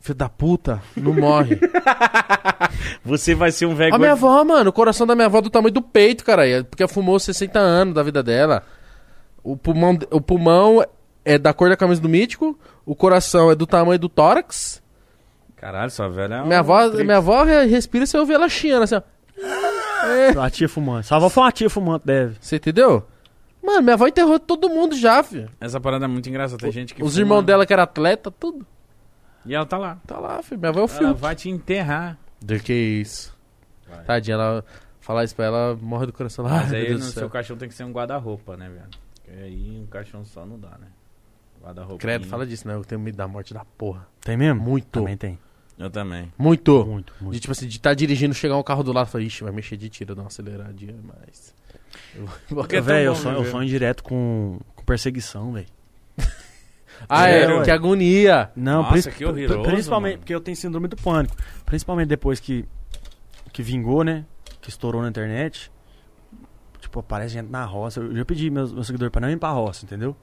filho 0.00 0.16
da 0.16 0.28
puta, 0.28 0.82
não 0.96 1.12
morre. 1.14 1.58
Você 3.04 3.34
vai 3.34 3.52
ser 3.52 3.66
um 3.66 3.74
velho 3.74 3.94
a 3.94 3.98
minha 3.98 4.10
gordo- 4.16 4.26
avó, 4.26 4.44
mano, 4.44 4.70
o 4.70 4.72
coração 4.72 5.06
da 5.06 5.14
minha 5.14 5.26
avó 5.26 5.38
é 5.38 5.42
do 5.42 5.50
tamanho 5.50 5.72
do 5.72 5.82
peito, 5.82 6.24
cara. 6.24 6.42
Porque 6.64 6.86
fumou 6.88 7.18
60 7.18 7.58
anos 7.58 7.94
da 7.94 8.02
vida 8.02 8.22
dela. 8.22 8.62
O 9.42 9.56
pulmão, 9.56 9.96
o 10.10 10.20
pulmão 10.20 10.84
é 11.26 11.36
da 11.38 11.52
cor 11.52 11.68
da 11.68 11.76
camisa 11.76 12.00
do 12.00 12.08
mítico. 12.08 12.58
O 12.86 12.94
coração 12.94 13.50
é 13.50 13.54
do 13.54 13.66
tamanho 13.66 13.98
do 13.98 14.08
tórax. 14.08 14.82
Caralho, 15.56 15.90
sua 15.90 16.08
velha 16.08 16.36
é 16.36 16.44
minha, 16.44 16.60
avó, 16.60 16.88
minha 16.90 17.16
avó 17.16 17.42
re- 17.42 17.64
respira 17.66 18.04
e 18.04 18.06
você 18.06 18.16
ouve 18.16 18.32
ela 18.32 18.48
chiando 18.48 18.84
assim, 18.84 18.94
ó. 18.94 19.02
A 20.40 20.50
tia 20.50 20.68
fumante. 20.68 21.06
Sua 21.08 21.16
avó 21.16 21.28
foi 21.28 21.42
uma 21.42 21.52
tia 21.52 21.68
fumante, 21.68 22.06
deve. 22.06 22.36
Você 22.40 22.56
entendeu? 22.56 23.06
Mano, 23.62 23.82
minha 23.82 23.94
avó 23.94 24.06
enterrou 24.06 24.38
todo 24.38 24.68
mundo 24.68 24.94
já, 24.96 25.22
filho. 25.22 25.50
Essa 25.60 25.80
parada 25.80 26.04
é 26.04 26.08
muito 26.08 26.28
engraçada. 26.28 26.60
Tem 26.60 26.70
gente 26.70 26.94
que 26.94 27.02
Os 27.02 27.18
irmãos 27.18 27.42
dela 27.42 27.66
que 27.66 27.72
era 27.72 27.82
atleta, 27.82 28.30
tudo. 28.30 28.64
E 29.44 29.54
ela 29.54 29.66
tá 29.66 29.76
lá. 29.78 29.98
Tá 30.06 30.18
lá, 30.18 30.42
filho. 30.42 30.60
Minha 30.60 30.70
avó 30.70 30.80
é 30.80 30.82
o 30.82 30.84
Ela 30.88 30.98
filho. 30.98 31.14
vai 31.14 31.34
te 31.34 31.48
enterrar. 31.50 32.16
Do 32.40 32.58
que 32.60 32.72
isso? 32.72 33.34
Vai. 33.88 34.04
Tadinha, 34.04 34.34
ela 34.34 34.64
falar 35.00 35.24
isso 35.24 35.34
pra 35.34 35.46
ela, 35.46 35.76
morre 35.80 36.06
do 36.06 36.12
coração. 36.12 36.44
Mas 36.44 36.72
Ai, 36.72 36.80
aí 36.82 36.88
meu 36.90 36.98
no 36.98 37.04
seu 37.04 37.28
caixão 37.30 37.56
tem 37.56 37.68
que 37.68 37.74
ser 37.74 37.84
um 37.84 37.92
guarda-roupa, 37.92 38.56
né, 38.56 38.68
velho? 38.68 38.86
Porque 39.24 39.30
aí 39.42 39.80
um 39.82 39.86
caixão 39.86 40.24
só 40.24 40.44
não 40.46 40.58
dá, 40.58 40.70
né? 40.78 40.86
Guarda-roupa. 41.66 41.98
Credo, 41.98 42.26
fala 42.26 42.46
disso, 42.46 42.66
né? 42.68 42.74
Eu 42.74 42.84
tenho 42.84 43.00
medo 43.00 43.16
da 43.16 43.26
morte 43.26 43.52
da 43.52 43.64
porra. 43.64 44.06
Tem 44.20 44.36
mesmo? 44.36 44.60
Muito. 44.62 44.86
Também 45.00 45.16
tem. 45.16 45.38
Eu 45.78 45.90
também. 45.90 46.32
Muito. 46.38 46.84
Muito, 46.86 47.12
muito. 47.20 47.34
De 47.34 47.40
tipo 47.40 47.52
assim, 47.52 47.66
de 47.66 47.76
estar 47.76 47.92
dirigindo, 47.94 48.32
chegar 48.34 48.56
um 48.56 48.62
carro 48.62 48.82
do 48.82 48.92
lado 48.92 49.08
e 49.08 49.10
falar, 49.10 49.24
ixi, 49.24 49.42
vai 49.42 49.52
mexer 49.52 49.76
de 49.76 49.88
tiro, 49.88 50.14
dar 50.14 50.22
uma 50.22 50.28
aceleradinha, 50.28 50.94
mas. 51.02 51.54
Eu 52.14 52.26
vou- 52.26 52.62
Porque 52.62 52.76
é 52.76 52.78
tão 52.78 52.86
Velho, 52.86 53.06
eu 53.06 53.14
sonho, 53.14 53.38
eu 53.38 53.50
sonho 53.50 53.68
direto 53.68 54.02
com, 54.02 54.58
com 54.74 54.84
perseguição, 54.84 55.52
velho. 55.52 55.66
Ah, 57.10 57.28
é, 57.28 57.40
Sério, 57.40 57.62
que 57.62 57.70
agonia. 57.70 58.50
Não, 58.56 58.78
Nossa, 58.82 58.92
princi- 58.92 59.10
que 59.12 59.24
horroroso, 59.26 59.54
pri- 59.60 59.70
Principalmente 59.70 60.12
mano. 60.12 60.18
porque 60.20 60.34
eu 60.34 60.40
tenho 60.40 60.56
síndrome 60.56 60.88
do 60.88 60.96
pânico. 60.96 61.36
Principalmente 61.66 62.08
depois 62.08 62.40
que, 62.40 62.64
que 63.52 63.62
vingou, 63.62 64.02
né? 64.02 64.24
Que 64.62 64.70
estourou 64.70 65.02
na 65.02 65.08
internet. 65.10 65.70
Tipo, 66.80 67.00
aparece 67.00 67.34
gente 67.34 67.50
na 67.50 67.66
roça. 67.66 68.00
Eu 68.00 68.16
já 68.16 68.24
pedi 68.24 68.48
meus, 68.48 68.72
meus 68.72 68.86
seguidores 68.86 69.12
pra 69.12 69.20
não 69.20 69.30
ir 69.30 69.36
pra 69.36 69.50
roça, 69.50 69.84
entendeu? 69.84 70.16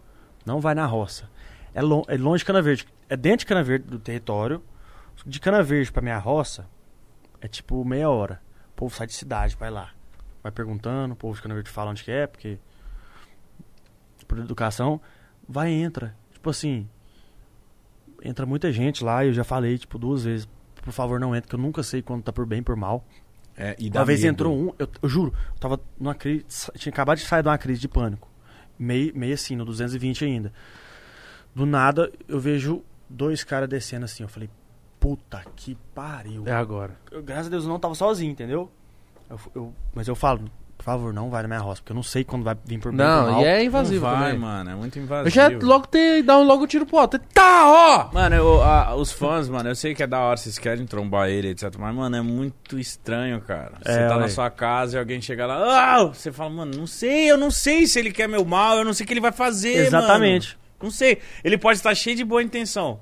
Não 0.48 0.60
vai 0.60 0.74
na 0.74 0.86
roça. 0.88 1.30
É, 1.74 1.82
lo- 1.82 2.06
é 2.08 2.18
longe 2.18 2.40
de 2.40 2.46
Cana 2.46 2.62
Verde. 2.62 2.86
É 3.10 3.16
dentro 3.18 3.40
de 3.40 3.46
Cana 3.46 3.64
Verde 3.64 3.86
do 3.88 4.00
território. 4.00 4.64
De 5.26 5.40
Cana 5.40 5.62
Verde 5.64 5.92
pra 5.92 6.02
minha 6.02 6.18
roça 6.18 6.68
é 7.42 7.48
tipo 7.48 7.84
meia 7.86 8.10
hora. 8.10 8.42
O 8.70 8.76
povo 8.76 8.96
sai 8.96 9.08
de 9.08 9.14
cidade, 9.14 9.56
vai 9.60 9.70
lá. 9.70 9.92
Vai 10.42 10.52
perguntando, 10.52 11.14
o 11.14 11.18
povo 11.18 11.36
de 11.36 11.42
Cana 11.42 11.54
Verde 11.56 11.70
fala 11.70 11.92
onde 11.92 12.04
que 12.04 12.12
é, 12.12 12.28
porque. 12.28 12.58
Por 14.28 14.38
educação. 14.40 15.00
Vai 15.48 15.72
e 15.72 15.82
entra. 15.82 16.16
Tipo 16.32 16.50
assim. 16.50 16.88
Entra 18.24 18.46
muita 18.46 18.72
gente 18.72 19.04
lá 19.04 19.26
eu 19.26 19.34
já 19.34 19.44
falei, 19.44 19.78
tipo, 19.78 19.98
duas 19.98 20.24
vezes. 20.24 20.48
Por 20.82 20.92
favor, 20.94 21.20
não 21.20 21.36
entre, 21.36 21.50
que 21.50 21.56
eu 21.56 21.60
nunca 21.60 21.82
sei 21.84 22.02
quando 22.02 22.24
tá 22.24 22.32
por 22.34 22.46
bem 22.46 22.62
por 22.64 22.76
mal. 22.76 23.06
É, 23.56 23.76
e 23.80 23.90
Uma 23.90 24.04
vez 24.06 24.24
entrou 24.24 24.58
um, 24.58 24.74
eu, 24.80 24.90
eu 25.02 25.08
juro, 25.10 25.34
eu 25.54 25.60
tava 25.60 25.80
numa 26.00 26.16
crise, 26.16 26.44
tinha 26.76 26.92
acabado 26.92 27.20
de 27.20 27.24
sair 27.26 27.44
de 27.44 27.48
uma 27.50 27.58
crise 27.58 27.80
de 27.80 27.88
pânico. 27.88 28.28
Meio, 28.80 29.16
meio 29.16 29.34
assim, 29.34 29.56
no 29.56 29.64
220 29.64 30.26
ainda. 30.26 30.52
Do 31.56 31.66
nada, 31.66 32.12
eu 32.28 32.40
vejo 32.40 32.82
dois 33.10 33.44
caras 33.44 33.70
descendo 33.70 34.06
assim. 34.06 34.24
Eu 34.24 34.30
falei, 34.30 34.50
puta 35.00 35.42
que 35.56 35.78
pariu. 35.94 36.44
É 36.48 36.52
agora. 36.54 36.98
Eu, 37.12 37.22
graças 37.22 37.48
a 37.48 37.50
Deus 37.50 37.64
eu 37.64 37.70
não 37.70 37.80
tava 37.80 37.94
sozinho, 37.96 38.32
entendeu? 38.32 38.72
Eu- 39.30 39.40
eu- 39.56 39.74
mas 39.94 40.08
eu 40.08 40.16
falo, 40.16 40.42
por 40.78 40.84
favor, 40.84 41.14
não 41.14 41.30
vai 41.30 41.42
na 41.44 41.48
minha 41.48 41.60
roça, 41.60 41.82
porque 41.82 41.92
eu 41.92 41.96
não 41.96 42.04
sei 42.04 42.24
quando 42.24 42.44
vai 42.44 42.56
vir 42.66 42.78
por 42.80 42.92
por 42.92 42.94
Não, 42.94 43.40
e 43.42 43.46
é 43.46 43.58
Não 43.60 43.66
invasivo 43.66 44.02
vai, 44.02 44.32
também. 44.32 44.40
mano. 44.40 44.70
É 44.72 44.76
muito 44.76 44.98
invasivo. 45.00 45.28
Eu 45.28 45.32
já 45.32 45.48
logo 45.66 45.88
te, 45.88 46.22
dá 46.24 46.38
um 46.38 46.44
logo 46.44 46.66
tiro 46.68 46.86
pro 46.86 46.98
alto. 46.98 47.18
Tá, 47.34 47.64
ó! 48.10 48.14
Mano, 48.14 48.36
eu- 48.36 48.62
a- 48.64 48.96
os 48.96 49.12
fãs, 49.12 49.48
mano, 49.48 49.70
eu 49.70 49.76
sei 49.76 49.94
que 49.96 50.04
é 50.04 50.08
da 50.08 50.20
hora, 50.20 50.36
vocês 50.38 50.58
querem 50.58 50.86
trombar 50.86 51.30
ele, 51.30 51.50
etc. 51.50 51.74
Mas, 51.78 51.96
mano, 51.96 52.16
é 52.16 52.22
muito 52.22 52.78
estranho, 52.80 53.40
cara. 53.42 53.74
Você 53.82 53.92
É, 53.92 54.08
tá 54.08 54.18
na 54.18 54.28
sua 54.28 54.50
casa 54.50 54.98
e 54.98 55.00
alguém 55.00 55.22
chega 55.22 55.46
lá, 55.46 55.56
ah! 56.00 56.06
Você 56.08 56.32
fala, 56.32 56.50
mano, 56.50 56.76
não 56.76 56.88
sei, 56.88 57.32
eu 57.32 57.38
não 57.38 57.52
sei 57.52 57.86
se 57.88 57.98
ele 58.00 58.12
quer 58.12 58.28
meu 58.28 58.44
mal, 58.44 58.78
eu 58.78 58.84
não 58.86 58.94
sei 58.94 59.04
o 59.04 59.08
que 59.08 59.14
ele 59.14 59.22
vai 59.22 59.32
fazer, 59.32 59.86
Exatamente. 59.86 60.50
mano. 60.56 60.63
Não 60.84 60.92
sei. 60.92 61.20
Ele 61.44 61.58
pode 61.58 61.80
estar 61.80 61.96
cheio 61.96 62.16
de 62.16 62.24
boa 62.24 62.44
intenção, 62.44 63.00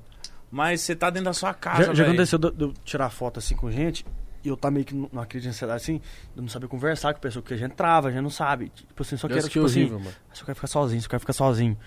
mas 0.49 0.81
você 0.81 0.95
tá 0.95 1.09
dentro 1.09 1.25
da 1.25 1.33
sua 1.33 1.53
casa, 1.53 1.85
Já, 1.87 1.93
já 1.93 2.03
aconteceu 2.05 2.39
de 2.39 2.47
eu- 2.47 2.53
eu 2.67 2.73
tirar 2.85 3.09
foto 3.09 3.39
assim 3.39 3.55
com 3.55 3.69
gente 3.71 4.05
E 4.43 4.47
eu 4.47 4.57
tá 4.57 4.71
meio 4.71 4.83
que 4.83 4.95
numa 4.95 5.23
crise 5.25 5.43
de 5.43 5.49
ansiedade, 5.49 5.83
assim, 5.83 6.01
eu 6.35 6.41
não 6.41 6.49
sabia 6.49 6.67
conversar 6.67 7.13
com 7.13 7.17
a 7.19 7.21
pessoa, 7.21 7.43
porque 7.43 7.53
a 7.53 7.57
gente 7.57 7.73
trava, 7.73 8.07
a 8.07 8.11
gente 8.11 8.21
não 8.23 8.29
sabe. 8.31 8.69
Tipo 8.69 9.03
assim, 9.03 9.15
só 9.15 9.27
Deus, 9.27 9.41
quero, 9.41 9.47
que 9.49 9.53
tipo 9.53 9.65
assim, 9.67 9.79
horrível, 9.81 9.99
mano. 9.99 10.15
só 10.33 10.43
quero 10.45 10.55
ficar 10.55 10.67
sozinho, 10.67 10.99
só 11.03 11.07
quero 11.09 11.19
ficar 11.19 11.33
sozinho. 11.33 11.77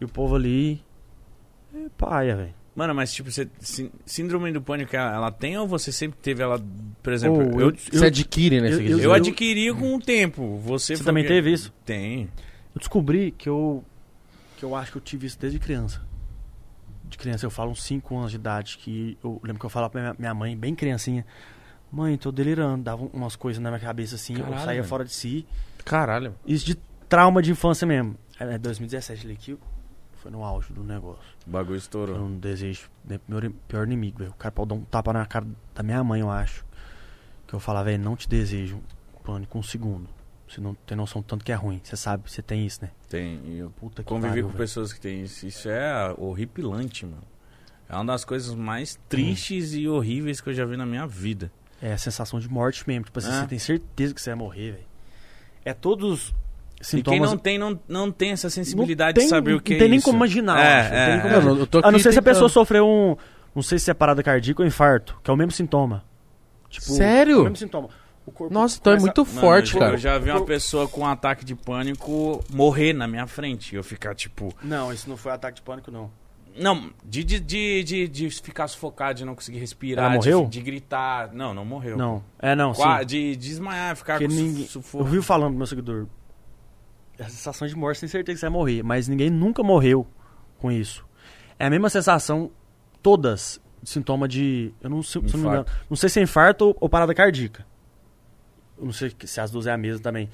E 0.00 0.04
o 0.04 0.08
povo 0.08 0.34
ali. 0.34 0.82
É 1.74 1.88
paia, 1.98 2.36
velho. 2.36 2.54
Mano, 2.74 2.94
mas 2.94 3.12
tipo, 3.12 3.30
você, 3.30 3.46
sí- 3.60 3.90
síndrome 4.06 4.50
do 4.50 4.62
pânico, 4.62 4.96
ela, 4.96 5.14
ela 5.14 5.30
tem 5.30 5.58
ou 5.58 5.68
você 5.68 5.92
sempre 5.92 6.18
teve 6.22 6.42
ela, 6.42 6.58
por 7.02 7.12
exemplo, 7.12 7.36
Ou 7.52 7.60
eu, 7.60 7.68
eu- 7.70 7.76
Você 7.76 8.06
adquire, 8.06 8.58
né? 8.62 8.72
eu- 8.72 8.80
eu- 8.80 8.98
eu 9.00 9.12
adquiri 9.12 9.70
com 9.74 9.94
o 9.96 10.00
tempo. 10.00 10.56
Você, 10.64 10.96
Você 10.96 11.04
também 11.04 11.22
que- 11.22 11.28
teve 11.28 11.52
isso? 11.52 11.70
Tem. 11.84 12.30
Eu 12.74 12.78
descobri 12.78 13.30
que 13.30 13.46
eu. 13.46 13.84
Que 14.62 14.66
eu 14.66 14.76
acho 14.76 14.92
que 14.92 14.98
eu 14.98 15.02
tive 15.02 15.26
isso 15.26 15.36
desde 15.40 15.58
criança. 15.58 16.00
De 17.04 17.18
criança, 17.18 17.44
eu 17.44 17.50
falo 17.50 17.72
uns 17.72 17.82
5 17.82 18.16
anos 18.16 18.30
de 18.30 18.36
idade, 18.36 18.78
que 18.78 19.18
eu 19.22 19.40
lembro 19.42 19.58
que 19.58 19.66
eu 19.66 19.70
falava 19.70 19.90
pra 19.90 20.14
minha- 20.16 20.32
mãe, 20.32 20.56
bem 20.56 20.72
criancinha, 20.74 21.26
mãe, 21.90 22.16
tô 22.16 22.30
delirando, 22.30 22.84
dava 22.84 23.04
umas 23.12 23.34
coisas 23.34 23.60
na 23.62 23.70
minha 23.70 23.80
cabeça 23.80 24.14
assim, 24.14 24.34
eu 24.34 24.44
Caralho, 24.44 24.60
saía 24.64 24.80
velho. 24.80 24.88
fora 24.88 25.04
de 25.04 25.12
si. 25.12 25.44
Caralho. 25.84 26.34
Isso 26.46 26.64
de 26.64 26.76
trauma 27.08 27.42
de 27.42 27.50
infância 27.50 27.84
mesmo. 27.86 28.16
É 28.38 28.56
2017 28.56 29.26
ali 29.26 29.36
que 29.36 29.58
foi 30.14 30.30
no 30.30 30.44
auge 30.44 30.72
do 30.72 30.82
negócio. 30.84 31.22
O 31.46 31.50
bagulho 31.50 31.74
Eu 31.74 31.78
estourou. 31.78 32.16
não 32.18 32.36
desejo 32.38 32.88
né, 33.04 33.18
meu 33.28 33.50
pior 33.68 33.84
inimigo, 33.84 34.18
velho. 34.20 34.30
O 34.30 34.34
cara 34.34 34.52
pode 34.52 34.68
dar 34.68 34.74
um 34.76 34.82
tapa 34.84 35.12
na 35.12 35.26
cara 35.26 35.44
da 35.74 35.82
minha 35.82 36.02
mãe, 36.04 36.20
eu 36.20 36.30
acho. 36.30 36.64
Que 37.48 37.54
eu 37.54 37.58
falava, 37.60 37.86
velho, 37.86 38.02
não 38.02 38.14
te 38.16 38.28
desejo 38.28 38.80
pânico 39.24 39.58
um 39.58 39.62
segundo. 39.62 40.08
Você 40.48 40.60
não 40.60 40.74
tem 40.74 40.96
noção 40.96 41.22
do 41.22 41.24
tanto 41.24 41.44
que 41.44 41.50
é 41.52 41.54
ruim. 41.54 41.80
Você 41.82 41.96
sabe, 41.96 42.30
você 42.30 42.42
tem 42.42 42.66
isso, 42.66 42.80
né? 42.82 42.90
Tem. 43.08 43.40
E 43.46 43.58
eu 43.58 43.70
Puta 43.70 44.02
que 44.02 44.08
convivi 44.08 44.28
pariu, 44.28 44.44
com 44.44 44.48
velho. 44.50 44.58
pessoas 44.58 44.92
que 44.92 45.00
têm 45.00 45.22
isso. 45.22 45.46
Isso 45.46 45.68
é 45.68 46.14
horripilante, 46.18 47.06
mano. 47.06 47.22
É 47.88 47.94
uma 47.94 48.04
das 48.04 48.24
coisas 48.24 48.54
mais 48.54 48.98
tristes 49.08 49.72
e 49.74 49.88
horríveis 49.88 50.40
que 50.40 50.50
eu 50.50 50.54
já 50.54 50.64
vi 50.64 50.76
na 50.76 50.84
minha 50.86 51.06
vida. 51.06 51.50
É 51.80 51.92
a 51.92 51.98
sensação 51.98 52.38
de 52.38 52.48
morte 52.48 52.84
mesmo. 52.86 53.04
Tipo 53.06 53.18
assim, 53.18 53.30
É. 53.30 53.40
você 53.40 53.46
tem 53.46 53.58
certeza 53.58 54.14
que 54.14 54.20
você 54.20 54.30
vai 54.30 54.38
morrer, 54.38 54.72
velho. 54.72 54.84
É 55.64 55.72
todos 55.72 56.34
E 56.80 56.84
sintomas. 56.84 57.18
quem 57.20 57.28
não 57.28 57.38
tem, 57.38 57.58
não, 57.58 57.80
não 57.88 58.10
tem 58.12 58.30
essa 58.32 58.50
sensibilidade 58.50 59.14
tem- 59.16 59.24
de 59.24 59.30
saber 59.30 59.54
o 59.54 59.60
que 59.60 59.70
não 59.72 59.76
é 59.76 59.80
tem 59.80 59.88
nem 59.88 59.98
isso. 59.98 60.04
como 60.04 60.16
imaginar, 60.18 60.58
É, 60.58 60.80
acho. 60.80 60.88
Não 60.90 60.90
tem 60.96 61.00
é, 61.00 61.08
nem 61.10 61.20
como 61.20 61.34
é. 61.34 61.36
Eu, 61.38 61.42
não- 61.82 61.88
A 61.88 61.92
não 61.92 61.98
ser 61.98 62.12
se 62.12 62.18
a 62.18 62.22
pessoa 62.22 62.48
sofreu 62.48 62.86
um. 62.86 63.16
Não 63.54 63.62
sei 63.62 63.78
se 63.78 63.90
é 63.90 63.94
parada 63.94 64.22
cardíaca 64.22 64.62
ou 64.62 64.66
infarto, 64.66 65.18
que 65.22 65.30
é 65.30 65.34
o 65.34 65.36
mesmo 65.36 65.52
sintoma. 65.52 66.04
Tipo, 66.70 66.86
Sério? 66.92 67.36
É 67.36 67.40
o 67.40 67.42
mesmo 67.44 67.56
sintoma. 67.56 67.88
O 68.24 68.30
corpo 68.30 68.54
Nossa, 68.54 68.78
então 68.80 68.92
é 68.92 68.98
muito 69.00 69.24
Mano, 69.26 69.40
forte, 69.40 69.74
eu, 69.74 69.80
cara. 69.80 69.94
Eu 69.94 69.98
já 69.98 70.16
vi 70.18 70.30
uma 70.30 70.44
pessoa 70.44 70.86
com 70.86 71.00
um 71.00 71.06
ataque 71.06 71.44
de 71.44 71.54
pânico 71.56 72.42
morrer 72.50 72.92
na 72.92 73.08
minha 73.08 73.26
frente. 73.26 73.74
Eu 73.74 73.82
ficar 73.82 74.14
tipo. 74.14 74.54
Não, 74.62 74.92
isso 74.92 75.08
não 75.10 75.16
foi 75.16 75.32
ataque 75.32 75.56
de 75.56 75.62
pânico, 75.62 75.90
não. 75.90 76.08
Não, 76.56 76.90
de, 77.04 77.24
de, 77.24 77.40
de, 77.40 77.82
de, 77.82 78.06
de 78.08 78.30
ficar 78.30 78.68
sufocado, 78.68 79.14
de 79.18 79.24
não 79.24 79.34
conseguir 79.34 79.58
respirar, 79.58 80.04
Ela 80.12 80.20
de- 80.20 80.30
morreu? 80.30 80.46
De, 80.48 80.60
gritar. 80.60 81.32
Não, 81.32 81.52
não 81.54 81.64
morreu. 81.64 81.96
Não. 81.96 82.22
É, 82.38 82.54
não, 82.54 82.74
Qua- 82.74 83.00
sim. 83.00 83.06
de 83.06 83.36
desmaiar, 83.36 83.96
ficar 83.96 84.18
Porque 84.18 84.28
com 84.28 84.40
ninguém- 84.40 84.66
sufoco. 84.66 85.02
Eu 85.02 85.08
vi 85.08 85.22
falando 85.22 85.48
pro 85.48 85.56
meu 85.58 85.66
seguidor. 85.66 86.06
A 87.18 87.24
sensação 87.24 87.66
de 87.66 87.74
morte, 87.74 88.00
sem 88.00 88.08
certeza 88.08 88.36
que 88.36 88.40
você 88.40 88.46
vai 88.46 88.52
morrer. 88.52 88.82
Mas 88.82 89.08
ninguém 89.08 89.30
nunca 89.30 89.62
morreu 89.62 90.06
com 90.58 90.70
isso. 90.70 91.04
É 91.58 91.66
a 91.66 91.70
mesma 91.70 91.88
sensação, 91.88 92.50
todas, 93.02 93.60
de 93.82 93.88
sintoma 93.90 94.28
de. 94.28 94.72
Eu 94.80 94.90
não, 94.90 95.02
sei- 95.02 95.22
se 95.26 95.34
não, 95.36 95.42
me 95.42 95.48
engano, 95.48 95.66
não 95.88 95.96
sei 95.96 96.08
se 96.08 96.20
é 96.20 96.22
infarto 96.22 96.66
ou, 96.66 96.76
ou 96.80 96.88
parada 96.88 97.14
cardíaca. 97.14 97.66
Eu 98.82 98.86
não 98.86 98.92
sei 98.92 99.14
se 99.24 99.40
as 99.40 99.48
duas 99.52 99.68
é 99.68 99.72
a 99.72 99.78
mesma 99.78 100.02
também. 100.02 100.28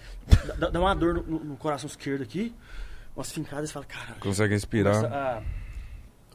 Dá, 0.59 0.71
dá 0.71 0.81
uma 0.81 0.95
dor 0.95 1.15
no, 1.17 1.23
no- 1.23 1.45
no 1.45 1.57
coração 1.59 1.87
esquerdo 1.87 2.23
aqui, 2.23 2.55
umas 3.15 3.31
fincadas 3.31 3.69
e 3.69 3.73
fala, 3.75 3.85
caralho. 3.85 4.15
Consegue 4.21 4.55
respirar. 4.55 4.95
Começa 4.95 5.15
a, 5.15 5.43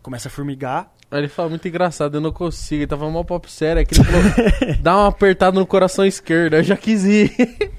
começa 0.03 0.27
a 0.27 0.31
formigar. 0.31 0.93
Aí 1.09 1.19
ele 1.21 1.27
fala 1.27 1.49
muito 1.49 1.67
engraçado, 1.67 2.15
eu 2.15 2.21
não 2.21 2.31
consigo. 2.31 2.81
Ele 2.81 2.87
tava 2.87 3.09
mal 3.09 3.25
papo 3.25 3.49
sério. 3.49 3.79
É 3.81 3.85
que 3.85 3.95
ele 3.95 4.03
falou, 4.03 4.21
dá 4.81 4.95
uma 4.95 5.07
apertada 5.07 5.59
no 5.59 5.65
coração 5.65 6.05
esquerdo. 6.05 6.53
Eu 6.55 6.63
já 6.63 6.77
quis 6.77 7.03
ir. 7.03 7.31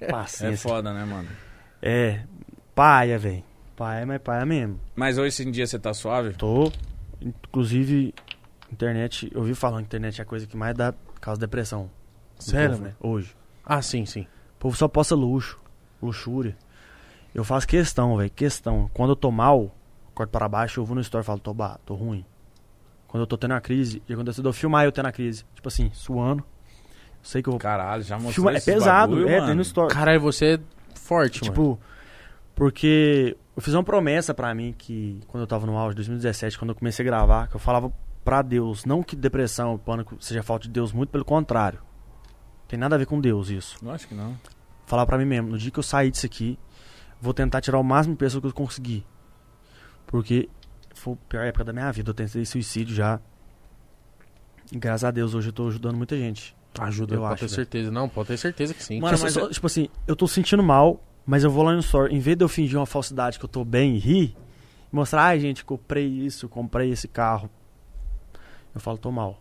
É 0.00 0.06
Paciência. 0.10 0.56
foda, 0.68 0.92
né, 0.92 1.04
mano? 1.06 1.28
É, 1.80 2.20
paia, 2.74 3.18
velho. 3.18 3.42
Paia, 3.76 4.04
mas 4.04 4.20
paia 4.20 4.44
mesmo. 4.44 4.78
Mas 4.96 5.16
hoje 5.16 5.42
em 5.46 5.50
dia 5.50 5.66
você 5.66 5.78
tá 5.78 5.94
suave? 5.94 6.34
Tô. 6.34 6.70
Inclusive, 7.20 8.14
internet. 8.72 9.30
Eu 9.32 9.40
ouvi 9.40 9.54
falando 9.54 9.80
que 9.82 9.86
internet 9.86 10.18
é 10.20 10.22
a 10.22 10.26
coisa 10.26 10.46
que 10.46 10.56
mais 10.56 10.74
dá 10.76 10.92
causa 11.20 11.40
depressão. 11.40 11.90
Sério, 12.38 12.76
né? 12.78 12.92
Hoje. 13.00 13.34
Ah, 13.68 13.82
sim, 13.82 14.06
sim. 14.06 14.22
O 14.22 14.60
povo 14.60 14.76
só 14.76 14.88
posta 14.88 15.14
luxo. 15.14 15.60
Luxúria. 16.02 16.56
Eu 17.34 17.44
faço 17.44 17.68
questão, 17.68 18.16
velho. 18.16 18.30
Questão. 18.30 18.90
Quando 18.94 19.10
eu 19.10 19.16
tô 19.16 19.30
mal, 19.30 19.70
corto 20.14 20.30
para 20.30 20.48
baixo, 20.48 20.80
eu 20.80 20.84
vou 20.84 20.94
no 20.94 21.02
store 21.02 21.22
e 21.22 21.26
falo, 21.26 21.38
tô, 21.38 21.52
ba 21.52 21.78
tô 21.84 21.94
ruim. 21.94 22.24
Quando 23.06 23.22
eu 23.22 23.26
tô 23.26 23.36
tendo 23.36 23.54
a 23.54 23.60
crise, 23.60 24.02
e 24.08 24.12
acontece 24.12 24.40
de 24.40 24.48
eu 24.48 24.52
filmar 24.52 24.84
eu 24.84 24.92
tendo 24.92 25.06
a 25.06 25.12
crise. 25.12 25.44
Tipo 25.54 25.68
assim, 25.68 25.90
suando. 25.92 26.42
Sei 27.22 27.42
que 27.42 27.48
eu 27.48 27.52
vou. 27.52 27.60
Caralho, 27.60 28.02
já 28.02 28.16
mostrou 28.16 28.32
Filma... 28.32 28.52
É 28.52 28.60
pesado, 28.60 29.12
bagulho, 29.12 29.28
é, 29.28 29.36
mano. 29.36 29.46
tem 29.48 29.54
no 29.56 29.62
store. 29.62 29.92
Caralho, 29.92 30.20
você 30.20 30.54
é 30.54 30.60
forte, 30.94 31.42
mano. 31.42 31.52
Tipo, 31.52 31.80
porque 32.54 33.36
eu 33.56 33.62
fiz 33.62 33.74
uma 33.74 33.84
promessa 33.84 34.32
pra 34.32 34.54
mim 34.54 34.74
que 34.76 35.20
quando 35.28 35.42
eu 35.42 35.46
tava 35.46 35.66
no 35.66 35.76
auge, 35.76 35.94
2017, 35.96 36.58
quando 36.58 36.70
eu 36.70 36.74
comecei 36.74 37.04
a 37.04 37.06
gravar, 37.06 37.48
que 37.48 37.56
eu 37.56 37.60
falava 37.60 37.92
pra 38.24 38.42
Deus, 38.42 38.84
não 38.84 39.02
que 39.02 39.16
depressão, 39.16 39.78
pânico 39.78 40.16
seja 40.20 40.42
falta 40.42 40.64
de 40.64 40.70
Deus, 40.70 40.92
muito 40.92 41.10
pelo 41.10 41.24
contrário. 41.24 41.80
Tem 42.68 42.78
nada 42.78 42.94
a 42.94 42.98
ver 42.98 43.06
com 43.06 43.20
Deus 43.20 43.48
isso. 43.48 43.76
Eu 43.82 43.90
acho 43.90 44.06
que 44.06 44.14
não. 44.14 44.38
Falar 44.86 45.06
pra 45.06 45.18
mim 45.18 45.24
mesmo, 45.24 45.48
no 45.50 45.58
dia 45.58 45.70
que 45.70 45.78
eu 45.78 45.82
sair 45.82 46.10
disso 46.10 46.26
aqui, 46.26 46.58
vou 47.20 47.32
tentar 47.34 47.60
tirar 47.60 47.78
o 47.78 47.82
máximo 47.82 48.14
de 48.14 48.18
pessoas 48.18 48.42
que 48.42 48.46
eu 48.48 48.52
conseguir. 48.52 49.04
Porque 50.06 50.48
foi 50.94 51.14
a 51.14 51.16
pior 51.28 51.44
época 51.44 51.64
da 51.64 51.72
minha 51.72 51.90
vida, 51.92 52.10
eu 52.10 52.14
tentei 52.14 52.44
suicídio 52.44 52.94
já. 52.94 53.20
E 54.70 54.78
graças 54.78 55.04
a 55.04 55.10
Deus 55.10 55.34
hoje 55.34 55.48
eu 55.48 55.52
tô 55.52 55.68
ajudando 55.68 55.96
muita 55.96 56.16
gente. 56.16 56.54
Ajuda, 56.78 57.14
eu 57.14 57.20
pode 57.20 57.32
acho, 57.32 57.40
ter 57.40 57.46
velho. 57.46 57.54
certeza. 57.56 57.90
Não, 57.90 58.08
pode 58.08 58.28
ter 58.28 58.36
certeza 58.36 58.74
que 58.74 58.82
sim. 58.82 59.00
Mano, 59.00 59.16
Tipo, 59.16 59.40
mas 59.40 59.54
tipo 59.54 59.66
assim, 59.66 59.88
eu 60.06 60.14
tô 60.14 60.28
sentindo 60.28 60.62
mal, 60.62 61.02
mas 61.26 61.42
eu 61.42 61.50
vou 61.50 61.64
lá 61.64 61.72
no 61.72 61.80
store, 61.80 62.14
em 62.14 62.20
vez 62.20 62.36
de 62.36 62.44
eu 62.44 62.48
fingir 62.48 62.78
uma 62.78 62.86
falsidade 62.86 63.38
que 63.38 63.44
eu 63.44 63.48
tô 63.48 63.64
bem 63.64 63.96
e 63.96 63.98
rir, 63.98 64.36
mostrar, 64.92 65.24
ai 65.24 65.40
gente, 65.40 65.64
comprei 65.64 66.06
isso, 66.06 66.48
comprei 66.48 66.90
esse 66.90 67.08
carro. 67.08 67.50
Eu 68.74 68.80
falo, 68.80 68.96
tô 68.98 69.10
mal. 69.10 69.40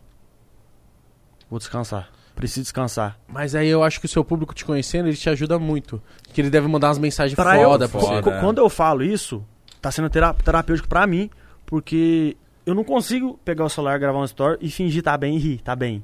Vou 1.49 1.59
descansar. 1.59 2.09
Preciso 2.37 2.61
descansar. 2.61 3.19
Mas 3.27 3.55
aí 3.55 3.67
eu 3.67 3.81
acho 3.83 3.99
que 3.99 4.05
o 4.05 4.09
seu 4.09 4.23
público 4.23 4.53
te 4.53 4.63
conhecendo, 4.63 5.07
ele 5.07 5.17
te 5.17 5.27
ajuda 5.27 5.57
muito. 5.57 5.99
Que 6.31 6.39
ele 6.39 6.51
deve 6.51 6.67
mandar 6.67 6.89
umas 6.89 6.99
mensagens 6.99 7.35
Pra 7.35 7.55
foda 7.55 7.85
eu, 7.85 7.89
pra 7.89 7.99
você. 7.99 8.21
Quando 8.39 8.59
eu 8.59 8.69
falo 8.69 9.01
isso, 9.01 9.43
tá 9.81 9.91
sendo 9.91 10.07
tera- 10.07 10.35
terapêutico 10.35 10.87
pra 10.87 11.07
mim, 11.07 11.31
porque 11.65 12.37
eu 12.63 12.75
não 12.75 12.83
consigo 12.83 13.39
pegar 13.43 13.65
o 13.65 13.69
celular, 13.69 13.97
gravar 13.97 14.19
um 14.19 14.23
story 14.23 14.59
e 14.61 14.69
fingir 14.69 15.01
tá 15.01 15.17
bem 15.17 15.35
e 15.35 15.39
rir, 15.39 15.61
tá 15.63 15.75
bem. 15.75 16.03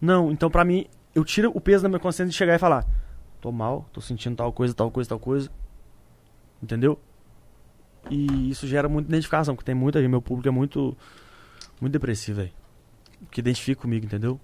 Não, 0.00 0.32
então 0.32 0.50
pra 0.50 0.64
mim, 0.64 0.86
eu 1.14 1.22
tiro 1.22 1.52
o 1.54 1.60
peso 1.60 1.82
da 1.82 1.88
minha 1.90 1.98
consciência 2.00 2.30
de 2.30 2.36
chegar 2.36 2.54
e 2.54 2.58
falar, 2.58 2.86
tô 3.38 3.52
mal, 3.52 3.84
tô 3.92 4.00
sentindo 4.00 4.36
tal 4.36 4.50
coisa, 4.50 4.72
tal 4.72 4.90
coisa, 4.90 5.06
tal 5.10 5.18
coisa. 5.18 5.50
Entendeu? 6.62 6.98
E 8.10 8.48
isso 8.50 8.66
gera 8.66 8.88
muita 8.88 9.10
identificação, 9.10 9.54
porque 9.54 9.66
tem 9.66 9.74
muita 9.74 10.00
gente, 10.00 10.08
meu 10.10 10.22
público 10.22 10.48
é 10.48 10.50
muito 10.50 10.96
muito 11.78 11.92
depressivo, 11.92 12.38
velho. 12.38 12.52
Que 13.30 13.40
identifica 13.40 13.82
comigo, 13.82 14.06
entendeu? 14.06 14.40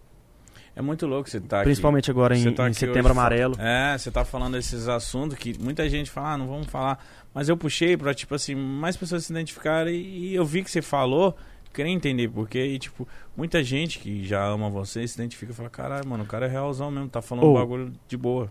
É 0.76 0.82
muito 0.82 1.06
louco 1.06 1.30
você 1.30 1.40
tá 1.40 1.58
aqui. 1.58 1.66
Principalmente 1.66 2.10
agora 2.10 2.36
em, 2.36 2.52
tá 2.52 2.64
em 2.64 2.66
aqui 2.66 2.80
setembro 2.80 3.10
hoje 3.10 3.12
amarelo. 3.12 3.54
É, 3.60 3.96
você 3.96 4.10
tá 4.10 4.24
falando 4.24 4.54
desses 4.54 4.88
assuntos 4.88 5.38
que 5.38 5.56
muita 5.58 5.88
gente 5.88 6.10
fala, 6.10 6.32
ah, 6.32 6.38
não 6.38 6.48
vamos 6.48 6.66
falar. 6.66 6.98
Mas 7.32 7.48
eu 7.48 7.56
puxei 7.56 7.96
pra, 7.96 8.12
tipo 8.12 8.34
assim, 8.34 8.54
mais 8.54 8.96
pessoas 8.96 9.24
se 9.24 9.32
identificarem 9.32 9.94
e, 9.94 10.30
e 10.30 10.34
eu 10.34 10.44
vi 10.44 10.64
que 10.64 10.70
você 10.70 10.82
falou, 10.82 11.36
queria 11.72 11.92
entender 11.92 12.28
porquê. 12.28 12.64
E, 12.66 12.78
tipo, 12.78 13.06
muita 13.36 13.62
gente 13.62 14.00
que 14.00 14.24
já 14.26 14.44
ama 14.44 14.68
você 14.68 15.06
se 15.06 15.14
identifica 15.14 15.52
e 15.52 15.54
fala, 15.54 15.70
caralho, 15.70 16.08
mano, 16.08 16.24
o 16.24 16.26
cara 16.26 16.46
é 16.46 16.48
realzão 16.48 16.90
mesmo, 16.90 17.08
tá 17.08 17.22
falando 17.22 17.46
um 17.46 17.50
Ô. 17.50 17.54
bagulho 17.54 17.92
de 18.08 18.16
boa. 18.16 18.50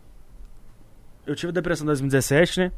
Eu 1.25 1.35
tive 1.35 1.51
depressão 1.51 1.83
em 1.83 1.87
2017, 1.87 2.59
né? 2.59 2.71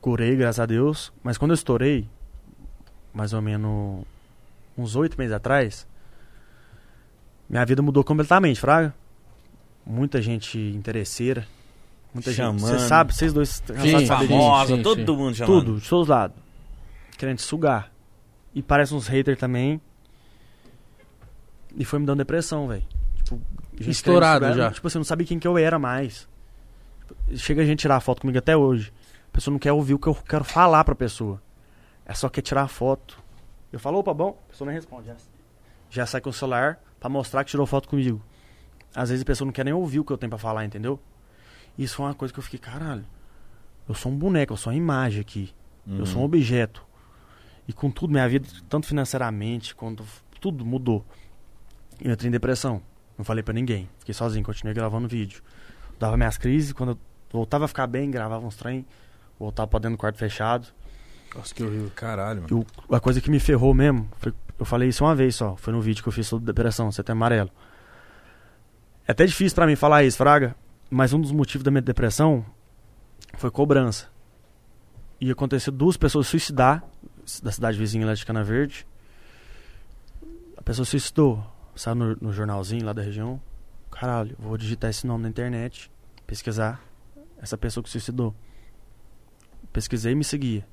Curei, 0.00 0.36
graças 0.36 0.60
a 0.60 0.66
Deus. 0.66 1.12
Mas 1.22 1.38
quando 1.38 1.52
eu 1.52 1.56
estourei, 1.56 2.08
mais 3.12 3.32
ou 3.32 3.40
menos 3.40 4.04
uns 4.76 4.96
oito 4.96 5.16
meses 5.16 5.32
atrás, 5.32 5.86
minha 7.54 7.64
vida 7.64 7.80
mudou 7.80 8.02
completamente, 8.02 8.60
Fraga. 8.60 8.92
Muita 9.86 10.20
gente 10.20 10.58
interesseira. 10.58 11.46
Muita 12.12 12.32
gente. 12.32 12.38
Chamando. 12.38 12.60
Você 12.60 12.80
sabe, 12.80 13.14
vocês 13.14 13.32
dois 13.32 13.62
disso. 13.80 14.06
Famosa, 14.08 14.76
sim, 14.76 14.82
todo 14.82 14.96
sim. 14.96 15.16
mundo 15.16 15.36
chamando. 15.36 15.60
Tudo, 15.60 15.80
de 15.80 15.88
todos 15.88 16.02
os 16.02 16.08
lados. 16.08 16.36
Querendo 17.16 17.36
te 17.36 17.42
sugar. 17.42 17.92
E 18.52 18.60
parece 18.60 18.92
uns 18.92 19.06
haters 19.06 19.38
também. 19.38 19.80
E 21.76 21.84
foi 21.84 22.00
me 22.00 22.06
dando 22.06 22.18
depressão, 22.18 22.66
velho. 22.66 22.82
Tipo, 23.22 23.40
gente 23.78 23.90
Estourado 23.90 24.46
sugar. 24.46 24.56
já. 24.56 24.70
Tipo 24.72 24.88
assim, 24.88 24.98
eu 24.98 25.00
não 25.00 25.04
sabia 25.04 25.24
quem 25.24 25.38
que 25.38 25.46
eu 25.46 25.56
era 25.56 25.78
mais. 25.78 26.28
Chega 27.36 27.62
a 27.62 27.64
gente 27.64 27.78
tirar 27.80 28.00
foto 28.00 28.20
comigo 28.20 28.38
até 28.38 28.56
hoje. 28.56 28.92
A 29.28 29.32
pessoa 29.32 29.52
não 29.52 29.60
quer 29.60 29.72
ouvir 29.72 29.94
o 29.94 29.98
que 30.00 30.08
eu 30.08 30.14
quero 30.14 30.42
falar 30.42 30.82
pra 30.82 30.96
pessoa. 30.96 31.40
É 32.04 32.14
só 32.14 32.28
quer 32.28 32.42
tirar 32.42 32.62
a 32.62 32.68
foto. 32.68 33.16
Eu 33.72 33.78
falo, 33.78 33.98
opa, 33.98 34.12
bom? 34.12 34.42
A 34.48 34.50
pessoa 34.50 34.66
nem 34.66 34.74
responde. 34.74 35.06
Já, 35.06 35.16
já 35.88 36.06
sai 36.06 36.20
com 36.20 36.30
o 36.30 36.32
celular 36.32 36.80
pra 37.04 37.10
mostrar 37.10 37.44
que 37.44 37.50
tirou 37.50 37.66
foto 37.66 37.86
comigo. 37.86 38.18
Às 38.94 39.10
vezes 39.10 39.22
a 39.22 39.26
pessoa 39.26 39.44
não 39.44 39.52
quer 39.52 39.62
nem 39.62 39.74
ouvir 39.74 40.00
o 40.00 40.04
que 40.04 40.10
eu 40.10 40.16
tenho 40.16 40.30
pra 40.30 40.38
falar, 40.38 40.64
entendeu? 40.64 40.98
Isso 41.76 41.96
foi 41.96 42.06
uma 42.06 42.14
coisa 42.14 42.32
que 42.32 42.40
eu 42.40 42.42
fiquei, 42.42 42.58
caralho. 42.58 43.04
Eu 43.86 43.94
sou 43.94 44.10
um 44.10 44.16
boneco, 44.16 44.54
eu 44.54 44.56
sou 44.56 44.72
uma 44.72 44.78
imagem 44.78 45.20
aqui. 45.20 45.52
Uhum. 45.86 45.98
Eu 45.98 46.06
sou 46.06 46.22
um 46.22 46.24
objeto. 46.24 46.82
E 47.68 47.74
com 47.74 47.90
tudo, 47.90 48.10
minha 48.10 48.26
vida, 48.26 48.48
tanto 48.70 48.86
financeiramente 48.86 49.74
quanto 49.74 50.02
tudo 50.40 50.64
mudou. 50.64 51.04
Eu 52.00 52.10
entrei 52.12 52.28
em 52.28 52.32
depressão. 52.32 52.80
Não 53.18 53.24
falei 53.24 53.42
pra 53.42 53.52
ninguém. 53.52 53.86
Fiquei 53.98 54.14
sozinho, 54.14 54.42
continuei 54.42 54.72
gravando 54.74 55.06
vídeo. 55.06 55.42
Dava 55.98 56.16
minhas 56.16 56.38
crises, 56.38 56.72
quando 56.72 56.92
eu 56.92 56.98
voltava 57.30 57.66
a 57.66 57.68
ficar 57.68 57.86
bem, 57.86 58.10
gravava 58.10 58.46
uns 58.46 58.56
trem, 58.56 58.86
voltava 59.38 59.68
pra 59.68 59.78
dentro 59.78 59.98
do 59.98 60.00
quarto 60.00 60.16
fechado. 60.16 60.68
Nossa, 61.36 61.54
que 61.54 61.62
horrível. 61.62 61.90
Caralho, 61.94 62.42
mano. 62.44 62.48
E 62.50 62.90
o- 62.90 62.94
a 62.96 62.98
coisa 63.00 63.20
que 63.20 63.30
me 63.30 63.38
ferrou 63.40 63.74
mesmo, 63.74 64.08
foi- 64.18 64.32
eu 64.58 64.64
falei 64.64 64.88
isso 64.88 65.04
uma 65.04 65.14
vez 65.14 65.34
só, 65.36 65.56
foi 65.56 65.72
no 65.72 65.80
vídeo 65.80 66.02
que 66.02 66.08
eu 66.08 66.12
fiz 66.12 66.26
sobre 66.26 66.46
depressão, 66.46 66.90
setembro 66.92 67.24
amarelo. 67.24 67.50
É 69.06 69.12
até 69.12 69.26
difícil 69.26 69.54
pra 69.54 69.66
mim 69.66 69.76
falar 69.76 70.04
isso, 70.04 70.16
Fraga, 70.16 70.56
mas 70.90 71.12
um 71.12 71.20
dos 71.20 71.32
motivos 71.32 71.64
da 71.64 71.70
minha 71.70 71.82
depressão 71.82 72.44
foi 73.36 73.50
cobrança. 73.50 74.08
E 75.20 75.30
aconteceu 75.30 75.72
duas 75.72 75.96
pessoas 75.96 76.26
suicidar, 76.26 76.84
da 77.42 77.50
cidade 77.50 77.78
vizinha 77.78 78.06
lá 78.06 78.14
de 78.14 78.24
Cana 78.24 78.44
Verde. 78.44 78.86
A 80.56 80.62
pessoa 80.62 80.84
suicidou, 80.84 81.44
saiu 81.74 81.94
no, 81.94 82.16
no 82.20 82.32
jornalzinho 82.32 82.84
lá 82.84 82.92
da 82.92 83.02
região. 83.02 83.40
Caralho, 83.90 84.36
vou 84.38 84.56
digitar 84.56 84.90
esse 84.90 85.06
nome 85.06 85.22
na 85.24 85.28
internet, 85.28 85.90
pesquisar 86.26 86.80
essa 87.40 87.56
pessoa 87.58 87.82
que 87.82 87.90
suicidou. 87.90 88.34
Pesquisei 89.72 90.12
e 90.12 90.14
me 90.14 90.24
seguia. 90.24 90.66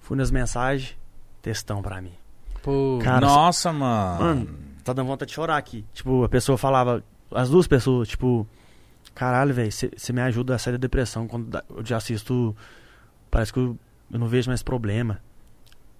Fui 0.00 0.16
nas 0.16 0.30
mensagens, 0.30 0.96
textão 1.40 1.82
pra 1.82 2.00
mim. 2.00 2.21
Pô, 2.62 2.98
Cara, 3.02 3.26
Nossa, 3.26 3.72
mano. 3.72 4.20
Mano, 4.22 4.58
tá 4.84 4.92
dando 4.92 5.06
vontade 5.06 5.30
de 5.30 5.34
chorar 5.34 5.56
aqui. 5.56 5.84
Tipo, 5.92 6.24
a 6.24 6.28
pessoa 6.28 6.56
falava, 6.56 7.02
as 7.30 7.50
duas 7.50 7.66
pessoas, 7.66 8.08
tipo, 8.08 8.46
caralho, 9.14 9.52
velho, 9.52 9.70
você 9.70 10.12
me 10.12 10.20
ajuda 10.20 10.54
a 10.54 10.58
sair 10.58 10.72
da 10.72 10.78
depressão. 10.78 11.26
Quando 11.26 11.60
eu 11.70 11.84
já 11.84 11.96
assisto, 11.96 12.56
parece 13.30 13.52
que 13.52 13.58
eu, 13.58 13.76
eu 14.10 14.18
não 14.18 14.28
vejo 14.28 14.48
mais 14.48 14.62
problema. 14.62 15.20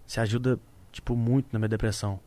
Você 0.06 0.20
ajuda, 0.20 0.59
tipo, 0.93 1.16
muito 1.16 1.48
na 1.52 1.59
minha 1.59 1.68
depressão. 1.68 2.20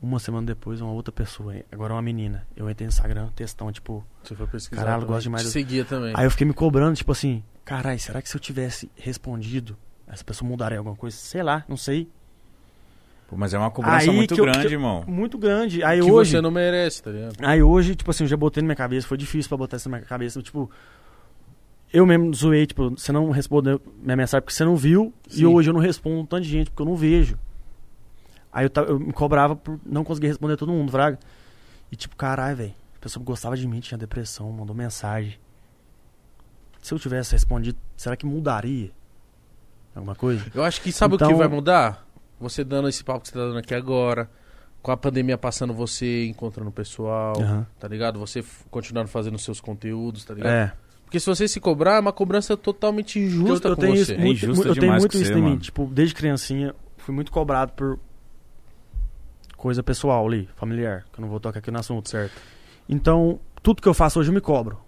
Uma 0.00 0.18
semana 0.18 0.46
depois, 0.46 0.80
uma 0.80 0.90
outra 0.90 1.12
pessoa, 1.12 1.54
agora 1.70 1.94
uma 1.94 2.02
menina. 2.02 2.44
Eu 2.56 2.68
entrei 2.68 2.86
no 2.86 2.90
Instagram, 2.90 3.28
textão, 3.36 3.70
tipo. 3.70 4.04
você 4.22 4.34
foi 4.34 4.46
pesquisar. 4.48 4.82
Caralho, 4.82 5.06
gosto 5.06 5.22
demais 5.24 5.44
Te 5.44 5.50
seguia 5.50 5.84
também. 5.84 6.12
Aí 6.16 6.24
eu 6.24 6.30
fiquei 6.30 6.46
me 6.46 6.52
cobrando, 6.52 6.96
tipo 6.96 7.12
assim, 7.12 7.44
caralho, 7.64 8.00
será 8.00 8.20
que 8.20 8.28
se 8.28 8.36
eu 8.36 8.40
tivesse 8.40 8.90
respondido, 8.96 9.76
essa 10.08 10.24
pessoa 10.24 10.48
mudaria 10.48 10.78
alguma 10.78 10.96
coisa? 10.96 11.16
Sei 11.16 11.42
lá, 11.42 11.64
não 11.68 11.76
sei. 11.76 12.10
Pô, 13.32 13.38
mas 13.38 13.54
é 13.54 13.58
uma 13.58 13.70
cobrança 13.70 14.10
Aí 14.10 14.14
muito 14.14 14.34
que 14.34 14.40
eu- 14.42 14.44
grande, 14.44 14.60
que 14.60 14.66
eu- 14.66 14.72
irmão. 14.72 15.04
Muito 15.06 15.38
grande. 15.38 15.82
Aí 15.82 16.02
que 16.02 16.10
hoje. 16.10 16.32
você 16.32 16.40
não 16.42 16.50
merece, 16.50 17.02
tá 17.02 17.10
ligado? 17.10 17.34
Aí 17.40 17.62
hoje, 17.62 17.94
tipo 17.96 18.10
assim, 18.10 18.24
eu 18.24 18.28
já 18.28 18.36
botei 18.36 18.62
na 18.62 18.66
minha 18.66 18.76
cabeça, 18.76 19.06
foi 19.08 19.16
difícil 19.16 19.48
pra 19.48 19.56
botar 19.56 19.78
isso 19.78 19.88
na 19.88 19.96
minha 19.96 20.06
cabeça, 20.06 20.42
tipo, 20.42 20.70
eu 21.90 22.04
mesmo 22.04 22.34
zoei, 22.34 22.66
tipo, 22.66 22.90
você 22.90 23.10
não 23.10 23.30
respondeu 23.30 23.80
minha 24.02 24.16
mensagem 24.18 24.42
porque 24.42 24.52
você 24.54 24.66
não 24.66 24.76
viu, 24.76 25.14
Sim. 25.28 25.40
e 25.40 25.46
hoje 25.46 25.70
eu 25.70 25.72
não 25.72 25.80
respondo 25.80 26.20
um 26.20 26.26
tanto 26.26 26.42
de 26.42 26.50
gente 26.50 26.70
porque 26.70 26.82
eu 26.82 26.86
não 26.86 26.94
vejo. 26.94 27.38
Aí 28.52 28.66
eu, 28.66 28.84
eu 28.84 28.98
me 29.00 29.14
cobrava 29.14 29.56
por 29.56 29.80
não 29.86 30.04
conseguir 30.04 30.26
responder 30.26 30.58
todo 30.58 30.70
mundo, 30.70 30.92
fraga. 30.92 31.18
E 31.90 31.96
tipo, 31.96 32.14
caralho, 32.14 32.54
velho, 32.58 32.74
a 32.96 32.98
pessoa 32.98 33.24
gostava 33.24 33.56
de 33.56 33.66
mim, 33.66 33.80
tinha 33.80 33.96
depressão, 33.96 34.52
mandou 34.52 34.76
mensagem. 34.76 35.38
Se 36.82 36.92
eu 36.92 36.98
tivesse 36.98 37.32
respondido, 37.32 37.78
será 37.96 38.14
que 38.14 38.26
mudaria 38.26 38.90
alguma 39.94 40.14
coisa? 40.14 40.44
Eu 40.54 40.62
acho 40.64 40.82
que 40.82 40.92
sabe 40.92 41.14
o 41.14 41.16
Então- 41.16 41.28
que 41.28 41.34
vai 41.34 41.48
mudar? 41.48 42.06
Você 42.42 42.64
dando 42.64 42.88
esse 42.88 43.02
papo 43.02 43.20
que 43.20 43.28
você 43.28 43.34
tá 43.34 43.40
dando 43.40 43.58
aqui 43.58 43.74
agora, 43.74 44.28
com 44.82 44.90
a 44.90 44.96
pandemia 44.96 45.38
passando, 45.38 45.72
você 45.72 46.26
encontrando 46.26 46.70
o 46.70 46.72
pessoal, 46.72 47.40
Aham. 47.40 47.66
tá 47.78 47.88
ligado? 47.88 48.18
Você 48.18 48.44
continuando 48.70 49.08
fazendo 49.08 49.38
seus 49.38 49.60
conteúdos, 49.60 50.24
tá 50.24 50.34
ligado? 50.34 50.52
É. 50.52 50.72
Porque 51.04 51.20
se 51.20 51.26
você 51.26 51.46
se 51.46 51.60
cobrar, 51.60 51.96
é 51.96 52.00
uma 52.00 52.12
cobrança 52.12 52.56
totalmente 52.56 53.18
injusta 53.18 53.68
eu, 53.68 53.72
eu 53.72 53.76
com 53.76 53.82
tenho 53.82 53.96
você. 53.96 54.12
isso 54.14 54.20
muito, 54.20 54.44
injusto 54.44 54.68
eu 54.68 54.74
tenho 54.74 54.92
muito 54.92 55.16
isso 55.16 55.26
você, 55.26 55.38
em 55.38 55.42
mim. 55.42 55.58
Tipo, 55.58 55.86
desde 55.86 56.14
criancinha, 56.14 56.74
fui 56.96 57.14
muito 57.14 57.30
cobrado 57.30 57.72
por 57.72 57.98
coisa 59.56 59.82
pessoal 59.82 60.26
ali, 60.26 60.48
familiar, 60.56 61.04
que 61.12 61.20
eu 61.20 61.22
não 61.22 61.28
vou 61.28 61.38
tocar 61.38 61.60
aqui 61.60 61.70
no 61.70 61.78
assunto. 61.78 62.08
Certo. 62.08 62.32
Então, 62.88 63.38
tudo 63.62 63.80
que 63.80 63.88
eu 63.88 63.94
faço 63.94 64.18
hoje 64.18 64.30
eu 64.30 64.34
me 64.34 64.40
cobro. 64.40 64.80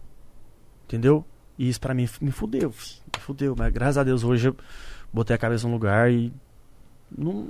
Entendeu? 0.87 1.25
E 1.59 1.69
isso 1.69 1.81
pra 1.81 1.95
mim 1.95 2.09
me 2.21 2.31
fudeu, 2.31 2.71
me 2.71 3.21
fudeu. 3.21 3.55
Mas 3.57 3.73
graças 3.73 3.99
a 3.99 4.03
Deus 4.03 4.25
hoje 4.25 4.49
eu 4.49 4.57
botei 5.13 5.37
a 5.37 5.39
cabeça 5.39 5.67
no 5.69 5.75
lugar 5.75 6.11
e 6.11 6.33
não, 7.17 7.49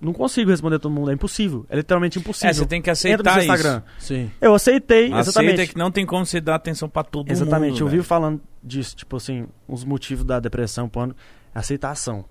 não 0.00 0.12
consigo 0.12 0.50
responder 0.50 0.78
todo 0.78 0.90
mundo. 0.92 1.10
É 1.10 1.14
impossível. 1.14 1.64
É 1.68 1.76
literalmente 1.76 2.18
impossível. 2.18 2.50
É, 2.50 2.54
você 2.54 2.66
tem 2.66 2.82
que 2.82 2.90
Entra 2.90 3.08
no 3.08 3.30
aceitar 3.30 3.32
seu 3.34 3.42
isso. 3.42 3.52
Instagram. 3.52 3.82
Sim. 3.98 4.30
Eu 4.40 4.54
aceitei, 4.54 5.12
Aceita 5.12 5.20
exatamente. 5.20 5.68
que 5.72 5.78
não 5.78 5.90
tem 5.90 6.04
como 6.04 6.26
você 6.26 6.40
dar 6.40 6.56
atenção 6.56 6.88
pra 6.88 7.02
todo 7.04 7.30
Exatamente, 7.30 7.72
mundo. 7.72 7.80
eu 7.82 7.86
velho. 7.86 7.98
vivo 7.98 8.04
falando 8.04 8.40
disso, 8.62 8.96
tipo 8.96 9.16
assim, 9.16 9.46
os 9.68 9.84
motivos 9.84 10.24
da 10.24 10.40
depressão, 10.40 10.88
pano, 10.88 11.14
é 11.54 11.58
aceitação. 11.58 12.24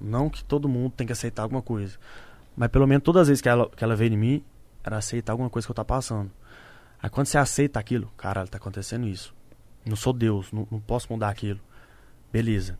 Não 0.00 0.28
que 0.28 0.44
todo 0.44 0.68
mundo 0.68 0.92
tem 0.96 1.06
que 1.06 1.12
aceitar 1.12 1.42
alguma 1.42 1.62
coisa. 1.62 1.96
Mas 2.56 2.68
pelo 2.68 2.86
menos 2.86 3.02
todas 3.02 3.22
as 3.22 3.28
vezes 3.28 3.40
que 3.40 3.48
ela, 3.48 3.68
que 3.70 3.82
ela 3.82 3.96
veio 3.96 4.12
em 4.12 4.16
mim, 4.16 4.44
era 4.82 4.98
aceitar 4.98 5.32
alguma 5.32 5.48
coisa 5.48 5.66
que 5.66 5.70
eu 5.70 5.74
tá 5.74 5.84
passando. 5.84 6.30
Aí 7.02 7.08
quando 7.08 7.26
você 7.26 7.38
aceita 7.38 7.78
aquilo, 7.80 8.10
caralho, 8.16 8.48
tá 8.48 8.58
acontecendo 8.58 9.06
isso. 9.06 9.34
Não 9.86 9.96
sou 9.96 10.12
Deus, 10.12 10.50
não, 10.52 10.66
não 10.70 10.80
posso 10.80 11.12
mudar 11.12 11.28
aquilo. 11.28 11.60
Beleza. 12.32 12.78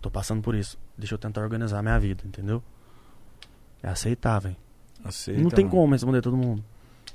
Tô 0.00 0.10
passando 0.10 0.42
por 0.42 0.54
isso. 0.54 0.78
Deixa 0.98 1.14
eu 1.14 1.18
tentar 1.18 1.40
organizar 1.42 1.80
minha 1.82 1.98
vida, 1.98 2.24
entendeu? 2.26 2.62
É 3.82 3.88
aceitar, 3.88 4.40
velho. 4.40 4.56
Aceita, 5.04 5.40
Não 5.40 5.48
tem 5.50 5.64
mano. 5.64 5.76
como 5.76 5.92
responder 5.92 6.20
todo 6.20 6.36
mundo. 6.36 6.64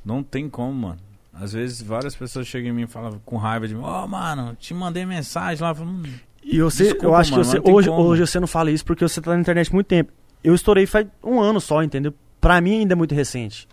Não 0.05 0.23
tem 0.23 0.49
como, 0.49 0.73
mano. 0.73 0.99
Às 1.34 1.51
vezes 1.53 1.81
várias 1.81 2.15
pessoas 2.15 2.47
chegam 2.47 2.69
em 2.69 2.73
mim 2.73 2.84
e 2.84 2.88
falam 2.88 3.19
com 3.26 3.35
raiva 3.38 3.68
de 3.68 3.76
mim, 3.76 3.81
ó, 3.84 4.07
mano, 4.07 4.55
te 4.55 4.73
mandei 4.73 5.05
mensagem 5.05 5.61
lá. 5.61 5.73
Falo, 5.76 5.89
"Hum, 5.89 6.03
E 6.43 6.61
você, 6.61 6.84
Desculpa, 6.84 7.05
eu 7.07 7.15
acho 7.15 7.31
mano, 7.31 7.43
que 7.43 7.49
você, 7.49 7.60
hoje, 7.72 7.88
como. 7.89 8.01
hoje 8.03 8.27
você 8.27 8.39
não 8.39 8.47
fala 8.47 8.69
isso 8.72 8.85
porque 8.85 9.07
você 9.07 9.22
tá 9.22 9.34
na 9.34 9.39
internet 9.41 9.69
há 9.69 9.73
muito 9.73 9.88
tempo. 9.88 10.11
Eu 10.43 10.53
estourei 10.53 10.85
faz 10.85 11.07
um 11.23 11.39
ano 11.39 11.60
só, 11.61 11.81
entendeu? 11.81 12.14
Pra 12.41 12.60
mim 12.61 12.80
ainda 12.80 12.93
é 12.93 12.95
muito 12.95 13.15
recente. 13.15 13.68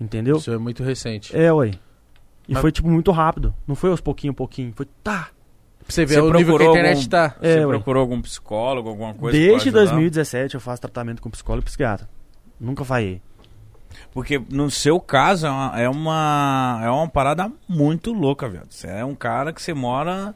Entendeu? 0.00 0.36
Isso 0.36 0.50
é 0.52 0.58
muito 0.58 0.82
recente. 0.84 1.34
É, 1.36 1.50
ué. 1.52 1.70
E 2.46 2.52
Mas- 2.52 2.60
foi, 2.60 2.70
tipo, 2.70 2.88
muito 2.88 3.10
rápido. 3.10 3.54
Não 3.66 3.74
foi 3.74 3.90
aos 3.90 4.00
pouquinho, 4.00 4.32
pouquinho. 4.34 4.72
Foi, 4.76 4.86
tá. 5.02 5.28
Pra 5.86 5.94
você 5.94 6.04
ver 6.04 6.14
Você 6.14 6.20
o 6.20 6.24
nível 6.24 6.36
que 6.36 6.42
a 6.42 6.46
procurou 6.46 6.70
internet 6.70 6.96
algum- 6.96 7.08
tá. 7.08 7.36
É, 7.40 7.52
você 7.54 7.64
ué. 7.64 7.74
procurou 7.76 8.00
algum 8.00 8.20
psicólogo, 8.20 8.88
alguma 8.88 9.14
coisa? 9.14 9.38
Desde 9.38 9.70
pra 9.70 9.80
ajudar? 9.82 9.94
2017 9.94 10.54
eu 10.56 10.60
faço 10.60 10.80
tratamento 10.82 11.22
com 11.22 11.30
psicólogo 11.30 11.62
e 11.62 11.66
psiquiatra. 11.66 12.08
Nunca 12.60 12.84
falhei. 12.84 13.22
Porque 14.12 14.42
no 14.50 14.70
seu 14.70 14.98
caso 15.00 15.46
é 15.46 15.50
uma, 15.50 15.80
é 15.80 15.88
uma, 15.88 16.80
é 16.84 16.90
uma 16.90 17.08
parada 17.08 17.50
muito 17.68 18.12
louca, 18.12 18.48
velho. 18.48 18.64
Você 18.68 18.88
é 18.88 19.04
um 19.04 19.14
cara 19.14 19.52
que 19.52 19.62
você 19.62 19.72
mora 19.72 20.34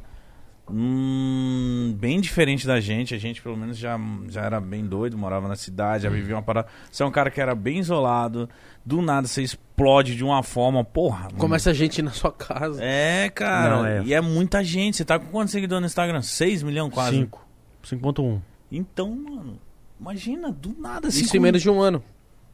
hum, 0.72 1.96
bem 1.98 2.20
diferente 2.20 2.66
da 2.66 2.80
gente. 2.80 3.14
A 3.14 3.18
gente, 3.18 3.42
pelo 3.42 3.56
menos, 3.56 3.76
já, 3.76 3.98
já 4.28 4.42
era 4.42 4.60
bem 4.60 4.86
doido, 4.86 5.16
morava 5.18 5.48
na 5.48 5.56
cidade, 5.56 6.04
já 6.04 6.10
vivia 6.10 6.36
uma 6.36 6.42
parada. 6.42 6.68
Você 6.90 7.02
é 7.02 7.06
um 7.06 7.10
cara 7.10 7.30
que 7.30 7.40
era 7.40 7.54
bem 7.54 7.78
isolado. 7.78 8.48
Do 8.84 9.02
nada 9.02 9.28
você 9.28 9.42
explode 9.42 10.16
de 10.16 10.24
uma 10.24 10.42
forma, 10.42 10.82
porra. 10.82 11.28
Começa 11.36 11.70
a 11.70 11.74
gente 11.74 12.00
na 12.00 12.10
sua 12.10 12.32
casa. 12.32 12.82
É, 12.82 13.28
cara. 13.28 13.76
Não, 13.76 13.86
é. 13.86 14.02
E 14.04 14.14
é 14.14 14.20
muita 14.20 14.64
gente. 14.64 14.96
Você 14.96 15.04
tá 15.04 15.18
com 15.18 15.26
quantos 15.26 15.52
seguidores 15.52 15.80
no 15.80 15.86
Instagram? 15.86 16.22
6 16.22 16.62
milhões 16.62 16.92
quase? 16.92 17.16
5. 17.16 17.46
5.1. 17.84 18.40
Então, 18.72 19.14
mano, 19.14 19.58
imagina, 20.00 20.50
do 20.50 20.74
nada 20.78 21.08
assim. 21.08 21.24
Isso 21.24 21.36
em 21.36 21.40
menos 21.40 21.60
de 21.60 21.68
um 21.68 21.80
ano. 21.80 22.02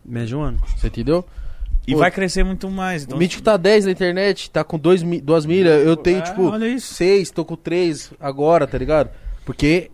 Menos 0.05 0.29
de 0.29 0.37
um 0.37 0.43
ano. 0.43 0.61
Você 0.77 0.89
entendeu? 0.89 1.25
E 1.87 1.93
Pô, 1.93 1.99
vai 2.01 2.11
crescer 2.11 2.43
muito 2.45 2.69
mais. 2.71 3.05
Então, 3.05 3.17
o 3.17 3.19
Mítico 3.21 3.43
tá 3.43 3.57
10 3.57 3.85
na 3.85 3.93
internet, 3.93 4.51
tá 4.51 4.65
com 4.65 4.77
2 4.79 5.03
mi 5.03 5.21
duas 5.21 5.47
milhas. 5.47 5.87
Eu 5.87 5.97
tenho, 5.97 6.19
É, 6.19 6.23
tipo, 6.23 6.51
olha 6.51 6.67
isso. 6.67 6.95
6, 6.95 7.31
tô 7.31 7.45
com 7.45 7.55
3 7.57 8.13
agora, 8.19 8.67
tá 8.67 8.77
ligado? 8.77 9.11
Porque 9.45 9.91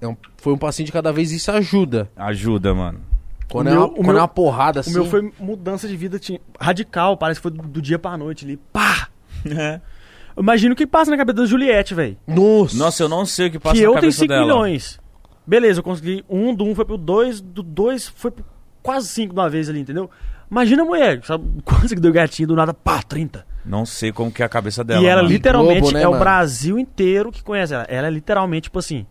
é 0.00 0.06
um- 0.06 0.16
foi 0.36 0.52
um 0.52 0.58
passinho 0.58 0.84
de 0.86 0.92
cada 0.92 1.10
vez 1.12 1.32
e 1.32 1.36
isso 1.36 1.50
ajuda. 1.50 2.10
Ajuda, 2.16 2.74
mano. 2.74 3.00
Quando, 3.50 3.66
O 3.66 3.70
é, 3.70 3.72
meu- 3.72 3.80
uma, 3.82 3.88
o 3.88 3.94
quando 3.94 4.06
meu- 4.08 4.16
é 4.16 4.20
uma 4.20 4.28
porrada 4.28 4.80
assim. 4.80 4.90
O 4.90 4.94
meu 4.94 5.04
foi 5.06 5.32
mudança 5.38 5.88
de 5.88 5.96
vida 5.96 6.18
tinha- 6.18 6.40
radical. 6.60 7.16
Parece 7.16 7.38
que 7.40 7.42
foi 7.42 7.50
do, 7.50 7.62
do 7.62 7.80
dia 7.80 7.98
pra 7.98 8.16
noite 8.18 8.44
ali. 8.44 8.58
Pá! 8.72 9.08
Eu 10.34 10.42
imagino 10.42 10.72
o 10.72 10.76
que 10.76 10.86
passa 10.86 11.10
na 11.10 11.16
cabeça 11.18 11.36
da 11.36 11.46
Juliette, 11.46 11.94
velho. 11.94 12.16
Nossa! 12.26 12.74
Nossa, 12.76 13.02
eu 13.02 13.08
não 13.08 13.26
sei 13.26 13.48
o 13.48 13.50
que 13.50 13.58
passa 13.58 13.74
que 13.74 13.80
na 13.82 13.86
eu 13.86 13.90
tenho 13.90 14.00
cabeça 14.00 14.18
5 14.20 14.28
dela. 14.28 14.42
milhões. 14.46 14.98
Beleza, 15.46 15.80
eu 15.80 15.82
consegui 15.84 16.24
um, 16.26 16.54
do 16.54 16.64
um 16.64 16.74
foi 16.74 16.86
pro 16.86 16.96
dois, 16.96 17.38
do 17.40 17.62
dois 17.62 18.08
foi 18.08 18.30
pro 18.30 18.42
quase 18.82 19.08
cinco 19.08 19.34
de 19.34 19.40
uma 19.40 19.50
vez 19.50 19.68
ali, 19.68 19.80
entendeu? 19.80 20.08
Imagina 20.52 20.82
a 20.82 20.84
mulher, 20.84 21.24
sabe? 21.24 21.62
Quase 21.64 21.94
que 21.94 22.00
deu 22.00 22.12
gatinho 22.12 22.48
do 22.48 22.54
nada, 22.54 22.74
pá, 22.74 23.02
30. 23.02 23.46
Não 23.64 23.86
sei 23.86 24.12
como 24.12 24.30
que 24.30 24.42
é 24.42 24.44
a 24.44 24.48
cabeça 24.50 24.84
dela. 24.84 25.02
e 25.02 25.06
ela 25.06 25.22
mano. 25.22 25.32
literalmente 25.32 25.80
Globo, 25.80 25.94
né, 25.94 26.02
é 26.02 26.06
o 26.06 26.10
mano? 26.10 26.22
Brasil 26.22 26.78
inteiro 26.78 27.32
que 27.32 27.42
conhece 27.42 27.72
ela. 27.72 27.84
Ela 27.88 28.08
é 28.08 28.10
literalmente, 28.10 28.64
tipo 28.64 28.78
assim, 28.78 29.06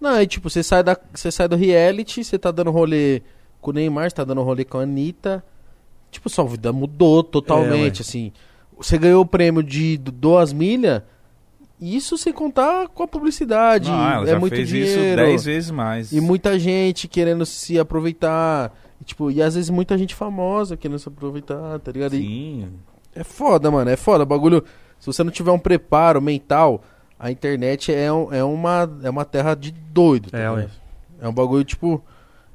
Não, 0.00 0.10
aí 0.10 0.26
tipo, 0.26 0.48
você 0.48 0.62
sai, 0.62 0.82
da, 0.82 0.96
você 1.12 1.30
sai 1.30 1.46
do 1.48 1.54
reality, 1.56 2.24
você 2.24 2.38
tá 2.38 2.50
dando 2.50 2.70
rolê 2.70 3.20
com 3.60 3.70
o 3.70 3.74
Neymar, 3.74 4.08
você 4.08 4.16
tá 4.16 4.24
dando 4.24 4.42
rolê 4.42 4.64
com 4.64 4.78
a 4.78 4.82
Anitta. 4.84 5.44
Tipo, 6.10 6.30
sua 6.30 6.46
vida 6.46 6.72
mudou 6.72 7.22
totalmente, 7.22 8.00
É, 8.00 8.02
assim. 8.02 8.32
Você 8.78 8.96
ganhou 8.96 9.22
o 9.22 9.26
prêmio 9.26 9.62
de 9.62 9.98
duas 9.98 10.50
milhas, 10.52 11.02
isso 11.78 12.16
sem 12.16 12.32
contar 12.32 12.88
com 12.88 13.02
a 13.02 13.08
publicidade. 13.08 13.90
Não, 13.90 14.12
ela 14.12 14.22
é 14.22 14.30
já 14.32 14.38
muito 14.40 14.54
fez 14.56 14.68
dinheiro. 14.68 14.90
isso 15.10 15.16
10 15.16 15.44
vezes 15.44 15.70
mais. 15.70 16.10
E 16.12 16.20
muita 16.22 16.58
gente 16.58 17.06
querendo 17.06 17.44
se 17.44 17.78
aproveitar. 17.78 18.72
E, 19.06 19.08
tipo, 19.08 19.30
e 19.30 19.40
às 19.40 19.54
vezes 19.54 19.70
muita 19.70 19.96
gente 19.96 20.16
famosa 20.16 20.76
querendo 20.76 20.98
se 20.98 21.08
aproveitar, 21.08 21.78
tá 21.78 21.92
ligado? 21.92 22.14
E 22.16 22.18
Sim. 22.18 22.68
é 23.14 23.22
foda, 23.22 23.70
mano, 23.70 23.88
é 23.88 23.96
foda. 23.96 24.24
Bagulho. 24.24 24.64
Se 24.98 25.06
você 25.06 25.22
não 25.22 25.30
tiver 25.30 25.52
um 25.52 25.58
preparo 25.60 26.20
mental, 26.20 26.82
a 27.18 27.30
internet 27.30 27.92
é, 27.94 28.12
um- 28.12 28.32
é, 28.32 28.42
uma, 28.42 28.90
é 29.04 29.08
uma 29.10 29.24
terra 29.24 29.54
de 29.54 29.70
doido. 29.70 30.30
tá 30.30 30.38
É, 30.38 30.40
ligado? 30.40 30.56
ué. 30.56 30.68
É 31.20 31.28
um 31.28 31.32
bagulho, 31.32 31.62
tipo. 31.64 32.02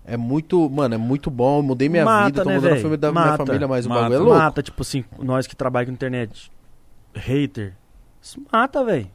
É 0.03 0.17
muito, 0.17 0.67
mano, 0.69 0.95
é 0.95 0.97
muito 0.97 1.29
bom. 1.31 1.59
Eu 1.59 1.63
mudei 1.63 1.87
minha 1.87 2.03
Mata, 2.03 2.25
vida, 2.25 2.43
tô 2.43 2.49
né, 2.49 2.55
mudando 2.55 2.67
a 2.71 2.73
velho? 2.73 2.81
família 2.81 2.97
da 2.97 3.11
minha 3.11 3.23
Mata. 3.25 3.45
família, 3.45 3.67
mas 3.67 3.85
o 3.85 3.89
Mata. 3.89 4.01
bagulho 4.01 4.15
é 4.15 4.19
louco. 4.19 4.39
Mata, 4.39 4.63
tipo 4.63 4.81
assim, 4.81 5.05
nós 5.19 5.47
que 5.47 5.55
trabalhamos 5.55 5.89
com 5.91 5.93
internet. 5.93 6.51
Hater. 7.13 7.73
Isso 8.21 8.41
mata, 8.51 8.83
velho. 8.83 9.07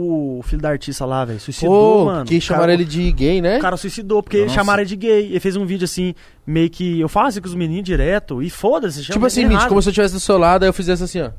O 0.00 0.40
filho 0.44 0.62
da 0.62 0.68
artista 0.68 1.04
lá, 1.04 1.24
velho, 1.24 1.40
suicidou, 1.40 1.98
Pô, 1.98 2.04
mano. 2.04 2.24
que 2.24 2.40
chamaram 2.40 2.66
cara- 2.68 2.74
ele 2.74 2.84
de 2.84 3.10
gay, 3.10 3.40
né? 3.40 3.58
O 3.58 3.60
cara 3.60 3.76
suicidou 3.76 4.22
porque 4.22 4.42
Nossa. 4.42 4.54
chamaram 4.54 4.82
ele 4.82 4.88
de 4.88 4.94
gay. 4.94 5.24
Ele 5.26 5.40
fez 5.40 5.56
um 5.56 5.66
vídeo 5.66 5.86
assim, 5.86 6.14
meio 6.46 6.70
que. 6.70 7.00
Eu 7.00 7.08
faço 7.08 7.26
assim 7.30 7.40
com 7.40 7.48
os 7.48 7.54
meninos 7.56 7.82
direto 7.84 8.40
e 8.40 8.48
foda-se. 8.48 9.02
chama 9.02 9.14
tipo 9.14 9.26
assim, 9.26 9.44
Mitch, 9.46 9.66
como 9.66 9.82
se 9.82 9.88
eu 9.88 9.90
estivesse 9.90 10.14
do 10.14 10.20
seu 10.20 10.38
lado, 10.38 10.62
aí 10.62 10.68
eu 10.68 10.72
fizesse 10.72 11.02
assim, 11.02 11.20
ó. 11.22 11.30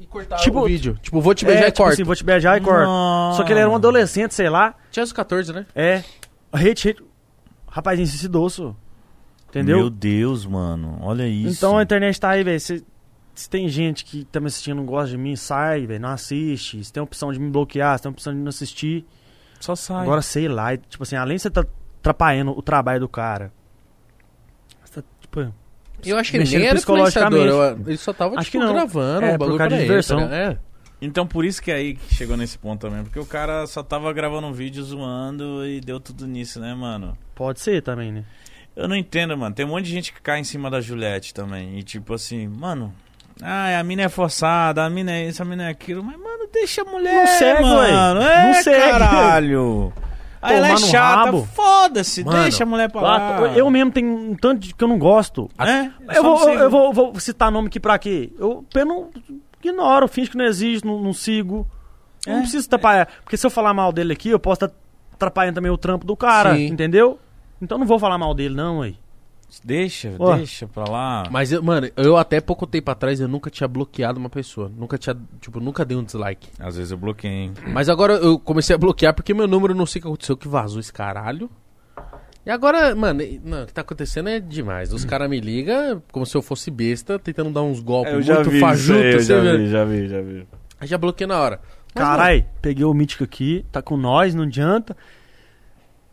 E 0.00 0.06
cortava 0.06 0.42
Tipo- 0.42 0.58
o 0.60 0.66
vídeo. 0.66 0.98
Tipo, 1.00 1.20
vou 1.20 1.32
te 1.32 1.44
beijar 1.44 1.62
é, 1.62 1.68
e 1.68 1.70
tipo 1.70 1.76
corta. 1.84 1.92
assim, 1.94 2.02
vou 2.02 2.16
te 2.16 2.24
beijar 2.24 2.58
e 2.58 2.60
corta. 2.62 2.86
Só 3.36 3.44
que 3.44 3.52
ele 3.52 3.60
era 3.60 3.70
um 3.70 3.76
adolescente, 3.76 4.34
sei 4.34 4.50
lá. 4.50 4.74
Tinha 4.90 5.04
os 5.04 5.12
14, 5.12 5.52
né? 5.52 5.66
É. 5.72 6.02
Hate, 6.52 6.88
hate. 6.88 7.04
Rapazinho 7.68 8.08
suicidou. 8.08 8.74
Entendeu? 9.50 9.76
Meu 9.78 9.88
Deus, 9.90 10.44
mano. 10.44 10.98
Olha 11.00 11.28
isso. 11.28 11.54
Então 11.56 11.78
a 11.78 11.82
internet 11.84 12.18
tá 12.18 12.30
aí, 12.30 12.42
velho. 12.42 12.58
Se, 13.34 13.48
tem 13.48 13.68
gente 13.68 14.04
que 14.04 14.24
tá 14.24 14.38
me 14.40 14.46
assistindo 14.48 14.74
e 14.76 14.80
não 14.80 14.86
gosta 14.86 15.10
de 15.10 15.16
mim, 15.16 15.34
sai, 15.36 15.86
velho. 15.86 16.00
Não 16.00 16.10
assiste. 16.10 16.82
Se 16.84 16.92
tem 16.92 17.00
a 17.00 17.04
opção 17.04 17.32
de 17.32 17.38
me 17.38 17.50
bloquear, 17.50 17.96
se 17.98 18.02
tem 18.02 18.10
a 18.10 18.12
opção 18.12 18.32
de 18.34 18.38
não 18.40 18.48
assistir. 18.48 19.04
Só 19.60 19.74
sai. 19.74 20.02
Agora, 20.02 20.20
sei 20.22 20.48
lá. 20.48 20.74
e, 20.74 20.78
Tipo 20.78 21.02
assim, 21.02 21.16
além 21.16 21.36
de 21.36 21.42
você 21.42 21.50
tá 21.50 21.64
atrapalhando 22.00 22.50
o 22.50 22.62
trabalho 22.62 23.00
do 23.00 23.08
cara. 23.08 23.52
Você 24.84 25.00
tá, 25.02 25.08
tipo, 25.20 25.52
Eu 26.04 26.18
acho 26.18 26.30
que 26.30 26.36
ele 26.38 26.50
nem 26.50 26.66
era 26.66 26.76
psicologicamente. 26.76 27.46
eu- 27.46 27.80
ele 27.86 27.96
só 27.96 28.12
tava, 28.12 28.34
Acho 28.38 28.50
tipo, 28.50 28.58
que 28.58 28.64
não. 28.66 28.72
gravando 28.74 29.24
É, 29.26 29.28
o 29.28 29.32
por 29.32 29.38
bagulho 29.38 29.58
causa 29.58 29.68
pra 29.68 29.68
de 29.68 29.74
ele, 29.74 29.82
diversão. 29.84 30.18
tá 30.18 30.24
ligado? 30.24 30.40
É. 30.56 30.58
Então 31.02 31.26
por 31.26 31.46
isso 31.46 31.62
que 31.62 31.70
é 31.70 31.76
aí 31.76 31.94
que 31.94 32.14
chegou 32.14 32.36
nesse 32.36 32.58
ponto 32.58 32.80
também. 32.86 33.02
Porque 33.04 33.18
o 33.18 33.24
cara 33.24 33.66
só 33.66 33.82
tava 33.82 34.12
gravando 34.12 34.46
um 34.46 34.52
vídeo 34.52 34.82
zoando 34.84 35.66
e 35.66 35.80
deu 35.80 35.98
tudo 35.98 36.26
nisso, 36.26 36.60
né, 36.60 36.74
mano? 36.74 37.16
pode 37.34 37.58
ser 37.60 37.80
também, 37.82 38.12
né? 38.12 38.24
Eu 38.76 38.86
não 38.86 38.94
entendo, 38.94 39.36
mano. 39.36 39.54
Tem 39.54 39.64
um 39.64 39.70
monte 39.70 39.86
de 39.86 39.92
gente 39.92 40.12
que 40.12 40.20
cai 40.20 40.40
em 40.40 40.44
cima 40.44 40.70
da 40.70 40.78
Juliette 40.80 41.32
também. 41.32 41.78
E 41.78 41.82
tipo 41.82 42.12
assim, 42.12 42.46
mano. 42.48 42.94
Ah, 43.42 43.78
a 43.78 43.82
mina 43.82 44.02
é 44.02 44.08
forçada, 44.08 44.84
a 44.84 44.90
mina 44.90 45.12
é 45.12 45.26
isso, 45.28 45.42
a 45.42 45.44
mina 45.44 45.64
é 45.64 45.68
aquilo. 45.68 46.02
Mas, 46.04 46.16
mano, 46.18 46.48
deixa 46.52 46.82
a 46.82 46.84
mulher. 46.84 47.14
Não 47.14 47.26
segue, 47.26 47.62
mano. 47.62 48.20
É, 48.20 48.46
Não 48.46 48.54
segue. 48.62 48.90
caralho. 48.90 49.92
Aí 50.42 50.56
ela 50.56 50.68
é 50.70 50.76
chata, 50.78 51.36
foda-se, 51.54 52.24
deixa 52.24 52.62
a 52.62 52.66
mulher 52.66 52.90
pra 52.90 53.00
Lá, 53.02 53.40
eu 53.54 53.68
mesmo 53.70 53.90
tenho 53.90 54.10
um 54.10 54.34
tanto 54.34 54.60
de 54.60 54.74
que 54.74 54.82
eu 54.82 54.88
não 54.88 54.98
gosto. 54.98 55.50
É? 55.58 55.90
É 56.08 56.16
Eu 56.16 56.22
vou, 56.22 56.48
eu, 56.48 56.58
eu 56.60 56.70
vou, 56.70 56.92
vou 56.94 57.20
citar 57.20 57.52
nome 57.52 57.68
aqui 57.68 57.78
pra 57.78 57.98
quê? 57.98 58.32
Eu, 58.38 58.64
eu 58.74 58.86
não 58.86 59.10
ignoro, 59.62 60.08
finge 60.08 60.30
que 60.30 60.38
não 60.38 60.46
existe, 60.46 60.86
não, 60.86 60.98
não 60.98 61.12
sigo. 61.12 61.66
Eu 62.26 62.32
não 62.32 62.38
É. 62.38 62.42
preciso 62.42 62.66
atrapalhar. 62.66 63.06
Porque 63.22 63.36
se 63.36 63.44
eu 63.46 63.50
falar 63.50 63.74
mal 63.74 63.92
dele 63.92 64.14
aqui, 64.14 64.30
eu 64.30 64.38
posso 64.40 64.64
estar 64.64 64.74
atrapalhando 65.12 65.56
também 65.56 65.70
o 65.70 65.76
trampo 65.76 66.06
do 66.06 66.16
cara, 66.16 66.54
Sim. 66.54 66.68
entendeu? 66.68 67.18
Então 67.60 67.76
não 67.76 67.86
vou 67.86 67.98
falar 67.98 68.16
mal 68.16 68.32
dele, 68.32 68.54
não, 68.54 68.80
aí. 68.80 68.96
Deixa, 69.64 70.12
Ó. 70.18 70.36
deixa 70.36 70.66
pra 70.66 70.84
lá. 70.84 71.24
Mas, 71.30 71.50
eu, 71.52 71.62
mano, 71.62 71.90
eu 71.96 72.16
até 72.16 72.40
pouco 72.40 72.66
tempo 72.66 72.90
atrás, 72.90 73.20
eu 73.20 73.28
nunca 73.28 73.50
tinha 73.50 73.66
bloqueado 73.66 74.18
uma 74.18 74.30
pessoa. 74.30 74.70
Nunca 74.74 74.96
tinha, 74.96 75.16
tipo, 75.40 75.60
nunca 75.60 75.84
dei 75.84 75.96
um 75.96 76.04
dislike. 76.04 76.48
Às 76.58 76.76
vezes 76.76 76.92
eu 76.92 76.98
bloqueio, 76.98 77.32
hein? 77.32 77.52
Mas 77.72 77.88
agora 77.88 78.14
eu 78.14 78.38
comecei 78.38 78.74
a 78.74 78.78
bloquear 78.78 79.14
porque 79.14 79.34
meu 79.34 79.48
número, 79.48 79.74
não 79.74 79.86
sei 79.86 79.98
o 79.98 80.02
que 80.02 80.08
aconteceu, 80.08 80.36
que 80.36 80.48
vazou 80.48 80.80
esse 80.80 80.92
caralho. 80.92 81.50
E 82.44 82.50
agora, 82.50 82.94
mano, 82.94 83.22
não, 83.44 83.64
o 83.64 83.66
que 83.66 83.74
tá 83.74 83.82
acontecendo 83.82 84.28
é 84.28 84.40
demais. 84.40 84.92
Os 84.92 85.04
caras 85.04 85.28
me 85.28 85.40
ligam 85.40 86.02
como 86.10 86.24
se 86.24 86.34
eu 86.36 86.40
fosse 86.40 86.70
besta, 86.70 87.18
tentando 87.18 87.50
dar 87.50 87.62
uns 87.62 87.80
golpes 87.80 88.26
muito 88.26 88.50
fajutos. 88.58 89.26
você 89.26 89.40
vê? 89.40 89.66
já 89.68 89.84
vi, 89.84 90.08
já 90.08 90.20
vi. 90.22 90.46
Aí 90.80 90.88
já 90.88 90.96
bloqueei 90.96 91.26
na 91.26 91.38
hora. 91.38 91.60
Mas, 91.94 92.04
Carai, 92.04 92.46
peguei 92.62 92.84
o 92.84 92.94
mítico 92.94 93.24
aqui, 93.24 93.64
tá 93.70 93.82
com 93.82 93.96
nós, 93.96 94.34
não 94.34 94.44
adianta. 94.44 94.96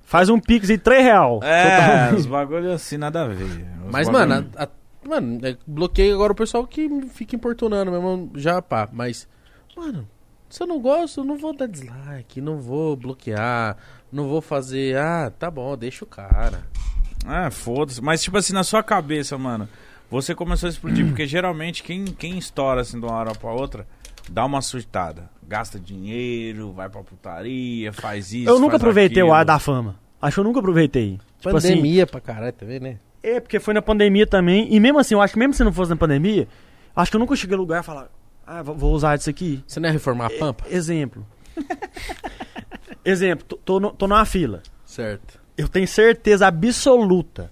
Faz 0.10 0.30
um 0.30 0.40
pix 0.40 0.70
aí, 0.70 0.78
3 0.78 1.04
real. 1.04 1.42
É, 1.44 2.14
os 2.16 2.26
bagulhos 2.26 2.72
assim, 2.74 2.96
nada 2.98 3.24
a 3.26 3.28
ver. 3.28 3.44
Os 3.44 3.92
Mas, 3.92 4.08
bagulho- 4.08 4.30
mano, 4.30 4.50
a- 4.56 4.64
a- 4.64 4.70
mano, 5.06 5.46
é, 5.46 5.58
bloqueei 5.68 6.14
agora 6.14 6.32
o 6.32 6.36
pessoal 6.36 6.66
que 6.66 6.88
me 6.88 7.10
fica 7.10 7.36
importunando 7.36 7.92
mesmo, 7.92 8.32
já 8.36 8.62
pá. 8.62 8.88
Mas, 8.90 9.28
mano, 9.76 10.08
se 10.50 10.64
eu 10.64 10.68
não 10.68 10.80
gosto, 10.80 11.20
eu 11.20 11.26
não 11.26 11.38
vou 11.38 11.54
dar 11.54 11.68
dislike, 11.68 12.40
não 12.40 12.58
vou 12.62 12.96
bloquear, 12.96 13.76
não 14.10 14.30
vou 14.30 14.40
fazer, 14.42 14.98
ah, 14.98 15.30
tá 15.38 15.52
bom, 15.52 15.76
deixa 15.78 16.06
o 16.06 16.08
cara. 16.08 16.62
Ah, 17.26 17.52
foda-se. 17.52 18.02
Mas, 18.02 18.24
tipo 18.24 18.38
assim, 18.38 18.54
na 18.54 18.64
sua 18.64 18.82
cabeça, 18.82 19.38
mano, 19.38 19.68
você 20.10 20.34
começou 20.34 20.68
a 20.68 20.70
explodir. 20.70 21.06
porque 21.12 21.28
geralmente 21.28 21.84
quem, 21.84 22.06
quem 22.06 22.38
estoura 22.38 22.80
assim 22.80 22.98
de 22.98 23.06
uma 23.06 23.14
hora 23.16 23.36
pra 23.36 23.52
outra 23.52 23.86
dá 24.30 24.46
uma 24.46 24.62
surtada. 24.62 25.30
Gasta 25.48 25.80
dinheiro, 25.80 26.74
vai 26.74 26.90
pra 26.90 27.02
putaria, 27.04 27.94
faz 27.94 28.34
isso. 28.34 28.50
Eu 28.50 28.56
nunca 28.60 28.72
faz 28.74 28.82
aproveitei 28.82 29.24
o 29.24 29.28
aquilo. 29.28 29.34
ar 29.38 29.46
da 29.46 29.58
fama. 29.60 29.96
Acho 30.22 30.36
que 30.36 30.40
eu 30.42 30.44
nunca 30.44 30.60
aproveitei. 30.60 31.20
Tipo 31.40 31.56
assim, 31.56 31.70
Pandemia 31.70 32.06
pra 32.08 32.20
caralho, 32.20 32.52
tá 32.54 32.66
vendo, 32.66 32.84
né? 32.84 32.98
É, 33.24 33.40
porque 33.40 33.60
foi 33.60 33.74
na 33.74 33.82
pandemia 33.82 34.28
também. 34.28 34.68
E 34.74 34.80
mesmo 34.80 35.00
assim, 35.00 35.14
eu 35.16 35.22
acho 35.22 35.34
que 35.34 35.40
mesmo 35.40 35.54
se 35.54 35.64
não 35.64 35.72
fosse 35.72 35.90
na 35.90 35.96
pandemia, 35.96 36.48
acho 36.96 37.10
que 37.12 37.16
eu 37.16 37.20
nunca 37.20 37.36
cheguei 37.36 37.56
a 37.56 37.60
lugar 37.60 37.82
e 37.82 37.86
falar, 37.86 38.10
ah, 38.46 38.62
vou 38.62 38.94
usar 38.94 39.18
isso 39.18 39.30
aqui. 39.30 39.64
Você 39.66 39.80
não 39.80 39.88
ia 39.88 39.94
reformar 39.94 40.26
a 40.28 40.30
pampa? 40.32 40.66
Exemplo. 40.70 41.26
Exemplo, 43.06 43.46
tô, 43.46 43.58
tô, 43.58 43.80
no- 43.80 43.92
tô 43.92 44.08
numa 44.08 44.26
fila. 44.26 44.62
Certo. 44.86 45.40
Eu 45.58 45.68
tenho 45.68 45.88
certeza 45.88 46.48
absoluta 46.48 47.52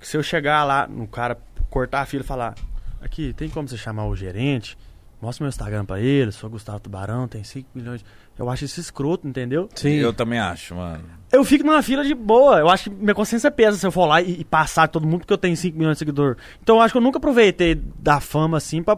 que 0.00 0.06
se 0.08 0.16
eu 0.16 0.22
chegar 0.22 0.64
lá 0.64 0.86
no 0.86 1.06
cara, 1.06 1.38
cortar 1.68 2.00
a 2.02 2.06
fila 2.06 2.22
e 2.22 2.26
falar, 2.26 2.54
aqui, 3.00 3.32
tem 3.34 3.48
como 3.48 3.68
você 3.68 3.76
chamar 3.76 4.06
o 4.06 4.16
gerente? 4.16 4.76
Mostra 5.20 5.42
meu 5.42 5.48
Instagram 5.48 5.84
pra 5.84 5.98
ele, 6.00 6.30
sou 6.30 6.48
Gustavo 6.48 6.78
Tubarão, 6.78 7.26
tem 7.26 7.42
5 7.42 7.68
milhões. 7.74 8.04
Eu 8.38 8.48
acho 8.48 8.64
isso 8.64 8.78
escroto, 8.78 9.26
entendeu? 9.26 9.68
Sim. 9.74 9.94
Eu 9.94 10.12
também 10.12 10.38
acho, 10.38 10.76
mano. 10.76 11.02
Eu 11.32 11.42
fico 11.44 11.64
numa 11.66 11.82
fila 11.82 12.04
de 12.04 12.14
boa. 12.14 12.58
Eu 12.60 12.68
acho 12.68 12.84
que 12.84 12.90
minha 12.90 13.14
consciência 13.14 13.50
pesa 13.50 13.76
se 13.76 13.84
eu 13.84 13.90
for 13.90 14.06
lá 14.06 14.22
e, 14.22 14.40
e 14.40 14.44
passar 14.44 14.86
todo 14.86 15.04
mundo 15.06 15.20
porque 15.20 15.32
eu 15.32 15.38
tenho 15.38 15.56
5 15.56 15.76
milhões 15.76 15.96
de 15.96 15.98
seguidor. 15.98 16.36
Então 16.62 16.76
eu 16.76 16.82
acho 16.82 16.92
que 16.92 16.98
eu 16.98 17.02
nunca 17.02 17.18
aproveitei 17.18 17.74
da 17.74 18.20
fama 18.20 18.56
assim 18.58 18.80
pra 18.80 18.96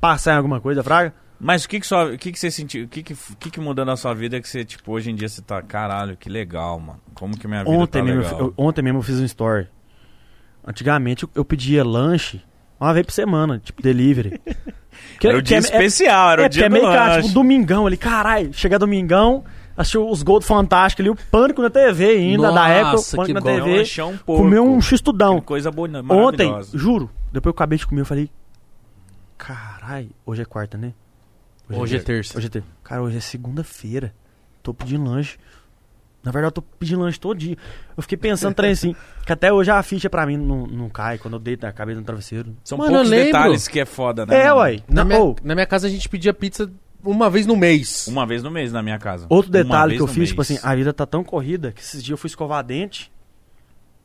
passar 0.00 0.34
em 0.34 0.36
alguma 0.36 0.60
coisa, 0.60 0.84
Fraga. 0.84 1.12
Mas 1.40 1.64
o 1.64 1.68
que 1.68 1.80
que, 1.80 1.86
sua, 1.86 2.12
o 2.12 2.16
que, 2.16 2.30
que 2.30 2.38
você 2.38 2.48
sentiu? 2.48 2.84
O 2.84 2.88
que 2.88 3.02
que, 3.02 3.12
o 3.12 3.36
que 3.38 3.50
que 3.50 3.60
mudou 3.60 3.84
na 3.84 3.96
sua 3.96 4.14
vida 4.14 4.40
que 4.40 4.48
você, 4.48 4.64
tipo, 4.64 4.92
hoje 4.92 5.10
em 5.10 5.16
dia 5.16 5.28
você 5.28 5.42
tá, 5.42 5.60
caralho, 5.60 6.16
que 6.16 6.28
legal, 6.30 6.78
mano. 6.78 7.00
Como 7.12 7.36
que 7.36 7.48
minha 7.48 7.64
vida 7.64 7.76
Ontem, 7.76 7.98
tá 7.98 8.04
mesmo, 8.04 8.20
eu 8.22 8.24
legal? 8.24 8.40
eu- 8.40 8.54
ontem 8.56 8.82
mesmo 8.82 9.00
eu 9.00 9.02
fiz 9.02 9.18
um 9.18 9.24
story. 9.24 9.66
Antigamente 10.64 11.24
eu, 11.24 11.30
eu 11.34 11.44
pedia 11.44 11.84
lanche 11.84 12.40
uma 12.84 12.94
vez 12.94 13.06
por 13.06 13.12
semana, 13.12 13.58
tipo 13.58 13.82
delivery. 13.82 14.40
Que- 15.18 15.28
Era 15.28 15.38
o 15.38 15.42
dia 15.42 15.56
é- 15.56 15.60
especial, 15.60 16.30
era 16.32 16.42
é, 16.42 16.46
o 16.46 16.48
dia 16.48 16.66
é 16.66 16.68
do 16.68 16.72
meio 16.72 16.84
caro, 16.84 17.10
lanche. 17.14 17.22
tipo, 17.22 17.34
domingão 17.34 17.86
ali, 17.86 17.96
caralho. 17.96 18.52
Chega 18.52 18.78
domingão, 18.78 19.44
assistiu 19.76 20.08
os 20.08 20.22
gols 20.22 20.44
do 20.44 20.46
Fantástico 20.46 21.02
ali, 21.02 21.10
o 21.10 21.16
Pânico 21.16 21.62
na 21.62 21.70
TV 21.70 22.06
ainda, 22.06 22.52
da 22.52 22.68
época, 22.68 22.90
o 22.90 22.92
Nossa, 22.96 23.16
Pânico 23.16 23.34
na 23.34 23.40
bom. 23.40 23.48
É 23.48 23.52
um 23.54 23.64
TV. 23.64 23.78
lanchão 23.78 24.16
porco. 24.18 24.42
Comeu 24.42 24.64
um. 24.64 24.78
Que 24.80 25.40
Coisa 25.42 25.70
boa, 25.70 25.88
Ontem, 26.10 26.52
juro, 26.74 27.10
depois 27.32 27.52
eu 27.52 27.56
acabei 27.56 27.78
de 27.78 27.86
comer, 27.86 28.02
eu 28.02 28.06
falei, 28.06 28.30
caralho, 29.38 30.10
hoje 30.26 30.42
é 30.42 30.44
quarta, 30.44 30.76
né? 30.76 30.92
Hoje 31.70 31.96
é 31.96 32.00
terça. 32.00 32.36
Hoje 32.36 32.46
é 32.46 32.50
terça. 32.50 32.68
Cara, 32.82 33.02
hoje 33.02 33.16
é 33.16 33.20
segunda-feira. 33.20 34.14
Tô 34.62 34.74
pedindo 34.74 35.04
lanche. 35.10 35.38
Na 36.24 36.32
verdade, 36.32 36.48
eu 36.48 36.52
tô 36.52 36.62
pedindo 36.62 37.02
lanche 37.02 37.20
todo 37.20 37.36
dia. 37.36 37.56
Eu 37.94 38.02
fiquei 38.02 38.16
pensando 38.16 38.54
trem 38.54 38.70
assim, 38.70 38.96
que 39.26 39.32
até 39.32 39.52
hoje 39.52 39.70
a 39.70 39.82
ficha 39.82 40.08
pra 40.08 40.24
mim 40.24 40.38
não, 40.38 40.66
não 40.66 40.88
cai 40.88 41.18
quando 41.18 41.34
eu 41.34 41.40
deito 41.40 41.66
na 41.66 41.72
cabeça 41.72 42.00
no 42.00 42.06
travesseiro. 42.06 42.56
São 42.64 42.78
Mano, 42.78 42.92
poucos 42.92 43.10
detalhes 43.10 43.68
que 43.68 43.78
é 43.78 43.84
foda, 43.84 44.24
né? 44.24 44.34
É, 44.34 44.44
mano? 44.44 44.56
uai. 44.56 44.82
Na, 44.88 44.94
Na, 44.94 45.04
minha, 45.04 45.20
ou, 45.20 45.36
na 45.44 45.54
minha 45.54 45.66
casa 45.66 45.86
a 45.86 45.90
gente 45.90 46.08
pedia 46.08 46.32
pizza 46.32 46.70
uma 47.04 47.28
vez 47.28 47.46
no 47.46 47.54
mês. 47.54 48.06
Uma 48.06 48.26
vez 48.26 48.42
no 48.42 48.50
mês 48.50 48.72
na 48.72 48.82
minha 48.82 48.98
casa. 48.98 49.26
outro 49.28 49.50
detalhe 49.50 49.96
que 49.96 50.02
eu 50.02 50.06
fiz, 50.06 50.30
tipo 50.30 50.40
mês. 50.40 50.50
assim, 50.52 50.66
a 50.66 50.74
vida 50.74 50.94
tá 50.94 51.04
tão 51.04 51.22
corrida 51.22 51.72
que 51.72 51.82
esses 51.82 52.02
dias 52.02 52.12
eu 52.12 52.16
fui 52.16 52.28
escovar 52.28 52.64
dente. 52.64 53.12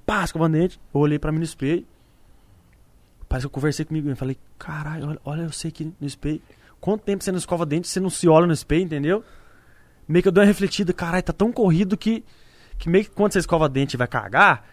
Pá, 0.05 0.21
escovando 0.25 0.53
dente. 0.53 0.77
Eu 0.93 0.99
olhei 0.99 1.17
pra 1.17 1.31
mim 1.31 1.37
no 1.37 1.45
espelho. 1.45 1.85
Parece 3.29 3.43
que 3.43 3.47
eu 3.47 3.51
conversei 3.51 3.85
comigo 3.85 4.09
e 4.09 4.15
falei, 4.15 4.37
caralho, 4.57 5.07
olha, 5.07 5.19
olha 5.23 5.41
eu 5.43 5.51
sei 5.53 5.71
que 5.71 5.85
no 5.85 6.07
espelho. 6.07 6.41
Quanto 6.81 7.03
tempo 7.03 7.23
você 7.23 7.31
não 7.31 7.37
escova 7.39 7.65
dente, 7.65 7.87
você 7.87 7.99
não 7.99 8.09
se 8.09 8.27
olha 8.27 8.45
no 8.45 8.53
espelho, 8.53 8.83
entendeu? 8.83 9.23
Meio 10.09 10.23
que 10.23 10.27
eu 10.27 10.31
dei 10.31 10.41
uma 10.41 10.47
refletida, 10.47 10.91
caralho, 10.91 11.21
tá 11.21 11.31
tão 11.31 11.51
corrido 11.51 11.95
que, 11.95 12.23
que 12.79 12.89
meio 12.89 13.05
que 13.05 13.11
quando 13.11 13.31
você 13.31 13.37
escova 13.37 13.69
dente 13.69 13.93
e 13.93 13.97
vai 13.97 14.07
cagar, 14.07 14.67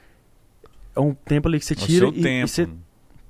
é 0.94 0.98
um 0.98 1.12
tempo 1.12 1.46
ali 1.46 1.58
que 1.58 1.66
você 1.66 1.74
O 1.74 1.76
tira 1.76 2.06
e, 2.08 2.26
e 2.26 2.48
você 2.48 2.66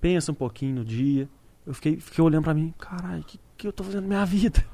pensa 0.01 0.31
um 0.31 0.35
pouquinho 0.37 0.77
no 0.77 0.85
dia. 0.85 1.29
Eu 1.67 1.75
fiquei, 1.75 1.99
fiquei 1.99 2.23
olhando 2.23 2.45
pra 2.45 2.55
mim, 2.55 2.73
caralho, 2.79 3.23
o 3.23 3.25
que, 3.25 3.41
que 3.57 3.67
eu 3.67 3.73
tô 3.73 3.83
fazendo 3.83 4.03
na 4.03 4.09
minha 4.09 4.25
vida? 4.25 4.65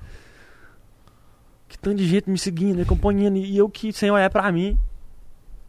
Que 1.66 1.78
tanto 1.78 1.96
de 1.96 2.06
gente 2.06 2.28
me 2.28 2.36
seguindo, 2.36 2.76
me 2.76 2.82
acompanhando, 2.82 3.38
e 3.38 3.56
eu 3.56 3.66
que 3.66 3.94
sem 3.94 4.10
olhar 4.10 4.28
pra 4.28 4.52
mim. 4.52 4.78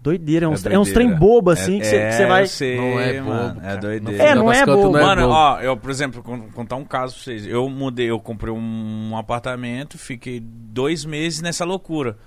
Doideira, 0.03 0.45
é 0.45 0.49
uns, 0.49 0.65
é 0.65 0.77
uns 0.77 0.91
trem 0.91 1.15
bobo 1.15 1.49
assim, 1.49 1.77
É- 1.77 1.80
que 1.80 1.85
você 1.85 1.95
é, 2.23 2.27
vai. 2.27 2.41
eu 2.43 2.47
sei, 2.47 2.75
Não 2.75 2.99
é 2.99 3.21
mano, 3.21 3.47
bobo, 3.53 3.59
É 3.59 3.63
cara. 3.69 3.77
doideira. 3.77 4.23
É, 4.23 4.35
não 4.35 4.51
é 4.51 4.65
bobo. 4.65 4.91
Mano, 4.91 5.21
bobo. 5.21 5.34
ó, 5.34 5.59
eu, 5.61 5.77
por 5.77 5.89
exemplo, 5.89 6.21
con- 6.21 6.49
contar 6.53 6.75
um 6.75 6.84
caso 6.84 7.15
pra 7.15 7.23
vocês. 7.23 7.47
Eu 7.47 7.69
mudei, 7.69 8.09
eu 8.09 8.19
comprei 8.19 8.53
um 8.53 9.15
apartamento, 9.17 9.97
fiquei 9.97 10.41
dois 10.41 11.05
meses 11.05 11.41
nessa 11.41 11.63
loucura. 11.63 12.17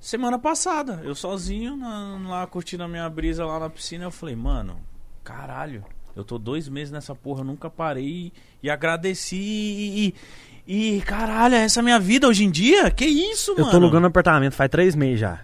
Semana 0.00 0.38
passada, 0.40 1.00
eu 1.04 1.14
sozinho, 1.14 1.76
na- 1.76 2.18
lá 2.28 2.46
curtindo 2.48 2.82
a 2.82 2.88
minha 2.88 3.08
brisa 3.08 3.46
lá 3.46 3.60
na 3.60 3.70
piscina, 3.70 4.04
eu 4.04 4.10
falei, 4.10 4.34
mano, 4.34 4.76
caralho, 5.22 5.84
eu 6.16 6.24
tô 6.24 6.36
dois 6.36 6.68
meses 6.68 6.90
nessa 6.92 7.14
porra, 7.14 7.40
eu 7.40 7.44
nunca 7.44 7.70
parei 7.70 8.32
e 8.62 8.68
agradeci 8.68 9.36
e, 9.36 10.14
e, 10.66 10.96
e, 10.96 11.00
caralho, 11.02 11.54
essa 11.54 11.78
é 11.78 11.80
a 11.80 11.84
minha 11.84 12.00
vida 12.00 12.26
hoje 12.28 12.44
em 12.44 12.50
dia? 12.50 12.90
Que 12.90 13.04
isso, 13.06 13.52
Eu 13.52 13.58
mano? 13.60 13.70
tô 13.70 13.76
alugando 13.76 14.04
um 14.06 14.08
apartamento 14.08 14.52
faz 14.54 14.68
três 14.68 14.94
meses 14.96 15.20
já. 15.20 15.40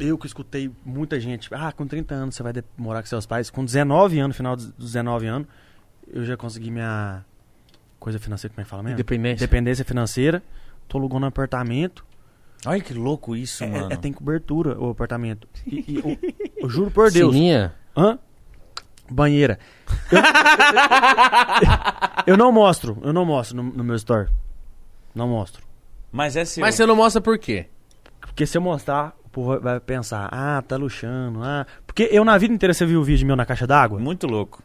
Eu 0.00 0.18
que 0.18 0.26
escutei 0.26 0.70
muita 0.84 1.20
gente, 1.20 1.48
ah, 1.54 1.70
com 1.72 1.86
30 1.86 2.14
anos 2.14 2.34
você 2.34 2.42
vai 2.42 2.52
morar 2.76 3.02
com 3.02 3.06
seus 3.08 3.26
pais. 3.26 3.50
Com 3.50 3.64
19 3.64 4.18
anos, 4.18 4.36
final 4.36 4.56
dos 4.56 4.70
19 4.72 5.26
anos, 5.26 5.48
eu 6.08 6.24
já 6.24 6.36
consegui 6.36 6.70
minha 6.70 7.24
coisa 7.98 8.18
financeira, 8.18 8.52
como 8.54 8.62
é 8.62 8.64
que 8.64 8.70
fala 8.70 8.82
mesmo? 8.82 8.94
Independência. 8.96 9.46
Dependência 9.46 9.84
financeira. 9.84 10.42
Tô 10.88 10.98
alugando 10.98 11.24
um 11.24 11.28
apartamento. 11.28 12.04
Olha 12.66 12.80
que 12.80 12.92
louco 12.92 13.34
isso, 13.36 13.64
É, 13.64 13.66
mano. 13.68 13.92
é, 13.92 13.96
tem 13.96 14.12
cobertura 14.12 14.78
o 14.78 14.90
apartamento. 14.90 15.46
E, 15.66 15.84
e 15.88 15.96
eu, 15.96 16.18
eu 16.58 16.68
juro 16.70 16.90
por 16.90 17.10
Deus. 17.10 17.32
Sininha? 17.34 17.74
Hã? 17.96 18.18
Banheira. 19.10 19.58
Eu, 22.26 22.32
eu 22.32 22.36
não 22.36 22.52
mostro, 22.52 22.98
eu 23.02 23.12
não 23.12 23.24
mostro 23.24 23.56
no, 23.56 23.62
no 23.64 23.84
meu 23.84 23.96
store. 23.96 24.28
Não 25.14 25.28
mostro. 25.28 25.64
Mas 26.12 26.36
é 26.36 26.44
seu. 26.44 26.60
Mas 26.60 26.74
você 26.74 26.86
não 26.86 26.96
mostra 26.96 27.20
por 27.20 27.38
quê? 27.38 27.66
Porque 28.20 28.46
se 28.46 28.56
eu 28.56 28.62
mostrar, 28.62 29.14
povo 29.32 29.48
vai- 29.50 29.58
vai 29.60 29.80
pensar, 29.80 30.28
ah, 30.32 30.62
tá 30.66 30.76
luxando, 30.76 31.42
ah. 31.42 31.66
Porque 31.86 32.08
eu 32.10 32.24
na 32.24 32.36
vida 32.38 32.52
inteira, 32.54 32.72
você 32.74 32.84
viu 32.86 33.00
o 33.00 33.04
vídeo 33.04 33.26
meu 33.26 33.36
na 33.36 33.44
caixa 33.46 33.66
d'água? 33.66 33.98
Muito 33.98 34.26
louco. 34.26 34.62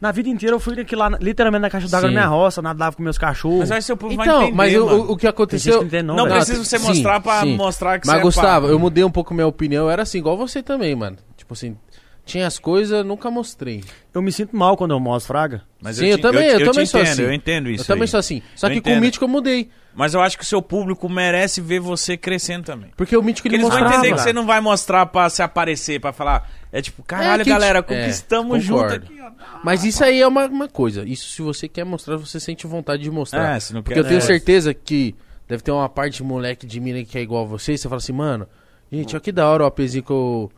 Na 0.00 0.12
vida 0.12 0.28
inteira 0.28 0.54
eu 0.54 0.60
fui 0.60 0.78
aqui 0.78 0.94
lá, 0.94 1.08
literalmente 1.20 1.62
na 1.62 1.70
caixa 1.70 1.88
d'água 1.88 2.08
Sim. 2.08 2.14
na 2.14 2.20
minha 2.20 2.28
roça, 2.30 2.60
nadava 2.60 2.94
com 2.96 3.02
meus 3.02 3.16
cachorros. 3.16 3.60
Mas 3.60 3.70
aí 3.70 3.80
seu 3.80 3.96
povo 3.96 4.14
vai 4.16 4.26
Então, 4.26 4.42
entender, 4.42 4.56
mas 4.56 4.76
o- 4.76 4.84
mano. 4.86 4.98
o, 5.04 5.12
o 5.12 5.16
que 5.16 5.26
aconteceu... 5.26 5.76
não 5.78 5.84
entende 5.84 6.02
não, 6.02 6.16
Não 6.16 6.26
precisa 6.28 6.62
você 6.62 6.78
mostrar 6.78 7.20
pra 7.20 7.44
mostrar 7.46 7.98
que 7.98 8.06
Mas, 8.06 8.16
você 8.16 8.20
é 8.20 8.22
Gustavo, 8.22 8.66
eu 8.66 8.78
mudei 8.78 9.02
um 9.04 9.10
pouco 9.10 9.32
minha 9.32 9.46
opinião. 9.46 9.84
Eu 9.84 9.90
era 9.90 10.02
assim, 10.02 10.18
igual 10.18 10.36
você 10.36 10.62
também, 10.62 10.94
mano. 10.94 11.16
Tipo 11.36 11.54
assim, 11.54 11.76
tinha 12.24 12.46
as 12.46 12.58
coisas, 12.58 13.04
nunca 13.04 13.30
mostrei. 13.30 13.82
Eu 14.12 14.22
me 14.22 14.32
sinto 14.32 14.56
mal 14.56 14.76
quando 14.76 14.92
eu 14.92 15.00
mostro 15.00 15.28
fraga. 15.28 15.62
Mas 15.82 15.96
Sim, 15.96 16.06
eu 16.06 16.16
te- 16.18 16.22
também, 16.22 16.46
eu 16.48 16.58
te 16.60 16.64
também 16.64 16.86
sou 16.86 17.00
entendo, 17.00 17.12
assim. 17.12 17.22
Eu 17.22 17.32
entendo 17.32 17.70
isso 17.70 17.82
eu 17.82 17.86
também 17.86 18.02
aí. 18.02 18.08
sou 18.08 18.20
assim. 18.20 18.42
Só 18.56 18.66
Eu 18.68 18.72
que 18.72 18.80
com 18.80 18.88
o 18.88 18.92
entendo. 18.92 19.02
Mítico 19.02 19.24
eu 19.24 19.28
mudei. 19.28 19.68
Mas 19.96 20.12
eu 20.12 20.20
acho 20.20 20.36
que 20.36 20.42
o 20.42 20.46
seu 20.46 20.60
público 20.60 21.08
merece 21.08 21.60
ver 21.60 21.78
você 21.78 22.16
crescendo 22.16 22.64
também. 22.64 22.90
Porque 22.96 23.16
o 23.16 23.22
Mítico 23.22 23.44
Porque 23.48 23.56
ele 23.56 23.62
eles 23.62 23.68
vão 23.68 23.78
mostrava. 23.78 23.96
entender 24.04 24.16
que 24.16 24.20
você 24.22 24.32
não 24.32 24.44
vai 24.44 24.60
mostrar 24.60 25.06
pra 25.06 25.28
se 25.30 25.40
aparecer, 25.42 26.00
pra 26.00 26.12
falar. 26.12 26.50
É 26.72 26.82
tipo, 26.82 27.02
caralho, 27.04 27.42
É, 27.42 27.44
que- 27.44 27.50
galera, 27.50 27.78
é, 27.78 27.82
conquistamos 27.82 28.64
junto 28.64 28.82
concordo. 28.82 29.06
aqui, 29.06 29.20
ó. 29.20 29.30
Mas 29.62 29.84
isso 29.84 30.02
aí 30.02 30.20
é 30.20 30.26
uma, 30.26 30.46
uma 30.46 30.68
coisa. 30.68 31.04
Isso 31.06 31.28
se 31.28 31.42
você 31.42 31.68
quer 31.68 31.84
mostrar, 31.84 32.16
você 32.16 32.40
sente 32.40 32.66
vontade 32.66 33.02
de 33.04 33.10
mostrar. 33.10 33.54
É, 33.56 33.60
se 33.60 33.72
não 33.72 33.82
Porque 33.82 33.94
quer, 33.94 34.00
eu 34.00 34.04
tenho 34.04 34.18
é. 34.18 34.20
certeza 34.20 34.74
que 34.74 35.14
deve 35.46 35.62
ter 35.62 35.70
uma 35.70 35.88
parte 35.88 36.16
de 36.16 36.22
moleque 36.24 36.66
de 36.66 36.80
mina 36.80 37.04
que 37.04 37.16
é 37.16 37.20
igual 37.22 37.44
a 37.44 37.46
você. 37.46 37.74
E 37.74 37.78
você 37.78 37.88
fala 37.88 37.98
assim, 37.98 38.12
mano, 38.12 38.48
gente, 38.90 39.14
olha 39.14 39.20
que 39.20 39.30
da 39.30 39.46
hora 39.48 39.62
o 39.62 39.66
APzinho 39.66 40.02
que 40.02 40.10
eu, 40.10 40.50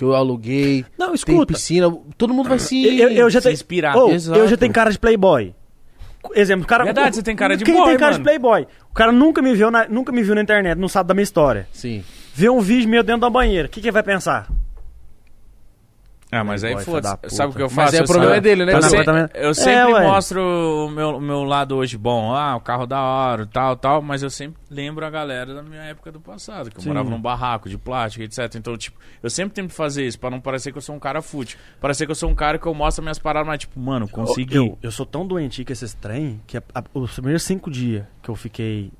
que 0.00 0.04
eu 0.04 0.14
aluguei. 0.14 0.82
Não, 0.98 1.08
Tem 1.08 1.14
escuta. 1.14 1.52
piscina. 1.52 1.94
Todo 2.16 2.32
mundo 2.32 2.48
vai 2.48 2.58
se. 2.58 2.98
Eu, 2.98 3.10
eu 3.10 3.28
já 3.30 3.38
se 3.40 3.44
tenho. 3.44 3.52
inspirar. 3.52 3.94
Exato. 4.08 4.38
eu 4.38 4.48
já 4.48 4.56
tenho 4.56 4.72
cara 4.72 4.90
de 4.90 4.98
playboy. 4.98 5.54
Exemplo, 6.34 6.66
cara. 6.66 6.84
Verdade, 6.84 7.10
o- 7.10 7.14
você 7.16 7.22
tem 7.22 7.36
cara 7.36 7.54
de 7.56 7.64
quem 7.64 7.74
boy, 7.74 7.84
tem 7.86 7.98
cara 7.98 8.12
mano. 8.12 8.24
de 8.24 8.28
playboy? 8.28 8.66
O 8.90 8.94
cara 8.94 9.12
nunca 9.12 9.42
me 9.42 9.54
viu 9.54 9.70
na, 9.70 9.86
nunca 9.88 10.10
me 10.10 10.22
viu 10.22 10.34
na 10.34 10.40
internet, 10.40 10.78
não 10.78 10.88
sabe 10.88 11.08
da 11.08 11.14
minha 11.14 11.22
história. 11.22 11.66
Sim. 11.72 12.02
Vê 12.34 12.48
um 12.48 12.60
vídeo 12.60 12.88
meu 12.88 13.02
dentro 13.02 13.20
da 13.22 13.30
banheira, 13.30 13.66
o 13.68 13.70
que 13.70 13.80
que 13.80 13.88
ele 13.88 13.92
vai 13.92 14.02
pensar? 14.02 14.48
Ah, 16.32 16.44
mas 16.44 16.62
aí 16.62 16.72
Playboy, 16.74 16.84
filho 16.84 17.00
da 17.02 17.08
foda-se. 17.10 17.22
puta. 17.22 17.34
Sabe 17.34 17.52
o 17.52 17.56
que 17.56 17.62
eu 17.62 17.66
Mas 17.66 17.74
faço? 17.74 17.96
é, 17.96 17.98
o 17.98 18.02
Eu 18.02 18.06
problema 18.06 18.36
é 18.36 18.40
dele, 18.40 18.64
né? 18.64 18.72
Eu, 18.72 18.80
Tá 18.80 18.86
no 18.86 18.90
se- 19.28 19.30
eu 19.34 19.50
É, 19.50 19.54
sempre 19.54 19.92
ué. 19.94 20.02
mostro 20.06 20.40
o 20.86 20.88
meu, 20.90 21.16
o 21.16 21.20
meu 21.20 21.42
lado 21.42 21.74
hoje 21.76 21.98
bom. 21.98 22.32
Ah, 22.34 22.54
o 22.56 22.60
carro 22.60 22.86
da 22.86 23.00
hora, 23.02 23.46
tal, 23.46 23.76
tal. 23.76 24.00
Mas 24.00 24.22
eu 24.22 24.30
sempre 24.30 24.60
lembro 24.70 25.04
a 25.04 25.10
galera 25.10 25.52
da 25.54 25.62
minha 25.62 25.82
época 25.82 26.12
do 26.12 26.20
passado. 26.20 26.70
Que 26.70 26.76
eu 26.78 26.82
Sim. 26.82 26.88
morava 26.88 27.10
num 27.10 27.20
barraco 27.20 27.68
de 27.68 27.76
plástico, 27.76 28.22
etc. 28.24 28.54
Então, 28.54 28.76
tipo, 28.76 28.96
eu 29.22 29.28
sempre 29.28 29.54
tento 29.54 29.72
fazer 29.72 30.06
isso 30.06 30.20
pra 30.20 30.30
não 30.30 30.40
parecer 30.40 30.70
que 30.70 30.78
eu 30.78 30.82
sou 30.82 30.94
um 30.94 31.00
cara 31.00 31.20
fútil. 31.20 31.58
Parecer 31.80 32.06
que 32.06 32.12
eu 32.12 32.16
sou 32.16 32.30
um 32.30 32.34
cara 32.34 32.58
que 32.58 32.66
eu 32.66 32.74
mostro 32.74 33.02
minhas 33.02 33.18
paradas, 33.18 33.46
mas 33.48 33.58
tipo, 33.58 33.80
mano, 33.80 34.08
consegui. 34.08 34.54
Eu, 34.54 34.78
eu 34.82 34.90
sou 34.92 35.04
tão 35.06 35.26
doentio 35.26 35.66
com 35.66 35.72
esses 35.72 35.94
trem 35.94 36.40
que 36.46 36.56
a- 36.56 36.62
a- 36.74 36.84
os 36.94 37.12
primeiros 37.14 37.42
cinco 37.42 37.70
dias 37.70 38.04
que 38.22 38.28
eu 38.28 38.36
fiquei 38.36 38.92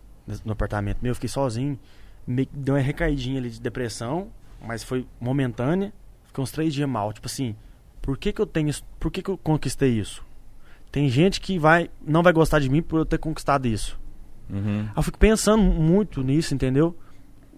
no 0.45 0.53
apartamento 0.53 0.99
meu, 1.01 1.11
eu 1.11 1.15
fiquei 1.15 1.29
sozinho, 1.29 1.79
meio 2.27 2.47
que 2.49 2.57
deu 2.57 2.75
uma 2.75 2.81
recaidinha 2.81 3.39
ali 3.39 3.51
de 3.51 3.61
depressão, 3.61 4.29
mas 4.67 4.83
foi 4.83 5.07
momentânea. 5.21 5.93
Fiquei 6.31 6.43
uns 6.43 6.53
três 6.53 6.73
dias 6.73 6.89
mal. 6.89 7.13
Tipo 7.13 7.27
assim, 7.27 7.57
por 8.01 8.17
que, 8.17 8.33
que 8.33 8.41
eu 8.41 8.47
tenho 8.47 8.69
isso? 8.69 8.85
Por 9.01 9.11
que, 9.11 9.21
que 9.21 9.29
eu 9.29 9.37
conquistei 9.37 9.91
isso? 9.91 10.25
Tem 10.93 11.09
gente 11.09 11.41
que 11.41 11.59
vai 11.59 11.91
não 12.05 12.23
vai 12.23 12.33
gostar 12.33 12.61
de 12.61 12.69
mim 12.69 12.81
por 12.81 13.01
eu 13.01 13.05
ter 13.05 13.19
conquistado 13.19 13.67
isso. 13.67 13.99
Uhum. 14.49 14.83
Aí 14.83 14.93
eu 14.97 15.03
fico 15.03 15.19
pensando 15.19 15.61
muito 15.61 16.23
nisso, 16.23 16.55
entendeu? 16.55 16.97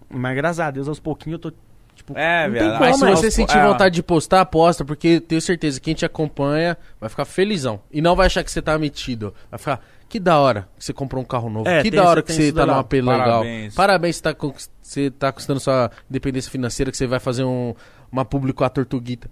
Mas 0.09 0.35
graças 0.35 0.61
a 0.61 0.70
Deus, 0.70 0.89
aos 0.89 0.99
pouquinhos 0.99 1.34
eu 1.42 1.51
tô. 1.51 1.57
Tipo, 1.94 2.15
É, 2.17 2.49
tem 2.51 2.68
Mas 2.68 2.81
Mas 2.81 2.97
se 2.97 3.05
você 3.05 3.26
é. 3.26 3.31
sentir 3.31 3.59
é. 3.59 3.67
vontade 3.67 3.94
de 3.94 4.02
postar, 4.02 4.44
posta, 4.47 4.86
porque 4.86 5.20
tenho 5.20 5.41
certeza 5.42 5.78
que 5.78 5.84
quem 5.84 5.94
te 5.94 6.07
acompanha 6.07 6.78
vai 6.99 7.10
ficar 7.10 7.26
felizão. 7.26 7.81
E 7.91 8.01
não 8.01 8.17
vai 8.17 8.26
achar 8.26 8.42
que 8.42 8.51
você 8.51 8.62
tá 8.62 8.78
metido. 8.78 9.34
Vai 9.51 9.59
ficar, 9.59 9.81
que 10.09 10.18
da 10.18 10.39
hora 10.39 10.68
que 10.78 10.84
você 10.86 10.94
comprou 10.94 11.23
um 11.23 11.26
carro 11.26 11.51
novo. 11.51 11.68
É, 11.68 11.83
que 11.83 11.91
da 11.91 12.05
hora 12.05 12.23
que 12.23 12.33
você 12.33 12.51
tá 12.51 12.65
lá. 12.65 12.75
num 12.75 12.78
AP 12.81 12.92
legal. 12.94 13.18
Parabéns. 13.18 13.75
Parabéns, 13.75 14.17
você 14.17 14.23
tá, 14.23 14.36
você 14.83 15.10
tá 15.10 15.33
conquistando 15.33 15.60
sua 15.60 15.91
independência 16.09 16.51
financeira, 16.51 16.91
que 16.91 16.97
você 16.97 17.07
vai 17.07 17.20
fazer 17.20 17.44
um, 17.44 17.75
uma 18.12 18.24
público 18.24 18.58
com 18.58 18.65
a 18.65 18.68
Tortuguita. 18.68 19.31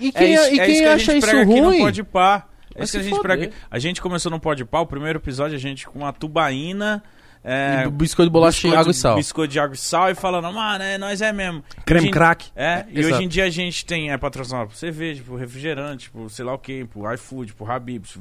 E 0.00 0.10
quem, 0.12 0.28
é 0.28 0.34
isso, 0.34 0.54
e 0.54 0.60
é 0.60 0.64
quem 0.64 0.74
isso 0.74 0.82
que 0.82 0.88
a 0.88 0.94
acha 0.94 1.04
gente 1.12 1.18
isso 1.18 1.26
prega 1.26 1.42
aqui 1.42 1.60
no 1.60 1.68
ruim? 1.68 1.78
Pode 1.80 2.02
Pá. 2.04 2.46
É 2.74 2.84
isso 2.84 2.92
que 2.92 2.98
a 2.98 3.02
gente 3.02 3.20
prega 3.20 3.44
aqui. 3.44 3.54
A 3.70 3.78
gente 3.78 4.00
começou 4.00 4.30
no 4.30 4.40
Pode 4.40 4.64
Pá, 4.64 4.80
o 4.80 4.86
primeiro 4.86 5.18
episódio 5.18 5.56
a 5.56 5.60
gente 5.60 5.86
com 5.86 6.06
a 6.06 6.12
tubaína. 6.12 7.02
É, 7.44 7.88
biscoito 7.90 8.30
de 8.30 8.32
bolacha, 8.32 8.58
biscoito- 8.62 8.78
água 8.78 8.90
e 8.92 8.94
sal. 8.94 9.16
Biscoito 9.16 9.52
de 9.52 9.58
água 9.58 9.74
e 9.74 9.78
sal 9.78 10.10
e 10.10 10.14
falando, 10.14 10.50
mano, 10.52 10.84
é, 10.84 10.96
nós 10.96 11.20
é 11.20 11.32
mesmo. 11.32 11.62
Creme 11.84 12.04
Hoje 12.04 12.12
crack. 12.12 12.50
É, 12.54 12.86
e 12.88 13.00
Exato. 13.00 13.16
hoje 13.16 13.24
em 13.24 13.28
dia 13.28 13.44
a 13.44 13.50
gente 13.50 13.84
tem 13.84 14.12
é 14.12 14.16
patrocinado 14.16 14.68
por 14.68 14.76
cerveja, 14.76 15.22
por 15.26 15.36
refrigerante, 15.40 16.08
por 16.08 16.30
sei 16.30 16.44
lá 16.44 16.54
o 16.54 16.58
que, 16.58 16.84
por 16.84 17.12
iFood, 17.12 17.52
por 17.54 17.68
Habib's. 17.68 18.16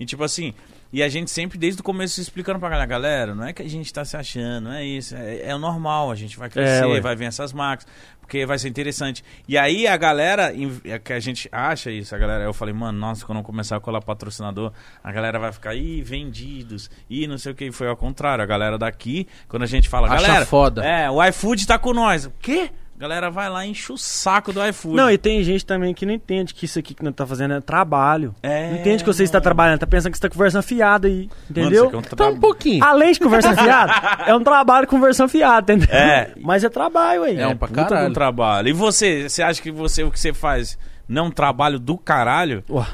E 0.00 0.04
tipo 0.04 0.22
assim, 0.24 0.54
e 0.92 1.02
a 1.02 1.08
gente 1.08 1.30
sempre 1.30 1.56
desde 1.56 1.80
o 1.80 1.84
começo 1.84 2.20
explicando 2.20 2.58
pra 2.58 2.68
galera, 2.68 2.86
galera, 2.86 3.34
não 3.34 3.44
é 3.44 3.52
que 3.52 3.62
a 3.62 3.68
gente 3.68 3.92
tá 3.92 4.04
se 4.04 4.16
achando, 4.16 4.64
não 4.64 4.72
é 4.72 4.84
isso, 4.84 5.14
é, 5.14 5.42
é 5.50 5.54
o 5.54 5.58
normal, 5.58 6.10
a 6.10 6.14
gente 6.14 6.36
vai 6.38 6.48
crescer, 6.48 6.84
ué. 6.84 7.00
vai 7.00 7.14
ver 7.16 7.26
essas 7.26 7.52
marcas, 7.52 7.86
porque 8.28 8.44
vai 8.44 8.58
ser 8.58 8.68
interessante. 8.68 9.24
E 9.48 9.56
aí 9.56 9.86
a 9.86 9.96
galera, 9.96 10.52
é 10.84 10.98
que 10.98 11.14
a 11.14 11.18
gente 11.18 11.48
acha 11.50 11.90
isso, 11.90 12.14
a 12.14 12.18
galera, 12.18 12.44
eu 12.44 12.52
falei, 12.52 12.74
mano, 12.74 12.98
nossa, 12.98 13.24
quando 13.24 13.38
eu 13.38 13.42
começar 13.44 13.76
a 13.76 13.80
colar 13.80 14.02
patrocinador, 14.02 14.70
a 15.02 15.10
galera 15.10 15.38
vai 15.38 15.50
ficar, 15.50 15.74
ih, 15.74 16.02
vendidos, 16.02 16.90
ih, 17.08 17.26
não 17.26 17.38
sei 17.38 17.52
o 17.52 17.54
que, 17.54 17.64
e 17.64 17.72
foi 17.72 17.88
ao 17.88 17.96
contrário, 17.96 18.44
a 18.44 18.46
galera 18.46 18.76
daqui, 18.76 19.26
quando 19.48 19.62
a 19.62 19.66
gente 19.66 19.88
fala, 19.88 20.08
Acha 20.08 20.26
galera, 20.26 20.44
foda. 20.44 20.84
é, 20.84 21.10
o 21.10 21.24
iFood 21.24 21.66
tá 21.66 21.78
com 21.78 21.94
nós, 21.94 22.26
o 22.26 22.32
quê? 22.38 22.70
Galera 22.98 23.30
vai 23.30 23.48
lá 23.48 23.64
e 23.64 23.70
enche 23.70 23.92
o 23.92 23.96
saco 23.96 24.52
do 24.52 24.60
iFood. 24.66 24.96
Não, 24.96 25.08
e 25.08 25.16
tem 25.16 25.40
gente 25.44 25.64
também 25.64 25.94
que 25.94 26.04
não 26.04 26.12
entende 26.12 26.52
que 26.52 26.64
isso 26.64 26.80
aqui 26.80 26.94
que 26.94 27.04
nós 27.04 27.14
tá 27.14 27.24
fazendo 27.24 27.54
é 27.54 27.60
trabalho. 27.60 28.34
É, 28.42 28.70
Não 28.72 28.78
entende 28.80 29.04
que 29.04 29.06
você 29.12 29.22
está 29.22 29.40
trabalhando, 29.40 29.78
tá 29.78 29.86
pensando 29.86 30.10
que 30.10 30.18
você 30.18 30.22
tá 30.22 30.28
conversando 30.28 30.62
fiada 30.64 31.06
aí, 31.06 31.28
Mano, 31.28 31.30
entendeu? 31.48 31.86
aqui 31.86 31.94
é 31.94 31.98
um 31.98 32.02
Tá 32.02 32.26
um 32.28 32.40
pouquinho. 32.40 32.82
Além 32.84 33.12
de 33.12 33.20
conversa 33.20 33.54
fiada, 33.56 33.92
é 34.26 34.34
um 34.34 34.42
trabalho 34.42 34.88
conversão 34.88 35.28
fiada, 35.28 35.72
entendeu? 35.72 35.94
É. 35.96 36.32
Mas 36.40 36.64
é 36.64 36.68
trabalho, 36.68 37.22
aí. 37.22 37.36
É 37.38 37.46
um 37.46 37.56
pra 37.56 37.68
puta 37.68 37.82
de 37.84 37.88
caralho. 37.88 38.10
um 38.10 38.12
trabalho. 38.12 38.68
E 38.68 38.72
você, 38.72 39.28
você 39.28 39.42
acha 39.44 39.62
que 39.62 39.70
você 39.70 40.02
o 40.02 40.10
que 40.10 40.18
você 40.18 40.32
faz 40.32 40.76
não 41.08 41.26
é 41.26 41.28
um 41.28 41.30
trabalho 41.30 41.78
do 41.78 41.96
caralho? 41.96 42.64
Ué, 42.68 42.84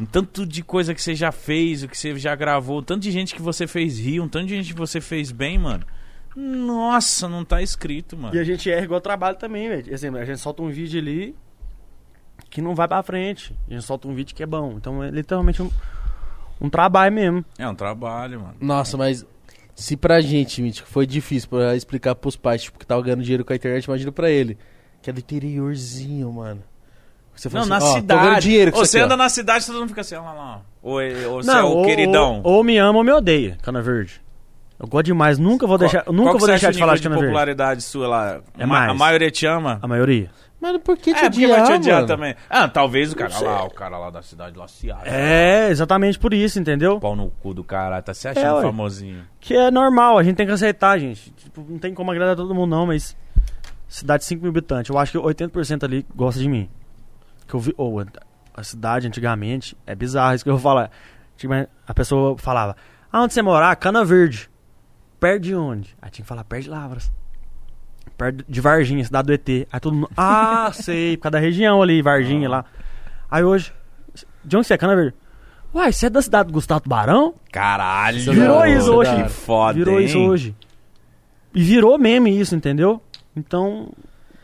Um 0.00 0.04
tanto 0.04 0.44
de 0.44 0.62
coisa 0.64 0.92
que 0.92 1.00
você 1.00 1.14
já 1.14 1.30
fez, 1.30 1.84
o 1.84 1.88
que 1.88 1.96
você 1.96 2.18
já 2.18 2.34
gravou, 2.34 2.80
um 2.80 2.82
tanto 2.82 3.02
de 3.02 3.12
gente 3.12 3.32
que 3.32 3.40
você 3.40 3.68
fez 3.68 3.96
rir, 3.98 4.20
um 4.20 4.28
tanto 4.28 4.46
de 4.46 4.56
gente 4.56 4.72
que 4.74 4.78
você 4.78 5.00
fez 5.00 5.30
bem, 5.30 5.56
mano. 5.56 5.84
Nossa, 6.36 7.28
não 7.28 7.44
tá 7.44 7.62
escrito, 7.62 8.16
mano. 8.16 8.34
E 8.34 8.38
a 8.38 8.44
gente 8.44 8.70
erra 8.70 8.84
igual 8.84 9.00
trabalho 9.00 9.36
também, 9.36 9.68
velho. 9.68 9.92
Exemplo, 9.92 10.20
a 10.20 10.24
gente 10.24 10.38
solta 10.38 10.62
um 10.62 10.68
vídeo 10.68 11.00
ali 11.00 11.34
que 12.50 12.60
não 12.60 12.74
vai 12.74 12.86
pra 12.86 13.02
frente. 13.02 13.54
A 13.68 13.72
gente 13.72 13.84
solta 13.84 14.06
um 14.06 14.14
vídeo 14.14 14.34
que 14.34 14.42
é 14.42 14.46
bom. 14.46 14.74
Então 14.76 15.02
é 15.02 15.10
literalmente 15.10 15.62
um, 15.62 15.70
um 16.60 16.68
trabalho 16.68 17.14
mesmo. 17.14 17.44
É 17.58 17.66
um 17.66 17.74
trabalho, 17.74 18.40
mano. 18.40 18.54
Nossa, 18.60 18.96
mas 18.98 19.24
se 19.74 19.96
pra 19.96 20.20
gente, 20.20 20.60
Mítico, 20.60 20.86
foi 20.88 21.06
difícil 21.06 21.48
pra 21.48 21.74
explicar 21.74 22.14
pros 22.14 22.36
pais, 22.36 22.62
tipo, 22.64 22.78
que 22.78 22.86
tava 22.86 23.00
ganhando 23.02 23.22
dinheiro 23.22 23.44
com 23.44 23.52
a 23.52 23.56
internet, 23.56 23.84
imagina 23.84 24.12
pra 24.12 24.30
ele. 24.30 24.58
Que 25.00 25.08
é 25.10 25.12
do 25.12 25.20
interiorzinho, 25.20 26.30
mano. 26.32 26.62
Você 27.34 27.48
Não, 27.48 27.52
fala 27.52 27.66
na 27.66 27.76
assim, 27.76 27.86
ó, 27.86 27.94
cidade. 27.96 28.40
dinheiro 28.42 28.72
com 28.72 28.78
Ou 28.78 28.82
isso 28.84 28.92
você 28.92 28.98
aqui, 28.98 29.02
ó. 29.02 29.06
anda 29.06 29.16
na 29.16 29.28
cidade 29.28 29.64
e 29.64 29.66
todo 29.66 29.78
mundo 29.78 29.88
fica 29.88 30.00
assim, 30.00 30.14
olha 30.14 30.24
lá, 30.24 30.32
lá. 30.34 30.62
Ou, 30.82 31.00
é- 31.00 31.26
ou 31.26 31.42
você 31.42 31.50
é 31.50 31.62
o 31.62 31.66
ou, 31.68 31.84
queridão. 31.84 32.40
Ou, 32.42 32.54
ou 32.54 32.64
me 32.64 32.78
ama 32.78 32.98
ou 32.98 33.04
me 33.04 33.12
odeia, 33.12 33.58
Cana 33.62 33.82
Verde. 33.82 34.22
Eu 34.78 34.86
gosto 34.86 35.06
demais, 35.06 35.38
nunca 35.38 35.66
vou 35.66 35.78
deixar, 35.78 36.04
eu 36.06 36.12
nunca 36.12 36.30
Qual 36.32 36.38
vou 36.38 36.48
deixar 36.48 36.70
de 36.70 36.78
falar 36.78 36.96
de 36.96 37.02
Cana 37.02 37.14
Verde. 37.16 37.28
popularidade 37.30 37.82
sua 37.82 38.06
lá? 38.08 38.40
É 38.58 38.66
Ma- 38.66 38.84
A 38.84 38.86
mais. 38.88 38.98
maioria 38.98 39.30
te 39.30 39.46
ama? 39.46 39.78
A 39.80 39.88
maioria. 39.88 40.30
Mano, 40.60 40.80
por 40.80 40.96
que 40.96 41.14
te 41.14 41.22
É, 41.22 41.26
odiar, 41.26 41.50
vai 41.60 41.66
te 41.66 41.72
odiar 41.74 41.96
mano? 41.96 42.06
também. 42.08 42.34
Ah, 42.50 42.66
talvez 42.68 43.12
o 43.12 43.16
cara. 43.16 43.38
Lá, 43.40 43.64
o 43.64 43.70
cara 43.70 43.98
lá 43.98 44.10
da 44.10 44.22
cidade 44.22 44.56
lá 44.58 44.66
se 44.66 44.90
acha. 44.90 45.02
É, 45.06 45.68
exatamente 45.70 46.18
por 46.18 46.32
isso, 46.34 46.58
entendeu? 46.58 46.98
Pau 46.98 47.14
no 47.16 47.30
cu 47.30 47.54
do 47.54 47.62
cara, 47.64 48.00
tá 48.02 48.12
se 48.12 48.26
achando 48.28 48.58
É, 48.58 48.62
famosinho. 48.62 49.22
Que 49.40 49.54
é 49.54 49.70
normal, 49.70 50.18
a 50.18 50.22
gente 50.22 50.36
tem 50.36 50.46
que 50.46 50.52
aceitar, 50.52 50.98
gente. 50.98 51.30
Tipo, 51.32 51.64
não 51.68 51.78
tem 51.78 51.94
como 51.94 52.10
agradar 52.10 52.36
todo 52.36 52.54
mundo, 52.54 52.70
não, 52.70 52.86
mas. 52.86 53.16
Cidade 53.88 54.20
de 54.22 54.26
5 54.26 54.42
mil 54.42 54.50
habitantes, 54.50 54.90
eu 54.90 54.98
acho 54.98 55.12
que 55.12 55.18
80% 55.18 55.84
ali 55.84 56.04
gosta 56.14 56.40
de 56.40 56.48
mim. 56.48 56.68
Que 57.46 57.54
eu 57.54 57.60
vi. 57.60 57.72
Ou 57.76 58.02
a 58.54 58.62
cidade 58.64 59.06
antigamente, 59.06 59.76
é 59.86 59.94
bizarro 59.94 60.34
isso 60.34 60.42
que 60.44 60.50
eu 60.50 60.54
vou 60.56 60.62
falar. 60.62 60.90
A 61.86 61.94
pessoa 61.94 62.36
falava: 62.38 62.76
Aonde 63.12 63.32
você 63.34 63.42
morar? 63.42 63.76
Cana 63.76 64.04
Verde. 64.04 64.50
Perto 65.20 65.42
de 65.42 65.54
onde? 65.54 65.96
Aí 66.00 66.10
tinha 66.10 66.22
que 66.24 66.28
falar 66.28 66.44
perto 66.44 66.64
de 66.64 66.70
Lavras. 66.70 67.10
Perto 68.16 68.44
de 68.48 68.60
Varginha, 68.60 69.04
cidade 69.04 69.26
do 69.26 69.32
ET. 69.32 69.66
Aí 69.72 69.80
todo 69.80 69.94
mundo. 69.94 70.10
Ah, 70.16 70.70
sei, 70.74 71.16
por 71.16 71.24
causa 71.24 71.32
da 71.32 71.38
região 71.38 71.82
ali, 71.82 72.00
Varginha 72.02 72.48
lá. 72.48 72.64
Aí 73.30 73.42
hoje. 73.44 73.72
De 74.44 74.56
onde 74.56 74.66
você 74.66 74.74
é, 74.74 74.78
Cana 74.78 74.94
Verde? 74.94 75.14
Uai, 75.74 75.92
você 75.92 76.06
é 76.06 76.10
da 76.10 76.22
cidade 76.22 76.46
do 76.48 76.52
Gustavo 76.52 76.80
Tubarão? 76.80 77.34
Caralho! 77.52 78.18
Virou 78.32 78.64
isso 78.66 78.86
da- 78.86 78.92
hoje. 78.96 79.28
Foda, 79.28 79.74
virou 79.78 79.98
hein? 80.00 80.06
isso 80.06 80.18
hoje. 80.18 80.54
E 81.54 81.62
virou 81.62 81.98
meme 81.98 82.38
isso, 82.38 82.54
entendeu? 82.54 83.02
Então, 83.34 83.90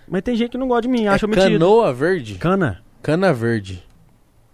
Mas 0.09 0.23
tem 0.23 0.35
gente 0.37 0.51
que 0.51 0.59
não 0.59 0.69
gosta 0.69 0.83
de 0.83 0.89
mim, 0.89 1.05
É 1.05 1.09
acha 1.09 1.25
eu 1.25 1.29
metido. 1.29 1.53
canoa 1.53 1.93
verde? 1.93 2.35
Cana. 2.35 2.83
Cana 3.03 3.33
verde. 3.33 3.83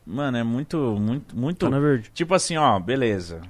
Mano, 0.06 0.36
é 0.38 0.44
muito, 0.44 0.76
muito, 1.00 1.36
muito. 1.36 1.64
Cana 1.66 1.80
verde. 1.80 2.10
Tipo 2.14 2.34
assim, 2.34 2.56
ó, 2.56 2.78
beleza. 2.78 3.40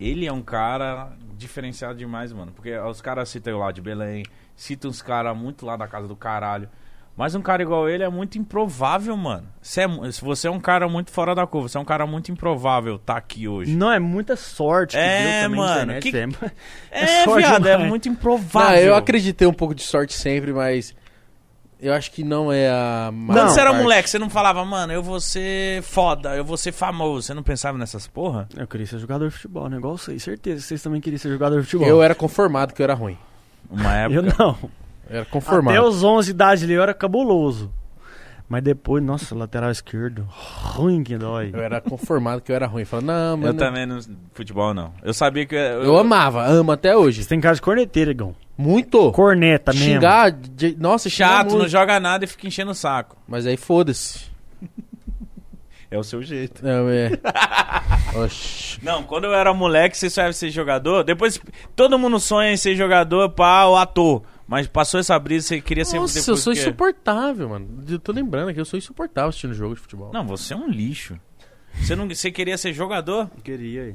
Ele 0.00 0.26
é 0.26 0.32
um 0.32 0.42
cara 0.42 1.12
diferenciado 1.42 1.94
demais, 1.98 2.32
mano. 2.32 2.52
Porque 2.52 2.76
os 2.78 3.00
caras 3.00 3.28
citam 3.28 3.52
eu 3.52 3.58
lá 3.58 3.70
de 3.70 3.80
Belém, 3.82 4.24
citam 4.56 4.90
uns 4.90 5.02
caras 5.02 5.36
muito 5.36 5.66
lá 5.66 5.76
da 5.76 5.86
casa 5.86 6.08
do 6.08 6.16
caralho. 6.16 6.68
Mas 7.14 7.34
um 7.34 7.42
cara 7.42 7.62
igual 7.62 7.90
ele 7.90 8.02
é 8.02 8.08
muito 8.08 8.38
improvável, 8.38 9.14
mano. 9.14 9.46
Você 9.60 9.82
é, 9.82 10.12
se 10.12 10.22
você 10.24 10.48
é 10.48 10.50
um 10.50 10.58
cara 10.58 10.88
muito 10.88 11.10
fora 11.10 11.34
da 11.34 11.46
curva, 11.46 11.68
você 11.68 11.76
é 11.76 11.80
um 11.80 11.84
cara 11.84 12.06
muito 12.06 12.32
improvável 12.32 12.98
tá 12.98 13.18
aqui 13.18 13.46
hoje. 13.46 13.76
Não, 13.76 13.92
é 13.92 13.98
muita 13.98 14.34
sorte 14.34 14.96
que 14.96 15.02
É, 15.02 15.42
deu 15.46 15.50
mano, 15.56 16.00
que- 16.00 16.08
é. 16.90 17.02
É, 17.20 17.24
sorte 17.24 17.46
viado, 17.46 17.66
é 17.68 17.76
muito 17.76 18.06
Não, 18.06 18.14
improvável. 18.14 18.80
eu 18.82 18.94
acreditei 18.94 19.46
um 19.46 19.52
pouco 19.52 19.74
de 19.74 19.82
sorte 19.82 20.14
sempre, 20.14 20.54
mas 20.54 20.94
eu 21.82 21.92
acho 21.92 22.10
que 22.12 22.22
não 22.24 22.52
é 22.52 22.70
a 22.70 23.12
Quando 23.26 23.48
você 23.50 23.60
era 23.60 23.70
parte. 23.70 23.82
moleque, 23.82 24.08
você 24.08 24.18
não 24.18 24.30
falava, 24.30 24.64
mano, 24.64 24.92
eu 24.92 25.02
vou 25.02 25.20
ser 25.20 25.82
foda, 25.82 26.36
eu 26.36 26.44
vou 26.44 26.56
ser 26.56 26.72
famoso. 26.72 27.22
Você 27.26 27.34
não 27.34 27.42
pensava 27.42 27.76
nessas 27.76 28.06
porra? 28.06 28.48
Eu 28.56 28.66
queria 28.66 28.86
ser 28.86 28.98
jogador 28.98 29.28
de 29.28 29.34
futebol, 29.34 29.68
né? 29.68 29.76
Igual 29.76 29.98
vocês. 29.98 30.22
Certeza 30.22 30.56
que 30.62 30.66
vocês 30.68 30.82
também 30.82 31.00
queriam 31.00 31.18
ser 31.18 31.28
jogador 31.30 31.60
de 31.60 31.64
futebol. 31.66 31.88
Eu 31.88 32.02
era 32.02 32.14
conformado 32.14 32.72
que 32.72 32.80
eu 32.80 32.84
era 32.84 32.94
ruim. 32.94 33.18
Uma 33.70 33.92
época. 33.98 34.14
Eu 34.20 34.22
não. 34.22 34.56
Eu 35.10 35.16
era 35.16 35.24
conformado. 35.26 35.76
Até 35.76 35.86
os 35.86 36.02
11 36.04 36.26
de 36.26 36.30
idade 36.30 36.64
ali 36.64 36.72
eu 36.74 36.82
era 36.82 36.94
cabuloso. 36.94 37.70
Mas 38.48 38.62
depois, 38.62 39.02
nossa, 39.02 39.34
lateral 39.34 39.70
esquerdo. 39.70 40.26
Ruim 40.28 41.02
que 41.02 41.16
dói. 41.16 41.50
Eu 41.54 41.60
era 41.62 41.80
conformado 41.80 42.42
que 42.42 42.52
eu 42.52 42.56
era 42.56 42.66
ruim. 42.66 42.84
Falando, 42.84 43.06
não, 43.06 43.30
Eu 43.30 43.36
mano. 43.38 43.54
também 43.54 43.86
no 43.86 43.98
futebol 44.34 44.74
não. 44.74 44.92
Eu 45.02 45.14
sabia 45.14 45.46
que. 45.46 45.54
Eu, 45.54 45.82
Eu 45.84 45.98
amava, 45.98 46.44
amo 46.44 46.70
até 46.70 46.94
hoje. 46.94 47.22
Você 47.22 47.28
tem 47.30 47.40
cara 47.40 47.54
de 47.54 47.62
corneteiro, 47.62 48.10
Igão. 48.10 48.34
Muito. 48.62 49.10
Corneta 49.12 49.72
mesmo. 49.72 49.86
Xingar, 49.94 50.30
de- 50.30 50.76
nossa, 50.78 51.08
xingar 51.10 51.28
Chato, 51.38 51.48
não 51.50 51.56
muito. 51.58 51.68
joga 51.70 51.98
nada 52.00 52.24
e 52.24 52.28
fica 52.28 52.46
enchendo 52.46 52.70
o 52.70 52.74
saco. 52.74 53.16
Mas 53.26 53.46
aí 53.46 53.56
foda-se. 53.56 54.30
É 55.90 55.98
o 55.98 56.02
seu 56.02 56.22
jeito. 56.22 56.64
Não, 56.64 56.88
é. 56.88 57.10
Oxi. 58.24 58.78
Não, 58.82 59.02
quando 59.02 59.24
eu 59.24 59.34
era 59.34 59.52
moleque, 59.52 59.96
você 59.96 60.08
sabe 60.08 60.32
ser 60.34 60.50
jogador. 60.50 61.02
Depois, 61.04 61.38
todo 61.76 61.98
mundo 61.98 62.18
sonha 62.18 62.50
em 62.52 62.56
ser 62.56 62.74
jogador, 62.74 63.28
pá, 63.30 63.64
ou 63.64 63.76
ator. 63.76 64.22
Mas 64.46 64.66
passou 64.66 65.00
essa 65.00 65.18
brisa, 65.18 65.48
você 65.48 65.60
queria 65.60 65.84
ser 65.84 65.98
Nossa, 65.98 66.18
eu 66.30 66.36
sou 66.36 66.52
o 66.52 66.56
quê? 66.56 66.62
insuportável, 66.62 67.48
mano. 67.50 67.84
Eu 67.88 67.98
tô 67.98 68.10
lembrando 68.12 68.48
aqui, 68.50 68.60
eu 68.60 68.64
sou 68.64 68.78
insuportável 68.78 69.28
assistindo 69.28 69.52
jogo 69.54 69.74
de 69.74 69.80
futebol. 69.80 70.10
Não, 70.12 70.26
você 70.26 70.54
é 70.54 70.56
um 70.56 70.68
lixo. 70.68 71.18
Você, 71.80 71.94
não, 71.96 72.06
você 72.08 72.30
queria 72.30 72.56
ser 72.58 72.72
jogador? 72.72 73.30
Queria 73.42 73.82
aí. 73.84 73.94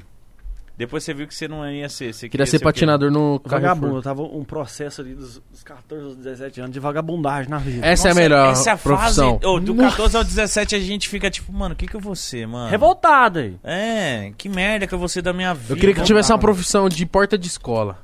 Depois 0.77 1.03
você 1.03 1.11
viu 1.11 1.25
que 1.27 1.33
você 1.33 1.47
não 1.47 1.67
ia 1.71 1.89
ser. 1.89 2.13
Você 2.13 2.29
Queria 2.29 2.45
ser 2.45 2.57
o 2.57 2.59
quê? 2.59 2.65
patinador 2.65 3.09
no 3.09 3.41
Vagabundo, 3.43 3.79
Carrefour. 3.79 3.97
eu 3.97 4.01
tava 4.03 4.21
um 4.21 4.43
processo 4.43 5.01
ali 5.01 5.15
dos, 5.15 5.41
dos 5.51 5.63
14 5.63 6.05
aos 6.05 6.15
17 6.15 6.59
anos 6.61 6.71
de 6.71 6.79
vagabundagem 6.79 7.49
na 7.49 7.57
vida. 7.57 7.83
Essa 7.83 8.09
é 8.09 8.11
a 8.11 8.13
Nossa, 8.13 8.21
melhor 8.21 8.51
Essa 8.51 8.69
é 8.69 8.73
a 8.73 8.77
profissão. 8.77 9.39
fase. 9.39 9.45
ô, 9.47 9.59
do 9.59 9.73
Nossa. 9.73 9.89
14 9.97 10.17
ao 10.17 10.23
17 10.23 10.75
a 10.75 10.79
gente 10.79 11.09
fica 11.09 11.31
tipo, 11.31 11.51
mano, 11.51 11.73
o 11.73 11.75
que 11.75 11.87
que 11.87 11.95
eu 11.95 11.99
vou 11.99 12.15
ser, 12.15 12.47
mano? 12.47 12.69
Revoltado 12.69 13.39
aí. 13.39 13.55
É, 13.63 14.31
que 14.37 14.47
merda 14.47 14.85
que 14.85 14.93
eu 14.93 14.99
vou 14.99 15.07
ser 15.09 15.23
da 15.23 15.33
minha 15.33 15.51
vida. 15.53 15.73
Eu 15.73 15.77
queria 15.77 15.95
que 15.95 16.03
tivesse 16.03 16.31
uma 16.31 16.37
profissão 16.37 16.87
de 16.87 17.03
porta 17.07 17.39
de 17.39 17.47
escola. 17.47 17.97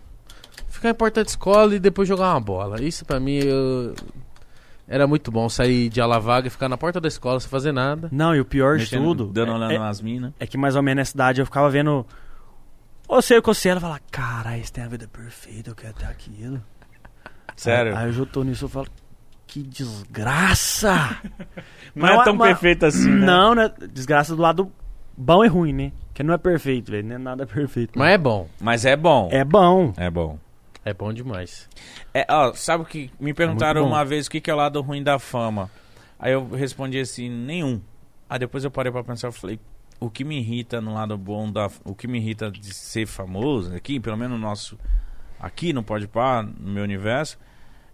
Ficar 0.67 0.89
em 0.89 0.93
porta 0.95 1.23
de 1.23 1.29
escola 1.29 1.75
e 1.75 1.79
depois 1.79 2.07
jogar 2.09 2.31
uma 2.33 2.41
bola. 2.41 2.81
Isso 2.81 3.05
pra 3.05 3.19
mim 3.19 3.35
eu- 3.35 3.93
era 4.87 5.05
muito 5.05 5.31
bom. 5.31 5.47
Sair 5.47 5.89
de 5.89 6.01
ala 6.01 6.19
vaga 6.19 6.47
e 6.47 6.49
ficar 6.49 6.67
na 6.67 6.75
porta 6.77 6.99
da 6.99 7.07
escola 7.07 7.39
sem 7.39 7.49
fazer 7.49 7.71
nada. 7.71 8.09
Não, 8.11 8.35
e 8.35 8.39
o 8.39 8.45
pior 8.45 8.77
de 8.79 8.89
tudo 8.89 9.27
Dando 9.27 9.51
olhando 9.53 9.71
é, 9.71 9.75
é, 9.75 9.79
nas 9.79 10.01
minas. 10.01 10.33
é 10.39 10.47
que 10.47 10.57
mais 10.57 10.75
ou 10.75 10.81
menos 10.81 10.97
nessa 11.01 11.15
idade 11.15 11.39
eu 11.39 11.45
ficava 11.45 11.69
vendo 11.69 12.03
você 13.21 13.35
e 13.35 13.37
o 13.37 13.41
Cossielo 13.41 13.79
e 13.79 13.81
falava, 13.81 14.01
caralho, 14.11 14.63
você 14.65 14.71
tem 14.73 14.83
a 14.83 14.87
vida 14.87 15.07
perfeita, 15.07 15.69
eu 15.71 15.75
quero 15.75 15.93
ter 15.93 16.05
aquilo. 16.05 16.63
Sério. 17.55 17.95
Aí, 17.95 18.03
aí 18.03 18.09
eu 18.09 18.13
já 18.13 18.25
tô 18.25 18.43
nisso 18.43 18.65
e 18.65 18.69
falo, 18.69 18.87
que 19.47 19.61
desgraça! 19.63 21.17
não 21.95 22.07
é 22.07 22.15
Mas- 22.15 22.23
tão 22.25 22.35
mas- 22.35 22.49
perfeito 22.49 22.85
assim, 22.85 23.09
né? 23.09 23.25
Não, 23.25 23.55
né? 23.55 23.71
Desgraça 23.91 24.35
do 24.35 24.41
lado 24.41 24.71
bom 25.15 25.43
e 25.43 25.47
ruim, 25.47 25.73
né? 25.73 25.91
Que 26.13 26.23
não 26.23 26.33
é 26.33 26.37
perfeito, 26.37 26.91
velho. 26.91 27.07
Não 27.07 27.15
é 27.15 27.19
nada 27.19 27.45
perfeito. 27.45 27.97
Mas 27.97 28.13
é 28.13 28.17
bom. 28.17 28.49
Mas 28.59 28.85
é 28.85 28.95
bom. 28.95 29.29
É 29.31 29.43
bom. 29.43 29.93
É 29.97 30.09
bom. 30.09 30.39
É 30.85 30.93
bom 30.93 31.13
demais. 31.13 31.69
É, 32.13 32.25
ó, 32.29 32.53
sabe 32.53 32.83
o 32.83 32.85
que 32.85 33.09
me 33.19 33.33
perguntaram 33.33 33.81
muito 33.81 33.91
bom. 33.91 33.95
uma 33.97 34.03
vez 34.05 34.27
o 34.27 34.29
que, 34.31 34.41
que 34.41 34.51
é 34.51 34.53
o 34.53 34.57
lado 34.57 34.81
ruim 34.81 35.01
da 35.01 35.17
fama? 35.17 35.69
Aí 36.19 36.33
eu 36.33 36.47
respondi 36.49 36.99
assim, 36.99 37.29
nenhum. 37.29 37.81
Aí 38.29 38.37
depois 38.39 38.63
eu 38.63 38.71
parei 38.71 38.91
pra 38.91 39.03
pensar, 39.03 39.27
eu 39.27 39.31
falei, 39.31 39.59
o 39.99 40.09
que 40.09 40.23
me 40.23 40.37
irrita 40.39 40.81
no 40.81 40.93
lado 40.93 41.17
bom 41.17 41.51
da, 41.51 41.69
o 41.83 41.93
que 41.95 42.07
me 42.07 42.17
irrita 42.19 42.51
de 42.51 42.73
ser 42.73 43.05
famoso 43.07 43.73
aqui, 43.75 43.99
pelo 43.99 44.17
menos 44.17 44.39
no 44.39 44.45
nosso 44.47 44.77
aqui 45.39 45.73
no 45.73 45.83
Pode 45.83 46.07
Par, 46.07 46.43
no 46.43 46.71
meu 46.71 46.83
universo, 46.83 47.37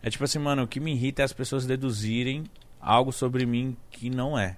é 0.04 0.10
tipo 0.10 0.24
assim, 0.24 0.40
mano, 0.40 0.64
o 0.64 0.68
que 0.68 0.80
me 0.80 0.92
irrita 0.94 1.22
é 1.22 1.26
as 1.26 1.34
pessoas 1.34 1.66
deduzirem 1.66 2.44
algo 2.80 3.12
sobre 3.12 3.46
mim 3.46 3.76
que 3.92 4.10
não 4.10 4.38
é. 4.38 4.58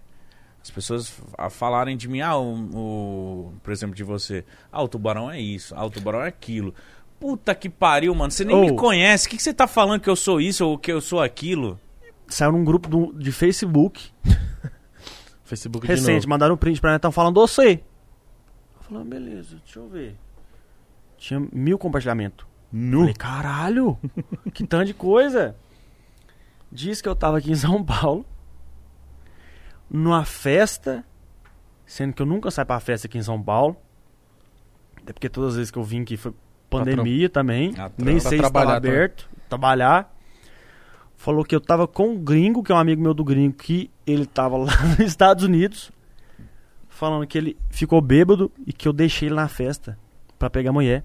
As 0.62 0.70
pessoas 0.70 1.20
a 1.38 1.50
falarem 1.50 1.98
de 1.98 2.08
mim, 2.08 2.22
ah, 2.22 2.38
o, 2.38 2.54
o- 2.54 3.54
por 3.64 3.72
exemplo, 3.72 3.96
de 3.96 4.04
você, 4.04 4.46
ah, 4.72 4.84
o 4.84 4.88
tubarão 4.88 5.32
é 5.32 5.40
isso, 5.40 5.74
ah, 5.76 5.84
o 5.86 5.90
tubarão 5.90 6.22
é 6.22 6.28
aquilo. 6.28 6.74
Puta 7.20 7.54
que 7.56 7.70
pariu, 7.70 8.14
mano. 8.14 8.30
Você 8.32 8.44
nem 8.46 8.56
Ô. 8.56 8.62
me 8.62 8.76
conhece. 8.76 9.28
O 9.28 9.30
que, 9.30 9.38
que 9.38 9.44
você 9.44 9.54
tá 9.54 9.68
falando 9.68 10.02
que 10.02 10.10
eu 10.10 10.16
sou 10.16 10.40
isso 10.42 10.66
ou 10.68 10.78
que 10.78 10.92
eu 10.92 11.00
sou 11.02 11.22
aquilo? 11.22 11.80
Saiu 12.28 12.52
num 12.52 12.64
grupo 12.64 12.88
do- 12.90 13.14
de 13.14 13.32
Facebook 13.32 14.10
Facebook 15.52 15.86
recente, 15.86 16.28
mandaram 16.28 16.56
um 16.56 16.58
print 16.58 16.80
pra 16.80 16.92
mim, 16.92 16.96
estão 16.96 17.12
falando 17.12 17.36
você. 17.40 17.82
Eu 18.78 18.84
falei, 18.84 19.02
ah, 19.02 19.06
beleza, 19.06 19.58
deixa 19.58 19.80
eu 19.80 19.90
ver. 19.90 20.16
Tinha 21.18 21.46
mil 21.52 21.78
compartilhamentos. 21.78 22.46
Nu. 22.72 23.00
Falei, 23.00 23.14
caralho, 23.14 23.98
que 24.54 24.66
tanto 24.66 24.86
de 24.86 24.94
coisa. 24.94 25.56
Diz 26.72 27.02
que 27.02 27.10
eu 27.10 27.16
tava 27.16 27.38
aqui 27.40 27.52
em 27.52 27.56
São 27.56 27.84
Paulo, 27.84 28.26
numa 29.90 30.24
festa, 30.24 31.04
sendo 31.86 32.14
que 32.14 32.22
eu 32.22 32.26
nunca 32.26 32.50
saio 32.50 32.66
pra 32.66 32.80
festa 32.80 33.08
aqui 33.08 33.18
em 33.18 33.24
São 33.24 33.42
Paulo. 33.44 33.76
Até 35.04 35.12
porque 35.12 35.28
todas 35.28 35.50
as 35.52 35.56
vezes 35.58 35.72
que 35.72 35.78
eu 35.78 35.84
vim 35.84 36.02
aqui 36.04 36.16
foi 36.16 36.34
pandemia 36.70 37.30
também. 37.30 37.74
Ah, 37.78 37.92
Nem 37.98 38.20
pra 38.20 38.30
sei 38.30 38.40
se 38.40 38.46
estava 38.46 38.62
também. 38.62 38.92
aberto. 38.92 39.30
Trabalhar. 39.50 40.16
Falou 41.18 41.44
que 41.44 41.54
eu 41.54 41.60
tava 41.60 41.88
com 41.88 42.12
um 42.14 42.18
gringo, 42.18 42.64
que 42.64 42.72
é 42.72 42.76
um 42.76 42.78
amigo 42.80 43.02
meu 43.02 43.14
do 43.14 43.24
gringo, 43.24 43.54
que 43.54 43.92
ele 44.12 44.26
tava 44.26 44.58
lá 44.58 44.72
nos 44.88 45.00
Estados 45.00 45.44
Unidos. 45.44 45.92
Falando 46.90 47.26
que 47.26 47.38
ele 47.38 47.58
ficou 47.70 48.00
bêbado 48.02 48.52
e 48.66 48.72
que 48.72 48.88
eu 48.88 48.94
deixei 48.94 49.28
ele 49.28 49.36
na 49.36 49.48
festa 49.48 49.98
pra 50.38 50.50
pegar 50.50 50.72
mulher. 50.72 51.04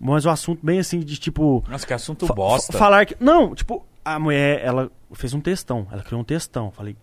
Mas 0.00 0.24
o 0.24 0.30
assunto 0.30 0.64
bem 0.64 0.78
assim, 0.78 1.00
de 1.00 1.16
tipo. 1.18 1.62
Nossa, 1.68 1.86
que 1.86 1.92
assunto 1.92 2.26
Fa- 2.26 2.34
bosta. 2.34 2.72
fa- 2.72 2.78
Falar 2.78 3.06
que. 3.06 3.16
Não, 3.20 3.54
tipo, 3.54 3.84
a 4.04 4.18
mulher, 4.18 4.60
ela 4.64 4.90
fez 5.12 5.34
um 5.34 5.40
textão. 5.40 5.86
Ela 5.90 6.02
criou 6.02 6.20
um 6.20 6.24
textão. 6.24 6.70
Falei, 6.70 6.96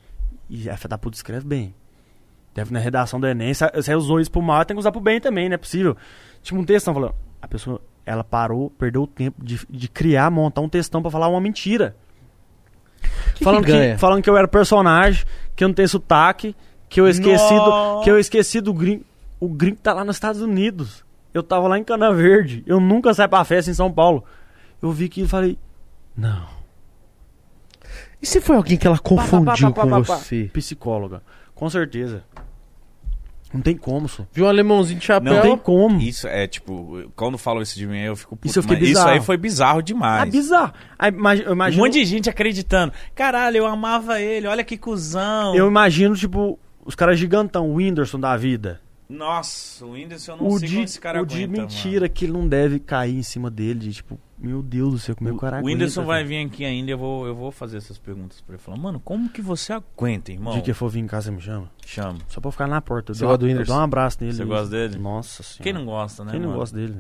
e 0.50 0.70
a 0.70 0.76
da 0.90 0.98
puta 0.98 1.16
escreve 1.16 1.46
bem. 1.46 1.74
Deve 2.54 2.74
na 2.74 2.80
redação 2.80 3.20
do 3.20 3.28
Enem. 3.28 3.54
Você 3.54 3.96
usou 3.96 4.20
isso 4.20 4.30
pro 4.32 4.42
mal, 4.42 4.66
tem 4.66 4.76
que 4.76 4.80
usar 4.80 4.92
pro 4.92 5.00
bem 5.00 5.22
também, 5.22 5.48
não 5.48 5.56
é 5.56 5.58
possível. 5.58 5.96
Tipo, 6.42 6.60
um 6.60 6.66
textão 6.66 6.94
falando. 6.94 7.16
A 7.42 7.48
pessoa, 7.48 7.82
ela 8.06 8.24
parou, 8.24 8.70
perdeu 8.72 9.04
o 9.04 9.08
tempo 9.08 9.44
de, 9.44 9.60
de 9.70 9.88
criar, 9.88 10.30
montar 10.30 10.62
um 10.62 10.68
textão 10.70 11.02
pra 11.02 11.10
falar 11.12 11.28
uma 11.30 11.40
mentira. 11.40 11.96
Que 13.36 13.44
falando, 13.44 13.66
que, 13.66 13.98
falando 13.98 14.24
que 14.24 14.30
eu 14.30 14.38
era 14.38 14.48
personagem, 14.48 15.26
que 15.56 15.64
eu 15.64 15.68
não 15.68 15.76
tenho 15.76 15.90
sotaque, 15.90 16.56
que 16.90 17.00
eu 17.00 17.08
esqueci 17.08 17.56
do, 17.56 18.02
que 18.04 18.12
eu 18.12 18.20
esqueci 18.20 18.62
do 18.62 18.74
gringo. 18.74 19.04
O 19.40 19.50
gringo 19.50 19.78
tá 19.82 19.94
lá 19.94 20.04
nos 20.04 20.18
Estados 20.18 20.42
Unidos. 20.42 21.04
Eu 21.34 21.42
tava 21.42 21.68
lá 21.68 21.78
em 21.78 21.84
Cana 21.84 22.14
Verde. 22.14 22.64
Eu 22.68 22.80
nunca 22.80 23.14
saio 23.14 23.30
pra 23.30 23.44
festa 23.46 23.72
em 23.72 23.74
São 23.74 23.92
Paulo. 23.92 24.24
Eu 24.82 24.92
vi 24.92 25.08
que 25.08 25.22
e 25.22 25.28
falei, 25.28 25.58
não. 26.16 26.46
E 28.22 28.26
se 28.26 28.40
foi 28.40 28.56
alguém 28.56 28.78
que 28.78 28.86
ela 28.86 29.00
confundiu 29.00 29.46
Pá, 29.46 29.82
pá, 29.82 29.82
pá, 29.82 29.82
com 29.84 29.90
pá, 29.90 29.96
pá. 29.98 30.16
você? 30.18 30.50
Psicóloga. 30.54 31.24
Com 31.56 31.70
certeza. 31.70 32.24
Não 33.54 33.62
tem 33.62 33.76
como, 33.76 34.08
só. 34.08 34.24
Viu 34.32 34.46
um 34.46 34.48
alemãozinho 34.48 35.00
de 35.00 35.06
chapéu? 35.06 35.34
Não 35.34 35.42
tem 35.42 35.58
como. 35.58 36.00
Isso 36.02 36.28
é 36.28 36.48
tipo, 36.48 37.12
quando 37.16 37.38
falam 37.38 37.62
isso 37.62 37.78
de 37.78 37.86
mim, 37.86 38.00
eu 38.00 38.16
fico 38.16 38.36
puto. 38.36 38.48
Isso 38.48 38.60
eu 38.60 38.64
fiquei 38.64 38.78
isso 38.90 39.02
aí 39.08 39.20
foi 39.22 39.38
bizarro 39.38 39.82
demais. 39.82 40.24
Ah, 40.24 40.26
bizarro. 40.26 40.74
Aí, 40.98 41.12
imagi- 41.12 41.44
eu 41.44 41.50
Um 41.50 41.54
imagino, 41.54 41.84
monte 41.84 41.94
de 41.94 42.06
gente 42.06 42.30
acreditando. 42.30 42.94
Caralho, 43.14 43.58
eu 43.58 43.66
amava 43.66 44.20
ele, 44.22 44.48
olha 44.48 44.64
que 44.64 44.78
cuzão. 44.78 45.56
eu 45.56 45.68
imagino, 45.68 46.16
tipo, 46.16 46.58
os 46.86 46.96
caras 46.96 47.20
gigantão, 47.20 47.70
o 47.70 47.76
Whindersson 47.76 48.20
da 48.20 48.36
vida. 48.38 48.80
Nossa, 49.12 49.86
o 49.86 49.92
Whindersson 49.92 50.32
eu 50.32 50.38
não 50.38 50.48
O 50.48 50.58
sei 50.60 50.68
de, 50.70 50.74
como 50.76 50.86
esse 50.86 51.00
cara 51.00 51.22
o 51.22 51.26
de 51.26 51.44
aguenta, 51.44 51.62
mentira 51.62 52.08
que 52.10 52.26
ele 52.26 52.32
não 52.32 52.48
deve 52.48 52.80
cair 52.80 53.16
em 53.18 53.24
cima 53.24 53.52
dele, 53.52 53.80
de 53.80 53.94
tipo, 53.94 54.20
meu 54.38 54.64
Deus 54.64 54.92
do 54.94 55.00
céu, 55.00 55.16
como 55.16 55.30
é 55.30 55.32
que 55.32 55.38
o 55.38 55.40
cara 55.40 55.58
mano. 55.58 55.68
O 55.68 55.70
Whindersson 55.70 56.02
aguenta, 56.02 56.14
vai 56.14 56.24
vir 56.24 56.46
aqui 56.46 56.64
ainda, 56.66 56.92
eu 56.92 56.98
vou, 56.98 57.28
eu 57.28 57.36
vou 57.36 57.52
fazer 57.52 57.78
essas 57.78 57.98
perguntas 57.98 58.40
pra 58.42 58.56
ele. 58.56 58.64
Falar, 58.64 58.78
mano, 58.78 59.00
como 59.00 59.30
que 59.30 59.42
você 59.42 59.74
aguenta, 59.74 60.32
irmão? 60.32 60.52
O 60.52 60.54
dia 60.56 60.64
que 60.64 60.72
eu 60.72 60.76
for 60.76 60.90
vir 60.90 61.00
em 61.00 61.08
casa, 61.08 61.32
me 61.32 61.42
chama. 61.42 61.70
Chama. 61.86 62.20
Só 62.30 62.40
pra 62.40 62.48
eu 62.48 62.52
ficar 62.52 62.68
na 62.68 62.82
porta. 62.82 63.12
Eu 63.12 63.16
Você 63.16 63.24
gosta 63.26 63.38
do 63.40 63.46
Whindersson? 63.46 63.74
dou 63.74 63.82
um 63.82 63.84
abraço 63.84 64.18
nele. 64.22 64.34
Você 64.34 64.46
gosta 64.46 64.70
dele? 64.70 64.98
Nossa 64.98 65.44
senhora. 65.44 65.64
Quem 65.64 65.74
não 65.74 65.86
gosta, 65.86 66.24
né, 66.24 66.32
Quem 66.32 66.40
não 66.40 66.48
mano? 66.48 66.60
gosta 66.60 66.76
dele? 66.76 66.98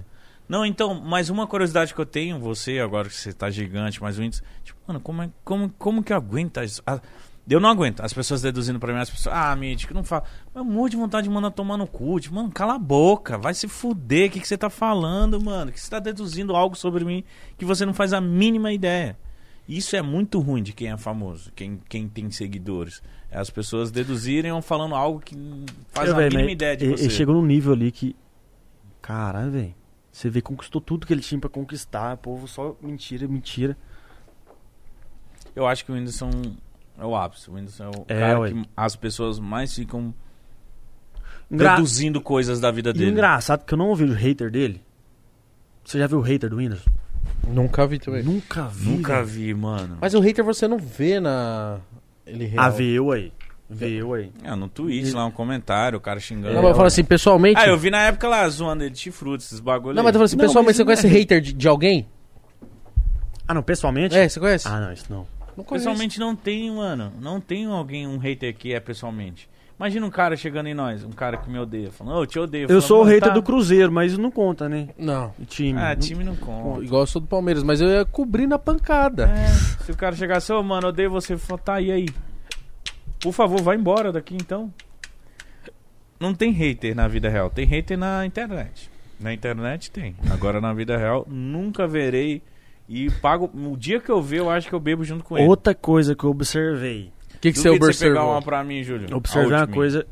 Não, 0.50 0.66
então, 0.66 0.94
mas 0.94 1.30
uma 1.30 1.48
curiosidade 1.48 1.94
que 1.94 2.02
eu 2.02 2.06
tenho, 2.06 2.38
você, 2.38 2.80
agora 2.80 3.08
que 3.08 3.16
você 3.16 3.32
tá 3.32 3.50
gigante, 3.50 4.02
mas 4.02 4.20
o 4.20 4.24
índice. 4.24 4.42
Tipo, 4.66 4.78
mano, 4.86 5.00
como, 5.00 5.22
é, 5.22 5.30
como, 5.46 5.70
como 5.78 6.04
que 6.04 6.12
aguenta 6.12 6.62
isso? 6.66 6.84
Eu 7.50 7.60
não 7.60 7.70
aguento. 7.70 8.02
As 8.02 8.14
pessoas 8.14 8.42
deduzindo 8.42 8.80
pra 8.80 8.94
mim, 8.94 9.00
as 9.00 9.10
pessoas, 9.10 9.36
ah, 9.36 9.56
Mítico, 9.56 9.94
não 9.94 10.04
fala. 10.04 10.24
Eu 10.54 10.64
morro 10.64 10.90
de 10.90 10.96
vontade 10.98 11.28
de 11.28 11.34
mandar 11.34 11.52
tomar 11.52 11.76
no 11.78 11.88
cu. 11.88 12.20
Tipo, 12.20 12.36
mano, 12.36 12.52
cala 12.52 12.76
a 12.76 12.80
boca, 12.80 13.38
vai 13.38 13.54
se 13.54 13.68
fuder. 13.68 14.30
O 14.30 14.32
que, 14.34 14.40
que 14.40 14.48
você 14.48 14.58
tá 14.58 14.70
falando, 14.70 15.42
mano? 15.42 15.72
Que 15.72 15.80
você 15.80 15.90
tá 15.90 16.00
deduzindo 16.00 16.56
algo 16.56 16.76
sobre 16.76 17.04
mim 17.04 17.24
que 17.58 17.66
você 17.66 17.86
não 17.86 17.94
faz 17.94 18.14
a 18.14 18.22
mínima 18.22 18.72
ideia. 18.72 19.18
Isso 19.68 19.96
é 19.96 20.02
muito 20.02 20.40
ruim 20.40 20.62
de 20.64 20.74
quem 20.74 20.92
é 20.92 20.98
famoso, 20.98 21.52
quem, 21.56 21.80
quem 21.88 22.08
tem 22.08 22.30
seguidores. 22.32 23.02
É 23.30 23.40
as 23.40 23.50
pessoas 23.50 23.92
deduzirem 23.92 24.52
ou 24.52 24.62
falando 24.62 24.96
algo 24.96 25.20
que 25.20 25.36
faz 25.92 26.10
Eu, 26.10 26.16
a 26.16 26.18
véi, 26.18 26.30
mínima 26.30 26.44
mas 26.46 26.54
ideia 26.54 26.78
de 26.78 26.86
ele, 26.86 26.98
você. 26.98 27.04
ele 27.04 27.10
chegou 27.10 27.36
num 27.36 27.46
nível 27.46 27.74
ali 27.74 27.92
que. 27.92 28.16
Caralho, 29.02 29.52
velho. 29.52 29.76
Você 30.12 30.30
vê, 30.30 30.42
conquistou 30.42 30.82
tudo 30.82 31.08
que 31.08 31.14
ele 31.14 31.22
tinha 31.22 31.40
pra 31.40 31.50
conquistar. 31.50 32.16
O 32.16 32.18
povo 32.18 32.48
só 32.48 32.76
mentira, 32.82 33.28
mentira. 33.28 33.78
Eu 35.56 35.66
acho 35.68 35.86
que 35.86 35.92
o 35.92 35.96
Whindersson 35.96 36.30
é 37.02 37.06
o 37.06 37.16
ápice. 37.16 37.50
O 37.50 37.54
Whindersson 37.54 37.84
é 37.86 37.88
o 37.90 38.06
É, 38.08 38.20
cara 38.20 38.40
ué. 38.40 38.52
que 38.52 38.66
as 38.78 38.96
pessoas 38.96 39.40
mais 39.40 39.74
ficam 39.74 40.14
Engra... 41.50 41.76
deduzindo 41.76 42.22
coisas 42.22 42.60
da 42.60 42.72
vida 42.72 42.90
E 42.90 42.92
o 42.92 42.94
dele. 42.94 43.12
engraçado 43.12 43.62
é 43.62 43.66
que 43.66 43.74
eu 43.74 43.78
não 43.78 43.90
ouvi 43.90 44.04
o 44.06 44.14
hater 44.14 44.50
dele. 44.52 44.82
Você 45.84 45.98
já 46.00 46.08
viu 46.08 46.20
o 46.20 46.22
hater 46.22 46.50
do 46.50 46.58
Windows? 46.58 46.86
Nunca 47.48 47.86
vi 47.88 47.98
também. 48.00 48.24
Nunca 48.24 48.64
vi. 48.68 48.90
Nunca 48.90 49.24
vi, 49.24 49.54
mano. 49.54 49.98
Mas 50.00 50.14
o 50.14 50.20
hater 50.20 50.46
você 50.46 50.68
não 50.68 50.78
vê 50.78 51.20
na. 51.20 51.80
Ele 52.26 52.46
real. 52.46 52.66
Ah, 52.66 52.70
vê 52.70 52.84
eu 52.92 53.12
aí. 53.12 53.34
Vê 53.68 53.88
eu 54.02 54.14
aí. 54.14 54.32
É, 54.44 54.54
no 54.54 54.68
Twitch, 54.68 55.14
lá 55.14 55.26
um 55.26 55.32
comentário, 55.32 55.98
o 55.98 56.02
cara 56.02 56.20
xingando. 56.20 56.54
Não, 56.54 56.62
mas 56.62 56.70
eu 56.72 56.76
falo 56.76 56.88
assim, 56.88 57.04
pessoalmente. 57.04 57.60
Ah, 57.60 57.68
eu 57.68 57.78
vi 57.78 57.90
na 57.90 58.02
época 58.02 58.28
lá 58.28 58.48
zoando 58.50 58.84
ele 58.84 58.92
de 58.92 59.00
chifruto, 59.00 59.44
esses 59.44 59.60
bagulho 59.60 59.96
Não, 59.96 60.04
mas 60.04 60.14
eu 60.14 60.20
falo 60.20 60.26
assim, 60.26 60.36
Não, 60.36 60.46
pessoalmente, 60.46 60.68
mas 60.68 60.76
você 60.78 60.84
não 60.84 60.92
é 60.92 60.96
conhece 60.96 61.08
hater 61.20 61.42
de, 61.42 61.54
de 61.54 61.68
alguém? 61.68 62.08
Ah, 63.48 63.54
não, 63.54 63.64
pessoalmente? 63.64 64.16
É, 64.16 64.28
você 64.30 64.40
conhece? 64.40 64.68
Ah, 64.68 64.80
não, 64.80 64.94
isso 64.94 65.06
não. 65.10 65.26
Não. 65.58 65.64
Pessoalmente 65.64 66.20
não 66.20 66.36
tem, 66.36 66.72
mano. 66.72 67.12
Não 67.20 67.40
tem 67.40 67.66
alguém, 67.66 68.08
um 68.08 68.18
hater 68.18 68.56
que 68.56 68.74
é 68.74 68.80
pessoalmente. 68.80 69.50
Imagina 69.80 70.06
um 70.06 70.12
cara 70.12 70.36
chegando 70.38 70.68
em 70.68 70.76
nós, 70.76 71.04
um 71.04 71.10
cara 71.10 71.38
que 71.38 71.50
me 71.50 71.58
odeia, 71.58 71.92
falando, 71.92 72.18
ô, 72.18 72.22
eu 72.22 72.28
te 72.28 72.38
odeio. 72.38 72.66
Eu 72.66 72.68
Falando, 72.68 72.82
sou 72.84 72.98
o 72.98 73.00
"Mano, 73.04 73.12
hater 73.16 73.30
tá." 73.30 73.34
do 73.34 73.42
Cruzeiro, 73.42 73.92
mas 73.92 74.12
isso 74.12 74.22
não 74.22 74.30
conta, 74.30 74.70
né? 74.70 74.90
Não. 74.96 75.34
O 75.40 75.46
time. 75.46 75.80
Ah, 75.80 75.96
Não- 75.96 76.00
time 76.00 76.24
não 76.24 76.36
conta. 76.36 76.84
Igual 76.84 77.02
eu 77.02 77.08
sou 77.08 77.20
do 77.20 77.28
Palmeiras, 77.28 77.64
mas 77.64 77.82
eu 77.82 77.90
ia 77.90 78.06
cobrir 78.06 78.46
na 78.46 78.60
pancada. 78.60 79.26
É, 79.26 79.48
se 79.84 79.92
o 79.92 79.98
cara 79.98 80.16
chegasse, 80.16 80.54
ô, 80.54 80.62
mano, 80.62 80.90
odeio 80.90 81.10
você, 81.10 81.34
eu 81.34 81.40
falo, 81.40 81.60
tá, 81.60 81.82
e 81.82 81.92
aí? 81.92 82.08
Por 83.20 83.34
favor, 83.34 83.60
vai 83.64 83.76
embora 83.76 84.12
daqui 84.12 84.36
então. 84.36 84.72
Não 86.20 86.36
tem 86.36 86.52
hater 86.52 86.96
na 86.96 87.08
vida 87.08 87.28
real, 87.30 87.50
tem 87.50 87.66
hater 87.66 87.98
na 87.98 88.24
internet. 88.24 88.90
Na 89.20 89.34
internet 89.34 89.90
tem. 89.90 90.16
Agora 90.32 90.62
na 90.62 90.74
vida 90.74 90.96
real, 90.98 91.26
nunca 91.28 91.88
verei. 91.88 92.42
E 92.94 93.10
pago. 93.10 93.50
O 93.54 93.78
dia 93.78 94.02
que 94.02 94.10
eu 94.12 94.22
ver, 94.22 94.40
eu 94.40 94.50
acho 94.50 94.68
que 94.68 94.76
eu 94.76 94.80
bebo 94.80 95.02
junto 95.04 95.24
com 95.24 95.38
ele. 95.38 95.48
Outra 95.48 95.74
coisa 95.74 96.14
que 96.14 96.24
eu 96.26 96.30
observei. 96.30 97.10
O 97.36 97.40
que, 97.40 97.54
que 97.54 97.58
você 97.58 97.70
Duvida 97.70 97.86
você 97.86 98.00
pegar 98.06 98.12
observou? 98.20 98.32
uma 98.34 98.42
pra 98.42 98.64
mim, 98.66 98.84
Júlio. 98.84 99.08
Eu 99.10 99.18
observei 99.18 99.56
uma 99.58 99.68
coisa 99.68 100.06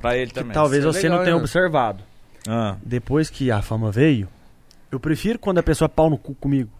Pra 0.00 0.16
ele 0.16 0.28
que 0.28 0.34
também. 0.34 0.52
talvez 0.52 0.84
Isso 0.84 0.88
é 0.90 0.92
você 0.92 1.02
legal, 1.02 1.18
não 1.18 1.24
tenha 1.24 1.34
hein, 1.36 1.40
observado. 1.42 2.04
Ah, 2.48 2.76
Depois 2.82 3.28
que 3.28 3.50
a 3.50 3.60
fama 3.60 3.90
veio, 3.90 4.28
eu 4.92 5.00
prefiro 5.00 5.40
quando 5.40 5.58
a 5.58 5.62
pessoa 5.62 5.86
é 5.86 5.88
pau 5.88 6.08
no 6.08 6.16
cu 6.16 6.34
comigo. 6.36 6.70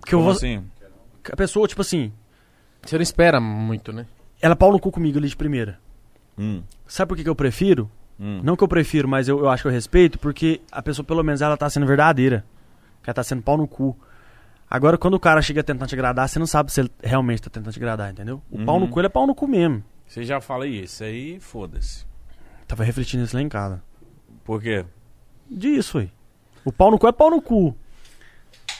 Porque 0.00 0.14
eu 0.14 0.18
como 0.18 0.30
vou. 0.30 0.36
assim? 0.36 0.64
A 1.32 1.36
pessoa, 1.36 1.68
tipo 1.68 1.80
assim, 1.80 2.12
Você 2.84 2.96
não 2.96 3.02
espera 3.02 3.40
muito, 3.40 3.92
né? 3.92 4.06
ela 4.40 4.52
é 4.52 4.56
pau 4.56 4.72
no 4.72 4.80
cu 4.80 4.90
comigo 4.90 5.18
ali 5.18 5.28
de 5.28 5.36
primeira. 5.36 5.78
Hum, 6.36 6.62
Sabe 6.86 7.10
por 7.10 7.16
que, 7.16 7.22
que 7.22 7.28
eu 7.30 7.36
prefiro? 7.36 7.88
hum. 8.18 8.40
Não 8.42 8.56
que 8.56 8.64
eu 8.64 8.68
prefiro, 8.68 9.06
mas 9.08 9.28
eu, 9.28 9.38
eu 9.38 9.48
acho 9.48 9.62
que 9.62 9.68
eu 9.68 9.72
respeito, 9.72 10.18
porque 10.18 10.60
a 10.70 10.82
pessoa, 10.82 11.04
pelo 11.06 11.22
menos, 11.22 11.40
ela 11.40 11.56
tá 11.56 11.70
sendo 11.70 11.86
verdadeira. 11.86 12.44
Que 13.02 13.10
ela 13.10 13.14
tá 13.14 13.22
sendo 13.24 13.42
pau 13.42 13.56
no 13.56 13.66
cu. 13.66 13.96
Agora, 14.70 14.96
quando 14.96 15.14
o 15.14 15.20
cara 15.20 15.42
chega 15.42 15.62
tentando 15.62 15.88
te 15.88 15.94
agradar, 15.94 16.28
você 16.28 16.38
não 16.38 16.46
sabe 16.46 16.72
se 16.72 16.80
ele 16.80 16.90
realmente 17.02 17.42
tá 17.42 17.50
tentando 17.50 17.72
te 17.72 17.78
agradar, 17.78 18.10
entendeu? 18.10 18.40
O 18.50 18.64
pau 18.64 18.78
no 18.78 18.86
Uhum. 18.86 18.90
cu, 18.90 19.00
ele 19.00 19.06
é 19.06 19.10
pau 19.10 19.26
no 19.26 19.34
cu 19.34 19.46
mesmo. 19.46 19.84
Você 20.06 20.24
já 20.24 20.40
fala 20.40 20.66
isso 20.66 21.04
aí, 21.04 21.38
foda-se. 21.40 22.06
Tava 22.66 22.84
refletindo 22.84 23.24
isso 23.24 23.36
lá 23.36 23.42
em 23.42 23.48
casa. 23.48 23.82
Por 24.44 24.62
quê? 24.62 24.84
Disso, 25.50 25.98
aí. 25.98 26.10
O 26.64 26.72
pau 26.72 26.90
no 26.90 26.98
cu 26.98 27.06
é 27.08 27.12
pau 27.12 27.30
no 27.30 27.42
cu. 27.42 27.76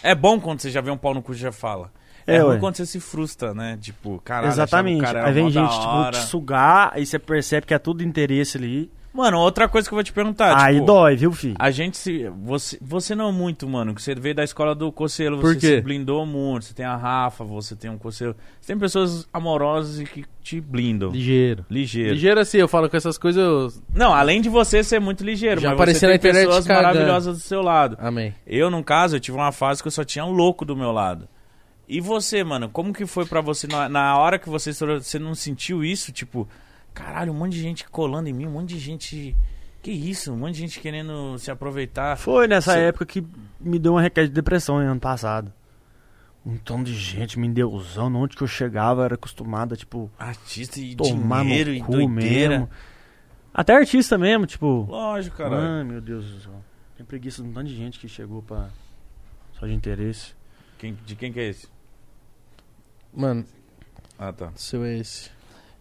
É 0.02 0.15
bom 0.15 0.41
quando 0.41 0.60
você 0.60 0.70
já 0.70 0.81
vê 0.81 0.91
um 0.91 0.97
pau 0.97 1.12
no 1.15 1.23
cu 1.23 1.33
e 1.33 1.36
já 1.36 1.52
fala. 1.52 1.92
É, 2.26 2.36
É, 2.36 2.59
quando 2.59 2.76
você 2.76 2.86
se 2.86 3.01
frustra, 3.01 3.52
né? 3.52 3.76
Tipo, 3.81 4.20
caralho, 4.25 4.52
Exatamente. 4.52 5.01
o 5.01 5.05
cara 5.05 5.26
Aí 5.26 5.33
vem 5.33 5.51
gente, 5.51 5.70
tipo, 5.78 6.10
te 6.12 6.18
sugar, 6.18 6.92
aí 6.94 7.05
você 7.05 7.18
percebe 7.18 7.67
que 7.67 7.75
é 7.75 7.78
tudo 7.78 8.02
interesse 8.02 8.57
ali. 8.57 8.91
Mano, 9.13 9.39
outra 9.41 9.69
coisa 9.69 9.87
que 9.87 9.93
eu 9.93 9.97
vou 9.97 10.03
te 10.03 10.13
perguntar, 10.13 10.57
aí 10.59 10.77
tipo, 10.77 10.87
dói, 10.87 11.17
viu, 11.17 11.33
filho? 11.33 11.55
a 11.59 11.71
gente 11.71 11.99
se... 11.99 12.31
Você, 12.45 12.79
você 12.81 13.15
não 13.15 13.31
muito, 13.31 13.69
mano, 13.69 13.95
que 13.95 14.01
você 14.01 14.15
veio 14.15 14.35
da 14.35 14.43
escola 14.43 14.75
do 14.75 14.91
Coceiro, 14.91 15.39
Por 15.39 15.55
você 15.55 15.61
quê? 15.61 15.77
se 15.77 15.81
blindou 15.83 16.25
muito, 16.25 16.65
você 16.65 16.73
tem 16.75 16.87
a 16.87 16.97
Rafa, 16.97 17.45
você 17.45 17.77
tem 17.77 17.91
um 17.91 17.99
Coceiro... 17.99 18.35
Você 18.59 18.69
tem 18.73 18.79
pessoas 18.79 19.29
amorosas 19.31 20.01
e 20.01 20.05
que 20.05 20.25
te 20.43 20.61
blindam. 20.63 21.11
Ligeiro. 21.11 21.67
Ligeiro. 21.69 22.15
Ligeiro 22.15 22.41
assim, 22.41 22.57
eu 22.57 22.69
falo 22.69 22.89
com 22.89 22.97
essas 22.97 23.19
coisas, 23.19 23.43
eu... 23.43 23.71
Não, 23.95 24.15
além 24.15 24.41
de 24.41 24.49
você 24.49 24.83
ser 24.83 24.99
muito 24.99 25.23
ligeiro, 25.23 25.61
Já 25.61 25.75
mas 25.75 25.99
você 25.99 26.07
na 26.07 26.13
tem 26.13 26.17
internet 26.17 26.47
pessoas 26.47 26.67
cagando. 26.67 26.87
maravilhosas 26.87 27.37
do 27.37 27.43
seu 27.43 27.61
lado. 27.61 27.99
Amém. 28.01 28.35
Eu, 28.47 28.71
no 28.71 28.83
caso, 28.83 29.17
eu 29.17 29.21
tive 29.21 29.37
uma 29.37 29.53
fase 29.53 29.83
que 29.83 29.89
eu 29.89 29.93
só 29.93 30.05
tinha 30.05 30.25
um 30.25 30.33
louco 30.33 30.65
do 30.65 30.75
meu 30.75 30.91
lado. 30.91 31.29
E 31.87 32.01
você, 32.01 32.43
mano, 32.43 32.71
como 32.71 32.95
que 32.95 33.05
foi 33.05 33.27
pra 33.27 33.43
você 33.43 33.67
na, 33.67 33.89
na 33.91 34.17
hora 34.17 34.39
que 34.39 34.49
você 34.49 34.71
estourou, 34.71 34.99
você 35.03 35.19
não 35.19 35.35
sentiu 35.35 35.85
isso? 35.85 36.11
Tipo, 36.13 36.49
caralho, 36.95 37.33
um 37.33 37.37
monte 37.37 37.53
de 37.53 37.61
gente 37.62 37.89
colando 37.89 38.29
em 38.29 38.33
mim, 38.33 38.47
um 38.47 38.51
monte 38.53 38.71
de 38.71 38.79
gente. 38.79 39.37
Que 39.83 39.91
isso? 39.91 40.33
Um 40.33 40.37
monte 40.37 40.55
de 40.55 40.61
gente 40.61 40.79
querendo 40.81 41.37
se 41.39 41.51
aproveitar. 41.51 42.17
Foi 42.17 42.47
nessa 42.47 42.73
Você- 42.73 42.79
época 42.81 43.05
que 43.07 43.27
me 43.61 43.79
deu 43.79 43.95
uma 43.95 44.03
requete 44.03 44.29
de 44.29 44.35
depressão 44.35 44.79
ano 44.79 45.01
passado. 45.01 45.53
Um 46.47 46.57
tom 46.57 46.83
de 46.83 46.95
gente 46.95 47.39
me 47.39 47.47
endeusando, 47.47 48.17
onde 48.19 48.37
que 48.37 48.43
eu 48.43 48.49
chegava 48.49 49.05
era 49.05 49.15
acostumado 49.15 49.75
a, 49.75 49.77
tipo, 49.77 50.11
Artista 50.19 50.81
e 50.81 50.95
tomar 50.97 51.43
dinheiro 51.43 51.71
no 51.71 51.77
e 51.77 51.81
cu 51.81 51.93
doideira. 51.93 52.59
mesmo. 52.59 52.71
Até 53.55 53.77
artista 53.77 54.17
mesmo, 54.19 54.47
tipo... 54.47 54.87
Lógico, 54.89 55.37
caralho. 55.37 55.62
Ai, 55.62 55.85
meu 55.85 56.01
Deus 56.01 56.25
do 56.25 56.41
céu. 56.41 56.65
Tem 56.97 57.05
preguiça 57.07 57.43
de 57.43 57.49
um 57.49 57.53
tanto 57.53 57.69
de 57.69 57.77
gente 57.77 57.99
que 57.99 58.09
chegou 58.09 58.43
pra... 58.43 58.71
Só 59.59 59.67
de 59.67 59.73
interesse. 59.75 60.35
Quem- 60.79 60.97
de 61.07 61.15
quem 61.15 61.33
que 61.33 61.39
é 61.41 61.49
esse? 61.51 61.69
Mano, 63.15 63.45
Ah, 64.19 64.33
tá. 64.33 64.51
seu 64.57 64.85
é 64.85 64.97
esse. 64.99 65.31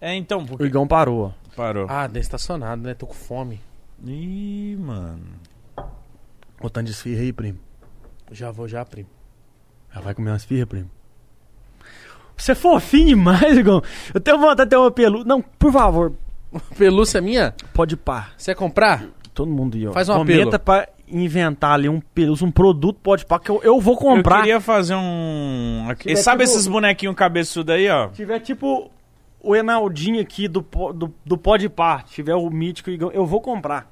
É, 0.02 0.16
então, 0.16 0.40
O 0.42 0.46
porque 0.48 0.64
Igão 0.66 0.88
parou, 0.88 1.28
ó. 1.28 1.56
parou. 1.56 1.86
Ah, 1.88 2.08
deve 2.08 2.20
estacionado, 2.22 2.82
né? 2.82 2.94
Tô 2.96 3.06
com 3.06 3.14
fome. 3.14 3.62
Ih, 4.04 4.76
mano. 4.80 5.22
Ô, 6.60 6.70
tanto 6.70 6.86
de 6.88 6.92
esfirra 6.92 7.22
aí, 7.22 7.32
primo. 7.32 7.60
Já 8.32 8.50
vou 8.52 8.68
já, 8.68 8.84
primo. 8.84 9.10
Já 9.94 10.02
vai 10.02 10.14
comer 10.16 10.32
umas 10.32 10.42
esfirra, 10.42 10.66
primo? 10.66 10.90
Você 12.36 12.54
é 12.54 12.56
fofinho 12.56 13.08
demais, 13.10 13.56
Igão. 13.58 13.82
Eu 14.14 14.20
tenho 14.20 14.40
vontade 14.40 14.64
de 14.64 14.70
ter 14.72 14.78
uma 14.78 14.90
pelu... 14.90 15.24
Não, 15.24 15.42
por 15.42 15.72
favor, 15.72 16.14
Pelúcia 16.78 17.20
é 17.20 17.22
minha? 17.22 17.54
pode 17.74 17.96
pá. 17.96 18.30
Você 18.38 18.54
quer 18.56 18.58
comprar? 18.60 19.06
Todo 19.34 19.52
mundo 19.52 19.78
ó. 19.88 19.94
Faz 19.94 20.10
um 20.10 20.16
Comenta 20.16 20.58
pra 20.58 20.90
inventar 21.08 21.74
ali 21.74 21.88
um 21.88 22.00
pelúcia, 22.00 22.46
um 22.48 22.52
produto 22.52 22.98
pode 23.04 23.26
pá, 23.26 23.38
que 23.40 23.50
eu, 23.52 23.62
eu 23.64 23.80
vou 23.80 23.94
Eu 23.94 24.00
comprar. 24.00 24.40
queria 24.40 24.60
fazer 24.60 24.96
um. 24.96 25.88
Tiver 26.00 26.16
Sabe 26.18 26.44
tipo- 26.44 26.56
esses 26.56 26.68
bonequinhos 26.68 27.16
cabeçudos 27.16 27.74
aí, 27.76 27.88
ó? 27.90 28.10
Se 28.10 28.16
tiver 28.16 28.40
tipo 28.40 28.90
o 29.44 29.56
Enaldinho 29.56 30.22
aqui 30.22 30.48
do, 30.48 30.62
do, 30.94 31.14
do 31.26 31.38
Pode 31.38 31.68
Par, 31.70 32.04
tiver 32.04 32.36
o 32.36 32.50
mítico 32.50 32.90
Igão, 32.90 33.12
eu 33.12 33.26
vou 33.26 33.42
comprar. 33.42 33.90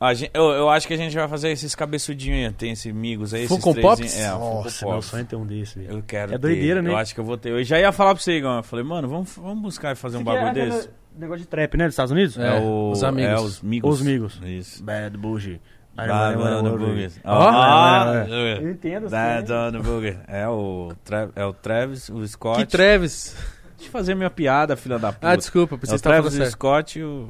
A 0.00 0.14
gen- 0.14 0.30
eu, 0.34 0.50
eu 0.50 0.68
acho 0.68 0.88
que 0.88 0.94
a 0.94 0.96
gente 0.96 1.14
vai 1.14 1.28
fazer 1.28 1.50
esses 1.50 1.76
cabeçudinhos 1.76 2.48
aí. 2.48 2.52
Tem 2.52 2.72
esses 2.72 2.92
migos 2.92 3.32
aí, 3.32 3.44
esses 3.44 3.56
Funko 3.56 3.72
três- 3.72 3.86
Pops? 3.86 4.18
É, 4.20 4.32
o 4.34 4.38
Funko 4.38 4.54
Nossa, 4.64 4.84
meu 4.86 4.94
Pops. 4.94 5.06
sonho 5.10 5.20
é 5.20 5.24
ter 5.24 5.36
um 5.36 5.46
desse, 5.46 5.78
velho. 5.78 5.90
Eu 5.98 6.02
quero 6.04 6.34
É 6.34 6.38
doideira, 6.38 6.80
ter. 6.82 6.88
né? 6.88 6.90
Eu 6.90 6.96
acho 6.96 7.14
que 7.14 7.20
eu 7.20 7.24
vou 7.24 7.36
ter. 7.36 7.50
Eu 7.50 7.62
já 7.62 7.78
ia 7.78 7.92
falar 7.92 8.12
pra 8.14 8.20
você, 8.22 8.32
Igão. 8.32 8.56
Eu 8.56 8.62
falei, 8.64 8.84
mano, 8.84 9.06
vamos, 9.08 9.32
vamos 9.36 9.62
buscar 9.62 9.92
e 9.92 9.94
fazer 9.94 10.16
um 10.16 10.24
bagulho 10.24 10.52
desse. 10.52 10.90
Negócio 11.16 11.42
de 11.42 11.46
trap, 11.46 11.76
né? 11.76 11.84
Dos 11.84 11.92
Estados 11.92 12.10
Unidos? 12.10 12.36
É, 12.36 12.58
os 12.60 13.04
amigos. 13.04 13.30
É, 13.30 13.36
os 13.36 13.62
migos. 13.62 13.90
Os 14.00 14.02
migos. 14.04 14.40
Isso. 14.44 14.82
Bad 14.82 15.16
Bougie. 15.16 15.60
Bad 15.94 16.10
on 16.10 16.78
the. 16.96 17.10
Ah, 17.22 18.26
entendo. 18.62 19.08
Bad 19.08 19.52
on 19.52 19.72
the. 20.00 20.16
É 20.26 20.48
o, 20.48 20.90
é 21.36 21.44
o 21.44 21.52
Travis, 21.52 22.08
o 22.08 22.26
Scott. 22.26 22.58
Que 22.58 22.66
Travis. 22.66 23.36
Deixa 23.82 23.88
eu 23.88 23.92
fazer 24.00 24.14
minha 24.14 24.30
piada, 24.30 24.76
filha 24.76 24.98
da 24.98 25.12
puta. 25.12 25.28
Ah, 25.28 25.36
desculpa, 25.36 25.74
é 25.74 25.78
você 25.78 25.92
o 25.92 25.96
está 25.96 26.10
falando 26.10 26.30
certo. 26.30 26.50
Scott 26.52 26.98
e 26.98 27.02
o... 27.04 27.28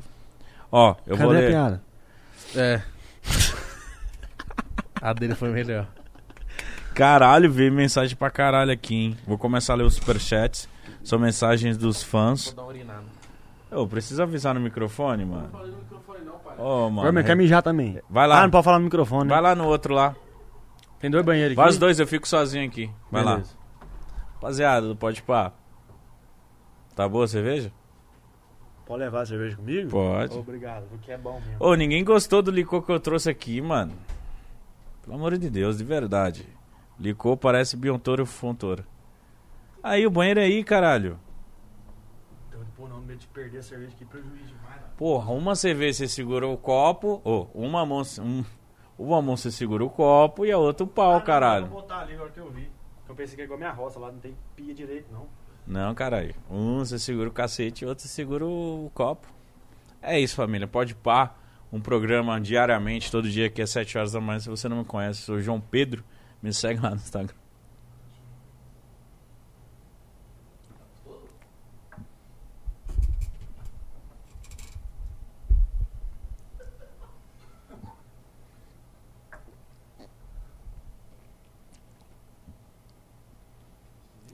Ó, 0.70 0.94
eu 1.06 1.16
Cadê 1.16 1.22
vou 1.22 1.30
a 1.30 1.38
ler. 1.38 1.48
piada? 1.50 1.82
É. 2.54 2.82
A 5.00 5.12
dele 5.12 5.34
foi 5.34 5.48
melhor. 5.50 5.86
Caralho, 6.94 7.50
veio 7.50 7.72
mensagem 7.72 8.14
pra 8.16 8.30
caralho 8.30 8.70
aqui, 8.70 8.94
hein? 8.94 9.18
Vou 9.26 9.36
começar 9.38 9.72
a 9.72 9.76
ler 9.76 9.84
os 9.84 9.94
superchats. 9.94 10.68
São 11.02 11.18
mensagens 11.18 11.76
dos 11.76 12.02
fãs. 12.02 12.52
dar 12.52 12.62
uma 12.62 12.68
urinada. 12.68 13.04
Ô, 13.70 13.86
precisa 13.86 14.22
avisar 14.22 14.54
no 14.54 14.60
microfone, 14.60 15.24
mano? 15.24 15.50
Ô, 16.58 16.86
Agora 16.86 16.90
mano. 16.90 17.12
me 17.14 17.24
quer 17.24 17.34
mijar 17.34 17.62
também. 17.62 17.98
Vai 18.08 18.24
Ah, 18.24 18.28
lá. 18.28 18.42
não 18.42 18.50
pode 18.50 18.64
falar 18.64 18.78
no 18.78 18.84
microfone, 18.84 19.24
né? 19.28 19.34
Vai 19.34 19.42
lá 19.42 19.54
no 19.54 19.64
outro 19.66 19.94
lá. 19.94 20.14
Tem 21.00 21.10
dois 21.10 21.24
banheiros 21.24 21.52
aqui. 21.52 21.56
Vai 21.56 21.68
os 21.70 21.78
dois, 21.78 21.98
eu 21.98 22.06
fico 22.06 22.28
sozinho 22.28 22.66
aqui. 22.66 22.88
Vai 23.10 23.24
lá. 23.24 23.32
Beleza. 23.36 23.50
Rapaziada, 24.34 24.86
do 24.86 24.94
Pode 24.94 25.22
Pá. 25.22 25.52
Tá 26.94 27.08
boa 27.08 27.24
a 27.24 27.28
cerveja? 27.28 27.72
Pode 28.84 29.04
levar 29.04 29.22
a 29.22 29.26
cerveja 29.26 29.56
comigo? 29.56 29.90
Pode. 29.90 30.36
Obrigado, 30.36 30.86
porque 30.88 31.12
é 31.12 31.18
bom 31.18 31.40
mesmo. 31.40 31.56
Ô, 31.58 31.74
ninguém 31.74 32.04
gostou 32.04 32.42
do 32.42 32.50
licor 32.50 32.82
que 32.82 32.92
eu 32.92 33.00
trouxe 33.00 33.30
aqui, 33.30 33.60
mano. 33.60 33.92
Pelo 35.02 35.16
amor 35.16 35.36
de 35.38 35.48
Deus, 35.48 35.78
de 35.78 35.84
verdade. 35.84 36.46
Licor 36.98 37.36
parece 37.36 37.76
Biontoro 37.76 38.22
e 38.22 38.26
Fontoura. 38.26 38.84
Aí, 39.82 40.06
o 40.06 40.10
banheiro 40.10 40.40
é 40.40 40.44
aí, 40.44 40.62
caralho. 40.62 41.18
Pô, 42.76 42.88
não, 42.88 43.00
medo 43.00 43.18
de 43.18 43.28
perder 43.28 43.58
a 43.58 43.62
cerveja 43.62 43.92
aqui, 43.94 44.04
prejuízo 44.04 44.46
demais. 44.46 44.82
Porra, 44.96 45.32
uma 45.32 45.54
cerveja 45.54 45.98
você 45.98 46.08
segurou 46.08 46.52
o 46.52 46.58
copo. 46.58 47.20
Ô, 47.24 47.46
uma 47.54 47.86
mão. 47.86 48.02
Um, 48.20 48.44
uma 48.98 49.22
mão 49.22 49.36
você 49.36 49.50
segura 49.50 49.84
o 49.84 49.90
copo 49.90 50.44
e 50.44 50.52
a 50.52 50.58
outra 50.58 50.84
o 50.84 50.86
pau, 50.88 51.20
caralho. 51.20 51.66
Vou 51.66 51.80
botar 51.80 52.00
ali 52.00 52.14
agora 52.14 52.30
que 52.30 52.40
eu 52.40 52.50
vi. 52.50 52.68
Eu 53.08 53.14
pensei 53.14 53.36
que 53.36 53.42
é 53.42 53.44
igual 53.44 53.56
a 53.56 53.60
minha 53.60 53.72
roça, 53.72 53.98
lá 53.98 54.10
não 54.10 54.18
tem 54.18 54.36
pia 54.56 54.74
direito, 54.74 55.12
não. 55.12 55.26
Não, 55.66 55.94
caralho. 55.94 56.34
Um 56.50 56.80
você 56.80 56.98
segura 56.98 57.28
o 57.28 57.32
cacete 57.32 57.84
e 57.84 57.86
outro 57.86 58.02
você 58.02 58.08
segura 58.08 58.44
o 58.46 58.90
copo. 58.94 59.26
É 60.02 60.18
isso, 60.18 60.34
família. 60.34 60.66
Pode 60.66 60.94
pá. 60.94 61.34
Um 61.72 61.80
programa 61.80 62.38
diariamente, 62.40 63.10
todo 63.10 63.30
dia 63.30 63.46
aqui 63.46 63.62
às 63.62 63.70
7 63.70 63.96
horas 63.96 64.12
da 64.12 64.20
manhã. 64.20 64.38
Se 64.40 64.48
você 64.48 64.68
não 64.68 64.78
me 64.78 64.84
conhece, 64.84 65.22
sou 65.22 65.40
João 65.40 65.60
Pedro. 65.60 66.04
Me 66.42 66.52
segue 66.52 66.80
lá 66.80 66.90
no 66.90 66.96
Instagram. 66.96 67.34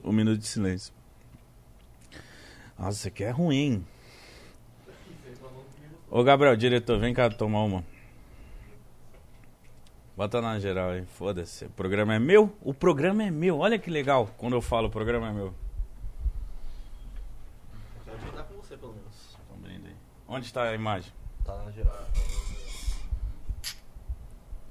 Um 0.03 0.11
minuto 0.11 0.39
de 0.39 0.47
silêncio. 0.47 0.98
Nossa, 2.79 2.97
isso 2.97 3.07
aqui 3.09 3.25
é 3.25 3.29
ruim. 3.29 3.85
Ô 6.09 6.23
Gabriel, 6.23 6.55
diretor, 6.55 6.97
vem 6.97 7.13
cá 7.13 7.29
tomar 7.29 7.63
uma. 7.63 7.83
Bota 10.15 10.41
na 10.41 10.57
geral 10.59 10.91
aí, 10.91 11.05
foda-se. 11.05 11.65
O 11.65 11.69
programa 11.71 12.15
é 12.15 12.19
meu? 12.19 12.55
O 12.61 12.73
programa 12.73 13.23
é 13.23 13.29
meu. 13.29 13.59
Olha 13.59 13.77
que 13.77 13.89
legal 13.91 14.29
quando 14.37 14.53
eu 14.53 14.61
falo 14.61 14.87
o 14.87 14.89
programa 14.89 15.27
é 15.27 15.33
meu. 15.33 15.53
Tá 18.33 18.43
com 18.43 18.55
você, 18.55 18.77
pelo 18.77 18.93
menos. 18.93 19.37
Então, 19.45 19.57
brinde 19.57 19.87
aí. 19.87 19.95
Onde 20.27 20.45
está 20.45 20.63
a 20.63 20.73
imagem? 20.73 21.11
Tá 21.43 21.57
na 21.63 21.71
geral. 21.71 22.07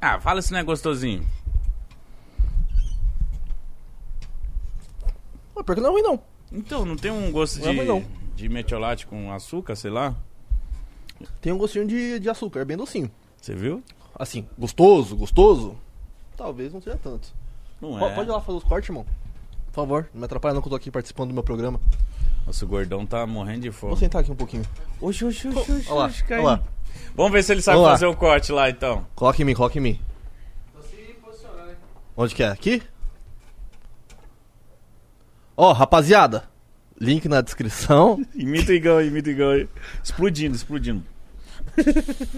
Ah, 0.00 0.18
fala 0.18 0.40
se 0.40 0.50
não 0.50 0.58
é 0.58 0.62
gostosinho. 0.62 1.28
Ué, 5.54 5.62
pior 5.62 5.74
que 5.74 5.80
não 5.80 5.90
é 5.90 5.92
ruim, 5.92 6.02
não. 6.02 6.27
Então, 6.52 6.84
não 6.84 6.96
tem 6.96 7.10
um 7.10 7.30
gosto 7.30 7.60
de, 7.60 7.72
não. 7.84 8.04
de 8.34 8.48
metiolate 8.48 9.06
com 9.06 9.32
açúcar, 9.32 9.76
sei 9.76 9.90
lá? 9.90 10.14
Tem 11.40 11.52
um 11.52 11.58
gostinho 11.58 11.86
de, 11.86 12.18
de 12.18 12.30
açúcar, 12.30 12.60
é 12.60 12.64
bem 12.64 12.76
docinho. 12.76 13.10
Você 13.40 13.54
viu? 13.54 13.82
Assim, 14.14 14.46
gostoso, 14.58 15.16
gostoso? 15.16 15.76
Talvez 16.36 16.72
não 16.72 16.80
seja 16.80 16.98
tanto. 17.02 17.32
Não 17.80 17.96
é. 17.98 18.14
Pode 18.14 18.28
ir 18.28 18.32
lá 18.32 18.40
fazer 18.40 18.58
os 18.58 18.64
cortes, 18.64 18.88
irmão. 18.88 19.04
Por 19.66 19.74
favor, 19.74 20.08
não 20.12 20.20
me 20.20 20.24
atrapalha 20.24 20.54
não 20.54 20.62
que 20.62 20.68
eu 20.68 20.70
tô 20.70 20.76
aqui 20.76 20.90
participando 20.90 21.28
do 21.28 21.34
meu 21.34 21.42
programa. 21.42 21.80
Nossa, 22.46 22.64
o 22.64 22.68
gordão 22.68 23.04
tá 23.04 23.26
morrendo 23.26 23.60
de 23.60 23.70
fome. 23.70 23.90
Vou 23.90 23.98
sentar 23.98 24.22
aqui 24.22 24.32
um 24.32 24.36
pouquinho. 24.36 24.64
Oxi, 25.00 25.24
oxi, 25.24 25.48
oxi, 25.48 25.72
oxi, 25.72 25.90
Olha 25.90 25.98
lá, 26.00 26.06
oxi, 26.06 26.24
olha 26.30 26.42
lá. 26.42 26.62
Vamos 27.14 27.32
ver 27.32 27.42
se 27.42 27.52
ele 27.52 27.62
sabe 27.62 27.82
fazer 27.82 28.06
o 28.06 28.16
corte 28.16 28.50
lá, 28.50 28.70
então. 28.70 29.06
Coloca 29.14 29.40
em 29.42 29.44
mim, 29.44 29.54
coloca 29.54 29.76
em 29.78 29.80
mim. 29.80 30.00
Onde 32.16 32.34
que 32.34 32.42
é? 32.42 32.48
Aqui? 32.48 32.82
Ó, 35.60 35.72
rapaziada, 35.72 36.44
link 37.00 37.28
na 37.28 37.40
descrição. 37.40 38.24
Imita 38.32 38.70
o 38.70 38.74
Igão, 38.76 39.02
imita 39.02 39.28
o 39.28 39.32
Igão 39.32 39.50
aí. 39.50 39.68
Explodindo, 40.04 40.54
explodindo. 40.54 41.02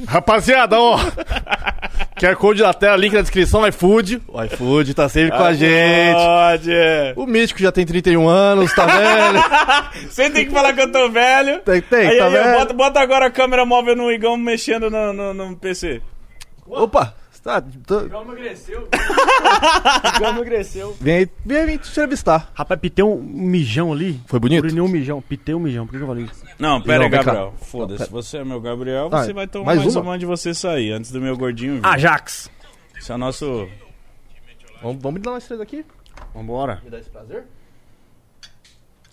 Rapaziada, 0.08 0.80
ó. 0.80 0.98
QR 2.18 2.34
Code 2.36 2.62
na 2.62 2.72
tela, 2.72 2.96
link 2.96 3.12
na 3.12 3.20
descrição, 3.20 3.66
iFood. 3.68 4.22
O 4.26 4.42
iFood 4.44 4.94
tá 4.94 5.06
sempre 5.06 5.36
com 5.36 5.44
a 5.44 5.52
gente. 5.52 6.16
Pode. 6.16 6.70
O 7.14 7.26
Mítico 7.26 7.60
já 7.60 7.70
tem 7.70 7.84
31 7.84 8.26
anos, 8.26 8.74
tá 8.74 8.86
vendo? 8.86 10.08
Você 10.08 10.30
tem 10.30 10.46
que 10.46 10.50
falar 10.50 10.72
que 10.72 10.80
eu 10.80 10.90
tô 10.90 11.10
velho. 11.10 11.60
Tem, 11.60 11.82
tem, 11.82 12.08
aí, 12.08 12.16
tá 12.16 12.24
aí, 12.24 12.32
vendo? 12.32 12.58
bota, 12.58 12.72
bota 12.72 13.00
agora 13.00 13.26
a 13.26 13.30
câmera 13.30 13.66
móvel 13.66 13.96
no 13.96 14.10
Igão 14.10 14.34
mexendo 14.38 14.88
no, 14.88 15.12
no, 15.12 15.34
no 15.34 15.56
PC. 15.56 16.00
Opa, 16.66 17.14
tá, 17.42 17.62
tô- 17.86 18.00
Igual 18.06 18.22
emagreceu. 18.24 18.88
Igual 20.16 20.32
emagreceu. 20.32 20.96
vem 21.00 21.14
aí, 21.16 21.28
vem 21.44 21.56
aí 21.58 21.78
te 21.78 21.88
entrevistar. 21.90 22.50
Rapaz, 22.54 22.80
pitei 22.80 23.04
um 23.04 23.16
mijão 23.16 23.92
ali. 23.92 24.20
Foi 24.26 24.38
bonito? 24.38 24.64
Urinei 24.64 24.80
um 24.82 24.88
mijão. 24.88 25.20
Pitei 25.22 25.54
um 25.54 25.60
mijão. 25.60 25.86
Por 25.86 25.92
que 25.92 25.98
que 25.98 26.02
eu 26.04 26.08
falei 26.08 26.24
isso? 26.24 26.44
Não, 26.58 26.80
pera 26.82 27.04
aí. 27.04 27.10
Gabriel. 27.10 27.54
Foda-se. 27.60 28.10
Você 28.10 28.38
é 28.38 28.44
meu 28.44 28.60
Gabriel, 28.60 29.08
Ah, 29.12 29.22
você 29.24 29.32
vai 29.32 29.46
tomar 29.46 29.66
mais 29.66 29.78
mais, 29.80 29.96
uma? 29.96 30.02
uma 30.04 30.18
de 30.18 30.26
você 30.26 30.52
sair, 30.54 30.92
antes 30.92 31.10
do 31.10 31.20
meu 31.20 31.36
gordinho 31.36 31.74
vir. 31.76 31.86
Ajax. 31.86 32.50
Esse 32.98 33.10
é 33.12 33.14
o 33.14 33.18
nosso... 33.18 33.68
Vamos, 34.82 35.02
vamos 35.02 35.20
dar 35.22 35.32
nós 35.32 35.44
três 35.46 35.60
aqui? 35.60 35.84
Vambora. 36.34 36.80
Me 36.84 36.90
dá 36.90 36.98
esse 36.98 37.10
prazer? 37.10 37.44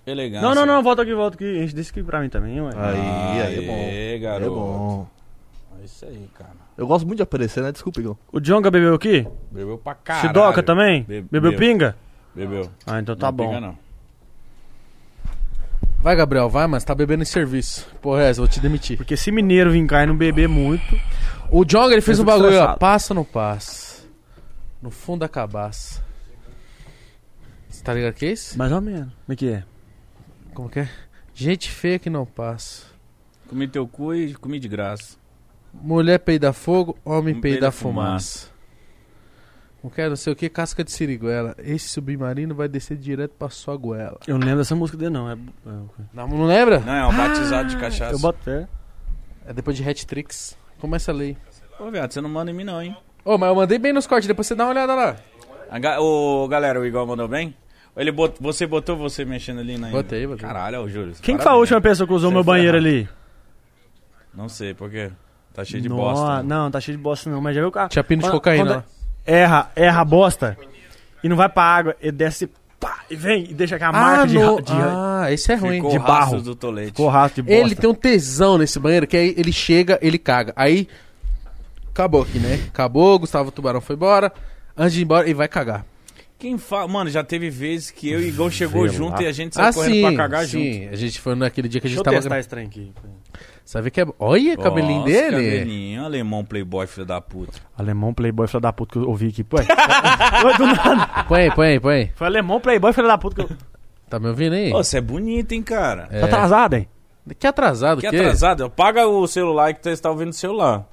Elegância. 0.05 0.47
Não, 0.47 0.55
não, 0.55 0.65
não. 0.65 0.81
Volta 0.81 1.01
aqui, 1.01 1.13
volta 1.13 1.35
aqui. 1.35 1.57
Enche 1.63 1.75
desse 1.75 1.91
aqui 1.91 2.01
pra 2.01 2.21
mim 2.21 2.29
também, 2.29 2.61
ué. 2.61 2.71
Aí, 2.75 3.41
aí 3.41 3.57
é 3.63 3.67
bom. 3.67 3.73
Aê, 3.73 4.19
garoto. 4.19 4.45
É 4.45 4.49
bom. 4.55 5.07
É 5.81 5.85
isso 5.85 6.05
aí, 6.05 6.29
cara. 6.33 6.66
Eu 6.77 6.85
gosto 6.85 7.05
muito 7.05 7.17
de 7.17 7.23
aparecer, 7.23 7.63
né? 7.63 7.71
Desculpa, 7.71 7.99
Igor. 7.99 8.15
O 8.31 8.39
Jonga 8.39 8.69
bebeu 8.69 8.93
aqui? 8.93 9.27
Bebeu 9.51 9.77
pra 9.79 9.95
caralho. 9.95 10.27
Sidoca 10.27 10.61
também? 10.61 11.01
Be- 11.03 11.21
Bebeu 11.21 11.51
bebeu. 11.51 11.59
pinga? 11.59 11.95
Bebeu. 12.35 12.69
Ah, 12.85 12.99
então 12.99 13.15
tá 13.15 13.27
não 13.27 13.33
bom. 13.33 13.47
Pinga, 13.47 13.59
não. 13.61 13.77
Vai, 15.99 16.15
Gabriel, 16.15 16.47
vai, 16.49 16.67
mas 16.67 16.83
tá 16.83 16.93
bebendo 16.93 17.23
em 17.23 17.25
serviço. 17.25 17.87
Porra, 18.01 18.23
é 18.23 18.29
essa, 18.29 18.39
vou 18.39 18.47
te 18.47 18.59
demitir. 18.59 18.95
Porque 18.97 19.17
se 19.17 19.31
mineiro 19.31 19.71
vir 19.71 19.85
cá 19.87 20.03
e 20.03 20.05
não 20.05 20.15
beber 20.15 20.47
muito. 20.47 20.95
O 21.51 21.65
Jong, 21.65 21.91
ele 21.91 22.01
fez 22.01 22.19
um 22.19 22.23
bagulho, 22.23 22.59
ó. 22.61 22.75
Passa 22.75 23.13
ou 23.13 23.15
não 23.15 23.23
passa? 23.25 24.03
No 24.81 24.91
fundo 24.91 25.21
da 25.21 25.27
cabaça. 25.27 26.03
Você 27.67 27.83
tá 27.83 27.93
ligado 27.93 28.13
que 28.13 28.25
é 28.27 28.31
isso? 28.31 28.57
Mais 28.57 28.71
ou 28.71 28.79
menos. 28.79 29.07
Como 29.25 29.33
é 29.33 29.35
que 29.35 29.49
é? 29.49 29.63
Como 30.53 30.69
que 30.69 30.79
é? 30.81 30.89
Gente 31.33 31.71
feia 31.71 31.97
que 31.99 32.09
não 32.09 32.25
passa. 32.25 32.83
Comi 33.47 33.67
teu 33.67 33.87
cu 33.87 34.13
e 34.13 34.33
comi 34.35 34.59
de 34.59 34.67
graça. 34.67 35.17
Mulher 35.81 36.19
peida 36.19 36.51
fogo, 36.53 36.97
homem 37.05 37.35
Um 37.35 37.41
peida 37.41 37.57
peida 37.57 37.71
fumaça. 37.71 38.49
Não 39.83 39.89
quero 39.91 40.09
não 40.09 40.15
sei 40.15 40.33
o 40.33 40.35
que, 40.35 40.49
casca 40.49 40.83
de 40.83 40.91
siriguela. 40.91 41.55
Esse 41.59 41.87
submarino 41.87 42.53
vai 42.55 42.67
descer 42.67 42.97
direto 42.97 43.31
pra 43.37 43.49
sua 43.49 43.77
goela. 43.77 44.19
Eu 44.27 44.37
não 44.37 44.45
lembro 44.45 44.57
dessa 44.59 44.75
música 44.75 44.97
dele, 44.97 45.11
não. 45.11 45.29
É, 45.29 45.33
é- 45.33 45.37
Não, 46.13 46.27
não 46.27 46.45
lembra? 46.45 46.79
Não, 46.79 46.93
é 46.93 47.07
um 47.07 47.15
batizado 47.15 47.69
de 47.69 47.77
cachaça. 47.77 48.11
eu 48.13 48.19
boto 48.19 48.39
fé. 48.43 48.67
É 49.45 49.53
depois 49.53 49.77
de 49.77 49.87
Hat-Tricks. 49.87 50.57
Começa 50.79 51.11
a 51.11 51.13
ler. 51.15 51.37
Ô, 51.79 51.89
viado, 51.89 52.11
você 52.11 52.19
não 52.19 52.29
manda 52.29 52.51
em 52.51 52.53
mim 52.53 52.63
não, 52.63 52.81
hein? 52.81 52.97
Ô, 53.23 53.37
mas 53.37 53.49
eu 53.49 53.55
mandei 53.55 53.77
bem 53.79 53.93
nos 53.93 54.05
cortes, 54.07 54.27
depois 54.27 54.47
você 54.47 54.55
dá 54.55 54.65
uma 54.65 54.71
olhada 54.71 54.93
lá. 54.93 55.15
A 55.69 55.79
ga- 55.79 56.01
Ô, 56.01 56.47
galera, 56.49 56.79
o 56.81 56.85
Igor 56.85 57.05
mandou 57.07 57.27
bem? 57.27 57.55
Ele 57.95 58.11
bot... 58.11 58.35
Você 58.41 58.65
botou 58.67 58.95
você 58.97 59.23
mexendo 59.25 59.59
ali 59.59 59.77
na... 59.77 59.89
Botei, 59.89 60.25
botei. 60.27 60.45
Caralho, 60.45 60.81
ô, 60.81 60.89
Júlio. 60.89 61.13
Quem 61.21 61.37
que 61.37 61.43
foi 61.43 61.51
a 61.51 61.55
última 61.55 61.79
pessoa 61.81 62.05
que 62.07 62.13
usou 62.13 62.29
Você 62.29 62.33
meu 62.35 62.43
banheiro 62.43 62.77
errado. 62.77 62.85
ali? 62.87 63.09
Não 64.33 64.49
sei, 64.49 64.73
por 64.73 64.89
quê? 64.89 65.11
Tá 65.57 65.65
cheio 65.65 65.81
de 65.81 65.89
Nó- 65.89 65.95
bosta. 65.95 66.35
né? 66.37 66.43
Não, 66.43 66.69
tá 66.69 66.79
cheio 66.79 66.95
de 66.95 67.03
bosta 67.03 67.31
não. 67.31 67.41
Mas 67.41 67.55
já 67.55 67.61
viu 67.61 67.69
o 67.69 67.71
cara? 67.71 67.89
Tinha 67.89 68.03
pino 68.03 68.21
de 68.21 68.29
cocaína 68.29 68.75
lá. 68.75 68.83
Erra, 69.25 69.71
erra 69.75 70.01
a 70.01 70.05
bosta 70.05 70.55
e 71.23 71.27
não 71.27 71.35
vai 71.35 71.49
pra 71.49 71.63
água. 71.63 71.95
E 71.99 72.11
desce, 72.11 72.47
pá, 72.79 72.99
e 73.09 73.15
vem 73.15 73.45
e 73.49 73.53
deixa 73.55 73.75
aquela 73.75 73.91
marca 73.91 74.27
de, 74.27 74.35
no- 74.35 74.55
ra- 74.57 74.61
de, 74.61 74.71
ah, 74.73 75.31
esse 75.31 75.51
é 75.51 75.55
ruim. 75.55 75.77
Ficou 75.77 75.89
de 75.89 75.97
barro. 75.97 76.41
do 76.43 76.53
tolete. 76.53 76.89
ficou 76.91 77.09
rastro 77.09 77.41
de 77.41 77.49
bosta. 77.49 77.65
Ele 77.65 77.73
tem 77.73 77.89
um 77.89 77.93
tesão 77.95 78.59
nesse 78.59 78.79
banheiro, 78.79 79.07
que 79.07 79.17
aí 79.17 79.33
ele 79.35 79.51
chega, 79.51 79.97
ele 79.99 80.19
caga. 80.19 80.53
Aí, 80.55 80.87
acabou 81.89 82.21
aqui, 82.21 82.37
né? 82.37 82.59
Acabou, 82.67 83.17
Gustavo 83.17 83.49
Tubarão 83.51 83.81
foi 83.81 83.95
embora. 83.95 84.31
Antes 84.77 84.93
de 84.93 85.01
ir 85.01 85.05
embora, 85.05 85.25
ele 85.25 85.33
vai 85.33 85.47
cagar. 85.47 85.83
Quem 86.39 86.57
fala... 86.57 86.87
Mano, 86.87 87.09
já 87.09 87.23
teve 87.23 87.49
vezes 87.49 87.89
que 87.89 88.09
eu 88.11 88.21
e 88.21 88.27
Igor 88.27 88.51
chegou 88.51 88.83
Vê 88.83 88.89
junto 88.89 89.15
lá. 89.17 89.23
e 89.23 89.27
a 89.27 89.31
gente 89.31 89.55
saiu 89.55 89.69
Ah, 89.69 89.73
correndo 89.73 89.93
sim, 89.93 90.01
pra 90.03 90.15
cagar 90.15 90.45
junto. 90.45 90.63
sim. 90.63 90.87
A 90.89 90.95
gente 90.95 91.19
foi 91.19 91.35
naquele 91.35 91.67
dia 91.67 91.81
que 91.81 91.87
a 91.87 91.89
gente 91.89 91.97
Deixa 91.97 92.09
eu 92.09 92.13
tava... 92.13 92.17
testar 92.23 92.39
esse 92.39 92.49
trem 92.49 92.67
aqui. 92.67 92.93
Sabe 93.65 93.89
que 93.91 93.99
é... 94.01 94.05
Olha 94.19 94.53
o 94.53 94.57
cabelinho 94.57 94.99
Nossa, 94.99 95.11
dele. 95.11 95.31
cabelinho, 95.31 96.05
alemão 96.05 96.45
playboy, 96.45 96.85
filho 96.87 97.05
da 97.05 97.19
puta. 97.19 97.59
Alemão 97.77 98.13
playboy, 98.13 98.47
filho 98.47 98.61
da 98.61 98.71
puta 98.71 98.93
que 98.93 98.97
eu 98.99 99.09
ouvi 99.09 99.27
aqui. 99.29 99.43
Pô, 99.43 99.57
Oi, 99.59 100.57
do 100.57 100.65
nada. 100.67 101.23
Põe 101.27 101.41
aí, 101.41 101.51
põe 101.55 101.67
aí, 101.69 101.79
põe 101.79 101.95
aí. 101.95 102.11
Foi 102.15 102.27
alemão 102.27 102.59
playboy, 102.61 102.93
filho 102.93 103.07
da 103.07 103.17
puta 103.17 103.35
que 103.35 103.53
eu... 103.53 103.57
Tá 104.09 104.19
me 104.19 104.27
ouvindo 104.29 104.53
aí? 104.53 104.71
Ô, 104.71 104.77
você 104.83 104.99
é 104.99 105.01
bonito, 105.01 105.51
hein, 105.51 105.61
cara? 105.63 106.07
É. 106.11 106.19
Tá 106.21 106.27
atrasado, 106.27 106.75
hein? 106.75 106.87
Que 107.37 107.45
atrasado 107.45 107.99
Que 107.99 108.09
que 108.09 108.15
atrasado. 108.15 108.69
Paga 108.69 109.05
o 109.05 109.27
celular 109.27 109.73
que 109.73 109.83
você 109.83 109.89
está 109.89 110.09
ouvindo 110.09 110.29
o 110.29 110.33
celular. 110.33 110.87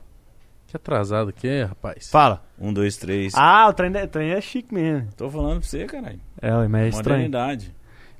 Que 0.75 0.77
atrasado 0.77 1.33
que 1.33 1.62
rapaz? 1.62 2.11
Fala. 2.11 2.43
Um, 2.59 2.73
dois, 2.73 2.97
três. 2.97 3.33
Ah, 3.36 3.69
o 3.69 3.73
trem, 3.73 3.93
o 3.93 4.09
trem 4.09 4.31
é 4.33 4.41
chique 4.41 4.75
mesmo. 4.75 5.09
Tô 5.17 5.31
falando 5.31 5.61
pra 5.61 5.69
você, 5.69 5.85
caralho. 5.85 6.19
É, 6.43 6.53
ué, 6.53 6.67
mas 6.67 6.83
é 6.83 6.89
estranho. 6.89 7.17
Modernidade. 7.28 7.73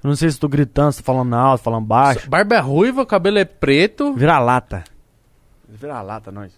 Eu 0.05 0.07
não 0.09 0.15
sei 0.15 0.31
se 0.31 0.39
tô 0.39 0.47
gritando, 0.49 0.93
se 0.93 0.99
tô 1.03 1.05
falando 1.05 1.35
alto, 1.35 1.65
falando 1.65 1.85
baixo. 1.85 2.31
Barba 2.31 2.55
é 2.55 2.61
ruiva, 2.61 3.03
o 3.03 3.07
cabelo 3.07 3.39
é 3.39 3.45
preto. 3.45 4.13
Vira 4.15 4.39
lata. 4.39 4.85
Vira 5.69 6.01
lata, 6.01 6.31
nós. 6.31 6.53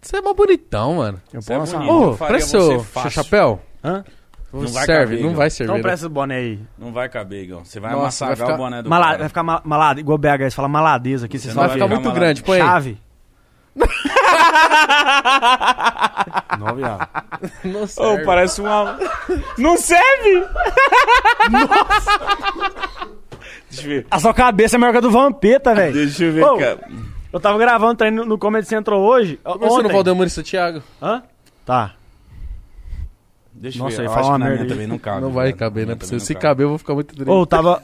Você 0.00 0.18
é 0.18 0.20
mó 0.20 0.34
bonitão, 0.34 0.94
mano. 0.98 1.20
Eu 1.32 1.42
Você 1.42 1.52
é 1.52 1.58
posso 1.58 1.76
bonito. 1.76 1.92
Ô, 1.92 2.04
Eu 2.10 2.16
faria 2.16 2.36
presta 2.36 2.60
você 2.60 2.66
seu, 2.68 2.84
fácil. 2.84 3.10
chapéu. 3.10 3.60
Hã? 3.82 4.04
Não 4.52 4.60
vai 4.68 4.84
serve, 4.86 5.16
caber, 5.16 5.24
não 5.26 5.34
vai 5.34 5.50
servir. 5.50 5.64
Então 5.70 5.76
né? 5.78 5.82
presta 5.82 6.06
esse 6.06 6.14
boné 6.14 6.36
aí. 6.36 6.60
Não 6.78 6.92
vai 6.92 7.08
caber, 7.08 7.42
Igor. 7.42 7.64
Você 7.64 7.80
vai 7.80 7.90
Nossa, 7.90 8.02
amassagar 8.26 8.36
vai 8.36 8.46
ficar- 8.46 8.54
o 8.54 8.58
boné 8.64 8.82
do 8.82 8.88
Mala, 8.88 9.04
cara. 9.06 9.18
vai 9.18 9.28
ficar 9.28 9.42
ma 9.42 9.62
malado, 9.64 9.98
igual 9.98 10.16
BH, 10.16 10.44
você 10.44 10.50
fala 10.52 10.68
maladeza 10.68 11.26
aqui, 11.26 11.38
você 11.40 11.48
Você 11.48 11.54
só 11.54 11.60
não 11.60 11.66
Vai 11.66 11.74
ficar 11.76 11.88
muito 11.88 12.02
malado. 12.04 12.20
grande, 12.20 12.42
põe 12.44 12.60
aí. 12.60 12.66
Chave. 12.68 12.98
Não, 16.58 16.74
viado. 16.76 17.08
Não 17.64 17.86
serve. 17.86 18.24
parece 18.24 18.60
uma... 18.60 18.98
Não 19.58 19.76
serve! 19.76 20.46
Deixa 23.70 23.82
eu 23.84 23.88
ver. 23.88 24.06
A 24.10 24.18
sua 24.20 24.34
cabeça 24.34 24.76
é 24.76 24.78
maior 24.78 24.92
que 24.92 24.98
a 24.98 25.00
do 25.00 25.10
Vampeta, 25.10 25.74
velho. 25.74 25.92
Deixa 25.94 26.24
eu 26.24 26.32
ver, 26.32 26.44
Ô, 26.44 26.58
cara. 26.58 26.78
Eu 27.32 27.40
tava 27.40 27.58
gravando 27.58 27.94
treino 27.96 28.24
no 28.26 28.36
Comedy 28.36 28.68
Central 28.68 29.00
hoje. 29.00 29.38
Conversando 29.42 29.84
no. 29.84 29.88
Valdemar 29.88 30.26
e 30.26 30.30
Santiago. 30.30 30.82
Hã? 31.00 31.22
Tá. 31.64 31.94
Deixa 33.54 33.78
eu 33.78 33.84
Nossa, 33.84 33.96
ver. 33.96 34.02
aí 34.02 34.06
Eu 34.06 34.10
fala 34.12 34.20
acho 34.20 34.28
uma 34.30 34.36
que 34.38 34.42
na 34.44 34.48
merda 34.50 34.64
aí. 34.64 34.68
também 34.68 34.86
não 34.86 34.98
cabe. 34.98 35.20
não 35.22 35.30
vai 35.32 35.52
caber, 35.52 35.86
né? 35.86 35.96
Se, 36.02 36.34
não 36.34 36.40
caber, 36.40 36.64
eu 36.64 36.68
vou 36.70 36.78
ficar 36.78 36.94
muito 36.94 37.14
triste. 37.14 37.30
Ou 37.30 37.46
tava. 37.46 37.82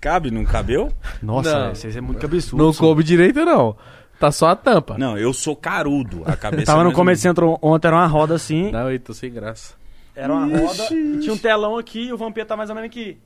Cabe, 0.00 0.30
não 0.30 0.44
cabeu? 0.44 0.92
Nossa, 1.20 1.58
Não. 1.68 1.74
vocês 1.74 1.96
é 1.96 2.00
muito 2.00 2.20
cabeçudo. 2.20 2.62
não 2.62 2.72
coube 2.72 3.02
direito, 3.02 3.44
não. 3.44 3.74
Tá 4.18 4.32
só 4.32 4.48
a 4.48 4.56
tampa. 4.56 4.96
Não, 4.98 5.16
eu 5.16 5.32
sou 5.32 5.54
carudo. 5.54 6.22
A 6.26 6.34
cabeça 6.36 6.66
Tava 6.66 6.80
é 6.80 6.84
no 6.84 6.92
Comedy 6.92 7.20
Central 7.20 7.58
ontem, 7.62 7.86
era 7.88 7.96
uma 7.96 8.06
roda 8.06 8.34
assim. 8.34 8.70
Não, 8.72 8.90
eu 8.90 8.98
tô 8.98 9.14
sem 9.14 9.32
graça. 9.32 9.74
Era 10.14 10.32
uma 10.32 10.46
roda 10.46 10.92
e 10.92 11.20
tinha 11.20 11.32
um 11.32 11.38
telão 11.38 11.78
aqui 11.78 12.06
e 12.08 12.12
o 12.12 12.16
Vampiro 12.16 12.44
tá 12.44 12.56
mais 12.56 12.68
ou 12.68 12.74
menos 12.74 12.90
aqui. 12.90 13.18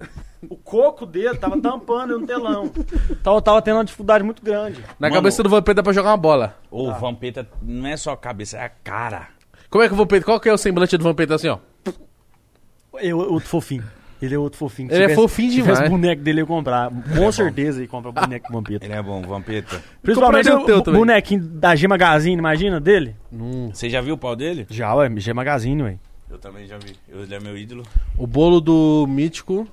O 0.46 0.56
coco 0.56 1.06
dele 1.06 1.34
tava 1.38 1.58
tampando 1.58 2.18
no 2.18 2.26
telão. 2.26 2.70
Tava, 3.22 3.40
tava 3.40 3.62
tendo 3.62 3.76
uma 3.78 3.84
dificuldade 3.84 4.22
muito 4.22 4.42
grande. 4.44 4.82
Na 5.00 5.08
Mano, 5.08 5.14
cabeça 5.14 5.42
do 5.42 5.48
Vampeta 5.48 5.76
dá 5.76 5.82
pra 5.82 5.92
jogar 5.94 6.10
uma 6.10 6.16
bola. 6.18 6.54
Ô, 6.70 6.90
o 6.90 6.94
Vampeta 6.94 7.48
não 7.62 7.86
é 7.86 7.96
só 7.96 8.10
a 8.12 8.16
cabeça, 8.16 8.58
é 8.58 8.64
a 8.64 8.68
cara. 8.68 9.28
Como 9.70 9.82
é 9.82 9.88
que 9.88 9.94
o 9.94 9.96
Vampeta... 9.96 10.26
Qual 10.26 10.38
que 10.38 10.50
é 10.50 10.52
o 10.52 10.58
semblante 10.58 10.98
do 10.98 11.04
Vampeta 11.04 11.34
assim, 11.36 11.48
ó? 11.48 11.58
O- 12.92 13.16
outro 13.32 13.48
fofinho. 13.48 13.84
Ele 14.23 14.34
é 14.34 14.39
outro 14.39 14.59
fofinho. 14.59 14.89
Se 14.89 14.94
Ele 14.94 15.05
é 15.05 15.07
tivesse- 15.09 15.20
fofinho 15.23 15.51
Se 15.51 15.57
tivesse 15.57 15.83
demais. 15.83 15.91
boneco 15.91 16.23
dele, 16.23 16.41
eu 16.41 16.42
ia 16.42 16.47
comprar. 16.47 16.91
Com 17.17 17.33
certeza 17.33 17.83
ia 17.83 17.89
comprar 17.89 18.10
o 18.10 18.12
boneco 18.12 18.49
do 18.49 18.52
Vampiro. 18.55 18.84
Ele 18.84 18.92
é 18.92 19.02
bom, 19.02 19.20
Vampeta. 19.23 19.83
Principalmente 20.02 20.51
o 20.51 20.60
o, 20.60 20.65
teu 20.65 20.81
também. 20.81 21.01
bonequinho 21.01 21.42
da 21.44 21.75
G 21.75 21.89
Magazine, 21.89 22.36
imagina, 22.39 22.81
dele? 22.81 23.17
Você 23.73 23.91
já 23.91 24.01
viu 24.01 24.15
o 24.15 24.18
pau 24.18 24.36
dele? 24.36 24.67
Já, 24.70 24.94
ué, 24.94 25.10
G 25.17 25.33
Magazine, 25.34 25.83
ué. 25.83 25.99
Eu 26.31 26.39
também 26.39 26.67
já 26.67 26.78
vi. 26.78 26.94
Eu- 27.09 27.23
Ele 27.23 27.34
é 27.34 27.41
meu 27.41 27.57
ídolo. 27.59 27.83
O 28.17 28.26
bolo 28.26 28.60
do 28.60 29.07
Mítico 29.09 29.67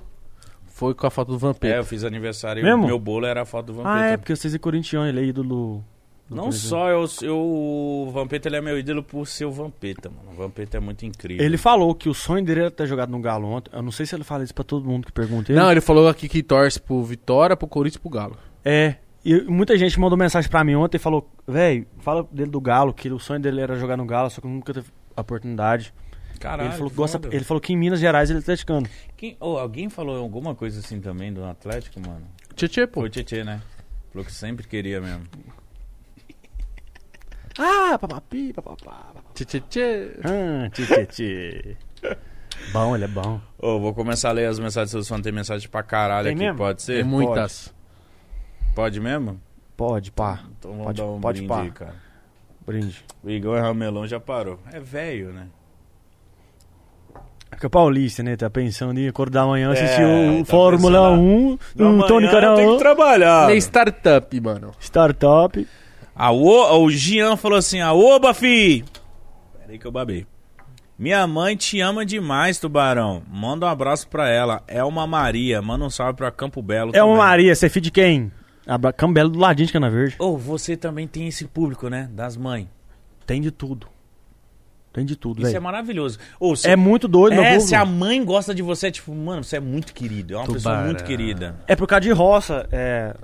foi 0.66 0.94
com 0.94 1.06
a 1.06 1.10
foto 1.10 1.28
do 1.28 1.36
É, 1.36 1.38
Vampeta. 1.38 1.76
eu 1.76 1.84
fiz 1.84 2.04
aniversário 2.04 2.60
e 2.60 2.64
Mesmo? 2.64 2.84
o 2.84 2.86
meu 2.86 2.98
bolo 2.98 3.26
era 3.26 3.42
a 3.42 3.44
foto 3.44 3.66
do 3.66 3.74
Vampeta. 3.74 3.94
Ah, 3.94 4.06
é, 4.06 4.16
porque 4.16 4.34
vocês 4.34 4.54
é 4.54 4.58
corintiano, 4.58 5.06
ele 5.08 5.20
é 5.20 5.24
ídolo... 5.24 5.84
Não 6.30 6.52
só 6.52 6.88
eu, 6.90 7.04
eu, 7.22 7.36
o 7.38 8.10
Vampeta 8.12 8.48
ele 8.48 8.56
é 8.56 8.60
meu 8.60 8.78
ídolo 8.78 9.02
por 9.02 9.26
ser 9.26 9.44
o 9.46 9.50
Vampeta, 9.50 10.08
mano. 10.08 10.30
O 10.32 10.34
Vampeta 10.34 10.76
é 10.76 10.80
muito 10.80 11.04
incrível. 11.04 11.44
Ele 11.44 11.56
falou 11.56 11.94
que 11.94 12.08
o 12.08 12.14
sonho 12.14 12.44
dele 12.44 12.60
era 12.60 12.70
ter 12.70 12.86
jogado 12.86 13.10
no 13.10 13.20
Galo 13.20 13.48
ontem. 13.48 13.70
Eu 13.74 13.82
não 13.82 13.90
sei 13.90 14.06
se 14.06 14.14
ele 14.14 14.22
fala 14.24 14.44
isso 14.44 14.54
pra 14.54 14.62
todo 14.64 14.88
mundo 14.88 15.06
que 15.06 15.12
pergunta 15.12 15.50
ele. 15.50 15.58
Não, 15.60 15.70
ele 15.70 15.80
falou 15.80 16.08
aqui 16.08 16.28
que 16.28 16.42
torce 16.42 16.80
pro 16.80 17.02
Vitória, 17.02 17.56
pro 17.56 17.66
Corinthians 17.66 17.96
e 17.96 18.00
pro 18.00 18.10
Galo. 18.10 18.36
É. 18.64 18.96
E 19.24 19.42
muita 19.42 19.76
gente 19.76 19.98
mandou 20.00 20.16
mensagem 20.16 20.48
pra 20.48 20.62
mim 20.64 20.74
ontem 20.76 20.96
e 20.96 21.00
falou: 21.00 21.30
Véi, 21.46 21.86
fala 21.98 22.26
dele 22.30 22.50
do 22.50 22.60
Galo, 22.60 22.94
que 22.94 23.10
o 23.10 23.18
sonho 23.18 23.40
dele 23.40 23.60
era 23.60 23.74
jogar 23.76 23.96
no 23.96 24.06
Galo, 24.06 24.30
só 24.30 24.40
que 24.40 24.46
nunca 24.46 24.72
teve 24.72 24.86
a 25.16 25.20
oportunidade. 25.20 25.92
Caralho, 26.38 26.68
ele, 26.70 26.74
falou 26.76 26.90
que 26.90 26.96
gosta, 26.96 27.20
ele 27.30 27.44
falou 27.44 27.60
que 27.60 27.72
em 27.74 27.76
Minas 27.76 28.00
Gerais 28.00 28.30
ele 28.30 28.38
é 28.38 28.40
atleticano. 28.42 28.86
Quem- 29.14 29.36
ô, 29.38 29.58
alguém 29.58 29.90
falou 29.90 30.16
alguma 30.16 30.54
coisa 30.54 30.80
assim 30.80 30.98
também 30.98 31.30
do 31.30 31.44
Atlético, 31.44 32.00
mano? 32.00 32.22
Tchê, 32.56 32.86
pô. 32.86 33.00
Foi 33.00 33.08
o 33.08 33.12
Tietê, 33.12 33.44
né? 33.44 33.60
Falou 34.10 34.24
que 34.24 34.32
sempre 34.32 34.66
queria 34.66 35.02
mesmo. 35.02 35.24
Ah, 37.58 37.98
papapi, 37.98 38.52
papapá. 38.52 39.12
Tchê, 39.34 39.44
tchê, 39.44 39.60
tchê. 39.68 40.10
Ah, 40.24 40.68
tchê, 40.70 41.06
tchê. 41.06 41.76
Bom, 42.72 42.94
ele 42.94 43.04
é 43.04 43.08
bom. 43.08 43.40
Ô, 43.58 43.78
vou 43.80 43.94
começar 43.94 44.28
a 44.30 44.32
ler 44.32 44.46
as 44.46 44.58
mensagens, 44.58 44.90
vocês 44.92 45.08
vão 45.08 45.20
ter 45.20 45.32
mensagem 45.32 45.68
pra 45.68 45.82
caralho 45.82 46.26
Tem 46.26 46.34
aqui, 46.34 46.44
mesmo? 46.44 46.58
pode 46.58 46.82
ser? 46.82 46.94
Tem 46.96 47.04
muitas. 47.04 47.74
Pode 48.74 49.00
mesmo? 49.00 49.40
Pode, 49.76 50.12
pá. 50.12 50.40
Então 50.58 50.70
vamos 50.72 50.86
Pode- 50.86 50.98
dar 51.00 51.06
um 51.06 51.20
pode 51.20 51.38
brinde 51.38 51.48
pá. 51.48 51.62
aí, 51.62 51.70
cara. 51.70 51.94
Brinde. 52.66 53.04
O 53.24 53.30
Igor 53.30 53.60
Ramelão 53.60 54.06
já 54.06 54.20
parou. 54.20 54.58
É 54.72 54.78
velho, 54.78 55.32
né? 55.32 55.48
Fica 57.52 57.68
paulista, 57.68 58.22
né? 58.22 58.36
Tá 58.36 58.48
pensando 58.48 58.98
em 59.00 59.08
acordar 59.08 59.42
amanhã, 59.42 59.72
assistir 59.72 60.00
É, 60.02 60.30
o 60.40 60.44
tá 60.44 60.50
Fórmula 60.50 61.10
pensando, 61.10 61.20
1, 61.22 61.58
Amanhã 61.80 62.04
o 62.04 62.06
Tony 62.06 62.28
tem 62.30 62.72
que 62.72 62.78
trabalhar. 62.78 63.48
Nem 63.48 63.56
startup, 63.58 64.40
mano. 64.40 64.70
Startup. 64.78 65.68
A 66.14 66.30
o, 66.32 66.82
o 66.84 66.90
Gian 66.90 67.36
falou 67.36 67.58
assim: 67.58 67.80
Aoba, 67.80 68.34
fi! 68.34 68.84
Peraí 69.60 69.78
que 69.78 69.86
eu 69.86 69.92
babei. 69.92 70.26
Minha 70.98 71.26
mãe 71.26 71.56
te 71.56 71.80
ama 71.80 72.04
demais, 72.04 72.58
tubarão. 72.58 73.22
Manda 73.26 73.64
um 73.64 73.68
abraço 73.68 74.06
pra 74.08 74.28
ela. 74.28 74.62
Elma 74.68 75.06
Maria. 75.06 75.62
Manda 75.62 75.84
um 75.84 75.90
salve 75.90 76.14
pra 76.18 76.30
Campo 76.30 76.60
Belo. 76.60 76.92
É 76.94 77.02
uma. 77.02 77.16
Maria, 77.16 77.54
você 77.54 77.66
é 77.66 77.68
filho 77.70 77.84
de 77.84 77.90
quem? 77.90 78.30
Abra... 78.66 78.92
Cambelo 78.92 79.30
do 79.30 79.38
ladinho 79.38 79.66
de 79.66 79.72
Cana 79.72 79.88
Verde. 79.88 80.16
Ô, 80.18 80.36
você 80.36 80.76
também 80.76 81.06
tem 81.08 81.26
esse 81.26 81.46
público, 81.46 81.88
né? 81.88 82.08
Das 82.12 82.36
mães. 82.36 82.66
Tem 83.26 83.40
de 83.40 83.50
tudo. 83.50 83.86
Tem 84.92 85.04
de 85.04 85.14
tudo, 85.16 85.38
Isso 85.38 85.48
é 85.48 85.52
velho. 85.52 85.62
maravilhoso. 85.62 86.18
Ô, 86.38 86.54
se- 86.56 86.68
É 86.68 86.74
muito 86.74 87.06
doido, 87.06 87.40
é, 87.40 87.60
se 87.60 87.76
a 87.76 87.84
mãe 87.84 88.22
gosta 88.24 88.52
de 88.52 88.60
você, 88.60 88.90
tipo, 88.90 89.14
mano, 89.14 89.42
você 89.44 89.56
é 89.56 89.60
muito 89.60 89.94
querido. 89.94 90.34
É 90.34 90.36
uma 90.36 90.46
pessoa 90.46 90.60
Tubarão. 90.74 90.84
muito 90.86 91.04
querida. 91.04 91.56
É 91.68 91.76
por 91.76 91.86
causa 91.86 92.00
de 92.00 92.10
roça, 92.10 92.68
é... 92.72 93.14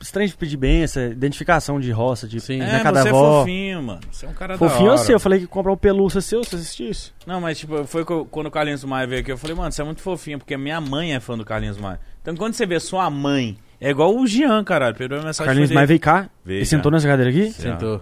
Estranho 0.00 0.28
de 0.28 0.36
pedir 0.36 0.56
benção, 0.56 1.02
identificação 1.10 1.80
de 1.80 1.90
roça, 1.90 2.28
de 2.28 2.40
Sim. 2.40 2.58
né, 2.58 2.76
É, 2.78 2.82
cada 2.84 3.02
você 3.02 3.08
avó. 3.08 3.18
é 3.18 3.40
fofinho, 3.40 3.82
mano. 3.82 4.00
Você 4.12 4.26
é 4.26 4.28
um 4.28 4.32
cara 4.32 4.56
Fofinho 4.56 4.78
da 4.80 4.84
eu 4.86 4.92
hora. 4.92 4.98
sei, 4.98 5.14
eu 5.16 5.18
falei 5.20 5.40
que 5.40 5.46
comprar 5.48 5.72
um 5.72 5.76
pelúcia 5.76 6.20
seu, 6.20 6.44
você 6.44 6.54
assistisse. 6.54 7.10
Não, 7.26 7.40
mas 7.40 7.58
tipo, 7.58 7.84
foi 7.84 8.04
quando 8.04 8.46
o 8.46 8.50
Carlinhos 8.50 8.84
Maia 8.84 9.06
veio 9.08 9.20
aqui, 9.22 9.32
eu 9.32 9.36
falei, 9.36 9.56
mano, 9.56 9.72
você 9.72 9.82
é 9.82 9.84
muito 9.84 10.00
fofinho, 10.00 10.38
porque 10.38 10.56
minha 10.56 10.80
mãe 10.80 11.14
é 11.14 11.20
fã 11.20 11.36
do 11.36 11.44
Carlinhos 11.44 11.78
Maia. 11.78 11.98
Então 12.22 12.36
quando 12.36 12.54
você 12.54 12.64
vê 12.64 12.78
sua 12.78 13.10
mãe, 13.10 13.58
é 13.80 13.90
igual 13.90 14.14
o 14.16 14.24
Jean, 14.24 14.62
caralho. 14.62 14.94
Perdeu 14.94 15.18
a 15.18 15.22
mensagem 15.24 15.46
Carlinhos 15.48 15.72
Maia 15.72 15.86
veio 15.86 15.98
cá 16.00 16.30
Veio, 16.44 16.62
e 16.62 16.66
sentou 16.66 16.92
nessa 16.92 17.08
cadeira 17.08 17.30
aqui. 17.32 17.50
Sim. 17.50 17.62
Sentou. 17.62 18.00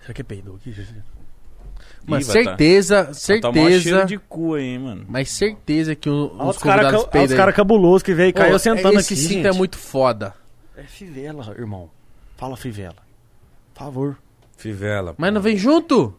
Será 0.00 0.14
que 0.14 0.20
é 0.22 0.24
peidou 0.24 0.56
aqui, 0.56 0.70
Ih, 0.70 2.10
vai 2.10 2.20
tá- 2.24 2.32
certeza, 2.32 3.04
Tá 3.04 3.14
certeza. 3.14 4.04
de 4.06 4.18
cu 4.18 4.54
aí, 4.54 4.78
mano. 4.78 5.04
Mas 5.08 5.30
certeza 5.30 5.94
que 5.94 6.08
o- 6.08 6.34
Olha 6.38 6.50
os 6.50 6.56
os 6.56 6.62
caras 6.62 7.34
cara 7.34 7.52
cabulosos 7.52 8.02
que 8.02 8.14
veio 8.14 8.28
e 8.28 8.32
caiu 8.32 8.54
Ô, 8.54 8.58
sentando 8.58 8.98
esse 8.98 9.12
aqui. 9.14 9.22
cinto 9.22 9.32
gente. 9.34 9.46
é 9.46 9.52
muito 9.52 9.76
foda. 9.78 10.34
É 10.76 10.82
fivela, 10.84 11.54
irmão. 11.58 11.90
Fala 12.36 12.56
fivela. 12.56 12.96
Por 13.72 13.78
favor. 13.84 14.18
Fivela. 14.56 15.14
Mas 15.18 15.32
não 15.32 15.40
vem 15.40 15.56
junto? 15.56 16.14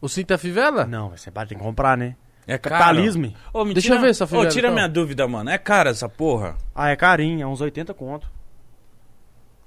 O 0.00 0.08
cinto 0.08 0.32
é 0.32 0.38
fivela? 0.38 0.84
Não, 0.86 1.10
você 1.10 1.30
vai 1.30 1.46
ter 1.46 1.54
que 1.54 1.60
comprar, 1.60 1.96
né? 1.96 2.16
É 2.46 2.56
caro. 2.58 2.76
Capitalismo. 2.78 3.34
Ô, 3.52 3.64
me 3.64 3.74
Deixa 3.74 3.88
tira- 3.88 3.96
eu 3.96 4.00
ver 4.02 4.10
essa 4.10 4.24
Ô, 4.24 4.26
fivela, 4.28 4.48
tira 4.48 4.68
então. 4.68 4.74
minha 4.74 4.88
dúvida, 4.88 5.26
mano. 5.26 5.50
É 5.50 5.58
cara 5.58 5.90
essa 5.90 6.08
porra? 6.08 6.56
Ah, 6.74 6.88
é 6.90 6.96
carinho, 6.96 7.42
é 7.42 7.46
uns 7.46 7.60
80 7.60 7.92
conto. 7.94 8.30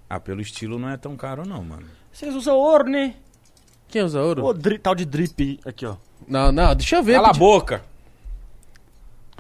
Ah, 0.10 0.20
pelo 0.20 0.42
estilo 0.42 0.80
não 0.80 0.90
é 0.90 0.98
tão 0.98 1.16
caro 1.16 1.46
não, 1.48 1.64
mano. 1.64 1.86
Vocês 2.12 2.34
usam 2.34 2.56
ouro, 2.56 2.86
né? 2.90 3.16
Quem 3.88 4.02
usa 4.04 4.22
ouro? 4.22 4.44
Ô, 4.46 4.54
dri- 4.54 4.80
tal 4.80 4.96
de 4.96 5.06
drip 5.06 5.60
aqui, 5.66 5.86
ó. 5.86 5.96
Não, 6.28 6.52
não, 6.52 6.74
deixa 6.76 6.96
eu 6.98 7.04
ver. 7.04 7.14
Cala 7.16 7.30
a 7.30 7.34
boca. 7.34 7.84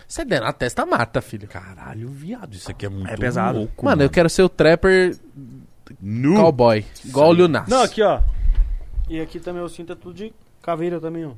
Você 0.09 0.25
der 0.25 0.41
na 0.41 0.51
testa, 0.51 0.87
mata, 0.87 1.21
filho. 1.21 1.47
Caralho, 1.47 2.09
viado, 2.09 2.55
isso 2.55 2.71
aqui 2.71 2.87
é 2.87 2.89
muito 2.89 3.07
É 3.11 3.15
pesado. 3.15 3.59
louco, 3.59 3.85
Mano, 3.85 4.01
eu 4.01 4.09
quero 4.09 4.27
ser 4.27 4.41
o 4.41 4.49
trapper 4.49 5.15
Nu. 6.01 6.35
cowboy. 6.35 6.83
Igual 7.05 7.29
o 7.29 7.33
Lil 7.33 7.47
Nas. 7.47 7.67
Não, 7.69 7.83
aqui, 7.83 8.01
ó. 8.01 8.19
E 9.07 9.21
aqui 9.21 9.39
também 9.39 9.61
o 9.61 9.69
cinto 9.69 9.93
é 9.93 9.95
tudo 9.95 10.15
de 10.15 10.33
caveira 10.63 10.99
também, 10.99 11.25
ó. 11.25 11.33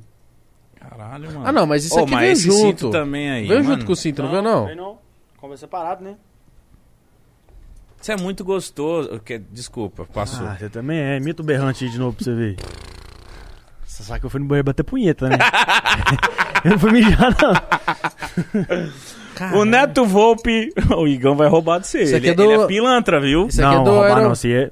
Caralho, 0.80 1.26
mano. 1.32 1.46
Ah, 1.46 1.52
não, 1.52 1.66
mas 1.66 1.84
isso 1.84 1.94
Ô, 1.94 2.04
aqui 2.04 2.12
mas 2.12 2.20
veio 2.22 2.32
esse 2.32 2.42
junto. 2.44 2.58
cinto 2.80 2.90
também 2.90 3.30
aí, 3.30 3.46
Veio 3.46 3.62
mano. 3.62 3.74
junto 3.74 3.84
com 3.86 3.92
o 3.92 3.96
cinto, 3.96 4.22
não, 4.22 4.30
veio 4.30 4.42
não? 4.42 4.66
Aí 4.66 4.74
não. 4.74 4.98
Compra 5.36 5.56
separado, 5.58 6.02
né? 6.02 6.16
Isso 8.00 8.10
é 8.10 8.16
muito 8.16 8.42
gostoso. 8.42 9.20
Que- 9.20 9.38
Desculpa, 9.38 10.04
passou. 10.06 10.46
Ah, 10.46 10.56
você 10.58 10.68
também 10.70 10.98
é. 10.98 11.20
Mito 11.20 11.42
berrante 11.42 11.84
aí 11.84 11.90
de 11.90 11.98
novo 11.98 12.16
pra 12.16 12.24
você 12.24 12.34
ver. 12.34 12.56
Você 13.86 14.02
sabe 14.02 14.20
que 14.20 14.26
eu 14.26 14.30
fui 14.30 14.40
no 14.40 14.46
banheiro 14.46 14.64
bater 14.64 14.82
punheta, 14.82 15.28
né? 15.28 15.36
eu 16.64 16.70
não 16.72 16.78
fui 16.78 16.92
mijar, 16.92 17.36
não. 17.40 17.52
O 19.60 19.64
Neto 19.64 20.04
Volpe, 20.04 20.72
o 20.96 21.06
Igão 21.06 21.34
vai 21.36 21.48
roubar 21.48 21.80
de 21.80 21.86
você. 21.88 22.02
Isso 22.02 22.16
aqui 22.16 22.26
Ele, 22.26 22.32
é 22.32 22.34
do- 22.34 22.42
ele 22.52 22.62
é 22.62 22.66
pilantra, 22.66 23.20
viu? 23.20 23.46
Isso 23.48 23.64
aqui 23.64 23.74
não, 23.74 23.82
é 23.82 23.84
do 23.84 23.90
roubar 23.90 24.16
aero- 24.16 24.28
não. 24.28 24.34
Se 24.34 24.52
é... 24.52 24.70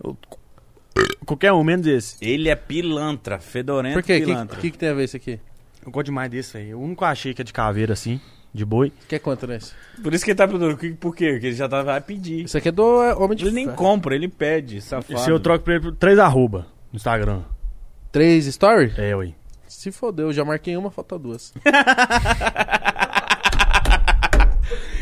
Qualquer 1.25 1.53
um, 1.53 1.63
menos 1.65 1.87
esse. 1.87 2.17
Ele 2.21 2.49
é 2.49 2.55
pilantra, 2.57 3.39
fedorento 3.39 3.95
Por 3.95 4.03
quê? 4.03 4.17
O 4.17 4.21
que, 4.21 4.25
pilantra. 4.27 4.61
que, 4.61 4.71
que 4.71 4.79
tem 4.79 4.89
a 4.89 4.95
ver 4.95 5.05
isso 5.05 5.17
aqui? 5.17 5.41
Eu 5.85 5.91
gosto 5.91 6.07
demais 6.07 6.31
desse, 6.31 6.53
velho. 6.53 6.79
O 6.79 6.83
único 6.83 6.99
que 6.99 7.05
eu 7.05 7.09
achei 7.09 7.33
que 7.33 7.41
é 7.41 7.45
de 7.45 7.53
caveira, 7.53 7.93
assim, 7.95 8.21
de 8.53 8.65
boi. 8.65 8.93
Quer 9.09 9.19
quanto 9.21 9.47
nesse? 9.47 9.73
Por 10.03 10.13
isso 10.13 10.25
que 10.25 10.33
ele 10.33 10.37
tá 10.37 10.47
perguntando, 10.47 10.77
que- 10.77 10.91
por 10.93 11.15
quê? 11.17 11.31
Porque 11.33 11.47
ele 11.47 11.57
já 11.57 11.69
tá, 11.69 11.83
vai 11.83 12.01
pedir. 12.01 12.45
Isso 12.45 12.59
aqui 12.59 12.69
é 12.69 12.73
do 12.73 13.03
é, 13.03 13.15
Homem 13.15 13.37
de 13.37 13.47
Ele 13.47 13.55
nem 13.55 13.69
compra, 13.69 14.15
ele 14.15 14.29
pede, 14.29 14.81
safado. 14.83 15.15
Esse 15.19 15.31
eu 15.31 15.41
troco 15.41 15.65
pra 15.65 15.75
ele 15.75 15.83
por 15.85 15.93
três 15.95 16.19
arroba 16.19 16.67
no 16.93 16.97
Instagram. 16.97 17.43
Três 18.13 18.47
story? 18.47 18.93
É, 18.99 19.15
ué. 19.17 19.33
Se 19.71 19.93
fodeu, 19.93 20.27
eu 20.27 20.33
já 20.33 20.45
marquei 20.45 20.77
uma, 20.77 20.91
falta 20.91 21.17
duas. 21.19 21.55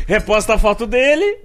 Reposta 0.07 0.53
a 0.53 0.57
foto 0.59 0.85
dele. 0.87 1.39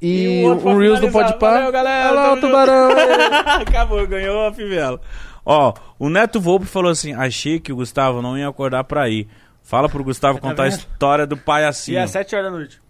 E, 0.00 0.42
pra 0.60 0.70
um 0.70 0.78
Reels 0.78 1.00
do. 1.00 1.10
Pode. 1.10 1.38
Valeu, 1.38 1.70
galera, 1.70 2.10
Olha 2.10 2.20
lá 2.20 2.32
o 2.34 2.40
tubarão. 2.40 2.90
Acabou, 3.62 4.06
ganhou 4.06 4.46
a 4.46 4.52
fivela. 4.52 5.00
Ó, 5.44 5.74
o 5.98 6.08
Neto 6.08 6.40
Volpe 6.40 6.66
falou 6.66 6.90
assim: 6.90 7.12
achei 7.14 7.60
que 7.60 7.72
o 7.72 7.76
Gustavo 7.76 8.20
não 8.20 8.36
ia 8.36 8.48
acordar 8.48 8.84
pra 8.84 9.08
ir. 9.08 9.28
Fala 9.62 9.88
pro 9.88 10.04
Gustavo 10.04 10.38
Tá 10.38 10.48
contar 10.48 10.64
a 10.64 10.68
história 10.68 11.26
do 11.26 11.36
E 11.36 11.38
palhacinho. 11.38 11.98
é 11.98 12.06
sete 12.06 12.34
horas 12.34 12.50
da 12.50 12.56
noite. 12.58 12.82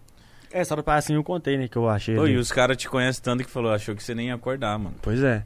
É, 0.51 0.63
só 0.63 0.75
do 0.75 0.83
palhacinho 0.83 1.17
eu 1.19 1.23
contei, 1.23 1.57
né, 1.57 1.67
que 1.67 1.77
eu 1.77 1.87
achei. 1.87 2.17
Ali. 2.17 2.31
e 2.33 2.37
os 2.37 2.51
caras 2.51 2.75
te 2.77 2.89
conhecem 2.89 3.21
tanto 3.23 3.43
que 3.43 3.49
falou, 3.51 3.73
achou 3.73 3.93
que 3.95 4.01
você 4.03 4.15
nem 4.15 4.27
ia 4.27 4.35
acordar, 4.35 4.77
mano. 4.79 4.95
Pois 5.01 5.21
é. 5.21 5.43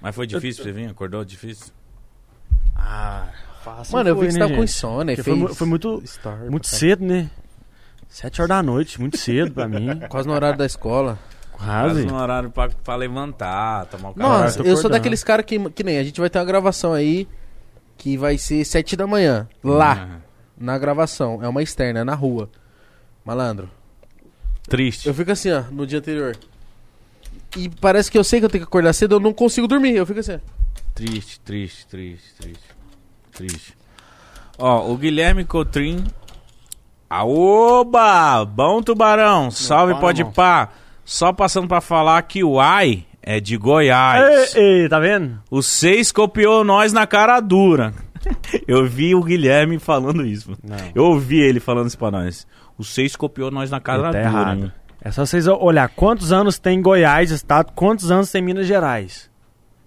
Mas 0.00 0.14
foi 0.14 0.26
difícil 0.26 0.62
pra 0.64 0.72
você 0.72 0.78
vir? 0.78 0.90
Acordou 0.90 1.22
difícil? 1.24 1.72
Ah, 2.88 3.26
fácil 3.64 3.92
Mano, 3.96 4.08
eu 4.10 4.16
vi 4.16 4.26
que 4.26 4.32
você 4.32 4.38
né, 4.38 4.44
tava 4.44 4.54
com 4.54 4.60
gente? 4.60 4.70
insônia. 4.70 5.12
e 5.12 5.16
Porque 5.16 5.30
foi 5.30 5.38
mu- 5.38 5.54
foi 5.54 5.66
muito- 5.66 6.02
Muito 6.48 6.68
pra 6.68 6.78
cedo, 6.78 7.04
né? 7.04 7.28
Sete 8.08 8.40
horas 8.40 8.48
da 8.48 8.62
noite, 8.62 9.00
muito 9.00 9.16
cedo 9.18 9.50
pra 9.50 9.66
mim. 9.66 9.98
Quase 10.08 10.28
no 10.28 10.34
horário 10.34 10.56
da 10.56 10.64
escola. 10.64 11.18
Quase 11.52 11.94
Quase. 11.94 12.06
no 12.06 12.16
horário 12.16 12.50
pra, 12.50 12.68
pra 12.68 12.94
levantar, 12.96 13.86
tomar 13.86 14.10
um 14.10 14.12
café. 14.14 14.28
Nossa, 14.28 14.58
tô 14.58 14.62
eu 14.62 14.66
sou 14.66 14.72
acordando. 14.80 14.92
daqueles 14.92 15.24
caras 15.24 15.44
que, 15.44 15.58
que 15.70 15.82
nem 15.82 15.98
a 15.98 16.04
gente 16.04 16.20
vai 16.20 16.30
ter 16.30 16.38
uma 16.38 16.44
gravação 16.44 16.92
aí 16.92 17.26
que 17.96 18.16
vai 18.16 18.38
ser 18.38 18.64
sete 18.64 18.94
da 18.96 19.06
manhã. 19.06 19.48
Lá. 19.64 19.94
Uhum. 20.10 20.20
na 20.58 20.78
gravação. 20.78 21.42
É 21.42 21.48
uma 21.48 21.62
externa, 21.62 22.00
é 22.00 22.04
na 22.04 22.14
rua. 22.14 22.48
Malandro. 23.24 23.68
Triste. 24.68 25.06
Eu 25.08 25.14
fico 25.14 25.30
assim, 25.32 25.50
ó, 25.50 25.62
no 25.70 25.86
dia 25.86 25.98
anterior. 25.98 26.36
E 27.56 27.68
parece 27.68 28.10
que 28.10 28.16
eu 28.18 28.24
sei 28.24 28.38
que 28.40 28.46
eu 28.46 28.50
tenho 28.50 28.64
que 28.64 28.68
acordar 28.68 28.92
cedo, 28.92 29.16
eu 29.16 29.20
não 29.20 29.32
consigo 29.32 29.66
dormir. 29.66 29.96
Eu 29.96 30.06
fico 30.06 30.20
assim. 30.20 30.34
ó. 30.36 30.38
Triste, 30.94 31.40
triste, 31.40 31.86
triste, 31.86 32.34
triste. 32.38 32.75
Triste. 33.36 33.76
Ó, 34.58 34.90
o 34.90 34.96
Guilherme 34.96 35.44
Cotrim. 35.44 36.04
Aoba! 37.08 38.44
Bom 38.44 38.82
tubarão! 38.82 39.50
Salve, 39.50 39.94
pode 40.00 40.24
mão. 40.24 40.32
pá! 40.32 40.70
Só 41.04 41.32
passando 41.32 41.68
pra 41.68 41.80
falar 41.80 42.20
que 42.22 42.42
o 42.42 42.58
Ai 42.60 43.04
é 43.22 43.38
de 43.38 43.56
Goiás. 43.56 44.54
Ei, 44.56 44.82
ei, 44.82 44.88
tá 44.88 44.98
vendo? 44.98 45.38
O 45.50 45.62
seis 45.62 46.10
copiou 46.10 46.64
nós 46.64 46.92
na 46.92 47.06
cara 47.06 47.38
dura. 47.40 47.94
Eu 48.66 48.86
vi 48.88 49.14
o 49.14 49.22
Guilherme 49.22 49.78
falando 49.78 50.26
isso. 50.26 50.56
Não. 50.64 50.76
Eu 50.94 51.04
ouvi 51.04 51.38
ele 51.38 51.60
falando 51.60 51.86
isso 51.86 51.98
pra 51.98 52.10
nós. 52.10 52.44
O 52.76 52.82
seis 52.82 53.14
copiou 53.14 53.50
nós 53.52 53.70
na 53.70 53.78
cara 53.80 53.98
Ele 53.98 54.12
tá 54.12 54.18
dura. 54.18 54.20
errado. 54.28 54.58
hein? 54.64 54.72
É 55.00 55.12
só 55.12 55.24
vocês 55.24 55.46
olhar 55.46 55.88
quantos 55.90 56.32
anos 56.32 56.58
tem 56.58 56.82
Goiás, 56.82 57.30
estado, 57.30 57.70
quantos 57.72 58.10
anos 58.10 58.30
tem 58.32 58.42
Minas 58.42 58.66
Gerais. 58.66 59.30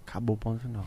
Acabou 0.07 0.35
o 0.35 0.39
ponto 0.39 0.61
final. 0.61 0.85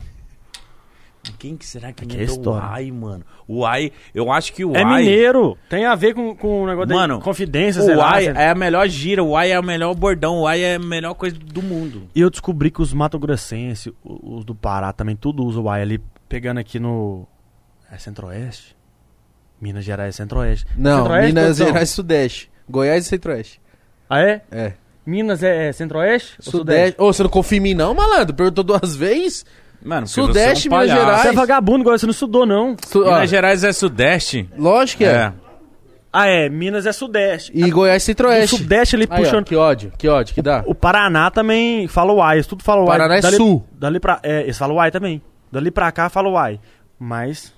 Quem 1.39 1.55
que 1.55 1.65
será 1.65 1.93
que 1.93 2.03
Aqui 2.03 2.17
é 2.17 2.23
inventou 2.23 2.53
o 2.53 2.57
história. 2.57 2.67
Ai, 2.73 2.91
mano? 2.91 3.23
O 3.47 3.65
Ai, 3.65 3.91
eu 4.13 4.31
acho 4.31 4.51
que 4.53 4.65
o 4.65 4.75
É 4.75 4.83
Ai... 4.83 5.03
mineiro. 5.03 5.57
Tem 5.69 5.85
a 5.85 5.95
ver 5.95 6.13
com, 6.13 6.35
com 6.35 6.63
o 6.63 6.67
negócio 6.67 6.93
Mano, 6.93 7.17
de 7.17 7.23
confidência, 7.23 7.81
sei 7.81 7.95
O. 7.95 8.01
Ai 8.01 8.23
sei- 8.25 8.33
é 8.35 8.49
a 8.49 8.55
melhor 8.55 8.87
gira, 8.89 9.23
o 9.23 9.35
Ai 9.37 9.51
é 9.51 9.59
o 9.59 9.63
melhor 9.63 9.93
bordão, 9.95 10.39
o 10.41 10.47
Ai 10.47 10.61
é 10.63 10.75
a 10.75 10.79
melhor 10.79 11.13
coisa 11.13 11.35
do 11.37 11.61
mundo. 11.61 12.09
E 12.13 12.19
eu 12.19 12.29
descobri 12.29 12.69
que 12.69 12.81
os 12.81 12.93
matogrossenses, 12.93 13.87
o- 14.03 14.35
os 14.37 14.43
do 14.45 14.53
Pará 14.53 14.91
também, 14.91 15.15
tudo 15.15 15.45
usa 15.45 15.59
o 15.61 15.69
ai 15.69 15.81
ali, 15.81 16.01
pegando 16.27 16.59
aqui 16.59 16.77
no... 16.79 17.25
É 17.91 17.97
Centro-Oeste? 17.97 18.75
Minas 19.61 19.85
Gerais 19.85 20.15
é 20.15 20.17
Centro-Oeste. 20.17 20.65
Não, 20.77 20.97
Centro-Oeste, 20.97 21.27
Minas 21.27 21.43
produção? 21.45 21.67
Gerais 21.67 21.89
Sudeste. 21.89 22.51
Goiás 22.69 23.05
e 23.05 23.09
Centro-Oeste. 23.09 23.61
Ah, 24.09 24.19
é? 24.21 24.41
É. 24.51 24.73
Minas 25.05 25.41
é, 25.43 25.67
é 25.67 25.71
Centro-Oeste? 25.71 26.35
Sudeste. 26.39 27.01
Ô, 27.01 27.11
você 27.13 27.23
não 27.23 27.29
confia 27.29 27.57
em 27.57 27.61
mim, 27.61 27.73
não, 27.73 27.93
malandro? 27.93 28.33
Perguntou 28.33 28.63
duas 28.63 28.95
vezes? 28.95 29.45
Mano, 29.83 30.07
Sudeste, 30.07 30.67
é 30.67 30.71
um 30.71 30.79
Minas. 30.79 30.97
Gerais. 30.97 31.21
Você 31.21 31.27
é 31.27 31.31
vagabundo, 31.33 31.81
igual 31.81 31.97
você 31.97 32.05
não 32.05 32.11
estudou, 32.11 32.45
não. 32.45 32.75
Su- 32.87 33.03
ó, 33.03 33.15
Minas 33.15 33.29
Gerais 33.29 33.63
é 33.63 33.73
Sudeste? 33.73 34.49
lógico 34.57 34.99
que 34.99 35.05
é. 35.05 35.33
Ah, 36.11 36.27
é. 36.27 36.47
Minas 36.47 36.85
é 36.85 36.91
Sudeste. 36.91 37.51
E 37.55 37.69
Goiás 37.71 38.03
O 38.03 38.05
Centro-Oeste. 38.05 38.55
Sudeste 38.57 38.95
ali 38.95 39.07
Aí, 39.09 39.21
ó, 39.21 39.23
puxando... 39.25 39.45
que 39.45 39.55
ódio, 39.55 39.91
que 39.97 40.07
ódio, 40.07 40.33
que 40.35 40.41
dá. 40.43 40.63
O 40.67 40.75
Paraná 40.75 41.29
também 41.31 41.87
fala 41.87 42.13
o 42.13 42.21
ai, 42.21 42.39
isso 42.39 42.49
tudo 42.49 42.63
fala 42.63 42.81
o 42.81 42.89
ai. 42.89 42.97
Paraná 42.97 43.15
é 43.17 43.21
dali, 43.21 43.35
sul. 43.35 43.65
Dali 43.71 43.99
pra, 43.99 44.19
é, 44.21 44.43
eles 44.43 44.57
falam 44.57 44.75
o 44.75 44.79
ai 44.79 44.91
também. 44.91 45.21
Dali 45.51 45.71
pra 45.71 45.91
cá 45.91 46.09
fala 46.09 46.29
o 46.29 46.37
ai. 46.37 46.59
Mas... 46.99 47.51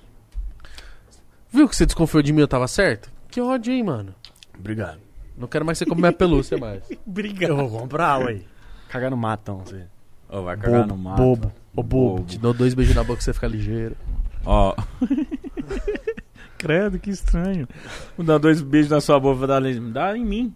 Viu 1.52 1.68
que 1.68 1.76
você 1.76 1.86
desconfiou 1.86 2.22
de 2.22 2.32
mim 2.32 2.40
eu 2.40 2.48
tava 2.48 2.66
certo? 2.66 3.10
Que 3.30 3.40
ódio, 3.40 3.72
hein, 3.72 3.82
mano? 3.82 4.14
Obrigado. 4.58 4.98
Não 5.36 5.46
quero 5.46 5.64
mais 5.64 5.78
que 5.78 5.84
você 5.84 5.88
come 5.88 6.00
minha 6.00 6.12
pelúcia 6.12 6.56
mais. 6.56 6.82
Obrigado. 7.06 7.50
Eu 7.50 7.56
vou 7.56 7.80
comprar, 7.80 8.18
ué. 8.20 8.40
Cagar 8.88 9.10
no 9.10 9.16
mato, 9.16 9.40
então. 9.42 9.58
Você. 9.64 9.84
Ô, 10.28 10.42
vai 10.42 10.56
cagar 10.56 10.82
Bobo, 10.82 10.96
no 10.96 11.02
mato. 11.02 11.22
bobo. 11.22 11.52
Ô, 11.74 11.82
bobo. 11.82 12.24
Te 12.24 12.38
dou 12.38 12.52
dois 12.54 12.74
beijos 12.74 12.94
na 12.94 13.02
boca 13.02 13.14
pra 13.16 13.22
você 13.24 13.32
ficar 13.32 13.48
ligeiro. 13.48 13.96
Ó. 14.44 14.74
Credo, 16.58 16.98
que 16.98 17.10
estranho. 17.10 17.68
Vou 18.16 18.24
dar 18.26 18.38
dois 18.38 18.62
beijos 18.62 18.90
na 18.90 19.00
sua 19.00 19.20
boca, 19.20 19.34
vou 19.36 19.46
dar, 19.46 19.60
dá 19.92 20.16
em 20.16 20.24
mim. 20.24 20.54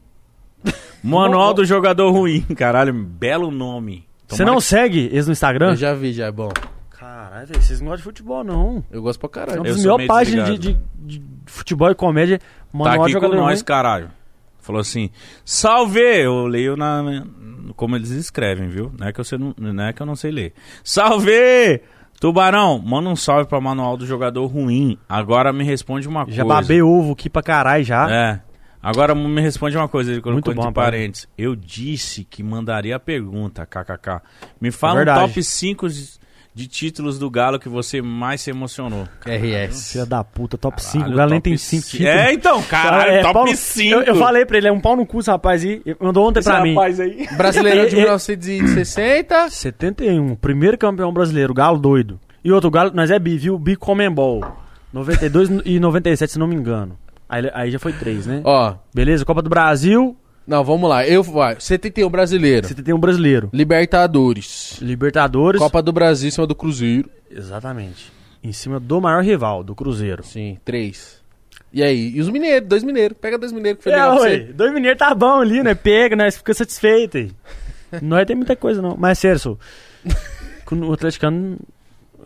Manual 1.05 1.53
do 1.55 1.65
jogador 1.65 2.11
ruim. 2.11 2.41
Caralho, 2.57 2.93
belo 2.93 3.51
nome. 3.51 4.07
Você 4.29 4.45
não 4.45 4.57
que- 4.57 4.63
segue 4.65 4.99
eles 5.07 5.27
no 5.27 5.33
Instagram? 5.33 5.71
Eu 5.71 5.77
já 5.77 5.95
vi, 5.95 6.13
já 6.13 6.27
é 6.27 6.33
bom. 6.33 6.51
Caralho, 6.91 7.47
velho, 7.47 7.63
vocês 7.63 7.81
não 7.81 7.89
gostam 7.89 7.97
de 7.99 8.03
futebol, 8.05 8.45
não. 8.45 8.85
Eu 8.91 9.03
gosto 9.03 9.19
pra 9.21 9.29
É 9.29 9.33
caralho. 9.33 9.61
uma 9.63 9.67
Eu 9.69 9.73
das 9.75 9.83
melhores 9.83 10.07
páginas 10.07 10.49
de, 10.59 10.59
de- 10.59 10.81
de 11.19 11.23
futebol 11.47 11.91
e 11.91 11.95
comédia. 11.95 12.39
Tá 12.39 12.45
Manual 12.73 13.07
de 13.09 13.17
aqui 13.17 13.27
com 13.27 13.35
nós, 13.35 13.59
ruim. 13.61 13.65
caralho. 13.65 14.11
Falou 14.61 14.81
assim: 14.81 15.11
Salve! 15.45 16.01
Eu 16.01 16.47
leio 16.47 16.77
na. 16.77 17.25
Como 17.75 17.97
eles 17.97 18.11
escrevem, 18.11 18.69
viu? 18.69 18.93
Não 18.99 19.07
é 19.07 19.13
que 19.13 19.21
eu, 19.21 19.25
sei, 19.25 19.39
não, 19.39 19.55
não 19.59 19.85
é 19.85 19.93
que 19.93 20.01
eu 20.01 20.07
não 20.07 20.17
sei 20.17 20.31
ler. 20.31 20.53
Salve! 20.85 21.81
Tubarão, 22.21 22.79
manda 22.79 23.09
um 23.09 23.17
salve 23.17 23.49
pra 23.49 23.61
manual 23.61 23.97
do 23.97 24.05
jogador 24.07 24.47
ruim. 24.47 24.99
Agora 25.09 25.53
me 25.55 25.65
responde 25.65 26.07
uma 26.07 26.21
Já 26.29 26.45
coisa. 26.45 26.45
babei 26.45 26.83
ovo 26.83 27.13
aqui 27.13 27.31
pra 27.31 27.43
caralho 27.43 27.83
já. 27.83 28.11
É. 28.11 28.41
Agora 28.83 29.15
me 29.15 29.41
responde 29.41 29.77
uma 29.77 29.89
coisa, 29.89 30.11
ele 30.13 30.21
colocou 30.21 30.55
Muito 30.55 30.67
bom, 30.67 30.73
parênteses. 30.73 31.29
Eu 31.37 31.55
disse 31.55 32.25
que 32.25 32.43
mandaria 32.43 32.97
a 32.97 33.01
pergunta, 33.01 33.67
kkk. 33.67 34.21
Me 34.61 34.71
fala 34.71 34.95
um 34.95 34.97
verdade. 34.97 35.21
top 35.29 35.43
5 35.43 35.87
de, 36.55 36.67
títulos 36.67 37.19
do 37.19 37.31
Galo 37.31 37.59
que 37.59 37.69
você 37.69 38.03
mais 38.03 38.41
se 38.41 38.51
emocionou. 38.51 39.07
RS. 39.25 39.93
Filha 39.93 40.07
da 40.07 40.23
puta, 40.25 40.59
top 40.59 40.83
5. 40.83 40.99
Caralho, 40.99 41.13
O 41.15 41.17
Galo 41.17 41.31
nem 41.31 41.41
top 41.41 41.51
tem 41.51 41.57
5 41.57 41.83
ci- 41.83 41.91
títulos. 41.99 42.13
É, 42.15 42.33
então, 42.33 42.63
caralho, 42.63 43.11
É, 43.13 43.23
pau 43.23 43.33
top 43.33 43.51
no- 43.51 43.57
5. 43.57 43.95
Eu, 43.95 44.03
eu 44.03 44.17
falei 44.17 44.45
pra 44.45 44.59
ele, 44.59 44.69
é 44.69 44.73
um 44.73 44.81
pau 44.81 44.97
no 44.97 45.07
cu 45.07 45.21
esse 45.21 45.31
rapaz 45.31 45.65
aí. 45.65 45.83
Mandou 46.01 46.29
ontem 46.29 46.43
pra 46.43 46.61
mim. 46.63 46.77
aí. 46.79 47.29
Brasileirão 47.37 47.87
de 47.87 47.95
E- 47.97 47.99
e- 47.99 48.03
1960. 48.03 49.51
71, 49.51 50.35
primeiro 50.37 50.77
campeão 50.79 51.13
brasileiro, 51.13 51.55
Galo 51.55 51.79
doido. 51.79 52.19
E 52.45 52.51
outro 52.53 52.71
Galo, 52.71 52.91
nós 52.95 53.11
é 53.11 53.19
bi, 53.19 53.37
viu? 53.37 53.59
Bi 53.59 53.77
Comembol. 53.77 54.45
92 54.93 55.49
e 55.65 55.79
97, 55.79 56.33
se 56.33 56.39
não 56.39 56.47
me 56.47 56.55
engano. 56.57 56.97
Aí, 57.29 57.49
aí 57.55 57.71
já 57.71 57.79
foi 57.79 57.93
3, 57.93 58.27
né? 58.27 58.41
Ó, 58.45 58.75
Beleza, 58.93 59.25
Copa 59.25 59.41
do 59.41 59.49
Brasil, 59.49 60.17
não, 60.51 60.65
vamos 60.65 60.91
lá. 60.91 61.07
Eu, 61.07 61.23
vai, 61.23 61.57
71 61.61 62.11
brasileiro. 62.11 62.67
71 62.67 62.99
brasileiro. 62.99 63.49
Libertadores. 63.53 64.79
Libertadores. 64.81 65.61
Copa 65.61 65.81
do 65.81 65.93
Brasil 65.93 66.29
em 66.29 66.31
cima 66.33 66.47
do 66.47 66.55
Cruzeiro. 66.55 67.09
Exatamente. 67.31 68.13
Em 68.43 68.53
cima 68.53 68.81
do 68.81 69.01
maior 69.01 69.23
rival, 69.23 69.63
do 69.63 69.75
Cruzeiro. 69.75 70.25
Sim, 70.25 70.59
três. 70.65 71.21
E 71.73 71.83
aí? 71.83 72.11
E 72.17 72.21
os 72.21 72.29
mineiros? 72.29 72.69
Dois 72.69 72.83
mineiros. 72.83 73.17
Pega 73.21 73.39
dois 73.39 73.53
mineiros 73.53 73.79
que 73.79 73.85
foi 73.85 73.93
É, 73.93 74.11
você. 74.11 74.39
dois 74.53 74.73
mineiros 74.73 74.99
tá 74.99 75.15
bom 75.15 75.41
ali, 75.41 75.63
né? 75.63 75.75
Pega, 75.75 76.17
nós 76.17 76.37
fica 76.37 76.53
satisfeito 76.53 77.17
aí. 77.19 77.31
Nós 78.03 78.27
tem 78.27 78.35
muita 78.35 78.57
coisa, 78.57 78.83
não. 78.83 78.97
Mas 78.97 79.19
sério, 79.19 79.39
sou. 79.39 79.59
O 80.73 80.93
atleticano 80.93 81.59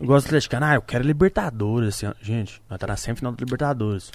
gosta 0.01 0.27
do 0.27 0.31
atleticano, 0.31 0.65
ah, 0.65 0.75
eu 0.75 0.81
quero 0.81 1.03
Libertadores. 1.03 1.89
Assim. 2.03 2.11
Gente, 2.21 2.61
nós 2.69 2.79
tá 2.79 2.87
na 2.87 2.95
semifinal 2.95 3.31
do 3.33 3.39
Libertadores. 3.43 4.11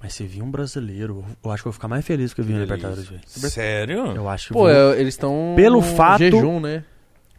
Mas 0.00 0.14
se 0.14 0.24
vir 0.24 0.42
um 0.42 0.50
brasileiro, 0.50 1.24
eu 1.44 1.50
acho 1.50 1.62
que 1.62 1.68
eu 1.68 1.72
vou 1.72 1.76
ficar 1.76 1.88
mais 1.88 2.04
feliz 2.06 2.32
que 2.32 2.40
eu 2.40 2.44
vi 2.44 2.54
um 2.54 2.60
Libertadores. 2.60 3.10
Sério? 3.26 4.06
Eu 4.14 4.28
acho 4.28 4.48
que 4.48 4.52
Pô, 4.52 4.60
vou- 4.60 4.70
é, 4.70 5.00
eles 5.00 5.14
estão 5.14 5.54
Pelo 5.56 5.82
fato- 5.82 6.18
jejum, 6.20 6.60
né? 6.60 6.84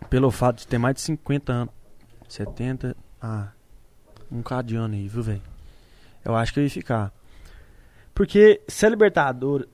pelo 0.10 0.30
fato 0.30 0.58
de 0.58 0.68
ter 0.68 0.78
mais 0.78 0.96
de 0.96 1.02
50 1.02 1.54
anos. 1.54 1.74
70. 2.28 2.96
Ah, 3.22 3.50
um 4.32 4.42
cara 4.42 4.62
de 4.62 4.76
ano 4.76 4.94
aí, 4.94 5.08
viu, 5.08 5.24
velho? 5.24 5.42
Eu 6.24 6.36
acho 6.36 6.54
que 6.54 6.60
eu 6.60 6.64
ia 6.64 6.70
ficar. 6.70 7.14
Porque 8.14 8.62
se 8.68 8.86
é 8.86 8.90
Libertadores. 8.90 9.68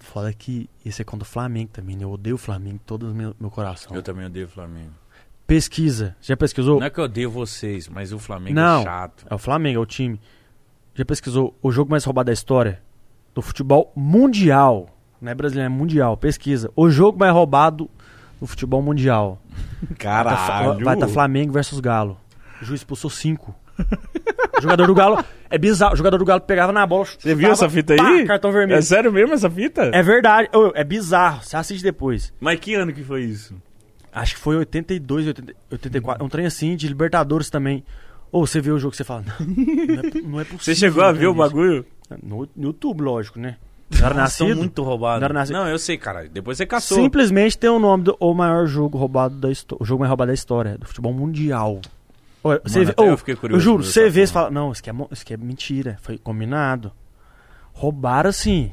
Foda 0.00 0.32
que 0.32 0.70
esse 0.86 1.02
é 1.02 1.04
contra 1.04 1.26
o 1.26 1.28
Flamengo 1.28 1.70
também, 1.72 1.96
né? 1.96 2.04
Eu 2.04 2.12
odeio 2.12 2.36
o 2.36 2.38
Flamengo, 2.38 2.78
todo 2.86 3.10
o 3.10 3.14
meu, 3.14 3.34
meu 3.40 3.50
coração. 3.50 3.96
Eu 3.96 4.00
também 4.02 4.26
odeio 4.26 4.46
o 4.46 4.48
Flamengo. 4.48 4.92
Pesquisa. 5.44 6.14
Já 6.20 6.36
pesquisou? 6.36 6.78
Não 6.78 6.86
é 6.86 6.90
que 6.90 7.00
eu 7.00 7.04
odeio 7.04 7.28
vocês, 7.28 7.88
mas 7.88 8.12
o 8.12 8.18
Flamengo 8.18 8.54
Não. 8.54 8.82
é 8.82 8.84
chato. 8.84 9.26
É 9.28 9.34
o 9.34 9.38
Flamengo, 9.38 9.78
é 9.80 9.82
o 9.82 9.86
time. 9.86 10.20
Já 10.98 11.04
pesquisou 11.04 11.56
o 11.62 11.70
jogo 11.70 11.92
mais 11.92 12.04
roubado 12.04 12.26
da 12.26 12.32
história? 12.32 12.82
Do 13.32 13.40
futebol 13.40 13.92
mundial. 13.94 14.88
Não 15.22 15.30
é 15.30 15.34
brasileiro, 15.34 15.72
é 15.72 15.76
mundial. 15.76 16.16
Pesquisa. 16.16 16.72
O 16.74 16.90
jogo 16.90 17.16
mais 17.16 17.32
roubado 17.32 17.88
do 18.40 18.48
futebol 18.48 18.82
mundial. 18.82 19.40
Caralho. 19.96 20.84
Vai 20.84 20.94
estar 20.94 21.06
Flamengo 21.06 21.52
versus 21.52 21.78
Galo. 21.78 22.18
O 22.60 22.64
juiz 22.64 22.80
expulsou 22.80 23.08
cinco. 23.08 23.54
o 24.58 24.60
jogador 24.60 24.88
do 24.88 24.94
Galo. 24.94 25.24
É 25.48 25.56
bizarro. 25.56 25.94
O 25.94 25.96
jogador 25.96 26.18
do 26.18 26.24
Galo 26.24 26.40
pegava 26.40 26.72
na 26.72 26.84
bola. 26.84 27.04
Você 27.16 27.32
viu 27.32 27.52
essa 27.52 27.70
fita 27.70 27.94
aí? 27.94 28.26
cartão 28.26 28.50
vermelho. 28.50 28.76
É 28.76 28.82
sério 28.82 29.12
mesmo 29.12 29.34
essa 29.34 29.48
fita? 29.48 29.92
É 29.94 30.02
verdade. 30.02 30.48
É 30.74 30.82
bizarro. 30.82 31.44
Você 31.44 31.56
assiste 31.56 31.84
depois. 31.84 32.32
Mas 32.40 32.58
que 32.58 32.74
ano 32.74 32.92
que 32.92 33.04
foi 33.04 33.22
isso? 33.22 33.54
Acho 34.12 34.34
que 34.34 34.40
foi 34.40 34.56
82, 34.56 35.28
80, 35.28 35.54
84. 35.70 36.24
Um 36.24 36.28
trem 36.28 36.44
assim 36.44 36.74
de 36.74 36.88
Libertadores 36.88 37.48
também. 37.50 37.84
Ou 38.30 38.46
você 38.46 38.60
vê 38.60 38.70
o 38.70 38.78
jogo 38.78 38.94
e 38.94 38.96
você 38.96 39.04
fala. 39.04 39.24
Não, 39.38 39.46
não, 39.46 39.94
é, 39.94 40.20
não 40.22 40.40
é 40.40 40.44
possível. 40.44 40.58
Você 40.60 40.74
chegou 40.74 41.02
a 41.02 41.12
ver 41.12 41.26
o 41.26 41.30
isso." 41.30 41.38
bagulho? 41.38 41.86
No, 42.22 42.48
no 42.56 42.68
YouTube, 42.68 43.02
lógico, 43.02 43.38
né? 43.38 43.56
Não 43.90 44.06
era 44.06 44.14
nascido. 44.14 44.56
muito 44.56 44.82
roubados. 44.82 45.20
Não 45.20 45.24
era 45.26 45.34
nascido. 45.34 45.56
Não, 45.56 45.68
eu 45.68 45.78
sei, 45.78 45.96
caralho. 45.96 46.28
Depois 46.28 46.58
você 46.58 46.66
caçou. 46.66 46.98
Simplesmente 46.98 47.56
tem 47.56 47.70
o 47.70 47.78
nome 47.78 48.04
do 48.04 48.16
o 48.20 48.34
maior 48.34 48.66
jogo 48.66 48.98
roubado 48.98 49.34
da 49.36 49.50
história. 49.50 49.82
O 49.82 49.86
jogo 49.86 50.00
mais 50.00 50.10
roubado 50.10 50.28
da 50.28 50.34
história, 50.34 50.76
do 50.76 50.86
futebol 50.86 51.12
mundial. 51.12 51.80
Olha, 52.44 52.60
você 52.64 52.84
vê, 52.84 52.94
ô, 52.96 53.04
eu 53.04 53.18
fiquei 53.18 53.34
curioso 53.34 53.60
eu 53.60 53.64
juro, 53.64 53.82
você 53.82 54.08
vê 54.08 54.22
e 54.22 54.26
fala, 54.26 54.50
não, 54.50 54.70
isso 54.70 54.80
aqui, 54.80 54.90
é, 54.90 54.94
isso 55.10 55.22
aqui 55.22 55.34
é 55.34 55.36
mentira, 55.36 55.96
foi 56.00 56.16
combinado. 56.18 56.92
Roubaram 57.72 58.30
assim. 58.30 58.70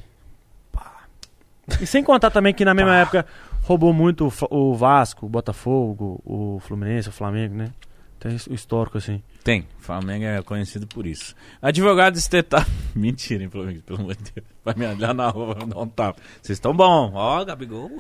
E 1.82 1.88
sem 1.88 2.03
contar 2.03 2.30
também 2.30 2.53
que 2.53 2.64
na 2.64 2.75
mesma 2.75 2.95
época 2.95 3.25
roubou 3.64 3.92
muito 3.92 4.27
o 4.27 4.56
o 4.56 4.75
Vasco, 4.75 5.25
o 5.25 5.30
Botafogo, 5.30 6.22
o 6.24 6.59
Fluminense, 6.59 7.09
o 7.09 7.11
Flamengo, 7.11 7.56
né? 7.56 7.72
Tem 8.19 8.35
histórico 8.50 8.98
assim. 8.98 9.22
Tem. 9.44 9.68
Flamengo 9.80 10.26
é 10.26 10.42
conhecido 10.42 10.88
por 10.88 11.06
isso. 11.06 11.35
Advogado 11.61 12.16
estetado. 12.18 12.66
Mentira, 12.95 13.44
hein, 13.44 13.50
Flamengo, 13.50 13.82
pelo 13.84 14.00
amor 14.02 14.16
de 14.16 14.32
Deus. 14.32 14.48
Vai 14.64 14.74
me 14.76 14.88
olhar 14.88 15.14
na 15.14 15.30
rua, 15.30 15.53
vai 15.53 15.66
me 15.66 15.74
dar 15.74 15.80
um 15.82 15.88
tapa. 15.88 16.19
Vocês 16.42 16.56
estão 16.58 16.74
bom. 16.76 17.11
Ó, 17.14 17.45
Gabigol. 17.45 17.92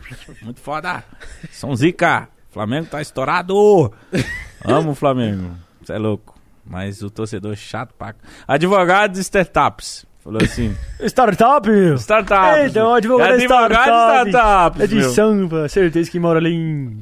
Muito 0.41 0.59
foda. 0.59 1.03
São 1.51 1.75
zica. 1.75 2.27
Flamengo 2.49 2.87
tá 2.87 3.01
estourado. 3.01 3.93
Amo 4.63 4.91
o 4.91 4.95
Flamengo. 4.95 5.55
Você 5.81 5.93
é 5.93 5.97
louco. 5.97 6.33
Mas 6.65 7.03
o 7.03 7.09
torcedor 7.11 7.55
chato, 7.55 7.93
paca. 7.93 8.17
Advogados 8.47 9.19
startups. 9.19 10.05
Falou 10.23 10.41
assim. 10.41 10.75
Startup. 11.05 11.69
Eita, 11.69 12.79
é 12.79 12.83
um 12.83 12.93
advogado 12.95 13.33
Advogado 13.33 14.23
de 14.23 14.29
startup. 14.29 14.29
startups. 14.29 14.81
É 14.81 14.87
de 14.87 14.95
meu. 14.95 15.09
Sampa, 15.11 15.69
certeza 15.69 16.09
que 16.09 16.19
mora 16.19 16.39
ali 16.39 16.51
em... 16.55 16.99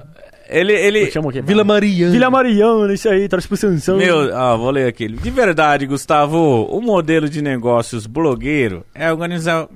Ele, 0.50 0.74
ele, 0.74 1.10
Chama 1.12 1.30
o 1.30 1.32
quê? 1.32 1.42
Vila 1.42 1.64
Mariana. 1.64 2.12
Vila 2.12 2.30
Mariana, 2.30 2.94
isso 2.94 3.08
aí, 3.10 3.28
torce 3.30 3.48
pro 3.48 3.58
Sansão. 3.58 3.98
Meu, 3.98 4.36
ah, 4.36 4.56
vou 4.56 4.70
ler 4.72 4.88
aquele. 4.88 5.18
De 5.18 5.30
verdade, 5.32 5.86
Gustavo, 5.86 6.66
o 6.66 6.82
modelo 6.82 7.30
de 7.30 7.42
negócios 7.42 8.06
blogueiro 8.06 8.86
é 8.94 9.10
organizar. 9.12 9.66
O 9.66 9.70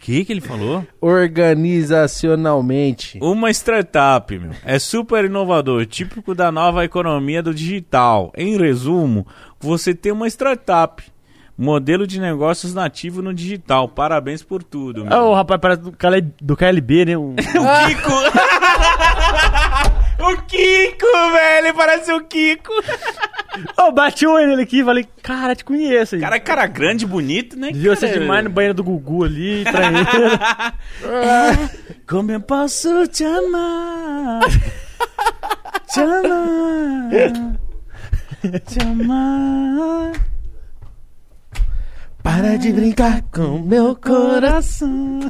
que 0.00 0.24
que 0.24 0.32
ele 0.32 0.40
falou? 0.40 0.86
Organizacionalmente. 1.00 3.18
Uma 3.20 3.50
startup, 3.50 4.36
meu. 4.38 4.52
É 4.64 4.78
super 4.78 5.26
inovador, 5.26 5.84
típico 5.86 6.34
da 6.34 6.50
nova 6.50 6.84
economia 6.84 7.42
do 7.42 7.54
digital. 7.54 8.32
Em 8.36 8.56
resumo, 8.56 9.26
você 9.60 9.94
tem 9.94 10.12
uma 10.12 10.26
startup. 10.28 11.02
Modelo 11.58 12.06
de 12.06 12.20
negócios 12.20 12.72
nativo 12.72 13.20
no 13.20 13.34
digital. 13.34 13.88
Parabéns 13.88 14.44
por 14.44 14.62
tudo, 14.62 15.04
meu. 15.04 15.12
Ah, 15.12 15.24
o 15.24 15.34
rapaz 15.34 15.60
parece 15.60 15.82
do, 15.82 15.90
KL 15.90 16.20
do 16.40 16.56
KLB, 16.56 17.04
né? 17.04 17.18
Um... 17.18 17.34
O 17.58 17.88
Kiko! 17.88 18.12
o 20.22 20.36
Kiko, 20.42 21.06
velho! 21.32 21.66
Ele 21.66 21.72
parece 21.72 22.12
o 22.12 22.20
Kiko! 22.20 22.72
Ô, 23.76 23.90
bati 23.90 24.24
o 24.24 24.34
olho 24.34 24.46
nele 24.46 24.62
aqui 24.62 24.82
e 24.82 24.84
falei, 24.84 25.04
cara, 25.20 25.56
te 25.56 25.64
conheço 25.64 26.14
aí. 26.14 26.20
Cara, 26.20 26.36
é 26.36 26.38
cara 26.38 26.64
grande, 26.68 27.04
bonito, 27.04 27.58
né? 27.58 27.72
Ser 27.72 27.96
cara? 27.96 28.20
demais 28.20 28.44
no 28.44 28.50
banheiro 28.50 28.74
do 28.74 28.84
Gugu 28.84 29.24
ali, 29.24 29.64
traindo. 29.64 29.98
Como 32.06 32.30
eu 32.30 32.40
posso 32.40 33.04
te 33.08 33.24
amar? 33.24 34.42
Te 35.92 36.00
amar. 36.00 37.10
Te 38.64 38.78
amar. 38.80 40.12
Para 42.28 42.58
de 42.58 42.70
brincar 42.74 43.22
com 43.32 43.58
meu 43.58 43.96
coração. 43.96 45.20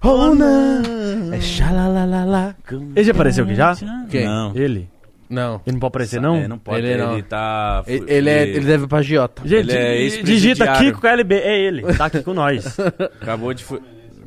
Oh, 0.00 0.32
não. 0.32 1.34
É 1.34 1.40
xalalalala. 1.40 2.54
Ele 2.94 3.04
já 3.04 3.10
apareceu 3.10 3.42
aqui 3.44 3.56
já? 3.56 3.74
Quem? 4.08 4.24
Não. 4.24 4.52
Ele? 4.54 4.88
Não. 5.28 5.60
Ele 5.66 5.72
não 5.74 5.80
pode 5.80 5.88
aparecer, 5.88 6.20
não? 6.20 6.36
É, 6.36 6.46
não 6.46 6.56
pode. 6.56 6.78
Ele 6.78 6.90
Ele, 6.92 7.02
não. 7.02 7.20
tá. 7.22 7.82
Ele, 7.88 8.04
ele 8.06 8.30
é, 8.30 8.42
ele 8.48 8.64
deve 8.64 8.84
ir 8.84 8.86
pra 8.86 9.02
Giota. 9.02 9.42
Gente, 9.44 9.74
Ele 9.74 10.18
é 10.18 10.22
digita. 10.22 10.72
Kiko 10.78 11.00
KLB, 11.00 11.34
é 11.34 11.58
ele. 11.60 11.82
Tá 11.94 12.04
aqui 12.06 12.22
com 12.22 12.32
nós. 12.32 12.78
Acabou 13.20 13.52
de, 13.52 13.64
fu- 13.64 13.82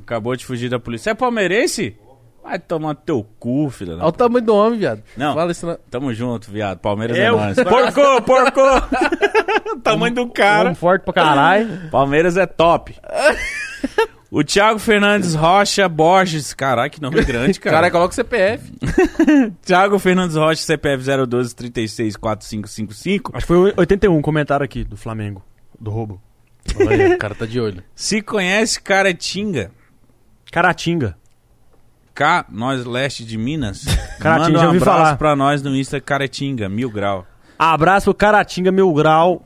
Acabou 0.06 0.36
de 0.36 0.46
fugir 0.46 0.70
da 0.70 0.78
polícia. 0.78 1.06
Você 1.06 1.10
é 1.12 1.14
palmeirense? 1.14 1.96
Vai 2.44 2.58
tomar 2.58 2.96
teu 2.96 3.26
cu, 3.38 3.70
filho. 3.70 3.96
Olha 3.96 4.06
o 4.06 4.12
tamanho 4.12 4.46
do 4.46 4.56
homem, 4.56 4.80
viado. 4.80 5.04
Não. 5.16 5.34
Fala 5.34 5.52
isso 5.52 5.66
não. 5.66 5.78
Tamo 5.90 6.14
junto, 6.14 6.50
viado. 6.50 6.80
Palmeiras 6.80 7.18
É 7.18 7.26
é, 7.26 7.32
nóis. 7.32 7.56
Porco, 7.62 8.22
porco! 8.24 8.62
o 9.76 9.80
tamanho 9.82 10.16
do 10.16 10.28
cara. 10.30 10.66
Homem 10.66 10.76
forte 10.76 11.04
pra 11.04 11.14
caralho. 11.14 11.90
Palmeiras 11.92 12.38
é 12.38 12.46
top. 12.46 12.96
O 14.32 14.44
Thiago 14.44 14.78
Fernandes 14.78 15.34
Rocha 15.34 15.90
Borges. 15.90 16.54
Caralho, 16.54 16.92
que 16.92 17.02
nome 17.02 17.24
grande, 17.24 17.60
cara. 17.60 17.78
Cara, 17.78 17.92
coloca 17.92 18.12
o 18.12 18.16
CPF. 18.16 18.72
Thiago 19.66 19.98
Fernandes 19.98 20.36
Rocha, 20.36 20.62
CPF 20.62 21.04
012 21.26 21.56
36 21.56 22.16
4555. 22.16 23.32
Acho 23.34 23.48
que 23.48 23.48
foi 23.48 23.74
81 23.76 24.22
comentário 24.22 24.64
aqui 24.64 24.84
do 24.84 24.96
Flamengo, 24.96 25.44
do 25.80 25.90
roubo. 25.90 26.22
Olha, 26.80 27.16
o 27.16 27.18
cara 27.18 27.34
tá 27.34 27.48
de 27.48 27.60
olho. 27.60 27.84
Se 27.96 28.22
conhece 28.22 28.80
Caratinga, 28.80 29.72
Caratinga. 30.52 31.18
K, 32.20 32.46
nós 32.50 32.84
leste 32.84 33.24
de 33.24 33.38
Minas, 33.38 33.86
Caratinga, 34.20 34.40
manda 34.50 34.60
já 34.60 34.66
um 34.66 34.68
ouvi 34.68 34.78
abraço 34.80 34.98
falar. 35.04 35.16
pra 35.18 35.36
nós 35.38 35.62
no 35.64 35.74
Insta 35.74 36.02
Caratinga, 36.02 36.68
mil 36.68 36.92
grau. 36.92 37.26
Abraço 37.58 38.08
pro 38.08 38.14
Caratinga 38.14 38.74
Mil 38.74 38.94
Grau. 38.94 39.42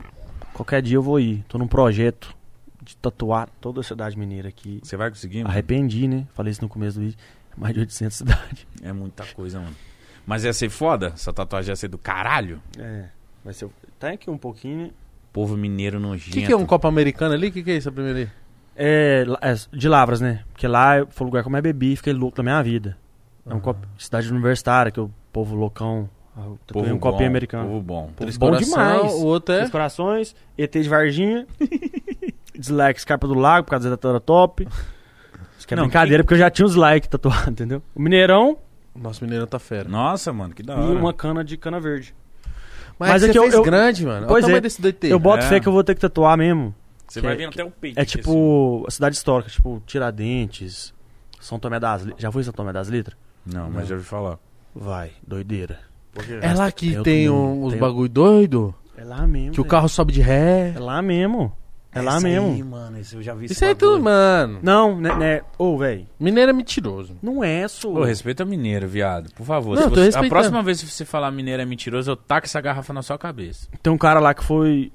Qualquer 0.52 0.82
dia 0.82 0.96
eu 0.96 1.02
vou 1.02 1.20
ir. 1.20 1.44
Tô 1.46 1.56
num 1.56 1.68
projeto 1.68 2.34
de 2.82 2.96
tatuar 2.96 3.48
toda 3.60 3.80
a 3.80 3.84
cidade 3.84 4.18
mineira 4.18 4.48
aqui. 4.48 4.80
Você 4.82 4.96
vai 4.96 5.08
conseguir? 5.08 5.38
mano? 5.38 5.50
Arrependi, 5.50 6.08
né? 6.08 6.26
Falei 6.34 6.50
isso 6.50 6.62
no 6.62 6.68
começo 6.68 6.98
do 6.98 7.04
vídeo. 7.04 7.18
Mais 7.56 7.72
de 7.74 7.78
800 7.78 8.16
cidades. 8.16 8.66
É 8.82 8.92
muita 8.92 9.24
coisa, 9.24 9.60
mano. 9.60 9.76
Mas 10.26 10.42
ia 10.42 10.52
ser 10.52 10.68
foda? 10.68 11.12
Essa 11.14 11.32
tatuagem 11.32 11.70
ia 11.70 11.76
ser 11.76 11.86
do 11.86 11.98
caralho? 11.98 12.60
É. 12.76 13.04
Vai 13.44 13.54
ser. 13.54 13.68
Tá 14.00 14.10
aqui 14.10 14.28
um 14.28 14.38
pouquinho, 14.38 14.78
né? 14.86 14.90
Povo 15.32 15.56
mineiro 15.56 15.98
O 15.98 16.00
nojento. 16.00 16.32
que, 16.36 16.44
que 16.44 16.52
é 16.52 16.56
um 16.56 16.66
copo 16.66 16.88
americano 16.88 17.34
ali? 17.34 17.48
O 17.48 17.52
que, 17.52 17.62
que 17.62 17.70
é 17.70 17.76
isso 17.76 17.88
a 17.88 17.92
primeira 17.92 18.18
aí? 18.18 18.28
É, 18.76 19.24
é, 19.40 19.54
de 19.72 19.88
Lavras, 19.88 20.20
né? 20.20 20.42
Porque 20.52 20.66
lá 20.66 21.06
foi 21.10 21.24
o 21.24 21.28
lugar 21.28 21.42
que 21.42 21.48
eu 21.48 21.52
mais 21.52 21.62
bebi 21.62 21.92
e 21.92 21.96
fiquei 21.96 22.12
louco 22.12 22.36
da 22.36 22.42
minha 22.42 22.60
vida. 22.62 22.96
É 23.48 23.54
um 23.54 23.60
copo, 23.60 23.86
cidade 23.98 24.30
universitária, 24.30 24.90
que 24.90 24.98
o 25.00 25.10
povo 25.32 25.54
loucão. 25.54 26.08
ah, 26.36 26.40
eu 26.46 26.58
tatuei 26.66 26.90
um 26.92 26.98
copinho 26.98 27.28
americano. 27.28 27.68
Povo 27.68 27.82
bom. 27.82 28.10
Três 28.16 28.36
bom 28.36 28.46
coração, 28.50 28.68
demais. 28.68 29.12
O 29.14 29.26
outro 29.26 29.54
é... 29.54 29.58
Três 29.58 29.70
corações, 29.70 30.34
ET 30.56 30.72
de 30.72 30.88
Varginha, 30.88 31.46
dislike 32.58 33.00
Scarpa 33.00 33.26
do 33.26 33.34
Lago, 33.34 33.64
por 33.64 33.72
causa 33.72 33.90
da 33.90 33.96
tatuadora 33.96 34.20
top. 34.20 34.66
Isso 35.58 35.66
que 35.68 35.74
é 35.74 35.76
Não, 35.76 35.84
brincadeira, 35.84 36.22
porque 36.24 36.34
eu 36.34 36.38
já 36.38 36.50
tinha 36.50 36.66
os 36.66 36.74
likes 36.74 37.08
tatuados, 37.08 37.48
entendeu? 37.48 37.82
O 37.94 38.00
Mineirão 38.02 38.56
Nossa, 38.94 39.24
mineiro 39.24 39.46
tá 39.46 39.58
fera. 39.58 39.88
Nossa, 39.88 40.32
mano, 40.32 40.54
que 40.54 40.62
da 40.62 40.74
e 40.74 40.78
hora. 40.78 40.98
uma 40.98 41.12
cana 41.12 41.44
de 41.44 41.56
cana 41.56 41.78
verde. 41.80 42.14
Mas, 42.98 43.10
Mas 43.10 43.22
é 43.22 43.26
é 43.26 43.28
que 43.28 43.32
que 43.32 43.38
eu- 43.38 43.42
fez 43.42 43.54
eu- 43.54 43.62
grande, 43.62 44.06
mano. 44.06 44.18
Olha 44.20 44.26
Pois 44.28 44.44
o 44.44 44.46
tamanho 44.46 44.58
é, 44.58 44.60
desse 44.60 44.80
doite. 44.80 45.06
Eu 45.08 45.18
boto 45.18 45.44
É. 45.44 45.48
fé 45.48 45.60
que 45.60 45.66
eu 45.68 45.72
vou 45.72 45.82
ter 45.84 45.94
que 45.94 46.00
tatuar 46.00 46.36
mesmo. 46.38 46.74
Você 47.08 47.20
que 47.20 47.26
vai 47.26 47.34
é- 47.34 47.38
vir 47.38 47.44
até 47.46 47.64
o 47.64 47.70
peito. 47.70 47.98
É 47.98 48.02
assim. 48.02 48.18
tipo 48.18 48.84
a 48.86 48.90
cidade 48.90 49.16
histórica, 49.16 49.50
tipo 49.50 49.82
Tiradentes, 49.86 50.94
São 51.40 51.58
Tomé 51.58 51.78
das 51.80 52.02
Letras. 52.04 52.22
Já 52.22 52.32
foi 52.32 52.42
em 52.42 52.44
São 52.44 52.54
Tomé 52.54 52.72
das 52.72 52.88
Letras? 52.88 53.16
assim. 53.46 53.56
Não, 53.56 53.70
mas 53.70 53.88
já 53.88 53.94
ouvi 53.94 54.06
falar. 54.06 54.38
Vai, 54.74 55.12
doideira. 55.26 55.78
É 56.40 56.54
lá 56.54 56.70
que 56.70 56.92
Tem 56.94 57.02
tem, 57.02 57.30
um, 57.30 57.64
uns 57.64 57.72
tem- 57.72 57.80
bagulho 57.80 58.08
doido. 58.08 58.74
É 58.96 59.04
lá 59.04 59.26
mesmo. 59.26 59.52
Que 59.52 59.60
o 59.60 59.64
carro 59.64 59.88
sobe 59.88 60.12
de 60.12 60.20
ré. 60.20 60.72
É 60.74 60.78
lá 60.78 61.02
mesmo. 61.02 61.52
É 61.92 62.00
lá 62.02 62.16
Esse 62.16 62.24
mesmo. 62.24 62.48
Aí, 62.52 62.62
mano, 62.62 62.98
esse 62.98 63.14
eu 63.14 63.22
já 63.22 63.34
vi 63.34 63.46
Isso 63.46 63.64
aí 63.64 63.70
é 63.70 63.74
tudo, 63.74 64.02
mano. 64.02 64.58
Não, 64.62 65.00
né, 65.00 65.14
né? 65.16 65.40
Ô, 65.58 65.76
velho. 65.78 66.06
Mineiro 66.18 66.50
é 66.50 66.52
mentiroso. 66.52 67.16
Não 67.22 67.42
é, 67.44 67.68
só. 67.68 67.88
Ô, 67.88 68.02
respeita 68.04 68.44
mineiro, 68.44 68.88
viado. 68.88 69.32
Por 69.34 69.44
favor. 69.44 69.76
Não, 69.76 69.84
Se 69.84 69.90
tô 69.90 69.94
você- 70.04 70.18
a 70.18 70.28
próxima 70.28 70.60
vez 70.62 70.80
que 70.82 70.88
você 70.88 71.04
falar 71.04 71.30
mineiro 71.30 71.62
é 71.62 71.64
mentiroso, 71.64 72.10
eu 72.10 72.16
taco 72.16 72.46
essa 72.46 72.60
garrafa 72.60 72.92
na 72.92 73.02
sua 73.02 73.16
cabeça. 73.18 73.68
Tem 73.82 73.92
um 73.92 73.98
cara 73.98 74.18
lá 74.18 74.34
que 74.34 74.42
foi. 74.44 74.92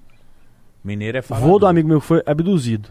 Mineiro 0.83 1.17
é 1.17 1.21
falar. 1.21 1.41
Vô 1.41 1.59
do 1.59 1.67
amigo 1.67 1.87
meu 1.87 1.99
que 2.01 2.07
foi 2.07 2.21
abduzido. 2.25 2.89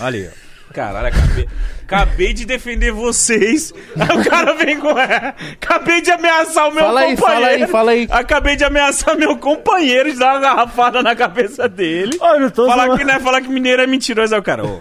Olha 0.00 0.18
aí, 0.20 0.28
ó. 0.28 0.50
Caralho, 0.72 1.08
acabei, 1.08 1.48
acabei 1.82 2.32
de 2.32 2.44
defender 2.44 2.92
vocês. 2.92 3.74
Aí 3.98 4.18
o 4.20 4.24
cara 4.30 4.54
vem 4.54 4.78
com. 4.78 4.90
Acabei 4.90 6.00
de 6.00 6.12
ameaçar 6.12 6.68
o 6.68 6.72
meu 6.72 6.84
Fala 6.84 7.00
aí, 7.00 7.16
companheiro. 7.16 7.42
fala 7.42 7.50
aí, 7.50 7.66
fala 7.66 7.90
aí. 7.90 8.08
Acabei 8.08 8.54
de 8.56 8.62
ameaçar 8.64 9.16
meu 9.16 9.36
companheiro 9.36 10.12
de 10.12 10.16
dar 10.18 10.34
uma 10.34 10.40
garrafada 10.40 11.02
na 11.02 11.16
cabeça 11.16 11.68
dele. 11.68 12.16
Ô, 12.20 12.26
eu 12.36 12.50
tô 12.52 12.66
Falar 12.68 12.84
zoando. 12.86 12.98
que, 12.98 13.04
né, 13.04 13.18
falar 13.18 13.40
que 13.40 13.48
mineiro 13.48 13.82
é 13.82 13.86
mentiroso. 13.88 14.32
Aí 14.32 14.40
o 14.40 14.44
cara, 14.44 14.64
ô. 14.64 14.80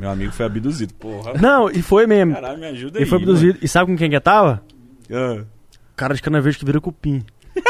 Meu 0.00 0.10
amigo 0.10 0.32
foi 0.32 0.46
abduzido. 0.46 0.92
Porra. 0.94 1.34
Não, 1.40 1.70
e 1.70 1.80
foi 1.80 2.08
mesmo. 2.08 2.34
Caralho, 2.34 2.58
me 2.58 2.66
ajuda 2.66 2.98
aí. 2.98 3.02
Ele 3.04 3.08
foi 3.10 3.18
abduzido. 3.18 3.58
E 3.62 3.68
sabe 3.68 3.86
com 3.92 3.96
quem 3.96 4.10
que 4.10 4.18
tava? 4.18 4.62
mano. 5.08 5.42
Ah. 5.42 5.44
Cara 5.94 6.14
de 6.14 6.22
cana 6.22 6.40
verde 6.40 6.58
que 6.58 6.64
vira 6.64 6.80
cupim. 6.80 7.24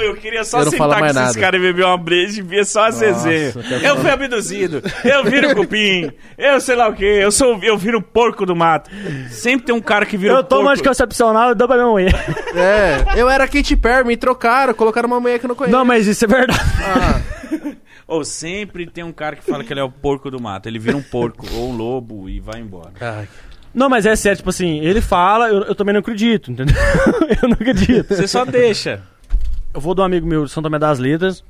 Eu 0.00 0.14
queria 0.16 0.44
só 0.44 0.60
Eu 0.60 0.70
sentar 0.70 0.98
com 0.98 1.04
esses 1.06 1.14
nada. 1.14 1.38
caras 1.40 1.60
e 1.60 1.62
beber 1.62 1.84
uma 1.84 1.96
breja 1.98 2.40
e 2.40 2.42
ver 2.42 2.64
só 2.64 2.86
as 2.86 3.00
resenhas. 3.00 3.54
eu 3.82 3.96
fui 3.96 4.10
abduzido, 4.10 4.82
eu 5.04 5.24
viro 5.24 5.54
cupim, 5.54 6.10
eu 6.36 6.60
sei 6.60 6.76
lá 6.76 6.88
o 6.88 6.94
que, 6.94 7.04
eu 7.04 7.30
sou, 7.32 7.58
eu 7.62 7.76
viro 7.76 8.00
porco 8.02 8.44
do 8.46 8.54
mato. 8.56 8.90
Sempre 9.30 9.66
tem 9.66 9.74
um 9.74 9.80
cara 9.80 10.04
que 10.06 10.16
vira 10.16 10.34
Eu 10.34 10.44
tomo 10.44 10.62
porco. 10.62 10.74
anticoncepcional 10.74 11.52
e 11.52 11.54
dou 11.54 11.66
pra 11.68 11.76
minha 11.76 11.88
mulher. 11.88 12.14
É, 12.54 13.20
eu 13.20 13.28
era 13.28 13.46
Katy 13.48 13.76
Perry, 13.76 14.04
me 14.06 14.16
trocaram, 14.16 14.74
colocaram 14.74 15.06
uma 15.06 15.20
mulher 15.20 15.38
que 15.38 15.46
eu 15.46 15.48
não 15.48 15.54
conheço. 15.56 15.76
Não, 15.76 15.84
mas 15.84 16.06
isso 16.06 16.24
é 16.24 16.28
verdade. 16.28 16.60
Ah, 16.84 17.20
Ou 18.06 18.24
sempre 18.24 18.86
tem 18.86 19.04
um 19.04 19.12
cara 19.12 19.36
que 19.36 19.44
fala 19.44 19.62
que 19.62 19.72
ele 19.72 19.80
é 19.80 19.84
o 19.84 19.90
porco 19.90 20.30
do 20.30 20.40
mato. 20.40 20.66
Ele 20.66 20.78
vira 20.78 20.96
um 20.96 21.02
porco 21.02 21.44
ou 21.54 21.70
um 21.70 21.76
lobo 21.76 22.28
e 22.28 22.40
vai 22.40 22.60
embora. 22.60 22.90
ai. 23.00 23.28
Não, 23.74 23.88
mas 23.88 24.06
é 24.06 24.16
sério, 24.16 24.38
tipo 24.38 24.48
assim, 24.48 24.80
ele 24.80 25.00
fala, 25.02 25.48
eu, 25.50 25.62
eu 25.64 25.74
também 25.74 25.92
não 25.92 26.00
acredito, 26.00 26.50
entendeu? 26.50 26.74
eu 27.42 27.48
não 27.48 27.52
acredito. 27.52 28.08
Você 28.14 28.26
só 28.26 28.44
deixa. 28.46 29.02
Eu 29.78 29.80
vou 29.80 29.94
de 29.94 30.00
um 30.00 30.04
amigo 30.04 30.26
meu 30.26 30.44
de 30.44 30.50
São 30.50 30.60
Tomé 30.60 30.76
das 30.76 30.98
Letras, 30.98 31.44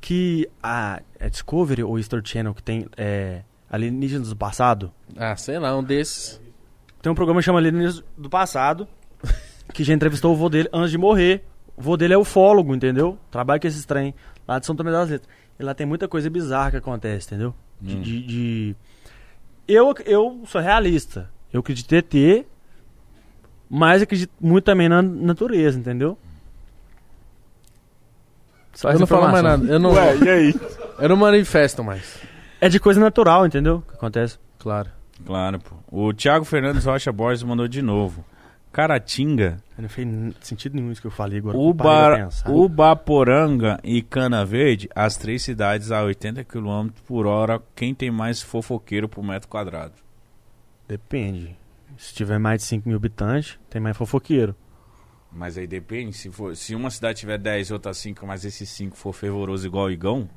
que 0.00 0.48
a 0.62 1.02
é 1.20 1.28
Discovery 1.28 1.82
ou 1.82 1.98
History 1.98 2.26
Channel, 2.26 2.54
que 2.54 2.62
tem 2.62 2.86
é, 2.96 3.42
Alienígenas 3.70 4.30
do 4.30 4.34
Passado, 4.36 4.90
ah, 5.14 5.36
sei 5.36 5.58
lá, 5.58 5.76
um 5.76 5.84
desses. 5.84 6.40
tem 7.02 7.12
um 7.12 7.14
programa 7.14 7.40
que 7.40 7.44
chama 7.44 7.58
Alienígenas 7.58 8.02
do 8.16 8.30
Passado, 8.30 8.88
que 9.74 9.84
já 9.84 9.92
entrevistou 9.92 10.32
o 10.32 10.36
vô 10.36 10.48
dele 10.48 10.70
antes 10.72 10.90
de 10.90 10.96
morrer. 10.96 11.44
O 11.76 11.82
vô 11.82 11.98
dele 11.98 12.14
é 12.14 12.16
ufólogo, 12.16 12.74
entendeu? 12.74 13.18
Trabalha 13.30 13.60
com 13.60 13.66
esses 13.66 13.84
trem 13.84 14.14
lá 14.48 14.58
de 14.58 14.64
São 14.64 14.74
Tomé 14.74 14.90
das 14.90 15.10
Letras. 15.10 15.28
E 15.60 15.62
lá 15.62 15.74
tem 15.74 15.86
muita 15.86 16.08
coisa 16.08 16.30
bizarra 16.30 16.70
que 16.70 16.76
acontece, 16.78 17.26
entendeu? 17.26 17.54
De, 17.78 17.94
de- 18.00 18.22
de- 18.22 18.76
Eu, 19.68 19.94
eu 20.06 20.40
sou 20.46 20.62
realista. 20.62 21.28
Eu 21.52 21.60
acredito 21.60 21.92
em 21.92 21.98
ET, 21.98 22.46
mas 23.68 24.00
acredito 24.00 24.32
muito 24.40 24.64
também 24.64 24.88
na 24.88 25.02
natureza, 25.02 25.78
entendeu? 25.78 26.16
Só 28.76 28.90
eu 28.90 28.98
não 28.98 29.06
falo 29.06 29.28
mais 29.28 29.42
nada. 29.42 29.64
Eu 29.64 29.78
não, 29.78 29.94
e 29.94 30.28
aí? 30.28 30.54
eu 30.98 31.08
não 31.08 31.16
manifesto 31.16 31.82
mais. 31.82 32.18
É 32.60 32.68
de 32.68 32.78
coisa 32.78 33.00
natural, 33.00 33.46
entendeu? 33.46 33.82
Que 33.88 33.94
acontece. 33.94 34.38
Claro. 34.58 34.90
Claro, 35.24 35.58
pô. 35.58 35.76
O 35.90 36.12
Thiago 36.12 36.44
Fernandes 36.44 36.84
Rocha 36.84 37.10
Borges 37.10 37.42
mandou 37.42 37.66
de 37.66 37.80
novo. 37.80 38.22
Caratinga, 38.70 39.56
Não 39.78 39.88
fez 39.88 40.06
sentido 40.42 40.74
nenhum 40.74 40.92
isso 40.92 41.00
que 41.00 41.06
eu 41.06 41.10
falei 41.10 41.38
agora. 41.38 41.56
Uba. 41.56 42.28
Ubaporanga 42.46 43.80
e 43.82 44.02
Cana 44.02 44.44
Verde, 44.44 44.86
as 44.94 45.16
três 45.16 45.42
cidades 45.42 45.90
a 45.90 46.02
80 46.02 46.44
km 46.44 46.88
por 47.06 47.26
hora. 47.26 47.58
Quem 47.74 47.94
tem 47.94 48.10
mais 48.10 48.42
fofoqueiro 48.42 49.08
por 49.08 49.24
metro 49.24 49.48
quadrado? 49.48 49.94
Depende. 50.86 51.56
Se 51.96 52.12
tiver 52.12 52.38
mais 52.38 52.60
de 52.60 52.66
5 52.68 52.86
mil 52.86 52.98
habitantes, 52.98 53.58
tem 53.70 53.80
mais 53.80 53.96
fofoqueiro. 53.96 54.54
Mas 55.36 55.58
aí 55.58 55.66
depende, 55.66 56.16
se, 56.16 56.30
for, 56.30 56.56
se 56.56 56.74
uma 56.74 56.90
cidade 56.90 57.18
tiver 57.20 57.36
10 57.36 57.68
e 57.68 57.72
outra 57.74 57.92
5, 57.92 58.26
mas 58.26 58.42
esses 58.44 58.68
5 58.70 58.96
for 58.96 59.12
fervoroso 59.12 59.66
igual 59.66 59.84
o 59.86 59.90
Igão, 59.90 60.28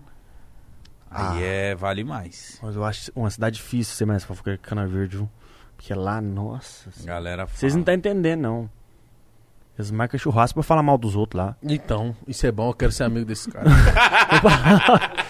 aí 1.09 1.37
Ah. 1.37 1.41
é 1.41 1.75
vale 1.75 2.03
mais. 2.03 2.59
Mas 2.61 2.75
eu 2.75 2.83
acho 2.83 3.09
uma 3.15 3.29
cidade 3.29 3.55
difícil 3.55 3.95
ser 3.95 4.05
mais 4.05 4.25
fofoqueiro 4.25 4.59
que 4.59 4.67
Cana 4.67 4.85
Verde, 4.85 5.15
viu? 5.17 5.29
Porque 5.77 5.93
lá, 5.93 6.19
nossa. 6.19 6.91
senhora. 6.91 7.13
Galera. 7.13 7.45
Vocês 7.45 7.73
não 7.73 7.79
estão 7.81 7.95
entendendo, 7.95 8.41
não. 8.41 8.69
Eles 9.77 9.89
marcam 9.89 10.19
churrasco 10.19 10.55
pra 10.55 10.63
falar 10.63 10.83
mal 10.83 10.97
dos 10.97 11.15
outros 11.15 11.41
lá. 11.41 11.55
Então, 11.63 12.13
isso 12.27 12.45
é 12.45 12.51
bom, 12.51 12.69
eu 12.69 12.73
quero 12.73 12.91
ser 12.91 13.05
amigo 13.05 13.25
desse 13.25 13.49
cara. 13.49 13.69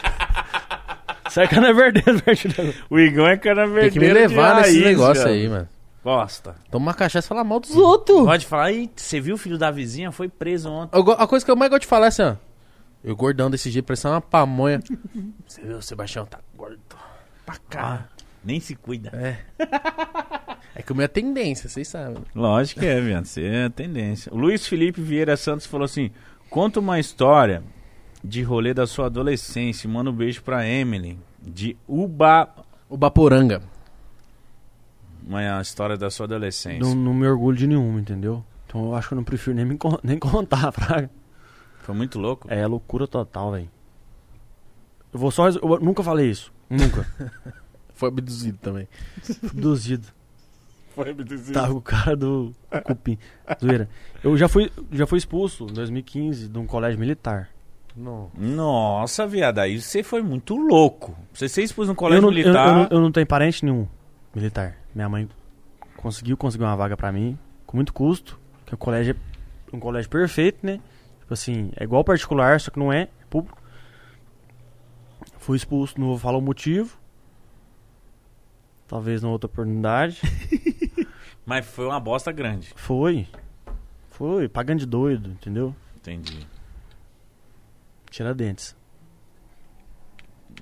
Isso 1.30 1.40
é 1.42 1.48
Cana 1.48 1.72
Verde, 1.72 2.02
Verde. 2.02 2.48
O 2.90 3.00
Igão 3.00 3.28
é 3.28 3.38
Cana 3.38 3.68
Verde. 3.68 3.92
Tem 3.92 3.92
que 3.92 4.00
me 4.00 4.12
levar 4.12 4.56
nesse 4.62 4.84
negócio 4.84 5.28
aí, 5.28 5.48
mano. 5.48 5.70
Gosta. 6.04 6.56
Toma 6.72 6.88
uma 6.88 6.94
cachaça 6.94 7.28
e 7.28 7.30
fala 7.30 7.44
mal 7.44 7.60
dos 7.60 7.76
outros. 7.76 8.26
Pode 8.26 8.46
falar, 8.46 8.72
Ih, 8.72 8.90
você 8.96 9.20
viu 9.20 9.36
o 9.36 9.38
filho 9.38 9.58
da 9.58 9.70
vizinha? 9.70 10.12
Foi 10.12 10.30
preso 10.30 10.70
ontem. 10.70 10.98
Eu 10.98 11.12
A 11.12 11.28
coisa 11.28 11.44
que 11.44 11.52
eu 11.52 11.56
mais 11.56 11.70
gosto 11.70 11.82
de 11.82 11.88
falar 11.88 12.06
é 12.06 12.10
assim, 12.10 12.24
ó. 12.24 12.36
Eu 13.04 13.16
gordão 13.16 13.50
desse 13.50 13.70
jeito, 13.70 13.86
parecendo 13.86 14.16
uma 14.16 14.22
pamonha. 14.22 14.82
Você 15.48 15.62
viu, 15.62 15.78
o 15.78 15.82
Sebastião 15.82 16.26
tá 16.26 16.40
gordo. 16.56 16.80
Pra 17.46 17.56
cá. 17.70 18.10
Nem 18.44 18.60
se 18.60 18.76
cuida. 18.76 19.12
É 20.76 20.82
que 20.82 20.94
o 20.94 20.96
meu 20.96 21.04
é 21.04 21.08
tendência, 21.10 21.68
vocês 21.68 21.88
sabem. 21.90 22.24
Lógico 22.34 22.80
que 22.80 22.86
é, 22.86 23.02
viado. 23.02 23.26
Você 23.26 23.44
é 23.44 23.66
a 23.66 23.70
tendência. 23.70 24.34
O 24.34 24.38
Luiz 24.38 24.66
Felipe 24.66 25.02
Vieira 25.02 25.36
Santos 25.36 25.66
falou 25.66 25.84
assim: 25.84 26.10
conta 26.50 26.80
uma 26.80 27.00
história 27.00 27.62
de 28.24 28.42
rolê 28.44 28.74
da 28.74 28.88
sua 28.88 29.08
adolescência. 29.08 29.90
Manda 29.90 30.10
um 30.10 30.14
beijo 30.14 30.42
pra 30.42 30.66
Emily. 30.66 31.20
De 31.42 31.76
Uba. 31.86 32.48
O 32.88 32.96
Baporanga. 32.96 33.62
Uma 35.26 35.62
história 35.62 35.98
da 35.98 36.10
sua 36.10 36.26
adolescência. 36.26 36.80
Não, 36.80 36.96
não 36.96 37.14
me 37.14 37.28
orgulho 37.28 37.58
de 37.58 37.68
nenhuma, 37.68 38.00
entendeu? 38.00 38.44
Então 38.68 38.86
eu 38.86 38.96
acho 38.96 39.08
que 39.08 39.14
eu 39.14 39.18
não 39.18 39.24
prefiro 39.24 39.56
nem, 39.56 39.66
me 39.66 39.78
nem 40.04 40.18
contar, 40.20 40.72
Fraga. 40.72 41.10
Foi 41.84 41.96
muito 41.96 42.20
louco. 42.20 42.48
É 42.52 42.66
loucura 42.68 43.08
total, 43.08 43.52
velho. 43.52 43.70
Eu 45.14 45.20
vou 45.20 45.32
só. 45.32 45.50
Eu 45.50 45.80
nunca 45.82 46.04
falei 46.04 46.30
isso. 46.30 46.54
Nunca. 46.70 47.06
Foi 47.94 48.10
abduzido 48.10 48.58
também. 48.62 48.88
Abduzido. 49.44 50.08
Foi 50.96 51.10
abduzido. 51.10 51.52
Tá 51.54 51.70
o 51.70 51.82
cara 51.82 52.16
do 52.16 52.54
cupim. 52.86 53.18
Zoeira. 53.60 53.90
Eu 54.24 54.38
já 54.38 54.48
fui, 54.48 54.72
já 54.92 55.06
fui 55.06 55.18
expulso 55.18 55.66
em 55.66 55.74
2015 55.74 56.48
de 56.48 56.58
um 56.60 56.66
colégio 56.66 57.00
militar. 57.00 57.50
Não. 57.96 58.30
Nossa, 58.38 59.28
viado. 59.28 59.60
Aí 59.60 59.82
você 59.82 60.02
foi 60.04 60.22
muito 60.22 60.56
louco. 60.56 61.14
Você 61.34 61.50
se 61.50 61.62
expôs 61.64 61.90
no 61.90 61.96
colégio 61.96 62.20
eu, 62.20 62.22
não, 62.22 62.30
eu- 62.30 62.44
militar. 62.44 62.68
Eu, 62.68 62.74
não, 62.76 62.88
eu 62.92 63.02
não 63.02 63.12
tenho 63.12 63.28
parente 63.28 63.66
nenhum 63.66 63.86
militar. 64.34 64.78
Minha 64.94 65.10
mãe 65.10 65.30
conseguiu 65.98 66.38
conseguir 66.38 66.64
uma 66.64 66.76
vaga 66.76 66.98
pra 66.98 67.12
mim, 67.12 67.38
com 67.66 67.78
muito 67.78 67.94
custo. 67.94 68.40
Que 68.66 68.74
o 68.74 68.78
colégio 68.78 69.16
é 69.72 69.76
um 69.76 69.80
colégio 69.80 70.10
perfeito, 70.10 70.66
né? 70.66 70.80
Tipo 71.20 71.34
assim, 71.34 71.72
é 71.76 71.84
igual 71.84 72.04
particular, 72.04 72.60
só 72.60 72.72
que 72.72 72.80
não 72.80 72.92
é, 72.92 73.04
é 73.04 73.26
público. 73.30 73.62
Fui 75.38 75.58
expulso, 75.58 76.00
não 76.00 76.08
vou 76.08 76.18
falar 76.18 76.38
o 76.38 76.42
motivo. 76.42 76.98
Talvez 78.88 79.22
numa 79.22 79.32
outra 79.32 79.48
oportunidade. 79.48 80.22
Mas 81.46 81.66
foi 81.66 81.86
uma 81.86 82.00
bosta 82.00 82.32
grande. 82.32 82.74
Foi. 82.76 83.28
Foi, 84.10 84.50
pagando 84.50 84.80
de 84.80 84.86
doido, 84.86 85.30
entendeu? 85.30 85.76
Entendi. 85.96 86.46
Tira 88.10 88.34
dentes. 88.34 88.76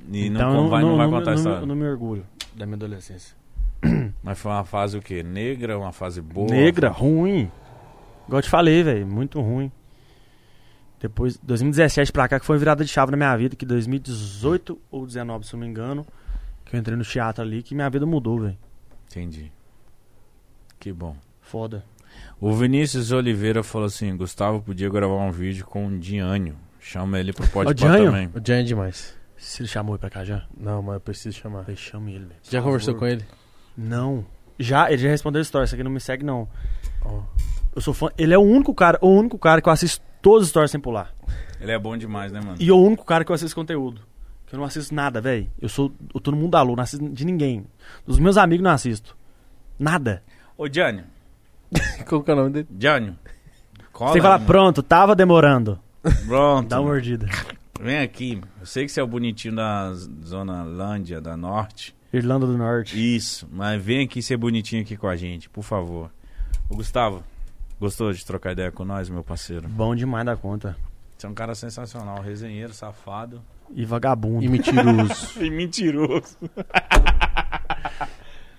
E 0.09 0.27
então, 0.27 0.53
não, 0.53 0.69
vai, 0.69 0.81
não, 0.81 0.97
vai 0.97 1.09
contar 1.09 1.31
não, 1.31 1.37
história. 1.37 1.65
não 1.65 1.75
me 1.75 1.87
orgulho 1.87 2.25
da 2.55 2.65
minha 2.65 2.75
adolescência. 2.75 3.35
Mas 4.23 4.39
foi 4.39 4.51
uma 4.51 4.65
fase 4.65 4.97
o 4.97 5.01
quê? 5.01 5.23
Negra? 5.23 5.77
Uma 5.77 5.91
fase 5.91 6.21
boa? 6.21 6.49
Negra, 6.49 6.89
ruim. 6.89 7.51
Igual 8.25 8.39
eu 8.39 8.43
te 8.43 8.49
falei, 8.49 8.83
velho, 8.83 9.07
muito 9.07 9.39
ruim. 9.39 9.71
Depois, 10.99 11.37
2017 11.37 12.11
pra 12.11 12.27
cá, 12.27 12.39
que 12.39 12.45
foi 12.45 12.55
uma 12.55 12.59
virada 12.59 12.83
de 12.83 12.89
chave 12.89 13.11
na 13.11 13.17
minha 13.17 13.35
vida, 13.37 13.55
que 13.55 13.65
2018 13.65 14.79
ou 14.89 15.05
19, 15.05 15.45
se 15.45 15.53
eu 15.53 15.59
não 15.59 15.65
me 15.65 15.71
engano, 15.71 16.05
que 16.65 16.75
eu 16.75 16.79
entrei 16.79 16.97
no 16.97 17.03
teatro 17.03 17.43
ali, 17.43 17.61
que 17.61 17.75
minha 17.75 17.89
vida 17.89 18.05
mudou, 18.05 18.39
velho. 18.39 18.57
Entendi. 19.09 19.51
Que 20.79 20.91
bom. 20.91 21.15
Foda. 21.41 21.83
O 22.39 22.51
Vinícius 22.53 23.11
Oliveira 23.11 23.63
falou 23.63 23.87
assim: 23.87 24.15
Gustavo 24.17 24.61
podia 24.61 24.89
gravar 24.89 25.15
um 25.15 25.31
vídeo 25.31 25.65
com 25.65 25.87
o 25.87 25.99
Diânio. 25.99 26.57
Chama 26.79 27.19
ele 27.19 27.31
pro 27.33 27.45
Diânio? 27.73 28.05
também. 28.05 28.27
O 28.33 28.41
Jan 28.45 28.59
é 28.59 28.63
demais. 28.63 29.17
Se 29.37 29.61
ele 29.61 29.69
chamou 29.69 29.95
ele 29.95 29.99
pra 29.99 30.09
cá 30.09 30.23
já? 30.23 30.45
Não, 30.57 30.81
mas 30.81 30.95
eu 30.95 31.01
preciso 31.01 31.37
chamar. 31.37 31.65
Chame 31.75 32.13
ele, 32.15 32.25
velho. 32.25 32.39
Você 32.41 32.51
já 32.51 32.61
conversou 32.61 32.95
com 32.95 33.05
ele? 33.05 33.23
Não. 33.77 34.25
Já, 34.59 34.89
ele 34.91 34.97
já 35.03 35.09
respondeu 35.09 35.39
a 35.39 35.43
história, 35.43 35.65
isso 35.65 35.75
aqui 35.75 35.83
não 35.83 35.91
me 35.91 35.99
segue, 35.99 36.23
não. 36.25 36.47
Ó. 37.05 37.21
Eu 37.75 37.81
sou 37.81 37.93
fã. 37.93 38.09
Ele 38.17 38.33
é 38.33 38.37
o 38.37 38.41
único 38.41 38.73
cara, 38.73 38.97
o 39.01 39.07
único 39.07 39.37
cara 39.37 39.61
que 39.61 39.69
eu 39.69 39.73
assisto 39.73 40.03
todas 40.21 40.43
as 40.43 40.47
histórias 40.47 40.71
sem 40.71 40.79
pular. 40.79 41.13
Ele 41.61 41.71
é 41.71 41.77
bom 41.77 41.95
demais, 41.95 42.31
né, 42.31 42.39
mano? 42.41 42.55
E 42.59 42.71
o 42.71 42.77
único 42.77 43.05
cara 43.05 43.23
que 43.23 43.31
eu 43.31 43.35
assisto 43.35 43.55
conteúdo. 43.55 44.01
Que 44.47 44.55
eu 44.55 44.59
não 44.59 44.65
assisto 44.65 44.95
nada, 44.95 45.21
velho. 45.21 45.47
Eu 45.61 45.69
sou. 45.69 45.91
Eu 46.13 46.19
tô 46.19 46.31
no 46.31 46.37
mundo 46.37 46.51
da 46.51 46.61
lua, 46.61 46.75
não 46.75 46.83
assisto 46.83 47.07
de 47.07 47.25
ninguém. 47.25 47.65
Dos 48.05 48.17
meus 48.17 48.37
amigos 48.37 48.63
não 48.63 48.71
assisto. 48.71 49.15
Nada. 49.77 50.23
Ô, 50.57 50.67
Diânio. 50.67 51.03
Qual 52.07 52.23
que 52.23 52.31
é 52.31 52.33
o 52.33 52.37
nome 52.37 52.49
dele? 52.51 52.67
Diânio. 52.71 53.15
Cola, 53.91 54.13
Você 54.13 54.21
mano. 54.21 54.45
pronto, 54.45 54.81
tava 54.81 55.15
demorando. 55.15 55.79
Pronto. 56.25 56.69
Dá 56.69 56.79
uma 56.79 56.89
mordida. 56.89 57.27
Vem 57.81 57.99
aqui. 57.99 58.41
Eu 58.59 58.65
sei 58.65 58.85
que 58.85 58.91
você 58.91 58.99
é 58.99 59.03
o 59.03 59.07
bonitinho 59.07 59.55
da 59.55 59.91
Zona 60.25 60.63
Lândia, 60.63 61.19
da 61.19 61.35
Norte. 61.35 61.95
Irlanda 62.17 62.45
do 62.45 62.57
Norte. 62.57 62.97
Isso. 63.15 63.47
Mas 63.51 63.81
vem 63.81 64.03
aqui 64.05 64.21
ser 64.21 64.37
bonitinho 64.37 64.81
aqui 64.81 64.95
com 64.97 65.07
a 65.07 65.15
gente, 65.15 65.49
por 65.49 65.63
favor. 65.63 66.11
Ô, 66.69 66.75
Gustavo. 66.75 67.23
Gostou 67.79 68.11
de 68.11 68.25
trocar 68.25 68.53
ideia 68.53 68.71
com 68.71 68.83
nós, 68.83 69.07
meu 69.09 69.23
parceiro? 69.23 69.67
Bom 69.69 69.95
demais 69.95 70.25
da 70.25 70.35
conta. 70.35 70.75
Você 71.15 71.27
é 71.27 71.29
um 71.29 71.33
cara 71.33 71.53
sensacional. 71.55 72.21
Resenheiro, 72.21 72.73
safado. 72.73 73.41
E 73.73 73.85
vagabundo. 73.85 74.43
E 74.43 74.47
mentiroso. 74.49 75.39
E 75.43 75.49
mentiroso. 75.49 76.37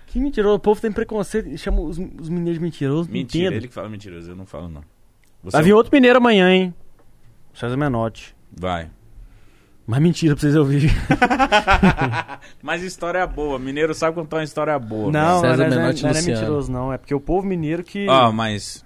Que 0.07 0.19
mentiroso. 0.19 0.55
O 0.55 0.59
povo 0.59 0.81
tem 0.81 0.91
preconceito. 0.91 1.47
e 1.49 1.57
Chama 1.57 1.81
os, 1.81 1.97
os 1.99 2.29
mineiros 2.29 2.55
de 2.55 2.59
mentirosos. 2.63 3.07
não 3.07 3.13
Mentira. 3.13 3.45
entendo. 3.47 3.57
Ele 3.57 3.67
que 3.67 3.73
fala 3.73 3.87
mentiroso. 3.89 4.31
Eu 4.31 4.35
não 4.35 4.45
falo, 4.45 4.67
não. 4.67 4.81
Você 5.43 5.51
Vai 5.53 5.61
é 5.61 5.63
vir 5.65 5.73
um- 5.73 5.77
outro 5.77 5.91
mineiro 5.93 6.17
amanhã, 6.17 6.49
hein? 6.51 6.73
César 7.53 7.77
Menotti. 7.77 8.35
Vai. 8.51 8.89
Mas 9.89 9.99
mentira 10.03 10.35
pra 10.35 10.41
vocês 10.41 10.55
ouvirem. 10.55 10.87
Mas 12.61 12.83
história 12.83 13.25
boa. 13.25 13.57
Mineiro 13.57 13.91
sabe 13.95 14.13
contar 14.13 14.37
uma 14.37 14.43
história 14.43 14.77
boa. 14.77 15.11
Não, 15.11 15.41
César 15.41 15.57
não, 15.57 15.63
é- 15.65 15.69
não, 15.69 15.89
é- 15.89 15.93
não 15.93 16.09
é 16.11 16.21
mentiroso, 16.21 16.71
não. 16.71 16.93
É 16.93 16.97
porque 16.99 17.15
o 17.15 17.19
povo 17.19 17.47
mineiro 17.47 17.83
que. 17.83 18.07
Ó, 18.07 18.31
mas 18.31 18.85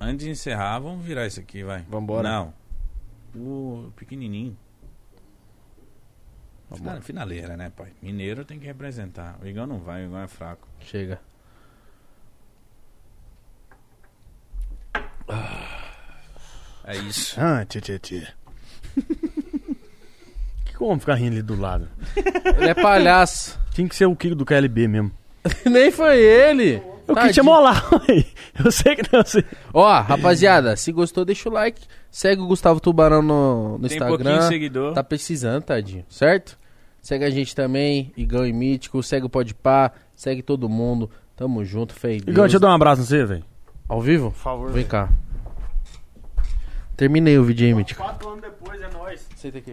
antes 0.00 0.24
de 0.24 0.30
encerrar, 0.32 0.78
vamos 0.78 1.04
virar 1.04 1.26
isso 1.26 1.38
aqui, 1.40 1.62
vai. 1.62 1.84
Vambora. 1.90 2.26
Não. 2.26 2.54
O 3.36 3.92
pequenininho. 3.94 4.56
Final, 6.74 7.02
finaleira, 7.02 7.54
né, 7.54 7.68
pai? 7.76 7.92
Mineiro 8.00 8.42
tem 8.42 8.58
que 8.58 8.64
representar. 8.64 9.36
O 9.42 9.46
Igão 9.46 9.66
não 9.66 9.78
vai, 9.78 10.04
o 10.04 10.06
Igão 10.06 10.20
é 10.22 10.26
fraco. 10.26 10.66
Chega. 10.80 11.20
É 16.84 16.96
isso. 16.96 17.38
Ah, 17.40 17.64
tchê, 17.66 17.80
tchê, 17.80 17.98
tchê. 17.98 18.26
como 20.88 20.98
ficar 21.00 21.14
rindo 21.14 21.32
ali 21.34 21.42
do 21.42 21.58
lado? 21.60 21.88
Ele 22.56 22.70
é 22.70 22.74
palhaço. 22.74 23.58
Tinha 23.72 23.88
que 23.88 23.94
ser 23.94 24.06
o 24.06 24.16
Kiko 24.16 24.34
do 24.34 24.44
KLB 24.44 24.88
mesmo. 24.88 25.10
Nem 25.64 25.90
foi 25.90 26.18
ele. 26.18 26.82
Eu 27.06 27.14
Tadinho. 27.14 27.26
quis 27.26 27.34
te 27.34 27.42
molar. 27.42 27.84
Eu 28.64 28.70
sei 28.70 28.94
que 28.96 29.02
não 29.12 29.24
sei. 29.24 29.44
Ó, 29.72 30.00
rapaziada, 30.00 30.76
se 30.76 30.92
gostou, 30.92 31.24
deixa 31.24 31.48
o 31.48 31.52
like. 31.52 31.82
Segue 32.10 32.40
o 32.42 32.46
Gustavo 32.46 32.78
Tubarão 32.80 33.22
no, 33.22 33.78
no 33.78 33.88
Tem 33.88 33.98
pouquinho 33.98 34.18
de 34.18 34.28
Instagram. 34.30 34.48
seguidor. 34.48 34.94
Tá 34.94 35.02
precisando, 35.04 35.62
tadinho, 35.62 36.04
certo? 36.08 36.58
Segue 37.02 37.24
a 37.24 37.30
gente 37.30 37.54
também, 37.54 38.12
Igão 38.16 38.46
e 38.46 38.52
Mítico. 38.52 39.02
Segue 39.02 39.26
o 39.26 39.30
Podpah, 39.30 39.92
segue 40.14 40.42
todo 40.42 40.68
mundo. 40.68 41.10
Tamo 41.36 41.64
junto, 41.64 41.94
Igual, 41.96 42.20
Deus. 42.20 42.36
deixa 42.36 42.56
eu 42.56 42.60
dar 42.60 42.68
um 42.68 42.74
abraço 42.74 43.00
no 43.00 43.06
você, 43.06 43.24
velho. 43.24 43.44
Ao 43.88 44.00
vivo? 44.00 44.30
Por 44.32 44.38
favor. 44.38 44.70
Vem 44.72 44.84
cá. 44.84 45.08
Terminei 46.96 47.38
o 47.38 47.44
vídeo 47.44 47.66
aí, 47.66 47.74
Mítico. 47.74 48.02
Quatro 48.02 48.28
anos 48.28 48.42
depois 48.42 48.80
é 48.80 48.88
nóis. 48.92 49.26
Senta 49.34 49.58
aqui. 49.58 49.72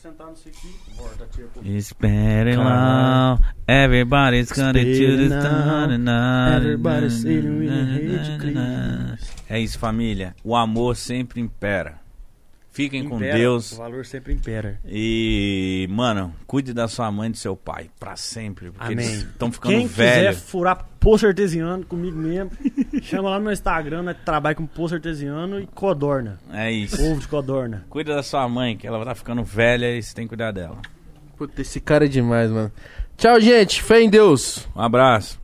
Sentar 0.00 0.30
nisso 0.30 0.48
aqui. 0.48 0.74
Bora, 0.96 1.14
tá 1.14 1.26
tipo. 1.26 1.62
Espere 1.62 2.56
lá, 2.56 3.38
everybody's 3.68 4.50
gonna 4.50 4.72
the 4.72 5.98
now, 5.98 6.56
everybody's 6.56 7.20
sitting 7.20 7.58
with 7.58 7.70
a 7.70 7.84
hate 7.84 8.38
Christ. 8.38 9.44
É 9.50 9.60
isso, 9.60 9.78
família. 9.78 10.34
O 10.42 10.56
amor 10.56 10.96
sempre 10.96 11.38
impera. 11.38 11.99
Fiquem 12.72 13.08
com 13.08 13.16
Impera, 13.16 13.36
Deus. 13.36 13.72
O 13.72 13.76
valor 13.76 14.06
sempre 14.06 14.32
impera. 14.32 14.78
E, 14.86 15.88
mano, 15.90 16.32
cuide 16.46 16.72
da 16.72 16.86
sua 16.86 17.10
mãe 17.10 17.28
e 17.28 17.32
do 17.32 17.36
seu 17.36 17.56
pai. 17.56 17.90
Pra 17.98 18.14
sempre. 18.14 18.70
Porque 18.70 18.92
Amém. 18.92 19.04
eles 19.06 19.22
estão 19.22 19.50
ficando 19.50 19.72
Quem 19.72 19.88
quiser 19.88 20.22
velhos. 20.22 20.40
furar 20.42 20.88
posto 21.00 21.26
artesiano 21.26 21.84
comigo 21.84 22.16
mesmo, 22.16 22.50
Chama 23.02 23.30
lá 23.30 23.38
no 23.38 23.44
meu 23.44 23.52
Instagram, 23.52 24.02
né? 24.02 24.14
Trabalha 24.14 24.54
com 24.54 24.66
poço 24.66 24.94
artesiano 24.94 25.58
e 25.58 25.66
codorna. 25.66 26.38
É 26.52 26.70
isso. 26.70 27.02
Ovo 27.02 27.20
de 27.20 27.26
codorna. 27.26 27.84
Cuida 27.90 28.14
da 28.14 28.22
sua 28.22 28.48
mãe, 28.48 28.76
que 28.76 28.86
ela 28.86 29.04
tá 29.04 29.14
ficando 29.14 29.42
velha 29.42 29.96
e 29.96 30.02
você 30.02 30.14
tem 30.14 30.26
que 30.26 30.28
cuidar 30.28 30.52
dela. 30.52 30.78
Puta, 31.36 31.62
esse 31.62 31.80
cara 31.80 32.04
é 32.04 32.08
demais, 32.08 32.50
mano. 32.50 32.70
Tchau, 33.16 33.40
gente. 33.40 33.82
Fé 33.82 34.00
em 34.02 34.10
Deus. 34.10 34.68
Um 34.76 34.80
abraço. 34.82 35.39